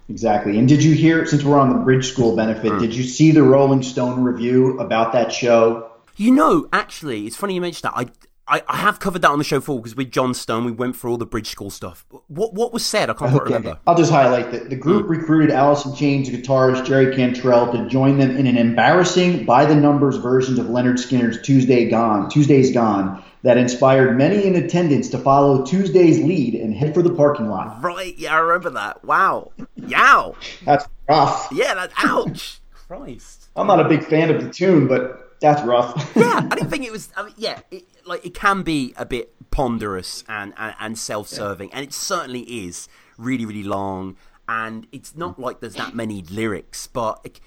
Exactly. 0.08 0.58
And 0.58 0.70
did 0.70 0.84
you 0.84 0.94
hear, 0.94 1.26
since 1.26 1.44
we're 1.44 1.60
on 1.60 1.70
the 1.70 1.80
Bridge 1.84 2.06
School 2.12 2.36
benefit, 2.36 2.72
mm. 2.72 2.80
did 2.80 2.96
you 2.96 3.04
see 3.04 3.32
the 3.32 3.44
Rolling 3.44 3.82
Stone 3.84 4.24
review 4.24 4.80
about 4.80 5.14
that 5.14 5.34
show? 5.34 5.92
You 6.16 6.32
know, 6.32 6.70
actually, 6.72 7.26
it's 7.26 7.36
funny 7.36 7.56
you 7.56 7.62
mentioned 7.62 7.92
that. 7.92 7.98
I 7.98 8.06
I, 8.48 8.62
I 8.68 8.78
have 8.78 9.00
covered 9.00 9.24
that 9.24 9.32
on 9.32 9.40
the 9.40 9.44
show 9.44 9.60
before 9.60 9.80
because 9.80 9.96
with 9.96 10.12
John 10.12 10.34
Stone 10.36 10.66
we 10.66 10.72
went 10.72 10.96
through 10.96 11.12
all 11.12 11.18
the 11.18 11.26
Bridge 11.26 11.50
School 11.50 11.72
stuff. 11.72 12.06
What 12.28 12.54
what 12.54 12.72
was 12.72 12.86
said? 12.86 13.10
I 13.10 13.14
can't 13.14 13.34
okay. 13.34 13.44
remember. 13.46 13.80
I'll 13.88 13.96
just 13.96 14.12
highlight 14.12 14.52
that 14.52 14.70
the 14.70 14.76
group 14.76 15.08
mm. 15.08 15.10
recruited 15.10 15.50
in 15.50 15.96
Chains 15.96 16.30
guitarist 16.30 16.86
Jerry 16.86 17.16
Cantrell 17.16 17.72
to 17.72 17.90
join 17.90 18.20
them 18.20 18.38
in 18.38 18.46
an 18.46 18.58
embarrassing 18.58 19.46
by 19.46 19.66
the 19.66 19.76
numbers 19.76 20.18
versions 20.18 20.60
of 20.60 20.68
Lynyrd 20.68 20.98
Skynyrd's 20.98 21.42
Tuesday 21.42 21.90
Gone, 21.90 22.30
Tuesday's 22.30 22.72
Gone, 22.72 23.24
that 23.42 23.58
inspired 23.58 24.18
many 24.18 24.46
in 24.46 24.56
attendance 24.56 25.10
to 25.10 25.18
follow 25.18 25.66
Tuesday's 25.66 26.20
lead 26.20 26.54
and 26.54 26.74
head 26.74 26.94
for 26.94 27.02
the 27.02 27.14
parking 27.14 27.50
lot. 27.50 27.82
Right, 27.82 28.16
yeah, 28.18 28.36
I 28.36 28.40
remember 28.40 28.72
that. 28.72 29.04
Wow. 29.04 29.52
Yow. 29.76 30.36
That's 30.66 30.88
rough. 31.10 31.50
Yeah, 31.52 31.74
that's 31.74 31.94
ouch. 31.98 32.60
Christ. 32.72 33.48
I'm 33.56 33.68
not 33.68 33.80
a 33.80 33.90
big 33.90 34.04
fan 34.04 34.30
of 34.30 34.44
the 34.44 34.50
tune, 34.50 34.88
but 34.88 35.40
that's 35.42 35.62
rough. 35.64 36.12
yeah, 36.16 36.48
I 36.52 36.56
didn't 36.56 36.70
think 36.70 36.86
it 36.86 36.92
was. 36.92 37.10
I 37.16 37.24
mean, 37.24 37.34
yeah, 37.38 37.60
it, 37.72 37.86
like 38.06 38.26
it 38.26 38.34
can 38.34 38.62
be 38.64 38.94
a 38.98 39.06
bit 39.06 39.34
ponderous 39.52 40.24
and 40.28 40.54
and, 40.58 40.76
and 40.80 40.98
self-serving, 40.98 41.70
yeah. 41.70 41.76
and 41.78 41.86
it 41.86 41.94
certainly 41.94 42.42
is 42.42 42.88
really 43.18 43.46
really 43.46 43.64
long. 43.64 44.16
And 44.48 44.86
it's 44.92 45.16
not 45.16 45.40
like 45.40 45.60
there's 45.60 45.76
that 45.76 45.96
many 45.96 46.22
lyrics, 46.22 46.86
but 46.86 47.20
it, 47.24 47.40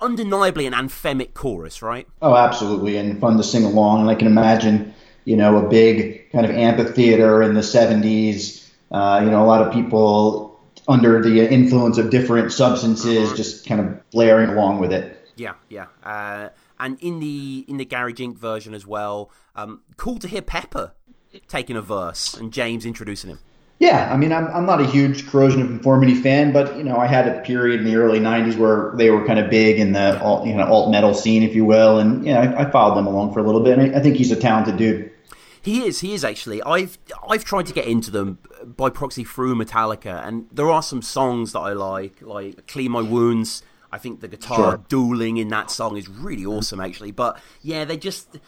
undeniably 0.00 0.66
an 0.66 0.72
anthemic 0.72 1.34
chorus, 1.34 1.82
right? 1.82 2.08
Oh, 2.22 2.34
absolutely, 2.34 2.96
and 2.96 3.20
fun 3.20 3.36
to 3.36 3.42
sing 3.42 3.64
along. 3.64 4.02
And 4.02 4.10
I 4.10 4.14
can 4.14 4.26
imagine, 4.26 4.94
you 5.24 5.36
know, 5.36 5.58
a 5.58 5.68
big 5.68 6.30
kind 6.32 6.46
of 6.46 6.52
amphitheater 6.52 7.42
in 7.42 7.54
the 7.54 7.60
'70s. 7.60 8.66
Uh, 8.90 9.20
you 9.22 9.30
know, 9.30 9.44
a 9.44 9.46
lot 9.46 9.60
of 9.60 9.72
people 9.72 10.58
under 10.88 11.22
the 11.22 11.46
influence 11.52 11.98
of 11.98 12.10
different 12.10 12.50
substances, 12.50 13.28
uh-huh. 13.28 13.36
just 13.36 13.66
kind 13.66 13.80
of 13.80 14.10
blaring 14.10 14.48
along 14.48 14.80
with 14.80 14.92
it. 14.92 15.28
Yeah, 15.36 15.54
yeah. 15.68 15.86
Uh, 16.02 16.48
and 16.78 16.98
in 17.00 17.20
the 17.20 17.64
in 17.68 17.76
the 17.76 17.84
Garage 17.84 18.20
Inc. 18.20 18.36
version 18.36 18.74
as 18.74 18.86
well, 18.86 19.30
um, 19.56 19.82
cool 19.96 20.18
to 20.18 20.28
hear 20.28 20.42
Pepper 20.42 20.92
taking 21.46 21.76
a 21.76 21.82
verse 21.82 22.34
and 22.34 22.52
James 22.52 22.86
introducing 22.86 23.30
him. 23.30 23.38
Yeah, 23.78 24.12
I 24.12 24.16
mean, 24.16 24.32
I'm 24.32 24.48
I'm 24.48 24.66
not 24.66 24.80
a 24.80 24.86
huge 24.86 25.28
Corrosion 25.28 25.62
of 25.62 25.68
Conformity 25.68 26.14
fan, 26.14 26.52
but 26.52 26.76
you 26.76 26.82
know, 26.82 26.96
I 26.96 27.06
had 27.06 27.28
a 27.28 27.40
period 27.42 27.80
in 27.80 27.86
the 27.86 27.94
early 27.96 28.18
'90s 28.18 28.56
where 28.56 28.92
they 28.96 29.10
were 29.10 29.24
kind 29.24 29.38
of 29.38 29.50
big 29.50 29.78
in 29.78 29.92
the 29.92 30.20
alt, 30.20 30.46
you 30.46 30.54
know, 30.54 30.66
alt 30.66 30.90
metal 30.90 31.14
scene, 31.14 31.44
if 31.44 31.54
you 31.54 31.64
will, 31.64 32.00
and 32.00 32.26
yeah, 32.26 32.40
I, 32.40 32.64
I 32.64 32.70
followed 32.70 32.96
them 32.96 33.06
along 33.06 33.32
for 33.32 33.38
a 33.38 33.44
little 33.44 33.62
bit. 33.62 33.78
And 33.78 33.94
I, 33.94 33.98
I 33.98 34.02
think 34.02 34.16
he's 34.16 34.32
a 34.32 34.36
talented 34.36 34.78
dude. 34.78 35.12
He 35.62 35.86
is. 35.86 36.00
He 36.00 36.12
is 36.12 36.24
actually. 36.24 36.60
I've 36.62 36.98
I've 37.28 37.44
tried 37.44 37.66
to 37.66 37.72
get 37.72 37.86
into 37.86 38.10
them 38.10 38.38
by 38.64 38.90
proxy 38.90 39.22
through 39.22 39.54
Metallica, 39.54 40.26
and 40.26 40.48
there 40.50 40.70
are 40.70 40.82
some 40.82 41.00
songs 41.00 41.52
that 41.52 41.60
I 41.60 41.72
like, 41.72 42.20
like 42.20 42.66
"Clean 42.66 42.90
My 42.90 43.02
Wounds." 43.02 43.62
I 43.90 43.98
think 43.98 44.20
the 44.20 44.28
guitar 44.28 44.56
sure. 44.56 44.84
dueling 44.88 45.36
in 45.38 45.48
that 45.48 45.70
song 45.70 45.96
is 45.96 46.08
really 46.08 46.44
awesome, 46.44 46.80
actually. 46.80 47.12
But 47.12 47.40
yeah, 47.62 47.84
they 47.84 47.96
just. 47.96 48.38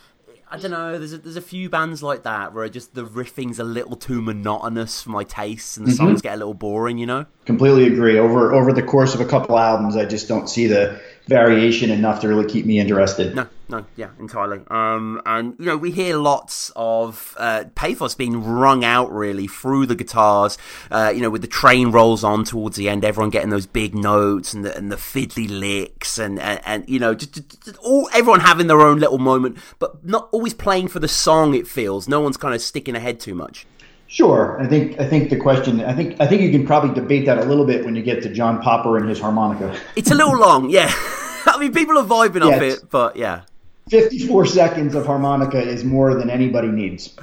I 0.53 0.59
don't 0.59 0.73
know. 0.73 0.99
There's 0.99 1.13
a, 1.13 1.19
there's 1.19 1.37
a 1.37 1.41
few 1.41 1.71
bands 1.71 2.03
like 2.03 2.25
that 2.25 2.53
where 2.53 2.69
just 2.69 2.97
the 2.97 3.05
riffing's 3.05 3.61
a 3.61 3.65
little 3.65 3.95
too 3.95 4.21
monotonous 4.21 5.01
for 5.01 5.11
my 5.11 5.23
tastes, 5.23 5.77
and 5.77 5.87
the 5.87 5.93
mm-hmm. 5.93 6.09
songs 6.09 6.23
get 6.23 6.35
a 6.35 6.39
little 6.39 6.55
boring. 6.55 6.99
You 6.99 7.07
know. 7.07 7.27
Completely 7.45 7.87
agree. 7.87 8.19
Over 8.19 8.53
over 8.53 8.73
the 8.73 8.83
course 8.83 9.15
of 9.15 9.21
a 9.21 9.27
couple 9.27 9.57
albums, 9.57 9.97
I 9.97 10.07
just 10.07 10.27
don't 10.27 10.49
see 10.49 10.67
the 10.67 11.01
variation 11.31 11.91
enough 11.91 12.21
to 12.21 12.29
really 12.29 12.45
keep 12.45 12.67
me 12.67 12.81
interested. 12.81 13.37
No, 13.37 13.47
no, 13.69 13.87
yeah, 13.95 14.09
entirely. 14.19 14.63
Um, 14.67 15.23
and 15.25 15.55
you 15.61 15.65
know, 15.65 15.77
we 15.77 15.93
hear 15.93 16.17
lots 16.17 16.73
of 16.75 17.37
uh, 17.39 17.65
pathos 17.77 18.17
being 18.17 18.45
wrung 18.45 18.85
out 18.85 19.13
really 19.13 19.47
through 19.47 19.87
the 19.87 19.95
guitars. 19.95 20.59
Uh, 20.91 21.13
you 21.15 21.23
know, 21.23 21.31
with 21.31 21.43
the 21.43 21.49
train 21.49 21.93
rolls 21.93 22.25
on 22.25 22.43
towards 22.43 22.77
the 22.77 22.89
end, 22.89 23.05
everyone 23.05 23.31
getting 23.31 23.51
those 23.51 23.67
big 23.67 23.95
notes 23.95 24.53
and 24.53 24.65
the 24.65 24.77
and 24.77 24.91
the 24.91 24.97
fiddly 24.97 25.49
licks, 25.49 26.19
and 26.19 26.41
and, 26.41 26.61
and 26.67 26.89
you 26.89 26.99
know, 26.99 27.15
just, 27.15 27.33
just, 27.33 27.65
just, 27.65 27.77
all 27.79 28.11
everyone 28.13 28.41
having 28.41 28.67
their 28.67 28.81
own 28.81 28.99
little 28.99 29.19
moment, 29.19 29.57
but 29.79 30.05
not 30.05 30.29
always 30.33 30.53
playing 30.53 30.89
for 30.89 30.99
the 30.99 31.09
song. 31.09 31.55
It 31.55 31.69
feels 31.69 32.09
no 32.09 32.21
one's 32.21 32.37
kind 32.37 32.55
of 32.57 32.61
sticking 32.61 32.97
ahead 32.97 33.21
too 33.21 33.37
much. 33.37 33.67
Sure. 34.11 34.61
I 34.61 34.67
think 34.67 34.99
I 34.99 35.07
think 35.07 35.31
the 35.31 35.37
question 35.37 35.81
I 35.85 35.95
think 35.95 36.21
I 36.21 36.27
think 36.27 36.43
you 36.43 36.51
can 36.51 36.67
probably 36.67 36.93
debate 36.93 37.27
that 37.27 37.39
a 37.39 37.45
little 37.45 37.65
bit 37.65 37.85
when 37.85 37.95
you 37.95 38.03
get 38.03 38.25
to 38.25 38.29
John 38.29 38.61
Popper 38.61 38.97
and 38.97 39.09
his 39.09 39.21
harmonica. 39.21 39.79
It's 39.95 40.11
a 40.11 40.17
little 40.17 40.37
long, 40.37 40.69
yeah. 40.69 40.91
I 41.47 41.57
mean 41.61 41.73
people 41.73 41.97
are 41.97 42.05
vibing 42.05 42.41
yeah, 42.41 42.57
off 42.57 42.61
it, 42.61 42.91
but 42.91 43.15
yeah. 43.15 43.43
54 43.89 44.47
seconds 44.47 44.97
of 44.97 45.07
harmonica 45.07 45.63
is 45.63 45.85
more 45.85 46.17
than 46.17 46.29
anybody 46.29 46.67
needs. 46.67 47.17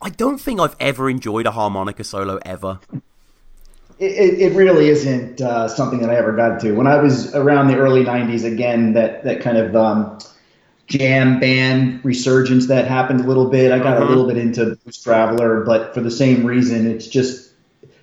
I 0.00 0.08
don't 0.08 0.38
think 0.38 0.60
I've 0.60 0.76
ever 0.80 1.10
enjoyed 1.10 1.44
a 1.44 1.50
harmonica 1.50 2.04
solo 2.04 2.38
ever. 2.46 2.80
It, 3.98 4.12
it, 4.12 4.38
it 4.40 4.56
really 4.56 4.88
isn't 4.88 5.42
uh, 5.42 5.68
something 5.68 6.00
that 6.00 6.08
I 6.08 6.16
ever 6.16 6.32
got 6.32 6.58
to. 6.60 6.72
When 6.72 6.86
I 6.86 7.02
was 7.02 7.34
around 7.34 7.68
the 7.68 7.76
early 7.76 8.02
90s, 8.02 8.50
again, 8.50 8.94
that, 8.94 9.24
that 9.24 9.42
kind 9.42 9.58
of 9.58 9.76
um, 9.76 10.18
jam 10.90 11.38
band 11.38 12.04
resurgence 12.04 12.66
that 12.66 12.86
happened 12.86 13.20
a 13.20 13.24
little 13.24 13.48
bit. 13.48 13.72
I 13.72 13.78
got 13.78 13.96
uh-huh. 13.96 14.04
a 14.04 14.08
little 14.08 14.26
bit 14.26 14.36
into 14.36 14.76
Blues 14.76 15.02
Traveler, 15.02 15.64
but 15.64 15.94
for 15.94 16.00
the 16.00 16.10
same 16.10 16.44
reason, 16.44 16.90
it's 16.90 17.06
just 17.06 17.52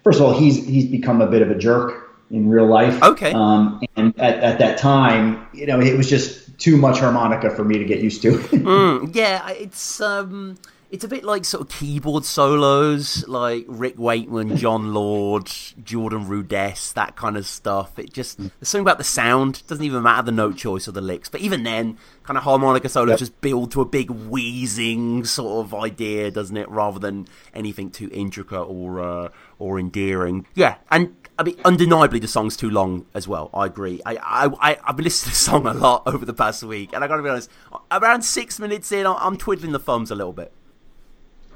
first 0.04 0.20
of 0.20 0.26
all, 0.26 0.34
he's 0.34 0.66
he's 0.66 0.86
become 0.86 1.22
a 1.22 1.28
bit 1.28 1.42
of 1.42 1.52
a 1.52 1.56
jerk 1.56 2.16
in 2.32 2.50
real 2.50 2.66
life. 2.66 3.02
Okay. 3.04 3.34
Um, 3.34 3.84
and 3.96 4.18
at, 4.20 4.40
at 4.40 4.60
that 4.60 4.78
time, 4.78 5.46
you 5.54 5.66
know, 5.66 5.80
it 5.80 5.98
was 5.98 6.10
just 6.10 6.58
too 6.58 6.78
much 6.78 7.00
harmonica 7.00 7.50
for 7.50 7.64
me 7.64 7.78
to 7.78 7.86
get 7.86 8.00
used 8.00 8.22
to. 8.24 8.32
mm, 8.38 9.14
yeah, 9.16 9.50
it's 9.50 10.02
um 10.02 10.58
it's 10.90 11.04
a 11.04 11.08
bit 11.08 11.24
like 11.24 11.44
sort 11.44 11.62
of 11.62 11.70
keyboard 11.70 12.24
solos, 12.24 13.28
like 13.28 13.66
Rick 13.68 13.96
Wakeman, 13.98 14.56
Jon 14.56 14.94
Lord, 14.94 15.52
Jordan 15.84 16.28
Rudess, 16.28 16.94
that 16.94 17.16
kind 17.16 17.36
of 17.36 17.46
stuff. 17.46 18.00
It 18.00 18.14
just 18.14 18.38
there's 18.38 18.70
something 18.70 18.84
about 18.84 18.98
the 18.98 19.04
sound. 19.04 19.58
It 19.58 19.68
doesn't 19.68 19.84
even 19.84 20.04
matter 20.04 20.24
the 20.24 20.32
note 20.32 20.58
choice 20.58 20.88
or 20.88 20.94
the 20.94 21.02
licks. 21.02 21.30
But 21.30 21.42
even 21.42 21.64
then, 21.64 21.98
kind 22.24 22.38
of 22.38 22.44
harmonica 22.44 22.90
solos 22.90 23.10
yep. 23.10 23.20
just 23.20 23.42
build 23.42 23.72
to 23.72 23.82
a 23.82 23.86
big 23.86 24.10
wheezing 24.10 25.26
sort 25.26 25.66
of 25.66 25.74
idea, 25.74 26.32
doesn't 26.32 26.56
it? 26.56 26.70
Rather 26.70 27.00
than 27.00 27.28
anything 27.54 27.90
too 27.90 28.10
intricate 28.14 28.64
or 28.64 29.02
uh, 29.02 29.30
or 29.60 29.80
endearing. 29.80 30.48
Yeah, 30.56 30.76
and 30.90 31.16
I 31.38 31.44
mean, 31.44 31.58
undeniably, 31.66 32.20
the 32.20 32.28
song's 32.28 32.56
too 32.56 32.70
long 32.70 33.06
as 33.14 33.28
well. 33.28 33.50
I 33.54 33.66
agree. 33.66 34.02
I, 34.06 34.16
I, 34.16 34.72
I, 34.72 34.78
have 34.86 34.96
been 34.96 35.04
listening 35.04 35.34
to 35.34 35.38
the 35.38 35.44
song 35.44 35.68
a 35.68 35.74
lot 35.74 36.04
over 36.08 36.26
the 36.26 36.34
past 36.34 36.64
week, 36.64 36.94
and 36.94 37.04
I 37.04 37.08
gotta 37.08 37.24
be 37.24 37.30
honest, 37.30 37.50
around 37.92 38.24
six 38.24 38.60
minutes 38.60 38.92
in, 38.92 39.06
I'm 39.06 39.38
twiddling 39.38 39.72
the 39.72 39.80
thumbs 39.80 40.12
a 40.12 40.16
little 40.16 40.34
bit. 40.34 40.52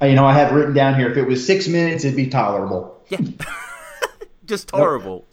You 0.01 0.15
know, 0.15 0.25
I 0.25 0.33
have 0.33 0.51
written 0.51 0.73
down 0.73 0.95
here 0.95 1.09
if 1.09 1.17
it 1.17 1.27
was 1.27 1.45
six 1.45 1.67
minutes, 1.67 2.03
it'd 2.03 2.15
be 2.15 2.27
tolerable. 2.27 3.03
Yeah, 3.09 3.19
just 4.45 4.69
tolerable. 4.69 5.27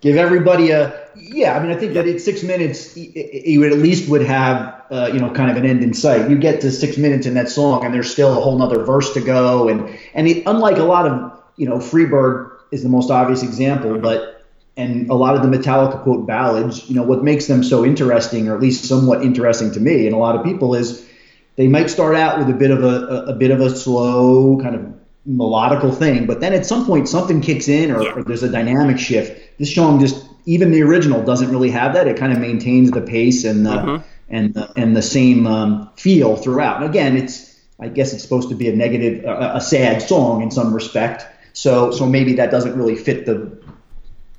Give 0.00 0.16
everybody 0.16 0.70
a 0.70 1.08
yeah. 1.16 1.56
I 1.56 1.62
mean, 1.62 1.70
I 1.70 1.78
think 1.78 1.94
that 1.94 2.06
at 2.06 2.20
six 2.20 2.42
minutes, 2.42 2.96
you 2.96 3.64
at 3.64 3.72
least 3.72 4.08
would 4.08 4.22
have 4.22 4.82
uh, 4.90 5.10
you 5.12 5.18
know 5.18 5.30
kind 5.30 5.50
of 5.50 5.56
an 5.56 5.66
end 5.66 5.82
in 5.82 5.92
sight. 5.92 6.30
You 6.30 6.38
get 6.38 6.60
to 6.62 6.70
six 6.70 6.96
minutes 6.96 7.26
in 7.26 7.34
that 7.34 7.48
song, 7.48 7.84
and 7.84 7.92
there's 7.92 8.10
still 8.10 8.30
a 8.30 8.40
whole 8.40 8.62
other 8.62 8.84
verse 8.84 9.12
to 9.14 9.20
go, 9.20 9.68
and 9.68 9.98
and 10.14 10.28
it, 10.28 10.44
unlike 10.46 10.78
a 10.78 10.84
lot 10.84 11.06
of 11.06 11.40
you 11.60 11.68
know, 11.68 11.76
Freebird 11.76 12.52
is 12.70 12.82
the 12.82 12.88
most 12.88 13.10
obvious 13.10 13.42
example, 13.42 13.98
but 13.98 14.46
and 14.78 15.10
a 15.10 15.14
lot 15.14 15.36
of 15.36 15.42
the 15.42 15.48
Metallica 15.48 16.02
quote 16.02 16.26
ballads, 16.26 16.88
you 16.88 16.96
know, 16.96 17.02
what 17.02 17.22
makes 17.22 17.46
them 17.48 17.62
so 17.62 17.84
interesting, 17.84 18.48
or 18.48 18.54
at 18.54 18.62
least 18.62 18.86
somewhat 18.86 19.22
interesting 19.22 19.70
to 19.72 19.78
me 19.78 20.06
and 20.06 20.14
a 20.14 20.18
lot 20.18 20.36
of 20.36 20.42
people, 20.42 20.74
is 20.74 21.06
they 21.56 21.68
might 21.68 21.90
start 21.90 22.16
out 22.16 22.38
with 22.38 22.48
a 22.48 22.58
bit 22.58 22.70
of 22.70 22.82
a, 22.84 22.86
a, 22.86 23.24
a 23.26 23.32
bit 23.34 23.50
of 23.50 23.60
a 23.60 23.70
slow 23.70 24.58
kind 24.60 24.74
of 24.74 24.94
melodical 25.28 25.96
thing, 25.96 26.26
but 26.26 26.40
then 26.40 26.52
at 26.52 26.64
some 26.64 26.86
point 26.86 27.08
something 27.08 27.40
kicks 27.40 27.68
in 27.68 27.90
or, 27.90 28.02
yeah. 28.02 28.12
or, 28.14 28.22
there's 28.22 28.42
a 28.42 28.50
dynamic 28.50 28.98
shift. 28.98 29.58
This 29.58 29.74
song 29.74 30.00
just 30.00 30.26
even 30.46 30.70
the 30.70 30.82
original 30.82 31.22
doesn't 31.22 31.50
really 31.50 31.70
have 31.70 31.94
that. 31.94 32.08
It 32.08 32.16
kind 32.16 32.32
of 32.32 32.38
maintains 32.38 32.90
the 32.90 33.02
pace 33.02 33.44
and 33.44 33.66
the 33.66 33.70
mm-hmm. 33.70 34.02
and 34.30 34.54
the, 34.54 34.72
and 34.76 34.96
the 34.96 35.02
same 35.02 35.46
um, 35.46 35.90
feel 35.96 36.36
throughout. 36.36 36.80
And 36.80 36.88
again, 36.88 37.16
it's 37.16 37.58
I 37.78 37.88
guess 37.88 38.12
it's 38.12 38.22
supposed 38.22 38.48
to 38.50 38.54
be 38.54 38.68
a 38.68 38.76
negative, 38.76 39.24
a, 39.24 39.56
a 39.56 39.60
sad 39.60 40.02
song 40.02 40.42
in 40.42 40.50
some 40.50 40.72
respect. 40.72 41.26
So 41.52 41.90
so 41.90 42.06
maybe 42.06 42.34
that 42.34 42.50
doesn't 42.50 42.76
really 42.76 42.96
fit 42.96 43.26
the 43.26 43.60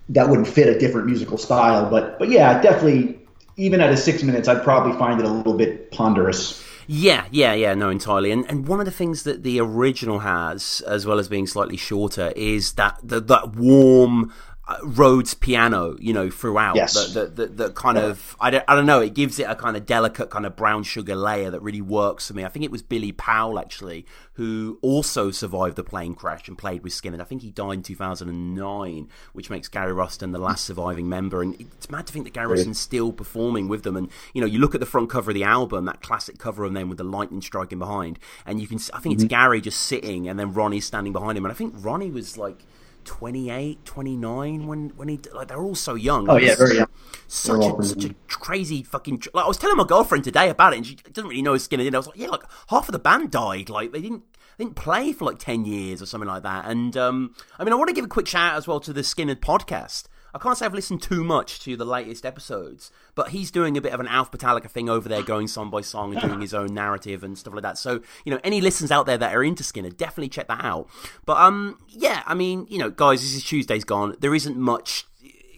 that 0.09 0.30
wouldn't 0.30 0.48
fit 0.48 0.67
a 0.67 0.80
different 0.80 1.07
musical 1.07 1.38
style. 1.38 1.90
But 1.90 2.17
but 2.17 2.30
yeah, 2.30 2.61
definitely 2.61 3.19
even 3.57 3.81
at 3.81 3.91
a 3.91 3.98
six 3.98 4.23
minutes, 4.23 4.48
I'd 4.48 4.64
probably 4.64 4.98
find 4.98 5.19
it 5.19 5.25
a 5.25 5.30
little 5.30 5.53
bit 5.53 5.91
ponderous. 5.91 6.60
Yeah, 6.88 7.26
yeah, 7.32 7.53
yeah, 7.53 7.74
no, 7.74 7.90
entirely. 7.90 8.32
And 8.32 8.45
and 8.50 8.68
one 8.68 8.80
of 8.80 8.85
the 8.85 8.92
things 8.92 9.24
that 9.24 9.43
the 9.43 9.60
original 9.60 10.19
has, 10.19 10.82
as 10.88 11.06
well 11.06 11.19
as 11.19 11.27
being 11.30 11.48
slightly 11.48 11.77
shorter, 11.77 12.34
is 12.35 12.74
that 12.74 13.00
the, 13.03 13.19
that 13.22 13.56
warm 13.56 14.34
Rhodes 14.83 15.33
piano, 15.33 15.98
you 15.99 16.14
know, 16.14 16.30
throughout. 16.30 16.75
Yes. 16.75 17.14
The, 17.14 17.25
the, 17.25 17.48
the 17.48 17.72
kind 17.72 17.98
yeah. 17.98 18.06
of, 18.06 18.35
I 18.40 18.49
don't, 18.49 18.64
I 18.67 18.75
don't 18.75 18.85
know, 18.85 19.01
it 19.01 19.14
gives 19.14 19.40
it 19.40 19.43
a 19.43 19.56
kind 19.56 19.75
of 19.75 19.85
delicate 19.85 20.30
kind 20.30 20.45
of 20.45 20.56
brown 20.56 20.83
sugar 20.83 21.15
layer 21.15 21.49
that 21.49 21.61
really 21.61 21.81
works 21.81 22.27
for 22.27 22.33
me. 22.33 22.45
I 22.45 22.49
think 22.49 22.64
it 22.64 22.72
was 22.72 22.81
Billy 22.81 23.11
Powell, 23.11 23.59
actually, 23.59 24.06
who 24.33 24.80
also 24.81 25.31
survived 25.31 25.75
the 25.75 25.83
plane 25.83 26.14
crash 26.14 26.48
and 26.48 26.57
played 26.57 26.83
with 26.83 26.93
Skynyrd. 26.93 27.22
I 27.22 27.25
think 27.25 27.41
he 27.41 27.51
died 27.51 27.73
in 27.73 27.83
2009, 27.83 29.09
which 29.33 29.49
makes 29.49 29.67
Gary 29.67 29.93
Rossington 29.93 30.31
the 30.31 30.40
last 30.40 30.64
surviving 30.64 31.09
member. 31.09 31.41
And 31.41 31.59
it's 31.59 31.90
mad 31.90 32.07
to 32.07 32.14
think 32.14 32.25
that 32.25 32.33
Gary 32.33 32.48
really? 32.48 32.64
Rossington's 32.64 32.80
still 32.80 33.11
performing 33.11 33.67
with 33.67 33.83
them. 33.83 33.98
And, 33.98 34.09
you 34.33 34.41
know, 34.41 34.48
you 34.48 34.59
look 34.59 34.73
at 34.73 34.80
the 34.80 34.85
front 34.85 35.09
cover 35.09 35.31
of 35.31 35.35
the 35.35 35.43
album, 35.43 35.85
that 35.85 36.01
classic 36.01 36.38
cover 36.38 36.64
of 36.64 36.73
them 36.73 36.88
with 36.88 36.98
the 36.98 37.03
lightning 37.03 37.41
striking 37.41 37.80
behind, 37.80 38.19
and 38.45 38.61
you 38.61 38.67
can, 38.67 38.80
I 38.93 38.99
think 38.99 39.14
it's 39.14 39.23
mm-hmm. 39.23 39.30
Gary 39.30 39.61
just 39.61 39.81
sitting 39.81 40.30
and 40.30 40.40
then 40.40 40.53
Ronnie 40.53 40.80
standing 40.80 41.14
behind 41.14 41.38
him. 41.38 41.45
And 41.45 41.51
I 41.51 41.56
think 41.56 41.73
Ronnie 41.77 42.11
was 42.11 42.38
like, 42.38 42.59
28, 43.06 43.86
29 43.86 44.68
when 44.68 44.90
when 44.96 45.08
he 45.08 45.20
like 45.34 45.48
they're 45.48 45.62
all 45.62 45.76
so 45.76 45.96
young. 45.96 46.30
Oh 46.30 46.38
yeah, 46.38 46.56
very 46.56 46.78
young. 46.78 46.88
Such 47.28 47.66
a, 47.66 47.84
such 47.84 48.06
a 48.06 48.14
crazy 48.28 48.84
fucking. 48.84 49.24
Like 49.34 49.46
I 49.46 49.48
was 49.48 49.58
telling 49.58 49.78
my 49.78 49.86
girlfriend 49.86 50.24
today 50.24 50.50
about 50.50 50.74
it, 50.74 50.78
and 50.78 50.86
she 50.86 50.96
doesn't 50.96 51.30
really 51.30 51.42
know 51.42 51.54
his 51.54 51.64
skin. 51.64 51.80
And 51.80 51.96
I 51.96 52.00
was 52.00 52.08
like, 52.08 52.18
yeah, 52.18 52.28
like 52.28 52.44
half 52.70 52.88
of 52.88 52.94
the 52.94 53.00
band 53.00 53.32
died. 53.32 53.70
Like 53.70 53.92
they 53.92 54.02
didn't 54.02 54.24
didn't 54.58 54.76
play 54.76 55.12
for 55.14 55.26
like 55.26 55.40
ten 55.40 55.66
years 55.66 56.02
or 56.02 56.06
something 56.06 56.28
like 56.28 56.44
that. 56.44 56.66
And 56.66 56.96
um, 56.98 57.36
I 57.58 57.64
mean, 57.64 57.74
I 57.74 57.76
want 57.76 57.90
to 57.90 57.96
give 57.96 58.06
a 58.06 58.10
quick 58.10 58.28
shout 58.28 58.54
out 58.54 58.58
as 58.58 58.68
well 58.68 58.80
to 58.80 58.94
the 58.94 59.02
Skynyrd 59.02 59.40
podcast. 59.40 60.06
I 60.34 60.40
can't 60.40 60.58
say 60.58 60.66
I've 60.66 60.74
listened 60.74 61.01
too 61.01 61.24
much 61.24 61.60
to 61.61 61.76
the 61.76 61.85
latest 61.85 62.26
episodes, 62.26 62.92
but 63.16 63.30
he's 63.30 63.51
doing 63.51 63.77
a 63.77 63.82
bit 63.82 63.93
of 63.93 64.00
an 64.00 64.08
Alf 64.08 64.32
Metallica 64.32 64.69
thing 64.69 64.90
over 64.90 65.10
there, 65.10 65.24
going 65.24 65.48
song 65.48 65.69
by 65.69 65.82
song 65.82 66.14
and 66.14 66.22
doing 66.22 66.42
his 66.42 66.53
own 66.53 66.74
narrative 66.74 67.24
and 67.24 67.38
stuff 67.38 67.53
like 67.53 67.64
that. 67.64 67.77
So, 67.77 68.01
you 68.26 68.32
know, 68.32 68.40
any 68.43 68.61
listeners 68.61 68.92
out 68.92 69.06
there 69.06 69.18
that 69.18 69.35
are 69.35 69.43
into 69.43 69.64
Skynyrd, 69.64 69.98
definitely 69.98 70.30
check 70.30 70.48
that 70.48 70.64
out. 70.64 70.90
But 71.26 71.38
um, 71.38 71.77
yeah, 71.90 72.24
I 72.26 72.34
mean, 72.34 72.68
you 72.69 72.77
know, 72.77 72.90
guys, 72.90 73.22
this 73.22 73.35
is 73.35 73.43
Tuesday's 73.43 73.84
gone. 73.84 74.16
There 74.19 74.35
isn't 74.35 74.58
much 74.58 75.06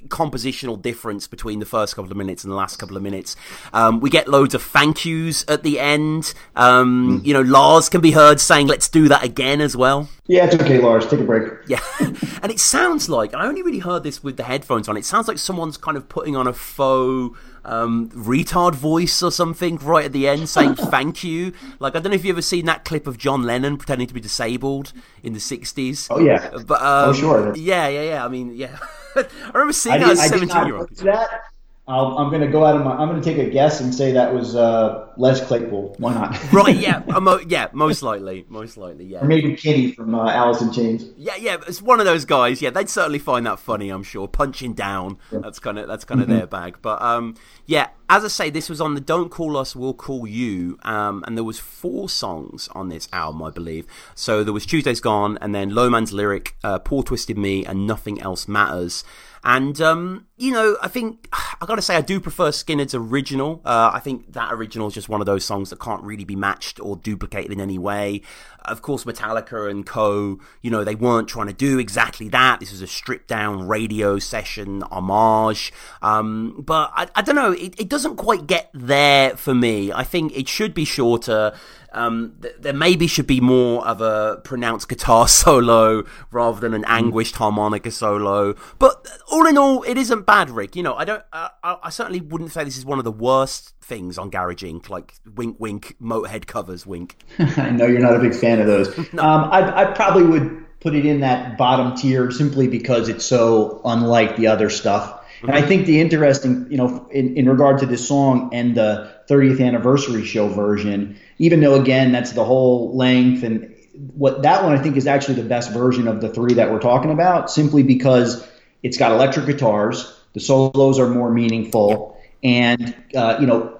compositional 0.07 0.81
difference 0.81 1.27
between 1.27 1.59
the 1.59 1.65
first 1.65 1.95
couple 1.95 2.11
of 2.11 2.17
minutes 2.17 2.43
and 2.43 2.51
the 2.51 2.55
last 2.55 2.77
couple 2.77 2.97
of 2.97 3.03
minutes. 3.03 3.35
Um, 3.73 3.99
we 3.99 4.09
get 4.09 4.27
loads 4.27 4.53
of 4.53 4.61
thank 4.61 5.05
yous 5.05 5.45
at 5.47 5.63
the 5.63 5.79
end. 5.79 6.33
Um, 6.55 7.21
mm. 7.21 7.25
You 7.25 7.33
know, 7.33 7.41
Lars 7.41 7.89
can 7.89 8.01
be 8.01 8.11
heard 8.11 8.39
saying, 8.39 8.67
let's 8.67 8.89
do 8.89 9.07
that 9.07 9.23
again 9.23 9.61
as 9.61 9.75
well. 9.75 10.09
Yeah, 10.27 10.45
it's 10.45 10.55
okay, 10.55 10.79
Lars. 10.79 11.05
Take 11.07 11.19
a 11.19 11.23
break. 11.23 11.51
Yeah. 11.67 11.81
and 11.99 12.51
it 12.51 12.59
sounds 12.59 13.09
like, 13.09 13.33
I 13.33 13.45
only 13.45 13.61
really 13.61 13.79
heard 13.79 14.03
this 14.03 14.23
with 14.23 14.37
the 14.37 14.43
headphones 14.43 14.87
on, 14.87 14.97
it 14.97 15.05
sounds 15.05 15.27
like 15.27 15.37
someone's 15.37 15.77
kind 15.77 15.97
of 15.97 16.07
putting 16.07 16.35
on 16.35 16.47
a 16.47 16.53
faux 16.53 17.37
um, 17.65 18.09
retard 18.09 18.75
voice 18.75 19.21
or 19.23 19.31
something 19.31 19.77
right 19.77 20.05
at 20.05 20.11
the 20.11 20.27
end 20.27 20.49
saying 20.49 20.75
thank 20.75 21.23
you. 21.23 21.53
Like, 21.79 21.95
I 21.95 21.99
don't 21.99 22.11
know 22.11 22.15
if 22.15 22.25
you've 22.25 22.35
ever 22.35 22.41
seen 22.41 22.65
that 22.65 22.85
clip 22.85 23.07
of 23.07 23.17
John 23.17 23.43
Lennon 23.43 23.77
pretending 23.77 24.07
to 24.07 24.13
be 24.13 24.21
disabled 24.21 24.93
in 25.21 25.33
the 25.33 25.39
60s. 25.39 26.07
Oh, 26.09 26.19
yeah. 26.19 26.49
But, 26.65 26.81
um, 26.81 27.09
oh, 27.09 27.13
sure. 27.13 27.55
Yeah, 27.55 27.87
yeah, 27.87 28.03
yeah. 28.03 28.25
I 28.25 28.27
mean, 28.27 28.55
yeah. 28.55 28.77
I 29.15 29.25
remember 29.53 29.73
seeing 29.73 29.99
that 29.99 30.09
as 30.09 30.25
a 30.25 30.29
17 30.29 30.65
year 30.65 30.77
old. 30.77 30.89
That. 30.97 31.41
I'll, 31.85 32.17
I'm 32.17 32.29
going 32.29 32.41
to 32.41 32.47
go 32.47 32.63
out 32.63 32.77
of 32.77 32.85
my. 32.85 32.91
I'm 32.91 33.09
going 33.09 33.21
to 33.21 33.29
take 33.29 33.45
a 33.45 33.49
guess 33.49 33.81
and 33.81 33.93
say 33.93 34.13
that 34.13 34.33
was 34.33 34.55
uh, 34.55 35.09
Les 35.17 35.45
Claypool. 35.45 35.95
Why 35.97 36.13
not? 36.13 36.53
right? 36.53 36.73
Yeah. 36.73 37.03
Mo- 37.19 37.41
yeah. 37.45 37.67
Most 37.73 38.01
likely. 38.01 38.45
Most 38.47 38.77
likely. 38.77 39.03
Yeah. 39.03 39.19
Or 39.19 39.25
maybe 39.25 39.53
Kenny 39.57 39.91
from 39.91 40.15
uh, 40.15 40.31
Alice 40.31 40.61
in 40.61 40.71
Chains. 40.71 41.03
Yeah. 41.17 41.35
Yeah. 41.35 41.57
It's 41.67 41.81
one 41.81 41.99
of 41.99 42.05
those 42.05 42.23
guys. 42.23 42.61
Yeah. 42.61 42.69
They'd 42.69 42.89
certainly 42.89 43.19
find 43.19 43.45
that 43.47 43.59
funny. 43.59 43.89
I'm 43.89 44.03
sure. 44.03 44.29
Punching 44.29 44.75
down. 44.75 45.17
Yeah. 45.29 45.39
That's 45.39 45.59
kind 45.59 45.77
of 45.77 45.89
that's 45.89 46.05
kind 46.05 46.21
of 46.21 46.27
mm-hmm. 46.27 46.37
their 46.37 46.47
bag. 46.47 46.77
But 46.81 47.01
um, 47.01 47.35
yeah. 47.65 47.89
As 48.09 48.23
I 48.23 48.27
say, 48.27 48.49
this 48.49 48.69
was 48.69 48.79
on 48.79 48.93
the 48.93 49.01
"Don't 49.01 49.29
Call 49.29 49.57
Us, 49.57 49.75
We'll 49.75 49.93
Call 49.93 50.27
You," 50.27 50.77
um, 50.83 51.23
and 51.25 51.35
there 51.35 51.43
was 51.43 51.57
four 51.57 52.07
songs 52.09 52.69
on 52.73 52.89
this 52.89 53.09
album, 53.11 53.41
I 53.41 53.49
believe. 53.49 53.87
So 54.13 54.43
there 54.43 54.53
was 54.53 54.67
"Tuesday's 54.67 54.99
Gone," 54.99 55.37
and 55.41 55.55
then 55.55 55.71
"Low 55.71 55.89
Man's 55.89 56.13
Lyric," 56.13 56.55
uh, 56.63 56.77
"Poor 56.79 57.01
Twisted 57.01 57.39
Me," 57.39 57.65
and 57.65 57.87
"Nothing 57.87 58.21
Else 58.21 58.47
Matters." 58.47 59.03
And, 59.43 59.79
um, 59.81 60.27
you 60.37 60.51
know, 60.51 60.77
I 60.81 60.87
think, 60.87 61.27
I 61.33 61.65
gotta 61.65 61.81
say, 61.81 61.95
I 61.95 62.01
do 62.01 62.19
prefer 62.19 62.49
Skynyrd's 62.49 62.95
original. 62.95 63.61
Uh, 63.65 63.91
I 63.93 63.99
think 63.99 64.33
that 64.33 64.53
original 64.53 64.87
is 64.87 64.93
just 64.93 65.09
one 65.09 65.21
of 65.21 65.25
those 65.25 65.43
songs 65.43 65.69
that 65.69 65.79
can't 65.79 66.01
really 66.03 66.25
be 66.25 66.35
matched 66.35 66.79
or 66.79 66.95
duplicated 66.95 67.51
in 67.51 67.59
any 67.59 67.77
way. 67.77 68.21
Of 68.65 68.81
course, 68.81 69.03
Metallica 69.03 69.69
and 69.69 69.85
co, 69.85 70.39
you 70.61 70.71
know, 70.71 70.85
they 70.85 70.95
weren't 70.95 71.27
trying 71.27 71.47
to 71.47 71.53
do 71.53 71.79
exactly 71.79 72.29
that. 72.29 72.61
This 72.61 72.71
was 72.71 72.81
a 72.81 72.87
stripped 72.87 73.27
down 73.27 73.67
radio 73.67 74.19
session 74.19 74.83
homage. 74.83 75.73
Um, 76.01 76.63
but 76.65 76.91
I, 76.95 77.07
I 77.15 77.21
don't 77.21 77.35
know, 77.35 77.51
it, 77.51 77.79
it 77.79 77.89
doesn't 77.89 78.15
quite 78.15 78.47
get 78.47 78.69
there 78.73 79.35
for 79.35 79.53
me. 79.53 79.91
I 79.91 80.03
think 80.03 80.35
it 80.37 80.47
should 80.47 80.73
be 80.73 80.85
shorter. 80.85 81.53
Um, 81.93 82.35
th- 82.41 82.55
there 82.59 82.73
maybe 82.73 83.07
should 83.07 83.27
be 83.27 83.39
more 83.39 83.85
of 83.87 84.01
a 84.01 84.41
pronounced 84.43 84.89
guitar 84.89 85.27
solo 85.27 86.03
rather 86.31 86.59
than 86.59 86.73
an 86.73 86.85
anguished 86.85 87.35
harmonica 87.35 87.91
solo. 87.91 88.55
But 88.79 89.07
all 89.31 89.45
in 89.45 89.57
all, 89.57 89.83
it 89.83 89.97
isn't 89.97 90.25
bad, 90.25 90.49
Rick. 90.49 90.75
You 90.75 90.83
know, 90.83 90.95
I 90.95 91.05
don't. 91.05 91.23
Uh, 91.31 91.49
I 91.63 91.89
certainly 91.89 92.21
wouldn't 92.21 92.51
say 92.51 92.63
this 92.63 92.77
is 92.77 92.85
one 92.85 92.97
of 92.97 93.05
the 93.05 93.11
worst 93.11 93.73
things 93.81 94.17
on 94.17 94.29
Garage 94.29 94.63
Inc. 94.63 94.89
Like 94.89 95.15
wink, 95.35 95.57
wink, 95.59 95.95
Motorhead 96.01 96.47
covers, 96.47 96.85
wink. 96.85 97.17
I 97.39 97.69
know 97.69 97.85
you're 97.85 97.99
not 97.99 98.15
a 98.15 98.19
big 98.19 98.35
fan 98.35 98.59
of 98.59 98.67
those. 98.67 98.95
no. 99.13 99.23
um, 99.23 99.49
I, 99.51 99.83
I 99.83 99.85
probably 99.93 100.23
would 100.23 100.63
put 100.79 100.95
it 100.95 101.05
in 101.05 101.21
that 101.21 101.57
bottom 101.57 101.95
tier 101.95 102.29
simply 102.29 102.67
because 102.67 103.07
it's 103.07 103.25
so 103.25 103.81
unlike 103.85 104.35
the 104.35 104.47
other 104.47 104.69
stuff. 104.69 105.22
And 105.43 105.51
I 105.51 105.61
think 105.61 105.85
the 105.85 105.99
interesting, 105.99 106.67
you 106.69 106.77
know, 106.77 107.07
in, 107.11 107.35
in 107.35 107.49
regard 107.49 107.79
to 107.79 107.85
this 107.85 108.07
song 108.07 108.49
and 108.53 108.75
the 108.75 109.13
30th 109.29 109.65
anniversary 109.65 110.23
show 110.23 110.47
version, 110.47 111.19
even 111.37 111.59
though 111.59 111.75
again 111.75 112.11
that's 112.13 112.31
the 112.31 112.45
whole 112.45 112.95
length 112.95 113.43
and 113.43 113.73
what 114.15 114.43
that 114.43 114.63
one 114.63 114.73
I 114.73 114.81
think 114.81 114.97
is 114.97 115.05
actually 115.05 115.35
the 115.35 115.47
best 115.47 115.71
version 115.71 116.07
of 116.07 116.21
the 116.21 116.29
three 116.29 116.53
that 116.55 116.71
we're 116.71 116.79
talking 116.79 117.11
about, 117.11 117.51
simply 117.51 117.83
because 117.83 118.47
it's 118.81 118.97
got 118.97 119.11
electric 119.11 119.45
guitars, 119.45 120.17
the 120.33 120.39
solos 120.39 120.97
are 120.97 121.09
more 121.09 121.31
meaningful, 121.31 122.17
and 122.41 122.95
uh, 123.15 123.37
you 123.39 123.45
know 123.45 123.77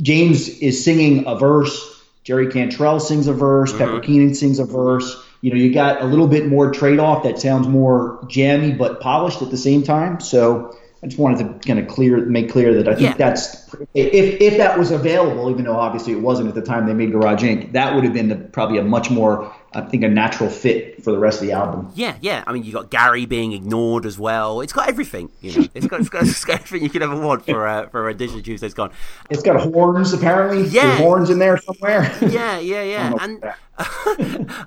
James 0.00 0.48
is 0.60 0.84
singing 0.84 1.26
a 1.26 1.36
verse, 1.36 2.02
Jerry 2.22 2.52
Cantrell 2.52 3.00
sings 3.00 3.26
a 3.26 3.32
verse, 3.32 3.70
mm-hmm. 3.70 3.78
Pepper 3.78 4.00
Keenan 4.00 4.34
sings 4.34 4.58
a 4.58 4.64
verse. 4.64 5.24
You 5.40 5.50
know, 5.50 5.56
you 5.56 5.72
got 5.72 6.02
a 6.02 6.04
little 6.04 6.26
bit 6.26 6.46
more 6.46 6.72
trade 6.72 6.98
off 6.98 7.22
that 7.22 7.38
sounds 7.38 7.68
more 7.68 8.24
jammy 8.28 8.72
but 8.72 9.00
polished 9.00 9.40
at 9.40 9.50
the 9.50 9.56
same 9.56 9.84
time. 9.84 10.20
So 10.20 10.76
I 11.02 11.06
just 11.06 11.18
wanted 11.18 11.38
to 11.38 11.66
kind 11.66 11.78
of 11.78 11.86
clear, 11.86 12.18
make 12.26 12.50
clear 12.50 12.74
that 12.74 12.88
I 12.88 12.94
think 12.96 13.10
yeah. 13.10 13.14
that's 13.14 13.72
if 13.94 14.40
if 14.40 14.56
that 14.56 14.76
was 14.76 14.90
available, 14.90 15.48
even 15.48 15.64
though 15.64 15.76
obviously 15.76 16.12
it 16.12 16.20
wasn't 16.20 16.48
at 16.48 16.56
the 16.56 16.62
time 16.62 16.86
they 16.86 16.92
made 16.92 17.12
Garage 17.12 17.44
Inc. 17.44 17.70
That 17.72 17.94
would 17.94 18.02
have 18.02 18.12
been 18.12 18.28
the, 18.28 18.34
probably 18.34 18.78
a 18.78 18.82
much 18.82 19.08
more, 19.08 19.54
I 19.74 19.82
think, 19.82 20.02
a 20.02 20.08
natural 20.08 20.50
fit 20.50 21.04
for 21.04 21.12
the 21.12 21.18
rest 21.18 21.40
of 21.40 21.46
the 21.46 21.52
album. 21.52 21.92
Yeah, 21.94 22.16
yeah. 22.20 22.42
I 22.48 22.52
mean, 22.52 22.64
you 22.64 22.72
got 22.72 22.90
Gary 22.90 23.26
being 23.26 23.52
ignored 23.52 24.06
as 24.06 24.18
well. 24.18 24.60
It's 24.60 24.72
got 24.72 24.88
everything. 24.88 25.30
You 25.40 25.60
know, 25.60 25.68
it's 25.72 25.86
got, 25.86 26.00
it's 26.00 26.08
got, 26.08 26.22
it's 26.24 26.44
got 26.44 26.62
everything 26.62 26.82
you 26.82 26.90
could 26.90 27.02
ever 27.02 27.18
want 27.18 27.44
for 27.44 27.68
uh, 27.68 27.88
for 27.90 28.08
a 28.08 28.14
Digital 28.14 28.42
Tuesday's 28.42 28.74
gone. 28.74 28.90
It's 29.30 29.42
got 29.42 29.60
horns 29.60 30.12
apparently. 30.12 30.66
Yeah, 30.68 30.86
There's 30.86 30.98
horns 30.98 31.30
in 31.30 31.38
there 31.38 31.58
somewhere. 31.58 32.12
Yeah, 32.22 32.58
yeah, 32.58 32.82
yeah. 32.82 33.12
and 33.20 33.44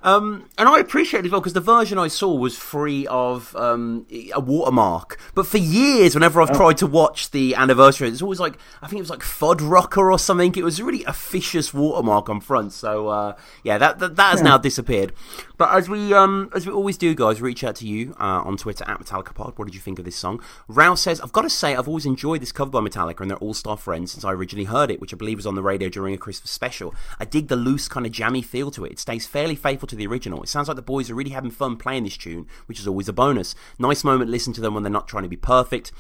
um, 0.04 0.50
and 0.58 0.70
I 0.70 0.80
appreciate 0.80 1.22
it 1.22 1.26
as 1.26 1.32
well 1.32 1.42
because 1.42 1.54
the 1.54 1.60
version 1.60 1.98
I 1.98 2.08
saw 2.08 2.34
was 2.34 2.58
free 2.58 3.06
of 3.08 3.56
um, 3.56 4.06
a 4.34 4.40
watermark. 4.40 5.20
But 5.36 5.48
for 5.48 5.58
years, 5.58 6.14
whenever 6.16 6.42
I've 6.42 6.52
oh. 6.52 6.56
tried 6.56 6.78
to 6.78 6.88
watch 6.88 7.32
the 7.32 7.56
anniversary, 7.56 8.08
it's 8.08 8.22
always 8.22 8.40
like 8.40 8.58
I 8.82 8.88
think 8.88 9.00
it 9.00 9.04
was 9.04 9.10
like 9.10 9.20
Fuddrucker 9.20 10.12
or 10.12 10.18
something. 10.18 10.54
It 10.56 10.64
was 10.64 10.82
really 10.82 11.04
officious 11.04 11.74
watermark 11.74 12.30
on 12.30 12.40
front. 12.40 12.74
So 12.74 13.10
uh, 13.10 13.36
yeah, 13.64 13.78
that 13.78 14.00
that, 14.00 14.16
that 14.16 14.32
has 14.32 14.40
yeah. 14.40 14.46
now 14.46 14.58
disappeared. 14.58 15.14
But 15.62 15.76
as 15.76 15.88
we 15.88 16.12
um, 16.12 16.50
as 16.56 16.66
we 16.66 16.74
always 16.74 16.98
do, 16.98 17.14
guys, 17.14 17.40
reach 17.40 17.64
out 17.64 17.76
to 17.76 17.88
you 17.88 18.16
uh, 18.20 18.42
on 18.42 18.58
Twitter 18.58 18.84
at 18.88 19.00
Metallica 19.00 19.36
Pod. 19.36 19.54
What 19.58 19.66
did 19.66 19.76
you 19.76 19.80
think 19.80 20.00
of 20.00 20.06
this 20.06 20.16
song? 20.16 20.42
Rouse 20.68 21.00
says, 21.04 21.22
I've 21.22 21.34
got 21.34 21.44
to 21.44 21.52
say, 21.52 21.76
I've 21.76 21.88
always 21.88 22.08
enjoyed 22.08 22.42
this 22.42 22.52
cover 22.52 22.72
by 22.72 22.80
Metallica 22.80 23.20
and 23.20 23.30
their 23.30 23.38
All 23.38 23.54
Star 23.54 23.78
Friends 23.78 24.12
since 24.12 24.26
I 24.26 24.32
originally 24.32 24.66
heard 24.66 24.90
it, 24.90 25.00
which 25.00 25.14
I 25.14 25.18
believe 25.18 25.38
was 25.38 25.46
on 25.46 25.54
the 25.54 25.62
radio 25.62 25.88
during 25.88 26.16
a 26.16 26.18
Christmas 26.18 26.50
special. 26.50 26.96
I 27.20 27.26
dig 27.26 27.48
the 27.48 27.56
loose 27.56 27.88
kind 27.88 28.08
of 28.08 28.12
jammy 28.12 28.42
feel 28.42 28.72
to 28.72 28.86
it 28.86 28.94
It 28.94 29.00
stays 29.00 29.28
fairly 29.28 29.54
faithful 29.54 29.88
to 29.90 29.96
the 29.96 30.08
original. 30.08 30.42
It 30.42 30.50
sounds 30.50 30.68
like 30.68 30.78
the 30.78 30.82
boys 30.82 31.12
are 31.12 31.16
really 31.16 31.30
having 31.30 31.52
fun 31.52 31.78
playing 31.78 32.06
this 32.06 32.18
tune, 32.18 32.48
which 32.66 32.80
is 32.80 32.88
always 32.88 33.08
a 33.08 33.14
bonus. 33.14 33.54
Nice 33.78 34.04
moment 34.04 34.32
listen 34.32 34.54
to 34.54 34.62
them 34.62 34.74
when 34.74 34.82
they're 34.82 34.92
not 34.92 35.08
trying 35.08 35.26
to 35.26 35.30
be 35.30 35.38
perfect. 35.38 35.92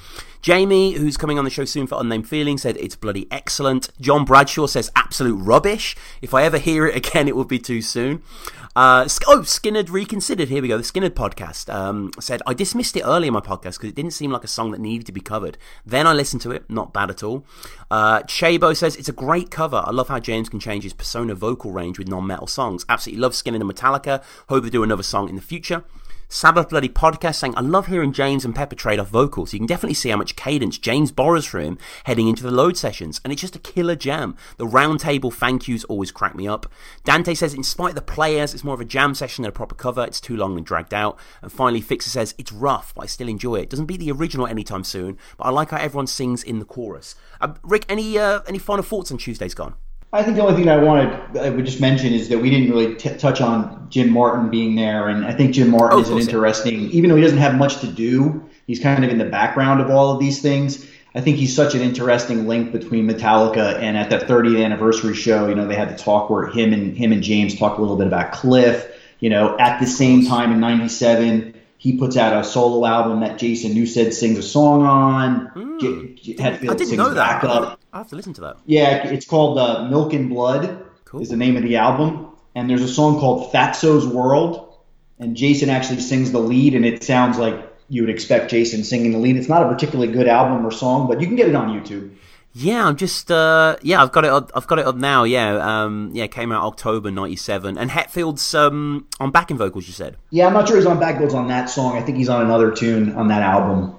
Jamie, 0.41 0.93
who's 0.93 1.17
coming 1.17 1.37
on 1.37 1.45
the 1.45 1.51
show 1.51 1.65
soon 1.65 1.85
for 1.85 2.01
Unnamed 2.01 2.27
Feeling, 2.27 2.57
said 2.57 2.77
it's 2.77 2.95
bloody 2.95 3.27
excellent. 3.29 3.91
John 4.01 4.25
Bradshaw 4.25 4.65
says 4.65 4.91
absolute 4.95 5.35
rubbish. 5.35 5.95
If 6.19 6.33
I 6.33 6.45
ever 6.45 6.57
hear 6.57 6.87
it 6.87 6.95
again, 6.95 7.27
it 7.27 7.35
will 7.35 7.45
be 7.45 7.59
too 7.59 7.83
soon. 7.83 8.23
Uh, 8.75 9.07
oh, 9.27 9.43
Skynyrd 9.51 9.91
reconsidered. 9.91 10.47
Here 10.47 10.61
we 10.61 10.69
go. 10.69 10.77
The 10.77 10.83
Skynyrd 10.83 11.09
podcast 11.09 11.71
um, 11.73 12.11
said 12.21 12.41
I 12.47 12.53
dismissed 12.53 12.95
it 12.95 13.03
early 13.03 13.27
in 13.27 13.33
my 13.33 13.41
podcast 13.41 13.77
because 13.77 13.89
it 13.89 13.95
didn't 13.95 14.11
seem 14.13 14.31
like 14.31 14.45
a 14.45 14.47
song 14.47 14.71
that 14.71 14.79
needed 14.79 15.05
to 15.07 15.11
be 15.11 15.19
covered. 15.19 15.57
Then 15.85 16.07
I 16.07 16.13
listened 16.13 16.41
to 16.43 16.51
it, 16.51 16.69
not 16.69 16.93
bad 16.93 17.09
at 17.09 17.21
all. 17.21 17.45
Uh, 17.89 18.21
Chabo 18.21 18.75
says 18.75 18.95
it's 18.95 19.09
a 19.09 19.13
great 19.13 19.51
cover. 19.51 19.83
I 19.85 19.91
love 19.91 20.07
how 20.07 20.19
James 20.19 20.47
can 20.47 20.61
change 20.61 20.85
his 20.85 20.93
persona 20.93 21.35
vocal 21.35 21.71
range 21.71 21.99
with 21.99 22.07
non-metal 22.07 22.47
songs. 22.47 22.85
Absolutely 22.87 23.21
love 23.21 23.33
Skynyrd 23.33 23.59
and 23.59 23.69
Metallica. 23.69 24.23
Hope 24.47 24.63
they 24.63 24.69
do 24.69 24.83
another 24.83 25.03
song 25.03 25.27
in 25.27 25.35
the 25.35 25.41
future. 25.41 25.83
Sabbath 26.33 26.69
Bloody 26.69 26.87
Podcast 26.87 27.35
saying, 27.35 27.55
I 27.57 27.59
love 27.59 27.87
hearing 27.87 28.13
James 28.13 28.45
and 28.45 28.55
Pepper 28.55 28.77
trade 28.77 28.99
off 28.99 29.09
vocals. 29.09 29.51
You 29.51 29.59
can 29.59 29.67
definitely 29.67 29.95
see 29.95 30.07
how 30.07 30.15
much 30.15 30.37
cadence 30.37 30.77
James 30.77 31.11
borrows 31.11 31.45
from 31.45 31.59
him 31.61 31.77
heading 32.05 32.29
into 32.29 32.41
the 32.41 32.51
load 32.51 32.77
sessions, 32.77 33.19
and 33.25 33.33
it's 33.33 33.41
just 33.41 33.57
a 33.57 33.59
killer 33.59 33.97
jam. 33.97 34.37
The 34.55 34.65
roundtable 34.65 35.33
thank 35.33 35.67
yous 35.67 35.83
always 35.83 36.09
crack 36.09 36.33
me 36.33 36.47
up. 36.47 36.71
Dante 37.03 37.33
says, 37.33 37.53
in 37.53 37.63
spite 37.63 37.89
of 37.89 37.95
the 37.95 38.01
players, 38.01 38.53
it's 38.53 38.63
more 38.63 38.75
of 38.75 38.79
a 38.79 38.85
jam 38.85 39.13
session 39.13 39.41
than 39.41 39.49
a 39.49 39.51
proper 39.51 39.75
cover. 39.75 40.05
It's 40.05 40.21
too 40.21 40.37
long 40.37 40.55
and 40.55 40.65
dragged 40.65 40.93
out. 40.93 41.19
And 41.41 41.51
finally, 41.51 41.81
Fixer 41.81 42.09
says, 42.09 42.33
it's 42.37 42.53
rough, 42.53 42.95
but 42.95 43.01
I 43.01 43.07
still 43.07 43.27
enjoy 43.27 43.55
it. 43.55 43.69
Doesn't 43.69 43.87
beat 43.87 43.99
the 43.99 44.13
original 44.13 44.47
anytime 44.47 44.85
soon, 44.85 45.17
but 45.37 45.43
I 45.43 45.49
like 45.49 45.71
how 45.71 45.77
everyone 45.79 46.07
sings 46.07 46.43
in 46.43 46.59
the 46.59 46.65
chorus. 46.65 47.13
Uh, 47.41 47.55
Rick, 47.61 47.85
any 47.89 48.17
uh, 48.17 48.39
any 48.47 48.57
final 48.57 48.83
thoughts 48.83 49.11
on 49.11 49.17
Tuesday's 49.17 49.53
Gone? 49.53 49.75
I 50.13 50.23
think 50.23 50.35
the 50.35 50.43
only 50.43 50.55
thing 50.55 50.67
I 50.69 50.77
wanted 50.77 51.37
I 51.37 51.49
would 51.49 51.65
just 51.65 51.79
mention 51.79 52.11
is 52.13 52.27
that 52.29 52.39
we 52.39 52.49
didn't 52.49 52.69
really 52.71 52.95
t- 52.95 53.15
touch 53.17 53.39
on 53.39 53.87
Jim 53.89 54.09
Martin 54.09 54.49
being 54.49 54.75
there, 54.75 55.07
and 55.07 55.25
I 55.25 55.31
think 55.31 55.53
Jim 55.53 55.69
Martin 55.69 55.99
Oh, 55.99 56.01
is 56.01 56.09
an 56.09 56.19
interesting, 56.19 56.89
even 56.91 57.09
though 57.09 57.15
he 57.15 57.21
doesn't 57.21 57.37
have 57.37 57.55
much 57.55 57.79
to 57.81 57.87
do, 57.87 58.43
he's 58.67 58.79
kind 58.79 59.03
of 59.05 59.09
in 59.09 59.17
the 59.17 59.25
background 59.25 59.79
of 59.79 59.89
all 59.89 60.11
of 60.11 60.19
these 60.19 60.41
things. 60.41 60.85
I 61.15 61.21
think 61.21 61.37
he's 61.37 61.55
such 61.55 61.75
an 61.75 61.81
interesting 61.81 62.47
link 62.47 62.71
between 62.71 63.07
Metallica 63.09 63.75
and 63.79 63.97
at 63.97 64.09
that 64.11 64.27
30th 64.27 64.63
anniversary 64.63 65.13
show, 65.13 65.47
you 65.49 65.55
know, 65.55 65.67
they 65.67 65.75
had 65.75 65.89
the 65.89 65.97
talk 66.01 66.29
where 66.29 66.47
him 66.47 66.71
and 66.73 66.95
him 66.95 67.11
and 67.11 67.21
James 67.23 67.57
talked 67.57 67.77
a 67.77 67.81
little 67.81 67.97
bit 67.97 68.07
about 68.07 68.31
Cliff. 68.33 68.87
You 69.19 69.29
know, 69.29 69.57
at 69.59 69.79
the 69.79 69.85
same 69.87 70.25
time 70.25 70.51
in 70.51 70.59
'97, 70.59 71.53
he 71.77 71.97
puts 71.97 72.17
out 72.17 72.37
a 72.39 72.43
solo 72.43 72.85
album 72.87 73.19
that 73.21 73.37
Jason 73.37 73.73
Newsted 73.73 74.13
sings 74.13 74.37
a 74.39 74.43
song 74.43 74.83
on. 74.83 75.77
J- 75.79 76.15
J- 76.15 76.33
Hmm. 76.33 76.43
I 76.45 76.57
didn't 76.57 76.79
sings 76.79 76.91
know 76.93 77.13
that. 77.13 77.41
backup. 77.41 77.79
I 77.93 77.97
have 77.97 78.09
to 78.09 78.15
listen 78.15 78.33
to 78.33 78.41
that. 78.41 78.57
Yeah, 78.65 79.07
it's 79.07 79.25
called 79.25 79.57
uh, 79.57 79.87
Milk 79.89 80.13
and 80.13 80.29
Blood. 80.29 80.85
Is 81.19 81.27
the 81.27 81.35
name 81.35 81.57
of 81.57 81.63
the 81.63 81.75
album, 81.75 82.29
and 82.55 82.69
there's 82.69 82.81
a 82.83 82.87
song 82.87 83.19
called 83.19 83.51
Fatso's 83.51 84.07
World, 84.07 84.77
and 85.19 85.35
Jason 85.35 85.69
actually 85.69 85.99
sings 85.99 86.31
the 86.31 86.39
lead, 86.39 86.73
and 86.73 86.85
it 86.85 87.03
sounds 87.03 87.37
like 87.37 87.69
you 87.89 88.01
would 88.01 88.09
expect 88.09 88.49
Jason 88.49 88.85
singing 88.85 89.11
the 89.11 89.17
lead. 89.17 89.35
It's 89.35 89.49
not 89.49 89.61
a 89.61 89.67
particularly 89.67 90.13
good 90.13 90.29
album 90.29 90.65
or 90.65 90.71
song, 90.71 91.09
but 91.09 91.19
you 91.19 91.27
can 91.27 91.35
get 91.35 91.49
it 91.49 91.55
on 91.55 91.67
YouTube. 91.67 92.15
Yeah, 92.53 92.85
I'm 92.85 92.95
just 92.95 93.31
uh 93.31 93.75
yeah, 93.81 94.01
I've 94.01 94.11
got 94.11 94.25
it 94.25 94.31
up, 94.31 94.51
I've 94.55 94.67
got 94.67 94.79
it 94.79 94.85
up 94.85 94.95
now. 94.95 95.23
Yeah. 95.23 95.83
Um 95.83 96.11
yeah, 96.13 96.27
came 96.27 96.51
out 96.51 96.63
October 96.63 97.11
97 97.11 97.77
and 97.77 97.91
Hetfield's 97.91 98.53
um 98.53 99.07
on 99.19 99.31
backing 99.31 99.57
vocals 99.57 99.87
you 99.87 99.93
said. 99.93 100.17
Yeah, 100.29 100.47
I'm 100.47 100.53
not 100.53 100.67
sure 100.67 100.77
he's 100.77 100.85
on 100.85 100.99
backwards 100.99 101.33
on 101.33 101.47
that 101.47 101.69
song. 101.69 101.97
I 101.97 102.01
think 102.01 102.17
he's 102.17 102.29
on 102.29 102.41
another 102.45 102.71
tune 102.71 103.13
on 103.13 103.27
that 103.29 103.41
album. 103.41 103.95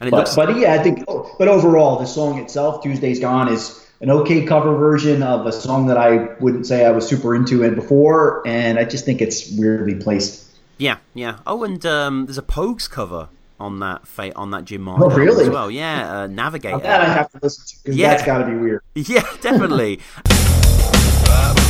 And 0.00 0.10
but, 0.10 0.16
looks 0.16 0.34
but 0.34 0.56
yeah, 0.56 0.74
I 0.74 0.82
think. 0.82 1.04
But 1.06 1.48
overall, 1.48 1.98
the 1.98 2.06
song 2.06 2.38
itself, 2.38 2.82
"Tuesday's 2.82 3.20
Gone," 3.20 3.48
is 3.52 3.86
an 4.00 4.10
okay 4.10 4.46
cover 4.46 4.74
version 4.74 5.22
of 5.22 5.46
a 5.46 5.52
song 5.52 5.88
that 5.88 5.98
I 5.98 6.34
wouldn't 6.40 6.66
say 6.66 6.86
I 6.86 6.90
was 6.90 7.06
super 7.06 7.34
into 7.34 7.62
it 7.62 7.74
before, 7.74 8.42
and 8.46 8.78
I 8.78 8.84
just 8.84 9.04
think 9.04 9.20
it's 9.20 9.50
weirdly 9.58 9.94
placed. 9.96 10.46
Yeah, 10.78 10.96
yeah. 11.12 11.40
Oh, 11.46 11.62
and 11.64 11.84
um 11.84 12.24
there's 12.26 12.38
a 12.38 12.42
Pogues 12.42 12.88
cover 12.88 13.28
on 13.58 13.80
that 13.80 14.08
fa- 14.08 14.34
on 14.36 14.52
that 14.52 14.64
Jim 14.64 14.80
Martin 14.80 15.04
Oh, 15.04 15.14
really? 15.14 15.44
as 15.44 15.50
well. 15.50 15.70
Yeah, 15.70 16.20
uh, 16.22 16.26
Navigator. 16.28 16.78
That 16.78 17.02
I 17.02 17.12
have 17.12 17.30
to 17.32 17.38
listen 17.42 17.64
to 17.66 17.82
because 17.82 17.96
Yeah. 17.96 18.08
that's 18.08 18.24
got 18.24 18.38
to 18.38 18.46
be 18.46 18.54
weird. 18.56 18.80
Yeah, 18.94 19.26
definitely. 19.42 20.00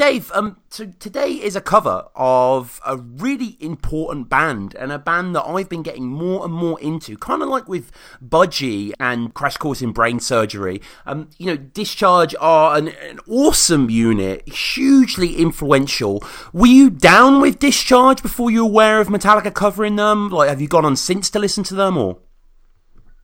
Dave. 0.00 0.32
Um, 0.32 0.56
so 0.70 0.86
today 0.98 1.32
is 1.32 1.54
a 1.54 1.60
cover 1.60 2.06
of 2.14 2.80
a 2.86 2.96
really 2.96 3.58
important 3.60 4.30
band 4.30 4.74
and 4.76 4.90
a 4.90 4.98
band 4.98 5.36
that 5.36 5.42
I've 5.42 5.68
been 5.68 5.82
getting 5.82 6.06
more 6.06 6.42
and 6.42 6.54
more 6.54 6.80
into, 6.80 7.18
kind 7.18 7.42
of 7.42 7.50
like 7.50 7.68
with 7.68 7.92
Budgie 8.26 8.94
and 8.98 9.34
Crash 9.34 9.58
Course 9.58 9.82
in 9.82 9.92
Brain 9.92 10.18
Surgery. 10.18 10.80
Um, 11.04 11.28
you 11.36 11.44
know, 11.44 11.56
Discharge 11.58 12.34
are 12.40 12.78
an, 12.78 12.88
an 12.88 13.20
awesome 13.28 13.90
unit, 13.90 14.48
hugely 14.48 15.36
influential. 15.36 16.24
Were 16.54 16.66
you 16.66 16.88
down 16.88 17.42
with 17.42 17.58
Discharge 17.58 18.22
before 18.22 18.50
you 18.50 18.64
were 18.64 18.70
aware 18.70 19.00
of 19.02 19.08
Metallica 19.08 19.52
covering 19.52 19.96
them? 19.96 20.30
Like, 20.30 20.48
have 20.48 20.62
you 20.62 20.68
gone 20.68 20.86
on 20.86 20.96
since 20.96 21.28
to 21.28 21.38
listen 21.38 21.62
to 21.64 21.74
them, 21.74 21.98
or? 21.98 22.16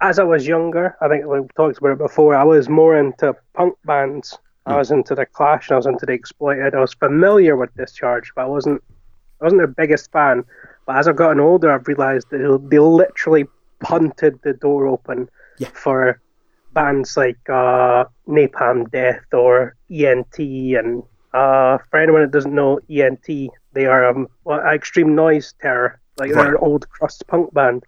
as 0.03 0.19
I 0.19 0.25
was 0.25 0.47
younger, 0.47 0.95
I 1.01 1.09
think 1.09 1.25
we 1.25 1.39
talked 1.57 1.79
about 1.79 1.93
it 1.93 1.99
before, 1.99 2.37
I 2.37 2.45
was 2.45 2.69
more 2.69 2.99
into 2.99 3.35
punk 3.55 3.77
bands. 3.87 4.39
I 4.67 4.77
was 4.77 4.91
into 4.91 5.15
the 5.15 5.27
Clash 5.27 5.69
and 5.69 5.75
I 5.75 5.77
was 5.77 5.87
into 5.87 6.07
the 6.07 6.13
Exploited. 6.13 6.75
I 6.75 6.81
was 6.81 6.95
familiar 6.95 7.57
with 7.57 7.75
Discharge, 7.77 8.33
but 8.35 8.43
I 8.43 8.47
wasn't 8.47 8.83
I 9.41 9.45
wasn't 9.45 9.61
their 9.61 9.67
biggest 9.67 10.11
fan. 10.13 10.45
But 10.87 10.97
as 10.97 11.09
I've 11.09 11.17
gotten 11.17 11.41
older, 11.41 11.71
I've 11.71 11.87
realised 11.87 12.31
that 12.31 12.69
they 12.71 12.79
literally 12.79 13.45
punted 13.81 14.41
the 14.43 14.55
door 14.55 14.87
open 14.87 15.29
for 15.73 16.21
bands 16.73 17.17
like 17.17 17.39
uh, 17.49 18.05
Napalm 18.29 18.91
Death 18.91 19.25
or 19.33 19.77
ENT. 19.91 20.39
And 20.39 21.03
uh, 21.33 21.79
for 21.91 21.99
anyone 21.99 22.23
that 22.23 22.31
doesn't 22.31 22.55
know 22.55 22.81
ENT, 22.91 23.27
they 23.73 23.87
are 23.87 24.09
um, 24.09 24.29
well, 24.45 24.61
Extreme 24.61 25.15
Noise 25.15 25.55
Terror. 25.61 26.01
Like 26.19 26.33
they're 26.33 26.55
an 26.55 26.63
old 26.63 26.89
crust 26.89 27.27
punk 27.27 27.53
band 27.53 27.85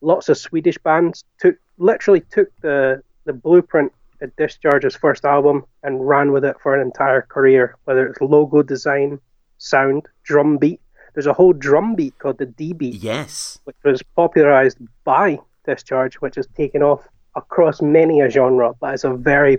lots 0.00 0.28
of 0.28 0.38
Swedish 0.38 0.78
bands 0.78 1.24
took 1.38 1.56
literally 1.78 2.20
took 2.30 2.48
the 2.60 3.02
the 3.24 3.32
blueprint 3.32 3.92
at 4.20 4.34
Discharge's 4.36 4.96
first 4.96 5.24
album 5.24 5.64
and 5.82 6.06
ran 6.06 6.32
with 6.32 6.44
it 6.44 6.56
for 6.62 6.74
an 6.74 6.80
entire 6.80 7.22
career, 7.22 7.76
whether 7.84 8.06
it's 8.06 8.20
logo 8.20 8.62
design, 8.62 9.18
sound, 9.58 10.06
drum 10.24 10.58
beat. 10.58 10.80
There's 11.14 11.26
a 11.26 11.32
whole 11.32 11.52
drum 11.52 11.94
beat 11.94 12.18
called 12.18 12.38
the 12.38 12.46
D 12.46 12.72
beat. 12.72 13.02
Yes. 13.02 13.58
Which 13.64 13.76
was 13.84 14.02
popularized 14.14 14.78
by 15.04 15.38
Discharge, 15.64 16.16
which 16.16 16.36
has 16.36 16.46
taken 16.56 16.82
off 16.82 17.08
across 17.34 17.80
many 17.80 18.20
a 18.20 18.30
genre, 18.30 18.72
but 18.80 18.94
it's 18.94 19.04
a 19.04 19.14
very 19.14 19.58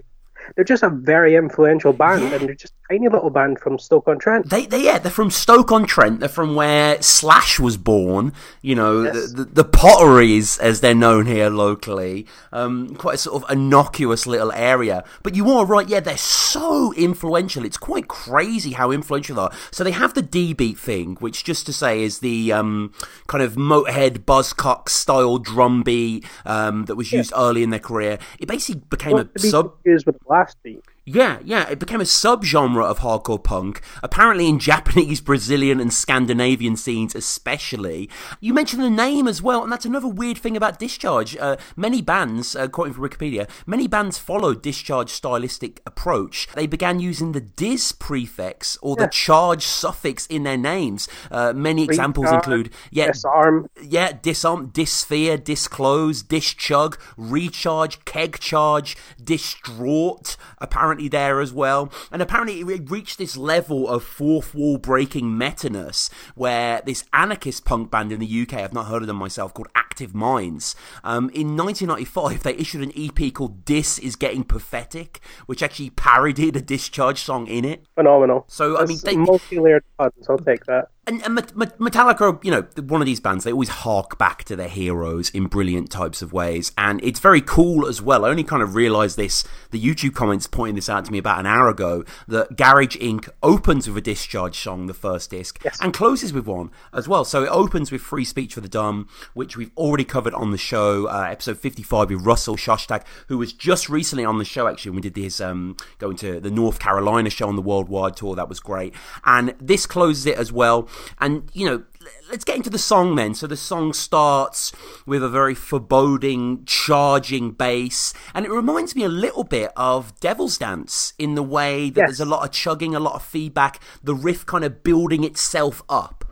they're 0.55 0.65
just 0.65 0.83
a 0.83 0.89
very 0.89 1.35
influential 1.35 1.93
band 1.93 2.33
and 2.33 2.47
they're 2.47 2.55
just 2.55 2.73
a 2.89 2.93
tiny 2.93 3.09
little 3.09 3.29
band 3.29 3.59
from 3.59 3.77
Stoke 3.79 4.07
on 4.07 4.19
Trent. 4.19 4.49
They, 4.49 4.65
they, 4.65 4.83
yeah, 4.83 4.99
they're 4.99 5.11
from 5.11 5.31
Stoke 5.31 5.71
on 5.71 5.85
Trent. 5.85 6.19
They're 6.19 6.29
from 6.29 6.55
where 6.55 7.01
Slash 7.01 7.59
was 7.59 7.77
born. 7.77 8.33
You 8.61 8.75
know, 8.75 9.03
the, 9.03 9.43
the, 9.43 9.43
the 9.45 9.63
Potteries, 9.63 10.57
as 10.59 10.81
they're 10.81 10.95
known 10.95 11.25
here 11.25 11.49
locally. 11.49 12.25
Um, 12.51 12.95
quite 12.95 13.15
a 13.15 13.17
sort 13.17 13.43
of 13.43 13.51
innocuous 13.51 14.25
little 14.25 14.51
area. 14.51 15.03
But 15.23 15.35
you 15.35 15.49
are 15.51 15.65
right. 15.65 15.87
Yeah, 15.87 15.99
they're 15.99 16.17
so 16.17 16.93
influential. 16.93 17.65
It's 17.65 17.77
quite 17.77 18.07
crazy 18.07 18.71
how 18.71 18.91
influential 18.91 19.35
they 19.35 19.41
are. 19.41 19.51
So 19.71 19.83
they 19.83 19.91
have 19.91 20.13
the 20.13 20.21
D 20.21 20.53
beat 20.53 20.77
thing, 20.77 21.15
which 21.19 21.43
just 21.43 21.65
to 21.67 21.73
say 21.73 22.01
is 22.01 22.19
the 22.19 22.51
um, 22.51 22.93
kind 23.27 23.43
of 23.43 23.55
Motorhead 23.55 24.25
Buzzcock 24.25 24.89
style 24.89 25.37
drum 25.37 25.83
beat 25.83 26.25
um, 26.45 26.85
that 26.85 26.95
was 26.95 27.11
used 27.11 27.33
early 27.35 27.63
in 27.63 27.69
their 27.69 27.79
career. 27.79 28.17
It 28.39 28.47
basically 28.47 28.81
became 28.89 29.17
Not 29.17 29.29
a 29.35 29.39
sub. 29.39 29.73
confused 29.73 30.05
with 30.05 30.17
blast 30.27 30.57
beat. 30.63 30.83
Yeah, 31.09 31.39
yeah, 31.45 31.69
it 31.69 31.79
became 31.79 32.01
a 32.01 32.03
subgenre 32.03 32.83
of 32.83 32.99
hardcore 32.99 33.41
punk, 33.41 33.79
apparently 34.03 34.49
in 34.49 34.59
Japanese, 34.71 35.21
Brazilian, 35.21 35.79
and 35.79 35.93
Scandinavian 35.93 36.75
scenes 36.75 37.15
especially. 37.15 38.09
You 38.41 38.53
mentioned 38.53 38.83
the 38.83 38.89
name 38.89 39.25
as 39.25 39.41
well, 39.41 39.63
and 39.63 39.71
that's 39.71 39.85
another 39.85 40.09
weird 40.09 40.37
thing 40.37 40.57
about 40.57 40.79
Discharge. 40.79 41.37
Uh, 41.37 41.55
many 41.77 42.01
bands, 42.01 42.57
uh, 42.57 42.67
quoting 42.67 42.93
from 42.93 43.05
Wikipedia, 43.05 43.49
many 43.65 43.87
bands 43.87 44.17
followed 44.17 44.61
Discharge 44.61 45.09
stylistic 45.09 45.81
approach. 45.85 46.49
They 46.55 46.67
began 46.67 46.99
using 46.99 47.31
the 47.31 47.39
dis 47.39 47.93
prefix 47.93 48.77
or 48.81 48.97
the 48.97 49.07
charge 49.07 49.63
suffix 49.65 50.27
in 50.27 50.43
their 50.43 50.57
names. 50.57 51.07
Uh, 51.31 51.53
many 51.53 51.85
examples 51.85 52.25
Recharge, 52.25 52.43
include, 52.43 52.73
yeah, 52.91 53.07
disarm. 53.07 53.69
yeah, 53.81 54.11
disarm, 54.11 54.71
Disfear, 54.73 55.37
disclose, 55.37 56.21
dischug, 56.21 56.97
recharge, 57.15 58.03
keg 58.03 58.39
charge, 58.41 58.97
distraught. 59.23 60.35
Apparently, 60.57 60.96
apparently 60.97 61.09
there 61.09 61.39
as 61.41 61.53
well. 61.53 61.91
And 62.11 62.21
apparently 62.21 62.59
it 62.61 62.89
reached 62.89 63.17
this 63.17 63.37
level 63.37 63.87
of 63.87 64.03
fourth 64.03 64.55
wall 64.55 64.77
breaking 64.77 65.37
meta-ness 65.37 66.09
where 66.35 66.81
this 66.85 67.05
anarchist 67.13 67.65
punk 67.65 67.91
band 67.91 68.11
in 68.11 68.19
the 68.19 68.41
UK, 68.41 68.55
I've 68.55 68.73
not 68.73 68.87
heard 68.87 69.03
of 69.03 69.07
them 69.07 69.17
myself, 69.17 69.53
called 69.53 69.67
Active 69.75 70.15
Minds, 70.15 70.75
um, 71.03 71.29
in 71.29 71.55
1995 71.55 72.43
they 72.43 72.55
issued 72.55 72.81
an 72.81 72.91
EP 72.95 73.33
called 73.33 73.65
This 73.65 73.99
Is 73.99 74.15
Getting 74.15 74.43
Pathetic, 74.43 75.19
which 75.45 75.61
actually 75.61 75.91
parodied 75.91 76.55
a 76.55 76.61
Discharge 76.61 77.21
song 77.21 77.47
in 77.47 77.65
it. 77.65 77.85
Phenomenal. 77.95 78.45
So, 78.47 78.77
I 78.77 78.85
mean, 78.85 78.97
they, 79.03 79.15
multi-layered 79.15 79.83
puns. 79.97 80.25
I'll 80.29 80.37
take 80.37 80.65
that. 80.65 80.89
And, 81.07 81.23
and 81.23 81.37
Metallica, 81.37 82.43
you 82.43 82.51
know, 82.51 82.67
one 82.83 83.01
of 83.01 83.05
these 83.05 83.21
bands, 83.21 83.45
they 83.45 83.53
always 83.53 83.69
hark 83.69 84.17
back 84.17 84.43
to 84.43 84.57
their 84.57 84.67
heroes 84.67 85.29
in 85.29 85.45
brilliant 85.45 85.89
types 85.89 86.21
of 86.21 86.33
ways. 86.33 86.73
And 86.77 87.01
it's 87.01 87.21
very 87.21 87.39
cool 87.39 87.87
as 87.87 88.01
well. 88.01 88.25
I 88.25 88.29
only 88.29 88.43
kind 88.43 88.61
of 88.61 88.75
realised 88.75 89.15
this, 89.15 89.45
the 89.71 89.81
YouTube 89.81 90.15
comments 90.15 90.47
pointing 90.47 90.75
this 90.75 90.89
out 90.89 91.05
to 91.05 91.11
me 91.11 91.17
about 91.17 91.39
an 91.39 91.45
hour 91.45 91.69
ago, 91.69 92.03
that 92.27 92.57
Garage 92.57 92.97
Inc. 92.97 93.29
opens 93.41 93.87
with 93.87 93.97
a 93.97 94.01
Discharge 94.01 94.59
song, 94.59 94.87
the 94.87 94.93
first 94.93 95.31
disc, 95.31 95.61
yes. 95.63 95.77
and 95.81 95.93
closes 95.93 96.33
with 96.33 96.45
one 96.45 96.71
as 96.93 97.07
well. 97.07 97.23
So 97.23 97.43
it 97.43 97.49
opens 97.49 97.89
with 97.89 98.01
Free 98.01 98.25
Speech 98.25 98.55
for 98.55 98.61
the 98.61 98.67
Dumb, 98.67 99.07
which 99.33 99.55
we've 99.55 99.71
already 99.77 100.03
covered 100.03 100.33
on 100.33 100.51
the 100.51 100.57
show, 100.57 101.07
uh, 101.07 101.29
episode 101.31 101.57
55 101.57 102.09
with 102.09 102.25
Russell 102.25 102.57
Shostak, 102.57 103.05
who 103.29 103.37
was 103.37 103.53
just 103.53 103.87
recently 103.87 104.25
on 104.25 104.39
the 104.39 104.45
show, 104.45 104.67
actually, 104.67 104.91
when 104.91 104.97
we 104.97 105.09
did 105.09 105.15
his 105.15 105.39
um, 105.39 105.77
going 105.99 106.17
to 106.17 106.41
the 106.41 106.51
North 106.51 106.79
Carolina 106.79 107.29
show 107.29 107.47
on 107.47 107.55
the 107.55 107.61
worldwide 107.61 108.17
tour. 108.17 108.35
That 108.35 108.49
was 108.49 108.59
great. 108.59 108.93
And 109.23 109.55
this 109.61 109.85
closes 109.85 110.25
it 110.25 110.37
as 110.37 110.51
well. 110.51 110.89
And, 111.19 111.49
you 111.53 111.65
know, 111.65 111.83
let's 112.29 112.43
get 112.43 112.55
into 112.55 112.69
the 112.69 112.77
song 112.77 113.15
then. 113.15 113.33
So 113.33 113.47
the 113.47 113.57
song 113.57 113.93
starts 113.93 114.71
with 115.05 115.23
a 115.23 115.29
very 115.29 115.55
foreboding, 115.55 116.63
charging 116.65 117.51
bass, 117.51 118.13
and 118.33 118.45
it 118.45 118.51
reminds 118.51 118.95
me 118.95 119.03
a 119.03 119.09
little 119.09 119.43
bit 119.43 119.71
of 119.75 120.17
Devil's 120.19 120.57
Dance 120.57 121.13
in 121.17 121.35
the 121.35 121.43
way 121.43 121.89
that 121.89 122.01
yes. 122.01 122.07
there's 122.09 122.19
a 122.19 122.25
lot 122.25 122.45
of 122.45 122.51
chugging, 122.51 122.95
a 122.95 122.99
lot 122.99 123.15
of 123.15 123.23
feedback, 123.23 123.79
the 124.03 124.15
riff 124.15 124.45
kind 124.45 124.63
of 124.63 124.83
building 124.83 125.23
itself 125.23 125.83
up. 125.89 126.23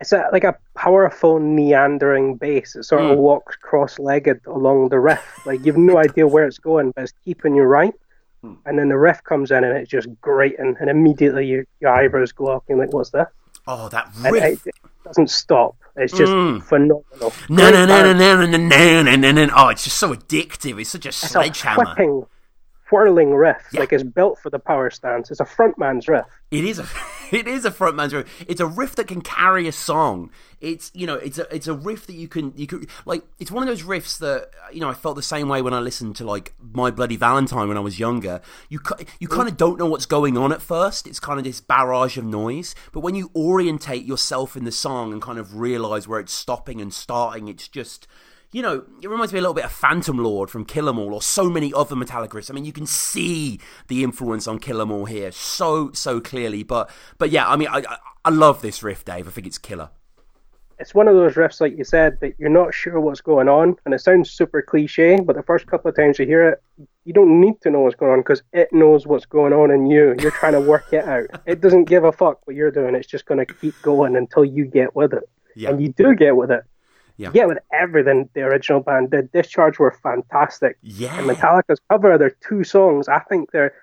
It's 0.00 0.12
a, 0.12 0.28
like 0.32 0.44
a 0.44 0.56
powerful 0.76 1.40
meandering 1.40 2.36
bass. 2.36 2.76
It 2.76 2.84
sort 2.84 3.02
Mm. 3.02 3.12
of 3.12 3.18
walks 3.18 3.56
cross-legged 3.56 4.46
along 4.46 4.90
the 4.90 5.00
riff. 5.00 5.44
Like 5.44 5.64
you've 5.66 5.76
no 5.76 5.98
idea 5.98 6.24
where 6.28 6.46
it's 6.46 6.58
going, 6.58 6.92
but 6.92 7.02
it's 7.02 7.12
keeping 7.24 7.56
you 7.56 7.64
right. 7.64 7.94
And 8.64 8.78
then 8.78 8.88
the 8.88 8.96
riff 8.96 9.24
comes 9.24 9.50
in 9.50 9.64
and 9.64 9.76
it's 9.76 9.90
just 9.90 10.08
grating, 10.20 10.76
and 10.78 10.88
immediately 10.88 11.44
your, 11.46 11.64
your 11.80 11.90
eyebrows 11.90 12.30
go 12.30 12.46
up. 12.46 12.62
And 12.68 12.76
you're 12.76 12.86
like, 12.86 12.94
"What's 12.94 13.10
that?" 13.10 13.28
Oh, 13.70 13.88
that 13.90 14.10
riff. 14.22 14.42
it, 14.42 14.60
it 14.66 14.74
doesn't 15.04 15.30
stop. 15.30 15.76
It's 15.96 16.12
just 16.16 16.32
Mm. 16.32 16.62
phenomenal. 16.62 17.32
No, 17.50 17.70
no, 17.70 17.84
no, 17.86 18.12
no, 18.12 18.12
no, 18.12 18.46
no, 18.46 18.56
no, 18.56 19.02
no, 19.02 19.16
no, 19.16 19.32
no. 19.46 19.52
Oh, 19.54 19.68
it's 19.68 19.84
just 19.84 19.98
so 19.98 20.14
addictive. 20.14 20.80
It's 20.80 20.90
such 20.90 21.04
a 21.04 21.08
It's 21.08 21.22
a 21.22 21.28
sledgehammer. 21.28 21.84
whipping, 21.90 22.26
whirling 22.90 23.34
riff. 23.34 23.72
Like 23.72 23.92
it's 23.92 24.02
built 24.02 24.38
for 24.38 24.50
the 24.50 24.58
power 24.58 24.90
stance. 24.90 25.30
It's 25.30 25.40
a 25.40 25.44
frontman's 25.44 26.08
riff. 26.08 26.26
It 26.50 26.64
is 26.64 26.78
a 26.78 26.86
it 27.32 27.46
is 27.46 27.64
a 27.64 27.70
frontman's 27.70 28.14
riff. 28.14 28.44
It's 28.48 28.60
a 28.60 28.66
riff 28.66 28.96
that 28.96 29.08
can 29.08 29.20
carry 29.20 29.68
a 29.68 29.72
song. 29.72 30.30
It's 30.60 30.90
you 30.94 31.06
know 31.06 31.14
it's 31.14 31.38
a 31.38 31.54
it's 31.54 31.66
a 31.66 31.74
riff 31.74 32.06
that 32.06 32.14
you 32.14 32.28
can 32.28 32.52
you 32.56 32.66
could 32.66 32.88
like 33.04 33.22
it's 33.38 33.50
one 33.50 33.62
of 33.62 33.68
those 33.68 33.82
riffs 33.82 34.18
that 34.18 34.50
you 34.72 34.80
know 34.80 34.88
I 34.88 34.94
felt 34.94 35.16
the 35.16 35.22
same 35.22 35.48
way 35.48 35.62
when 35.62 35.74
I 35.74 35.80
listened 35.80 36.16
to 36.16 36.24
like 36.24 36.54
My 36.60 36.90
Bloody 36.90 37.16
Valentine 37.16 37.68
when 37.68 37.76
I 37.76 37.80
was 37.80 37.98
younger. 37.98 38.40
You 38.68 38.80
you 39.18 39.28
mm. 39.28 39.36
kind 39.36 39.48
of 39.48 39.56
don't 39.56 39.78
know 39.78 39.86
what's 39.86 40.06
going 40.06 40.36
on 40.36 40.52
at 40.52 40.62
first. 40.62 41.06
It's 41.06 41.20
kind 41.20 41.38
of 41.38 41.44
this 41.44 41.60
barrage 41.60 42.16
of 42.16 42.24
noise, 42.24 42.74
but 42.92 43.00
when 43.00 43.14
you 43.14 43.30
orientate 43.36 44.04
yourself 44.04 44.56
in 44.56 44.64
the 44.64 44.72
song 44.72 45.12
and 45.12 45.22
kind 45.22 45.38
of 45.38 45.58
realize 45.58 46.08
where 46.08 46.20
it's 46.20 46.32
stopping 46.32 46.80
and 46.80 46.92
starting, 46.92 47.48
it's 47.48 47.68
just 47.68 48.06
you 48.50 48.62
know, 48.62 48.84
it 49.02 49.08
reminds 49.08 49.32
me 49.32 49.38
a 49.38 49.42
little 49.42 49.54
bit 49.54 49.64
of 49.64 49.72
Phantom 49.72 50.16
Lord 50.16 50.50
from 50.50 50.64
Kill 50.64 50.88
'Em 50.88 50.98
All 50.98 51.12
or 51.14 51.20
so 51.22 51.50
many 51.50 51.72
other 51.74 51.94
Metallica 51.94 52.30
riffs. 52.30 52.50
I 52.50 52.54
mean, 52.54 52.64
you 52.64 52.72
can 52.72 52.86
see 52.86 53.60
the 53.88 54.02
influence 54.02 54.48
on 54.48 54.58
Kill 54.58 54.80
'Em 54.80 54.90
All 54.90 55.04
here 55.04 55.30
so, 55.32 55.90
so 55.92 56.20
clearly. 56.20 56.62
But, 56.62 56.90
but 57.18 57.30
yeah, 57.30 57.48
I 57.48 57.56
mean, 57.56 57.68
I, 57.68 57.78
I, 57.78 57.96
I 58.24 58.30
love 58.30 58.62
this 58.62 58.82
riff, 58.82 59.04
Dave. 59.04 59.28
I 59.28 59.30
think 59.30 59.46
it's 59.46 59.58
killer. 59.58 59.90
It's 60.80 60.94
one 60.94 61.08
of 61.08 61.16
those 61.16 61.34
riffs, 61.34 61.60
like 61.60 61.76
you 61.76 61.82
said, 61.82 62.18
that 62.20 62.34
you're 62.38 62.48
not 62.48 62.72
sure 62.72 63.00
what's 63.00 63.20
going 63.20 63.48
on, 63.48 63.74
and 63.84 63.92
it 63.92 64.00
sounds 64.00 64.30
super 64.30 64.62
cliche. 64.62 65.18
But 65.18 65.34
the 65.34 65.42
first 65.42 65.66
couple 65.66 65.88
of 65.88 65.96
times 65.96 66.20
you 66.20 66.24
hear 66.26 66.48
it, 66.50 66.62
you 67.04 67.12
don't 67.12 67.40
need 67.40 67.60
to 67.62 67.70
know 67.70 67.80
what's 67.80 67.96
going 67.96 68.12
on 68.12 68.20
because 68.20 68.42
it 68.52 68.72
knows 68.72 69.04
what's 69.04 69.26
going 69.26 69.52
on 69.52 69.72
in 69.72 69.86
you. 69.90 70.14
You're 70.20 70.30
trying 70.30 70.52
to 70.52 70.60
work 70.60 70.92
it 70.92 71.04
out. 71.04 71.26
It 71.46 71.60
doesn't 71.60 71.86
give 71.86 72.04
a 72.04 72.12
fuck 72.12 72.46
what 72.46 72.54
you're 72.54 72.70
doing. 72.70 72.94
It's 72.94 73.08
just 73.08 73.26
going 73.26 73.44
to 73.44 73.54
keep 73.54 73.74
going 73.82 74.14
until 74.14 74.44
you 74.44 74.66
get 74.66 74.94
with 74.94 75.12
it, 75.14 75.28
Yeah. 75.56 75.70
and 75.70 75.82
you 75.82 75.88
do 75.88 76.14
get 76.14 76.36
with 76.36 76.52
it. 76.52 76.62
Yeah. 77.18 77.30
Get 77.32 77.48
with 77.48 77.58
everything. 77.72 78.28
The 78.34 78.42
original 78.42 78.80
band 78.80 79.10
did. 79.10 79.30
Discharge 79.32 79.78
were 79.78 79.90
fantastic. 80.02 80.78
Yeah. 80.82 81.18
And 81.18 81.28
Metallica's 81.28 81.80
cover, 81.90 82.16
their 82.16 82.30
two 82.48 82.64
songs, 82.64 83.08
I 83.08 83.18
think 83.18 83.50
they're 83.50 83.74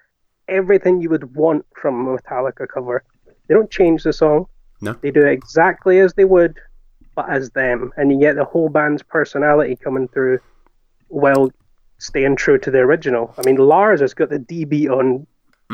everything 0.48 1.02
you 1.02 1.10
would 1.10 1.36
want 1.36 1.66
from 1.76 2.08
a 2.08 2.18
Metallica 2.18 2.68
cover. 2.68 3.04
They 3.48 3.54
don't 3.54 3.70
change 3.70 4.04
the 4.04 4.14
song. 4.14 4.48
No. 4.82 4.94
They 4.94 5.12
do 5.12 5.26
it 5.26 5.32
exactly 5.32 6.00
as 6.00 6.14
they 6.14 6.24
would, 6.26 6.58
but 7.14 7.30
as 7.30 7.50
them. 7.52 7.92
And 7.98 8.12
you 8.12 8.20
get 8.20 8.36
the 8.36 8.46
whole 8.46 8.70
band's 8.70 9.04
personality 9.04 9.76
coming 9.76 10.08
through 10.08 10.40
while 11.10 11.52
staying 11.98 12.38
true 12.38 12.58
to 12.60 12.72
the 12.72 12.80
original. 12.80 13.34
I 13.38 13.42
mean, 13.46 13.58
Lars 13.58 14.00
has 14.02 14.14
got 14.14 14.30
the 14.30 14.40
D 14.40 14.64
beat 14.66 14.90
on 14.90 15.28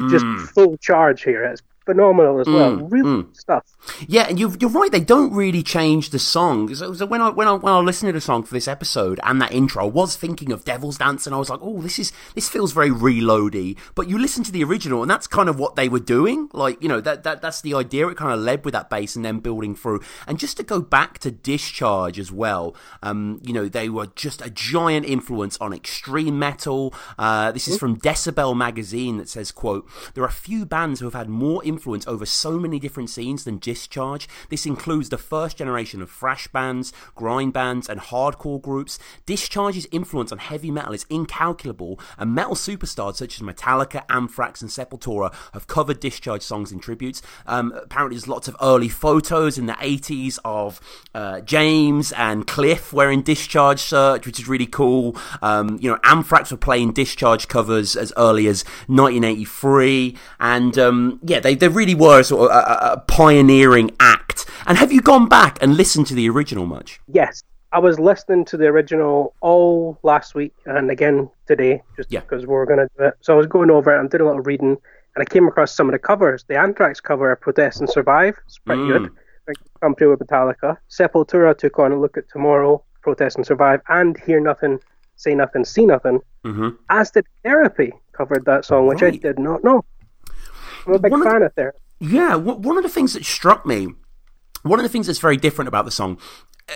just 0.09 0.23
Mm. 0.25 0.39
full 0.47 0.77
charge 0.77 1.23
here. 1.23 1.43
It's 1.43 1.61
phenomenal 1.91 2.39
as 2.39 2.47
well. 2.47 2.77
Mm, 2.77 2.91
Really 2.91 3.23
mm. 3.23 3.37
stuff. 3.37 3.63
Yeah, 4.07 4.27
and 4.29 4.39
you're, 4.39 4.55
you're 4.59 4.69
right. 4.69 4.91
They 4.91 4.99
don't 4.99 5.33
really 5.33 5.63
change 5.63 6.11
the 6.11 6.19
song. 6.19 6.73
So, 6.73 6.93
so 6.93 7.05
when 7.05 7.21
I 7.21 7.29
when 7.29 7.47
I 7.47 7.53
when 7.53 7.73
I 7.73 7.79
listened 7.79 8.09
to 8.09 8.13
the 8.13 8.21
song 8.21 8.43
for 8.43 8.53
this 8.53 8.67
episode 8.67 9.19
and 9.23 9.41
that 9.41 9.51
intro, 9.51 9.83
I 9.83 9.89
was 9.89 10.15
thinking 10.15 10.51
of 10.51 10.63
Devil's 10.63 10.97
Dance, 10.97 11.25
and 11.25 11.35
I 11.35 11.39
was 11.39 11.49
like, 11.49 11.59
oh, 11.61 11.81
this 11.81 11.99
is 11.99 12.11
this 12.35 12.47
feels 12.47 12.73
very 12.73 12.89
reloady. 12.89 13.77
But 13.95 14.07
you 14.07 14.17
listen 14.17 14.43
to 14.45 14.51
the 14.51 14.63
original, 14.63 15.01
and 15.01 15.09
that's 15.09 15.27
kind 15.27 15.49
of 15.49 15.59
what 15.59 15.75
they 15.75 15.89
were 15.89 15.99
doing. 15.99 16.49
Like 16.53 16.81
you 16.81 16.89
know 16.89 17.01
that 17.01 17.23
that 17.23 17.41
that's 17.41 17.61
the 17.61 17.73
idea. 17.73 18.07
It 18.07 18.17
kind 18.17 18.33
of 18.33 18.39
led 18.39 18.63
with 18.65 18.73
that 18.73 18.89
bass 18.89 19.15
and 19.15 19.25
then 19.25 19.39
building 19.39 19.75
through. 19.75 20.01
And 20.27 20.39
just 20.39 20.57
to 20.57 20.63
go 20.63 20.81
back 20.81 21.19
to 21.19 21.31
Discharge 21.31 22.19
as 22.19 22.31
well, 22.31 22.75
um, 23.03 23.41
you 23.43 23.53
know, 23.53 23.67
they 23.67 23.89
were 23.89 24.07
just 24.15 24.41
a 24.41 24.49
giant 24.49 25.05
influence 25.05 25.57
on 25.59 25.73
extreme 25.73 26.37
metal. 26.37 26.93
Uh, 27.17 27.51
this 27.51 27.67
is 27.67 27.77
from 27.77 27.99
Decibel 27.99 28.55
magazine 28.55 29.17
that 29.17 29.29
says, 29.29 29.51
"quote 29.51 29.87
There 30.13 30.23
are 30.23 30.27
a 30.27 30.31
few 30.31 30.65
bands 30.65 30.99
who 30.99 31.05
have 31.07 31.13
had 31.13 31.29
more 31.29 31.63
influence 31.63 31.80
over 32.07 32.25
so 32.25 32.59
many 32.59 32.79
different 32.79 33.09
scenes 33.09 33.43
than 33.43 33.57
Discharge. 33.57 34.27
This 34.49 34.65
includes 34.65 35.09
the 35.09 35.17
first 35.17 35.57
generation 35.57 36.01
of 36.01 36.11
thrash 36.11 36.47
bands, 36.47 36.93
grind 37.15 37.53
bands, 37.53 37.89
and 37.89 37.99
hardcore 37.99 38.61
groups. 38.61 38.99
Discharge's 39.25 39.87
influence 39.91 40.31
on 40.31 40.37
heavy 40.37 40.69
metal 40.69 40.93
is 40.93 41.05
incalculable, 41.09 41.99
and 42.17 42.35
metal 42.35 42.55
superstars 42.55 43.15
such 43.15 43.35
as 43.35 43.41
Metallica, 43.41 44.03
Anthrax, 44.09 44.61
and 44.61 44.69
Sepultura 44.69 45.33
have 45.53 45.67
covered 45.67 45.99
Discharge 45.99 46.43
songs 46.43 46.71
in 46.71 46.79
tributes. 46.79 47.21
Um, 47.47 47.71
apparently, 47.71 48.15
there's 48.15 48.27
lots 48.27 48.47
of 48.47 48.55
early 48.61 48.89
photos 48.89 49.57
in 49.57 49.65
the 49.65 49.73
80s 49.73 50.37
of 50.45 50.79
uh, 51.15 51.41
James 51.41 52.11
and 52.13 52.45
Cliff 52.45 52.93
wearing 52.93 53.21
Discharge 53.21 53.79
shirts, 53.79 54.25
which 54.27 54.39
is 54.39 54.47
really 54.47 54.67
cool. 54.67 55.17
Um, 55.41 55.77
you 55.81 55.89
know, 55.89 55.99
Anthrax 56.03 56.51
were 56.51 56.57
playing 56.57 56.93
Discharge 56.93 57.47
covers 57.47 57.95
as 57.95 58.13
early 58.17 58.47
as 58.47 58.63
1983, 58.87 60.15
and 60.39 60.77
um, 60.77 61.19
yeah, 61.23 61.39
they, 61.39 61.55
they 61.61 61.69
really 61.69 61.95
were 61.95 62.21
sort 62.23 62.51
of 62.51 62.57
a, 62.57 62.93
a- 62.93 62.99
pioneering 63.07 63.91
act. 64.01 64.45
And 64.67 64.77
have 64.77 64.91
you 64.91 64.99
gone 65.01 65.29
back 65.29 65.57
and 65.61 65.77
listened 65.77 66.07
to 66.07 66.13
the 66.13 66.29
original 66.29 66.65
much? 66.65 66.99
Yes, 67.07 67.43
I 67.71 67.79
was 67.79 67.97
listening 67.99 68.43
to 68.45 68.57
the 68.57 68.65
original 68.67 69.33
all 69.41 69.97
last 70.03 70.35
week 70.35 70.53
and 70.65 70.91
again 70.91 71.29
today, 71.47 71.81
just 71.95 72.11
Yeah. 72.11 72.19
because 72.19 72.41
we 72.45 72.53
were 72.53 72.65
going 72.65 72.79
to 72.79 72.89
do 72.97 73.05
it. 73.05 73.13
So 73.21 73.33
I 73.33 73.37
was 73.37 73.47
going 73.47 73.71
over 73.71 73.95
it 73.95 73.99
and 73.99 74.09
did 74.09 74.19
a 74.21 74.25
little 74.25 74.41
reading, 74.41 74.71
and 75.15 75.19
I 75.21 75.25
came 75.25 75.47
across 75.47 75.73
some 75.73 75.87
of 75.87 75.93
the 75.93 75.99
covers. 75.99 76.43
The 76.47 76.57
Anthrax 76.59 76.99
cover, 76.99 77.31
of 77.31 77.39
"Protest 77.41 77.79
and 77.79 77.89
Survive," 77.89 78.35
it's 78.45 78.57
pretty 78.59 78.81
Mm. 78.81 78.87
good. 78.91 79.11
Good 79.47 79.57
Company 79.81 80.07
with 80.11 80.19
Metallica. 80.19 80.77
Sepultura 80.89 81.57
took 81.57 81.79
on 81.79 81.91
a 81.91 81.99
look 81.99 82.15
at 82.17 82.29
Tomorrow, 82.29 82.83
"Protest 83.01 83.37
and 83.37 83.45
Survive," 83.45 83.81
and 83.89 84.17
"Hear 84.25 84.39
Nothing, 84.39 84.79
Say 85.15 85.33
Nothing, 85.35 85.65
See 85.65 85.85
Nothing." 85.85 86.19
Mm-hmm. 86.45 86.69
As 86.89 87.09
did 87.11 87.25
Therapy 87.43 87.91
covered 88.13 88.45
that 88.45 88.65
song, 88.65 88.87
which 88.87 89.01
I 89.03 89.11
did 89.11 89.39
not 89.39 89.63
know. 89.63 89.83
I'm 90.87 90.93
a 90.93 90.99
big 90.99 91.11
One 91.11 91.23
fan 91.23 91.43
of 91.43 91.53
Therapy. 91.53 91.77
Yeah, 91.99 92.31
w- 92.31 92.57
one 92.57 92.77
of 92.77 92.83
the 92.83 92.89
things 92.89 93.13
that 93.13 93.25
struck 93.25 93.65
me, 93.65 93.89
one 94.63 94.79
of 94.79 94.83
the 94.83 94.89
things 94.89 95.07
that's 95.07 95.19
very 95.19 95.37
different 95.37 95.67
about 95.67 95.85
the 95.85 95.91
song, 95.91 96.17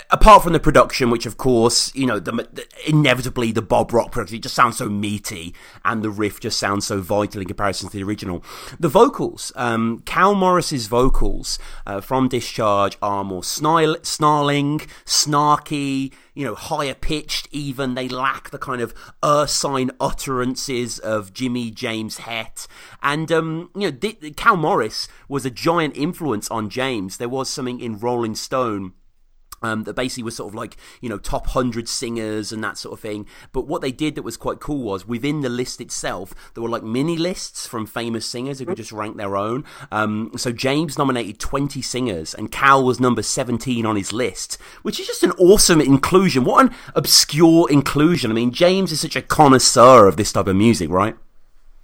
apart 0.09 0.43
from 0.43 0.53
the 0.53 0.59
production, 0.59 1.09
which 1.09 1.25
of 1.25 1.37
course, 1.37 1.93
you 1.95 2.05
know, 2.05 2.19
the, 2.19 2.31
the 2.31 2.65
inevitably 2.87 3.51
the 3.51 3.61
Bob 3.61 3.93
Rock 3.93 4.11
production, 4.11 4.37
it 4.37 4.43
just 4.43 4.55
sounds 4.55 4.77
so 4.77 4.89
meaty, 4.89 5.53
and 5.83 6.03
the 6.03 6.09
riff 6.09 6.39
just 6.39 6.59
sounds 6.59 6.85
so 6.87 6.99
vital 6.99 7.41
in 7.41 7.47
comparison 7.47 7.89
to 7.89 7.97
the 7.97 8.03
original. 8.03 8.43
The 8.79 8.89
vocals, 8.89 9.51
um, 9.55 10.01
Cal 10.05 10.35
Morris's 10.35 10.87
vocals 10.87 11.59
uh, 11.85 12.01
from 12.01 12.27
Discharge 12.27 12.97
are 13.01 13.23
more 13.23 13.43
snarl- 13.43 13.97
snarling, 14.03 14.79
snarky, 15.05 16.11
you 16.33 16.45
know, 16.45 16.55
higher 16.55 16.93
pitched 16.93 17.47
even. 17.51 17.95
They 17.95 18.09
lack 18.09 18.49
the 18.49 18.59
kind 18.59 18.81
of 18.81 18.93
ursine 19.23 19.91
utterances 19.99 20.99
of 20.99 21.33
Jimmy 21.33 21.71
James 21.71 22.19
Het. 22.19 22.67
And, 23.01 23.31
um, 23.31 23.69
you 23.75 23.89
know, 23.89 23.91
Di- 23.91 24.33
Cal 24.35 24.57
Morris 24.57 25.07
was 25.29 25.45
a 25.45 25.51
giant 25.51 25.95
influence 25.95 26.49
on 26.51 26.69
James. 26.69 27.17
There 27.17 27.29
was 27.29 27.49
something 27.49 27.79
in 27.79 27.99
Rolling 27.99 28.35
Stone 28.35 28.93
Um, 29.65 29.83
that 29.85 29.95
basically 29.95 30.23
was 30.23 30.35
sort 30.35 30.51
of 30.51 30.55
like 30.55 30.77
you 31.01 31.09
know 31.09 31.17
top 31.17 31.47
hundred 31.47 31.89
singers 31.89 32.51
and 32.51 32.63
that 32.63 32.77
sort 32.77 32.93
of 32.93 32.99
thing. 32.99 33.25
But 33.51 33.67
what 33.67 33.81
they 33.81 33.91
did 33.91 34.15
that 34.15 34.21
was 34.21 34.37
quite 34.37 34.59
cool 34.59 34.83
was 34.83 35.07
within 35.07 35.41
the 35.41 35.49
list 35.49 35.81
itself 35.81 36.35
there 36.53 36.63
were 36.63 36.69
like 36.69 36.83
mini 36.83 37.17
lists 37.17 37.65
from 37.65 37.85
famous 37.85 38.25
singers 38.25 38.59
who 38.59 38.65
could 38.65 38.77
just 38.77 38.91
rank 38.91 39.17
their 39.17 39.35
own. 39.35 39.65
Um, 39.91 40.31
so 40.37 40.51
James 40.51 40.97
nominated 40.97 41.39
twenty 41.39 41.81
singers 41.81 42.33
and 42.35 42.51
Cal 42.51 42.83
was 42.83 42.99
number 42.99 43.23
seventeen 43.23 43.85
on 43.85 43.95
his 43.95 44.13
list, 44.13 44.59
which 44.83 44.99
is 44.99 45.07
just 45.07 45.23
an 45.23 45.31
awesome 45.31 45.81
inclusion. 45.81 46.43
What 46.43 46.65
an 46.65 46.75
obscure 46.93 47.69
inclusion! 47.71 48.29
I 48.29 48.35
mean, 48.35 48.51
James 48.51 48.91
is 48.91 49.01
such 49.01 49.15
a 49.15 49.21
connoisseur 49.21 50.07
of 50.07 50.17
this 50.17 50.31
type 50.31 50.47
of 50.47 50.55
music, 50.55 50.89
right? 50.89 51.15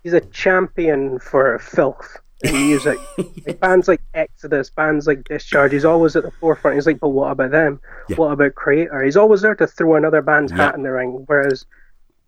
He's 0.03 0.13
a 0.13 0.21
champion 0.21 1.19
for 1.19 1.59
filth 1.59 2.20
in 2.43 2.53
music. 2.53 2.97
like 3.45 3.59
bands 3.59 3.87
like 3.87 4.01
Exodus, 4.13 4.69
bands 4.69 5.07
like 5.07 5.23
Discharge, 5.25 5.71
he's 5.71 5.85
always 5.85 6.15
at 6.15 6.23
the 6.23 6.31
forefront. 6.31 6.75
He's 6.75 6.85
like, 6.87 6.99
but 6.99 7.09
what 7.09 7.31
about 7.31 7.51
them? 7.51 7.79
Yeah. 8.09 8.15
What 8.17 8.31
about 8.31 8.55
Kreator? 8.55 9.03
He's 9.03 9.17
always 9.17 9.41
there 9.41 9.55
to 9.55 9.67
throw 9.67 9.95
another 9.95 10.21
band's 10.21 10.51
Yeah. 10.51 10.57
hat 10.65 10.75
in 10.75 10.83
the 10.83 10.91
ring. 10.91 11.23
Whereas, 11.27 11.65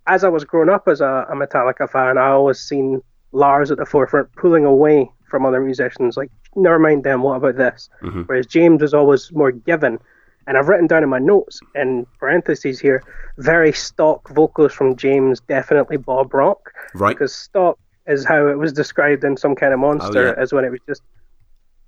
as 0.07 0.23
I 0.23 0.29
was 0.29 0.43
growing 0.43 0.69
up 0.69 0.87
as 0.87 1.01
a, 1.01 1.25
a 1.29 1.35
Metallica 1.35 1.89
fan, 1.89 2.17
I 2.17 2.29
always 2.29 2.59
seen 2.59 3.01
Lars 3.31 3.71
at 3.71 3.77
the 3.77 3.85
forefront 3.85 4.31
pulling 4.35 4.65
away 4.65 5.09
from 5.29 5.45
other 5.45 5.61
musicians. 5.61 6.17
Like, 6.17 6.29
never 6.55 6.77
mind 6.77 7.03
them, 7.03 7.23
what 7.23 7.37
about 7.37 7.55
this? 7.57 7.89
Mhm. 8.03 8.27
Whereas 8.27 8.45
James 8.45 8.81
was 8.81 8.93
always 8.93 9.31
more 9.31 9.51
given. 9.51 9.97
And 10.45 10.57
I've 10.57 10.67
written 10.67 10.87
down 10.87 11.03
in 11.03 11.09
my 11.09 11.19
notes, 11.19 11.61
in 11.73 12.05
parentheses 12.19 12.77
here, 12.79 13.01
very 13.37 13.71
stock 13.71 14.27
vocals 14.29 14.73
from 14.73 14.97
James, 14.97 15.39
definitely 15.39 15.95
Bob 15.95 16.33
Rock. 16.33 16.71
Right. 16.93 17.15
Because 17.15 17.33
stock 17.33 17.79
is 18.07 18.25
how 18.25 18.47
it 18.47 18.57
was 18.57 18.73
described 18.73 19.23
in 19.23 19.37
Some 19.37 19.55
Kind 19.55 19.73
of 19.73 19.79
Monster, 19.79 20.27
Oh, 20.29 20.31
yeah. 20.31 20.41
as 20.41 20.53
when 20.53 20.65
it 20.65 20.71
was 20.71 20.79
just. 20.87 21.01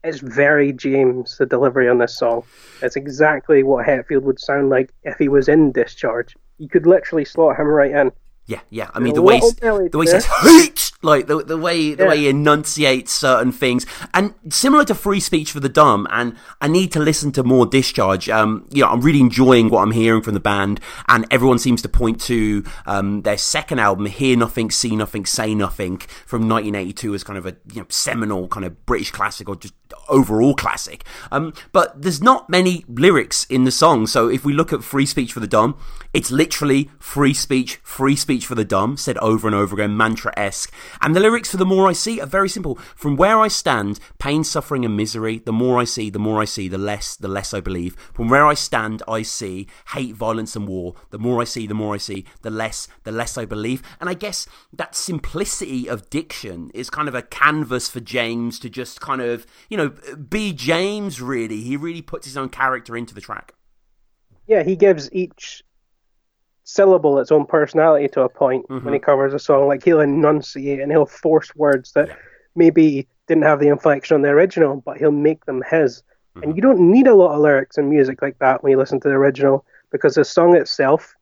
It's 0.03 0.19
very 0.19 0.71
James, 0.71 1.35
the 1.39 1.47
delivery 1.47 1.89
on 1.89 1.97
this 1.97 2.15
song. 2.15 2.43
It's 2.83 2.95
exactly 2.95 3.63
what 3.63 3.87
Hetfield 3.87 4.21
would 4.21 4.39
sound 4.39 4.69
like 4.69 4.93
if 5.03 5.17
he 5.17 5.29
was 5.29 5.49
in 5.49 5.71
Discharge. 5.71 6.35
You 6.59 6.69
could 6.69 6.85
literally 6.85 7.25
slot 7.25 7.57
him 7.59 7.65
right 7.65 7.89
in. 7.89 8.11
Yeah, 8.45 8.59
yeah. 8.69 8.91
I 8.93 8.99
mean, 8.99 9.15
the 9.15 9.23
way 9.23 9.39
the 9.39 9.89
way 9.97 10.05
he 10.05 10.07
says 10.11 10.27
like 11.05 11.27
the 11.27 11.43
the 11.43 11.57
way 11.57 11.93
the 11.93 12.03
Yeah. 12.03 12.09
way 12.09 12.17
he 12.17 12.27
enunciates 12.29 13.11
certain 13.13 13.51
things, 13.51 13.85
and 14.13 14.33
similar 14.49 14.83
to 14.85 14.95
free 14.95 15.19
speech 15.19 15.51
for 15.51 15.59
the 15.59 15.69
dumb. 15.69 16.07
And 16.11 16.35
I 16.61 16.67
need 16.67 16.91
to 16.93 16.99
listen 16.99 17.31
to 17.33 17.43
more 17.43 17.65
discharge. 17.65 18.27
Um, 18.29 18.65
you 18.71 18.81
know, 18.83 18.89
I'm 18.89 19.01
really 19.01 19.19
enjoying 19.21 19.69
what 19.69 19.81
I'm 19.81 19.91
hearing 19.91 20.21
from 20.21 20.33
the 20.33 20.39
band, 20.39 20.79
and 21.07 21.25
everyone 21.31 21.59
seems 21.59 21.81
to 21.83 21.89
point 21.89 22.19
to 22.21 22.63
um 22.85 23.21
their 23.21 23.37
second 23.37 23.79
album, 23.79 24.07
"Hear 24.07 24.35
Nothing, 24.37 24.71
See 24.71 24.95
Nothing, 24.95 25.25
Say 25.25 25.55
Nothing" 25.55 26.01
from 26.25 26.47
1982 26.47 27.13
as 27.15 27.23
kind 27.23 27.37
of 27.37 27.45
a 27.45 27.55
you 27.73 27.81
know 27.81 27.87
seminal 27.89 28.47
kind 28.47 28.65
of 28.65 28.85
British 28.85 29.11
classic 29.11 29.47
or 29.47 29.55
just 29.55 29.73
overall 30.09 30.53
classic. 30.55 31.03
Um, 31.31 31.53
but 31.71 32.01
there's 32.01 32.21
not 32.21 32.49
many 32.49 32.83
lyrics 32.87 33.45
in 33.45 33.63
the 33.63 33.71
song. 33.71 34.07
So 34.07 34.27
if 34.29 34.43
we 34.43 34.53
look 34.53 34.73
at 34.73 34.83
free 34.83 35.05
speech 35.05 35.31
for 35.33 35.39
the 35.39 35.47
dumb, 35.47 35.75
it's 36.15 36.31
literally 36.31 36.89
free 36.97 37.33
speech, 37.33 37.75
free 37.83 38.15
speech 38.15 38.45
for 38.45 38.55
the 38.55 38.63
dumb, 38.63 38.95
said 38.95 39.17
over 39.17 39.49
and 39.49 39.55
over 39.55 39.75
again, 39.75 39.97
mantra 39.97 40.31
esque. 40.37 40.73
And 41.01 41.13
the 41.13 41.19
lyrics 41.19 41.51
for 41.51 41.57
the 41.57 41.65
more 41.65 41.89
I 41.89 41.91
see 41.91 42.21
are 42.21 42.25
very 42.25 42.47
simple. 42.47 42.75
From 42.95 43.17
where 43.17 43.41
I 43.41 43.49
stand, 43.49 43.99
pain, 44.17 44.45
suffering, 44.45 44.85
and 44.85 44.95
misery, 44.95 45.39
the 45.39 45.51
more 45.51 45.77
I 45.77 45.83
see, 45.83 46.09
the 46.09 46.17
more 46.17 46.41
I 46.41 46.45
see, 46.45 46.69
the 46.69 46.77
less, 46.77 47.17
the 47.17 47.27
less 47.27 47.53
I 47.53 47.59
believe. 47.59 47.97
From 48.13 48.29
where 48.29 48.47
I 48.47 48.53
stand, 48.53 49.03
I 49.09 49.23
see 49.23 49.67
hate, 49.89 50.15
violence, 50.15 50.55
and 50.55 50.69
war. 50.69 50.95
The 51.09 51.19
more 51.19 51.41
I 51.41 51.43
see, 51.43 51.67
the 51.67 51.73
more 51.73 51.93
I 51.93 51.97
see, 51.97 52.23
the 52.43 52.49
less, 52.49 52.87
the 53.03 53.11
less 53.11 53.37
I 53.37 53.43
believe. 53.43 53.83
And 53.99 54.09
I 54.09 54.13
guess 54.13 54.47
that 54.71 54.95
simplicity 54.95 55.89
of 55.89 56.09
diction 56.09 56.71
is 56.73 56.89
kind 56.89 57.09
of 57.09 57.15
a 57.15 57.23
canvas 57.23 57.89
for 57.89 57.99
James 57.99 58.57
to 58.59 58.69
just 58.69 59.01
kind 59.01 59.21
of, 59.21 59.45
you 59.67 59.75
know, 59.75 59.89
be 60.29 60.53
James, 60.53 61.21
really. 61.21 61.59
He 61.59 61.75
really 61.75 62.01
puts 62.01 62.25
his 62.25 62.37
own 62.37 62.47
character 62.47 62.95
into 62.95 63.13
the 63.13 63.19
track. 63.19 63.53
Yeah, 64.47 64.63
he 64.63 64.77
gives 64.77 65.11
each 65.11 65.64
syllable 66.65 67.19
its 67.19 67.31
own 67.31 67.45
personality 67.45 68.07
to 68.09 68.21
a 68.21 68.29
point 68.29 68.69
when 68.69 68.81
mm-hmm. 68.81 68.93
he 68.93 68.99
covers 68.99 69.33
a 69.33 69.39
song. 69.39 69.67
Like 69.67 69.83
he'll 69.83 70.01
enunciate 70.01 70.81
and 70.81 70.91
he'll 70.91 71.05
force 71.05 71.55
words 71.55 71.93
that 71.93 72.09
maybe 72.55 73.07
didn't 73.27 73.43
have 73.43 73.59
the 73.59 73.69
inflection 73.69 74.15
on 74.15 74.21
the 74.23 74.29
original, 74.29 74.81
but 74.81 74.97
he'll 74.97 75.11
make 75.11 75.45
them 75.45 75.63
his. 75.69 76.03
And 76.35 76.43
mm-hmm. 76.43 76.55
you 76.55 76.61
don't 76.61 76.91
need 76.91 77.07
a 77.07 77.15
lot 77.15 77.33
of 77.33 77.39
lyrics 77.39 77.77
and 77.77 77.89
music 77.89 78.21
like 78.21 78.37
that 78.39 78.61
when 78.61 78.71
you 78.71 78.77
listen 78.77 78.99
to 78.99 79.07
the 79.07 79.13
original 79.15 79.65
because 79.91 80.15
the 80.15 80.25
song 80.25 80.55
itself 80.55 81.15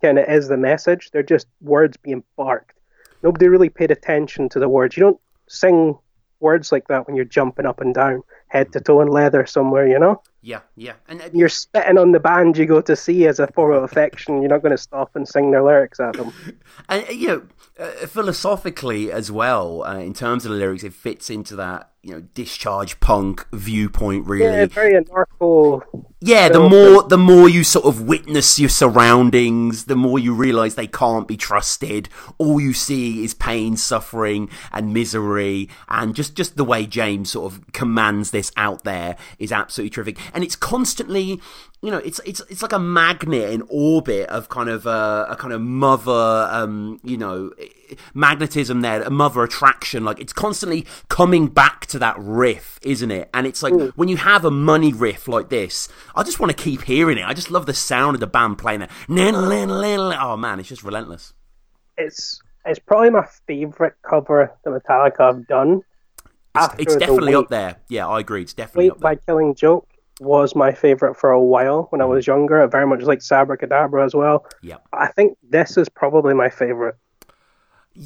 kind 0.00 0.18
of 0.18 0.28
is 0.28 0.48
the 0.48 0.56
message. 0.56 1.10
They're 1.10 1.22
just 1.22 1.48
words 1.60 1.96
being 1.96 2.22
barked. 2.36 2.78
Nobody 3.22 3.48
really 3.48 3.68
paid 3.68 3.90
attention 3.90 4.48
to 4.50 4.58
the 4.58 4.68
words. 4.68 4.96
You 4.96 5.02
don't 5.02 5.20
sing 5.48 5.98
words 6.40 6.72
like 6.72 6.88
that 6.88 7.06
when 7.06 7.16
you're 7.16 7.24
jumping 7.24 7.66
up 7.66 7.80
and 7.80 7.94
down, 7.94 8.22
head 8.48 8.72
to 8.72 8.78
mm-hmm. 8.78 8.84
toe 8.84 9.00
in 9.00 9.08
leather 9.08 9.44
somewhere, 9.44 9.88
you 9.88 9.98
know? 9.98 10.22
Yeah, 10.44 10.60
yeah. 10.76 10.92
And 11.08 11.22
uh, 11.22 11.30
You're 11.32 11.48
spitting 11.48 11.96
on 11.96 12.12
the 12.12 12.20
band 12.20 12.58
you 12.58 12.66
go 12.66 12.82
to 12.82 12.94
see 12.94 13.26
as 13.26 13.40
a 13.40 13.46
form 13.46 13.72
of 13.72 13.82
affection. 13.82 14.42
You're 14.42 14.50
not 14.50 14.60
going 14.60 14.76
to 14.76 14.82
stop 14.82 15.16
and 15.16 15.26
sing 15.26 15.50
their 15.50 15.62
lyrics 15.62 15.98
at 16.00 16.14
them. 16.14 16.34
And 16.88 17.04
uh, 17.08 17.12
you 17.12 17.28
know, 17.28 17.42
uh, 17.78 18.06
philosophically 18.06 19.10
as 19.10 19.32
well, 19.32 19.84
uh, 19.84 19.96
in 19.98 20.12
terms 20.12 20.44
of 20.44 20.52
the 20.52 20.58
lyrics, 20.58 20.84
it 20.84 20.92
fits 20.92 21.30
into 21.30 21.56
that 21.56 21.90
you 22.04 22.12
know 22.12 22.20
discharge 22.34 23.00
punk 23.00 23.46
viewpoint. 23.52 24.26
Really, 24.26 24.44
Yeah, 24.44 24.66
very 24.66 24.92
anarcho. 24.92 25.82
Yeah, 26.20 26.48
the 26.48 26.68
more 26.68 27.02
the 27.02 27.18
more 27.18 27.48
you 27.48 27.64
sort 27.64 27.86
of 27.86 28.02
witness 28.02 28.58
your 28.58 28.68
surroundings, 28.68 29.86
the 29.86 29.96
more 29.96 30.18
you 30.18 30.34
realize 30.34 30.74
they 30.74 30.86
can't 30.86 31.26
be 31.26 31.36
trusted. 31.36 32.08
All 32.38 32.60
you 32.60 32.74
see 32.74 33.24
is 33.24 33.34
pain, 33.34 33.76
suffering, 33.76 34.50
and 34.70 34.92
misery, 34.92 35.68
and 35.88 36.14
just 36.14 36.34
just 36.34 36.56
the 36.56 36.64
way 36.64 36.86
James 36.86 37.32
sort 37.32 37.52
of 37.52 37.72
commands 37.72 38.30
this 38.30 38.52
out 38.56 38.84
there 38.84 39.16
is 39.38 39.50
absolutely 39.50 39.90
terrific. 39.90 40.18
And 40.34 40.42
it's 40.42 40.56
constantly, 40.56 41.40
you 41.80 41.90
know, 41.90 41.98
it's 41.98 42.20
it's 42.26 42.40
it's 42.50 42.60
like 42.60 42.72
a 42.72 42.78
magnet 42.78 43.50
in 43.50 43.62
orbit 43.68 44.28
of 44.28 44.48
kind 44.48 44.68
of 44.68 44.84
a, 44.84 45.26
a 45.30 45.36
kind 45.36 45.52
of 45.52 45.60
mother, 45.60 46.48
um, 46.50 47.00
you 47.04 47.16
know, 47.16 47.52
magnetism 48.14 48.80
there, 48.80 49.02
a 49.02 49.10
mother 49.10 49.42
attraction. 49.42 50.04
Like 50.04 50.20
it's 50.20 50.32
constantly 50.32 50.86
coming 51.08 51.46
back 51.46 51.86
to 51.86 51.98
that 52.00 52.16
riff, 52.18 52.78
isn't 52.82 53.10
it? 53.10 53.30
And 53.32 53.46
it's 53.46 53.62
like 53.62 53.74
when 53.94 54.08
you 54.08 54.16
have 54.16 54.44
a 54.44 54.50
money 54.50 54.92
riff 54.92 55.28
like 55.28 55.48
this, 55.48 55.88
I 56.14 56.22
just 56.22 56.40
want 56.40 56.56
to 56.56 56.62
keep 56.62 56.82
hearing 56.82 57.18
it. 57.18 57.24
I 57.24 57.32
just 57.32 57.50
love 57.50 57.66
the 57.66 57.74
sound 57.74 58.16
of 58.16 58.20
the 58.20 58.26
band 58.26 58.58
playing 58.58 58.82
it. 58.82 58.90
Oh 59.08 60.36
man, 60.36 60.60
it's 60.60 60.68
just 60.68 60.82
relentless. 60.82 61.32
It's 61.96 62.40
it's 62.66 62.78
probably 62.78 63.10
my 63.10 63.26
favorite 63.46 63.94
cover 64.02 64.52
that 64.64 64.70
Metallica 64.70 65.34
have 65.34 65.46
done. 65.46 65.82
It's, 66.56 66.74
it's 66.78 66.96
definitely 66.96 67.34
up 67.34 67.48
there. 67.48 67.76
Yeah, 67.88 68.06
I 68.06 68.20
agree. 68.20 68.42
It's 68.42 68.54
definitely 68.54 68.90
up 68.90 69.00
there. 69.00 69.14
by 69.14 69.16
Killing 69.16 69.54
Joke 69.54 69.88
was 70.20 70.54
my 70.54 70.72
favorite 70.72 71.16
for 71.16 71.30
a 71.30 71.42
while 71.42 71.86
when 71.90 72.00
I 72.00 72.04
was 72.04 72.26
younger. 72.26 72.62
I 72.62 72.66
very 72.66 72.86
much 72.86 73.02
like 73.02 73.22
Sabra 73.22 73.58
as 74.04 74.14
well. 74.14 74.46
Yeah. 74.62 74.76
I 74.92 75.08
think 75.08 75.36
this 75.48 75.76
is 75.76 75.88
probably 75.88 76.34
my 76.34 76.48
favorite. 76.48 76.96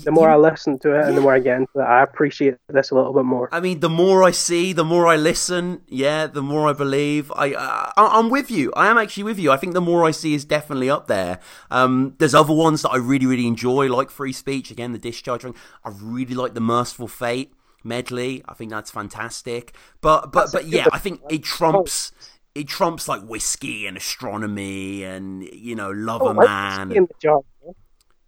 The 0.05 0.13
more 0.13 0.29
I 0.29 0.37
listen 0.37 0.79
to 0.81 0.95
it 0.95 1.07
and 1.07 1.17
the 1.17 1.23
more 1.23 1.33
I 1.33 1.39
get 1.39 1.57
into 1.57 1.79
it, 1.79 1.83
I 1.83 2.03
appreciate 2.03 2.57
this 2.69 2.91
a 2.91 2.95
little 2.95 3.15
bit 3.15 3.25
more. 3.25 3.49
I 3.51 3.61
mean, 3.61 3.81
the 3.81 3.89
more 3.89 4.23
I 4.23 4.33
see, 4.33 4.75
the 4.75 4.85
more 4.85 5.07
I 5.07 5.17
listen. 5.17 5.81
Yeah, 5.89 6.27
the 6.27 6.43
more 6.43 6.69
I 6.69 6.75
believe. 6.75 7.33
I, 7.35 7.55
I 7.55 7.93
I'm 7.97 8.29
with 8.29 8.51
you. 8.51 8.71
I 8.77 8.89
am 8.89 8.99
actually 8.99 9.23
with 9.23 9.39
you. 9.39 9.51
I 9.51 9.57
think 9.57 9.73
the 9.73 9.81
more 9.81 10.05
I 10.05 10.11
see 10.11 10.35
is 10.35 10.45
definitely 10.45 10.91
up 10.91 11.07
there. 11.07 11.41
Um, 11.71 12.15
there's 12.19 12.35
other 12.35 12.53
ones 12.53 12.83
that 12.83 12.91
I 12.91 12.99
really, 12.99 13.25
really 13.25 13.47
enjoy, 13.47 13.87
like 13.89 14.11
Free 14.11 14.33
Speech. 14.33 14.71
Again, 14.71 14.93
the 14.93 14.99
discharge 14.99 15.43
ring. 15.43 15.55
I 15.83 15.91
really 16.03 16.35
like 16.35 16.53
the 16.53 16.61
Mercyful 16.61 17.09
Fate 17.09 17.55
medley. 17.89 18.43
I 18.49 18.55
think 18.55 18.71
that's 18.71 18.91
fantastic. 18.91 19.75
But 20.01 20.31
but 20.33 20.53
That's 20.53 20.53
but 20.53 20.67
yeah, 20.67 20.87
I 20.93 20.99
think 20.99 21.21
it 21.31 21.43
trumps. 21.43 22.13
It 22.55 22.67
trumps 22.69 23.09
like 23.09 23.23
whiskey 23.23 23.87
and 23.87 23.97
astronomy 23.97 25.05
and 25.05 25.43
you 25.53 25.75
know 25.75 25.91
love 25.91 26.23
Oh, 26.23 26.29
a 26.29 26.35
man. 26.35 26.89
Whiskey 26.89 26.99
in 26.99 27.05
the 27.07 27.15
Jar. 27.21 27.41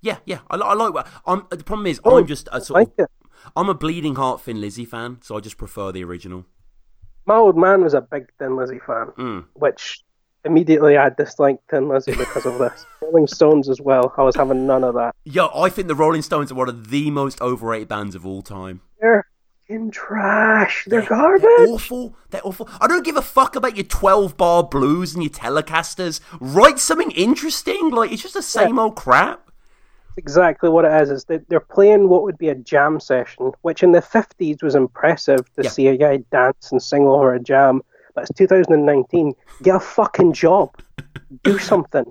Yeah, 0.03 0.17
yeah, 0.25 0.39
I, 0.51 0.57
I 0.57 0.73
like. 0.75 1.07
I'm, 1.27 1.47
the 1.51 1.63
problem 1.65 1.87
is, 1.87 2.01
Oh, 2.05 2.19
I'm 2.19 2.27
just 2.27 2.49
a 2.53 2.61
sort 2.61 2.81
like 2.81 2.89
of, 2.99 3.05
it. 3.05 3.11
I'm 3.55 3.69
a 3.69 3.75
bleeding 3.75 4.15
heart 4.15 4.41
Thin 4.41 4.61
Lizzy 4.61 4.85
fan, 4.87 5.19
so 5.21 5.37
I 5.37 5.41
just 5.41 5.59
prefer 5.59 5.93
the 5.93 6.03
original. 6.05 6.47
My 7.27 7.37
old 7.37 7.57
man 7.57 7.83
was 7.83 7.93
a 7.95 8.01
big 8.01 8.27
Thin 8.39 8.57
Lizzy 8.57 8.79
fan, 8.87 9.09
Mm. 9.19 9.45
which 9.55 10.01
immediately 10.45 10.97
I 10.97 11.11
disliked 11.11 11.69
Thin 11.71 11.87
Lizzy 11.89 12.13
because 12.15 12.47
of 12.47 12.59
this. 12.59 12.87
Rolling 13.03 13.27
Stones 13.27 13.69
as 13.69 13.79
well. 13.81 14.15
I 14.17 14.23
was 14.23 14.37
having 14.37 14.67
none 14.67 14.85
of 14.85 14.95
that. 14.95 15.15
Yeah, 15.25 15.49
I 15.55 15.69
think 15.69 15.89
the 15.89 15.95
Rolling 15.95 16.23
Stones 16.23 16.51
are 16.51 16.55
one 16.55 16.69
of 16.71 16.89
the 16.89 17.11
most 17.11 17.41
overrated 17.43 17.89
bands 17.89 18.15
of 18.15 18.25
all 18.25 18.41
time. 18.43 18.81
They're 19.01 19.27
in 19.71 19.91
trash. 19.91 20.85
They're 20.87 21.01
They're 21.01 21.09
garbage. 21.09 21.69
awful. 21.69 22.15
They're 22.31 22.41
awful. 22.45 22.69
I 22.81 22.87
don't 22.89 23.05
give 23.05 23.17
a 23.17 23.23
fuck 23.23 23.57
about 23.57 23.77
your 23.77 23.85
12 23.87 24.37
bar 24.37 24.65
blues 24.65 25.15
and 25.15 25.23
your 25.23 25.31
Telecasters. 25.31 26.21
Write 26.41 26.79
something 26.79 27.11
interesting. 27.13 27.91
Like, 27.91 28.13
it's 28.13 28.23
just 28.23 28.35
the 28.35 28.43
same 28.43 28.79
old 28.79 28.97
crap. 28.97 29.51
exactly 30.17 30.69
what 30.69 30.85
it 30.85 30.93
is. 31.03 31.11
Is 31.11 31.25
that 31.27 31.49
they're 31.49 31.61
playing 31.61 32.09
what 32.09 32.23
would 32.25 32.37
be 32.37 32.49
a 32.49 32.55
jam 32.55 33.01
session, 33.01 33.53
which 33.63 33.83
in 33.83 33.93
the 33.93 34.03
fifties 34.03 34.59
was 34.63 34.75
impressive 34.75 35.45
to 35.55 35.63
Yeah. 35.63 35.71
see 35.71 35.87
a 35.89 35.97
guy 35.97 36.19
dance 36.31 36.71
and 36.73 36.83
sing 36.83 37.05
over 37.07 37.33
a 37.35 37.41
jam. 37.41 37.83
But 38.15 38.23
it's 38.29 38.37
2019. 38.37 39.35
Get 39.63 39.77
a 39.77 39.81
fucking 39.81 40.33
job. 40.33 40.75
Do 41.45 41.59
something. 41.73 42.05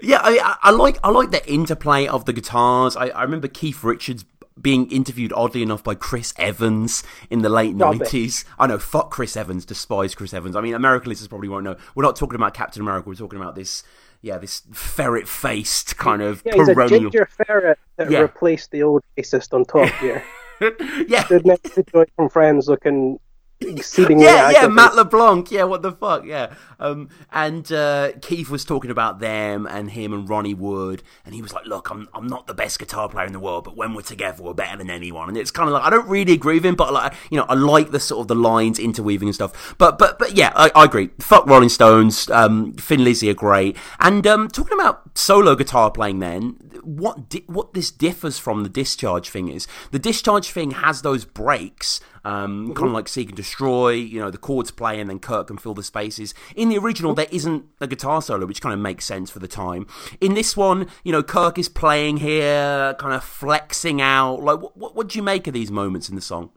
Yeah, 0.00 0.20
I, 0.22 0.38
I, 0.42 0.56
I 0.68 0.70
like 0.70 0.98
I 1.04 1.10
like 1.10 1.30
the 1.32 1.46
interplay 1.50 2.06
of 2.06 2.24
the 2.24 2.32
guitars. 2.32 2.96
I, 2.96 3.08
I 3.08 3.22
remember 3.22 3.46
Keith 3.48 3.84
Richards 3.84 4.24
being 4.60 4.90
interviewed 4.90 5.32
oddly 5.34 5.62
enough 5.62 5.82
by 5.82 5.94
Chris 5.94 6.32
Evans 6.38 7.02
in 7.30 7.42
the 7.42 7.48
late 7.48 7.74
nineties. 7.74 8.44
I 8.58 8.66
know, 8.66 8.78
fuck 8.78 9.10
Chris 9.10 9.36
Evans, 9.36 9.64
despise 9.64 10.14
Chris 10.14 10.32
Evans. 10.32 10.54
I 10.56 10.60
mean, 10.60 10.74
American 10.74 11.08
listeners 11.10 11.28
probably 11.28 11.48
won't 11.48 11.64
know. 11.64 11.76
We're 11.94 12.04
not 12.04 12.16
talking 12.16 12.36
about 12.36 12.54
Captain 12.54 12.80
America. 12.82 13.08
We're 13.08 13.14
talking 13.16 13.40
about 13.40 13.56
this, 13.56 13.82
yeah, 14.22 14.38
this 14.38 14.62
ferret 14.72 15.26
faced 15.28 15.96
kind 15.96 16.22
of 16.22 16.42
Yeah, 16.46 16.54
he's 16.54 16.68
a 16.68 16.88
ginger 16.88 17.26
ferret 17.46 17.78
that 17.96 18.10
Yeah. 18.10 18.20
replaced 18.20 18.70
the 18.70 18.82
old 18.84 19.02
racist 19.18 19.52
on 19.52 19.64
top 19.64 19.88
here. 20.00 20.22
yeah, 20.60 21.24
the 21.24 21.42
next 21.44 21.74
to 21.74 22.06
from 22.14 22.28
Friends 22.28 22.68
looking 22.68 23.18
exceedingly 23.76 24.24
yeah, 24.24 24.50
yeah. 24.50 24.66
Matt 24.68 24.94
LeBlanc. 24.94 25.50
Yeah, 25.50 25.64
what 25.64 25.82
the 25.82 25.92
fuck? 25.92 26.24
Yeah. 26.24 26.54
Um, 26.78 27.08
and 27.32 27.70
uh, 27.72 28.12
Keith 28.20 28.50
was 28.50 28.64
talking 28.64 28.90
about 28.90 29.20
them 29.20 29.66
and 29.66 29.90
him 29.90 30.12
and 30.12 30.28
Ronnie 30.28 30.54
Wood, 30.54 31.02
and 31.24 31.34
he 31.34 31.42
was 31.42 31.52
like, 31.52 31.66
"Look, 31.66 31.90
I'm 31.90 32.08
I'm 32.12 32.26
not 32.26 32.46
the 32.46 32.54
best 32.54 32.78
guitar 32.78 33.08
player 33.08 33.26
in 33.26 33.32
the 33.32 33.40
world, 33.40 33.64
but 33.64 33.76
when 33.76 33.94
we're 33.94 34.02
together, 34.02 34.42
we're 34.42 34.54
better 34.54 34.76
than 34.76 34.90
anyone." 34.90 35.28
And 35.28 35.38
it's 35.38 35.50
kind 35.50 35.68
of 35.68 35.72
like 35.72 35.82
I 35.82 35.90
don't 35.90 36.08
really 36.08 36.32
agree 36.32 36.54
with 36.54 36.66
him, 36.66 36.74
but 36.74 36.92
like 36.92 37.14
you 37.30 37.38
know, 37.38 37.46
I 37.48 37.54
like 37.54 37.90
the 37.90 38.00
sort 38.00 38.20
of 38.20 38.28
the 38.28 38.34
lines 38.34 38.78
interweaving 38.78 39.28
and 39.28 39.34
stuff. 39.34 39.74
But 39.78 39.98
but 39.98 40.18
but 40.18 40.36
yeah, 40.36 40.52
I, 40.54 40.70
I 40.74 40.84
agree. 40.84 41.10
Fuck 41.20 41.46
Rolling 41.46 41.68
Stones. 41.68 42.28
Um, 42.30 42.72
Thin 42.74 43.04
Lizzy 43.04 43.30
are 43.30 43.34
great. 43.34 43.76
And 44.00 44.26
um, 44.26 44.48
talking 44.48 44.78
about 44.78 45.16
solo 45.16 45.54
guitar 45.54 45.90
playing, 45.90 46.18
then 46.18 46.58
what 46.82 47.28
di- 47.28 47.44
what 47.46 47.74
this 47.74 47.90
differs 47.90 48.38
from 48.38 48.62
the 48.62 48.68
discharge 48.68 49.30
thing 49.30 49.48
is 49.48 49.66
the 49.90 49.98
discharge 49.98 50.50
thing 50.50 50.72
has 50.72 51.02
those 51.02 51.24
breaks 51.24 52.00
um, 52.24 52.64
mm-hmm. 52.64 52.72
kind 52.74 52.88
of 52.88 52.94
like 52.94 53.08
seek 53.08 53.28
and 53.28 53.36
destroy 53.36 53.90
you 53.90 54.20
know 54.20 54.30
the 54.30 54.38
chords 54.38 54.70
play 54.70 55.00
and 55.00 55.08
then 55.08 55.18
kirk 55.18 55.48
can 55.48 55.58
fill 55.58 55.74
the 55.74 55.82
spaces. 55.82 56.34
In 56.56 56.68
the 56.68 56.78
original 56.78 57.12
mm-hmm. 57.12 57.16
there 57.16 57.28
isn't 57.30 57.66
a 57.80 57.86
guitar 57.86 58.22
solo 58.22 58.46
which 58.46 58.60
kind 58.60 58.72
of 58.72 58.80
makes 58.80 59.04
sense 59.04 59.30
for 59.30 59.38
the 59.38 59.48
time. 59.48 59.86
In 60.20 60.34
this 60.34 60.56
one 60.56 60.88
you 61.02 61.12
know 61.12 61.22
kirk 61.22 61.58
is 61.58 61.68
playing 61.68 62.18
here 62.18 62.94
kind 62.98 63.14
of 63.14 63.24
flexing 63.24 64.00
out. 64.00 64.42
Like 64.42 64.60
what, 64.60 64.76
what, 64.76 64.94
what 64.94 65.08
do 65.08 65.18
you 65.18 65.22
make 65.22 65.46
of 65.46 65.54
these 65.54 65.70
moments 65.70 66.08
in 66.08 66.14
the 66.14 66.22
song? 66.22 66.50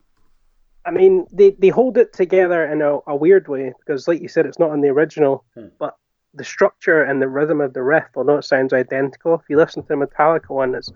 I 0.85 0.91
mean, 0.91 1.25
they, 1.33 1.51
they 1.51 1.67
hold 1.67 1.97
it 1.97 2.13
together 2.13 2.65
in 2.65 2.81
a, 2.81 2.99
a 3.07 3.15
weird 3.15 3.49
way 3.49 3.73
because, 3.77 4.07
like 4.07 4.21
you 4.21 4.29
said, 4.29 4.45
it's 4.45 4.57
not 4.57 4.71
in 4.73 4.79
the 4.79 4.87
original, 4.87 5.43
hmm. 5.53 5.67
but 5.77 5.97
the 6.33 6.45
structure 6.45 7.03
and 7.03 7.21
the 7.21 7.27
rhythm 7.27 7.59
of 7.59 7.73
the 7.73 7.83
riff, 7.83 8.05
although 8.15 8.37
it 8.37 8.45
sounds 8.45 8.71
identical, 8.71 9.35
if 9.35 9.41
you 9.49 9.57
listen 9.57 9.81
to 9.81 9.87
the 9.89 9.95
Metallica 9.95 10.49
one, 10.49 10.75
it's 10.75 10.89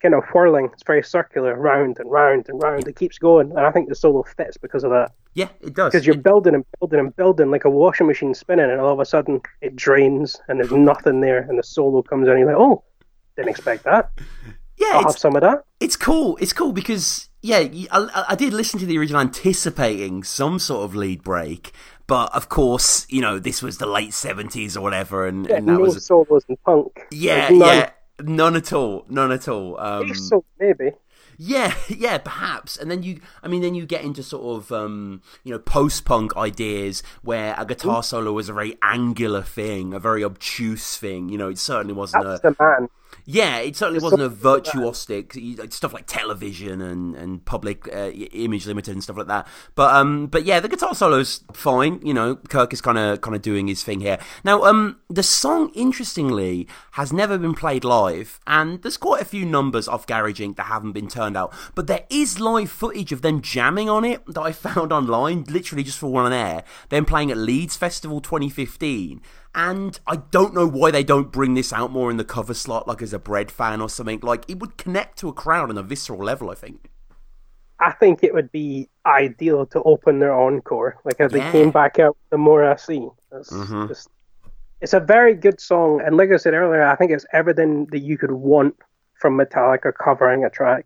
kind 0.00 0.14
of 0.14 0.24
whirling. 0.32 0.68
It's 0.72 0.82
very 0.84 1.02
circular, 1.02 1.54
round 1.56 1.98
and 1.98 2.10
round 2.10 2.48
and 2.48 2.62
round. 2.62 2.86
It 2.88 2.96
keeps 2.96 3.18
going, 3.18 3.50
and 3.50 3.60
I 3.60 3.70
think 3.70 3.88
the 3.88 3.94
solo 3.94 4.22
fits 4.22 4.56
because 4.56 4.84
of 4.84 4.90
that. 4.90 5.12
yeah 5.34 5.48
it 5.60 5.74
does 5.74 5.92
Because 5.92 6.06
you're 6.06 6.16
building 6.16 6.54
and 6.54 6.64
building 6.78 7.00
and 7.00 7.16
building 7.16 7.50
like 7.50 7.64
a 7.64 7.70
washing 7.70 8.06
machine 8.06 8.34
spinning, 8.34 8.70
and 8.70 8.80
all 8.80 8.92
of 8.92 9.00
a 9.00 9.04
sudden 9.04 9.40
it 9.60 9.74
drains 9.76 10.40
and 10.48 10.58
there's 10.60 10.72
nothing 10.72 11.20
there, 11.20 11.40
and 11.48 11.58
the 11.58 11.62
solo 11.62 12.02
comes 12.02 12.26
in, 12.26 12.30
and 12.32 12.40
you're 12.40 12.48
like, 12.48 12.60
oh, 12.60 12.82
didn't 13.36 13.48
expect 13.50 13.84
that. 13.84 14.10
yeah 14.76 14.88
I'll 14.94 15.04
have 15.04 15.18
some 15.18 15.36
of 15.36 15.42
that. 15.42 15.64
it's 15.80 15.96
cool. 15.96 16.36
It's 16.40 16.52
cool 16.52 16.72
because 16.72 17.28
yeah, 17.42 17.68
I 17.92 18.34
did 18.36 18.52
listen 18.54 18.80
to 18.80 18.86
the 18.86 18.96
original 18.98 19.20
anticipating 19.20 20.24
some 20.24 20.58
sort 20.58 20.84
of 20.84 20.94
lead 20.94 21.22
break, 21.22 21.72
but 22.06 22.34
of 22.34 22.48
course, 22.48 23.06
you 23.10 23.20
know, 23.20 23.38
this 23.38 23.62
was 23.62 23.78
the 23.78 23.86
late 23.86 24.14
seventies 24.14 24.76
or 24.76 24.80
whatever, 24.80 25.26
and, 25.26 25.46
Yeah, 25.46 25.56
and 25.56 25.68
that 25.68 25.72
no 25.74 25.80
was 25.80 26.04
solos 26.04 26.44
in 26.48 26.56
punk. 26.64 27.06
yeah, 27.10 27.50
yeah, 27.50 27.90
none 28.22 28.56
at 28.56 28.72
all, 28.72 29.04
none 29.08 29.32
at 29.32 29.48
all. 29.48 29.78
Um, 29.80 30.14
So 30.14 30.44
maybe. 30.58 30.92
yeah, 31.38 31.74
yeah, 31.88 32.18
perhaps. 32.18 32.76
And 32.76 32.90
then 32.90 33.02
you, 33.02 33.20
I 33.42 33.48
mean, 33.48 33.62
then 33.62 33.74
you 33.74 33.86
get 33.86 34.04
into 34.04 34.22
sort 34.22 34.44
of, 34.58 34.72
um, 34.72 35.22
you 35.42 35.52
know, 35.52 35.58
post 35.58 36.04
punk 36.04 36.36
ideas 36.36 37.02
where 37.22 37.54
a 37.58 37.64
guitar 37.66 38.02
solo 38.02 38.32
was 38.32 38.48
a 38.48 38.52
very 38.52 38.76
angular 38.82 39.42
thing, 39.42 39.92
a 39.94 39.98
very 39.98 40.22
obtuse 40.24 40.96
thing. 40.96 41.28
You 41.28 41.38
know, 41.38 41.48
it 41.48 41.58
certainly 41.58 41.94
wasn't 41.94 42.24
That's 42.24 42.44
a. 42.44 42.50
the 42.50 42.56
man. 42.58 42.88
Yeah, 43.26 43.58
it 43.58 43.74
certainly 43.74 44.02
wasn't 44.02 44.22
a 44.22 44.28
virtuosic 44.28 45.58
like, 45.58 45.72
stuff 45.72 45.94
like 45.94 46.04
television 46.06 46.82
and 46.82 47.14
and 47.16 47.44
public 47.44 47.88
uh, 47.88 48.10
image 48.10 48.66
limited 48.66 48.92
and 48.92 49.02
stuff 49.02 49.16
like 49.16 49.28
that. 49.28 49.46
But 49.74 49.94
um, 49.94 50.26
but 50.26 50.44
yeah, 50.44 50.60
the 50.60 50.68
guitar 50.68 50.94
solo's 50.94 51.42
fine. 51.54 52.00
You 52.04 52.12
know, 52.12 52.36
Kirk 52.36 52.74
is 52.74 52.82
kind 52.82 52.98
of 52.98 53.22
kind 53.22 53.34
of 53.34 53.40
doing 53.40 53.66
his 53.66 53.82
thing 53.82 54.00
here. 54.00 54.18
Now, 54.44 54.64
um, 54.64 55.00
the 55.08 55.22
song 55.22 55.70
interestingly 55.74 56.68
has 56.92 57.14
never 57.14 57.38
been 57.38 57.54
played 57.54 57.82
live, 57.82 58.40
and 58.46 58.82
there's 58.82 58.98
quite 58.98 59.22
a 59.22 59.26
few 59.26 59.46
numbers 59.46 59.88
off 59.88 60.06
Garage 60.06 60.40
Inc. 60.40 60.56
that 60.56 60.64
haven't 60.64 60.92
been 60.92 61.08
turned 61.08 61.36
out. 61.36 61.54
But 61.74 61.86
there 61.86 62.04
is 62.10 62.40
live 62.40 62.70
footage 62.70 63.10
of 63.10 63.22
them 63.22 63.40
jamming 63.40 63.88
on 63.88 64.04
it 64.04 64.24
that 64.26 64.42
I 64.42 64.52
found 64.64 64.92
online, 64.92 65.44
literally 65.44 65.82
just 65.82 65.98
for 65.98 66.12
one 66.12 66.26
on 66.26 66.32
air. 66.34 66.62
Them 66.90 67.06
playing 67.06 67.30
at 67.30 67.38
Leeds 67.38 67.76
Festival 67.76 68.20
2015 68.20 69.22
and 69.54 69.98
I 70.06 70.16
don't 70.16 70.54
know 70.54 70.66
why 70.66 70.90
they 70.90 71.04
don't 71.04 71.30
bring 71.32 71.54
this 71.54 71.72
out 71.72 71.90
more 71.92 72.10
in 72.10 72.16
the 72.16 72.24
cover 72.24 72.54
slot, 72.54 72.88
like 72.88 73.02
as 73.02 73.12
a 73.12 73.18
bread 73.18 73.50
fan 73.50 73.80
or 73.80 73.88
something. 73.88 74.20
Like 74.20 74.44
it 74.48 74.58
would 74.60 74.76
connect 74.76 75.18
to 75.18 75.28
a 75.28 75.32
crowd 75.32 75.70
on 75.70 75.78
a 75.78 75.82
visceral 75.82 76.20
level. 76.24 76.50
I 76.50 76.54
think. 76.54 76.90
I 77.80 77.92
think 77.92 78.22
it 78.22 78.32
would 78.32 78.52
be 78.52 78.88
ideal 79.04 79.66
to 79.66 79.82
open 79.82 80.18
their 80.20 80.32
encore, 80.32 80.96
like 81.04 81.20
as 81.20 81.32
Yeah. 81.32 81.50
they 81.50 81.52
came 81.58 81.70
back 81.70 81.98
out. 81.98 82.16
The 82.30 82.38
more 82.38 82.64
I 82.64 82.76
see, 82.76 83.08
it's 83.32 83.50
Mhm. 83.50 83.88
just 83.88 84.08
it's 84.80 84.92
a 84.92 85.00
very 85.00 85.34
good 85.34 85.60
song, 85.60 86.02
and 86.04 86.16
like 86.16 86.30
I 86.30 86.36
said 86.36 86.52
earlier, 86.52 86.82
I 86.82 86.94
think 86.94 87.10
it's 87.10 87.24
everything 87.32 87.86
that 87.86 88.00
you 88.00 88.18
could 88.18 88.32
want 88.32 88.76
from 89.14 89.38
Metallica 89.38 89.92
covering 89.94 90.44
a 90.44 90.50
track. 90.50 90.84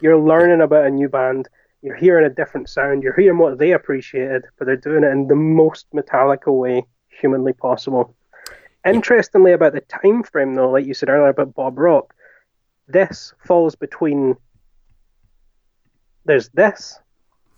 You're 0.00 0.18
learning 0.18 0.60
about 0.60 0.86
a 0.86 0.90
new 0.90 1.08
band. 1.08 1.48
You're 1.82 1.94
hearing 1.94 2.24
a 2.26 2.30
different 2.30 2.68
sound. 2.68 3.02
You're 3.04 3.14
hearing 3.14 3.38
what 3.38 3.58
they 3.58 3.72
appreciated, 3.72 4.44
but 4.58 4.66
they're 4.66 4.76
doing 4.76 5.04
it 5.04 5.12
in 5.12 5.28
the 5.28 5.36
most 5.36 5.86
Metallica 5.92 6.52
way 6.52 6.84
humanly 7.20 7.52
possible. 7.52 8.14
Interestingly, 8.86 9.52
about 9.52 9.72
the 9.74 9.80
time 9.82 10.22
frame, 10.22 10.54
though, 10.54 10.70
like 10.70 10.86
you 10.86 10.94
said 10.94 11.08
earlier 11.08 11.28
about 11.28 11.54
Bob 11.54 11.78
Rock, 11.78 12.14
this 12.86 13.34
falls 13.44 13.74
between 13.74 14.36
there's 16.24 16.48
this, 16.50 16.98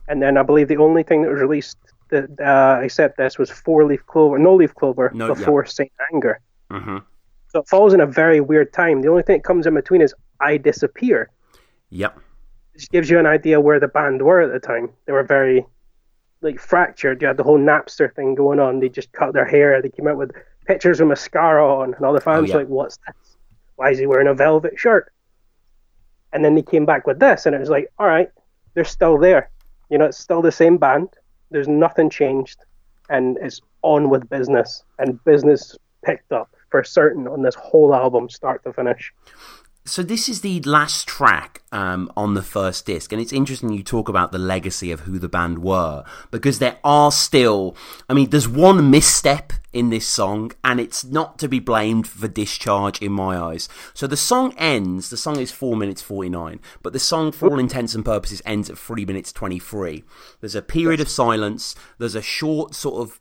and 0.09 0.23
then 0.23 0.37
I 0.37 0.43
believe 0.43 0.69
the 0.69 0.77
only 0.77 1.03
thing 1.03 1.23
that 1.23 1.31
was 1.31 1.41
released 1.41 1.77
that 2.09 2.41
uh, 2.41 2.81
except 2.83 3.17
this 3.17 3.39
was 3.39 3.51
Four 3.51 3.85
Leaf 3.85 4.05
Clover, 4.07 4.39
No 4.39 4.55
Leaf 4.55 4.75
Clover 4.75 5.11
No, 5.15 5.29
yeah. 5.29 5.35
before 5.35 5.65
Saint 5.67 5.93
Anger. 6.13 6.41
Mm-hmm. 6.71 6.99
So 7.49 7.61
it 7.61 7.69
falls 7.69 7.95
in 7.95 8.01
a 8.01 8.07
very 8.07 8.41
weird 8.41 8.73
time. 8.73 9.03
The 9.03 9.09
only 9.09 9.23
thing 9.23 9.39
that 9.39 9.45
comes 9.45 9.67
in 9.67 9.75
between 9.75 10.03
is 10.03 10.15
I 10.41 10.57
Disappear. 10.57 11.31
Yep. 11.91 12.19
Which 12.73 12.89
gives 12.91 13.11
you 13.11 13.19
an 13.19 13.27
idea 13.27 13.61
where 13.61 13.81
the 13.81 13.89
band 13.89 14.23
were 14.23 14.41
at 14.41 14.53
the 14.53 14.65
time. 14.65 14.91
They 15.07 15.13
were 15.13 15.25
very 15.25 15.67
like 16.43 16.59
fractured. 16.59 17.21
You 17.21 17.29
had 17.29 17.37
the 17.37 17.43
whole 17.43 17.59
Napster 17.59 18.15
thing 18.15 18.35
going 18.35 18.59
on. 18.61 18.81
They 18.81 18.89
just 18.89 19.13
cut 19.13 19.33
their 19.33 19.45
hair. 19.45 19.81
They 19.83 19.91
came 19.91 20.07
out 20.09 20.17
with 20.17 20.33
pictures 20.67 21.01
of 21.01 21.09
mascara 21.09 21.67
on, 21.67 21.95
and 21.95 22.05
all 22.05 22.13
the 22.13 22.21
fans 22.21 22.45
Oh, 22.45 22.47
yeah. 22.47 22.55
were 22.55 22.61
like, 22.61 22.69
"What's 22.69 22.99
this? 23.07 23.37
Why 23.77 23.91
is 23.91 23.99
he 23.99 24.07
wearing 24.07 24.29
a 24.29 24.35
velvet 24.35 24.79
shirt?" 24.79 25.13
And 26.33 26.45
then 26.45 26.55
they 26.55 26.63
came 26.63 26.87
back 26.87 27.07
with 27.07 27.19
this, 27.19 27.47
and 27.47 27.55
it 27.55 27.59
was 27.59 27.71
like, 27.71 27.91
"All 27.99 28.07
right, 28.07 28.31
they're 28.75 28.85
still 28.85 29.19
there. 29.19 29.51
You 29.91 29.99
know, 29.99 30.07
it's 30.07 30.19
still 30.19 30.43
the 30.43 30.53
same 30.53 30.79
band. 30.79 31.09
There's 31.51 31.69
nothing 31.69 32.09
changed, 32.11 32.65
and 33.09 33.37
it's 33.41 33.61
on 33.83 34.09
with 34.11 34.29
business. 34.29 34.85
And 34.99 35.23
business 35.25 35.77
picked 36.05 36.31
up 36.33 36.55
for 36.71 36.85
certain 36.85 37.27
on 37.27 37.43
this 37.43 37.57
whole 37.57 37.95
album, 37.95 38.29
start 38.29 38.63
to 38.65 38.73
finish." 38.73 39.13
So 39.87 40.03
this 40.03 40.29
is 40.29 40.43
the 40.43 40.61
last 40.61 41.09
track 41.09 41.63
um, 41.73 42.13
on 42.15 42.35
the 42.35 42.43
first 42.43 42.85
disc, 42.85 43.13
and 43.13 43.21
it's 43.21 43.33
interesting 43.33 43.73
you 43.73 43.83
talk 43.83 44.11
about 44.11 44.31
the 44.31 44.39
legacy 44.39 44.93
of 44.93 45.01
who 45.01 45.19
the 45.19 45.29
band 45.29 45.61
were 45.61 46.05
because 46.31 46.59
there 46.59 46.79
are 46.85 47.11
still. 47.11 47.75
I 48.09 48.13
mean, 48.13 48.29
there's 48.29 48.47
one 48.47 48.91
misstep 48.91 49.55
in 49.73 49.89
this 49.89 50.07
song, 50.07 50.53
and 50.63 50.81
it's 50.81 51.03
not 51.03 51.39
to 51.39 51.49
be 51.49 51.61
blamed 51.61 52.07
for 52.07 52.29
discharge 52.29 53.01
in 53.01 53.13
my 53.13 53.39
eyes. 53.39 53.69
So 53.95 54.07
the 54.07 54.19
song 54.19 54.55
ends. 54.59 55.09
The 55.09 55.17
song 55.17 55.41
is 55.41 55.51
four 55.51 55.77
minutes 55.77 56.03
forty 56.03 56.29
nine, 56.29 56.61
but 56.83 56.93
the 56.93 56.99
song, 56.99 57.33
for 57.33 57.49
all 57.49 57.59
intents 57.59 57.95
and 57.95 58.05
purposes, 58.05 58.43
ends 58.45 58.69
at 58.69 58.79
three 58.79 59.07
minutes 59.07 59.33
twenty 59.33 59.59
three. 59.59 60.05
There's 60.41 60.55
a 60.55 60.63
period 60.63 61.01
of 61.01 61.09
silence. 61.09 61.75
There's 61.99 62.15
a 62.15 62.23
short 62.23 62.75
sort 62.75 63.01
of 63.01 63.19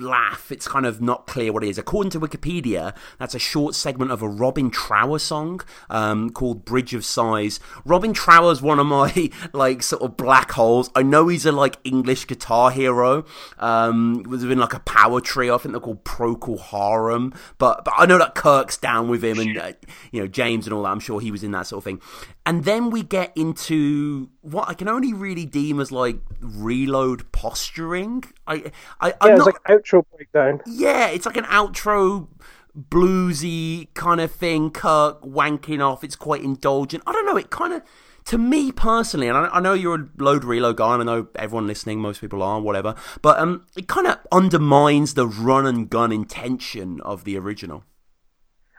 laugh. 0.00 0.50
It's 0.50 0.66
kind 0.66 0.86
of 0.86 1.00
not 1.00 1.26
clear 1.26 1.52
what 1.52 1.64
it 1.64 1.68
is. 1.68 1.78
According 1.78 2.10
to 2.10 2.20
Wikipedia, 2.20 2.94
that's 3.18 3.34
a 3.34 3.38
short 3.38 3.74
segment 3.74 4.10
of 4.10 4.22
a 4.22 4.28
Robin 4.28 4.70
Trower 4.70 5.18
song 5.18 5.60
um, 5.88 6.30
called 6.30 6.64
Bridge 6.64 6.94
of 6.94 7.04
Sighs. 7.04 7.60
Robin 7.84 8.12
Trower's 8.12 8.62
one 8.62 8.78
of 8.78 8.86
my 8.86 9.30
like 9.52 9.82
sort 9.82 10.02
of 10.02 10.16
black 10.16 10.52
holes. 10.52 10.90
I 10.94 11.02
know 11.02 11.28
he's 11.28 11.46
a 11.46 11.52
like 11.52 11.76
English 11.84 12.26
guitar 12.26 12.70
hero. 12.70 13.24
Um, 13.58 14.22
was 14.24 14.44
in 14.44 14.58
like 14.58 14.74
a 14.74 14.80
power 14.80 15.20
trio. 15.20 15.54
I 15.54 15.58
think 15.58 15.72
they're 15.72 15.80
called 15.80 16.04
Procol 16.04 16.58
Harum. 16.58 17.32
But 17.58 17.84
but 17.84 17.94
I 17.96 18.06
know 18.06 18.18
that 18.18 18.34
Kirk's 18.34 18.76
down 18.76 19.08
with 19.08 19.22
him 19.22 19.38
and 19.38 19.58
uh, 19.58 19.72
you 20.12 20.20
know 20.20 20.26
James 20.26 20.66
and 20.66 20.74
all 20.74 20.82
that. 20.84 20.90
I'm 20.90 21.00
sure 21.00 21.20
he 21.20 21.30
was 21.30 21.42
in 21.42 21.52
that 21.52 21.66
sort 21.66 21.78
of 21.78 21.84
thing. 21.84 22.00
And 22.46 22.64
then 22.64 22.90
we 22.90 23.02
get 23.02 23.36
into 23.36 24.30
what 24.40 24.68
I 24.68 24.74
can 24.74 24.88
only 24.88 25.12
really 25.12 25.46
deem 25.46 25.78
as 25.78 25.92
like 25.92 26.20
reload 26.40 27.30
posturing. 27.32 28.24
I 28.46 28.72
I 29.00 29.08
Yeah, 29.08 29.14
I'm 29.20 29.36
it's 29.36 29.38
not, 29.38 29.46
like 29.46 29.62
outro 29.64 30.04
breakdown. 30.16 30.60
yeah, 30.66 31.08
it's 31.08 31.26
like 31.26 31.36
an 31.36 31.44
outro 31.44 32.28
bluesy 32.76 33.92
kind 33.94 34.20
of 34.20 34.32
thing. 34.32 34.70
Kirk 34.70 35.20
wanking 35.22 35.84
off. 35.84 36.02
It's 36.02 36.16
quite 36.16 36.42
indulgent. 36.42 37.02
I 37.06 37.12
don't 37.12 37.26
know. 37.26 37.36
It 37.36 37.50
kind 37.50 37.72
of, 37.74 37.82
to 38.26 38.38
me 38.38 38.72
personally, 38.72 39.28
and 39.28 39.36
I, 39.36 39.48
I 39.48 39.60
know 39.60 39.74
you're 39.74 40.00
a 40.00 40.08
load 40.18 40.44
reload 40.44 40.76
guy, 40.78 40.94
and 40.94 41.02
I 41.02 41.04
know 41.04 41.28
everyone 41.36 41.66
listening, 41.66 42.00
most 42.00 42.20
people 42.20 42.42
are, 42.42 42.60
whatever. 42.60 42.94
But 43.22 43.38
um, 43.38 43.66
it 43.76 43.86
kind 43.86 44.06
of 44.06 44.18
undermines 44.32 45.14
the 45.14 45.26
run 45.26 45.66
and 45.66 45.90
gun 45.90 46.10
intention 46.10 47.00
of 47.02 47.24
the 47.24 47.36
original. 47.36 47.84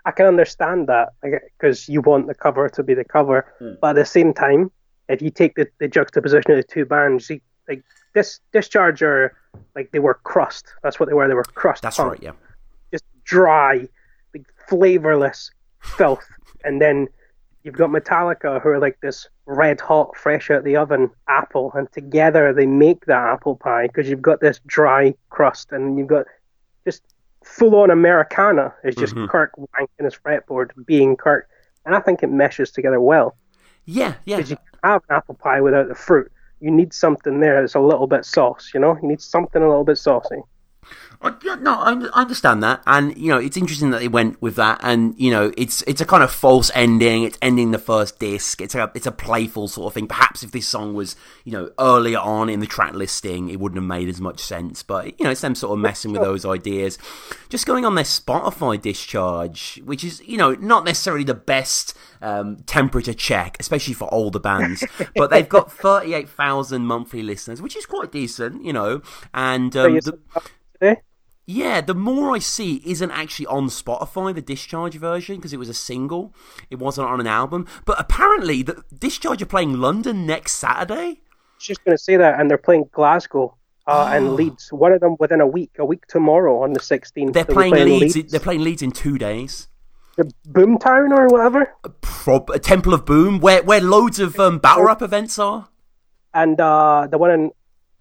I 0.05 0.11
can 0.11 0.25
understand 0.25 0.87
that 0.87 1.09
because 1.21 1.87
you 1.87 2.01
want 2.01 2.27
the 2.27 2.33
cover 2.35 2.69
to 2.69 2.83
be 2.83 2.93
the 2.93 3.03
cover, 3.03 3.45
Hmm. 3.59 3.73
but 3.81 3.89
at 3.89 3.95
the 3.95 4.05
same 4.05 4.33
time, 4.33 4.71
if 5.09 5.21
you 5.21 5.29
take 5.29 5.55
the, 5.55 5.67
the 5.79 5.87
juxtaposition 5.87 6.51
of 6.51 6.57
the 6.57 6.63
two 6.63 6.85
bands, 6.85 7.29
you, 7.29 7.39
like 7.67 7.83
this 8.13 8.39
Discharge 8.53 9.01
are 9.03 9.35
like 9.75 9.91
they 9.91 9.99
were 9.99 10.15
crust. 10.15 10.65
That's 10.83 10.99
what 10.99 11.07
they 11.09 11.13
were. 11.13 11.27
They 11.27 11.33
were 11.33 11.43
crust. 11.43 11.83
That's 11.83 11.97
punk. 11.97 12.11
right, 12.13 12.23
yeah. 12.23 12.31
Just 12.91 13.03
dry, 13.25 13.87
like 14.33 14.45
flavorless 14.67 15.51
filth, 15.81 16.25
and 16.63 16.81
then 16.81 17.07
you've 17.63 17.75
got 17.77 17.89
Metallica 17.89 18.61
who 18.61 18.69
are 18.69 18.79
like 18.79 18.99
this 19.01 19.27
red 19.45 19.79
hot, 19.81 20.15
fresh 20.15 20.49
out 20.49 20.63
the 20.63 20.77
oven 20.77 21.09
apple, 21.27 21.71
and 21.75 21.91
together 21.91 22.53
they 22.53 22.65
make 22.65 23.05
that 23.05 23.23
apple 23.33 23.55
pie 23.57 23.87
because 23.87 24.09
you've 24.09 24.21
got 24.21 24.39
this 24.39 24.59
dry 24.65 25.13
crust, 25.29 25.71
and 25.71 25.97
you've 25.97 26.07
got 26.07 26.25
just 26.85 27.03
full 27.43 27.75
on 27.75 27.89
Americana 27.89 28.73
is 28.83 28.95
just 28.95 29.15
Mhm. 29.15 29.29
Kirk 29.29 29.51
wanking 29.57 30.05
his 30.05 30.15
fretboard 30.15 30.71
being 30.85 31.15
Kirk, 31.15 31.47
and 31.85 31.95
I 31.95 31.99
think 31.99 32.23
it 32.23 32.27
meshes 32.27 32.71
together 32.71 32.99
well. 32.99 33.35
Yeah, 33.85 34.13
yeah. 34.25 34.37
Because 34.37 34.51
you 34.51 34.57
have 34.83 35.01
an 35.09 35.15
apple 35.15 35.35
pie 35.35 35.61
without 35.61 35.87
the 35.87 35.95
fruit. 35.95 36.31
You 36.59 36.69
need 36.71 36.93
something 36.93 37.39
there 37.39 37.59
that's 37.59 37.75
a 37.75 37.79
little 37.79 38.07
bit 38.07 38.25
sauce, 38.25 38.71
you 38.73 38.79
know? 38.79 38.97
You 39.01 39.07
need 39.07 39.21
something 39.21 39.61
a 39.61 39.67
little 39.67 39.83
bit 39.83 39.97
saucy. 39.97 40.41
I, 41.23 41.33
yeah, 41.43 41.55
no, 41.55 41.75
I, 41.75 41.91
I 42.13 42.21
understand 42.21 42.63
that, 42.63 42.81
and 42.87 43.15
you 43.15 43.27
know 43.27 43.37
it's 43.37 43.55
interesting 43.55 43.91
that 43.91 43.99
they 43.99 44.07
went 44.07 44.41
with 44.41 44.55
that, 44.55 44.79
and 44.81 45.13
you 45.19 45.29
know 45.29 45.51
it's 45.55 45.83
it's 45.83 46.01
a 46.01 46.05
kind 46.05 46.23
of 46.23 46.31
false 46.31 46.71
ending. 46.73 47.23
It's 47.23 47.37
ending 47.43 47.69
the 47.71 47.77
first 47.77 48.17
disc. 48.17 48.59
It's 48.59 48.73
a 48.73 48.91
it's 48.95 49.05
a 49.05 49.11
playful 49.11 49.67
sort 49.67 49.87
of 49.87 49.93
thing. 49.93 50.07
Perhaps 50.07 50.41
if 50.41 50.51
this 50.51 50.67
song 50.67 50.95
was 50.95 51.15
you 51.43 51.51
know 51.51 51.69
earlier 51.79 52.17
on 52.17 52.49
in 52.49 52.59
the 52.59 52.65
track 52.65 52.93
listing, 52.93 53.49
it 53.49 53.59
wouldn't 53.59 53.77
have 53.77 53.87
made 53.87 54.09
as 54.09 54.19
much 54.19 54.39
sense. 54.39 54.81
But 54.81 55.19
you 55.19 55.23
know 55.23 55.29
it's 55.29 55.41
them 55.41 55.53
sort 55.53 55.73
of 55.73 55.79
messing 55.79 56.11
with 56.11 56.21
those 56.21 56.43
ideas. 56.43 56.97
Just 57.49 57.67
going 57.67 57.85
on 57.85 57.93
their 57.93 58.03
Spotify 58.03 58.81
discharge, 58.81 59.79
which 59.85 60.03
is 60.03 60.21
you 60.27 60.37
know 60.37 60.55
not 60.55 60.85
necessarily 60.85 61.23
the 61.23 61.35
best 61.35 61.95
um, 62.23 62.57
temperature 62.65 63.13
check, 63.13 63.57
especially 63.59 63.93
for 63.93 64.11
older 64.11 64.39
bands, 64.39 64.83
but 65.15 65.29
they've 65.29 65.47
got 65.47 65.71
thirty 65.71 66.15
eight 66.15 66.29
thousand 66.29 66.87
monthly 66.87 67.21
listeners, 67.21 67.61
which 67.61 67.75
is 67.75 67.85
quite 67.85 68.11
decent, 68.11 68.65
you 68.65 68.73
know, 68.73 69.03
and 69.35 69.75
um, 69.77 69.93
the, 69.99 70.17
today? 70.81 71.01
yeah, 71.45 71.81
the 71.81 71.95
more 71.95 72.35
I 72.35 72.39
see 72.39 72.81
isn't 72.85 73.11
actually 73.11 73.47
on 73.47 73.67
Spotify, 73.67 74.33
the 74.33 74.41
Discharge 74.41 74.95
version, 74.95 75.35
because 75.37 75.53
it 75.53 75.59
was 75.59 75.69
a 75.69 75.73
single. 75.73 76.33
It 76.69 76.79
wasn't 76.79 77.07
on 77.07 77.19
an 77.19 77.27
album. 77.27 77.67
But 77.85 77.99
apparently, 77.99 78.63
the 78.63 78.83
Discharge 78.97 79.41
are 79.41 79.47
playing 79.47 79.73
London 79.73 80.25
next 80.25 80.53
Saturday. 80.53 81.21
Just 81.59 81.83
going 81.83 81.97
to 81.97 82.01
say 82.01 82.15
that, 82.15 82.39
and 82.39 82.49
they're 82.49 82.57
playing 82.57 82.89
Glasgow 82.91 83.55
uh, 83.87 84.09
and 84.13 84.35
Leeds. 84.35 84.71
One 84.71 84.93
of 84.93 85.01
them 85.01 85.15
within 85.19 85.41
a 85.41 85.47
week, 85.47 85.71
a 85.77 85.85
week 85.85 86.05
tomorrow 86.07 86.63
on 86.63 86.73
the 86.73 86.79
16th. 86.79 87.33
They're 87.33 87.43
they'll 87.43 87.45
be 87.45 87.53
playing, 87.53 87.73
Leeds. 87.73 88.15
Leeds. 88.15 88.31
They're 88.31 88.39
playing 88.39 88.63
Leeds 88.63 88.81
in 88.81 88.91
two 88.91 89.17
days. 89.17 89.67
The 90.17 90.31
Boomtown 90.47 91.17
or 91.17 91.27
whatever. 91.27 91.73
Prob- 92.01 92.49
a 92.51 92.59
Temple 92.59 92.93
of 92.93 93.05
Boom, 93.05 93.39
where 93.39 93.63
where 93.63 93.81
loads 93.81 94.19
of 94.19 94.39
um, 94.39 94.59
battle 94.59 94.83
rap 94.83 95.01
events 95.01 95.39
are. 95.39 95.69
And 96.33 96.59
uh, 96.61 97.07
the 97.09 97.17
one 97.17 97.31
in 97.31 97.51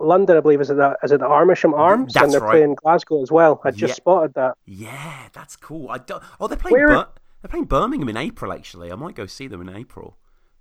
London, 0.00 0.36
I 0.36 0.40
believe, 0.40 0.60
is 0.60 0.70
at 0.70 0.76
the, 0.76 0.96
is 1.02 1.12
it 1.12 1.20
the 1.20 1.26
Amersham 1.28 1.74
Arms? 1.74 2.14
That's 2.14 2.24
and 2.24 2.32
they're 2.32 2.40
right. 2.40 2.50
playing 2.50 2.74
Glasgow 2.76 3.22
as 3.22 3.30
well. 3.30 3.60
I 3.64 3.70
just 3.70 3.90
Yeah. 3.92 3.94
spotted 3.94 4.34
that. 4.34 4.56
Yeah, 4.66 5.28
that's 5.32 5.56
cool. 5.56 5.88
I 5.90 5.98
don't. 5.98 6.22
Oh, 6.40 6.46
they're 6.46 6.56
playing. 6.56 6.74
Where- 6.76 6.88
Bir- 6.88 7.08
they're 7.42 7.48
playing 7.50 7.64
Birmingham 7.66 8.08
in 8.08 8.16
April. 8.16 8.52
Actually, 8.52 8.92
I 8.92 8.94
might 8.96 9.14
go 9.14 9.26
see 9.26 9.46
them 9.46 9.60
in 9.66 9.74
April. 9.74 10.16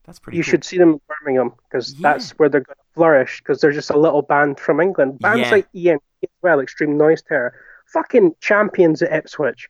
That's 0.05 0.17
pretty. 0.19 0.37
You 0.37 0.43
cool. 0.43 0.51
should 0.51 0.63
see 0.63 0.77
them 0.77 0.89
in 0.93 1.01
Birmingham 1.07 1.53
because 1.69 1.93
that's 1.95 2.31
where 2.39 2.49
they're 2.49 2.61
going 2.61 2.75
to 2.75 2.93
flourish 2.95 3.39
because 3.39 3.59
they're 3.61 3.71
just 3.71 3.89
a 3.89 3.97
little 3.97 4.21
band 4.21 4.59
from 4.59 4.79
England. 4.79 5.19
Bands 5.19 5.41
Yeah. 5.47 5.51
like 5.51 5.67
Ian 5.75 5.99
as 6.23 6.29
well, 6.41 6.59
Extreme 6.61 6.97
Noise 6.97 7.21
Terror, 7.21 7.53
fucking 7.93 8.35
champions 8.39 9.01
at 9.01 9.11
Ipswich. 9.13 9.67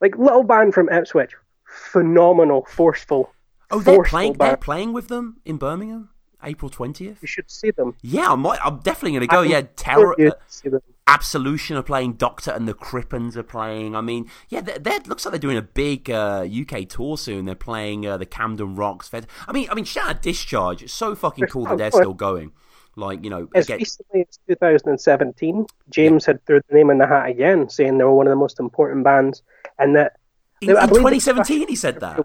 Like 0.00 0.16
little 0.18 0.42
band 0.44 0.74
from 0.74 0.88
Ipswich, 0.90 1.34
phenomenal, 1.64 2.66
forceful. 2.68 3.32
Oh, 3.70 3.80
they're 3.80 3.94
forceful 3.96 4.10
playing. 4.10 4.32
They're 4.34 4.56
playing 4.56 4.92
with 4.92 5.08
them 5.08 5.40
in 5.44 5.56
Birmingham, 5.56 6.10
April 6.44 6.70
twentieth. 6.70 7.18
You 7.20 7.28
should 7.28 7.50
see 7.50 7.70
them. 7.70 7.94
Yeah, 8.02 8.32
I 8.32 8.34
might, 8.34 8.58
I'm 8.64 8.78
definitely 8.78 9.12
going 9.12 9.20
to 9.22 9.26
go. 9.26 9.40
I 9.42 9.44
Yeah, 9.44 9.62
Terror, 9.76 10.16
uh. 10.20 10.78
Absolution 11.08 11.76
are 11.76 11.82
playing. 11.82 12.14
Doctor 12.14 12.52
and 12.52 12.68
the 12.68 12.74
Crippens 12.74 13.36
are 13.36 13.42
playing. 13.42 13.96
I 13.96 14.00
mean, 14.00 14.30
yeah, 14.48 14.60
that 14.60 15.06
looks 15.08 15.24
like 15.24 15.32
they're 15.32 15.38
doing 15.38 15.56
a 15.56 15.62
big 15.62 16.10
uh, 16.10 16.46
UK 16.46 16.88
tour 16.88 17.18
soon. 17.18 17.44
They're 17.44 17.54
playing 17.54 18.06
uh, 18.06 18.16
the 18.16 18.26
Camden 18.26 18.76
Rocks. 18.76 19.08
Fed. 19.08 19.26
I 19.48 19.52
mean, 19.52 19.68
I 19.70 19.74
mean, 19.74 19.84
shout 19.84 20.08
out 20.08 20.22
Discharge. 20.22 20.82
It's 20.82 20.92
so 20.92 21.14
fucking 21.14 21.46
cool 21.46 21.64
that 21.66 21.78
they're 21.78 21.90
still 21.90 22.14
going. 22.14 22.52
Like 22.94 23.24
you 23.24 23.30
know, 23.30 23.48
As 23.54 23.66
again, 23.66 23.78
recently 23.78 24.26
as 24.28 24.38
2017, 24.48 25.66
James 25.88 26.26
had 26.26 26.44
threw 26.44 26.60
the 26.68 26.74
name 26.74 26.90
in 26.90 26.98
the 26.98 27.06
hat 27.06 27.28
again, 27.28 27.68
saying 27.70 27.96
they 27.96 28.04
were 28.04 28.12
one 28.12 28.26
of 28.26 28.30
the 28.30 28.36
most 28.36 28.60
important 28.60 29.02
bands, 29.02 29.42
and 29.78 29.96
that 29.96 30.18
in, 30.60 30.70
in 30.70 30.76
2017 30.76 31.68
he 31.68 31.76
said 31.76 32.00
that. 32.00 32.24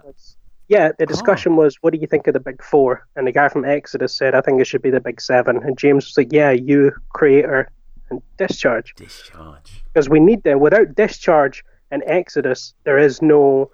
Yeah, 0.68 0.92
the 0.98 1.06
discussion 1.06 1.56
was, 1.56 1.76
what 1.80 1.94
do 1.94 1.98
you 1.98 2.06
think 2.06 2.26
of 2.26 2.34
the 2.34 2.40
big 2.40 2.62
four? 2.62 3.06
And 3.16 3.26
the 3.26 3.32
guy 3.32 3.48
from 3.48 3.64
Exodus 3.64 4.14
said, 4.14 4.34
I 4.34 4.42
think 4.42 4.60
it 4.60 4.66
should 4.66 4.82
be 4.82 4.90
the 4.90 5.00
big 5.00 5.20
seven. 5.20 5.56
And 5.62 5.78
James 5.78 6.04
was 6.06 6.16
like, 6.18 6.30
yeah, 6.30 6.50
you, 6.50 6.92
Kreator, 7.14 7.66
and 8.10 8.20
Discharge. 8.36 8.94
Discharge. 8.94 9.82
Because 9.92 10.08
we 10.10 10.20
need 10.20 10.42
them. 10.42 10.60
Without 10.60 10.94
Discharge 10.94 11.64
and 11.90 12.02
Exodus, 12.06 12.74
there 12.84 12.98
is 12.98 13.22
no 13.22 13.70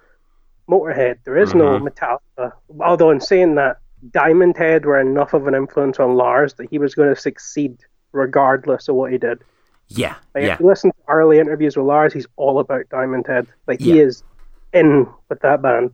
Motorhead, 0.69 1.17
there 1.25 1.37
is 1.37 1.53
no 1.53 1.77
Mhm. 1.77 1.87
Metallica. 1.87 2.51
Although, 2.79 3.11
in 3.11 3.19
saying 3.19 3.53
that, 3.55 3.77
Diamond 4.11 4.57
Head 4.57 4.85
were 4.85 4.99
enough 4.99 5.33
of 5.33 5.47
an 5.47 5.53
influence 5.53 5.99
on 5.99 6.15
Lars 6.15 6.55
that 6.55 6.69
he 6.69 6.79
was 6.79 6.95
going 6.95 7.13
to 7.13 7.19
succeed 7.19 7.77
regardless 8.13 8.87
of 8.87 8.95
what 8.95 9.11
he 9.11 9.17
did. 9.17 9.43
Yeah, 9.89 10.15
Like, 10.33 10.45
yeah. 10.45 10.53
If 10.53 10.59
you 10.61 10.65
listen 10.65 10.91
to 10.91 10.97
early 11.07 11.37
interviews 11.39 11.77
with 11.77 11.85
Lars, 11.85 12.13
he's 12.13 12.25
all 12.37 12.57
about 12.59 12.89
Diamond 12.89 13.27
Head. 13.27 13.45
Like, 13.67 13.79
he 13.79 13.99
is 13.99 14.23
in 14.73 15.07
with 15.29 15.39
that 15.41 15.61
band. 15.61 15.93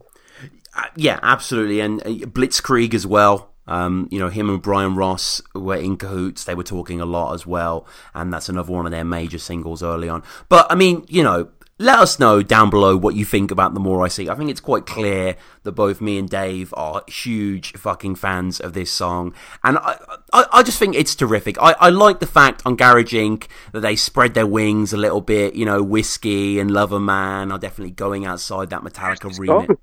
Uh, 0.74 0.84
yeah, 0.96 1.18
absolutely, 1.22 1.80
and 1.80 2.00
uh, 2.00 2.26
Blitzkrieg 2.26 2.94
as 2.94 3.06
well. 3.06 3.50
Um, 3.66 4.08
you 4.10 4.18
know, 4.18 4.28
him 4.28 4.50
and 4.50 4.60
Brian 4.60 4.96
Ross 4.96 5.40
were 5.54 5.76
in 5.76 5.96
cahoots. 5.96 6.44
They 6.44 6.54
were 6.54 6.64
talking 6.64 7.00
a 7.00 7.06
lot 7.06 7.34
as 7.34 7.46
well, 7.46 7.86
and 8.14 8.32
that's 8.32 8.48
another 8.48 8.72
one 8.72 8.86
of 8.86 8.92
their 8.92 9.04
major 9.04 9.38
singles 9.38 9.82
early 9.82 10.08
on. 10.08 10.22
But 10.48 10.66
I 10.70 10.74
mean, 10.74 11.04
you 11.08 11.22
know, 11.22 11.48
let 11.78 11.98
us 11.98 12.18
know 12.18 12.42
down 12.42 12.70
below 12.70 12.96
what 12.96 13.14
you 13.14 13.24
think 13.24 13.50
about 13.50 13.74
the 13.74 13.80
more 13.80 14.04
I 14.04 14.08
see. 14.08 14.28
I 14.28 14.34
think 14.34 14.50
it's 14.50 14.60
quite 14.60 14.86
clear 14.86 15.36
that 15.62 15.72
both 15.72 16.00
me 16.00 16.18
and 16.18 16.28
Dave 16.28 16.72
are 16.76 17.02
huge 17.06 17.72
fucking 17.72 18.16
fans 18.16 18.60
of 18.60 18.72
this 18.72 18.90
song, 18.90 19.34
and 19.62 19.78
I, 19.78 19.98
I, 20.32 20.46
I 20.52 20.62
just 20.62 20.78
think 20.78 20.96
it's 20.96 21.14
terrific. 21.14 21.56
I, 21.60 21.74
I 21.78 21.90
like 21.90 22.20
the 22.20 22.26
fact 22.26 22.62
on 22.64 22.76
Garage 22.76 23.14
Inc. 23.14 23.46
that 23.72 23.80
they 23.80 23.94
spread 23.94 24.34
their 24.34 24.46
wings 24.46 24.92
a 24.92 24.96
little 24.96 25.20
bit. 25.20 25.54
You 25.54 25.66
know, 25.66 25.82
Whiskey 25.82 26.58
and 26.58 26.70
Lover 26.70 27.00
Man 27.00 27.52
are 27.52 27.58
definitely 27.58 27.92
going 27.92 28.26
outside 28.26 28.70
that 28.70 28.82
Metallica 28.82 29.38
remit. 29.38 29.78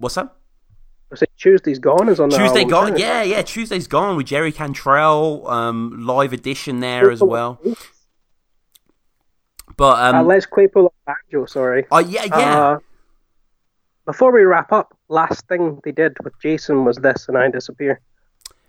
What's 0.00 0.14
that? 0.14 0.34
I 1.12 1.16
said 1.16 1.28
Tuesday's 1.36 1.78
Gone 1.78 2.08
is 2.08 2.18
on 2.18 2.30
the 2.30 2.38
Tuesday 2.38 2.64
gone, 2.64 2.96
yeah, 2.96 3.22
yeah. 3.22 3.42
Tuesday's 3.42 3.86
gone 3.86 4.16
with 4.16 4.26
Jerry 4.26 4.50
Cantrell, 4.50 5.46
um, 5.48 6.06
live 6.06 6.32
edition 6.32 6.80
there 6.80 7.10
as 7.10 7.20
well. 7.20 7.60
But 9.76 9.98
um, 9.98 10.14
uh, 10.14 10.22
Les 10.22 10.46
Claypool 10.46 10.84
on 10.84 11.14
banjo, 11.30 11.46
sorry. 11.46 11.86
Oh, 11.90 11.98
yeah, 11.98 12.24
yeah. 12.24 12.60
Uh, 12.60 12.78
before 14.06 14.32
we 14.32 14.42
wrap 14.42 14.72
up, 14.72 14.96
last 15.08 15.46
thing 15.48 15.80
they 15.84 15.92
did 15.92 16.16
with 16.22 16.32
Jason 16.40 16.84
was 16.84 16.96
this, 16.98 17.28
and 17.28 17.36
I 17.36 17.50
disappear. 17.50 18.00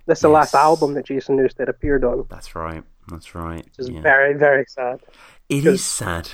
This 0.08 0.18
is 0.18 0.24
the 0.24 0.30
last 0.30 0.56
album 0.56 0.96
that 0.96 1.06
Jason 1.06 1.38
Newsted 1.38 1.70
appeared 1.70 2.04
on, 2.04 2.26
that's 2.30 2.56
right, 2.56 2.84
that's 3.08 3.36
right. 3.36 3.66
is 3.78 3.88
yeah. 3.88 4.02
very, 4.02 4.34
very 4.34 4.66
sad. 4.68 5.00
It 5.48 5.66
is 5.66 5.84
sad. 5.84 6.32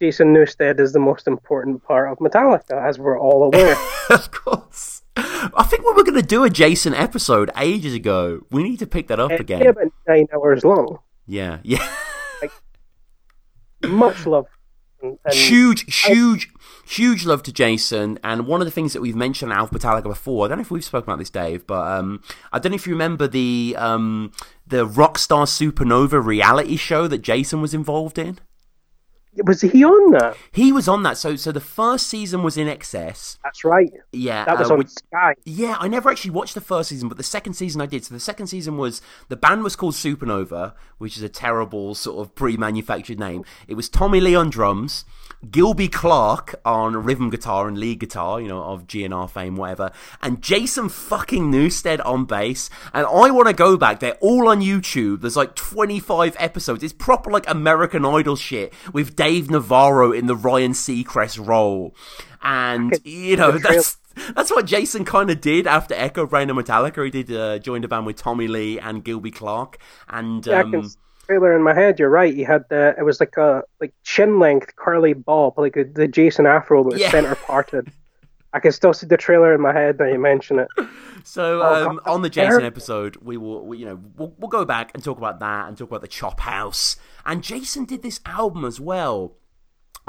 Jason 0.00 0.32
Newsted 0.34 0.78
is 0.78 0.92
the 0.92 1.00
most 1.00 1.26
important 1.26 1.82
part 1.82 2.10
of 2.10 2.18
Metallica, 2.18 2.80
as 2.88 2.98
we're 2.98 3.18
all 3.18 3.44
aware. 3.44 3.76
of 4.10 4.30
course. 4.30 5.02
I 5.16 5.64
think 5.68 5.82
we 5.84 5.92
were 5.92 6.04
going 6.04 6.14
to 6.14 6.22
do 6.22 6.44
a 6.44 6.50
Jason 6.50 6.94
episode 6.94 7.50
ages 7.56 7.94
ago. 7.94 8.42
We 8.50 8.62
need 8.62 8.78
to 8.78 8.86
pick 8.86 9.08
that 9.08 9.18
up 9.18 9.32
It's 9.32 9.40
again. 9.40 9.66
about 9.66 9.92
nine 10.06 10.28
hours 10.32 10.64
long. 10.64 10.98
Yeah, 11.26 11.58
yeah. 11.64 11.86
Much 13.86 14.26
love. 14.26 14.46
And, 15.00 15.18
and 15.24 15.34
huge, 15.34 16.06
huge, 16.06 16.48
huge 16.86 17.24
love 17.24 17.42
to 17.44 17.52
Jason. 17.52 18.18
And 18.24 18.46
one 18.46 18.60
of 18.60 18.64
the 18.66 18.70
things 18.72 18.92
that 18.92 19.00
we've 19.00 19.14
mentioned 19.14 19.52
on 19.52 19.58
Alpha 19.58 19.78
Metallica 19.78 20.04
before, 20.04 20.44
I 20.44 20.48
don't 20.48 20.58
know 20.58 20.62
if 20.62 20.70
we've 20.70 20.84
spoken 20.84 21.10
about 21.10 21.20
this, 21.20 21.30
Dave, 21.30 21.66
but 21.66 21.86
um, 21.86 22.20
I 22.52 22.58
don't 22.58 22.72
know 22.72 22.76
if 22.76 22.86
you 22.86 22.92
remember 22.92 23.28
the 23.28 23.76
um, 23.78 24.32
the 24.66 24.84
Rockstar 24.86 25.46
Supernova 25.46 26.24
reality 26.24 26.76
show 26.76 27.06
that 27.06 27.18
Jason 27.18 27.60
was 27.60 27.74
involved 27.74 28.18
in. 28.18 28.38
Was 29.46 29.60
he 29.62 29.84
on 29.84 30.12
that? 30.12 30.36
He 30.52 30.72
was 30.72 30.88
on 30.88 31.02
that. 31.04 31.16
So, 31.18 31.36
so 31.36 31.52
the 31.52 31.60
first 31.60 32.06
season 32.06 32.42
was 32.42 32.56
INXS. 32.56 33.38
That's 33.42 33.64
right. 33.64 33.92
Yeah, 34.12 34.44
That 34.44 34.58
was 34.58 34.70
uh, 34.70 34.74
on 34.74 34.78
which- 34.78 34.88
Sky. 34.90 35.34
Yeah, 35.44 35.76
I 35.78 35.88
never 35.88 36.10
actually 36.10 36.30
watched 36.32 36.54
the 36.54 36.60
first 36.60 36.88
season, 36.90 37.08
but 37.08 37.16
the 37.16 37.22
second 37.22 37.54
season 37.54 37.80
I 37.80 37.86
did. 37.86 38.04
So 38.04 38.14
the 38.14 38.20
second 38.20 38.48
season 38.48 38.76
was 38.76 39.00
the 39.28 39.36
band 39.36 39.62
was 39.64 39.76
called 39.76 39.94
Supernova, 39.94 40.74
which 40.98 41.16
is 41.16 41.22
a 41.22 41.28
terrible 41.28 41.94
sort 41.94 42.18
of 42.26 42.34
pre-manufactured 42.34 43.18
name. 43.18 43.44
It 43.66 43.74
was 43.74 43.88
Tommy 43.88 44.20
Lee 44.20 44.34
on 44.34 44.50
drums, 44.50 45.04
Gilby 45.50 45.88
Clarke 45.88 46.54
on 46.64 46.96
rhythm 46.96 47.30
guitar 47.30 47.68
and 47.68 47.78
lead 47.78 48.00
guitar, 48.00 48.40
you 48.40 48.48
know, 48.48 48.62
of 48.62 48.86
GNR 48.86 49.30
fame, 49.30 49.56
whatever, 49.56 49.92
and 50.22 50.42
Jason 50.42 50.88
fucking 50.88 51.50
Newsted 51.50 52.04
on 52.04 52.24
bass. 52.24 52.70
And 52.92 53.06
I 53.06 53.30
want 53.30 53.48
to 53.48 53.54
go 53.54 53.76
back. 53.76 54.00
They're 54.00 54.14
all 54.14 54.48
on 54.48 54.60
YouTube. 54.60 55.20
There's 55.20 55.36
like 55.36 55.54
25 55.54 56.36
episodes. 56.38 56.82
It's 56.82 56.92
proper 56.92 57.30
like 57.30 57.48
American 57.48 58.04
Idol 58.04 58.36
shit 58.36 58.72
with 58.92 59.16
Dave 59.16 59.50
Navarro 59.50 60.12
in 60.12 60.26
the 60.26 60.36
Ryan 60.36 60.72
Seacrest 60.72 61.46
role. 61.46 61.94
And, 62.42 62.98
you 63.04 63.36
know, 63.36 63.52
that's 63.58 63.98
that's 64.34 64.50
what 64.50 64.66
Jason 64.66 65.04
kind 65.04 65.30
of 65.30 65.40
did 65.40 65.66
after 65.66 65.94
Echobrain 65.94 66.50
and 66.50 66.58
Metallica. 66.58 67.04
He 67.04 67.22
did 67.22 67.36
uh, 67.36 67.58
joined 67.58 67.84
a 67.84 67.88
band 67.88 68.06
with 68.06 68.16
Tommy 68.16 68.48
Lee 68.48 68.78
and 68.78 69.04
Gilby 69.04 69.30
Clarke, 69.30 69.78
and 70.08 70.46
Yeah, 70.46 70.58
I 70.58 70.60
um, 70.62 70.72
can 70.72 70.90
trailer 71.28 71.54
in 71.54 71.62
my 71.62 71.74
head. 71.74 71.98
You're 71.98 72.08
right. 72.10 72.34
He 72.34 72.42
had 72.42 72.64
the 72.70 72.94
it 72.98 73.02
was 73.02 73.20
like 73.20 73.36
a 73.36 73.62
like 73.80 73.92
chin 74.02 74.38
length 74.38 74.74
curly 74.76 75.12
bob, 75.12 75.58
like 75.58 75.76
a, 75.76 75.84
the 75.84 76.08
Jason 76.08 76.46
Afro, 76.46 76.84
but 76.84 76.98
Yeah. 76.98 77.10
center 77.10 77.34
parted. 77.34 77.90
I 78.54 78.60
can 78.60 78.72
still 78.72 78.94
see 78.94 79.06
the 79.06 79.18
trailer 79.18 79.52
in 79.54 79.60
my 79.60 79.74
head 79.74 79.98
now 79.98 80.06
you 80.06 80.18
mention 80.18 80.58
it. 80.58 80.68
So 81.24 81.60
Oh, 81.62 81.90
um, 81.90 82.00
on 82.06 82.22
the 82.22 82.30
Jason 82.30 82.64
episode, 82.64 83.16
we 83.16 83.36
will, 83.36 83.66
we, 83.66 83.78
you 83.78 83.84
know, 83.84 84.00
we'll, 84.16 84.32
we'll 84.38 84.48
go 84.48 84.64
back 84.64 84.92
and 84.94 85.04
talk 85.04 85.18
about 85.18 85.40
that 85.40 85.68
and 85.68 85.76
talk 85.76 85.88
about 85.88 86.00
the 86.00 86.08
Chophouse. 86.08 86.96
And 87.26 87.42
Jason 87.42 87.84
did 87.84 88.02
this 88.02 88.20
album 88.24 88.64
as 88.64 88.80
well. 88.80 89.34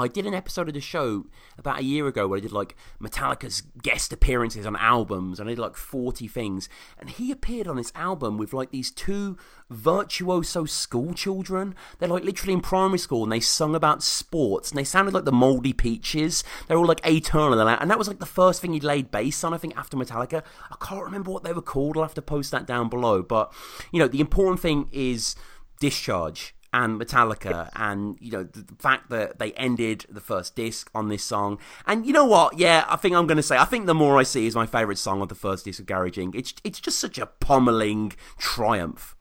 I 0.00 0.08
did 0.08 0.24
an 0.26 0.34
episode 0.34 0.68
of 0.68 0.74
the 0.74 0.80
show 0.80 1.26
about 1.58 1.80
a 1.80 1.84
year 1.84 2.06
ago 2.06 2.26
where 2.26 2.38
I 2.38 2.40
did 2.40 2.52
like 2.52 2.74
Metallica's 3.00 3.60
guest 3.82 4.12
appearances 4.12 4.64
on 4.64 4.74
albums, 4.76 5.38
and 5.38 5.48
I 5.48 5.52
did 5.52 5.58
like 5.58 5.76
40 5.76 6.26
things. 6.26 6.68
And 6.98 7.10
he 7.10 7.30
appeared 7.30 7.68
on 7.68 7.76
this 7.76 7.92
album 7.94 8.38
with 8.38 8.54
like 8.54 8.70
these 8.70 8.90
two 8.90 9.36
virtuoso 9.68 10.64
school 10.64 11.12
children. 11.12 11.74
They're 11.98 12.08
like 12.08 12.24
literally 12.24 12.54
in 12.54 12.60
primary 12.60 12.98
school, 12.98 13.22
and 13.24 13.30
they 13.32 13.40
sung 13.40 13.74
about 13.74 14.02
sports, 14.02 14.70
and 14.70 14.78
they 14.78 14.84
sounded 14.84 15.12
like 15.12 15.26
the 15.26 15.32
Moldy 15.32 15.74
Peaches. 15.74 16.42
They're 16.66 16.78
all 16.78 16.86
like 16.86 17.02
that- 17.02 17.78
and 17.82 17.90
that 17.90 17.98
was 17.98 18.08
like 18.08 18.20
the 18.20 18.26
first 18.26 18.62
thing 18.62 18.72
he 18.72 18.80
laid 18.80 19.10
bass 19.10 19.44
on, 19.44 19.52
I 19.52 19.58
think, 19.58 19.76
after 19.76 19.96
Metallica. 19.96 20.42
I 20.70 20.76
can't 20.84 21.04
remember 21.04 21.30
what 21.30 21.44
they 21.44 21.52
were 21.52 21.60
called. 21.60 21.96
I'll 21.96 22.04
have 22.04 22.14
to 22.14 22.22
post 22.22 22.50
that 22.52 22.66
down 22.66 22.88
below. 22.88 23.22
But, 23.22 23.52
you 23.92 23.98
know, 23.98 24.08
the 24.08 24.20
important 24.20 24.60
thing 24.60 24.88
is 24.92 25.36
Discharge 25.78 26.54
and 26.72 27.00
Metallica, 27.00 27.68
and 27.74 28.16
you 28.20 28.30
know 28.30 28.44
the, 28.44 28.62
the 28.62 28.74
fact 28.78 29.10
that 29.10 29.38
they 29.38 29.52
ended 29.52 30.06
the 30.08 30.20
first 30.20 30.54
disc 30.54 30.90
on 30.94 31.08
this 31.08 31.22
song. 31.22 31.58
And 31.86 32.06
you 32.06 32.12
know 32.12 32.24
what? 32.24 32.58
Yeah, 32.58 32.84
I 32.88 32.96
think 32.96 33.14
I'm 33.14 33.26
going 33.26 33.36
to 33.36 33.42
say 33.42 33.56
I 33.56 33.64
think 33.64 33.86
the 33.86 33.94
more 33.94 34.18
I 34.18 34.22
see 34.22 34.46
is 34.46 34.54
my 34.54 34.66
favorite 34.66 34.98
song 34.98 35.20
of 35.20 35.28
the 35.28 35.34
first 35.34 35.64
disc 35.64 35.80
of 35.80 35.86
Garage 35.86 36.18
Inc. 36.18 36.34
It's 36.34 36.54
it's 36.64 36.80
just 36.80 36.98
such 36.98 37.18
a 37.18 37.26
pummeling 37.26 38.12
triumph. 38.38 39.16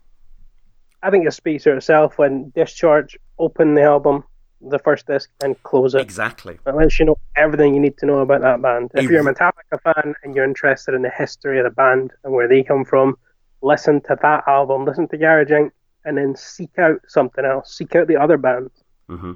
I 1.01 1.09
think 1.09 1.25
it 1.25 1.31
speaks 1.31 1.63
for 1.63 1.75
itself 1.75 2.17
when 2.17 2.51
Discharge 2.55 3.17
open 3.37 3.73
the 3.73 3.83
album, 3.83 4.23
the 4.61 4.79
first 4.79 5.07
disc, 5.07 5.29
and 5.41 5.61
close 5.63 5.95
it. 5.95 6.01
Exactly. 6.01 6.59
It 6.65 6.75
lets 6.75 6.99
you 6.99 7.05
know 7.05 7.17
everything 7.35 7.73
you 7.73 7.79
need 7.79 7.97
to 7.99 8.05
know 8.05 8.19
about 8.19 8.41
that 8.41 8.61
band. 8.61 8.91
If 8.93 9.09
you're 9.09 9.27
a 9.27 9.33
Metallica 9.33 9.81
fan 9.81 10.13
and 10.23 10.35
you're 10.35 10.45
interested 10.45 10.93
in 10.93 11.01
the 11.01 11.09
history 11.09 11.57
of 11.57 11.63
the 11.63 11.71
band 11.71 12.11
and 12.23 12.33
where 12.33 12.47
they 12.47 12.63
come 12.63 12.83
from, 12.83 13.17
listen 13.61 14.01
to 14.01 14.17
that 14.21 14.43
album, 14.47 14.85
listen 14.85 15.07
to 15.07 15.17
Garage 15.17 15.51
Inc., 15.51 15.71
and 16.05 16.17
then 16.17 16.35
seek 16.35 16.77
out 16.77 17.01
something 17.07 17.45
else. 17.45 17.73
Seek 17.73 17.95
out 17.95 18.07
the 18.07 18.17
other 18.17 18.37
bands. 18.37 18.71
hmm 19.07 19.33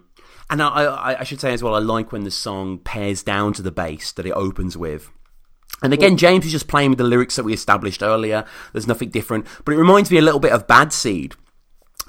And 0.50 0.62
I, 0.62 0.68
I, 0.68 1.20
I 1.20 1.24
should 1.24 1.42
say 1.42 1.54
as 1.54 1.64
well, 1.64 1.76
I 1.76 1.80
like 1.80 2.12
when 2.12 2.24
the 2.24 2.32
song 2.32 2.80
pairs 2.80 3.24
down 3.24 3.54
to 3.54 3.62
the 3.62 3.72
bass 3.72 4.12
that 4.14 4.26
it 4.26 4.32
opens 4.32 4.78
with. 4.78 5.10
And 5.82 5.92
again, 5.92 6.16
James 6.16 6.46
is 6.46 6.52
just 6.52 6.70
playing 6.70 6.92
with 6.92 6.98
the 6.98 7.04
lyrics 7.04 7.36
that 7.36 7.44
we 7.44 7.54
established 7.54 8.02
earlier. 8.02 8.46
There's 8.72 8.88
nothing 8.88 9.10
different, 9.10 9.46
but 9.66 9.74
it 9.74 9.78
reminds 9.78 10.10
me 10.12 10.18
a 10.18 10.22
little 10.22 10.40
bit 10.40 10.54
of 10.54 10.66
Bad 10.68 10.94
Seed. 10.94 11.36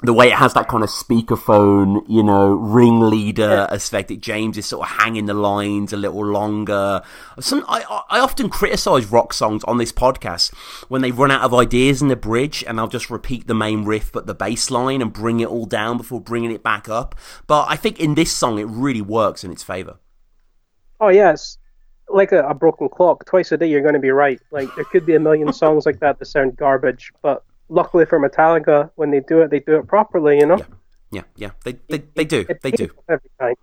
The 0.01 0.13
way 0.13 0.27
it 0.27 0.35
has 0.35 0.53
that 0.55 0.67
kind 0.67 0.83
of 0.83 0.89
speakerphone, 0.89 2.03
you 2.09 2.21
know, 2.21 2.53
ringleader 2.53 3.67
aesthetic. 3.71 4.19
James 4.19 4.57
is 4.57 4.65
sort 4.65 4.87
of 4.87 4.97
hanging 4.97 5.25
the 5.25 5.33
lines 5.33 5.93
a 5.93 5.97
little 5.97 6.25
longer. 6.25 7.01
Some 7.39 7.63
I, 7.69 8.03
I 8.09 8.19
often 8.19 8.49
criticize 8.49 9.05
rock 9.05 9.33
songs 9.33 9.63
on 9.63 9.77
this 9.77 9.93
podcast 9.93 10.53
when 10.89 11.01
they 11.01 11.11
run 11.11 11.31
out 11.31 11.43
of 11.43 11.53
ideas 11.53 12.01
in 12.01 12.09
the 12.09 12.17
bridge, 12.17 12.63
and 12.67 12.77
I'll 12.77 12.89
just 12.89 13.09
repeat 13.09 13.47
the 13.47 13.55
main 13.55 13.85
riff 13.85 14.11
but 14.11 14.27
the 14.27 14.35
bass 14.35 14.69
line 14.69 15.01
and 15.01 15.13
bring 15.13 15.39
it 15.39 15.47
all 15.47 15.65
down 15.65 15.97
before 15.97 16.19
bringing 16.19 16.51
it 16.51 16.61
back 16.61 16.89
up. 16.89 17.15
But 17.47 17.67
I 17.69 17.77
think 17.77 17.97
in 17.97 18.15
this 18.15 18.33
song, 18.33 18.59
it 18.59 18.65
really 18.65 19.01
works 19.01 19.45
in 19.45 19.51
its 19.51 19.63
favor. 19.63 19.97
Oh, 20.99 21.09
yeah, 21.09 21.35
like 22.09 22.33
a, 22.33 22.45
a 22.47 22.53
broken 22.53 22.89
clock. 22.89 23.25
Twice 23.25 23.51
a 23.53 23.57
day, 23.57 23.67
you're 23.67 23.81
going 23.81 23.93
to 23.93 23.99
be 23.99 24.11
right. 24.11 24.41
Like, 24.51 24.75
there 24.75 24.85
could 24.85 25.05
be 25.05 25.15
a 25.15 25.19
million 25.19 25.51
songs 25.53 25.85
like 25.85 25.99
that 26.01 26.19
that 26.19 26.25
sound 26.25 26.57
garbage, 26.57 27.11
but 27.21 27.43
luckily 27.69 28.05
for 28.05 28.19
Metallica, 28.19 28.91
when 28.95 29.11
they 29.11 29.19
do 29.21 29.41
it, 29.41 29.49
they 29.51 29.59
do 29.59 29.75
it 29.77 29.87
properly, 29.87 30.37
you 30.37 30.45
know? 30.45 30.59
Yeah, 31.11 31.23
yeah, 31.35 31.51
they 31.63 31.73
they, 31.87 32.03
they 32.15 32.25
do, 32.25 32.45
It 32.49 32.61
they 32.61 32.71
do. 32.71 32.89
every 33.09 33.29
time. 33.39 33.55